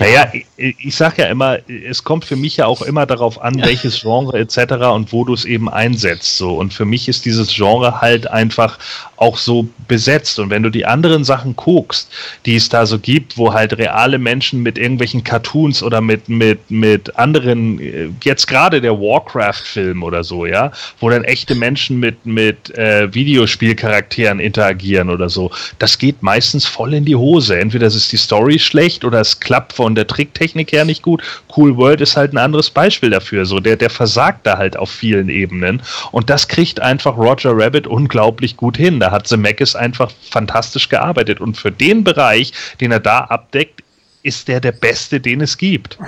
Naja, 0.00 0.32
ich, 0.32 0.46
ich 0.78 0.96
sage 0.96 1.22
ja 1.22 1.28
immer, 1.28 1.58
es 1.68 2.02
kommt 2.04 2.24
für 2.24 2.34
mich 2.34 2.56
ja 2.56 2.64
auch 2.64 2.80
immer 2.80 3.04
darauf 3.04 3.42
an, 3.42 3.60
welches 3.62 4.00
Genre 4.00 4.38
etc. 4.38 4.72
und 4.94 5.12
wo 5.12 5.24
du 5.24 5.34
es 5.34 5.44
eben 5.44 5.68
einsetzt. 5.68 6.38
So. 6.38 6.54
Und 6.54 6.72
für 6.72 6.86
mich 6.86 7.06
ist 7.06 7.26
dieses 7.26 7.54
Genre 7.54 8.00
halt 8.00 8.26
einfach 8.26 8.78
auch 9.18 9.36
so 9.36 9.68
besetzt. 9.88 10.38
Und 10.38 10.48
wenn 10.48 10.62
du 10.62 10.70
die 10.70 10.86
anderen 10.86 11.22
Sachen 11.22 11.54
guckst, 11.54 12.10
die 12.46 12.56
es 12.56 12.70
da 12.70 12.86
so 12.86 12.98
gibt, 12.98 13.36
wo 13.36 13.52
halt 13.52 13.76
reale 13.76 14.18
Menschen 14.18 14.62
mit 14.62 14.78
irgendwelchen 14.78 15.22
Cartoons 15.22 15.82
oder 15.82 16.00
mit, 16.00 16.30
mit, 16.30 16.70
mit 16.70 17.18
anderen, 17.18 17.78
äh, 17.78 18.08
jetzt 18.24 18.46
gerade 18.46 18.80
der 18.80 18.98
Warcraft-Film 18.98 20.02
oder 20.02 20.24
so, 20.24 20.46
ja, 20.46 20.72
wo 21.00 21.10
dann 21.10 21.24
echte 21.24 21.54
Menschen 21.54 22.00
mit, 22.00 22.24
mit 22.24 22.70
äh, 22.78 23.12
Videospielcharakteren 23.12 24.40
interagieren 24.40 25.10
oder 25.10 25.28
so, 25.28 25.50
das 25.78 25.98
geht 25.98 26.22
meistens 26.22 26.64
voll 26.64 26.94
in 26.94 27.04
die 27.04 27.16
Hose. 27.16 27.58
Entweder 27.58 27.86
es 27.86 27.94
ist 27.94 28.10
die 28.12 28.16
Story 28.16 28.58
schlecht 28.58 29.04
oder 29.04 29.20
es 29.20 29.38
klappt 29.38 29.74
von 29.90 29.96
der 29.96 30.06
Tricktechnik 30.06 30.70
her 30.70 30.84
nicht 30.84 31.02
gut. 31.02 31.20
Cool 31.56 31.76
World 31.76 32.00
ist 32.00 32.16
halt 32.16 32.32
ein 32.32 32.38
anderes 32.38 32.70
Beispiel 32.70 33.10
dafür. 33.10 33.44
So, 33.44 33.58
der, 33.58 33.74
der 33.74 33.90
versagt 33.90 34.46
da 34.46 34.56
halt 34.56 34.76
auf 34.76 34.88
vielen 34.88 35.28
Ebenen. 35.28 35.82
Und 36.12 36.30
das 36.30 36.46
kriegt 36.46 36.78
einfach 36.78 37.16
Roger 37.16 37.50
Rabbit 37.52 37.88
unglaublich 37.88 38.56
gut 38.56 38.76
hin. 38.76 39.00
Da 39.00 39.10
hat 39.10 39.26
Zemeckis 39.26 39.74
einfach 39.74 40.12
fantastisch 40.30 40.88
gearbeitet. 40.88 41.40
Und 41.40 41.56
für 41.56 41.72
den 41.72 42.04
Bereich, 42.04 42.52
den 42.80 42.92
er 42.92 43.00
da 43.00 43.18
abdeckt, 43.22 43.82
ist 44.22 44.46
der 44.46 44.60
der 44.60 44.72
beste, 44.72 45.18
den 45.18 45.40
es 45.40 45.58
gibt. 45.58 45.98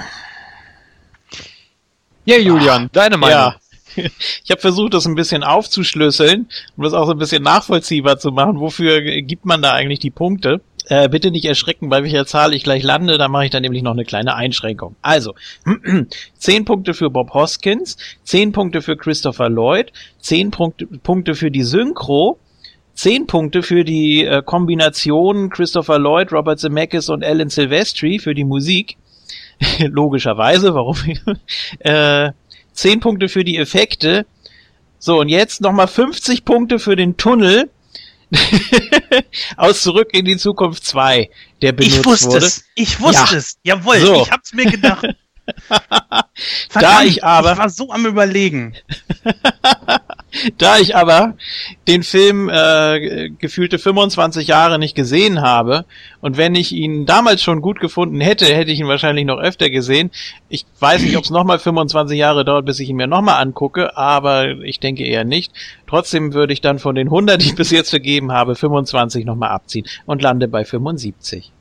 Ja, 2.24 2.36
Julian, 2.36 2.84
ah, 2.84 2.88
deine 2.92 3.16
Meinung. 3.16 3.36
Ja. 3.36 3.56
Ich 4.44 4.50
habe 4.50 4.60
versucht, 4.60 4.94
das 4.94 5.06
ein 5.06 5.16
bisschen 5.16 5.42
aufzuschlüsseln, 5.42 6.48
um 6.76 6.84
das 6.84 6.94
auch 6.94 7.06
so 7.06 7.12
ein 7.12 7.18
bisschen 7.18 7.42
nachvollziehbar 7.42 8.18
zu 8.18 8.30
machen. 8.30 8.58
Wofür 8.58 9.02
gibt 9.02 9.44
man 9.44 9.60
da 9.60 9.72
eigentlich 9.72 9.98
die 9.98 10.10
Punkte? 10.10 10.60
Äh, 10.86 11.08
bitte 11.08 11.30
nicht 11.30 11.44
erschrecken, 11.44 11.88
bei 11.88 12.02
welcher 12.02 12.26
Zahl 12.26 12.54
ich 12.54 12.64
gleich 12.64 12.82
lande, 12.82 13.16
da 13.16 13.28
mache 13.28 13.44
ich 13.44 13.50
dann 13.50 13.62
nämlich 13.62 13.82
noch 13.82 13.92
eine 13.92 14.04
kleine 14.04 14.34
Einschränkung. 14.34 14.96
Also, 15.00 15.34
10 16.38 16.64
Punkte 16.64 16.94
für 16.94 17.10
Bob 17.10 17.34
Hoskins, 17.34 17.96
10 18.24 18.52
Punkte 18.52 18.82
für 18.82 18.96
Christopher 18.96 19.48
Lloyd, 19.48 19.92
10 20.20 20.50
Punkte, 20.50 20.86
Punkte 20.86 21.34
für 21.34 21.50
die 21.50 21.62
Synchro, 21.62 22.38
10 22.94 23.26
Punkte 23.26 23.62
für 23.62 23.84
die 23.84 24.24
äh, 24.24 24.42
Kombination 24.42 25.50
Christopher 25.50 25.98
Lloyd, 25.98 26.32
Robert 26.32 26.58
Zemeckis 26.58 27.08
und 27.08 27.24
Alan 27.24 27.48
Silvestri 27.48 28.18
für 28.18 28.34
die 28.34 28.44
Musik. 28.44 28.96
Logischerweise, 29.78 30.74
warum? 30.74 30.96
äh, 31.78 32.32
10 32.72 33.00
Punkte 33.00 33.28
für 33.28 33.44
die 33.44 33.56
Effekte. 33.56 34.26
So, 34.98 35.20
und 35.20 35.28
jetzt 35.28 35.60
nochmal 35.60 35.88
50 35.88 36.44
Punkte 36.44 36.78
für 36.78 36.96
den 36.96 37.16
Tunnel 37.16 37.70
aus 39.56 39.82
Zurück 39.82 40.10
in 40.12 40.24
die 40.24 40.36
Zukunft 40.36 40.84
2, 40.84 41.30
der 41.60 41.72
benutzt 41.72 41.98
ich 41.98 42.04
wusste 42.04 42.26
wurde. 42.28 42.46
Es. 42.46 42.64
Ich 42.74 43.00
wusste 43.00 43.32
ja. 43.32 43.38
es. 43.38 43.58
Jawohl, 43.62 44.00
so. 44.00 44.22
ich 44.22 44.30
hab's 44.30 44.52
mir 44.52 44.66
gedacht. 44.66 45.06
da 46.72 47.02
ich 47.02 47.24
aber. 47.24 47.52
Ich 47.52 47.58
war 47.58 47.70
so 47.70 47.90
am 47.90 48.06
Überlegen. 48.06 48.74
da 50.58 50.78
ich 50.78 50.96
aber 50.96 51.34
den 51.88 52.02
Film 52.02 52.48
äh, 52.48 53.30
gefühlte 53.38 53.78
25 53.78 54.48
Jahre 54.48 54.78
nicht 54.78 54.94
gesehen 54.94 55.42
habe 55.42 55.84
und 56.20 56.36
wenn 56.36 56.54
ich 56.54 56.72
ihn 56.72 57.06
damals 57.06 57.42
schon 57.42 57.60
gut 57.60 57.80
gefunden 57.80 58.20
hätte, 58.20 58.46
hätte 58.46 58.70
ich 58.70 58.80
ihn 58.80 58.88
wahrscheinlich 58.88 59.24
noch 59.24 59.38
öfter 59.38 59.70
gesehen. 59.70 60.10
Ich 60.48 60.64
weiß 60.80 61.02
nicht, 61.02 61.16
ob 61.16 61.24
es 61.24 61.30
nochmal 61.30 61.58
25 61.58 62.18
Jahre 62.18 62.44
dauert, 62.44 62.66
bis 62.66 62.80
ich 62.80 62.88
ihn 62.88 62.96
mir 62.96 63.06
nochmal 63.06 63.42
angucke, 63.42 63.96
aber 63.96 64.50
ich 64.62 64.80
denke 64.80 65.04
eher 65.04 65.24
nicht. 65.24 65.52
Trotzdem 65.86 66.32
würde 66.32 66.52
ich 66.52 66.60
dann 66.60 66.78
von 66.78 66.94
den 66.94 67.08
100, 67.08 67.40
die 67.40 67.46
ich 67.46 67.54
bis 67.54 67.70
jetzt 67.70 67.90
vergeben 67.90 68.32
habe, 68.32 68.54
25 68.54 69.24
nochmal 69.24 69.50
abziehen 69.50 69.86
und 70.06 70.22
lande 70.22 70.48
bei 70.48 70.64
75. 70.64 71.52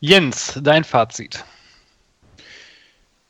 Jens, 0.00 0.58
dein 0.62 0.84
Fazit. 0.84 1.44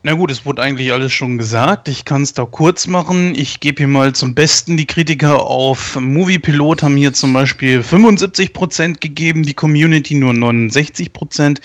Na 0.03 0.15
gut, 0.15 0.31
es 0.31 0.47
wurde 0.47 0.63
eigentlich 0.63 0.93
alles 0.93 1.13
schon 1.13 1.37
gesagt. 1.37 1.87
Ich 1.87 2.07
kann 2.07 2.23
es 2.23 2.33
da 2.33 2.47
kurz 2.47 2.87
machen. 2.87 3.35
Ich 3.35 3.61
gebe 3.61 3.81
hier 3.81 3.89
mal 3.89 4.15
zum 4.15 4.35
Besten 4.35 4.79
die 4.79 4.87
Kritiker 4.87 5.43
auf 5.43 6.01
Movie 6.01 6.39
Pilot 6.39 6.83
haben 6.83 6.97
hier 6.97 7.13
zum 7.13 7.35
Beispiel 7.35 7.81
75% 7.81 8.99
gegeben, 9.01 9.43
die 9.43 9.53
Community 9.53 10.15
nur 10.15 10.33
69%. 10.33 11.61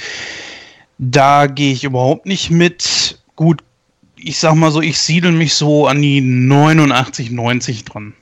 Da 0.97 1.47
gehe 1.47 1.71
ich 1.71 1.85
überhaupt 1.85 2.25
nicht 2.25 2.51
mit. 2.51 3.19
Gut, 3.37 3.63
ich 4.17 4.37
sag 4.37 4.55
mal 4.55 4.71
so, 4.71 4.81
ich 4.81 4.99
siedel 4.99 5.31
mich 5.31 5.53
so 5.53 5.87
an 5.87 6.01
die 6.01 6.19
89, 6.19 7.31
90 7.31 7.85
dran. 7.85 8.13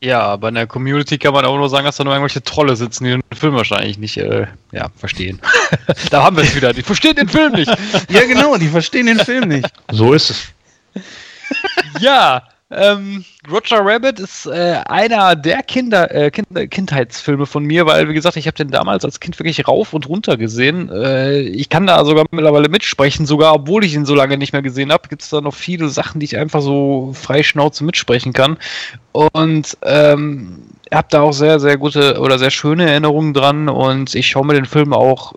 Ja, 0.00 0.36
bei 0.36 0.48
einer 0.48 0.66
Community 0.66 1.16
kann 1.16 1.32
man 1.32 1.46
auch 1.46 1.56
nur 1.56 1.70
sagen, 1.70 1.86
dass 1.86 1.96
da 1.96 2.04
nur 2.04 2.12
irgendwelche 2.12 2.42
Trolle 2.42 2.76
sitzen, 2.76 3.04
die 3.04 3.10
den 3.12 3.22
Film 3.34 3.54
wahrscheinlich 3.54 3.98
nicht 3.98 4.18
äh, 4.18 4.46
ja, 4.70 4.88
verstehen. 4.96 5.40
da 6.10 6.22
haben 6.22 6.36
wir 6.36 6.44
es 6.44 6.54
wieder. 6.54 6.72
Die 6.72 6.82
verstehen 6.82 7.16
den 7.16 7.28
Film 7.28 7.52
nicht. 7.52 7.70
ja, 8.10 8.26
genau, 8.26 8.56
die 8.56 8.68
verstehen 8.68 9.06
den 9.06 9.18
Film 9.18 9.48
nicht. 9.48 9.66
So 9.90 10.12
ist 10.12 10.30
es. 10.30 11.02
ja, 12.00 12.42
ähm, 12.70 13.24
Roger 13.50 13.78
Rabbit 13.84 14.18
ist 14.18 14.46
äh, 14.46 14.80
einer 14.86 15.36
der 15.36 15.62
Kinder, 15.62 16.12
äh, 16.12 16.30
kind, 16.30 16.48
Kindheitsfilme 16.70 17.46
von 17.46 17.64
mir, 17.64 17.86
weil, 17.86 18.08
wie 18.08 18.14
gesagt, 18.14 18.36
ich 18.36 18.46
habe 18.48 18.56
den 18.56 18.70
damals 18.70 19.04
als 19.04 19.20
Kind 19.20 19.38
wirklich 19.38 19.68
rauf 19.68 19.94
und 19.94 20.08
runter 20.08 20.36
gesehen. 20.36 20.90
Äh, 20.90 21.40
ich 21.42 21.68
kann 21.68 21.86
da 21.86 22.04
sogar 22.04 22.24
mittlerweile 22.32 22.68
mitsprechen, 22.68 23.24
sogar 23.24 23.54
obwohl 23.54 23.84
ich 23.84 23.94
ihn 23.94 24.04
so 24.04 24.16
lange 24.16 24.36
nicht 24.36 24.52
mehr 24.52 24.62
gesehen 24.62 24.90
habe, 24.90 25.08
gibt 25.08 25.22
es 25.22 25.30
da 25.30 25.40
noch 25.40 25.54
viele 25.54 25.88
Sachen, 25.88 26.18
die 26.18 26.24
ich 26.24 26.36
einfach 26.36 26.60
so 26.60 27.12
frei 27.14 27.44
Schnauze 27.44 27.84
mitsprechen 27.84 28.32
kann. 28.32 28.56
Und 29.12 29.78
ähm, 29.82 30.62
habe 30.92 31.08
da 31.10 31.22
auch 31.22 31.32
sehr, 31.32 31.60
sehr 31.60 31.76
gute 31.76 32.20
oder 32.20 32.38
sehr 32.38 32.50
schöne 32.50 32.88
Erinnerungen 32.90 33.32
dran 33.32 33.68
und 33.68 34.14
ich 34.14 34.26
schaue 34.26 34.46
mir 34.46 34.54
den 34.54 34.66
Film 34.66 34.92
auch 34.92 35.34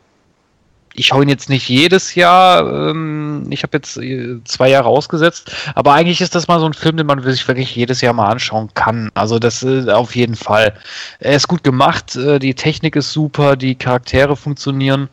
ich 1.00 1.08
schaue 1.08 1.24
ihn 1.24 1.30
jetzt 1.30 1.50
nicht 1.50 1.70
jedes 1.70 2.16
Jahr. 2.16 2.90
Ähm, 2.90 3.48
ich 3.50 3.64
habe 3.64 3.78
jetzt 3.78 3.98
äh, 3.98 4.44
zwei 4.44 4.70
Jahre 4.70 4.90
ausgesetzt, 4.90 5.52
aber 5.74 5.94
eigentlich 5.94 6.20
ist 6.20 6.36
das 6.36 6.50
mal 6.50 6.60
so 6.60 6.66
ein 6.66 6.74
Film, 6.74 6.98
den 6.98 7.08
man 7.08 7.24
sich 7.24 7.48
wirklich 7.48 7.74
jedes 7.74 8.02
Jahr 8.02 8.14
mal 8.14 8.30
anschauen 8.30 8.70
kann. 8.74 9.10
Also 9.14 9.40
das 9.40 9.64
äh, 9.64 9.90
auf 9.90 10.16
jeden 10.16 10.36
Fall. 10.36 10.74
Er 11.20 11.36
ist 11.36 11.48
gut 11.48 11.64
gemacht, 11.64 12.18
äh, 12.18 12.38
die 12.40 12.54
Technik 12.54 12.98
ist 12.98 13.14
super, 13.14 13.56
die 13.56 13.76
Charaktere 13.76 14.36
funktionieren. 14.36 15.08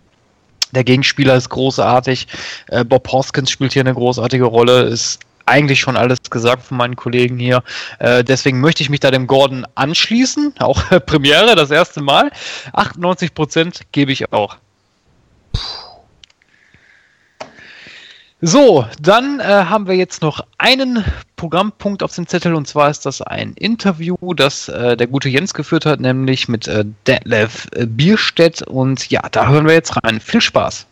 Der 0.73 0.83
Gegenspieler 0.83 1.37
ist 1.37 1.51
großartig. 1.51 2.27
Äh, 2.69 2.85
Bob 2.85 3.11
Hoskins 3.13 3.51
spielt 3.51 3.73
hier 3.73 3.83
eine 3.83 3.95
großartige 3.95 4.45
Rolle. 4.45 4.83
Ist 4.83 5.21
eigentlich 5.47 5.79
schon 5.79 5.97
alles 5.97 6.19
gesagt 6.29 6.65
von 6.65 6.77
meinen 6.77 6.97
Kollegen 6.97 7.39
hier. 7.39 7.63
Äh, 8.01 8.25
deswegen 8.25 8.61
möchte 8.61 8.83
ich 8.83 8.91
mich 8.91 8.99
da 8.99 9.13
dem 9.13 9.29
Gordon 9.29 9.65
anschließen. 9.77 10.55
Auch 10.59 10.83
Premiere, 11.07 11.55
das 11.55 11.71
erste 11.71 12.03
Mal. 12.03 12.33
98% 12.73 13.83
gebe 13.93 14.11
ich 14.11 14.33
auch. 14.33 14.57
So, 18.43 18.85
dann 19.01 19.41
äh, 19.41 19.45
haben 19.45 19.89
wir 19.89 19.95
jetzt 19.95 20.21
noch 20.21 20.45
einen 20.59 21.03
Programmpunkt 21.37 22.03
auf 22.03 22.15
dem 22.15 22.27
Zettel 22.27 22.55
und 22.55 22.69
zwar 22.69 22.91
ist 22.91 23.07
das 23.07 23.23
ein 23.23 23.55
Interview, 23.55 24.15
das 24.35 24.69
äh, 24.69 24.95
der 24.95 25.07
gute 25.07 25.31
Jens 25.31 25.55
geführt 25.55 25.87
hat, 25.87 26.01
nämlich 26.01 26.47
mit 26.47 26.69
äh, 26.69 26.85
Detlef 27.07 27.67
äh, 27.75 27.87
Bierstedt 27.87 28.61
und 28.61 29.09
ja, 29.09 29.23
da 29.31 29.49
hören 29.49 29.67
wir 29.67 29.73
jetzt 29.73 29.97
rein. 30.05 30.21
Viel 30.21 30.43
Spaß. 30.43 30.87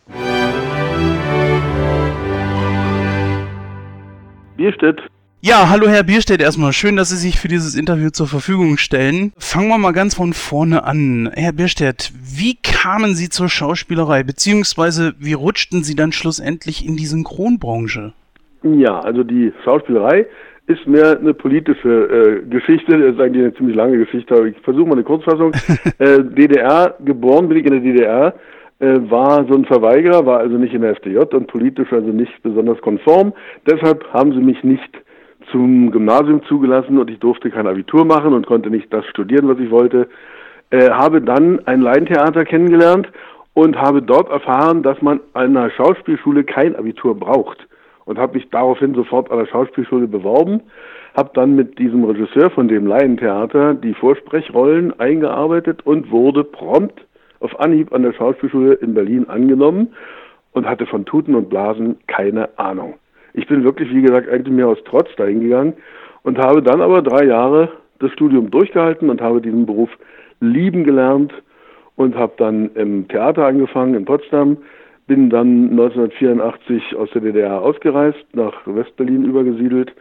Bierstedt, 4.56 5.02
ja, 5.46 5.68
hallo 5.68 5.88
Herr 5.88 6.04
Bierstedt 6.04 6.40
erstmal. 6.40 6.72
Schön, 6.72 6.96
dass 6.96 7.10
Sie 7.10 7.18
sich 7.18 7.38
für 7.38 7.48
dieses 7.48 7.76
Interview 7.76 8.08
zur 8.08 8.26
Verfügung 8.26 8.78
stellen. 8.78 9.34
Fangen 9.36 9.68
wir 9.68 9.76
mal 9.76 9.92
ganz 9.92 10.14
von 10.14 10.32
vorne 10.32 10.84
an. 10.84 11.30
Herr 11.34 11.52
Bierstedt, 11.52 12.12
wie 12.14 12.56
kamen 12.62 13.14
Sie 13.14 13.28
zur 13.28 13.50
Schauspielerei, 13.50 14.22
beziehungsweise 14.22 15.12
wie 15.18 15.34
rutschten 15.34 15.82
Sie 15.82 15.94
dann 15.94 16.12
schlussendlich 16.12 16.88
in 16.88 16.96
die 16.96 17.04
Synchronbranche? 17.04 18.14
Ja, 18.62 19.00
also 19.00 19.22
die 19.22 19.52
Schauspielerei 19.64 20.24
ist 20.66 20.86
mehr 20.86 21.20
eine 21.20 21.34
politische 21.34 21.90
äh, 21.90 22.48
Geschichte. 22.48 22.96
Das 22.96 23.14
ist 23.14 23.20
eigentlich 23.20 23.44
eine 23.44 23.54
ziemlich 23.54 23.76
lange 23.76 23.98
Geschichte, 23.98 24.34
aber 24.34 24.46
ich 24.46 24.56
versuche 24.62 24.86
mal 24.86 24.94
eine 24.94 25.04
Kurzfassung. 25.04 25.52
äh, 25.98 26.24
DDR, 26.24 26.94
geboren 27.04 27.48
bin 27.50 27.58
ich 27.58 27.66
in 27.66 27.72
der 27.72 27.80
DDR. 27.80 28.34
äh, 28.78 29.10
war 29.10 29.44
so 29.46 29.54
ein 29.58 29.66
Verweigerer, 29.66 30.24
war 30.24 30.38
also 30.38 30.56
nicht 30.56 30.72
in 30.72 30.80
der 30.80 30.92
FDJ 30.92 31.18
und 31.34 31.48
politisch 31.48 31.92
also 31.92 32.08
nicht 32.08 32.32
besonders 32.42 32.80
konform. 32.80 33.34
Deshalb 33.70 34.10
haben 34.14 34.32
sie 34.32 34.40
mich 34.40 34.64
nicht 34.64 35.04
zum 35.50 35.90
Gymnasium 35.90 36.42
zugelassen 36.44 36.98
und 36.98 37.10
ich 37.10 37.18
durfte 37.18 37.50
kein 37.50 37.66
Abitur 37.66 38.04
machen 38.04 38.32
und 38.32 38.46
konnte 38.46 38.70
nicht 38.70 38.92
das 38.92 39.06
studieren, 39.06 39.48
was 39.48 39.58
ich 39.58 39.70
wollte. 39.70 40.08
Äh, 40.70 40.90
habe 40.90 41.20
dann 41.20 41.60
ein 41.66 41.80
Laientheater 41.80 42.44
kennengelernt 42.44 43.08
und 43.54 43.76
habe 43.80 44.02
dort 44.02 44.30
erfahren, 44.30 44.82
dass 44.82 45.00
man 45.02 45.20
an 45.32 45.56
einer 45.56 45.70
Schauspielschule 45.70 46.44
kein 46.44 46.76
Abitur 46.76 47.18
braucht 47.18 47.66
und 48.04 48.18
habe 48.18 48.34
mich 48.34 48.48
daraufhin 48.50 48.94
sofort 48.94 49.30
an 49.30 49.38
der 49.38 49.46
Schauspielschule 49.46 50.06
beworben, 50.06 50.60
habe 51.16 51.30
dann 51.34 51.54
mit 51.54 51.78
diesem 51.78 52.04
Regisseur 52.04 52.50
von 52.50 52.68
dem 52.68 52.86
Laientheater 52.86 53.74
die 53.74 53.94
Vorsprechrollen 53.94 54.98
eingearbeitet 54.98 55.86
und 55.86 56.10
wurde 56.10 56.44
prompt 56.44 57.06
auf 57.40 57.58
Anhieb 57.60 57.92
an 57.92 58.02
der 58.02 58.12
Schauspielschule 58.12 58.74
in 58.74 58.94
Berlin 58.94 59.28
angenommen 59.28 59.94
und 60.52 60.66
hatte 60.66 60.86
von 60.86 61.04
Tuten 61.04 61.34
und 61.34 61.50
Blasen 61.50 61.98
keine 62.06 62.58
Ahnung. 62.58 62.94
Ich 63.34 63.46
bin 63.46 63.64
wirklich, 63.64 63.92
wie 63.92 64.02
gesagt, 64.02 64.28
eigentlich 64.28 64.54
mehr 64.54 64.68
aus 64.68 64.78
Trotz 64.84 65.14
dahin 65.16 65.40
gegangen 65.40 65.74
und 66.22 66.38
habe 66.38 66.62
dann 66.62 66.80
aber 66.80 67.02
drei 67.02 67.26
Jahre 67.26 67.70
das 67.98 68.10
Studium 68.12 68.50
durchgehalten 68.50 69.10
und 69.10 69.20
habe 69.20 69.40
diesen 69.40 69.66
Beruf 69.66 69.90
lieben 70.40 70.84
gelernt 70.84 71.32
und 71.96 72.16
habe 72.16 72.32
dann 72.36 72.70
im 72.74 73.06
Theater 73.08 73.46
angefangen 73.46 73.94
in 73.94 74.04
Potsdam, 74.04 74.56
bin 75.06 75.30
dann 75.30 75.70
1984 75.70 76.96
aus 76.96 77.10
der 77.10 77.22
DDR 77.22 77.60
ausgereist, 77.60 78.24
nach 78.32 78.54
Westberlin 78.66 79.24
übergesiedelt 79.24 79.92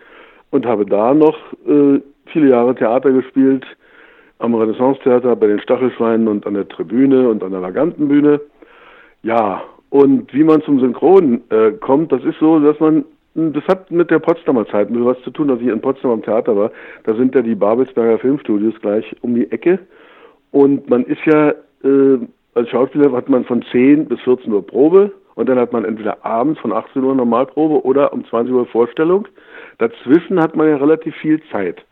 und 0.51 0.65
habe 0.65 0.85
da 0.85 1.13
noch 1.13 1.37
äh, 1.67 1.99
viele 2.27 2.49
Jahre 2.49 2.75
Theater 2.75 3.11
gespielt, 3.11 3.65
am 4.39 4.55
Renaissance-Theater, 4.55 5.35
bei 5.35 5.47
den 5.47 5.59
Stachelschweinen 5.59 6.27
und 6.27 6.45
an 6.45 6.53
der 6.53 6.67
Tribüne 6.67 7.29
und 7.29 7.43
an 7.43 7.51
der 7.51 7.61
Vagantenbühne. 7.61 8.41
Ja, 9.21 9.63
und 9.89 10.33
wie 10.33 10.43
man 10.43 10.61
zum 10.63 10.79
Synchron 10.79 11.41
äh, 11.49 11.71
kommt, 11.71 12.11
das 12.11 12.23
ist 12.23 12.39
so, 12.39 12.59
dass 12.59 12.79
man, 12.79 13.05
das 13.35 13.63
hat 13.67 13.89
mit 13.89 14.11
der 14.11 14.19
Potsdamer 14.19 14.67
Zeit 14.67 14.89
mit 14.89 15.03
was 15.03 15.19
zu 15.21 15.31
tun, 15.31 15.47
dass 15.47 15.59
ich 15.59 15.67
in 15.67 15.81
Potsdam 15.81 16.11
am 16.11 16.21
Theater 16.21 16.55
war. 16.55 16.71
Da 17.03 17.15
sind 17.15 17.33
ja 17.33 17.41
die 17.41 17.55
Babelsberger 17.55 18.19
Filmstudios 18.19 18.75
gleich 18.81 19.05
um 19.21 19.33
die 19.33 19.51
Ecke. 19.51 19.79
Und 20.51 20.89
man 20.89 21.03
ist 21.05 21.25
ja, 21.25 21.49
äh, 21.83 22.19
als 22.53 22.69
Schauspieler 22.69 23.11
hat 23.11 23.29
man 23.29 23.43
von 23.45 23.63
10 23.71 24.05
bis 24.05 24.19
14 24.21 24.53
Uhr 24.53 24.65
Probe 24.65 25.11
und 25.35 25.49
dann 25.49 25.57
hat 25.57 25.73
man 25.73 25.83
entweder 25.83 26.23
abends 26.23 26.59
von 26.59 26.71
18 26.71 27.03
Uhr 27.03 27.15
Normalprobe 27.15 27.83
oder 27.83 28.13
um 28.13 28.23
20 28.25 28.53
Uhr 28.53 28.67
Vorstellung. 28.67 29.27
Dazwischen 29.79 30.39
hat 30.39 30.55
man 30.55 30.69
ja 30.69 30.77
relativ 30.77 31.15
viel 31.15 31.41
Zeit. 31.51 31.83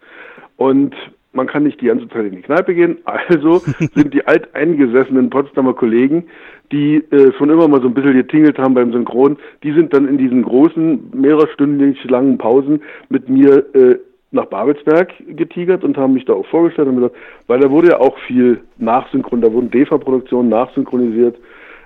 Und 0.58 0.96
man 1.34 1.48
kann 1.48 1.64
nicht 1.64 1.82
die 1.82 1.88
ganze 1.88 2.08
Zeit 2.10 2.26
in 2.26 2.36
die 2.36 2.42
Kneipe 2.42 2.76
gehen. 2.76 3.00
Also 3.06 3.58
sind 3.96 4.14
die 4.14 4.28
alteingesessenen 4.28 5.30
Potsdamer 5.30 5.74
Kollegen, 5.74 6.26
die 6.72 6.96
äh, 7.12 7.34
schon 7.38 7.50
immer 7.50 7.68
mal 7.68 7.82
so 7.82 7.88
ein 7.88 7.94
bisschen 7.94 8.14
getingelt 8.14 8.58
haben 8.58 8.74
beim 8.74 8.92
Synchron, 8.92 9.38
die 9.64 9.74
sind 9.74 9.94
dann 9.94 10.08
in 10.08 10.18
diesen 10.18 10.44
großen, 10.44 11.12
mehrerstündig 11.14 12.04
langen 12.06 12.38
Pausen 12.38 12.82
mit 13.10 13.30
mir 13.30 13.66
äh, 13.76 14.00
nach 14.32 14.46
Babelsberg 14.46 15.12
getigert 15.28 15.84
und 15.84 15.98
haben 15.98 16.14
mich 16.14 16.26
da 16.26 16.34
auch 16.34 16.46
vorgestellt 16.48 16.88
und 16.88 16.96
gesagt, 16.96 17.16
weil 17.48 17.60
da 17.60 17.70
wurde 17.70 17.90
ja 17.90 18.00
auch 18.00 18.18
viel 18.20 18.62
nachsynchron, 18.78 19.42
da 19.42 19.52
wurden 19.52 19.72
DEFA-Produktionen 19.72 20.50
nachsynchronisiert 20.50 21.38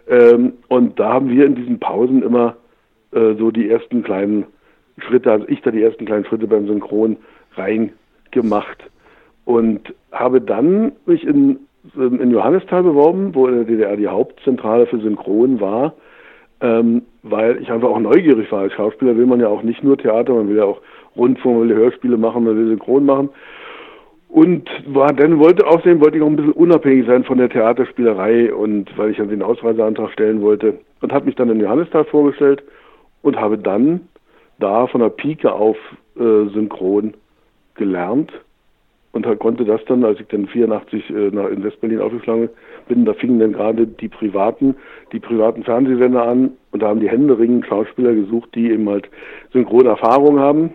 ähm, 0.08 0.54
und 0.68 1.00
da 1.00 1.14
haben 1.14 1.30
wir 1.30 1.46
in 1.46 1.56
diesen 1.56 1.80
Pausen 1.80 2.22
immer 2.22 2.56
äh, 3.12 3.34
so 3.36 3.50
die 3.50 3.70
ersten 3.70 4.04
kleinen 4.04 4.46
Schritte, 5.00 5.32
also 5.32 5.48
ich 5.48 5.62
da 5.62 5.72
die 5.72 5.82
ersten 5.82 6.06
kleinen 6.06 6.26
Schritte 6.26 6.48
beim 6.48 6.68
Synchron 6.68 7.18
reingemacht 7.56 8.90
und 9.46 9.94
habe 10.12 10.40
dann 10.42 10.92
mich 11.06 11.26
in, 11.26 11.60
in 11.96 12.32
Johannisthal 12.32 12.84
beworben, 12.84 13.36
wo 13.36 13.48
in 13.48 13.56
der 13.56 13.64
DDR 13.66 13.98
die 13.98 14.08
Hauptzentrale 14.08 14.86
für 14.88 15.00
Synchron 15.00 15.60
war, 15.60 15.94
ähm, 16.62 17.04
weil 17.24 17.62
ich 17.62 17.72
einfach 17.72 17.90
auch 17.90 18.00
neugierig 18.00 18.52
war. 18.52 18.62
Als 18.62 18.74
Schauspieler 18.74 19.18
will 19.18 19.26
man 19.26 19.40
ja 19.40 19.48
auch 19.48 19.64
nicht 19.64 19.84
nur 19.84 19.98
Theater, 19.98 20.34
man 20.34 20.50
will 20.50 20.58
ja 20.58 20.66
auch 20.66 20.82
Rundfunk, 21.16 21.60
man 21.60 21.70
will 21.70 21.76
Hörspiele 21.76 22.18
machen, 22.18 22.44
man 22.44 22.58
will 22.58 22.68
Synchron 22.68 23.06
machen. 23.06 23.30
Und 24.30 24.70
war 24.88 25.14
dann 25.14 25.40
wollte 25.40 25.66
außerdem 25.66 26.02
wollte 26.02 26.18
ich 26.18 26.24
auch 26.24 26.28
ein 26.28 26.36
bisschen 26.36 26.52
unabhängig 26.52 27.06
sein 27.08 27.24
von 27.24 27.38
der 27.38 27.50
Theaterspielerei 27.50 28.54
und 28.54 28.90
weil 28.98 29.12
ich 29.12 29.18
dann 29.18 29.30
den 29.30 29.42
Ausreiseantrag 29.42 30.12
stellen 30.12 30.42
wollte 30.42 30.80
und 31.02 31.14
habe 31.14 31.26
mich 31.26 31.36
dann 31.36 31.50
in 31.50 31.62
Johannisthal 31.62 32.04
vorgestellt 32.04 32.62
und 33.22 33.40
habe 33.40 33.58
dann 33.58 34.02
da 34.60 34.88
von 34.88 35.02
der 35.02 35.10
Pike 35.10 35.52
auf 35.54 35.78
äh, 36.18 36.50
Synchron 36.54 37.14
gelernt 37.76 38.32
und 39.16 39.40
konnte 39.40 39.64
das 39.64 39.80
dann, 39.86 40.04
als 40.04 40.20
ich 40.20 40.28
dann 40.28 40.46
84 40.46 41.10
äh, 41.10 41.14
nach 41.32 41.50
in 41.50 41.64
Westberlin 41.64 42.02
aufgeschlagen 42.02 42.50
bin, 42.90 43.06
da 43.06 43.14
fingen 43.14 43.40
dann 43.40 43.54
gerade 43.54 43.88
die 43.88 44.10
privaten, 44.10 44.76
die 45.14 45.22
privaten 45.22 45.64
Fernsehsender 45.64 46.28
an. 46.28 46.52
Und 46.72 46.84
da 46.84 46.90
haben 46.90 47.00
die 47.00 47.10
händeringend 47.10 47.66
Schauspieler 47.66 48.14
gesucht, 48.14 48.50
die 48.56 48.72
eben 48.72 48.90
halt 48.90 49.10
Synchronerfahrung 49.54 50.38
haben. 50.38 50.74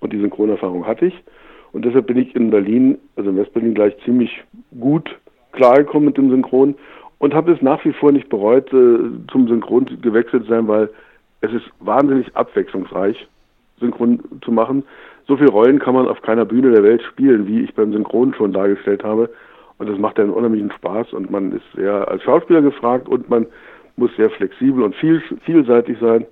Und 0.00 0.14
die 0.14 0.18
Synchronerfahrung 0.18 0.86
hatte 0.86 1.06
ich. 1.06 1.24
Und 1.72 1.84
deshalb 1.84 2.06
bin 2.06 2.16
ich 2.16 2.34
in 2.34 2.48
Berlin, 2.48 2.96
also 3.16 3.28
in 3.28 3.36
Westberlin 3.36 3.74
gleich 3.74 3.94
ziemlich 4.02 4.42
gut 4.80 5.14
klargekommen 5.52 6.06
mit 6.06 6.16
dem 6.16 6.30
Synchron. 6.30 6.76
Und 7.18 7.34
habe 7.34 7.52
es 7.52 7.60
nach 7.60 7.84
wie 7.84 7.92
vor 7.92 8.12
nicht 8.12 8.30
bereut, 8.30 8.72
äh, 8.72 8.96
zum 9.30 9.46
Synchron 9.46 10.00
gewechselt 10.00 10.44
zu 10.44 10.48
sein, 10.48 10.66
weil 10.68 10.88
es 11.42 11.52
ist 11.52 11.70
wahnsinnig 11.80 12.34
abwechslungsreich, 12.34 13.28
Synchron 13.78 14.20
zu 14.42 14.52
machen 14.52 14.84
so 15.26 15.36
viele 15.36 15.50
Rollen 15.50 15.78
kann 15.78 15.94
man 15.94 16.08
auf 16.08 16.20
keiner 16.22 16.44
Bühne 16.44 16.70
der 16.70 16.82
Welt 16.82 17.02
spielen, 17.02 17.46
wie 17.46 17.60
ich 17.60 17.74
beim 17.74 17.92
Synchron 17.92 18.34
schon 18.34 18.52
dargestellt 18.52 19.04
habe. 19.04 19.30
Und 19.78 19.88
das 19.88 19.98
macht 19.98 20.18
einen 20.20 20.30
unheimlichen 20.30 20.70
Spaß 20.72 21.12
und 21.12 21.30
man 21.30 21.52
ist 21.52 21.64
sehr 21.74 22.08
als 22.08 22.22
Schauspieler 22.22 22.62
gefragt 22.62 23.08
und 23.08 23.28
man 23.28 23.46
muss 23.96 24.10
sehr 24.16 24.30
flexibel 24.30 24.82
und 24.82 24.94
viel, 24.96 25.22
vielseitig 25.44 25.98
sein. 26.00 26.26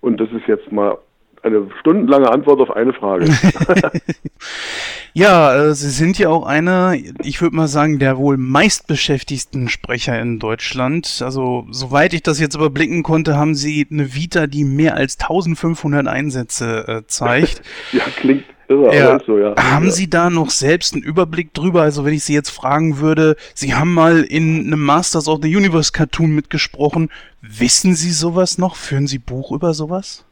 Und 0.00 0.20
das 0.20 0.30
ist 0.32 0.46
jetzt 0.46 0.70
mal 0.70 0.98
eine 1.42 1.66
stundenlange 1.80 2.30
Antwort 2.30 2.60
auf 2.60 2.70
eine 2.70 2.92
Frage. 2.92 3.26
ja, 5.14 5.54
äh, 5.54 5.74
Sie 5.74 5.90
sind 5.90 6.18
ja 6.18 6.28
auch 6.28 6.44
einer, 6.44 6.94
ich 7.22 7.40
würde 7.40 7.54
mal 7.54 7.68
sagen, 7.68 8.00
der 8.00 8.18
wohl 8.18 8.36
meistbeschäftigsten 8.36 9.68
Sprecher 9.68 10.20
in 10.20 10.40
Deutschland. 10.40 11.22
Also, 11.24 11.66
soweit 11.70 12.12
ich 12.14 12.22
das 12.22 12.40
jetzt 12.40 12.56
überblicken 12.56 13.04
konnte, 13.04 13.36
haben 13.36 13.54
Sie 13.54 13.86
eine 13.90 14.14
Vita, 14.14 14.48
die 14.48 14.64
mehr 14.64 14.96
als 14.96 15.18
1500 15.20 16.08
Einsätze 16.08 16.88
äh, 16.88 17.06
zeigt. 17.06 17.62
ja, 17.92 18.02
klingt 18.16 18.44
Irre, 18.68 18.96
ja. 18.96 19.20
So, 19.24 19.38
ja. 19.38 19.54
Haben 19.56 19.90
Sie 19.90 20.10
da 20.10 20.30
noch 20.30 20.50
selbst 20.50 20.94
einen 20.94 21.02
Überblick 21.02 21.54
drüber? 21.54 21.82
Also 21.82 22.04
wenn 22.04 22.14
ich 22.14 22.24
Sie 22.24 22.34
jetzt 22.34 22.50
fragen 22.50 22.98
würde, 22.98 23.36
Sie 23.54 23.74
haben 23.74 23.94
mal 23.94 24.22
in 24.22 24.66
einem 24.66 24.80
Masters 24.80 25.28
of 25.28 25.40
the 25.42 25.54
Universe 25.54 25.92
Cartoon 25.92 26.34
mitgesprochen. 26.34 27.10
Wissen 27.40 27.94
Sie 27.94 28.10
sowas 28.10 28.58
noch? 28.58 28.76
Führen 28.76 29.06
Sie 29.06 29.18
Buch 29.18 29.52
über 29.52 29.74
sowas? 29.74 30.24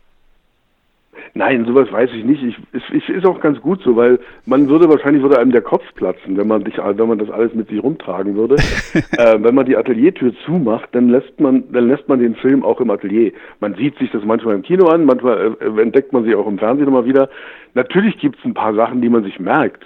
Nein, 1.34 1.64
sowas 1.66 1.90
weiß 1.90 2.10
ich 2.12 2.24
nicht. 2.24 2.42
Ich, 2.42 2.56
es, 2.72 2.82
es 2.94 3.08
ist 3.08 3.26
auch 3.26 3.40
ganz 3.40 3.60
gut 3.60 3.82
so, 3.82 3.96
weil 3.96 4.18
man 4.46 4.68
würde 4.68 4.88
wahrscheinlich 4.88 5.22
würde 5.22 5.38
einem 5.38 5.50
der 5.50 5.62
Kopf 5.62 5.84
platzen, 5.94 6.36
wenn 6.36 6.46
man 6.46 6.64
dich, 6.64 6.78
wenn 6.78 7.08
man 7.08 7.18
das 7.18 7.30
alles 7.30 7.54
mit 7.54 7.68
sich 7.68 7.82
rumtragen 7.82 8.34
würde. 8.34 8.56
äh, 8.94 9.38
wenn 9.38 9.54
man 9.54 9.66
die 9.66 9.76
Ateliertür 9.76 10.32
zumacht, 10.44 10.88
dann 10.92 11.08
lässt 11.08 11.38
man, 11.40 11.64
dann 11.72 11.88
lässt 11.88 12.08
man 12.08 12.18
den 12.18 12.34
Film 12.34 12.62
auch 12.62 12.80
im 12.80 12.90
Atelier. 12.90 13.32
Man 13.60 13.74
sieht 13.74 13.98
sich 13.98 14.10
das 14.10 14.24
manchmal 14.24 14.54
im 14.54 14.62
Kino 14.62 14.88
an, 14.88 15.04
manchmal 15.04 15.56
äh, 15.60 15.80
entdeckt 15.80 16.12
man 16.12 16.24
sie 16.24 16.34
auch 16.34 16.46
im 16.46 16.58
Fernsehen 16.58 16.88
immer 16.88 17.04
wieder. 17.04 17.28
Natürlich 17.74 18.18
gibt 18.18 18.38
es 18.38 18.44
ein 18.44 18.54
paar 18.54 18.74
Sachen, 18.74 19.00
die 19.00 19.08
man 19.08 19.24
sich 19.24 19.38
merkt. 19.38 19.84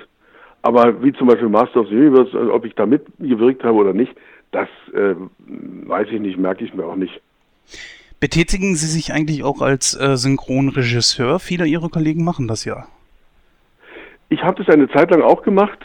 Aber 0.62 1.02
wie 1.02 1.12
zum 1.12 1.28
Beispiel 1.28 1.48
Master 1.48 1.80
of 1.80 1.88
the 1.88 1.94
Universe, 1.94 2.36
also 2.36 2.52
ob 2.52 2.64
ich 2.64 2.74
da 2.74 2.86
mitgewirkt 2.86 3.62
habe 3.62 3.76
oder 3.76 3.92
nicht, 3.92 4.16
das 4.50 4.68
äh, 4.94 5.14
weiß 5.46 6.08
ich 6.10 6.20
nicht, 6.20 6.38
merke 6.38 6.64
ich 6.64 6.74
mir 6.74 6.84
auch 6.84 6.96
nicht. 6.96 7.20
Betätigen 8.18 8.76
Sie 8.76 8.86
sich 8.86 9.12
eigentlich 9.12 9.44
auch 9.44 9.60
als 9.60 9.94
äh, 9.94 10.16
Synchronregisseur? 10.16 11.38
Viele 11.38 11.66
Ihrer 11.66 11.90
Kollegen 11.90 12.24
machen 12.24 12.48
das 12.48 12.64
ja. 12.64 12.86
Ich 14.30 14.42
habe 14.42 14.62
das 14.62 14.74
eine 14.74 14.88
Zeit 14.88 15.10
lang 15.10 15.20
auch 15.20 15.42
gemacht. 15.42 15.78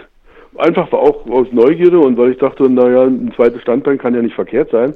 Einfach 0.57 0.91
auch 0.93 1.25
aus 1.29 1.47
Neugierde 1.51 1.99
und 1.99 2.17
weil 2.17 2.31
ich 2.31 2.37
dachte, 2.37 2.69
naja, 2.69 3.03
ein 3.03 3.33
zweites 3.35 3.61
Standbein 3.61 3.97
kann 3.97 4.15
ja 4.15 4.21
nicht 4.21 4.35
verkehrt 4.35 4.71
sein. 4.71 4.95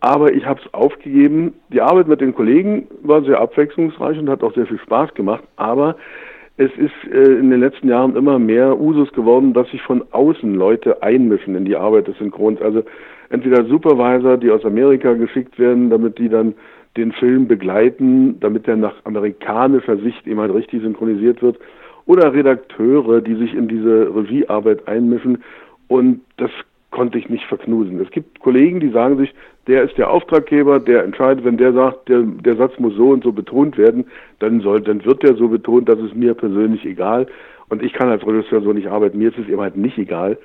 Aber 0.00 0.32
ich 0.32 0.46
habe 0.46 0.60
es 0.64 0.72
aufgegeben. 0.72 1.54
Die 1.70 1.80
Arbeit 1.80 2.06
mit 2.06 2.20
den 2.20 2.34
Kollegen 2.34 2.86
war 3.02 3.22
sehr 3.22 3.40
abwechslungsreich 3.40 4.18
und 4.18 4.30
hat 4.30 4.42
auch 4.42 4.54
sehr 4.54 4.66
viel 4.66 4.78
Spaß 4.78 5.14
gemacht. 5.14 5.42
Aber 5.56 5.96
es 6.56 6.70
ist 6.76 7.12
äh, 7.12 7.38
in 7.38 7.50
den 7.50 7.60
letzten 7.60 7.88
Jahren 7.88 8.14
immer 8.14 8.38
mehr 8.38 8.78
Usus 8.78 9.12
geworden, 9.12 9.54
dass 9.54 9.68
sich 9.70 9.82
von 9.82 10.04
außen 10.12 10.54
Leute 10.54 11.02
einmischen 11.02 11.56
in 11.56 11.64
die 11.64 11.76
Arbeit 11.76 12.06
des 12.06 12.16
Synchrons. 12.18 12.62
Also 12.62 12.84
entweder 13.30 13.64
Supervisor, 13.64 14.36
die 14.36 14.50
aus 14.50 14.64
Amerika 14.64 15.14
geschickt 15.14 15.58
werden, 15.58 15.90
damit 15.90 16.18
die 16.18 16.28
dann 16.28 16.54
den 16.96 17.12
Film 17.12 17.46
begleiten, 17.46 18.38
damit 18.40 18.68
er 18.68 18.76
nach 18.76 18.94
amerikanischer 19.04 19.96
Sicht 19.98 20.26
eben 20.26 20.40
halt 20.40 20.52
richtig 20.52 20.82
synchronisiert 20.82 21.40
wird, 21.40 21.58
oder 22.06 22.32
Redakteure, 22.32 23.20
die 23.20 23.36
sich 23.36 23.54
in 23.54 23.68
diese 23.68 24.14
Regiearbeit 24.14 24.88
einmischen. 24.88 25.42
Und 25.86 26.22
das 26.36 26.50
konnte 26.90 27.18
ich 27.18 27.28
nicht 27.28 27.44
verknusen. 27.44 28.00
Es 28.00 28.10
gibt 28.10 28.40
Kollegen, 28.40 28.80
die 28.80 28.90
sagen 28.90 29.16
sich, 29.16 29.32
der 29.68 29.84
ist 29.84 29.96
der 29.96 30.10
Auftraggeber, 30.10 30.80
der 30.80 31.04
entscheidet, 31.04 31.44
wenn 31.44 31.56
der 31.56 31.72
sagt, 31.72 32.08
der, 32.08 32.22
der 32.22 32.56
Satz 32.56 32.76
muss 32.78 32.94
so 32.96 33.10
und 33.10 33.22
so 33.22 33.30
betont 33.30 33.78
werden, 33.78 34.06
dann 34.40 34.60
soll, 34.60 34.80
dann 34.80 35.04
wird 35.04 35.22
der 35.22 35.36
so 35.36 35.48
betont, 35.48 35.88
das 35.88 36.00
ist 36.00 36.16
mir 36.16 36.34
persönlich 36.34 36.84
egal. 36.84 37.28
Und 37.68 37.82
ich 37.82 37.92
kann 37.92 38.08
als 38.08 38.26
Regisseur 38.26 38.62
so 38.62 38.72
nicht 38.72 38.88
arbeiten. 38.88 39.18
Mir 39.18 39.28
ist 39.28 39.38
es 39.38 39.48
eben 39.48 39.60
halt 39.60 39.76
nicht 39.76 39.96
egal. 39.96 40.36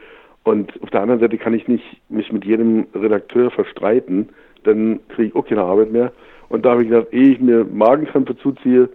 Und 0.46 0.72
auf 0.84 0.92
der 0.92 1.02
anderen 1.02 1.20
Seite 1.20 1.38
kann 1.38 1.56
ich 1.56 1.68
nicht 1.68 1.84
mich 2.08 2.32
mit 2.32 2.46
jedem 2.46 2.86
Redakteur 2.94 3.52
verstreiten. 3.52 4.30
dann 4.64 5.00
kriege 5.10 5.28
ich 5.28 5.36
auch 5.36 5.46
keine 5.46 5.62
Arbeit 5.62 5.92
mehr. 5.92 6.12
Und 6.50 6.66
da 6.66 6.72
habe 6.72 6.84
ich 6.84 6.90
gedacht, 6.90 7.08
ehe 7.12 7.34
ich 7.34 7.40
mir 7.40 7.66
Magenkrämpfe 7.66 8.36
zuziehe, 8.38 8.90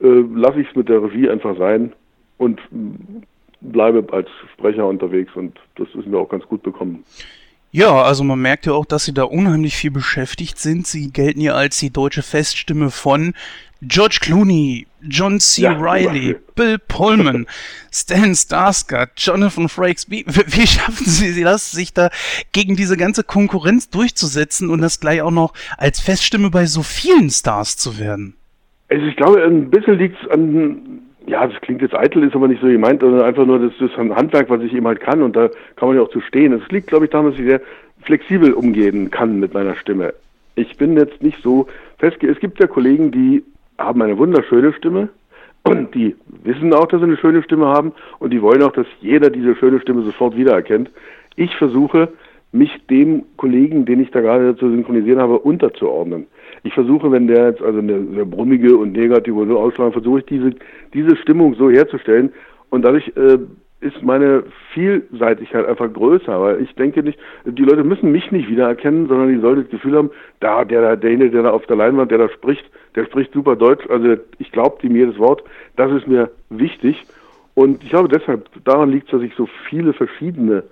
äh, 0.00 0.24
lasse 0.34 0.60
ich 0.60 0.68
es 0.68 0.76
mit 0.76 0.88
der 0.88 1.02
Regie 1.02 1.30
einfach 1.30 1.56
sein 1.56 1.92
und 2.38 2.60
bleibe 3.60 4.12
als 4.12 4.28
Sprecher 4.52 4.86
unterwegs 4.86 5.34
und 5.34 5.58
das 5.76 5.88
ist 5.94 6.06
mir 6.06 6.18
auch 6.18 6.28
ganz 6.28 6.44
gut 6.46 6.62
bekommen. 6.62 7.04
Ja, 7.72 8.02
also 8.02 8.24
man 8.24 8.40
merkt 8.40 8.66
ja 8.66 8.72
auch, 8.72 8.86
dass 8.86 9.04
sie 9.04 9.12
da 9.12 9.24
unheimlich 9.24 9.76
viel 9.76 9.90
beschäftigt 9.90 10.58
sind. 10.58 10.86
Sie 10.86 11.10
gelten 11.10 11.40
ja 11.40 11.54
als 11.54 11.78
die 11.78 11.90
deutsche 11.90 12.22
Feststimme 12.22 12.90
von 12.90 13.34
George 13.82 14.18
Clooney, 14.22 14.86
John 15.02 15.38
C. 15.38 15.62
Ja, 15.62 15.72
Reilly, 15.78 16.36
Bill 16.54 16.78
Pullman, 16.78 17.46
Stan 17.92 18.32
Skarsgård, 18.32 19.10
Jonathan 19.16 19.68
Frakes. 19.68 20.10
Wie, 20.10 20.24
wie 20.26 20.66
schaffen 20.66 21.06
Sie 21.06 21.42
das, 21.42 21.72
sich 21.72 21.92
da 21.92 22.10
gegen 22.52 22.76
diese 22.76 22.96
ganze 22.96 23.22
Konkurrenz 23.22 23.90
durchzusetzen 23.90 24.70
und 24.70 24.80
das 24.80 25.00
gleich 25.00 25.20
auch 25.22 25.30
noch 25.30 25.52
als 25.76 26.00
Feststimme 26.00 26.50
bei 26.50 26.66
so 26.66 26.82
vielen 26.82 27.30
Stars 27.30 27.76
zu 27.76 27.98
werden? 27.98 28.34
Also 28.88 29.04
ich 29.04 29.16
glaube, 29.16 29.42
ein 29.44 29.70
bisschen 29.70 29.98
liegt 29.98 30.16
es 30.22 30.30
an, 30.30 31.00
ja, 31.26 31.46
das 31.46 31.60
klingt 31.60 31.82
jetzt 31.82 31.94
eitel, 31.94 32.22
ist 32.22 32.34
aber 32.34 32.48
nicht 32.48 32.60
so 32.60 32.68
gemeint, 32.68 33.00
sondern 33.00 33.22
einfach 33.22 33.44
nur, 33.44 33.58
das 33.58 33.72
ist 33.80 33.98
ein 33.98 34.14
Handwerk, 34.14 34.48
was 34.48 34.62
ich 34.62 34.72
eben 34.72 34.86
halt 34.86 35.00
kann 35.00 35.22
und 35.22 35.34
da 35.34 35.48
kann 35.74 35.88
man 35.88 35.96
ja 35.96 36.02
auch 36.02 36.10
zu 36.10 36.20
stehen. 36.20 36.52
Es 36.52 36.68
liegt, 36.70 36.86
glaube 36.86 37.06
ich, 37.06 37.10
daran, 37.10 37.30
dass 37.30 37.38
ich 37.38 37.46
sehr 37.46 37.60
flexibel 38.02 38.52
umgehen 38.52 39.10
kann 39.10 39.40
mit 39.40 39.52
meiner 39.52 39.74
Stimme. 39.74 40.14
Ich 40.54 40.76
bin 40.76 40.96
jetzt 40.96 41.22
nicht 41.22 41.42
so 41.42 41.66
festge... 41.98 42.30
Es 42.30 42.38
gibt 42.38 42.60
ja 42.60 42.66
Kollegen, 42.66 43.10
die 43.10 43.42
haben 43.78 44.02
eine 44.02 44.18
wunderschöne 44.18 44.72
Stimme 44.72 45.08
und 45.64 45.94
die 45.94 46.14
wissen 46.44 46.72
auch, 46.72 46.86
dass 46.86 47.00
sie 47.00 47.06
eine 47.06 47.16
schöne 47.16 47.42
Stimme 47.42 47.66
haben 47.66 47.92
und 48.18 48.30
die 48.30 48.40
wollen 48.40 48.62
auch, 48.62 48.72
dass 48.72 48.86
jeder 49.00 49.30
diese 49.30 49.56
schöne 49.56 49.80
Stimme 49.80 50.02
sofort 50.02 50.36
wiedererkennt. 50.36 50.90
Ich 51.34 51.54
versuche, 51.56 52.08
mich 52.52 52.70
dem 52.88 53.24
Kollegen, 53.36 53.84
den 53.84 54.00
ich 54.00 54.10
da 54.10 54.20
gerade 54.20 54.56
zu 54.56 54.70
synchronisieren 54.70 55.20
habe, 55.20 55.38
unterzuordnen. 55.38 56.26
Ich 56.62 56.72
versuche, 56.72 57.10
wenn 57.10 57.26
der 57.26 57.48
jetzt 57.48 57.62
also 57.62 57.78
eine 57.78 58.04
sehr 58.14 58.24
brummige 58.24 58.76
und 58.76 58.92
negative 58.92 59.46
so 59.46 59.58
ausschlagen, 59.58 59.92
versuche 59.92 60.20
ich 60.20 60.26
diese, 60.26 60.52
diese 60.94 61.16
Stimmung 61.16 61.54
so 61.54 61.70
herzustellen 61.70 62.32
und 62.70 62.84
dadurch 62.84 63.08
äh, 63.16 63.38
ist 63.80 64.02
meine 64.02 64.44
Vielseitigkeit 64.72 65.66
einfach 65.66 65.92
größer, 65.92 66.40
weil 66.40 66.62
ich 66.62 66.74
denke 66.74 67.02
nicht, 67.02 67.18
die 67.44 67.62
Leute 67.62 67.84
müssen 67.84 68.10
mich 68.10 68.30
nicht 68.32 68.48
wiedererkennen, 68.48 69.06
sondern 69.06 69.28
die 69.28 69.40
sollten 69.40 69.62
das 69.62 69.70
Gefühl 69.70 69.96
haben, 69.96 70.10
da, 70.40 70.64
der, 70.64 70.96
derjenige, 70.96 71.30
der 71.30 71.42
da 71.42 71.50
auf 71.50 71.66
der 71.66 71.76
Leinwand, 71.76 72.10
der 72.10 72.18
da 72.18 72.28
spricht, 72.30 72.64
der 72.94 73.04
spricht 73.04 73.32
super 73.32 73.54
Deutsch, 73.54 73.86
also 73.90 74.16
ich 74.38 74.50
glaube 74.50 74.78
ihm 74.86 74.96
jedes 74.96 75.18
Wort, 75.18 75.42
das 75.76 75.92
ist 75.92 76.06
mir 76.06 76.30
wichtig 76.48 77.04
und 77.54 77.82
ich 77.84 77.90
glaube 77.90 78.08
deshalb, 78.08 78.48
daran 78.64 78.90
liegt 78.90 79.06
es, 79.06 79.12
dass 79.12 79.22
ich 79.22 79.34
so 79.34 79.46
viele 79.68 79.92
verschiedene 79.92 80.62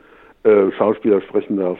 äh, 0.44 0.70
Schauspieler 0.76 1.20
sprechen 1.20 1.58
darf. 1.58 1.78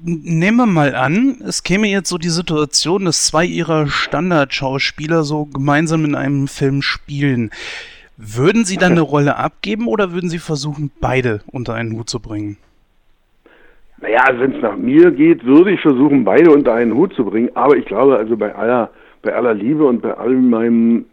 Nehmen 0.00 0.58
wir 0.58 0.66
mal 0.66 0.94
an, 0.94 1.42
es 1.44 1.64
käme 1.64 1.88
jetzt 1.88 2.08
so 2.08 2.18
die 2.18 2.28
Situation, 2.28 3.04
dass 3.04 3.26
zwei 3.26 3.44
ihrer 3.44 3.88
Standardschauspieler 3.88 5.24
so 5.24 5.46
gemeinsam 5.46 6.04
in 6.04 6.14
einem 6.14 6.46
Film 6.46 6.82
spielen. 6.82 7.50
Würden 8.18 8.64
Sie 8.64 8.76
dann 8.76 8.92
eine 8.92 9.00
Rolle 9.00 9.36
abgeben 9.36 9.86
oder 9.86 10.12
würden 10.12 10.28
Sie 10.28 10.38
versuchen, 10.38 10.90
beide 11.00 11.40
unter 11.50 11.74
einen 11.74 11.96
Hut 11.96 12.10
zu 12.10 12.20
bringen? 12.20 12.56
Naja, 14.00 14.20
also 14.26 14.40
wenn 14.40 14.56
es 14.56 14.62
nach 14.62 14.76
mir 14.76 15.10
geht, 15.10 15.44
würde 15.44 15.72
ich 15.72 15.80
versuchen, 15.80 16.24
beide 16.24 16.50
unter 16.50 16.74
einen 16.74 16.94
Hut 16.94 17.14
zu 17.14 17.24
bringen. 17.24 17.50
Aber 17.54 17.76
ich 17.76 17.84
glaube, 17.86 18.16
also 18.16 18.36
bei 18.36 18.54
aller, 18.54 18.90
bei 19.22 19.34
aller 19.34 19.54
Liebe 19.54 19.84
und 19.84 20.02
bei 20.02 20.14
all 20.14 20.34
meinem 20.34 21.04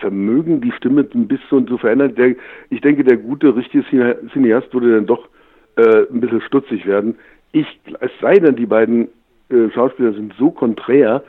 Vermögen, 0.00 0.60
die 0.60 0.72
Stimme 0.72 1.06
ein 1.14 1.28
bisschen 1.28 1.68
zu 1.68 1.78
verändern, 1.78 2.14
der, 2.14 2.34
ich 2.70 2.80
denke, 2.80 3.04
der 3.04 3.16
gute, 3.16 3.54
richtige 3.54 3.84
Cineast 4.32 4.72
würde 4.74 4.96
dann 4.96 5.06
doch 5.06 5.28
äh, 5.76 6.04
ein 6.10 6.20
bisschen 6.20 6.40
stutzig 6.42 6.86
werden 6.86 7.16
ich, 7.56 7.80
es 8.00 8.10
sei 8.20 8.34
denn, 8.34 8.56
die 8.56 8.66
beiden 8.66 9.08
äh, 9.48 9.70
Schauspieler 9.74 10.12
sind 10.12 10.34
so 10.38 10.50
konträr, 10.50 11.22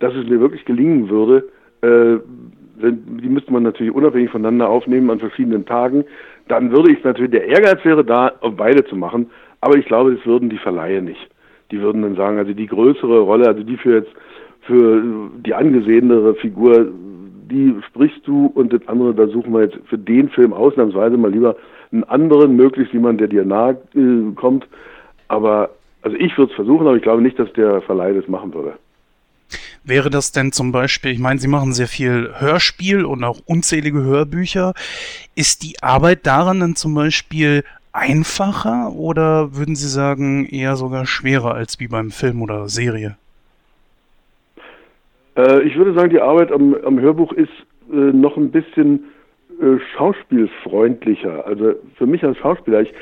dass 0.00 0.14
es 0.14 0.26
mir 0.28 0.40
wirklich 0.40 0.64
gelingen 0.64 1.08
würde, 1.08 1.48
die 2.76 3.28
müsste 3.28 3.52
man 3.52 3.62
natürlich 3.62 3.94
unabhängig 3.94 4.30
voneinander 4.30 4.68
aufnehmen 4.68 5.10
an 5.10 5.20
verschiedenen 5.20 5.64
Tagen, 5.64 6.04
dann 6.48 6.70
würde 6.72 6.92
ich 6.92 7.02
natürlich, 7.04 7.30
der 7.30 7.46
Ehrgeiz 7.46 7.84
wäre 7.84 8.04
da, 8.04 8.32
auf 8.40 8.54
beide 8.56 8.84
zu 8.84 8.96
machen, 8.96 9.30
aber 9.60 9.76
ich 9.76 9.86
glaube, 9.86 10.14
das 10.14 10.26
würden 10.26 10.50
die 10.50 10.58
Verleihe 10.58 11.00
nicht. 11.00 11.30
Die 11.70 11.80
würden 11.80 12.02
dann 12.02 12.16
sagen, 12.16 12.38
also 12.38 12.52
die 12.52 12.66
größere 12.66 13.20
Rolle, 13.20 13.46
also 13.46 13.62
die 13.62 13.76
für 13.76 13.98
jetzt, 13.98 14.12
für 14.62 15.02
die 15.44 15.54
angesehenere 15.54 16.34
Figur, 16.34 16.88
die 17.50 17.74
sprichst 17.88 18.26
du 18.26 18.46
und 18.54 18.72
das 18.72 18.86
andere, 18.88 19.14
da 19.14 19.26
suchen 19.26 19.52
wir 19.52 19.62
jetzt 19.62 19.78
für 19.86 19.98
den 19.98 20.28
Film 20.30 20.52
ausnahmsweise 20.52 21.16
mal 21.16 21.30
lieber 21.30 21.56
einen 21.92 22.04
anderen, 22.04 22.56
möglichst 22.56 22.92
jemand, 22.92 23.20
der 23.20 23.28
dir 23.28 23.44
nahe 23.44 23.78
äh, 23.94 24.32
kommt, 24.34 24.66
aber, 25.28 25.70
also 26.02 26.16
ich 26.16 26.36
würde 26.36 26.50
es 26.50 26.56
versuchen, 26.56 26.86
aber 26.86 26.96
ich 26.96 27.02
glaube 27.02 27.22
nicht, 27.22 27.38
dass 27.38 27.52
der 27.52 27.80
Verleih 27.82 28.14
das 28.14 28.28
machen 28.28 28.52
würde. 28.52 28.74
Wäre 29.86 30.08
das 30.08 30.32
denn 30.32 30.50
zum 30.50 30.72
Beispiel, 30.72 31.10
ich 31.10 31.18
meine, 31.18 31.38
Sie 31.38 31.48
machen 31.48 31.74
sehr 31.74 31.88
viel 31.88 32.30
Hörspiel 32.38 33.04
und 33.04 33.22
auch 33.22 33.40
unzählige 33.44 34.02
Hörbücher. 34.02 34.72
Ist 35.34 35.62
die 35.62 35.82
Arbeit 35.82 36.26
daran 36.26 36.60
dann 36.60 36.74
zum 36.74 36.94
Beispiel 36.94 37.64
einfacher 37.92 38.92
oder 38.92 39.54
würden 39.54 39.76
Sie 39.76 39.88
sagen 39.88 40.46
eher 40.46 40.76
sogar 40.76 41.06
schwerer 41.06 41.54
als 41.54 41.80
wie 41.80 41.88
beim 41.88 42.10
Film 42.10 42.40
oder 42.40 42.68
Serie? 42.68 43.16
Äh, 45.36 45.62
ich 45.62 45.76
würde 45.76 45.94
sagen, 45.94 46.10
die 46.10 46.20
Arbeit 46.20 46.50
am, 46.50 46.74
am 46.84 46.98
Hörbuch 46.98 47.32
ist 47.32 47.52
äh, 47.92 47.96
noch 47.96 48.36
ein 48.36 48.50
bisschen 48.50 49.04
äh, 49.60 49.78
schauspielfreundlicher. 49.96 51.46
Also 51.46 51.74
für 51.96 52.06
mich 52.06 52.24
als 52.24 52.38
Schauspieler, 52.38 52.80
ich, 52.80 52.92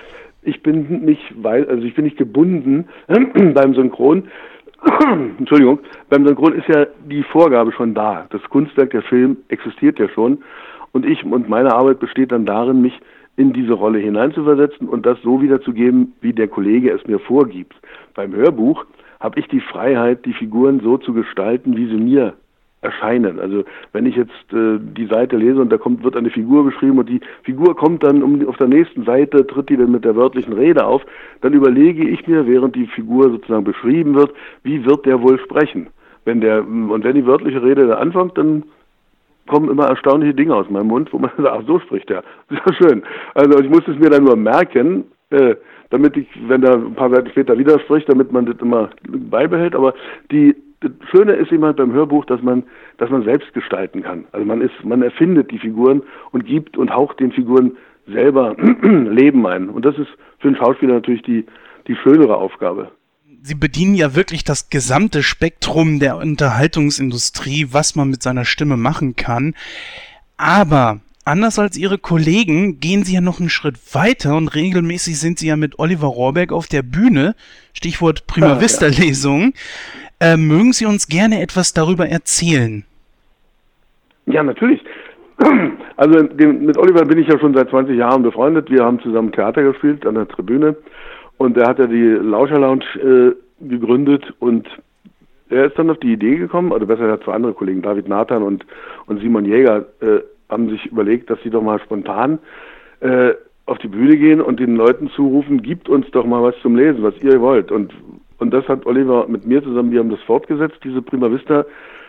ich 0.43 0.63
bin 0.63 1.05
nicht, 1.05 1.23
weil, 1.37 1.69
also 1.69 1.85
ich 1.85 1.95
bin 1.95 2.05
nicht 2.05 2.19
gebunden 2.19 2.89
beim 3.55 3.75
Synchron. 3.75 4.25
Entschuldigung, 5.39 5.79
beim 6.09 6.27
Synchron 6.27 6.55
ist 6.55 6.69
ja 6.69 6.87
die 7.05 7.23
Vorgabe 7.23 7.73
schon 7.73 7.95
da. 7.95 8.27
Das 8.31 8.43
Kunstwerk, 8.51 8.91
der 8.91 9.03
Film 9.03 9.37
existiert 9.49 9.99
ja 9.99 10.09
schon. 10.09 10.43
Und 10.93 11.07
ich 11.07 11.25
und 11.25 11.49
meine 11.49 11.73
Arbeit 11.73 12.01
besteht 12.01 12.33
dann 12.33 12.47
darin, 12.47 12.83
mich 12.83 12.99
in 13.37 13.53
diese 13.53 13.73
Rolle 13.73 13.99
hineinzuversetzen 13.99 14.89
und 14.89 15.07
das 15.07 15.21
so 15.23 15.41
wiederzugeben, 15.41 16.13
wie 16.21 16.33
der 16.33 16.49
Kollege 16.49 16.91
es 16.91 17.07
mir 17.07 17.19
vorgibt. 17.19 17.75
Beim 18.15 18.35
Hörbuch 18.35 18.85
habe 19.21 19.41
ich 19.41 19.49
die 19.49 19.61
Freiheit, 19.61 20.25
die 20.27 20.35
Figuren 20.35 20.81
so 20.81 20.99
zu 20.99 21.15
gestalten, 21.15 21.77
wie 21.77 21.87
sie 21.87 21.97
mir 21.97 22.35
erscheinen. 22.83 23.39
Also 23.39 23.65
wenn 23.93 24.07
ich 24.07 24.17
jetzt 24.17 24.53
äh, 24.53 24.79
die 24.79 25.07
Seite 25.07 25.37
lese 25.37 25.61
und 25.61 25.71
da 25.71 25.79
kommt, 25.79 26.05
wird 26.05 26.17
eine 26.17 26.31
Figur 26.31 26.65
beschrieben 26.65 26.99
und 26.99 27.09
die 27.09 27.21
Figur 27.45 27.77
kommt 27.77 28.03
dann 28.03 28.23
um, 28.23 28.47
auf 28.47 28.57
der 28.57 28.69
nächsten 28.69 29.05
Seite, 29.05 29.47
tritt 29.47 29.71
die 29.71 29.77
dann 29.77 29.93
mit 29.93 30.05
der 30.05 30.17
wörtlichen 30.17 30.53
Rede 30.53 30.85
auf, 30.85 31.03
dann 31.41 31.55
überlege 31.55 32.07
ich 32.09 32.27
mir, 32.27 32.47
während 32.47 32.77
die 32.77 32.87
Figur 32.87 33.31
sozusagen 33.31 33.65
beschrieben 33.65 34.15
wird, 34.15 34.33
wie 34.65 34.85
wird 34.85 35.07
der 35.07 35.23
wohl 35.23 35.39
sprechen. 35.39 35.89
Wenn 36.25 36.41
der, 36.41 36.61
und 36.61 37.05
wenn 37.05 37.15
die 37.15 37.27
wörtliche 37.27 37.63
Rede 37.63 37.87
da 37.87 37.95
anfängt, 37.95 38.37
dann 38.37 38.65
kommen 39.47 39.71
immer 39.71 39.87
erstaunliche 39.87 40.35
Dinge 40.35 40.55
aus 40.55 40.69
meinem 40.71 40.89
Mund, 40.89 41.13
wo 41.13 41.19
man 41.19 41.31
sagt, 41.37 41.49
ach 41.49 41.63
so 41.67 41.79
spricht 41.81 42.09
der. 42.11 42.23
Sehr 42.51 42.75
schön. 42.75 43.03
Also 43.35 43.59
ich 43.61 43.69
muss 43.69 43.87
es 43.87 43.99
mir 43.99 44.11
dann 44.11 44.25
nur 44.25 44.37
merken, 44.37 45.05
äh, 45.31 45.55
damit 45.91 46.17
ich, 46.17 46.27
wenn 46.49 46.63
er 46.63 46.75
ein 46.75 46.95
paar 46.95 47.11
Seiten 47.11 47.31
später 47.31 47.57
widerspricht, 47.59 48.09
damit 48.09 48.33
man 48.33 48.47
das 48.47 48.57
immer 48.61 48.91
beibehält. 49.07 49.75
Aber 49.75 49.95
die 50.31 50.55
das 50.83 51.09
Schöne 51.11 51.33
ist 51.35 51.53
immer 51.53 51.73
beim 51.73 51.93
Hörbuch, 51.93 52.25
dass 52.25 52.43
man, 52.43 52.65
dass 52.99 53.11
man 53.11 53.25
selbst 53.25 53.53
gestalten 53.55 54.03
kann. 54.03 54.25
Also 54.33 54.47
man 54.47 54.61
ist, 54.61 54.73
man 54.85 55.03
erfindet 55.03 55.51
die 55.51 55.59
Figuren 55.59 56.03
und 56.31 56.45
gibt 56.45 56.77
und 56.77 56.91
haucht 56.91 57.21
den 57.21 57.33
Figuren 57.33 57.77
selber 58.07 58.57
Leben 58.83 59.47
ein. 59.47 59.69
Und 59.69 59.85
das 59.85 59.97
ist 59.99 60.11
für 60.39 60.49
einen 60.49 60.57
Schauspieler 60.57 60.95
natürlich 60.95 61.23
die, 61.23 61.47
die 61.87 61.97
schönere 61.97 62.37
Aufgabe. 62.37 62.91
Sie 63.45 63.55
bedienen 63.55 63.95
ja 63.95 64.15
wirklich 64.15 64.45
das 64.45 64.71
gesamte 64.71 65.23
Spektrum 65.23 65.99
der 65.99 66.17
Unterhaltungsindustrie, 66.17 67.69
was 67.73 67.97
man 67.97 68.09
mit 68.09 68.23
seiner 68.23 68.45
Stimme 68.45 68.77
machen 68.77 69.17
kann. 69.17 69.55
Aber 70.37 71.01
anders 71.25 71.59
als 71.59 71.77
ihre 71.77 71.99
Kollegen 71.99 72.79
gehen 72.79 73.05
sie 73.05 73.15
ja 73.15 73.21
noch 73.21 73.41
einen 73.41 73.51
Schritt 73.51 73.77
weiter 73.95 74.37
und 74.37 74.49
regelmäßig 74.49 75.19
sind 75.19 75.39
sie 75.39 75.49
ja 75.49 75.57
mit 75.57 75.79
Oliver 75.79 76.07
Rohrbeck 76.07 76.53
auf 76.53 76.69
der 76.69 76.83
Bühne. 76.83 77.35
Stichwort 77.73 78.29
Prima 78.29 78.55
ah, 78.55 78.61
Vista 78.61 78.87
Lesung. 78.87 79.55
Äh, 80.23 80.37
mögen 80.37 80.73
Sie 80.73 80.87
uns 80.87 81.09
gerne 81.09 81.43
etwas 81.43 81.75
darüber 81.75 82.07
erzählen? 82.07 82.85
Ja, 84.27 84.43
natürlich. 84.43 84.81
Also 85.99 86.19
mit 86.19 86.79
Oliver 86.79 87.05
bin 87.05 87.19
ich 87.19 87.29
ja 87.29 87.39
schon 87.39 87.55
seit 87.55 87.69
20 87.69 87.97
Jahren 87.97 88.23
befreundet. 88.23 88.71
Wir 88.71 88.83
haben 88.83 88.99
zusammen 89.01 89.31
Theater 89.31 89.63
gespielt 89.63 90.05
an 90.05 90.15
der 90.15 90.27
Tribüne 90.27 90.75
und 91.37 91.57
er 91.57 91.69
hat 91.69 91.79
ja 91.79 91.87
die 91.87 92.03
Lauscher 92.03 92.59
Lounge 92.59 92.85
äh, 92.97 93.69
gegründet 93.69 94.33
und 94.41 94.67
er 95.49 95.67
ist 95.67 95.79
dann 95.79 95.91
auf 95.91 95.99
die 95.99 96.15
Idee 96.15 96.37
gekommen, 96.37 96.73
oder 96.73 96.87
besser 96.87 97.05
gesagt 97.05 97.25
zwei 97.25 97.35
andere 97.35 97.53
Kollegen, 97.53 97.83
David 97.83 98.09
Nathan 98.09 98.43
und, 98.43 98.65
und 99.07 99.21
Simon 99.21 99.45
Jäger, 99.45 99.85
äh, 100.01 100.21
haben 100.49 100.71
sich 100.71 100.87
überlegt, 100.87 101.31
dass 101.31 101.41
sie 101.45 101.51
doch 101.51 101.63
mal 101.63 101.79
spontan 101.81 102.41
äh, 103.01 103.35
auf 103.67 103.79
die 103.79 103.89
Bühne 103.89 104.17
gehen 104.17 104.41
und 104.41 104.59
den 104.59 104.75
Leuten 104.75 105.11
zurufen, 105.11 105.63
gibt 105.63 105.89
uns 105.89 106.11
doch 106.11 106.25
mal 106.25 106.43
was 106.43 106.55
zum 106.63 106.75
Lesen, 106.75 107.03
was 107.03 107.15
ihr 107.23 107.41
wollt. 107.41 107.71
Und 107.71 107.93
und 108.43 108.51
das 108.51 108.67
hat 108.69 108.85
Oliver 108.87 109.27
mit 109.29 109.47
mir 109.47 109.63
zusammen, 109.63 109.93
wir 109.93 110.01
haben 110.01 110.11
das 110.11 110.21
fortgesetzt, 110.23 110.79
diese 110.83 111.01
Prima 111.01 111.31
Vista 111.31 111.65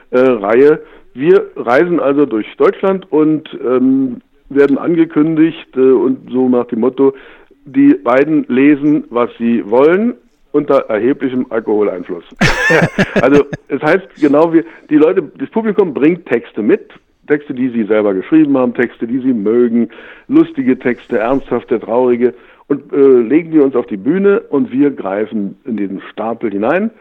äh, 0.09 0.19
Reihe. 0.19 0.81
Wir 1.13 1.45
reisen 1.55 1.99
also 1.99 2.25
durch 2.25 2.47
Deutschland 2.57 3.09
und 3.11 3.47
ähm, 3.63 4.21
werden 4.49 4.79
angekündigt 4.79 5.67
äh, 5.75 5.79
und 5.79 6.31
so 6.31 6.49
nach 6.49 6.65
dem 6.65 6.79
Motto, 6.79 7.13
die 7.65 7.93
beiden 7.93 8.45
lesen, 8.47 9.05
was 9.11 9.29
sie 9.37 9.63
wollen, 9.69 10.15
unter 10.51 10.89
erheblichem 10.89 11.45
Alkoholeinfluss. 11.49 12.25
also 13.21 13.45
es 13.67 13.81
heißt 13.81 14.07
genau, 14.19 14.51
wie 14.53 14.63
die 14.89 14.97
Leute, 14.97 15.23
das 15.37 15.49
Publikum 15.49 15.93
bringt 15.93 16.25
Texte 16.25 16.63
mit, 16.63 16.91
Texte, 17.27 17.53
die 17.53 17.69
sie 17.69 17.83
selber 17.83 18.13
geschrieben 18.13 18.57
haben, 18.57 18.73
Texte, 18.73 19.05
die 19.05 19.19
sie 19.19 19.33
mögen, 19.33 19.89
lustige 20.27 20.77
Texte, 20.77 21.19
ernsthafte, 21.19 21.79
traurige 21.79 22.33
und 22.73 22.93
äh, 22.93 23.21
legen 23.21 23.51
die 23.51 23.59
uns 23.59 23.75
auf 23.75 23.85
die 23.87 23.97
Bühne 23.97 24.41
und 24.49 24.71
wir 24.71 24.91
greifen 24.91 25.57
in 25.65 25.77
diesen 25.77 26.01
Stapel 26.11 26.51
hinein 26.51 26.91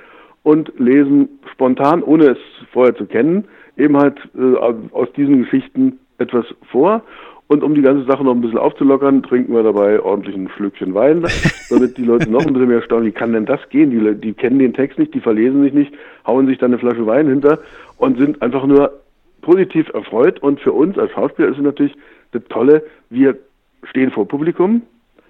und 0.43 0.73
lesen 0.79 1.29
spontan, 1.53 2.03
ohne 2.03 2.31
es 2.31 2.39
vorher 2.73 2.95
zu 2.95 3.07
kennen, 3.07 3.45
eben 3.77 3.97
halt 3.97 4.19
äh, 4.37 4.57
aus 4.93 5.09
diesen 5.17 5.43
Geschichten 5.43 5.99
etwas 6.19 6.45
vor. 6.71 7.03
Und 7.49 7.63
um 7.63 7.75
die 7.75 7.83
ganze 7.83 8.05
Sache 8.05 8.25
noch 8.25 8.35
ein 8.35 8.41
bisschen 8.41 8.59
aufzulockern, 8.59 9.23
trinken 9.23 9.55
wir 9.55 9.63
dabei 9.63 10.01
ordentlich 10.01 10.35
ein 10.37 10.49
Schlückchen 10.57 10.95
Wein, 10.95 11.25
damit 11.71 11.99
die 11.99 12.05
Leute 12.05 12.31
noch 12.31 12.47
ein 12.47 12.53
bisschen 12.53 12.69
mehr 12.69 12.83
staunen, 12.83 13.07
wie 13.07 13.13
kann 13.13 13.33
denn 13.33 13.47
das 13.47 13.61
gehen? 13.69 13.91
Die, 13.91 14.15
die 14.15 14.33
kennen 14.33 14.59
den 14.59 14.75
Text 14.75 14.99
nicht, 14.99 15.15
die 15.15 15.21
verlesen 15.21 15.63
sich 15.63 15.73
nicht, 15.73 15.93
hauen 16.27 16.47
sich 16.47 16.59
dann 16.59 16.71
eine 16.71 16.79
Flasche 16.79 17.07
Wein 17.07 17.29
hinter 17.29 17.59
und 17.99 18.19
sind 18.19 18.41
einfach 18.41 18.67
nur 18.67 18.93
positiv 19.43 19.89
erfreut. 19.93 20.39
Und 20.41 20.61
für 20.61 20.73
uns 20.73 20.99
als 20.99 21.13
Schauspieler 21.13 21.49
ist 21.49 21.59
es 21.59 21.65
natürlich 21.65 21.95
das 22.33 22.43
Tolle, 22.49 22.83
wir 23.11 23.37
stehen 23.85 24.11
vor 24.11 24.27
Publikum, 24.27 24.83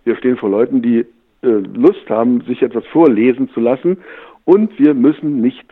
wir 0.04 0.16
stehen 0.16 0.36
vor 0.36 0.50
Leuten, 0.50 0.82
die 0.82 1.00
äh, 1.42 1.48
Lust 1.74 2.08
haben, 2.08 2.40
sich 2.42 2.62
etwas 2.62 2.86
vorlesen 2.86 3.48
zu 3.50 3.60
lassen 3.60 3.98
und 4.44 4.78
wir 4.78 4.94
müssen 4.94 5.40
nicht 5.40 5.64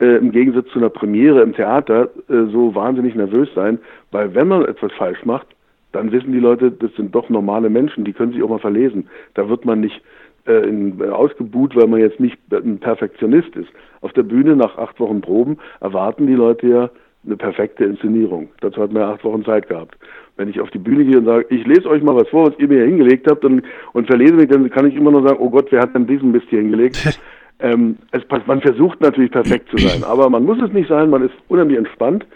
äh, 0.00 0.16
im 0.16 0.32
Gegensatz 0.32 0.68
zu 0.68 0.78
einer 0.78 0.90
Premiere 0.90 1.42
im 1.42 1.54
Theater 1.54 2.10
äh, 2.28 2.46
so 2.50 2.74
wahnsinnig 2.74 3.14
nervös 3.14 3.48
sein, 3.54 3.78
weil 4.10 4.34
wenn 4.34 4.48
man 4.48 4.64
etwas 4.64 4.92
falsch 4.92 5.24
macht, 5.24 5.46
dann 5.92 6.10
wissen 6.10 6.32
die 6.32 6.40
Leute, 6.40 6.70
das 6.70 6.92
sind 6.96 7.14
doch 7.14 7.28
normale 7.28 7.70
Menschen, 7.70 8.04
die 8.04 8.12
können 8.12 8.32
sich 8.32 8.42
auch 8.42 8.48
mal 8.48 8.58
verlesen. 8.58 9.08
Da 9.34 9.48
wird 9.48 9.64
man 9.64 9.80
nicht 9.80 10.00
äh, 10.46 10.68
in, 10.68 11.00
äh, 11.00 11.08
ausgebuht, 11.08 11.76
weil 11.76 11.86
man 11.86 12.00
jetzt 12.00 12.18
nicht 12.18 12.38
ein 12.50 12.78
Perfektionist 12.78 13.54
ist. 13.54 13.68
Auf 14.00 14.12
der 14.12 14.24
Bühne 14.24 14.56
nach 14.56 14.76
acht 14.78 14.98
Wochen 14.98 15.20
Proben 15.20 15.58
erwarten 15.80 16.26
die 16.26 16.34
Leute 16.34 16.66
ja 16.66 16.90
eine 17.24 17.36
perfekte 17.36 17.84
Inszenierung. 17.84 18.48
Dazu 18.60 18.82
hat 18.82 18.92
man 18.92 19.02
ja 19.02 19.12
acht 19.12 19.22
Wochen 19.22 19.44
Zeit 19.44 19.68
gehabt. 19.68 19.96
Wenn 20.42 20.48
ich 20.48 20.60
auf 20.60 20.70
die 20.70 20.78
Bühne 20.78 21.04
gehe 21.04 21.18
und 21.18 21.24
sage, 21.26 21.46
ich 21.50 21.64
lese 21.64 21.88
euch 21.88 22.02
mal 22.02 22.16
was 22.16 22.28
vor, 22.28 22.48
was 22.48 22.58
ihr 22.58 22.66
mir 22.66 22.78
hier 22.78 22.86
hingelegt 22.86 23.30
habt 23.30 23.44
und, 23.44 23.62
und 23.92 24.08
verlese 24.08 24.34
mich, 24.34 24.48
dann 24.48 24.68
kann 24.70 24.88
ich 24.88 24.96
immer 24.96 25.12
nur 25.12 25.22
sagen, 25.22 25.38
oh 25.38 25.50
Gott, 25.50 25.68
wer 25.70 25.80
hat 25.80 25.94
denn 25.94 26.08
diesen 26.08 26.32
Mist 26.32 26.46
hier 26.48 26.58
hingelegt? 26.58 27.20
ähm, 27.60 27.96
es, 28.10 28.22
man 28.46 28.60
versucht 28.60 29.00
natürlich 29.00 29.30
perfekt 29.30 29.70
zu 29.70 29.76
sein, 29.76 30.02
aber 30.02 30.28
man 30.30 30.44
muss 30.44 30.60
es 30.60 30.72
nicht 30.72 30.88
sein, 30.88 31.10
man 31.10 31.22
ist 31.22 31.34
unheimlich 31.46 31.78
entspannt 31.78 32.26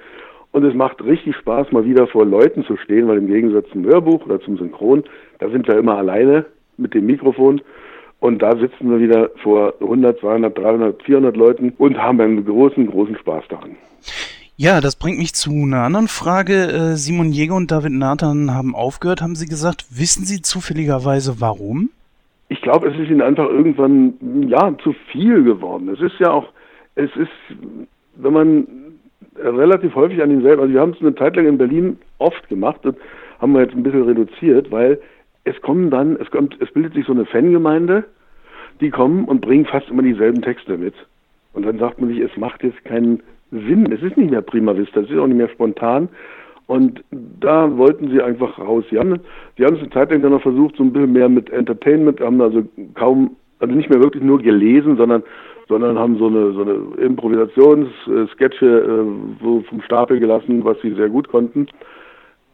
und 0.53 0.63
es 0.63 0.73
macht 0.73 1.03
richtig 1.03 1.35
Spaß, 1.35 1.73
mal 1.73 1.85
wieder 1.85 2.07
vor 2.07 2.25
Leuten 2.25 2.63
zu 2.65 2.77
stehen, 2.77 3.09
weil 3.09 3.19
im 3.19 3.27
Gegensatz 3.27 3.69
zum 3.73 3.85
Hörbuch 3.85 4.25
oder 4.25 4.41
zum 4.41 4.57
Synchron, 4.57 5.03
da 5.41 5.51
sind 5.51 5.67
wir 5.67 5.77
immer 5.77 5.99
alleine 5.99 6.47
mit 6.77 6.95
dem 6.95 7.07
Mikrofon 7.07 7.61
und 8.21 8.41
da 8.41 8.57
sitzen 8.57 8.89
wir 8.89 9.01
wieder 9.01 9.31
vor 9.43 9.75
100, 9.81 10.21
200, 10.21 10.57
300, 10.57 11.03
400 11.03 11.37
Leuten 11.37 11.73
und 11.77 12.01
haben 12.01 12.21
einen 12.21 12.45
großen, 12.45 12.87
großen 12.87 13.19
Spaß 13.19 13.49
daran. 13.49 13.75
Ja, 14.59 14.81
das 14.81 14.97
bringt 14.97 15.19
mich 15.19 15.35
zu 15.35 15.51
einer 15.51 15.83
anderen 15.83 16.09
Frage. 16.09 16.55
Äh, 16.55 16.97
Simon 16.97 17.31
Jäger 17.31 17.55
und 17.55 17.71
David 17.71 17.93
Nathan 17.93 18.55
haben 18.55 18.75
aufgehört, 18.75 19.21
haben 19.21 19.35
Sie 19.37 19.45
gesagt. 19.45 19.85
Wissen 19.91 20.25
Sie 20.25 20.41
zufälligerweise 20.41 21.43
warum? 21.43 21.91
Ich 22.49 22.63
glaube, 22.63 22.89
es 22.89 22.99
ist 22.99 23.11
ihnen 23.11 23.21
einfach 23.21 23.51
irgendwann, 23.51 24.15
ja, 24.49 24.75
zu 24.83 24.95
viel 25.13 25.45
geworden. 25.45 25.91
Es 25.91 26.01
ist 26.01 26.19
ja 26.19 26.31
auch, 26.31 26.49
es 26.95 27.11
ist, 27.17 27.29
wenn 28.15 28.33
man 28.33 28.67
relativ 29.37 29.95
häufig 29.95 30.23
an 30.23 30.31
denselben, 30.31 30.63
also 30.63 30.73
wir 30.73 30.81
haben 30.81 30.93
es 30.93 31.03
eine 31.03 31.15
Zeit 31.15 31.37
lang 31.37 31.47
in 31.47 31.59
Berlin 31.59 31.99
oft 32.17 32.49
gemacht 32.49 32.87
und 32.87 32.97
haben 33.39 33.53
wir 33.53 33.61
jetzt 33.61 33.75
ein 33.75 33.83
bisschen 33.83 34.05
reduziert, 34.05 34.71
weil 34.71 34.99
es 35.45 35.61
kommen 35.61 35.91
dann, 35.91 36.17
es 36.17 36.31
kommt, 36.31 36.57
es 36.63 36.73
bildet 36.73 36.95
sich 36.95 37.05
so 37.05 37.13
eine 37.13 37.27
Fangemeinde, 37.27 38.05
die 38.81 38.89
kommen 38.89 39.27
und 39.27 39.43
bringen 39.43 39.67
fast 39.67 39.91
immer 39.91 40.03
dieselben 40.03 40.41
Texte 40.41 40.79
mit. 40.79 40.95
Und 41.53 41.67
dann 41.67 41.79
sagt 41.79 42.01
man 42.01 42.09
sich, 42.09 42.21
es 42.21 42.35
macht 42.39 42.63
jetzt 42.63 42.83
keinen 42.87 43.23
Sinn. 43.51 43.91
Es 43.93 44.03
ist 44.03 44.17
nicht 44.17 44.31
mehr 44.31 44.43
Prima 44.43 44.77
Vista, 44.77 45.01
es 45.01 45.11
ist 45.11 45.19
auch 45.19 45.27
nicht 45.27 45.37
mehr 45.37 45.49
spontan. 45.49 46.09
Und 46.67 47.05
da 47.11 47.77
wollten 47.77 48.11
sie 48.11 48.21
einfach 48.21 48.59
raus. 48.59 48.85
Sie 48.91 48.99
haben, 48.99 49.21
sie 49.57 49.65
haben 49.65 49.77
es 49.77 49.83
eine 49.83 49.91
Zeit 49.91 50.11
lang 50.11 50.23
dann 50.23 50.33
noch 50.33 50.43
versucht, 50.43 50.77
so 50.77 50.83
ein 50.83 50.93
bisschen 50.93 51.13
mehr 51.13 51.29
mit 51.29 51.51
Entertainment, 51.51 52.21
haben 52.21 52.41
also 52.41 52.65
kaum, 52.95 53.37
also 53.61 53.73
nicht 53.73 53.89
mehr 53.89 54.03
wirklich 54.03 54.23
nur 54.23 54.41
gelesen, 54.41 54.97
sondern, 54.97 55.23
sondern 55.69 55.97
haben 55.97 56.19
so 56.19 56.27
eine, 56.27 56.53
so 56.53 56.63
eine 56.63 57.05
Improvisationssketche 57.05 58.67
äh, 58.67 59.05
so 59.43 59.61
vom 59.69 59.81
Stapel 59.83 60.19
gelassen, 60.19 60.65
was 60.65 60.81
sie 60.81 60.93
sehr 60.95 61.09
gut 61.09 61.29
konnten. 61.29 61.69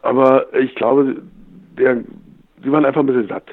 Aber 0.02 0.46
ich 0.54 0.74
glaube, 0.74 1.22
der, 1.78 2.02
sie 2.62 2.70
waren 2.70 2.84
einfach 2.84 3.00
ein 3.00 3.06
bisschen 3.06 3.28
satt. 3.28 3.48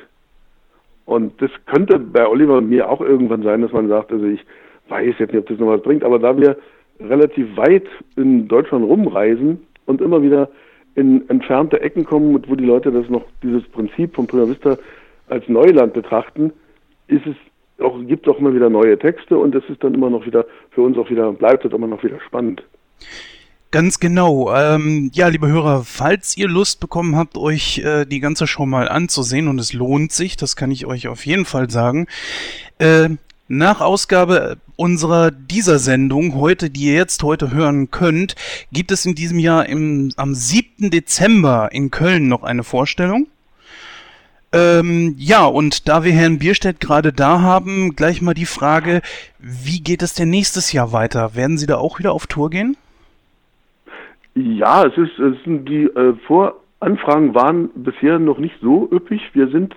Und 1.06 1.42
das 1.42 1.52
könnte 1.68 1.98
bei 2.00 2.28
Oliver 2.28 2.58
und 2.58 2.70
mir 2.70 2.90
auch 2.90 3.02
irgendwann 3.02 3.44
sein, 3.44 3.62
dass 3.62 3.72
man 3.72 3.88
sagt, 3.88 4.12
also 4.12 4.26
ich 4.26 4.42
weiß 4.90 5.16
jetzt 5.20 5.32
nicht, 5.32 5.42
ob 5.42 5.48
das 5.48 5.58
noch 5.58 5.68
was 5.68 5.82
bringt, 5.82 6.04
aber 6.04 6.20
da 6.20 6.38
wir 6.38 6.58
relativ 7.00 7.56
weit 7.58 7.86
in 8.16 8.48
Deutschland 8.48 8.86
rumreisen 8.86 9.66
und 9.86 10.02
immer 10.02 10.22
wieder 10.22 10.50
in 10.96 11.28
entfernte 11.30 11.82
Ecken 11.82 12.06
kommen, 12.06 12.44
wo 12.48 12.56
die 12.56 12.66
Leute 12.66 12.92
das 12.92 13.10
noch, 13.10 13.24
dieses 13.42 13.64
Prinzip 13.70 14.16
von 14.16 14.28
Prima 14.28 14.48
Vista 14.48 14.78
als 15.30 15.48
Neuland 15.48 15.94
betrachten, 15.94 16.52
ist 17.08 17.26
es 17.26 17.36
auch, 17.84 17.98
gibt 18.06 18.28
es 18.28 18.34
auch 18.34 18.40
immer 18.40 18.54
wieder 18.54 18.70
neue 18.70 18.98
Texte 18.98 19.38
und 19.38 19.56
das 19.56 19.64
ist 19.70 19.84
dann 19.84 19.94
immer 19.94 20.10
noch 20.10 20.26
wieder, 20.26 20.46
für 20.72 20.82
uns 20.82 20.98
auch 20.98 21.10
wieder, 21.10 21.32
bleibt 21.32 21.64
es 21.66 21.72
immer 21.72 21.88
noch 21.88 22.04
wieder 22.04 22.20
spannend. 22.20 22.64
Ganz 23.72 24.00
genau. 24.00 24.52
Ähm, 24.54 25.12
ja, 25.14 25.28
liebe 25.28 25.48
Hörer, 25.48 25.84
falls 25.86 26.36
ihr 26.36 26.48
Lust 26.48 26.80
bekommen 26.80 27.16
habt, 27.16 27.38
euch 27.38 27.78
äh, 27.86 28.06
die 28.06 28.20
ganze 28.20 28.48
Show 28.48 28.66
mal 28.66 28.90
anzusehen 28.90 29.48
und 29.48 29.60
es 29.60 29.74
lohnt 29.74 30.12
sich, 30.12 30.36
das 30.38 30.56
kann 30.56 30.72
ich 30.72 30.88
euch 30.88 31.08
auf 31.08 31.24
jeden 31.26 31.46
Fall 31.46 31.70
sagen, 31.70 32.08
äh, 32.80 33.10
nach 33.50 33.82
Ausgabe 33.82 34.58
unserer 34.76 35.32
dieser 35.32 35.80
Sendung 35.80 36.36
heute, 36.36 36.70
die 36.70 36.86
ihr 36.86 36.94
jetzt 36.94 37.24
heute 37.24 37.52
hören 37.52 37.92
könnt, 37.92 38.36
gibt 38.72 38.92
es 38.92 39.06
in 39.06 39.16
diesem 39.16 39.40
Jahr 39.40 39.66
im, 39.66 40.12
am 40.16 40.34
7. 40.34 40.90
Dezember 40.92 41.70
in 41.72 41.92
Köln 41.92 42.30
noch 42.30 42.44
eine 42.44 42.64
Vorstellung. 42.64 43.28
Ähm, 44.54 45.16
ja, 45.18 45.46
und 45.46 45.90
da 45.90 46.04
wir 46.04 46.12
Herrn 46.12 46.40
Bierstedt 46.40 46.80
gerade 46.80 47.12
da 47.12 47.42
haben, 47.42 47.96
gleich 47.96 48.22
mal 48.22 48.34
die 48.34 48.46
Frage, 48.46 49.02
wie 49.40 49.82
geht 49.82 50.02
es 50.02 50.14
denn 50.14 50.30
nächstes 50.30 50.72
Jahr 50.72 50.92
weiter? 50.92 51.36
Werden 51.36 51.58
Sie 51.58 51.68
da 51.68 51.78
auch 51.78 52.00
wieder 52.00 52.14
auf 52.14 52.28
Tour 52.28 52.50
gehen? 52.50 52.78
Ja, 54.36 54.86
es 54.86 54.98
ist, 54.98 55.20
es 55.20 55.44
sind 55.44 55.68
die 55.68 55.84
äh, 55.86 56.14
Voranfragen 56.26 57.36
waren 57.36 57.70
bisher 57.76 58.20
noch 58.20 58.38
nicht 58.38 58.56
so 58.62 58.88
üppig. 58.92 59.22
Wir 59.34 59.50
sind 59.50 59.76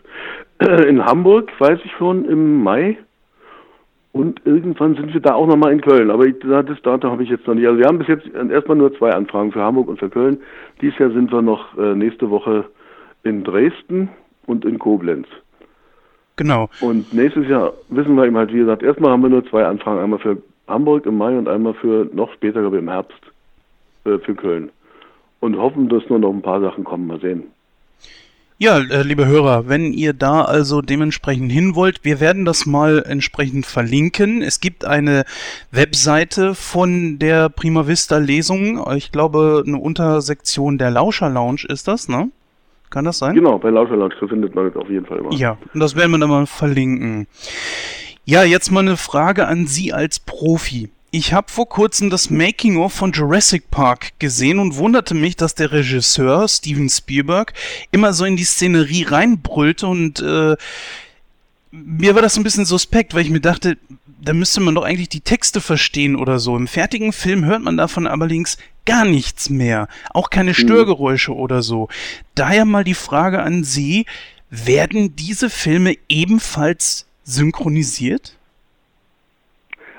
äh, 0.59 0.89
in 0.89 1.05
Hamburg, 1.05 1.51
weiß 1.59 1.81
ich 1.85 1.93
schon, 1.99 2.25
im 2.27 2.63
Mai 2.63 2.97
und 4.13 4.43
irgendwann 4.45 4.95
sind 4.95 5.15
wir 5.15 5.21
da 5.21 5.35
auch 5.35 5.47
nochmal 5.47 5.73
in 5.73 5.81
Köln. 5.81 6.11
Aber 6.11 6.27
ich, 6.27 6.39
das 6.41 6.83
Datum 6.83 7.11
habe 7.11 7.23
ich 7.23 7.31
jetzt 7.31 7.47
noch 7.47 7.55
nicht. 7.55 7.67
Also 7.67 7.79
wir 7.79 7.87
haben 7.87 7.99
bis 7.99 8.09
jetzt 8.09 8.27
erstmal 8.29 8.77
nur 8.77 8.95
zwei 8.97 9.13
Anfragen 9.13 9.53
für 9.53 9.63
Hamburg 9.63 9.89
und 9.89 9.99
für 9.99 10.11
Köln. 10.11 10.39
Dieses 10.83 10.99
Jahr 10.99 11.11
sind 11.11 11.33
wir 11.33 11.41
noch 11.41 11.77
äh, 11.79 11.95
nächste 11.95 12.29
Woche 12.29 12.67
in 13.23 13.43
Dresden 13.43 14.11
und 14.47 14.67
in 14.67 14.79
Koblenz. 14.79 15.27
Genau. 16.37 16.69
Und 16.81 17.13
nächstes 17.15 17.49
Jahr 17.49 17.73
wissen 17.89 18.15
wir 18.17 18.27
eben 18.27 18.37
halt, 18.37 18.53
wie 18.53 18.59
gesagt, 18.59 18.83
erstmal 18.83 19.13
haben 19.13 19.23
wir 19.23 19.31
nur 19.31 19.47
zwei 19.47 19.65
Anfragen. 19.65 20.01
Einmal 20.01 20.19
für 20.19 20.37
Hamburg 20.69 21.07
im 21.07 21.17
Mai 21.17 21.37
und 21.37 21.49
einmal 21.49 21.75
für 21.75 22.09
noch 22.13 22.33
später, 22.35 22.61
glaube 22.61 22.77
ich, 22.77 22.83
im 22.83 22.91
Herbst 22.91 23.21
äh, 24.05 24.19
für 24.19 24.35
Köln. 24.35 24.71
Und 25.41 25.57
hoffen, 25.57 25.89
dass 25.89 26.09
nur 26.11 26.19
noch 26.19 26.31
ein 26.31 26.43
paar 26.43 26.61
Sachen 26.61 26.85
kommen. 26.85 27.07
Mal 27.07 27.21
sehen. 27.21 27.45
Ja, 28.63 28.79
äh, 28.79 29.03
liebe 29.03 29.27
Hörer, 29.27 29.69
wenn 29.69 29.93
ihr 29.93 30.13
da 30.13 30.43
also 30.43 30.83
dementsprechend 30.83 31.51
hin 31.51 31.75
wollt, 31.75 32.05
wir 32.05 32.21
werden 32.21 32.45
das 32.45 32.65
mal 32.65 33.03
entsprechend 33.05 33.67
verlinken. 33.67 34.41
Es 34.41 34.61
gibt 34.61 34.85
eine 34.85 35.25
Webseite 35.73 36.55
von 36.55 37.19
der 37.19 37.49
Prima 37.49 37.89
Vista 37.89 38.19
Lesung. 38.19 38.81
Ich 38.95 39.11
glaube, 39.11 39.65
eine 39.67 39.79
Untersektion 39.79 40.79
der 40.79 40.93
Lauscher 40.93 41.29
Lounge 41.29 41.63
ist 41.69 41.89
das, 41.89 42.09
ne? 42.09 42.31
Kann 42.89 43.05
das 43.05 43.19
sein? 43.19 43.35
Genau, 43.35 43.59
bei 43.59 43.71
Lauscher 43.71 43.97
Lounge 43.97 44.15
findet 44.29 44.55
man 44.55 44.67
das 44.67 44.77
auf 44.77 44.89
jeden 44.89 45.07
Fall 45.07 45.19
immer. 45.19 45.33
Ja, 45.33 45.59
und 45.75 45.81
das 45.81 45.97
werden 45.97 46.13
wir 46.13 46.19
dann 46.21 46.31
mal 46.31 46.47
verlinken. 46.47 47.27
Ja, 48.25 48.45
jetzt 48.45 48.71
mal 48.71 48.79
eine 48.79 48.97
Frage 48.97 49.49
an 49.49 49.67
Sie 49.67 49.93
als 49.93 50.21
Profi. 50.21 50.89
Ich 51.15 51.35
habe 51.35 51.53
vor 51.53 51.69
kurzem 51.69 52.09
das 52.09 52.31
Making-of 52.31 52.91
von 52.91 53.13
Jurassic 53.13 53.71
Park 53.71 54.19
gesehen 54.19 54.59
und 54.59 54.77
wunderte 54.77 55.13
mich, 55.13 55.37
dass 55.37 55.55
der 55.55 55.71
Regisseur 55.71 56.49
Steven 56.49 56.89
Spielberg 56.89 57.53
immer 57.91 58.15
so 58.15 58.25
in 58.25 58.37
die 58.37 58.45
Szenerie 58.45 59.03
reinbrüllte 59.03 59.87
und 59.87 60.21
äh, 60.21 60.57
mir 61.71 62.15
war 62.15 62.23
das 62.23 62.39
ein 62.39 62.45
bisschen 62.45 62.65
suspekt, 62.65 63.13
weil 63.13 63.27
ich 63.27 63.31
mir 63.31 63.43
dachte, 63.43 63.77
da 64.23 64.33
müsste 64.33 64.61
man 64.61 64.75
doch 64.75 64.85
eigentlich 64.85 65.11
die 65.11 65.21
Texte 65.21 65.61
verstehen 65.61 66.17
oder 66.17 66.39
so. 66.39 66.57
Im 66.57 66.67
fertigen 66.67 67.13
Film 67.13 67.45
hört 67.45 67.63
man 67.63 67.77
davon 67.77 68.07
allerdings 68.07 68.57
gar 68.87 69.05
nichts 69.05 69.51
mehr. 69.51 69.89
Auch 70.15 70.31
keine 70.31 70.53
mhm. 70.53 70.55
Störgeräusche 70.55 71.35
oder 71.35 71.63
so. 71.63 71.89
Daher 72.35 72.65
mal 72.65 72.85
die 72.85 72.95
Frage 72.95 73.43
an 73.43 73.65
Sie, 73.65 74.07
werden 74.49 75.15
diese 75.15 75.51
Filme 75.51 75.95
ebenfalls 76.09 77.05
synchronisiert? 77.25 78.39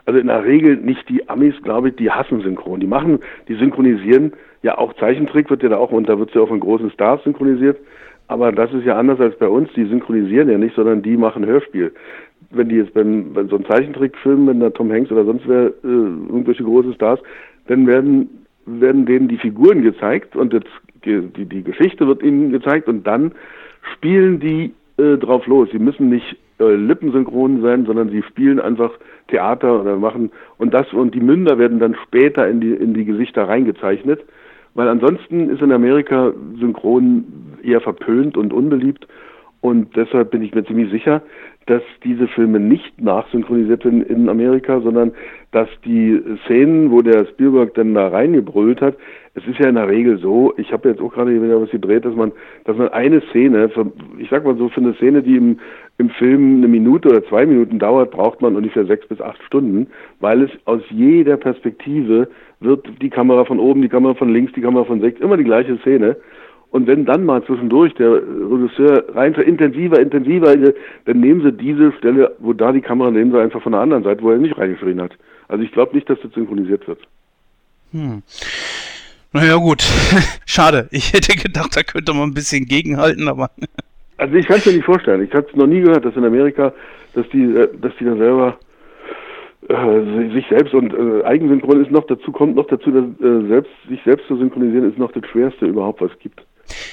Also 0.06 0.19
in 0.19 0.27
der 0.27 0.43
Regel 0.43 0.77
nicht 0.77 1.07
die 1.09 1.30
Amis, 1.30 1.56
glaube 1.64 1.90
ich, 1.90 1.95
die 1.95 2.11
hassen 2.11 2.41
Synchron. 2.41 2.80
Die 2.80 2.88
machen, 2.88 3.19
die 3.48 3.56
synchronisieren 3.56 4.33
ja 4.61 4.77
auch 4.77 4.93
Zeichentrick 4.95 5.49
wird 5.49 5.64
ja 5.64 5.69
da 5.69 5.77
auch, 5.77 5.91
und 5.91 6.09
da 6.09 6.19
wird 6.19 6.33
ja 6.33 6.41
auch 6.41 6.49
von 6.49 6.59
großen 6.59 6.91
Stars 6.91 7.23
synchronisiert. 7.23 7.77
Aber 8.27 8.51
das 8.51 8.73
ist 8.73 8.85
ja 8.85 8.98
anders 8.98 9.19
als 9.19 9.38
bei 9.38 9.48
uns. 9.48 9.69
Die 9.75 9.85
synchronisieren 9.85 10.49
ja 10.49 10.57
nicht, 10.57 10.75
sondern 10.75 11.01
die 11.01 11.17
machen 11.17 11.45
Hörspiel. 11.45 11.93
wenn 12.51 12.69
die 12.69 12.75
jetzt 12.75 12.93
beim, 12.93 13.33
bei 13.33 13.43
so 13.45 13.56
einem 13.56 13.65
Zeichentrickfilm, 13.65 14.48
wenn 14.48 14.59
da 14.59 14.69
Tom 14.69 14.91
Hanks 14.91 15.11
oder 15.11 15.25
sonst 15.25 15.48
wer, 15.48 15.67
äh, 15.67 15.72
irgendwelche 15.83 16.64
große 16.64 16.93
Stars, 16.93 17.19
dann 17.67 17.88
werden, 17.88 18.30
werden 18.65 19.06
denen 19.06 19.27
die 19.27 19.38
Figuren 19.38 19.82
gezeigt 19.82 20.35
und 20.35 20.53
jetzt, 20.53 20.69
die, 21.06 21.45
die 21.45 21.64
Geschichte 21.64 22.07
wird 22.07 22.22
ihnen 22.22 22.51
gezeigt 22.51 22.88
und 22.88 23.06
dann 23.07 23.32
spielen 23.93 24.40
die 24.40 24.73
äh, 24.98 25.18
drauf 25.18 25.48
los. 25.48 25.70
Sie 25.72 25.80
müssen 25.80 26.10
nicht 26.10 26.38
äh, 26.60 26.76
lippensynchron 26.76 27.62
sein, 27.62 27.86
sondern 27.86 28.10
sie 28.10 28.24
spielen 28.24 28.60
einfach 28.60 28.92
Theater 29.28 29.82
oder 29.82 29.98
machen 29.98 30.32
und 30.58 30.74
das 30.74 30.92
und 30.94 31.16
die 31.16 31.22
Münder 31.22 31.58
werden 31.58 31.80
dann 31.80 31.96
später 32.04 32.48
in 32.48 32.62
die 32.62 32.72
in 32.72 32.94
die 32.94 33.06
Gesichter 33.06 33.48
reingezeichnet, 33.48 34.24
weil 34.74 34.88
ansonsten 34.88 35.50
ist 35.50 35.62
in 35.62 35.72
Amerika 35.72 36.34
Synchron 36.60 37.26
eher 37.64 37.82
verpönt 37.82 38.38
und 38.38 38.54
unbeliebt 38.54 39.08
und 39.62 39.96
deshalb 39.96 40.32
bin 40.32 40.44
ich 40.44 40.54
mir 40.54 40.66
ziemlich 40.66 40.92
sicher, 40.92 41.22
dass 41.68 41.82
diese 42.04 42.28
Filme 42.28 42.60
nicht 42.60 43.02
nachsynchronisiert 43.02 43.84
sind 43.84 44.04
in 44.04 44.28
Amerika, 44.28 44.82
sondern 44.82 45.14
dass 45.52 45.70
die 45.86 46.22
Szenen, 46.44 46.92
wo 46.92 47.02
der 47.02 47.26
Spielberg 47.28 47.74
dann 47.76 47.94
da 47.94 48.10
reingebrüllt 48.10 48.82
hat, 48.82 48.98
es 49.36 49.48
ist 49.48 49.58
ja 49.60 49.68
in 49.68 49.76
der 49.76 49.88
Regel 49.88 50.20
so, 50.20 50.53
ich 50.58 50.72
habe 50.72 50.90
jetzt 50.90 51.02
auch 51.02 51.12
gerade 51.12 51.42
wieder 51.42 51.60
was 51.60 51.72
gedreht, 51.72 52.06
dass 52.06 52.16
man, 52.16 52.32
dass 52.66 52.78
man 52.78 52.90
eine 52.90 53.22
Szene, 53.30 53.70
für, 53.70 53.92
ich 54.20 54.30
sag 54.30 54.45
mal 54.45 54.56
so, 54.58 54.70
für 54.70 54.82
eine 54.82 54.94
Szene, 54.94 55.24
die 55.24 55.38
im, 55.38 55.60
im 55.98 56.10
Film 56.12 56.58
eine 56.58 56.68
Minute 56.68 57.10
oder 57.10 57.26
zwei 57.26 57.45
Minuten 57.45 57.80
dauert, 57.80 58.12
braucht 58.12 58.42
man 58.42 58.56
ungefähr 58.56 58.86
sechs 58.86 59.08
bis 59.08 59.20
acht 59.22 59.42
Stunden, 59.44 59.88
weil 60.20 60.44
es 60.44 60.52
aus 60.66 60.82
jeder 60.90 61.38
Perspektive 61.38 62.28
wird 62.60 62.88
die 63.02 63.10
Kamera 63.10 63.45
von 63.45 63.60
oben, 63.60 63.82
die 63.82 63.90
Kamera 63.90 64.14
von 64.14 64.32
links, 64.32 64.53
die 64.53 64.62
Kamera 64.62 64.86
von 64.86 65.02
sechs, 65.02 65.20
immer 65.20 65.38
die 65.38 65.44
gleiche 65.44 65.78
Szene. 65.80 66.16
Und 66.70 66.88
wenn 66.88 67.06
dann 67.06 67.26
mal 67.26 67.44
zwischendurch 67.44 67.94
der 67.95 68.14
Regisseur 68.14 69.16
rein 69.16 69.34
intensiver, 69.36 70.00
intensiver, 70.00 70.56
dann 71.06 71.20
nehmen 71.20 71.42
sie 71.42 71.52
diese 71.52 71.92
Stelle, 71.94 72.36
wo 72.40 72.53
da 72.53 72.72
die 72.72 72.82
Kamera, 72.82 73.12
nehmen 73.12 73.32
sie 73.32 73.40
einfach 73.40 73.62
von 73.62 73.74
der 73.74 73.82
anderen 73.82 74.03
Seite, 74.03 74.24
wo 74.24 74.32
er 74.32 74.38
nicht 74.38 74.58
reingeschrien 74.58 75.02
hat. 75.02 75.12
Also 75.48 75.64
ich 75.64 75.72
glaube 75.72 75.95
nicht, 75.95 76.10
dass 76.10 76.20
das 76.22 76.32
synchronisiert 76.34 76.88
wird. 76.88 77.00
Hm. 77.92 78.24
Naja 79.34 79.56
gut, 79.56 79.82
schade. 80.45 80.88
Ich 80.92 81.12
hätte 81.12 81.36
gedacht, 81.36 81.76
da 81.76 81.82
könnte 81.82 82.14
man 82.14 82.30
ein 82.30 82.34
bisschen 82.36 82.66
gegenhalten, 82.66 83.28
aber... 83.28 83.50
also 84.18 84.36
ich 84.36 84.45
kann 84.48 84.58
es 84.58 84.66
mir 84.68 84.74
nicht 84.74 84.86
vorstellen. 84.86 85.24
Ich 85.24 85.34
habe 85.34 85.48
es 85.50 85.56
noch 85.56 85.66
nie 85.66 85.82
gehört, 85.82 86.06
dass 86.06 86.16
in 86.16 86.24
Amerika, 86.24 86.72
dass 87.16 87.28
die, 87.30 87.44
äh, 87.44 87.68
dass 87.82 87.92
die 88.00 88.06
da 88.06 88.16
selber 88.16 88.60
äh, 89.70 90.32
sich 90.34 90.45
selbst 90.50 90.76
und 90.76 90.94
äh, 90.94 91.24
Eigensynchron 91.24 91.84
ist 91.84 91.92
noch 91.92 92.06
dazu, 92.06 92.32
kommt 92.32 92.56
noch 92.56 92.68
dazu, 92.68 92.92
dass 92.92 93.06
äh, 93.28 93.48
selbst, 93.48 93.72
sich 93.90 94.00
selbst 94.03 94.28
zu 94.28 94.38
synchronisieren 94.38 94.90
ist 94.90 95.00
noch 95.00 95.12
das 95.12 95.26
Schwerste 95.26 95.66
überhaupt, 95.66 96.02
was 96.02 96.12
es 96.12 96.20
gibt. 96.20 96.45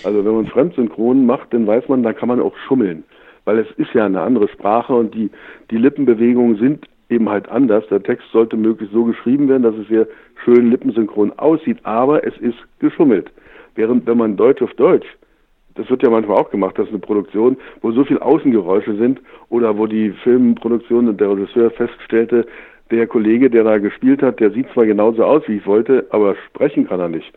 Also 0.05 0.25
wenn 0.25 0.35
man 0.35 0.47
Fremdsynchron 0.47 1.27
macht, 1.27 1.53
dann 1.53 1.67
weiß 1.67 1.89
man, 1.89 2.03
da 2.03 2.15
kann 2.15 2.29
man 2.29 2.41
auch 2.41 2.57
schummeln. 2.67 3.05
Weil 3.45 3.59
es 3.59 3.69
ist 3.77 3.93
ja 3.93 4.07
eine 4.07 4.23
andere 4.23 4.49
Sprache 4.49 4.95
und 4.95 5.15
die, 5.15 5.31
die 5.71 5.77
Lippenbewegungen 5.77 6.57
sind 6.57 6.87
eben 7.11 7.29
halt 7.29 7.49
anders. 7.49 7.85
Der 7.89 8.03
Text 8.03 8.27
sollte 8.33 8.57
möglichst 8.57 8.95
so 8.95 9.05
geschrieben 9.05 9.49
werden, 9.49 9.63
dass 9.63 9.75
es 9.75 9.89
sehr 9.89 10.07
schön 10.45 10.71
lippensynchron 10.71 11.33
aussieht, 11.39 11.79
aber 11.83 12.27
es 12.27 12.37
ist 12.39 12.59
geschummelt. 12.79 13.31
Während 13.75 14.07
wenn 14.07 14.19
man 14.19 14.37
Deutsch 14.37 14.63
auf 14.63 14.73
Deutsch, 14.75 15.07
das 15.75 15.89
wird 15.89 16.03
ja 16.03 16.11
manchmal 16.11 16.39
auch 16.39 16.51
gemacht, 16.51 16.79
dass 16.79 16.89
eine 16.89 16.99
Produktion, 16.99 17.57
wo 17.81 17.93
so 17.93 18.05
viel 18.05 18.19
Außengeräusche 18.19 18.97
sind 18.97 19.21
oder 19.49 19.77
wo 19.77 19.87
die 19.87 20.11
Filmproduktion 20.11 21.09
und 21.09 21.21
der 21.21 21.31
Regisseur 21.31 21.71
feststellte, 21.71 22.47
der 22.91 23.07
Kollege, 23.07 23.49
der 23.49 23.65
da 23.65 23.79
gespielt 23.79 24.21
hat, 24.21 24.41
der 24.41 24.51
sieht 24.51 24.69
zwar 24.73 24.85
genauso 24.85 25.25
aus, 25.25 25.43
wie 25.47 25.57
ich 25.59 25.67
wollte, 25.67 26.07
aber 26.11 26.35
sprechen 26.49 26.89
kann 26.89 26.99
er 26.99 27.09
nicht 27.09 27.33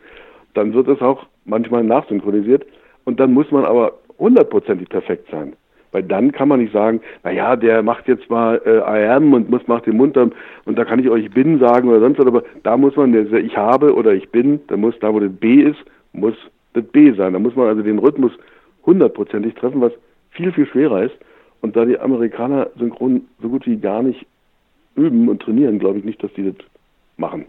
dann 0.53 0.73
wird 0.73 0.87
es 0.87 1.01
auch 1.01 1.25
manchmal 1.45 1.83
nachsynchronisiert 1.83 2.65
und 3.05 3.19
dann 3.19 3.33
muss 3.33 3.51
man 3.51 3.65
aber 3.65 3.93
hundertprozentig 4.19 4.89
perfekt 4.89 5.27
sein. 5.31 5.55
Weil 5.93 6.03
dann 6.03 6.31
kann 6.31 6.49
man 6.49 6.59
nicht 6.59 6.73
sagen, 6.73 6.99
naja, 7.23 7.55
der 7.55 7.81
macht 7.83 8.07
jetzt 8.07 8.29
mal 8.29 8.61
äh, 8.65 8.79
I 8.79 9.07
am 9.09 9.33
und 9.33 9.49
muss 9.49 9.65
macht 9.67 9.85
den 9.85 9.95
Mund 9.95 10.17
und 10.17 10.33
da 10.65 10.83
kann 10.83 10.99
ich 10.99 11.09
euch 11.09 11.31
bin 11.31 11.59
sagen 11.59 11.87
oder 11.87 12.01
sonst 12.01 12.19
was, 12.19 12.27
aber 12.27 12.43
da 12.63 12.75
muss 12.75 12.95
man, 12.95 13.13
ich 13.13 13.55
habe 13.55 13.95
oder 13.95 14.13
ich 14.13 14.29
bin, 14.29 14.59
da 14.67 14.75
muss, 14.75 14.95
da 14.99 15.13
wo 15.13 15.19
das 15.19 15.31
B 15.31 15.61
ist, 15.61 15.79
muss 16.11 16.35
das 16.73 16.83
B 16.85 17.13
sein. 17.13 17.33
Da 17.33 17.39
muss 17.39 17.55
man 17.55 17.67
also 17.67 17.81
den 17.81 17.99
Rhythmus 17.99 18.33
hundertprozentig 18.85 19.53
treffen, 19.55 19.81
was 19.81 19.93
viel, 20.31 20.51
viel 20.51 20.65
schwerer 20.65 21.03
ist. 21.03 21.15
Und 21.61 21.75
da 21.75 21.85
die 21.85 21.97
Amerikaner 21.97 22.67
synchron 22.77 23.21
so 23.41 23.47
gut 23.47 23.65
wie 23.65 23.77
gar 23.77 24.03
nicht 24.03 24.25
üben 24.95 25.29
und 25.29 25.41
trainieren, 25.41 25.79
glaube 25.79 25.99
ich 25.99 26.03
nicht, 26.03 26.21
dass 26.21 26.33
die 26.33 26.43
das 26.43 26.55
machen 27.17 27.45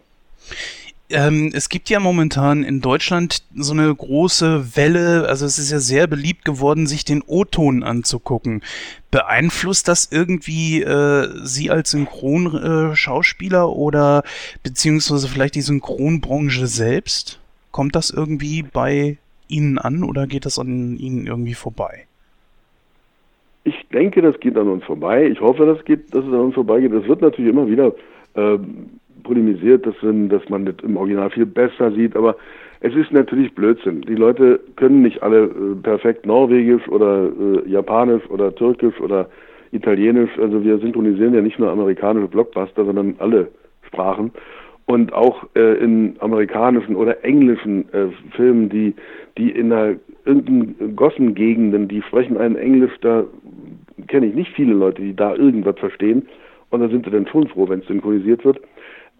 ähm, 1.10 1.50
es 1.52 1.68
gibt 1.68 1.90
ja 1.90 2.00
momentan 2.00 2.62
in 2.64 2.80
Deutschland 2.80 3.42
so 3.54 3.72
eine 3.72 3.94
große 3.94 4.76
Welle, 4.76 5.28
also 5.28 5.44
es 5.44 5.58
ist 5.58 5.70
ja 5.70 5.78
sehr 5.78 6.06
beliebt 6.06 6.44
geworden, 6.44 6.86
sich 6.86 7.04
den 7.04 7.22
O-Ton 7.26 7.82
anzugucken. 7.82 8.62
Beeinflusst 9.10 9.86
das 9.86 10.10
irgendwie 10.10 10.82
äh, 10.82 11.28
Sie 11.42 11.70
als 11.70 11.90
Synchronschauspieler 11.90 13.62
äh, 13.62 13.66
oder 13.66 14.22
beziehungsweise 14.62 15.28
vielleicht 15.28 15.54
die 15.54 15.60
Synchronbranche 15.60 16.66
selbst? 16.66 17.40
Kommt 17.70 17.94
das 17.94 18.10
irgendwie 18.10 18.62
bei 18.62 19.18
Ihnen 19.48 19.78
an 19.78 20.04
oder 20.04 20.26
geht 20.26 20.46
das 20.46 20.58
an 20.58 20.96
Ihnen 20.96 21.26
irgendwie 21.26 21.54
vorbei? 21.54 22.06
Ich 23.64 23.86
denke, 23.92 24.22
das 24.22 24.38
geht 24.40 24.56
an 24.56 24.68
uns 24.68 24.84
vorbei. 24.84 25.26
Ich 25.26 25.40
hoffe, 25.40 25.66
das 25.66 25.84
geht, 25.84 26.14
dass 26.14 26.24
es 26.24 26.32
an 26.32 26.40
uns 26.40 26.54
vorbeigeht. 26.54 26.92
Es 26.92 27.06
wird 27.08 27.20
natürlich 27.20 27.50
immer 27.50 27.66
wieder 27.66 27.94
ähm, 28.36 29.00
polemisiert, 29.24 29.84
dass, 29.86 29.96
dass 30.02 30.48
man 30.48 30.66
das 30.66 30.76
im 30.82 30.96
Original 30.96 31.30
viel 31.30 31.46
besser 31.46 31.90
sieht, 31.90 32.14
aber 32.14 32.36
es 32.80 32.94
ist 32.94 33.12
natürlich 33.12 33.54
Blödsinn. 33.54 34.02
Die 34.02 34.14
Leute 34.14 34.60
können 34.76 35.00
nicht 35.00 35.22
alle 35.22 35.44
äh, 35.44 35.74
perfekt 35.82 36.26
Norwegisch 36.26 36.86
oder 36.88 37.30
äh, 37.30 37.68
Japanisch 37.68 38.28
oder 38.28 38.54
Türkisch 38.54 39.00
oder 39.00 39.28
Italienisch. 39.72 40.30
Also 40.38 40.62
wir 40.62 40.78
synchronisieren 40.78 41.34
ja 41.34 41.40
nicht 41.40 41.58
nur 41.58 41.70
amerikanische 41.70 42.28
Blockbuster, 42.28 42.84
sondern 42.84 43.14
alle 43.18 43.48
Sprachen. 43.86 44.32
Und 44.84 45.14
auch 45.14 45.46
äh, 45.56 45.82
in 45.82 46.16
amerikanischen 46.20 46.94
oder 46.94 47.24
englischen 47.24 47.90
äh, 47.94 48.08
Filmen, 48.36 48.68
die, 48.68 48.94
die 49.38 49.50
in 49.50 49.70
der 49.70 49.96
irgendeinen 50.26 50.94
Gossengegenden, 50.94 51.88
die 51.88 52.02
sprechen 52.02 52.36
einen 52.36 52.56
Englisch, 52.56 52.92
da 53.00 53.24
kenne 54.08 54.26
ich 54.26 54.34
nicht 54.34 54.52
viele 54.52 54.74
Leute, 54.74 55.00
die 55.00 55.16
da 55.16 55.34
irgendwas 55.34 55.78
verstehen. 55.78 56.28
Und 56.68 56.80
da 56.80 56.88
sind 56.88 57.06
sie 57.06 57.10
dann 57.10 57.26
schon 57.28 57.48
froh, 57.48 57.66
wenn 57.66 57.80
es 57.80 57.86
synchronisiert 57.86 58.44
wird. 58.44 58.60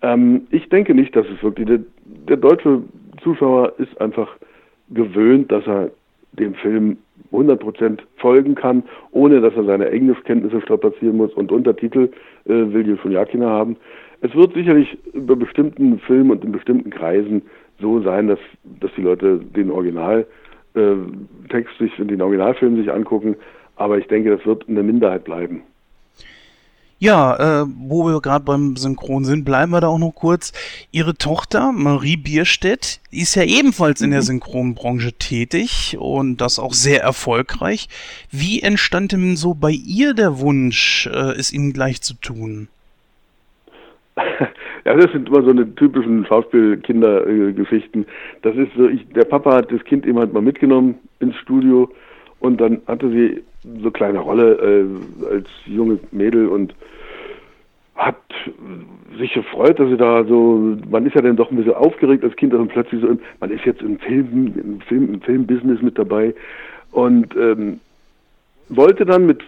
Ähm, 0.03 0.47
ich 0.51 0.69
denke 0.69 0.95
nicht, 0.95 1.15
dass 1.17 1.27
es 1.27 1.43
wirklich, 1.43 1.67
der, 1.67 1.81
der 2.29 2.37
deutsche 2.37 2.83
Zuschauer 3.23 3.73
ist 3.79 4.01
einfach 4.01 4.29
gewöhnt, 4.91 5.51
dass 5.51 5.67
er 5.67 5.91
dem 6.33 6.55
Film 6.55 6.99
100% 7.33 7.99
folgen 8.17 8.55
kann, 8.55 8.83
ohne 9.13 9.41
dass 9.41 9.55
er 9.55 9.65
seine 9.65 9.91
Englischkenntnisse 9.91 10.61
strapazieren 10.61 11.17
muss 11.17 11.33
und 11.35 11.53
Untertitel 11.53 12.11
äh, 12.45 12.51
will 12.51 12.85
die 12.85 12.97
von 12.97 13.13
Jakina 13.13 13.49
haben. 13.49 13.77
Es 14.21 14.35
wird 14.35 14.55
sicherlich 14.55 14.97
über 15.13 15.37
bestimmten 15.37 15.99
Filmen 15.99 16.31
und 16.31 16.45
in 16.45 16.53
bestimmten 16.53 16.91
Kreisen 16.91 17.43
so 17.81 18.01
sein, 18.01 18.29
dass, 18.29 18.39
dass 18.81 18.91
die 18.97 19.03
Leute 19.03 19.39
den 19.39 19.71
Originaltext 19.71 20.29
äh, 20.75 21.65
sich, 21.79 21.95
den 21.99 22.23
Originalfilm 22.23 22.77
sich 22.77 22.91
angucken, 22.91 23.37
aber 23.77 23.99
ich 23.99 24.07
denke, 24.07 24.31
das 24.31 24.47
wird 24.47 24.69
eine 24.69 24.83
Minderheit 24.83 25.25
bleiben. 25.25 25.63
Ja, 27.05 27.37
äh, 27.37 27.67
wo 27.87 28.07
wir 28.07 28.19
gerade 28.23 28.47
beim 28.47 28.77
Synchron 28.77 29.27
sind, 29.27 29.45
bleiben 29.45 29.73
wir 29.73 29.83
da 29.83 29.89
auch 29.89 29.99
noch 29.99 30.13
kurz. 30.13 30.55
Ihre 30.91 31.15
Tochter, 31.15 31.71
Marie 31.71 32.17
Bierstedt, 32.17 33.03
ist 33.13 33.35
ja 33.35 33.43
ebenfalls 33.43 34.01
in 34.01 34.09
der 34.09 34.21
mhm. 34.21 34.41
Synchronbranche 34.41 35.13
tätig 35.13 35.99
und 36.01 36.41
das 36.41 36.59
auch 36.59 36.73
sehr 36.73 37.03
erfolgreich. 37.03 37.91
Wie 38.31 38.63
entstand 38.63 39.13
denn 39.13 39.37
so 39.37 39.53
bei 39.53 39.73
ihr 39.73 40.15
der 40.15 40.41
Wunsch, 40.41 41.07
äh, 41.07 41.33
es 41.39 41.53
ihnen 41.53 41.75
gleich 41.75 42.01
zu 42.01 42.15
tun? 42.15 42.69
Ja, 44.87 44.93
das 44.95 45.13
sind 45.13 45.31
immer 45.31 45.43
so 45.43 45.49
eine 45.49 45.75
typischen 45.77 46.27
Schauspielkindergeschichten. 46.27 48.05
Das 48.43 48.55
ist 48.55 48.69
so, 48.77 48.87
ich, 48.87 49.09
der 49.15 49.25
Papa 49.25 49.57
hat 49.57 49.73
das 49.73 49.83
Kind 49.85 50.05
eben 50.05 50.19
halt 50.19 50.35
mal 50.35 50.43
mitgenommen 50.43 50.97
ins 51.21 51.35
Studio 51.37 51.89
und 52.45 52.61
dann 52.61 52.83
hatte 52.87 53.09
sie 53.09 53.43
so 53.83 53.91
kleine 53.91 54.19
Rolle 54.19 54.53
äh, 54.53 55.35
als 55.35 55.49
junge 55.65 55.99
Mädel 56.13 56.49
und 56.49 56.75
hat 57.97 58.17
sich 59.19 59.33
gefreut, 59.33 59.79
dass 59.79 59.89
sie 59.89 59.97
da 59.97 60.25
so, 60.25 60.77
man 60.91 61.07
ist 61.07 61.15
ja 61.15 61.23
dann 61.23 61.37
doch 61.37 61.51
ein 61.51 61.57
bisschen 61.57 61.75
aufgeregt 61.75 62.23
als 62.23 62.37
Kind, 62.37 62.53
und 62.53 62.69
plötzlich 62.69 63.01
so, 63.01 63.17
man 63.41 63.51
ist 63.51 63.65
jetzt 63.65 63.81
im 63.81 63.99
Film, 63.99 64.53
im 64.57 64.81
Film, 64.83 65.15
im 65.15 65.21
Filmbusiness 65.23 65.81
mit 65.81 65.97
dabei 65.97 66.35
und 66.93 67.35
ähm, 67.37 67.81
wollte 68.69 69.07
dann 69.07 69.27
mit 69.27 69.43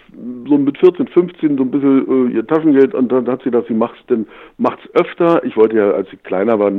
so 0.46 0.56
mit 0.56 0.78
14, 0.78 1.08
15 1.08 1.56
so 1.58 1.64
ein 1.64 1.70
bisschen 1.70 2.30
äh, 2.30 2.34
ihr 2.34 2.46
Taschengeld 2.46 2.94
und 2.94 3.12
dann 3.12 3.26
hat 3.26 3.42
sie 3.42 3.50
gesagt, 3.50 3.68
sie 3.68 3.74
macht's 3.74 4.04
denn 4.08 4.26
macht's 4.56 4.88
öfter. 4.94 5.44
Ich 5.44 5.56
wollte 5.56 5.76
ja, 5.76 5.90
als 5.90 6.08
sie 6.10 6.16
kleiner 6.16 6.58
war, 6.58 6.72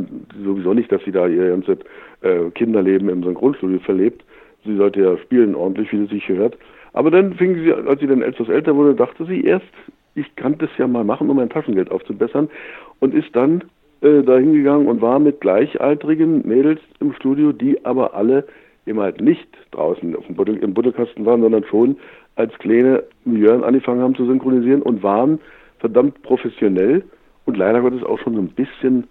sowieso 0.43 0.73
nicht, 0.73 0.91
dass 0.91 1.03
sie 1.03 1.11
da 1.11 1.27
ihr 1.27 1.49
ganzes 1.49 1.79
äh, 2.21 2.49
Kinderleben 2.55 3.09
im 3.09 3.23
Synchronstudio 3.23 3.79
verlebt. 3.79 4.23
Sie 4.65 4.75
sollte 4.75 5.01
ja 5.01 5.17
spielen 5.17 5.55
ordentlich, 5.55 5.91
wie 5.91 5.97
sie 6.05 6.15
sich 6.15 6.27
gehört. 6.27 6.57
Aber 6.93 7.11
dann 7.11 7.33
fing 7.33 7.55
sie, 7.55 7.71
als 7.71 7.99
sie 7.99 8.07
dann 8.07 8.21
etwas 8.21 8.49
älter 8.49 8.75
wurde, 8.75 8.95
dachte 8.95 9.25
sie 9.25 9.43
erst, 9.43 9.65
ich 10.15 10.35
kann 10.35 10.57
das 10.57 10.69
ja 10.77 10.87
mal 10.87 11.03
machen, 11.03 11.29
um 11.29 11.37
mein 11.37 11.49
Taschengeld 11.49 11.91
aufzubessern 11.91 12.49
und 12.99 13.13
ist 13.13 13.35
dann 13.35 13.63
äh, 14.01 14.23
dahin 14.23 14.53
gegangen 14.53 14.87
und 14.87 15.01
war 15.01 15.19
mit 15.19 15.41
gleichaltrigen 15.41 16.47
Mädels 16.47 16.79
im 16.99 17.13
Studio, 17.13 17.51
die 17.51 17.83
aber 17.85 18.15
alle 18.15 18.45
immer 18.85 19.03
halt 19.03 19.21
nicht 19.21 19.47
draußen 19.71 20.15
auf 20.15 20.25
dem 20.25 20.35
Buddel, 20.35 20.57
im 20.57 20.73
Buddelkasten 20.73 21.25
waren, 21.25 21.41
sondern 21.41 21.63
schon 21.65 21.97
als 22.35 22.53
Kleine 22.59 23.03
Jörn 23.25 23.63
angefangen 23.63 24.01
haben 24.01 24.15
zu 24.15 24.25
synchronisieren 24.25 24.81
und 24.81 25.03
waren 25.03 25.39
verdammt 25.79 26.21
professionell 26.23 27.03
und 27.45 27.57
leider 27.57 27.81
Gottes 27.81 28.03
auch 28.03 28.19
schon 28.19 28.35
so 28.35 28.41
ein 28.41 28.49
bisschen 28.49 29.07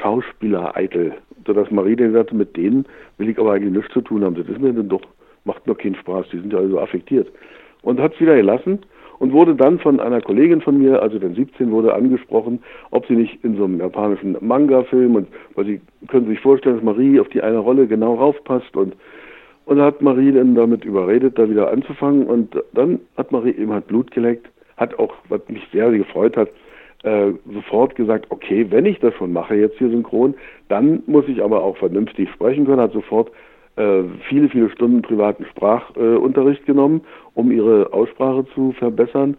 Schauspieler-eitel, 0.00 1.14
sodass 1.46 1.70
Marie 1.70 1.96
dann 1.96 2.12
sagte, 2.12 2.34
mit 2.34 2.56
denen 2.56 2.84
will 3.18 3.28
ich 3.28 3.38
aber 3.38 3.52
eigentlich 3.52 3.72
nichts 3.72 3.92
zu 3.92 4.00
tun 4.00 4.24
haben. 4.24 4.34
Das 4.34 4.48
ist 4.48 4.60
mir 4.60 4.72
dann 4.72 4.88
doch, 4.88 5.02
macht 5.44 5.66
mir 5.66 5.74
keinen 5.74 5.94
Spaß, 5.94 6.26
die 6.32 6.38
sind 6.38 6.52
ja 6.52 6.58
alle 6.58 6.68
so 6.68 6.80
affektiert. 6.80 7.28
Und 7.82 8.00
hat 8.00 8.14
es 8.14 8.20
wieder 8.20 8.36
gelassen 8.36 8.80
und 9.18 9.32
wurde 9.32 9.54
dann 9.54 9.78
von 9.78 10.00
einer 10.00 10.20
Kollegin 10.20 10.60
von 10.60 10.78
mir, 10.78 11.00
also 11.02 11.18
dann 11.18 11.34
17, 11.34 11.70
wurde 11.70 11.94
angesprochen, 11.94 12.62
ob 12.90 13.06
sie 13.06 13.14
nicht 13.14 13.42
in 13.44 13.56
so 13.56 13.64
einem 13.64 13.78
japanischen 13.78 14.36
Manga-Film 14.40 15.14
und 15.14 15.28
weil 15.54 15.66
sie 15.66 15.80
können 16.08 16.26
sich 16.26 16.40
vorstellen, 16.40 16.76
dass 16.76 16.84
Marie 16.84 17.20
auf 17.20 17.28
die 17.28 17.42
eine 17.42 17.58
Rolle 17.58 17.86
genau 17.86 18.14
raufpasst 18.14 18.76
und 18.76 18.94
und 19.66 19.80
hat 19.80 20.00
Marie 20.00 20.32
dann 20.32 20.54
damit 20.54 20.84
überredet, 20.84 21.38
da 21.38 21.50
wieder 21.50 21.70
anzufangen 21.70 22.26
und 22.26 22.56
dann 22.72 23.00
hat 23.16 23.32
Marie 23.32 23.50
eben 23.50 23.72
halt 23.72 23.88
Blut 23.88 24.12
geleckt, 24.12 24.46
hat 24.76 24.98
auch, 24.98 25.14
was 25.28 25.40
mich 25.48 25.62
sehr 25.72 25.90
gefreut 25.90 26.36
hat, 26.36 26.48
äh, 27.02 27.32
sofort 27.52 27.94
gesagt, 27.94 28.26
okay, 28.30 28.66
wenn 28.70 28.86
ich 28.86 28.98
das 29.00 29.14
schon 29.14 29.32
mache 29.32 29.54
jetzt 29.54 29.78
hier 29.78 29.90
synchron, 29.90 30.34
dann 30.68 31.02
muss 31.06 31.28
ich 31.28 31.42
aber 31.42 31.62
auch 31.62 31.76
vernünftig 31.76 32.30
sprechen 32.30 32.66
können, 32.66 32.80
hat 32.80 32.92
sofort 32.92 33.30
äh, 33.76 34.02
viele, 34.28 34.48
viele 34.48 34.70
Stunden 34.70 35.02
privaten 35.02 35.44
Sprachunterricht 35.46 36.62
äh, 36.62 36.66
genommen, 36.66 37.02
um 37.34 37.52
ihre 37.52 37.92
Aussprache 37.92 38.46
zu 38.54 38.72
verbessern 38.72 39.36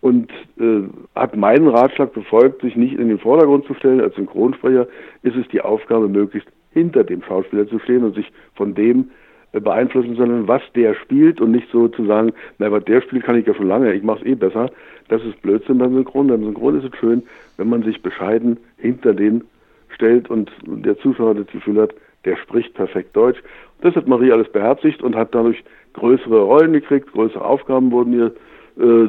und 0.00 0.30
äh, 0.58 0.82
hat 1.14 1.34
meinen 1.36 1.68
Ratschlag 1.68 2.12
befolgt, 2.12 2.62
sich 2.62 2.76
nicht 2.76 2.98
in 2.98 3.08
den 3.08 3.18
Vordergrund 3.18 3.64
zu 3.66 3.74
stellen. 3.74 4.02
Als 4.02 4.14
Synchronsprecher 4.16 4.86
ist 5.22 5.36
es 5.36 5.48
die 5.48 5.62
Aufgabe, 5.62 6.08
möglichst 6.08 6.48
hinter 6.72 7.04
dem 7.04 7.22
Schauspieler 7.22 7.66
zu 7.68 7.78
stehen 7.78 8.04
und 8.04 8.14
sich 8.14 8.30
von 8.54 8.74
dem 8.74 9.10
äh, 9.52 9.60
beeinflussen, 9.60 10.16
sondern 10.16 10.46
was 10.46 10.62
der 10.74 10.94
spielt 10.94 11.40
und 11.40 11.52
nicht 11.52 11.70
so 11.70 11.88
zu 11.88 12.04
sagen, 12.04 12.32
na, 12.58 12.70
was 12.70 12.84
der 12.84 13.00
spielt, 13.00 13.24
kann 13.24 13.38
ich 13.38 13.46
ja 13.46 13.54
schon 13.54 13.68
lange, 13.68 13.94
ich 13.94 14.02
mache 14.02 14.20
es 14.20 14.26
eh 14.26 14.34
besser. 14.34 14.70
Das 15.08 15.22
ist 15.22 15.40
Blödsinn 15.42 15.78
beim 15.78 15.94
Synchron. 15.94 16.28
Beim 16.28 16.44
Synchron 16.44 16.78
ist 16.78 16.92
es 16.92 16.98
schön, 16.98 17.22
wenn 17.56 17.68
man 17.68 17.82
sich 17.82 18.02
bescheiden 18.02 18.58
hinter 18.78 19.14
den 19.14 19.44
stellt 19.90 20.28
und 20.30 20.50
der 20.66 20.98
Zuschauer 20.98 21.34
das 21.34 21.46
Gefühl 21.48 21.80
hat, 21.80 21.94
der 22.24 22.36
spricht 22.36 22.74
perfekt 22.74 23.14
Deutsch. 23.16 23.42
Das 23.80 23.94
hat 23.94 24.08
Marie 24.08 24.32
alles 24.32 24.50
beherzigt 24.50 25.02
und 25.02 25.14
hat 25.14 25.34
dadurch 25.34 25.62
größere 25.92 26.40
Rollen 26.40 26.72
gekriegt, 26.72 27.12
größere 27.12 27.44
Aufgaben 27.44 27.90
wurden 27.90 28.12
ihr 28.12 28.34
äh, 28.82 29.08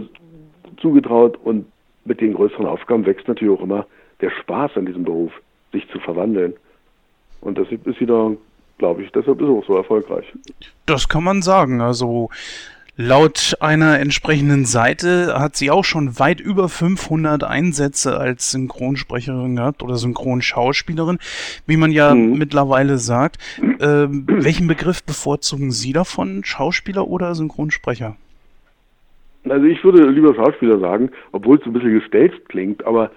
zugetraut 0.82 1.38
und 1.44 1.66
mit 2.04 2.22
den 2.22 2.34
größeren 2.34 2.66
Aufgaben 2.66 3.06
wächst 3.06 3.28
natürlich 3.28 3.58
auch 3.58 3.64
immer 3.64 3.86
der 4.22 4.30
Spaß 4.30 4.72
an 4.76 4.86
diesem 4.86 5.04
Beruf, 5.04 5.32
sich 5.72 5.88
zu 5.90 6.00
verwandeln. 6.00 6.54
Und 7.42 7.58
das 7.58 7.68
ist 7.72 8.00
sie 8.00 8.06
da, 8.06 8.32
glaube 8.78 9.04
ich, 9.04 9.12
deshalb 9.12 9.42
ist 9.42 9.48
auch 9.48 9.66
so 9.66 9.76
erfolgreich. 9.76 10.26
Das 10.86 11.08
kann 11.08 11.24
man 11.24 11.42
sagen. 11.42 11.82
Also 11.82 12.30
Laut 12.98 13.58
einer 13.60 14.00
entsprechenden 14.00 14.64
Seite 14.64 15.38
hat 15.38 15.58
sie 15.58 15.70
auch 15.70 15.84
schon 15.84 16.18
weit 16.18 16.40
über 16.40 16.70
500 16.70 17.44
Einsätze 17.44 18.18
als 18.18 18.52
Synchronsprecherin 18.52 19.58
gehabt 19.58 19.84
oder 19.84 19.96
Synchronschauspielerin, 19.96 21.18
wie 21.68 21.76
man 21.76 21.92
ja 21.92 22.16
mhm. 22.16 22.38
mittlerweile 22.38 22.98
sagt. 22.98 23.38
Äh, 23.76 24.08
welchen 24.10 24.68
Begriff 24.68 25.04
bevorzugen 25.04 25.72
Sie 25.72 25.92
davon, 25.92 26.46
Schauspieler 26.46 27.10
oder 27.10 27.36
Synchronsprecher? 27.36 28.16
Also 29.50 29.66
ich 29.66 29.84
würde 29.84 30.10
lieber 30.10 30.34
Schauspieler 30.34 30.80
sagen, 30.80 31.10
obwohl 31.34 31.58
es 31.58 31.66
ein 31.66 31.74
bisschen 31.74 32.00
gestellt 32.00 32.48
klingt, 32.48 32.86
aber, 32.86 33.12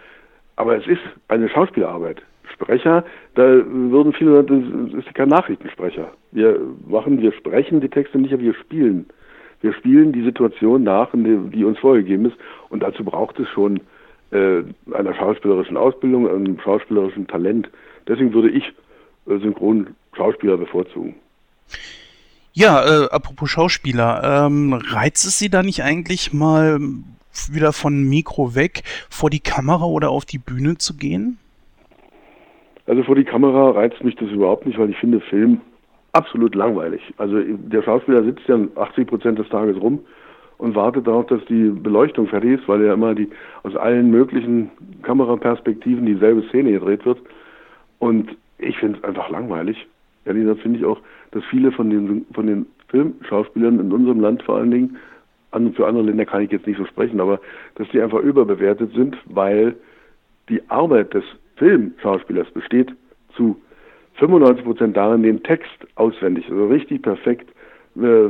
aber 0.56 0.76
es 0.76 0.86
ist 0.88 1.00
eine 1.28 1.48
Schauspielerarbeit. 1.48 2.22
Sprecher, 2.52 3.04
da 3.36 3.44
würden 3.44 4.12
viele 4.12 4.34
sagen, 4.34 4.90
das 4.92 5.04
ist 5.04 5.14
kein 5.14 5.28
Nachrichtensprecher. 5.28 6.10
Wir 6.32 6.60
machen, 6.88 7.20
wir 7.20 7.32
sprechen 7.32 7.80
die 7.80 7.88
Texte 7.88 8.18
nicht, 8.18 8.34
aber 8.34 8.42
wir 8.42 8.54
spielen 8.54 9.06
wir 9.60 9.72
spielen 9.72 10.12
die 10.12 10.22
Situation 10.22 10.84
nach, 10.84 11.08
die 11.12 11.64
uns 11.64 11.78
vorgegeben 11.78 12.26
ist. 12.26 12.36
Und 12.68 12.82
dazu 12.82 13.04
braucht 13.04 13.38
es 13.40 13.48
schon 13.48 13.80
äh, 14.30 14.62
einer 14.92 15.14
schauspielerischen 15.14 15.76
Ausbildung, 15.76 16.28
einem 16.28 16.60
schauspielerischen 16.60 17.26
Talent. 17.26 17.68
Deswegen 18.06 18.32
würde 18.32 18.50
ich 18.50 18.64
äh, 19.26 19.38
synchron 19.38 19.88
Schauspieler 20.16 20.56
bevorzugen. 20.56 21.14
Ja, 22.52 23.04
äh, 23.04 23.08
apropos 23.10 23.50
Schauspieler, 23.50 24.46
ähm, 24.46 24.72
reizt 24.72 25.24
es 25.26 25.38
Sie 25.38 25.48
da 25.48 25.62
nicht 25.62 25.82
eigentlich 25.82 26.32
mal 26.32 26.78
wieder 27.52 27.72
von 27.72 28.02
Mikro 28.08 28.54
weg, 28.54 28.82
vor 29.10 29.30
die 29.30 29.40
Kamera 29.40 29.84
oder 29.84 30.10
auf 30.10 30.24
die 30.24 30.38
Bühne 30.38 30.76
zu 30.78 30.96
gehen? 30.96 31.38
Also 32.86 33.04
vor 33.04 33.14
die 33.14 33.24
Kamera 33.24 33.70
reizt 33.70 34.02
mich 34.02 34.16
das 34.16 34.30
überhaupt 34.30 34.66
nicht, 34.66 34.78
weil 34.78 34.90
ich 34.90 34.96
finde, 34.96 35.20
Film 35.20 35.60
absolut 36.12 36.54
langweilig. 36.54 37.02
Also 37.16 37.40
der 37.40 37.82
Schauspieler 37.82 38.22
sitzt 38.24 38.46
ja 38.48 38.58
80 38.76 39.06
Prozent 39.06 39.38
des 39.38 39.48
Tages 39.48 39.80
rum 39.80 40.00
und 40.58 40.74
wartet 40.74 41.06
darauf, 41.06 41.26
dass 41.26 41.44
die 41.46 41.70
Beleuchtung 41.70 42.26
fertig 42.26 42.60
ist, 42.60 42.68
weil 42.68 42.84
ja 42.84 42.94
immer 42.94 43.14
die 43.14 43.28
aus 43.62 43.76
allen 43.76 44.10
möglichen 44.10 44.70
Kameraperspektiven 45.02 46.04
dieselbe 46.06 46.42
Szene 46.48 46.72
gedreht 46.72 47.04
wird. 47.06 47.18
Und 47.98 48.36
ich 48.58 48.76
finde 48.78 48.98
es 48.98 49.04
einfach 49.04 49.30
langweilig. 49.30 49.86
Ehrlich 50.24 50.42
gesagt 50.42 50.60
finde 50.60 50.78
ich 50.80 50.84
auch, 50.84 51.00
dass 51.30 51.44
viele 51.44 51.72
von 51.72 51.90
den, 51.90 52.26
von 52.32 52.46
den 52.46 52.66
Filmschauspielern 52.88 53.78
in 53.78 53.92
unserem 53.92 54.20
Land 54.20 54.42
vor 54.42 54.56
allen 54.56 54.70
Dingen, 54.70 54.96
für 55.74 55.86
andere 55.86 56.04
Länder 56.04 56.26
kann 56.26 56.42
ich 56.42 56.50
jetzt 56.50 56.66
nicht 56.66 56.76
so 56.76 56.84
sprechen, 56.84 57.20
aber 57.20 57.40
dass 57.76 57.88
die 57.88 58.02
einfach 58.02 58.20
überbewertet 58.20 58.92
sind, 58.92 59.16
weil 59.26 59.74
die 60.48 60.60
Arbeit 60.68 61.14
des 61.14 61.24
Filmschauspielers 61.56 62.50
besteht 62.50 62.92
zu 63.34 63.56
95 64.18 64.64
Prozent 64.64 64.96
darin, 64.96 65.22
den 65.22 65.42
Text 65.42 65.70
auswendig, 65.94 66.50
also 66.50 66.66
richtig 66.66 67.02
perfekt. 67.02 67.48
Äh, 67.96 68.28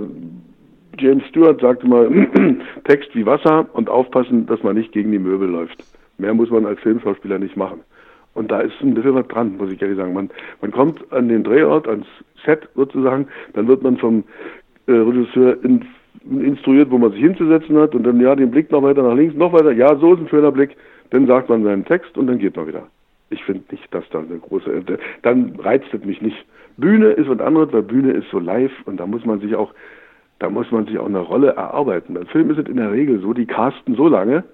James 0.98 1.24
Stewart 1.28 1.60
sagte 1.60 1.86
mal, 1.86 2.10
Text 2.84 3.14
wie 3.14 3.24
Wasser 3.24 3.66
und 3.72 3.88
aufpassen, 3.88 4.46
dass 4.46 4.62
man 4.62 4.76
nicht 4.76 4.92
gegen 4.92 5.12
die 5.12 5.18
Möbel 5.18 5.48
läuft. 5.48 5.84
Mehr 6.18 6.34
muss 6.34 6.50
man 6.50 6.66
als 6.66 6.80
Filmschauspieler 6.80 7.38
nicht 7.38 7.56
machen. 7.56 7.80
Und 8.34 8.50
da 8.50 8.60
ist 8.60 8.74
ein 8.82 8.94
bisschen 8.94 9.14
was 9.14 9.26
dran, 9.28 9.56
muss 9.56 9.70
ich 9.70 9.80
ehrlich 9.80 9.96
sagen. 9.96 10.12
Man, 10.12 10.30
man 10.60 10.70
kommt 10.70 11.00
an 11.12 11.28
den 11.28 11.44
Drehort, 11.44 11.88
ans 11.88 12.06
Set 12.44 12.68
sozusagen, 12.74 13.26
dann 13.54 13.66
wird 13.68 13.82
man 13.82 13.96
vom 13.96 14.24
äh, 14.86 14.92
Regisseur 14.92 15.56
in, 15.64 15.84
instruiert, 16.24 16.90
wo 16.90 16.98
man 16.98 17.12
sich 17.12 17.20
hinzusetzen 17.20 17.78
hat 17.78 17.94
und 17.94 18.04
dann 18.04 18.20
ja 18.20 18.34
den 18.34 18.50
Blick 18.50 18.70
noch 18.70 18.82
weiter 18.82 19.02
nach 19.02 19.14
links, 19.14 19.36
noch 19.36 19.52
weiter, 19.52 19.72
ja, 19.72 19.96
so 19.96 20.14
ist 20.14 20.20
ein 20.20 20.28
schöner 20.28 20.52
Blick, 20.52 20.76
dann 21.10 21.26
sagt 21.26 21.48
man 21.48 21.64
seinen 21.64 21.84
Text 21.84 22.18
und 22.18 22.26
dann 22.26 22.38
geht 22.38 22.56
man 22.56 22.66
wieder 22.68 22.86
ich 23.30 23.44
finde 23.44 23.64
nicht, 23.70 23.92
dass 23.92 24.08
da 24.10 24.20
eine 24.20 24.38
große, 24.38 24.82
dann 25.22 25.56
reizt 25.58 25.92
es 25.92 26.04
mich 26.04 26.20
nicht. 26.20 26.46
Bühne 26.76 27.08
ist 27.10 27.28
was 27.28 27.40
anderes, 27.40 27.72
weil 27.72 27.82
Bühne 27.82 28.12
ist 28.12 28.30
so 28.30 28.38
live 28.38 28.72
und 28.86 28.98
da 28.98 29.06
muss 29.06 29.24
man 29.24 29.40
sich 29.40 29.54
auch, 29.54 29.74
da 30.38 30.48
muss 30.48 30.70
man 30.70 30.86
sich 30.86 30.98
auch 30.98 31.06
eine 31.06 31.20
Rolle 31.20 31.48
erarbeiten. 31.48 32.14
Beim 32.14 32.26
Film 32.26 32.50
ist 32.50 32.58
es 32.58 32.68
in 32.68 32.76
der 32.76 32.92
Regel 32.92 33.20
so, 33.20 33.32
die 33.32 33.46
casten 33.46 33.96
so 33.96 34.08
lange, 34.08 34.44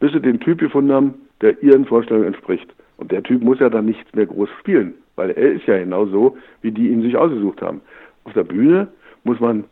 bis 0.00 0.12
sie 0.12 0.20
den 0.20 0.40
Typ 0.40 0.58
gefunden 0.58 0.92
haben, 0.92 1.14
der 1.40 1.62
ihren 1.62 1.84
Vorstellungen 1.84 2.28
entspricht. 2.28 2.72
Und 2.96 3.10
der 3.10 3.22
Typ 3.22 3.42
muss 3.42 3.58
ja 3.58 3.68
dann 3.68 3.86
nichts 3.86 4.14
mehr 4.14 4.26
groß 4.26 4.48
spielen, 4.60 4.94
weil 5.16 5.30
er 5.30 5.52
ist 5.52 5.66
ja 5.66 5.78
genau 5.78 6.06
so, 6.06 6.36
wie 6.62 6.70
die 6.70 6.88
ihn 6.88 7.02
sich 7.02 7.16
ausgesucht 7.16 7.60
haben. 7.60 7.80
Auf 8.22 8.32
der 8.34 8.44
Bühne 8.44 8.88
muss 9.24 9.40
man 9.40 9.64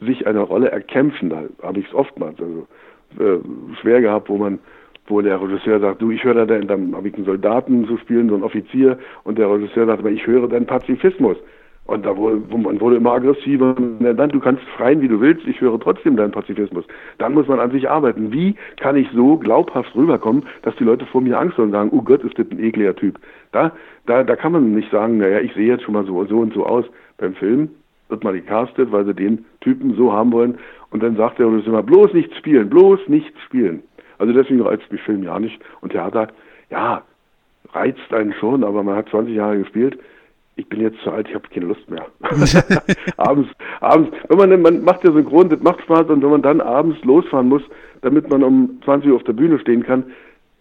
sich 0.00 0.26
eine 0.26 0.40
Rolle 0.40 0.70
erkämpfen, 0.70 1.30
da 1.30 1.44
habe 1.62 1.80
ich 1.80 1.86
es 1.86 1.94
oftmals 1.94 2.38
also, 2.38 2.66
äh, 3.18 3.38
schwer 3.80 4.02
gehabt, 4.02 4.28
wo 4.28 4.36
man 4.36 4.58
wo 5.08 5.20
der 5.20 5.40
Regisseur 5.40 5.80
sagt, 5.80 6.02
du, 6.02 6.10
ich 6.10 6.24
höre 6.24 6.46
da, 6.46 6.58
dann 6.58 6.94
habe 6.94 7.08
ich 7.08 7.14
einen 7.14 7.24
Soldaten 7.24 7.86
zu 7.86 7.96
spielen, 7.98 8.28
so 8.28 8.34
einen 8.34 8.44
Offizier, 8.44 8.98
und 9.24 9.38
der 9.38 9.50
Regisseur 9.50 9.86
sagt, 9.86 10.00
aber 10.00 10.10
ich 10.10 10.26
höre 10.26 10.48
deinen 10.48 10.66
Pazifismus. 10.66 11.36
Und 11.86 12.04
da 12.04 12.16
wurde, 12.16 12.42
man 12.56 12.80
wurde 12.80 12.96
immer 12.96 13.12
aggressiver. 13.12 13.74
Dann, 14.00 14.28
du 14.30 14.40
kannst 14.40 14.62
schreien, 14.76 15.00
wie 15.00 15.08
du 15.08 15.20
willst, 15.20 15.46
ich 15.46 15.60
höre 15.60 15.78
trotzdem 15.78 16.16
deinen 16.16 16.32
Pazifismus. 16.32 16.84
Dann 17.18 17.32
muss 17.32 17.46
man 17.46 17.60
an 17.60 17.70
sich 17.70 17.88
arbeiten. 17.88 18.32
Wie 18.32 18.56
kann 18.76 18.96
ich 18.96 19.08
so 19.14 19.36
glaubhaft 19.36 19.94
rüberkommen, 19.94 20.44
dass 20.62 20.74
die 20.76 20.84
Leute 20.84 21.06
vor 21.06 21.20
mir 21.20 21.38
Angst 21.38 21.56
haben 21.58 21.66
und 21.66 21.72
sagen, 21.72 21.90
oh 21.92 22.02
Gott, 22.02 22.24
ist 22.24 22.36
das 22.38 22.50
ein 22.50 22.58
ekliger 22.58 22.96
Typ. 22.96 23.20
Da, 23.52 23.72
da, 24.06 24.24
da 24.24 24.34
kann 24.34 24.52
man 24.52 24.74
nicht 24.74 24.90
sagen, 24.90 25.18
naja, 25.18 25.38
ich 25.38 25.54
sehe 25.54 25.68
jetzt 25.68 25.84
schon 25.84 25.94
mal 25.94 26.04
so, 26.04 26.24
so 26.24 26.38
und 26.40 26.52
so 26.54 26.66
aus. 26.66 26.84
Beim 27.18 27.34
Film 27.34 27.70
wird 28.08 28.24
mal 28.24 28.32
gecastet, 28.32 28.90
weil 28.90 29.04
sie 29.04 29.14
den 29.14 29.44
Typen 29.60 29.94
so 29.94 30.12
haben 30.12 30.32
wollen. 30.32 30.58
Und 30.90 31.04
dann 31.04 31.16
sagt 31.16 31.38
der 31.38 31.46
Regisseur, 31.46 31.82
bloß 31.84 32.12
nichts 32.14 32.36
spielen, 32.36 32.68
bloß 32.68 33.06
nichts 33.06 33.40
spielen. 33.42 33.82
Also 34.18 34.32
deswegen 34.32 34.62
reizt 34.62 34.90
mich 34.90 35.02
Film 35.02 35.22
ja 35.22 35.38
nicht. 35.38 35.60
Und 35.80 35.92
Theater, 35.92 36.28
ja, 36.70 37.02
reizt 37.72 38.12
einen 38.12 38.32
schon, 38.34 38.64
aber 38.64 38.82
man 38.82 38.96
hat 38.96 39.08
20 39.08 39.34
Jahre 39.34 39.58
gespielt. 39.58 39.98
Ich 40.56 40.68
bin 40.68 40.80
jetzt 40.80 40.98
zu 41.02 41.10
alt, 41.10 41.28
ich 41.28 41.34
habe 41.34 41.48
keine 41.48 41.66
Lust 41.66 41.88
mehr. 41.90 42.06
abends, 43.18 43.50
abends, 43.80 44.16
wenn 44.28 44.38
man, 44.38 44.62
man 44.62 44.84
macht 44.84 45.04
ja 45.04 45.12
synchron, 45.12 45.50
das 45.50 45.60
macht 45.60 45.82
Spaß 45.82 46.08
und 46.08 46.22
wenn 46.22 46.30
man 46.30 46.42
dann 46.42 46.60
abends 46.60 47.02
losfahren 47.04 47.48
muss, 47.48 47.62
damit 48.00 48.30
man 48.30 48.42
um 48.42 48.80
20 48.84 49.10
Uhr 49.10 49.16
auf 49.16 49.24
der 49.24 49.34
Bühne 49.34 49.58
stehen 49.58 49.82
kann, 49.82 50.04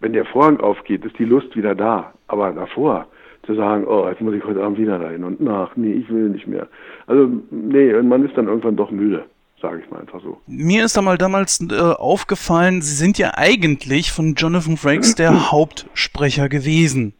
wenn 0.01 0.13
der 0.13 0.25
Vorhang 0.25 0.59
aufgeht, 0.59 1.05
ist 1.05 1.17
die 1.17 1.25
Lust 1.25 1.55
wieder 1.55 1.73
da. 1.75 2.13
Aber 2.27 2.51
davor, 2.51 3.07
zu 3.45 3.55
sagen, 3.55 3.85
oh, 3.87 4.07
jetzt 4.09 4.21
muss 4.21 4.33
ich 4.33 4.43
heute 4.43 4.61
Abend 4.61 4.77
wieder 4.77 4.99
dahin 4.99 5.23
und 5.23 5.39
nach, 5.39 5.75
nee, 5.75 5.93
ich 5.93 6.09
will 6.09 6.29
nicht 6.29 6.47
mehr. 6.47 6.67
Also, 7.07 7.29
nee, 7.51 7.93
man 8.01 8.25
ist 8.25 8.35
dann 8.37 8.47
irgendwann 8.47 8.75
doch 8.75 8.91
müde 8.91 9.23
sage 9.61 9.81
ich 9.83 9.89
mal 9.89 10.01
einfach 10.01 10.21
so. 10.21 10.41
Mir 10.47 10.85
ist 10.85 10.97
da 10.97 11.01
mal 11.01 11.17
damals 11.17 11.61
äh, 11.61 11.75
aufgefallen, 11.75 12.81
Sie 12.81 12.95
sind 12.95 13.17
ja 13.17 13.31
eigentlich 13.35 14.11
von 14.11 14.35
Jonathan 14.35 14.77
Frakes 14.77 15.15
der 15.15 15.51
Hauptsprecher 15.51 16.49
gewesen. 16.49 17.13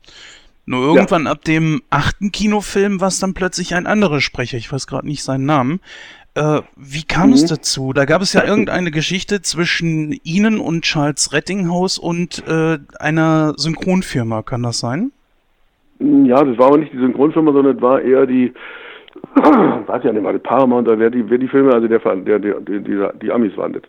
Nur 0.66 0.84
irgendwann 0.84 1.26
ja. 1.26 1.32
ab 1.32 1.44
dem 1.44 1.82
achten 1.90 2.32
Kinofilm 2.32 3.00
war 3.00 3.10
es 3.10 3.20
dann 3.20 3.34
plötzlich 3.34 3.76
ein 3.76 3.86
anderer 3.86 4.20
Sprecher, 4.20 4.58
ich 4.58 4.72
weiß 4.72 4.88
gerade 4.88 5.08
nicht 5.08 5.24
seinen 5.24 5.46
Namen. 5.46 5.80
Äh, 6.34 6.62
wie 6.76 7.04
kam 7.04 7.32
es 7.32 7.46
dazu? 7.46 7.94
Da 7.94 8.04
gab 8.04 8.22
es 8.22 8.34
ja 8.34 8.44
irgendeine 8.44 8.92
Geschichte 8.92 9.42
zwischen 9.42 10.12
Ihnen 10.24 10.60
und 10.60 10.82
Charles 10.82 11.32
Rettinghaus 11.32 11.98
und 11.98 12.44
äh, 12.48 12.78
einer 13.00 13.54
Synchronfirma, 13.56 14.42
kann 14.42 14.62
das 14.62 14.80
sein? 14.80 15.12
Ja, 16.00 16.44
das 16.44 16.58
war 16.58 16.68
aber 16.68 16.80
nicht 16.80 16.92
die 16.92 16.98
Synchronfirma, 16.98 17.54
sondern 17.54 17.78
es 17.78 17.82
war 17.82 18.02
eher 18.02 18.26
die, 18.26 18.54
weiß 19.88 20.04
ja 20.04 20.14
nicht 20.14 20.24
mal, 20.24 20.38
Paramount, 20.40 20.88
wer 20.88 21.10
die, 21.10 21.30
wer 21.30 21.38
die 21.38 21.48
Filme, 21.48 21.74
also 21.74 21.88
der, 21.88 22.00
der, 22.00 22.40
der, 22.40 22.60
der 22.62 22.80
die, 22.80 23.20
die 23.22 23.32
Amis 23.32 23.56
waren 23.58 23.74
das. 23.74 23.84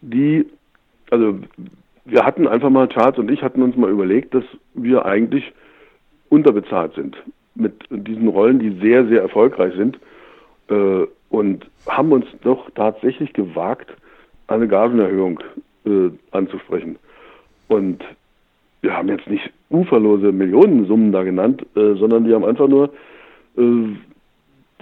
Die, 0.00 0.44
also 1.10 1.38
wir 2.04 2.24
hatten 2.24 2.48
einfach 2.48 2.70
mal, 2.70 2.88
Charles 2.88 3.18
und 3.18 3.30
ich 3.30 3.42
hatten 3.42 3.62
uns 3.62 3.76
mal 3.76 3.90
überlegt, 3.90 4.34
dass 4.34 4.44
wir 4.74 5.06
eigentlich 5.06 5.52
unterbezahlt 6.30 6.94
sind 6.94 7.16
mit 7.54 7.74
diesen 7.90 8.28
Rollen, 8.28 8.58
die 8.58 8.80
sehr, 8.80 9.06
sehr 9.06 9.20
erfolgreich 9.20 9.74
sind 9.76 9.98
äh, 10.68 11.06
und 11.28 11.66
haben 11.86 12.12
uns 12.12 12.26
doch 12.42 12.70
tatsächlich 12.74 13.32
gewagt, 13.34 13.90
eine 14.48 14.66
Gagenerhöhung 14.66 15.40
äh, 15.86 16.10
anzusprechen. 16.32 16.96
Und 17.68 18.02
wir 18.80 18.96
haben 18.96 19.08
jetzt 19.08 19.28
nicht 19.28 19.52
uferlose 19.70 20.32
Millionensummen 20.32 21.12
da 21.12 21.22
genannt, 21.22 21.64
äh, 21.76 21.94
sondern 21.94 22.26
wir 22.26 22.34
haben 22.34 22.44
einfach 22.44 22.68
nur, 22.68 22.90
äh, 23.56 23.94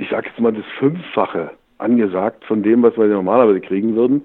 ich 0.01 0.09
sage 0.09 0.29
jetzt 0.29 0.41
mal, 0.41 0.53
das 0.53 0.65
Fünffache 0.79 1.51
angesagt 1.79 2.45
von 2.47 2.63
dem, 2.63 2.83
was 2.83 2.97
wir 2.97 3.07
normalerweise 3.07 3.61
kriegen 3.61 3.95
würden. 3.95 4.23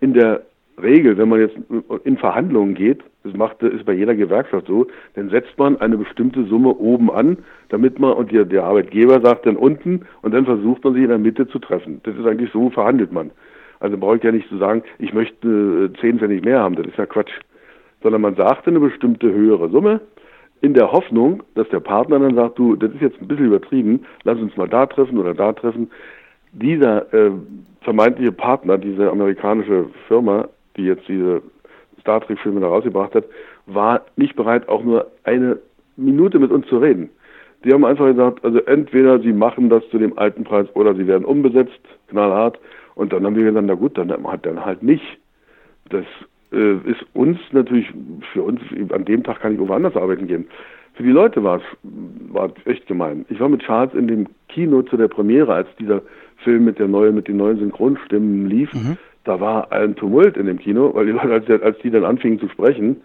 In 0.00 0.12
der 0.12 0.42
Regel, 0.80 1.16
wenn 1.16 1.30
man 1.30 1.40
jetzt 1.40 1.56
in 2.04 2.18
Verhandlungen 2.18 2.74
geht, 2.74 3.02
das 3.24 3.34
macht, 3.34 3.62
ist 3.62 3.86
bei 3.86 3.94
jeder 3.94 4.14
Gewerkschaft 4.14 4.66
so, 4.66 4.86
dann 5.14 5.30
setzt 5.30 5.58
man 5.58 5.80
eine 5.80 5.96
bestimmte 5.96 6.44
Summe 6.44 6.68
oben 6.68 7.10
an, 7.10 7.38
damit 7.70 7.98
man, 7.98 8.12
und 8.12 8.30
der, 8.30 8.44
der 8.44 8.64
Arbeitgeber 8.64 9.20
sagt 9.22 9.46
dann 9.46 9.56
unten, 9.56 10.02
und 10.20 10.34
dann 10.34 10.44
versucht 10.44 10.84
man 10.84 10.92
sich 10.92 11.02
in 11.02 11.08
der 11.08 11.18
Mitte 11.18 11.48
zu 11.48 11.58
treffen. 11.58 12.00
Das 12.04 12.14
ist 12.14 12.26
eigentlich 12.26 12.52
so, 12.52 12.68
verhandelt 12.68 13.10
man. 13.10 13.30
Also 13.80 13.96
brauche 13.96 14.18
ich 14.18 14.22
ja 14.22 14.32
nicht 14.32 14.48
zu 14.48 14.58
sagen, 14.58 14.82
ich 14.98 15.14
möchte 15.14 15.90
äh, 15.96 16.00
10 16.00 16.18
Pfennig 16.18 16.44
mehr 16.44 16.60
haben, 16.60 16.76
das 16.76 16.86
ist 16.86 16.98
ja 16.98 17.06
Quatsch. 17.06 17.32
Sondern 18.02 18.20
man 18.20 18.36
sagt 18.36 18.68
eine 18.68 18.80
bestimmte 18.80 19.32
höhere 19.32 19.70
Summe, 19.70 20.02
in 20.60 20.74
der 20.74 20.90
Hoffnung, 20.90 21.42
dass 21.54 21.68
der 21.68 21.80
Partner 21.80 22.18
dann 22.18 22.34
sagt, 22.34 22.58
du, 22.58 22.76
das 22.76 22.92
ist 22.92 23.00
jetzt 23.00 23.20
ein 23.20 23.28
bisschen 23.28 23.46
übertrieben, 23.46 24.04
lass 24.24 24.38
uns 24.38 24.56
mal 24.56 24.68
da 24.68 24.86
treffen 24.86 25.18
oder 25.18 25.34
da 25.34 25.52
treffen. 25.52 25.90
Dieser 26.52 27.12
äh, 27.12 27.30
vermeintliche 27.82 28.32
Partner, 28.32 28.78
diese 28.78 29.10
amerikanische 29.10 29.86
Firma, 30.08 30.48
die 30.76 30.84
jetzt 30.84 31.06
diese 31.08 31.42
Star 32.00 32.20
Trek-Filme 32.20 32.60
da 32.60 32.68
rausgebracht 32.68 33.14
hat, 33.14 33.24
war 33.66 34.02
nicht 34.16 34.36
bereit, 34.36 34.68
auch 34.68 34.82
nur 34.82 35.10
eine 35.24 35.58
Minute 35.96 36.38
mit 36.38 36.50
uns 36.50 36.66
zu 36.68 36.78
reden. 36.78 37.10
Die 37.64 37.72
haben 37.72 37.84
einfach 37.84 38.06
gesagt, 38.06 38.44
also 38.44 38.60
entweder 38.60 39.18
sie 39.20 39.32
machen 39.32 39.68
das 39.68 39.82
zu 39.90 39.98
dem 39.98 40.16
alten 40.18 40.44
Preis 40.44 40.68
oder 40.74 40.94
sie 40.94 41.06
werden 41.06 41.24
umbesetzt, 41.24 41.80
knallhart. 42.08 42.58
Und 42.94 43.12
dann 43.12 43.24
haben 43.24 43.36
wir 43.36 43.44
gesagt, 43.44 43.66
na 43.66 43.74
gut, 43.74 43.98
dann 43.98 44.10
hat 44.26 44.46
dann 44.46 44.64
halt 44.64 44.82
nicht. 44.82 45.18
Das 45.90 46.04
ist 46.50 47.04
uns 47.12 47.38
natürlich, 47.52 47.88
für 48.32 48.42
uns, 48.42 48.60
an 48.90 49.04
dem 49.04 49.24
Tag 49.24 49.40
kann 49.40 49.54
ich 49.54 49.58
woanders 49.58 49.96
arbeiten 49.96 50.26
gehen. 50.26 50.46
Für 50.94 51.02
die 51.02 51.10
Leute 51.10 51.42
war 51.42 51.56
es 51.58 51.62
war 52.32 52.50
echt 52.64 52.86
gemein. 52.86 53.26
Ich 53.28 53.40
war 53.40 53.48
mit 53.48 53.62
Charles 53.62 53.94
in 53.94 54.08
dem 54.08 54.26
Kino 54.48 54.82
zu 54.82 54.96
der 54.96 55.08
Premiere, 55.08 55.52
als 55.52 55.68
dieser 55.78 56.02
Film 56.38 56.64
mit 56.64 56.78
der 56.78 56.88
neuen, 56.88 57.14
mit 57.14 57.28
den 57.28 57.36
neuen 57.36 57.58
Synchronstimmen 57.58 58.46
lief. 58.48 58.72
Mhm 58.72 58.96
da 59.26 59.40
war 59.40 59.72
ein 59.72 59.96
Tumult 59.96 60.36
in 60.36 60.46
dem 60.46 60.58
Kino, 60.58 60.94
weil 60.94 61.06
die 61.06 61.12
Leute, 61.12 61.32
als, 61.32 61.46
die, 61.46 61.52
als 61.52 61.78
die 61.78 61.90
dann 61.90 62.04
anfingen 62.04 62.38
zu 62.38 62.48
sprechen, 62.48 63.02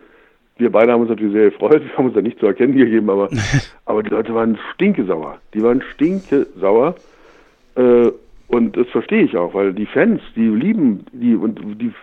wir 0.57 0.71
beide 0.71 0.91
haben 0.91 1.01
uns 1.01 1.09
natürlich 1.09 1.33
sehr 1.33 1.49
gefreut, 1.49 1.81
wir 1.83 1.97
haben 1.97 2.05
uns 2.05 2.13
da 2.13 2.21
nicht 2.21 2.39
zu 2.39 2.45
erkennen 2.45 2.77
gegeben, 2.77 3.09
aber, 3.09 3.29
aber 3.85 4.03
die 4.03 4.09
Leute 4.09 4.33
waren 4.33 4.57
stinkesauer. 4.73 5.39
Die 5.53 5.61
waren 5.61 5.81
stinkesauer. 5.93 6.95
Äh, 7.75 8.11
und 8.47 8.77
das 8.77 8.87
verstehe 8.89 9.23
ich 9.23 9.37
auch, 9.37 9.53
weil 9.53 9.73
die 9.73 9.85
Fans, 9.85 10.21
die 10.35 10.47
lieben 10.47 11.05
die 11.13 11.35
und 11.35 11.59
die 11.81 11.93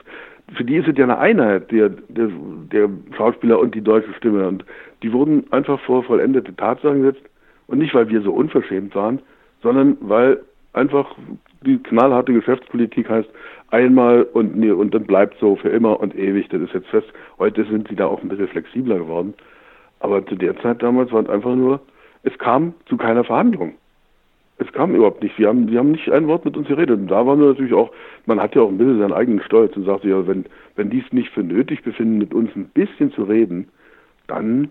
für 0.54 0.64
die 0.64 0.76
ist 0.76 0.88
es 0.88 0.96
ja 0.96 1.04
eine 1.04 1.18
Einheit, 1.18 1.70
der, 1.70 1.90
der, 1.90 2.30
der 2.72 2.88
Schauspieler 3.16 3.58
und 3.58 3.74
die 3.74 3.82
deutsche 3.82 4.12
Stimme. 4.14 4.46
Und 4.48 4.64
die 5.02 5.12
wurden 5.12 5.44
einfach 5.52 5.80
vor 5.80 6.04
vollendete 6.04 6.54
Tatsachen 6.56 7.02
gesetzt. 7.02 7.24
Und 7.66 7.78
nicht, 7.78 7.94
weil 7.94 8.08
wir 8.08 8.22
so 8.22 8.32
unverschämt 8.32 8.94
waren, 8.94 9.20
sondern 9.62 9.98
weil 10.00 10.40
einfach 10.72 11.14
die 11.66 11.78
knallharte 11.78 12.32
Geschäftspolitik 12.32 13.08
heißt, 13.08 13.28
einmal 13.70 14.22
und, 14.22 14.56
nee, 14.56 14.70
und 14.70 14.94
dann 14.94 15.04
bleibt 15.04 15.38
so 15.38 15.56
für 15.56 15.68
immer 15.68 16.00
und 16.00 16.16
ewig. 16.16 16.48
Das 16.48 16.62
ist 16.62 16.72
jetzt 16.72 16.88
fest. 16.88 17.08
Heute 17.38 17.64
sind 17.64 17.88
sie 17.88 17.96
da 17.96 18.06
auch 18.06 18.22
ein 18.22 18.28
bisschen 18.28 18.48
flexibler 18.48 18.98
geworden. 18.98 19.34
Aber 20.00 20.24
zu 20.26 20.36
der 20.36 20.56
Zeit 20.60 20.82
damals 20.82 21.12
war 21.12 21.22
es 21.22 21.28
einfach 21.28 21.54
nur, 21.54 21.80
es 22.22 22.36
kam 22.38 22.74
zu 22.86 22.96
keiner 22.96 23.24
Verhandlung. 23.24 23.74
Es 24.58 24.72
kam 24.72 24.94
überhaupt 24.94 25.22
nicht. 25.22 25.38
Wir 25.38 25.48
haben, 25.48 25.68
die 25.68 25.78
haben 25.78 25.92
nicht 25.92 26.10
ein 26.10 26.26
Wort 26.26 26.44
mit 26.44 26.56
uns 26.56 26.66
geredet. 26.66 26.98
Und 26.98 27.08
da 27.08 27.24
waren 27.26 27.40
wir 27.40 27.48
natürlich 27.48 27.72
auch, 27.72 27.92
man 28.26 28.40
hat 28.40 28.54
ja 28.54 28.62
auch 28.62 28.68
ein 28.68 28.78
bisschen 28.78 28.98
seinen 28.98 29.12
eigenen 29.12 29.40
Stolz 29.42 29.76
und 29.76 29.84
sagt 29.84 30.04
ja, 30.04 30.26
wenn, 30.26 30.46
wenn 30.76 30.90
die 30.90 31.02
es 31.04 31.12
nicht 31.12 31.30
für 31.30 31.42
nötig 31.42 31.82
befinden, 31.84 32.18
mit 32.18 32.34
uns 32.34 32.50
ein 32.56 32.68
bisschen 32.68 33.12
zu 33.12 33.22
reden, 33.22 33.68
dann 34.26 34.70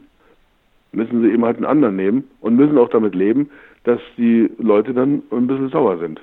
müssen 0.91 1.21
sie 1.21 1.31
eben 1.31 1.45
halt 1.45 1.57
einen 1.57 1.65
anderen 1.65 1.95
nehmen 1.95 2.25
und 2.41 2.55
müssen 2.55 2.77
auch 2.77 2.89
damit 2.89 3.15
leben, 3.15 3.49
dass 3.83 4.01
die 4.17 4.49
Leute 4.57 4.93
dann 4.93 5.23
ein 5.31 5.47
bisschen 5.47 5.69
sauer 5.69 5.97
sind. 5.99 6.21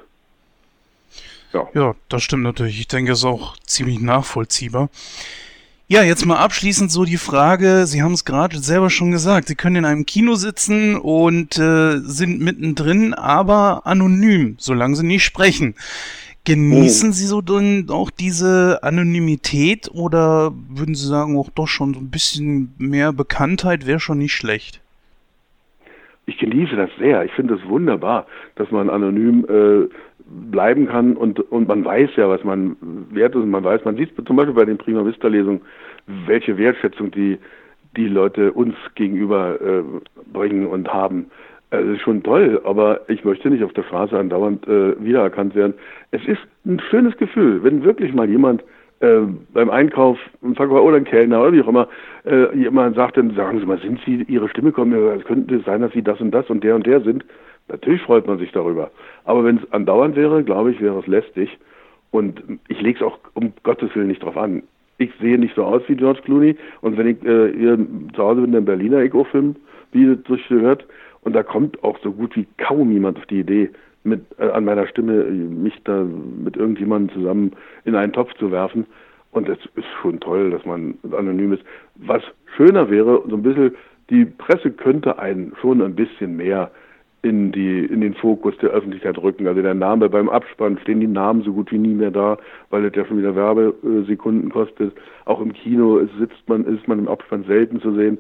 Ja. 1.53 1.69
ja, 1.73 1.95
das 2.09 2.23
stimmt 2.23 2.43
natürlich. 2.43 2.81
Ich 2.81 2.89
denke, 2.89 3.13
es 3.13 3.21
ist 3.21 3.25
auch 3.25 3.57
ziemlich 3.59 4.01
nachvollziehbar. 4.01 4.91
Ja, 5.95 6.03
jetzt 6.03 6.27
mal 6.27 6.39
abschließend 6.39 6.91
so 6.91 7.05
die 7.05 7.19
Frage, 7.19 7.87
Sie 7.87 8.03
haben 8.03 8.15
es 8.15 8.25
gerade 8.25 8.57
selber 8.57 8.91
schon 8.91 9.13
gesagt, 9.13 9.47
Sie 9.47 9.55
können 9.55 9.77
in 9.77 9.85
einem 9.85 10.05
Kino 10.05 10.35
sitzen 10.35 10.97
und 10.97 11.57
äh, 11.57 11.99
sind 11.99 12.41
mittendrin, 12.41 13.15
aber 13.15 13.83
anonym, 13.85 14.57
solange 14.59 14.97
Sie 14.97 15.07
nicht 15.07 15.23
sprechen. 15.23 15.77
Genießen 16.45 17.11
oh. 17.11 17.13
Sie 17.13 17.27
so 17.27 17.41
dann 17.43 17.87
auch 17.91 18.11
diese 18.11 18.81
Anonymität 18.83 19.89
oder 19.95 20.51
würden 20.69 20.97
Sie 20.97 21.07
sagen, 21.07 21.39
auch 21.39 21.51
doch 21.55 21.69
schon 21.69 21.95
so 21.95 22.01
ein 22.01 22.11
bisschen 22.11 22.75
mehr 22.77 23.13
Bekanntheit 23.13 23.87
wäre 23.87 24.01
schon 24.01 24.19
nicht 24.19 24.35
schlecht? 24.35 24.81
Ich 26.27 26.39
genieße 26.39 26.75
das 26.75 26.91
sehr. 26.99 27.25
Ich 27.25 27.33
finde 27.35 27.55
es 27.55 27.69
wunderbar, 27.69 28.27
dass 28.57 28.69
man 28.73 28.91
anonym 28.91 29.47
äh, 29.49 29.89
bleiben 30.27 30.87
kann 30.89 31.17
und, 31.17 31.39
und 31.53 31.69
man 31.69 31.85
weiß 31.85 32.11
ja, 32.17 32.29
was 32.29 32.43
man 32.43 32.77
wert 33.11 33.37
ist 33.37 33.43
und 33.43 33.51
man 33.51 33.63
weiß, 33.63 33.85
man 33.85 33.95
sieht 33.95 34.11
zum 34.27 34.35
Beispiel 34.35 34.55
bei 34.55 34.65
den 34.65 34.79
Prima 34.79 35.05
Vista 35.05 35.29
Lesungen, 35.29 35.61
welche 36.07 36.57
Wertschätzung 36.59 37.11
die, 37.11 37.39
die 37.97 38.09
Leute 38.09 38.53
uns 38.53 38.75
gegenüber 38.95 39.61
äh, 39.61 39.83
bringen 40.33 40.67
und 40.67 40.93
haben. 40.93 41.27
Also 41.71 41.93
ist 41.93 42.03
schon 42.03 42.23
toll, 42.23 42.61
aber 42.65 43.01
ich 43.09 43.25
möchte 43.25 43.51
nicht 43.51 43.65
auf 43.65 43.73
der 43.73 43.83
Straße 43.83 44.17
andauernd 44.17 44.67
äh, 44.69 45.03
wiedererkannt 45.03 45.55
werden. 45.55 45.75
Es 46.13 46.25
ist 46.27 46.41
ein 46.65 46.81
schönes 46.91 47.17
Gefühl, 47.17 47.65
wenn 47.65 47.83
wirklich 47.83 48.15
mal 48.15 48.29
jemand 48.29 48.63
äh, 49.01 49.23
beim 49.53 49.71
Einkauf 49.71 50.19
ein 50.43 50.55
Verkäufer 50.55 50.83
oder 50.83 50.97
ein 50.99 51.05
Kellner 51.05 51.43
oder 51.43 51.53
wie 51.53 51.63
auch 51.63 51.69
immer 51.69 51.89
äh, 52.25 52.57
jemand 52.57 52.95
sagt, 52.95 53.17
dann 53.17 53.35
sagen 53.35 53.59
Sie 53.59 53.67
mal, 53.67 53.79
sind 53.79 54.01
Sie 54.07 54.23
Ihre 54.29 54.49
Stimme 54.49 54.73
kommen? 54.73 54.93
Es 55.19 55.25
könnte 55.25 55.61
sein, 55.61 55.81
dass 55.81 55.93
Sie 55.93 56.03
das 56.03 56.21
und 56.21 56.31
das 56.31 56.49
und 56.49 56.63
der 56.63 56.77
und 56.77 56.87
der 56.87 57.01
sind. 57.01 57.25
Natürlich 57.69 58.03
freut 58.03 58.27
man 58.27 58.39
sich 58.39 58.53
darüber. 58.53 58.91
Aber 59.25 59.45
wenn 59.45 59.57
es 59.57 59.73
andauernd 59.73 60.17
wäre, 60.17 60.45
glaube 60.45 60.71
ich, 60.71 60.81
wäre 60.81 60.99
es 61.01 61.07
lästig. 61.07 61.59
Und 62.11 62.43
ich 62.69 62.81
lege 62.81 62.99
es 62.99 63.05
auch 63.05 63.19
um 63.35 63.53
Gottes 63.65 63.95
Willen 63.97 64.09
nicht 64.09 64.23
drauf 64.23 64.37
an. 64.37 64.63
Ich 64.99 65.11
sehe 65.21 65.39
nicht 65.39 65.55
so 65.55 65.65
aus 65.65 65.83
wie 65.89 65.97
George 65.97 66.21
Clooney. 66.23 66.57
Und 66.81 66.97
wenn 66.97 67.09
ich 67.09 67.23
äh, 67.25 67.53
hier 67.53 67.79
zu 68.15 68.23
Hause 68.23 68.43
bin, 68.43 68.53
den 68.53 68.65
Berliner 68.65 68.99
Eco-Film, 68.99 69.57
wie 69.93 70.05
es 70.05 70.19
sich 70.29 70.49
gehört, 70.49 70.87
und 71.23 71.35
da 71.35 71.43
kommt 71.43 71.83
auch 71.83 71.99
so 72.03 72.13
gut 72.13 72.37
wie 72.37 72.47
kaum 72.59 72.91
jemand 72.93 73.19
auf 73.19 73.27
die 73.27 73.41
Idee, 73.41 73.71
mit 74.05 74.23
äh, 74.39 74.49
an 74.49 74.65
meiner 74.65 74.87
Stimme 74.87 75.25
mich 75.25 75.75
da 75.85 76.05
mit 76.05 76.57
irgendjemandem 76.57 77.15
zusammen 77.17 77.53
in 77.85 77.95
einen 77.95 78.13
Topf 78.13 78.35
zu 78.35 78.53
werfen. 78.53 78.87
Und 79.33 79.49
es 79.49 79.59
ist 79.75 79.87
schon 80.01 80.21
toll, 80.21 80.51
dass 80.51 80.65
man 80.65 80.95
anonym 81.11 81.55
ist. 81.55 81.65
Was 81.97 82.23
schöner 82.57 82.89
wäre, 82.89 83.23
so 83.29 83.35
ein 83.35 83.43
bisschen, 83.43 83.75
die 84.11 84.27
Presse 84.27 84.71
könnte 84.71 85.19
einen 85.19 85.53
schon 85.61 85.83
ein 85.83 85.97
bisschen 85.97 86.37
mehr 86.37 86.71
in, 87.25 87.53
die, 87.53 87.85
in 87.87 88.03
den 88.03 88.15
Fokus 88.15 88.57
der 88.59 88.71
Öffentlichkeit 88.71 89.19
rücken. 89.19 89.47
Also 89.47 89.63
der 89.63 89.75
Name 89.75 90.09
beim 90.09 90.29
Abspann 90.29 90.79
stehen 90.83 91.01
die 91.01 91.07
Namen 91.07 91.43
so 91.43 91.53
gut 91.53 91.73
wie 91.73 91.79
nie 91.79 91.95
mehr 91.95 92.11
da, 92.11 92.37
weil 92.71 92.83
das 92.83 92.95
ja 92.95 93.07
schon 93.07 93.19
wieder 93.19 93.35
Werbesekunden 93.35 94.51
kostet. 94.51 94.95
Auch 95.25 95.41
im 95.41 95.53
Kino 95.53 96.07
sitzt 96.19 96.49
man, 96.49 96.65
ist 96.67 96.87
man 96.87 96.99
im 96.99 97.09
Abspann 97.09 97.45
selten 97.45 97.81
zu 97.81 97.95
sehen. 97.95 98.19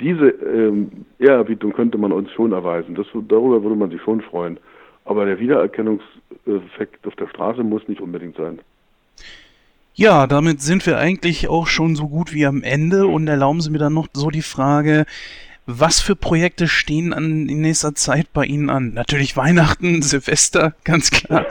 Diese 0.00 0.28
ähm, 0.28 0.90
Ehrerbietung 1.18 1.72
könnte 1.72 1.98
man 1.98 2.12
uns 2.12 2.30
schon 2.32 2.52
erweisen. 2.52 2.94
Das, 2.94 3.06
darüber 3.28 3.62
würde 3.62 3.76
man 3.76 3.90
sich 3.90 4.00
schon 4.02 4.22
freuen. 4.22 4.58
Aber 5.04 5.24
der 5.26 5.38
Wiedererkennungseffekt 5.38 7.06
auf 7.06 7.14
der 7.16 7.28
Straße 7.28 7.62
muss 7.62 7.86
nicht 7.88 8.00
unbedingt 8.00 8.36
sein. 8.36 8.58
Ja, 9.94 10.26
damit 10.26 10.60
sind 10.60 10.84
wir 10.84 10.98
eigentlich 10.98 11.48
auch 11.48 11.66
schon 11.66 11.96
so 11.96 12.08
gut 12.08 12.34
wie 12.34 12.44
am 12.44 12.62
Ende 12.62 13.06
und 13.06 13.28
erlauben 13.28 13.62
Sie 13.62 13.70
mir 13.70 13.78
dann 13.78 13.94
noch 13.94 14.08
so 14.12 14.28
die 14.28 14.42
Frage, 14.42 15.06
Was 15.68 15.98
für 16.00 16.14
Projekte 16.14 16.68
stehen 16.68 17.12
an, 17.12 17.48
in 17.48 17.60
nächster 17.60 17.94
Zeit 17.94 18.32
bei 18.32 18.44
Ihnen 18.44 18.70
an? 18.70 18.94
Natürlich 18.94 19.36
Weihnachten, 19.36 20.00
Silvester, 20.02 20.74
ganz 20.84 21.10
klar. 21.10 21.46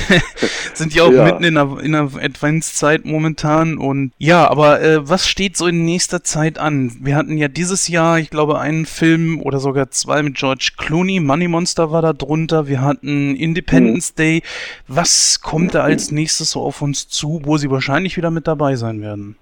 Sind 0.74 0.94
ja 0.94 1.04
auch 1.04 1.10
Ja. 1.12 1.24
mitten 1.24 1.44
in 1.44 1.54
der, 1.54 1.78
in 1.80 1.92
der 1.92 2.10
Adventszeit 2.22 3.06
momentan. 3.06 3.78
Und 3.78 4.12
ja, 4.18 4.46
aber 4.50 4.82
äh, 4.82 5.08
was 5.08 5.26
steht 5.26 5.56
so 5.56 5.66
in 5.66 5.86
nächster 5.86 6.22
Zeit 6.22 6.58
an? 6.58 6.92
Wir 7.00 7.16
hatten 7.16 7.38
ja 7.38 7.48
dieses 7.48 7.88
Jahr, 7.88 8.18
ich 8.18 8.28
glaube, 8.28 8.60
einen 8.60 8.84
Film 8.84 9.40
oder 9.40 9.58
sogar 9.58 9.90
zwei 9.90 10.22
mit 10.22 10.34
George 10.36 10.72
Clooney. 10.76 11.20
Money 11.20 11.48
Monster 11.48 11.90
war 11.90 12.02
da 12.02 12.12
drunter. 12.12 12.68
Wir 12.68 12.82
hatten 12.82 13.34
Independence 13.36 14.14
Day. 14.14 14.42
Was 14.86 15.40
kommt 15.40 15.74
da 15.74 15.82
als 15.82 16.10
nächstes 16.10 16.50
so 16.50 16.60
auf 16.62 16.82
uns 16.82 17.08
zu, 17.08 17.40
wo 17.44 17.56
Sie 17.56 17.70
wahrscheinlich 17.70 18.16
wieder 18.18 18.30
mit 18.30 18.46
dabei 18.46 18.76
sein 18.76 19.00
werden? 19.00 19.36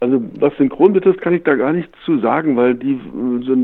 Also 0.00 0.22
was 0.38 0.56
Synchron 0.56 0.92
betrifft, 0.92 1.20
kann 1.20 1.34
ich 1.34 1.42
da 1.42 1.54
gar 1.56 1.72
nichts 1.72 1.92
zu 2.04 2.18
sagen, 2.18 2.56
weil 2.56 2.74
die, 2.74 3.00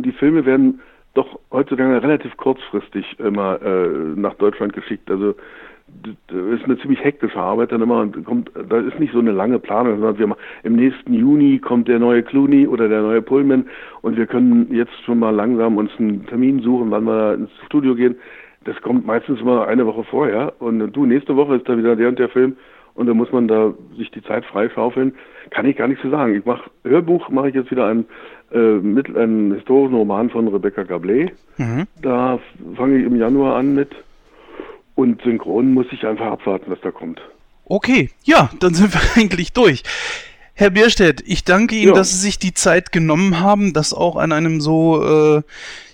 die 0.03 0.13
Filme 0.13 0.45
werden 0.45 0.81
doch 1.15 1.39
heutzutage 1.53 2.03
relativ 2.03 2.37
kurzfristig 2.37 3.19
immer 3.21 3.63
äh, 3.63 3.89
nach 4.17 4.35
Deutschland 4.35 4.73
geschickt. 4.73 5.09
Also 5.09 5.35
d- 5.87 6.17
d- 6.29 6.55
ist 6.55 6.65
eine 6.65 6.77
ziemlich 6.79 7.05
hektische 7.05 7.39
Arbeit 7.39 7.71
dann 7.71 7.83
immer 7.83 8.01
und 8.01 8.25
kommt, 8.25 8.51
da 8.69 8.79
ist 8.79 8.99
nicht 8.99 9.13
so 9.13 9.21
eine 9.21 9.31
lange 9.31 9.61
Planung, 9.61 9.95
sondern 10.01 10.19
wir 10.19 10.27
ma- 10.27 10.37
im 10.65 10.75
nächsten 10.75 11.15
Juni 11.15 11.61
kommt 11.61 11.87
der 11.87 12.01
neue 12.01 12.25
Clooney 12.25 12.67
oder 12.67 12.89
der 12.89 13.03
neue 13.03 13.23
Pullman 13.23 13.67
und 14.03 14.17
wir 14.17 14.27
können 14.27 14.67
jetzt 14.75 15.01
schon 15.05 15.21
mal 15.21 15.31
langsam 15.31 15.77
uns 15.77 15.93
einen 16.01 16.27
Termin 16.27 16.59
suchen, 16.63 16.91
wann 16.91 17.05
wir 17.05 17.35
ins 17.35 17.51
Studio 17.67 17.95
gehen. 17.95 18.17
Das 18.65 18.81
kommt 18.83 19.07
meistens 19.07 19.41
immer 19.41 19.69
eine 19.69 19.87
Woche 19.87 20.03
vorher 20.03 20.55
und 20.59 20.91
du, 20.97 21.07
nächste 21.07 21.37
Woche 21.37 21.57
ist 21.57 21.69
da 21.69 21.79
wieder 21.79 21.95
der 21.95 22.09
und 22.09 22.19
der 22.19 22.31
Film 22.31 22.57
und 22.95 23.07
da 23.07 23.15
muss 23.15 23.33
man 23.33 23.49
da 23.49 23.75
sich 23.97 24.11
die 24.11 24.23
Zeit 24.23 24.45
freischaufeln. 24.45 25.15
Kann 25.51 25.67
ich 25.67 25.77
gar 25.77 25.89
nichts 25.89 26.03
zu 26.03 26.11
sagen. 26.11 26.37
Ich 26.37 26.45
mache 26.45 26.71
Hörbuch, 26.85 27.29
mache 27.29 27.49
ich 27.49 27.55
jetzt 27.55 27.71
wieder 27.71 27.87
ein, 27.87 28.05
äh, 28.53 28.59
mit, 28.59 29.15
einen 29.17 29.55
historischen 29.55 29.95
Roman 29.95 30.31
von 30.31 30.49
Rebecca 30.49 30.83
Gablé. 30.83 31.31
Mhm. 31.59 31.87
Da 32.01 32.39
fange 32.77 32.99
ich 32.99 33.05
im 33.05 33.17
Januar 33.17 33.57
an 33.57 33.75
mit. 33.75 33.91
Und 34.95 35.23
synchron 35.23 35.75
muss 35.75 35.87
ich 35.91 36.07
einfach 36.07 36.27
abwarten, 36.27 36.71
was 36.71 36.81
da 36.83 36.91
kommt. 36.93 37.21
Okay, 37.65 38.11
ja, 38.23 38.51
dann 38.61 38.75
sind 38.75 38.95
wir 38.95 39.01
eigentlich 39.21 39.53
durch. 39.53 39.83
Herr 40.57 40.71
Bierstedt, 40.71 41.23
ich 41.27 41.43
danke 41.43 41.75
Ihnen, 41.75 41.89
Ja. 41.89 41.95
dass 41.95 42.13
Sie 42.13 42.19
sich 42.19 42.39
die 42.39 42.55
Zeit 42.55 42.93
genommen 42.93 43.41
haben, 43.41 43.73
das 43.73 43.93
auch 43.93 44.15
an 44.17 44.31
einem 44.31 44.61
so, 44.61 45.03
äh, 45.03 45.43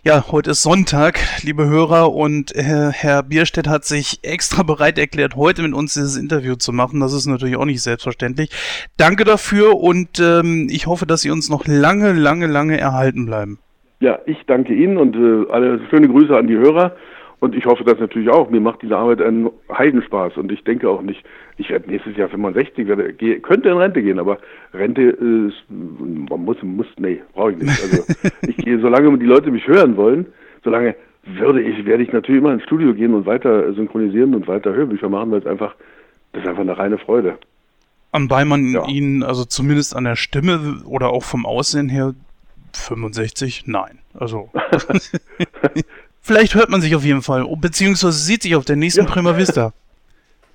ja, 0.02 0.24
heute 0.32 0.52
ist 0.52 0.62
Sonntag, 0.62 1.18
liebe 1.42 1.68
Hörer, 1.68 2.14
und 2.14 2.54
äh, 2.56 2.90
Herr 2.90 3.22
Bierstedt 3.22 3.68
hat 3.68 3.84
sich 3.84 4.20
extra 4.22 4.62
bereit 4.62 4.98
erklärt, 4.98 5.36
heute 5.36 5.60
mit 5.62 5.74
uns 5.74 5.92
dieses 5.92 6.16
Interview 6.16 6.54
zu 6.54 6.72
machen. 6.72 7.00
Das 7.00 7.12
ist 7.12 7.26
natürlich 7.26 7.56
auch 7.56 7.66
nicht 7.66 7.82
selbstverständlich. 7.82 8.50
Danke 8.96 9.24
dafür 9.24 9.78
und 9.78 10.18
ähm, 10.18 10.68
ich 10.70 10.86
hoffe, 10.86 11.04
dass 11.04 11.20
Sie 11.20 11.30
uns 11.30 11.50
noch 11.50 11.66
lange, 11.66 12.12
lange, 12.12 12.46
lange 12.46 12.78
erhalten 12.78 13.26
bleiben. 13.26 13.58
Ja, 14.00 14.18
ich 14.24 14.38
danke 14.46 14.72
Ihnen 14.72 14.96
und 14.96 15.14
äh, 15.16 15.52
alle 15.52 15.80
schöne 15.90 16.08
Grüße 16.08 16.34
an 16.34 16.46
die 16.46 16.56
Hörer. 16.56 16.96
Und 17.40 17.54
ich 17.54 17.64
hoffe 17.64 17.84
das 17.84 17.98
natürlich 17.98 18.28
auch. 18.28 18.50
Mir 18.50 18.60
macht 18.60 18.82
diese 18.82 18.96
Arbeit 18.96 19.22
einen 19.22 19.50
Heidenspaß. 19.72 20.36
Und 20.36 20.52
ich 20.52 20.62
denke 20.62 20.88
auch 20.88 21.00
nicht, 21.00 21.24
ich 21.56 21.70
werde 21.70 21.90
nächstes 21.90 22.16
Jahr 22.16 22.28
65, 22.28 22.86
werde, 22.86 23.14
gehe, 23.14 23.40
könnte 23.40 23.70
in 23.70 23.78
Rente 23.78 24.02
gehen, 24.02 24.18
aber 24.18 24.38
Rente 24.74 25.02
ist, 25.02 25.56
man 25.68 26.44
muss, 26.44 26.62
muss, 26.62 26.86
nee, 26.98 27.22
brauche 27.32 27.52
ich 27.52 27.58
nicht. 27.58 27.82
Also 27.82 28.04
ich 28.46 28.56
gehe, 28.58 28.78
solange 28.78 29.18
die 29.18 29.26
Leute 29.26 29.50
mich 29.50 29.66
hören 29.66 29.96
wollen, 29.96 30.26
solange 30.62 30.94
würde 31.24 31.62
ich, 31.62 31.84
werde 31.86 32.02
ich 32.02 32.12
natürlich 32.12 32.42
immer 32.42 32.52
ins 32.52 32.62
Studio 32.62 32.94
gehen 32.94 33.14
und 33.14 33.26
weiter 33.26 33.72
synchronisieren 33.72 34.34
und 34.34 34.46
weiter 34.46 34.74
Hörbücher 34.74 35.08
machen, 35.08 35.30
weil 35.30 35.40
es 35.40 35.46
einfach, 35.46 35.74
das 36.32 36.42
ist 36.42 36.48
einfach 36.48 36.62
eine 36.62 36.76
reine 36.76 36.98
Freude. 36.98 37.38
Anbei 38.12 38.44
man 38.44 38.72
Ja. 38.72 38.86
Ihnen, 38.86 39.22
also 39.22 39.44
zumindest 39.44 39.96
an 39.96 40.04
der 40.04 40.16
Stimme 40.16 40.82
oder 40.84 41.10
auch 41.10 41.22
vom 41.22 41.46
Aussehen 41.46 41.88
her, 41.88 42.14
65, 42.72 43.64
nein. 43.66 43.98
Also. 44.14 44.50
Vielleicht 46.22 46.54
hört 46.54 46.68
man 46.70 46.80
sich 46.80 46.94
auf 46.94 47.04
jeden 47.04 47.22
Fall, 47.22 47.46
beziehungsweise 47.60 48.18
sieht 48.18 48.42
sich 48.42 48.54
auf 48.56 48.64
der 48.64 48.76
nächsten 48.76 49.04
Ja. 49.04 49.10
Prima 49.10 49.36
Vista. 49.36 49.72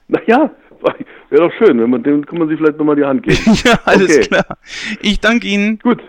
Naja, 0.07 0.51
wäre 1.31 1.49
doch 1.49 1.53
schön, 1.57 1.79
wenn 1.81 1.89
man 1.89 2.03
dem 2.03 2.23
kann 2.27 2.37
man 2.37 2.47
sich 2.47 2.59
vielleicht 2.59 2.77
nochmal 2.77 2.95
die 2.95 3.03
Hand 3.05 3.23
geben. 3.23 3.39
ja, 3.65 3.79
alles 3.85 4.15
Okay. 4.15 4.27
klar. 4.27 4.45
Ich 5.01 5.19
danke 5.19 5.47
Ihnen. 5.47 5.79
Gut. 5.79 5.99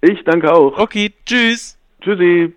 Ich 0.00 0.24
danke 0.24 0.50
auch. 0.50 0.78
Okay, 0.78 1.12
tschüss. 1.26 1.76
Tschüssi. 2.00 2.54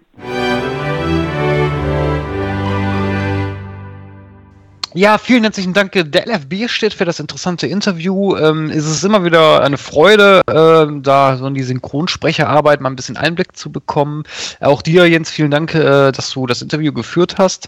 Ja, 4.96 5.20
vielen 5.20 5.44
herzlichen 5.44 5.74
Dank, 5.74 5.92
der 5.92 6.26
LF 6.26 6.48
Bierstedt, 6.48 6.96
für 6.96 7.06
das 7.06 7.20
interessante 7.20 7.68
Interview. 7.68 8.36
Ähm, 8.36 8.72
es 8.72 8.88
ist 8.88 9.04
immer 9.04 9.24
wieder 9.24 9.62
eine 9.62 9.78
Freude, 9.78 10.42
ähm, 10.52 11.04
da 11.04 11.38
so 11.38 11.46
in 11.46 11.54
die 11.54 11.62
Synchronsprecherarbeit 11.62 12.82
mal 12.82 12.90
ein 12.90 12.96
bisschen 12.96 13.16
Einblick 13.16 13.56
zu 13.56 13.72
bekommen. 13.72 14.24
Auch 14.60 14.82
dir, 14.82 15.08
Jens, 15.08 15.30
vielen 15.30 15.52
Dank, 15.52 15.76
äh, 15.76 16.12
dass 16.12 16.32
du 16.32 16.48
das 16.48 16.64
Interview 16.64 16.92
geführt 16.92 17.38
hast. 17.38 17.68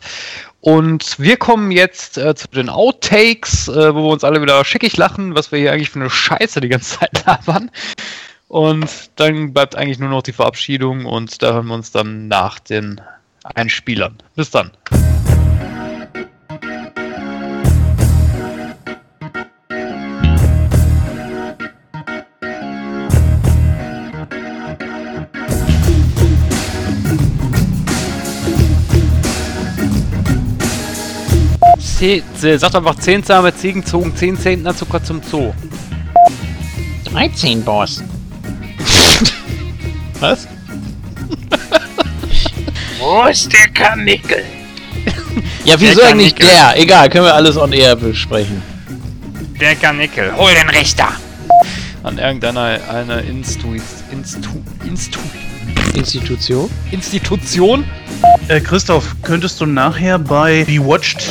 Und 0.61 1.19
wir 1.19 1.37
kommen 1.37 1.69
jetzt 1.69 2.17
äh, 2.17 2.33
zu 2.33 2.47
den 2.47 2.69
Outtakes, 2.69 3.67
äh, 3.67 3.93
wo 3.93 4.03
wir 4.03 4.13
uns 4.13 4.23
alle 4.23 4.41
wieder 4.41 4.65
schickig 4.65 4.97
lachen, 4.97 5.35
was 5.35 5.51
wir 5.51 5.59
hier 5.59 5.73
eigentlich 5.73 5.91
für 5.91 5.99
eine 5.99 6.09
Scheiße 6.09 6.59
die 6.59 6.69
ganze 6.69 6.97
Zeit 6.99 7.23
labern. 7.27 7.69
Und 8.47 8.89
dann 9.17 9.53
bleibt 9.53 9.75
eigentlich 9.75 9.99
nur 9.99 10.09
noch 10.09 10.23
die 10.23 10.33
Verabschiedung 10.33 11.05
und 11.05 11.43
da 11.43 11.53
hören 11.53 11.67
wir 11.67 11.75
uns 11.75 11.91
dann 11.91 12.27
nach 12.27 12.57
den 12.57 12.99
Einspielern. 13.43 14.17
Bis 14.35 14.49
dann. 14.49 14.71
Sagt 32.57 32.75
einfach 32.75 32.95
10 32.95 33.23
zahme 33.23 33.55
Ziegen 33.55 33.85
zogen 33.85 34.15
10 34.15 34.39
Zentner 34.39 34.75
Zucker 34.75 35.03
zum 35.03 35.21
Zoo. 35.21 35.53
13, 37.05 37.63
Boss. 37.63 38.01
Was? 40.19 40.47
Wo 42.99 43.25
ist 43.25 43.51
der 43.53 43.67
Karnickel? 43.69 44.43
Ja, 45.63 45.79
wieso 45.79 45.99
Der 45.99 46.09
eigentlich 46.09 46.35
Karnickel. 46.35 46.47
der? 46.47 46.79
Egal, 46.81 47.09
können 47.09 47.25
wir 47.25 47.35
alles 47.35 47.55
on 47.57 47.71
air 47.71 47.95
besprechen. 47.95 48.63
Der 49.59 49.75
Karnickel. 49.75 50.35
Hol 50.35 50.51
den 50.53 50.69
Richter. 50.69 51.09
An 52.03 52.17
irgendeiner 52.17 52.79
eine 52.89 53.21
Instu 53.21 53.75
Instu 54.11 54.49
Instu 54.83 55.19
Institution? 55.93 56.69
Institution? 56.91 57.85
Äh, 58.47 58.59
Christoph, 58.59 59.15
könntest 59.21 59.59
du 59.61 59.65
nachher 59.65 60.19
bei 60.19 60.63
Bewatched 60.65 61.23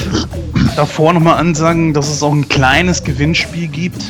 davor 0.77 1.13
nochmal 1.13 1.37
ansagen, 1.39 1.95
dass 1.95 2.09
es 2.09 2.23
auch 2.23 2.33
ein 2.33 2.49
kleines 2.49 3.03
Gewinnspiel 3.03 3.69
gibt? 3.69 4.03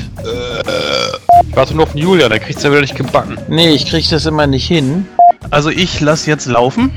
Ich 1.48 1.56
warte 1.56 1.74
nur 1.74 1.84
auf 1.84 1.92
den 1.92 2.02
Julia, 2.02 2.28
der 2.28 2.38
kriegt's 2.38 2.62
ja 2.62 2.70
wieder 2.70 2.80
nicht 2.80 2.94
gebacken. 2.94 3.36
Nee, 3.48 3.70
ich 3.70 3.86
krieg 3.86 4.08
das 4.08 4.26
immer 4.26 4.46
nicht 4.46 4.66
hin. 4.66 5.06
Also 5.50 5.70
ich 5.70 6.00
lasse 6.00 6.30
jetzt 6.30 6.46
laufen. 6.46 6.90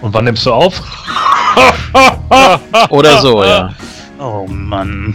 Und 0.00 0.12
wann 0.14 0.24
nimmst 0.26 0.44
du 0.46 0.52
auf? 0.52 0.82
Oder 2.90 3.20
so, 3.20 3.42
ja. 3.42 3.74
Oh 4.18 4.46
Mann. 4.46 5.14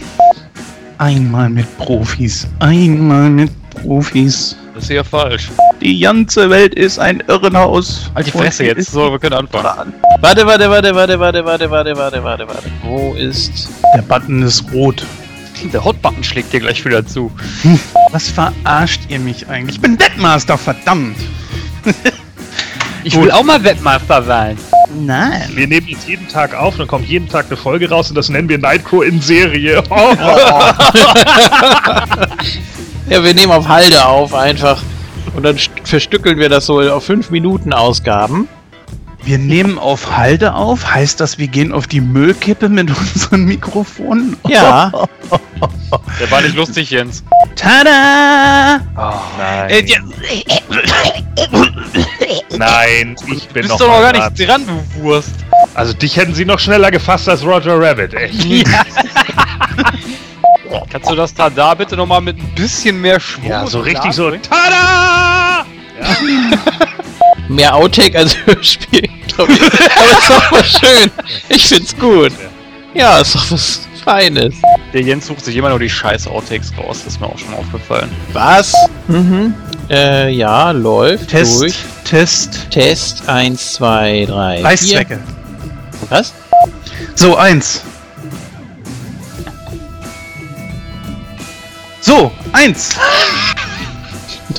Einmal 0.98 1.48
mit 1.48 1.78
Profis. 1.78 2.46
Einmal 2.58 3.30
mit 3.30 3.50
Profis. 3.70 4.56
Das 4.80 4.88
ist 4.88 4.96
ja 4.96 5.04
falsch. 5.04 5.50
Die 5.82 6.00
ganze 6.00 6.48
Welt 6.48 6.74
ist 6.74 6.98
ein 6.98 7.22
Irrenhaus. 7.28 8.10
Halt 8.14 8.28
die 8.28 8.30
Fresse 8.30 8.64
jetzt. 8.64 8.90
So, 8.90 9.12
wir 9.12 9.18
können 9.18 9.34
anfangen. 9.34 9.92
Warte, 10.22 10.46
warte, 10.46 10.70
warte, 10.70 10.94
warte, 10.94 11.20
warte, 11.20 11.44
warte, 11.44 11.70
warte, 11.70 11.96
warte, 11.98 12.24
warte, 12.24 12.48
warte. 12.48 12.72
Wo 12.82 13.12
ist. 13.12 13.68
Der 13.94 14.00
Button 14.00 14.42
ist 14.42 14.64
rot. 14.72 15.04
Der 15.70 15.84
Hotbutton 15.84 16.24
schlägt 16.24 16.54
dir 16.54 16.60
gleich 16.60 16.82
wieder 16.86 17.06
zu. 17.06 17.30
Was 18.10 18.30
verarscht 18.30 19.02
ihr 19.10 19.18
mich 19.18 19.50
eigentlich? 19.50 19.76
Ich 19.76 19.82
bin 19.82 20.00
Webmaster, 20.00 20.56
verdammt. 20.56 21.18
Ich 23.02 23.14
Gut. 23.14 23.24
will 23.24 23.30
auch 23.30 23.44
mal 23.44 23.64
Webmaster 23.64 24.22
sein. 24.22 24.58
Nein. 24.94 25.48
Wir 25.54 25.66
nehmen 25.66 25.86
jetzt 25.88 26.06
jeden 26.06 26.28
Tag 26.28 26.54
auf, 26.54 26.76
dann 26.76 26.86
kommt 26.86 27.08
jeden 27.08 27.30
Tag 27.30 27.46
eine 27.46 27.56
Folge 27.56 27.88
raus 27.88 28.10
und 28.10 28.14
das 28.14 28.28
nennen 28.28 28.50
wir 28.50 28.58
Nightcrow 28.58 29.02
in 29.02 29.22
Serie. 29.22 29.82
Ja, 33.10 33.22
wir 33.24 33.34
nehmen 33.34 33.52
auf 33.52 33.68
Halde 33.68 34.06
auf 34.06 34.32
einfach. 34.34 34.82
Und 35.34 35.42
dann 35.42 35.56
st- 35.56 35.68
verstückeln 35.84 36.38
wir 36.38 36.48
das 36.48 36.64
so 36.66 36.80
auf 36.80 37.04
5 37.04 37.30
Minuten 37.30 37.72
Ausgaben. 37.72 38.48
Wir 39.22 39.36
nehmen 39.36 39.78
auf 39.78 40.16
Halde 40.16 40.54
auf. 40.54 40.94
Heißt 40.94 41.20
das, 41.20 41.36
wir 41.36 41.48
gehen 41.48 41.72
auf 41.74 41.86
die 41.86 42.00
Müllkippe 42.00 42.68
mit 42.70 42.88
unseren 42.96 43.44
Mikrofonen? 43.44 44.36
Ja. 44.48 44.90
Der 46.20 46.30
war 46.30 46.40
nicht 46.40 46.54
lustig, 46.56 46.90
Jens. 46.90 47.22
Tada! 47.54 48.80
Nein, 49.38 49.68
Äh, 49.68 49.84
ja, 49.86 49.98
nein, 52.56 53.16
ich 53.34 53.48
bin 53.48 53.62
Du 53.62 53.68
bist 53.68 53.68
noch 53.70 53.78
doch 53.78 53.88
noch 53.88 54.00
gar 54.00 54.12
nicht 54.30 54.48
dran, 54.48 54.62
du 54.66 55.02
Wurst. 55.02 55.30
Also 55.74 55.92
dich 55.92 56.16
hätten 56.16 56.34
sie 56.34 56.44
noch 56.44 56.58
schneller 56.58 56.90
gefasst 56.90 57.28
als 57.28 57.44
Roger 57.44 57.78
Rabbit, 57.80 58.14
echt. 58.14 58.44
Kannst 60.90 61.10
du 61.10 61.14
das 61.14 61.34
da, 61.34 61.50
da 61.50 61.74
bitte 61.74 61.96
nochmal 61.96 62.20
mit 62.20 62.38
ein 62.38 62.54
bisschen 62.54 63.00
mehr 63.00 63.20
Schwung 63.20 63.50
Ja, 63.50 63.66
so 63.66 63.80
richtig 63.80 64.12
so. 64.12 64.30
Tada! 64.30 65.64
Mehr 67.48 67.74
Outtake 67.74 68.16
als 68.16 68.36
Hörspiel, 68.46 69.08
glaube 69.34 69.52
ich. 69.52 69.60
Aber 69.60 70.18
ist 70.18 70.30
doch 70.30 70.52
was 70.52 70.66
schön. 70.68 71.10
Ich 71.48 71.66
find's 71.66 71.96
gut. 71.96 72.32
Ja, 72.94 73.18
ist 73.18 73.34
doch 73.34 73.50
was 73.50 73.80
Feines. 74.04 74.54
Der 74.92 75.02
Jens 75.02 75.26
sucht 75.26 75.44
sich 75.44 75.56
immer 75.56 75.68
nur 75.68 75.78
die 75.78 75.90
scheiß 75.90 76.26
Outtakes 76.26 76.72
raus, 76.78 77.02
das 77.04 77.14
ist 77.14 77.20
mir 77.20 77.26
auch 77.26 77.38
schon 77.38 77.52
aufgefallen. 77.54 78.10
Was? 78.32 78.72
Mhm. 79.08 79.54
Äh, 79.90 80.30
ja, 80.30 80.70
läuft 80.70 81.28
Test, 81.28 81.60
durch. 81.60 81.74
Test. 82.04 82.70
Test 82.70 83.28
1, 83.28 83.74
2, 83.74 84.26
3. 84.26 84.56
vier. 84.56 84.64
Reißzwecke. 84.64 85.20
Was? 86.08 86.32
So, 87.14 87.36
eins. 87.36 87.82
So, 92.00 92.32
eins. 92.52 92.96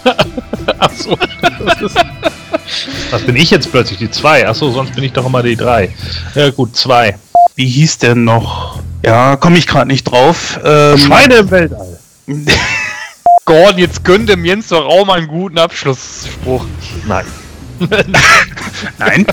Achso. 0.80 1.18
Was 3.10 3.22
bin 3.24 3.36
ich 3.36 3.52
jetzt 3.52 3.72
plötzlich? 3.72 4.00
Die 4.00 4.12
2? 4.12 4.48
Achso, 4.48 4.72
sonst 4.72 4.96
bin 4.96 5.04
ich 5.04 5.14
doch 5.14 5.26
immer 5.26 5.44
die 5.44 5.56
3. 5.56 5.94
Ja 6.36 6.50
gut, 6.52 6.76
2. 6.76 7.16
Wie 7.56 7.68
hieß 7.68 7.98
der 8.00 8.16
noch? 8.16 8.80
Ja, 9.04 9.36
komme 9.36 9.58
ich 9.58 9.68
gerade 9.68 9.88
nicht 9.88 10.04
drauf. 10.04 10.60
Ähm, 10.64 10.98
Schweine 10.98 11.36
im 11.36 11.52
Weltall. 11.52 12.00
Gordon, 13.46 13.80
jetzt 13.80 14.04
gönn 14.04 14.28
dem 14.28 14.46
Jens 14.46 14.68
doch 14.68 14.86
auch 14.86 15.06
mal 15.06 15.18
einen 15.18 15.28
guten 15.28 15.58
Abschlussspruch. 15.58 16.66
Nein. 17.08 17.26
Nein. 19.00 19.26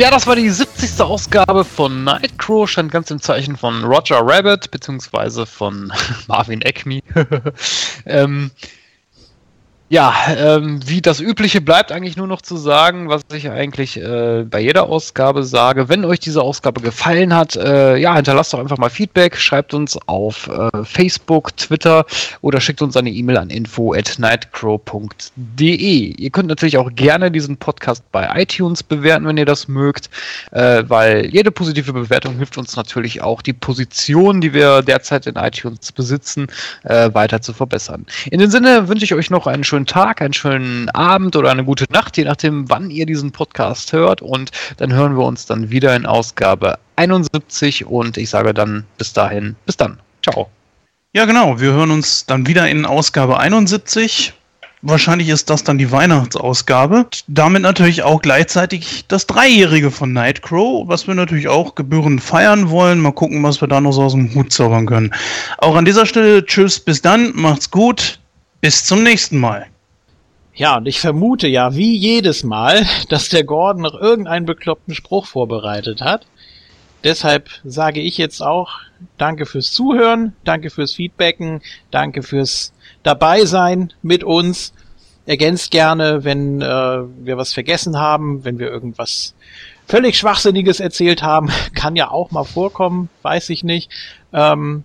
Ja, 0.00 0.10
das 0.10 0.26
war 0.26 0.34
die 0.34 0.48
70. 0.48 0.98
Ausgabe 1.02 1.62
von 1.62 2.04
Nightcrow, 2.04 2.66
stand 2.66 2.90
ganz 2.90 3.10
im 3.10 3.20
Zeichen 3.20 3.58
von 3.58 3.84
Roger 3.84 4.22
Rabbit, 4.22 4.70
beziehungsweise 4.70 5.44
von 5.44 5.92
Marvin 6.26 6.62
Acme. 6.64 7.02
ähm, 8.06 8.50
ja, 9.92 10.14
ähm, 10.36 10.78
wie 10.86 11.02
das 11.02 11.18
Übliche 11.18 11.60
bleibt 11.60 11.90
eigentlich 11.90 12.16
nur 12.16 12.28
noch 12.28 12.42
zu 12.42 12.56
sagen, 12.56 13.08
was 13.08 13.22
ich 13.32 13.50
eigentlich 13.50 13.96
äh, 13.96 14.44
bei 14.48 14.60
jeder 14.60 14.84
Ausgabe 14.84 15.42
sage. 15.42 15.88
Wenn 15.88 16.04
euch 16.04 16.20
diese 16.20 16.42
Ausgabe 16.42 16.80
gefallen 16.80 17.34
hat, 17.34 17.56
äh, 17.56 17.96
ja, 17.96 18.14
hinterlasst 18.14 18.52
doch 18.52 18.60
einfach 18.60 18.78
mal 18.78 18.88
Feedback, 18.88 19.36
schreibt 19.36 19.74
uns 19.74 19.98
auf 20.06 20.46
äh, 20.46 20.84
Facebook, 20.84 21.56
Twitter 21.56 22.06
oder 22.40 22.60
schickt 22.60 22.82
uns 22.82 22.96
eine 22.96 23.10
E-Mail 23.10 23.38
an 23.38 23.50
info@nightcrow.de. 23.50 25.66
Ihr 25.66 26.30
könnt 26.30 26.48
natürlich 26.48 26.78
auch 26.78 26.94
gerne 26.94 27.32
diesen 27.32 27.56
Podcast 27.56 28.04
bei 28.12 28.30
iTunes 28.40 28.84
bewerten, 28.84 29.26
wenn 29.26 29.38
ihr 29.38 29.44
das 29.44 29.66
mögt, 29.66 30.08
äh, 30.52 30.84
weil 30.86 31.26
jede 31.26 31.50
positive 31.50 31.92
Bewertung 31.92 32.36
hilft 32.36 32.58
uns 32.58 32.76
natürlich 32.76 33.22
auch, 33.22 33.42
die 33.42 33.54
Position, 33.54 34.40
die 34.40 34.52
wir 34.52 34.82
derzeit 34.82 35.26
in 35.26 35.34
iTunes 35.34 35.90
besitzen, 35.90 36.46
äh, 36.84 37.12
weiter 37.12 37.42
zu 37.42 37.52
verbessern. 37.52 38.06
In 38.30 38.38
dem 38.38 38.52
Sinne 38.52 38.86
wünsche 38.86 39.04
ich 39.04 39.14
euch 39.14 39.30
noch 39.30 39.48
einen 39.48 39.64
schönen 39.64 39.79
Tag, 39.86 40.20
einen 40.22 40.32
schönen 40.32 40.88
Abend 40.90 41.36
oder 41.36 41.50
eine 41.50 41.64
gute 41.64 41.86
Nacht, 41.90 42.16
je 42.16 42.24
nachdem, 42.24 42.68
wann 42.68 42.90
ihr 42.90 43.06
diesen 43.06 43.32
Podcast 43.32 43.92
hört. 43.92 44.22
Und 44.22 44.50
dann 44.76 44.92
hören 44.92 45.16
wir 45.16 45.24
uns 45.24 45.46
dann 45.46 45.70
wieder 45.70 45.94
in 45.96 46.06
Ausgabe 46.06 46.78
71 46.96 47.86
und 47.86 48.16
ich 48.16 48.30
sage 48.30 48.54
dann 48.54 48.84
bis 48.98 49.12
dahin, 49.12 49.56
bis 49.66 49.76
dann. 49.76 49.98
Ciao. 50.22 50.50
Ja, 51.12 51.24
genau. 51.24 51.60
Wir 51.60 51.72
hören 51.72 51.90
uns 51.90 52.26
dann 52.26 52.46
wieder 52.46 52.68
in 52.68 52.86
Ausgabe 52.86 53.38
71. 53.38 54.32
Wahrscheinlich 54.82 55.28
ist 55.28 55.50
das 55.50 55.62
dann 55.62 55.76
die 55.76 55.92
Weihnachtsausgabe. 55.92 57.06
Damit 57.26 57.62
natürlich 57.62 58.02
auch 58.02 58.22
gleichzeitig 58.22 59.04
das 59.08 59.26
Dreijährige 59.26 59.90
von 59.90 60.14
Nightcrow, 60.14 60.88
was 60.88 61.06
wir 61.06 61.14
natürlich 61.14 61.48
auch 61.48 61.74
gebührend 61.74 62.22
feiern 62.22 62.70
wollen. 62.70 63.00
Mal 63.00 63.12
gucken, 63.12 63.42
was 63.42 63.60
wir 63.60 63.68
da 63.68 63.80
noch 63.80 63.92
so 63.92 64.04
aus 64.04 64.12
dem 64.12 64.34
Hut 64.34 64.52
zaubern 64.52 64.86
können. 64.86 65.12
Auch 65.58 65.76
an 65.76 65.84
dieser 65.84 66.06
Stelle, 66.06 66.46
tschüss, 66.46 66.80
bis 66.80 67.02
dann, 67.02 67.32
macht's 67.34 67.70
gut, 67.70 68.20
bis 68.62 68.84
zum 68.84 69.02
nächsten 69.02 69.38
Mal. 69.38 69.66
Ja, 70.54 70.76
und 70.76 70.86
ich 70.86 71.00
vermute 71.00 71.48
ja, 71.48 71.74
wie 71.74 71.96
jedes 71.96 72.44
Mal, 72.44 72.86
dass 73.08 73.28
der 73.28 73.44
Gordon 73.44 73.82
noch 73.82 73.94
irgendeinen 73.94 74.46
bekloppten 74.46 74.94
Spruch 74.94 75.26
vorbereitet 75.26 76.02
hat. 76.02 76.26
Deshalb 77.02 77.48
sage 77.64 78.00
ich 78.00 78.18
jetzt 78.18 78.42
auch 78.42 78.80
Danke 79.16 79.46
fürs 79.46 79.72
Zuhören, 79.72 80.34
danke 80.44 80.70
fürs 80.70 80.92
Feedbacken, 80.92 81.62
danke 81.90 82.22
fürs 82.22 82.72
Dabeisein 83.02 83.92
mit 84.02 84.24
uns. 84.24 84.74
Ergänzt 85.26 85.70
gerne, 85.70 86.24
wenn 86.24 86.60
äh, 86.60 86.66
wir 86.66 87.36
was 87.36 87.52
vergessen 87.52 87.98
haben, 87.98 88.44
wenn 88.44 88.58
wir 88.58 88.68
irgendwas 88.68 89.34
völlig 89.86 90.18
Schwachsinniges 90.18 90.80
erzählt 90.80 91.22
haben. 91.22 91.48
Kann 91.74 91.96
ja 91.96 92.10
auch 92.10 92.30
mal 92.30 92.44
vorkommen, 92.44 93.08
weiß 93.22 93.50
ich 93.50 93.64
nicht. 93.64 93.90
Ähm, 94.32 94.84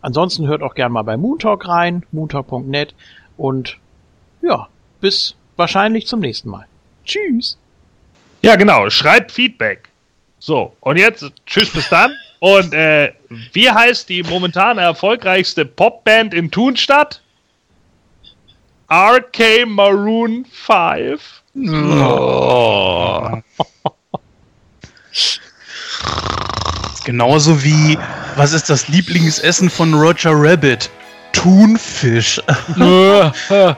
ansonsten 0.00 0.46
hört 0.46 0.62
auch 0.62 0.74
gerne 0.74 0.92
mal 0.92 1.02
bei 1.02 1.16
Moontalk 1.16 1.66
rein, 1.66 2.04
moontalk.net 2.12 2.94
und 3.36 3.78
ja, 4.42 4.68
bis 5.04 5.34
wahrscheinlich 5.56 6.06
zum 6.06 6.20
nächsten 6.20 6.48
Mal. 6.48 6.66
Tschüss. 7.04 7.58
Ja, 8.40 8.56
genau. 8.56 8.88
Schreibt 8.88 9.32
Feedback. 9.32 9.90
So, 10.38 10.74
und 10.80 10.96
jetzt 10.96 11.30
tschüss 11.44 11.70
bis 11.70 11.90
dann. 11.90 12.14
Und 12.38 12.72
äh, 12.72 13.12
wie 13.52 13.70
heißt 13.70 14.08
die 14.08 14.22
momentan 14.22 14.78
erfolgreichste 14.78 15.66
Popband 15.66 16.32
in 16.32 16.50
Thunstadt? 16.50 17.20
RK 18.90 19.66
Maroon 19.66 20.46
5. 20.50 21.42
Genauso 27.04 27.62
wie, 27.62 27.98
was 28.36 28.54
ist 28.54 28.70
das 28.70 28.88
Lieblingsessen 28.88 29.68
von 29.68 29.92
Roger 29.92 30.32
Rabbit? 30.32 30.88
Thunfisch. 31.34 32.40
oh, 32.80 33.30
oh, 33.50 33.74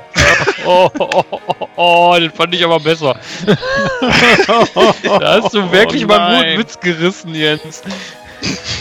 oh, 0.65 0.91
oh, 0.99 1.69
oh, 1.77 2.17
den 2.19 2.31
fand 2.31 2.55
ich 2.55 2.65
aber 2.65 2.79
besser. 2.79 3.17
da 3.45 5.43
hast 5.43 5.55
du 5.55 5.73
wirklich 5.73 6.05
Oh 6.05 6.09
mal 6.09 6.21
einen 6.21 6.57
guten 6.57 6.61
Witz 6.61 6.81
gerissen, 6.81 7.35
Jens. 7.35 7.83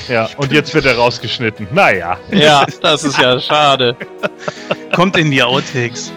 Ja, 0.08 0.30
und 0.38 0.52
jetzt 0.52 0.74
wird 0.74 0.86
er 0.86 0.98
rausgeschnitten. 0.98 1.68
Naja. 1.72 2.18
Ja, 2.32 2.66
das 2.82 3.04
ist 3.04 3.18
ja 3.18 3.40
schade. 3.40 3.96
Kommt 4.94 5.18
in 5.18 5.32
die 5.32 5.42
Outtakes. 5.42 6.12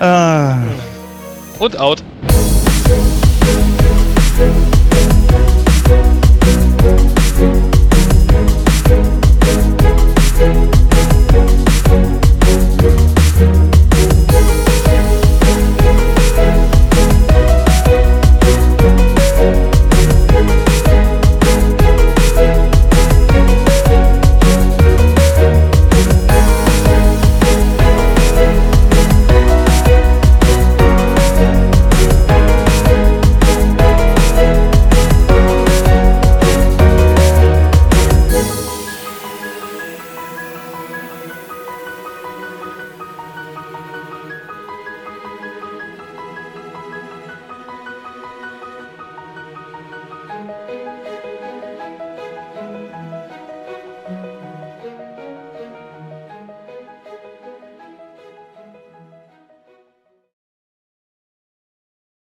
ah. 0.00 0.56
Und 1.58 1.78
out. 1.78 2.02
Thank 4.38 4.67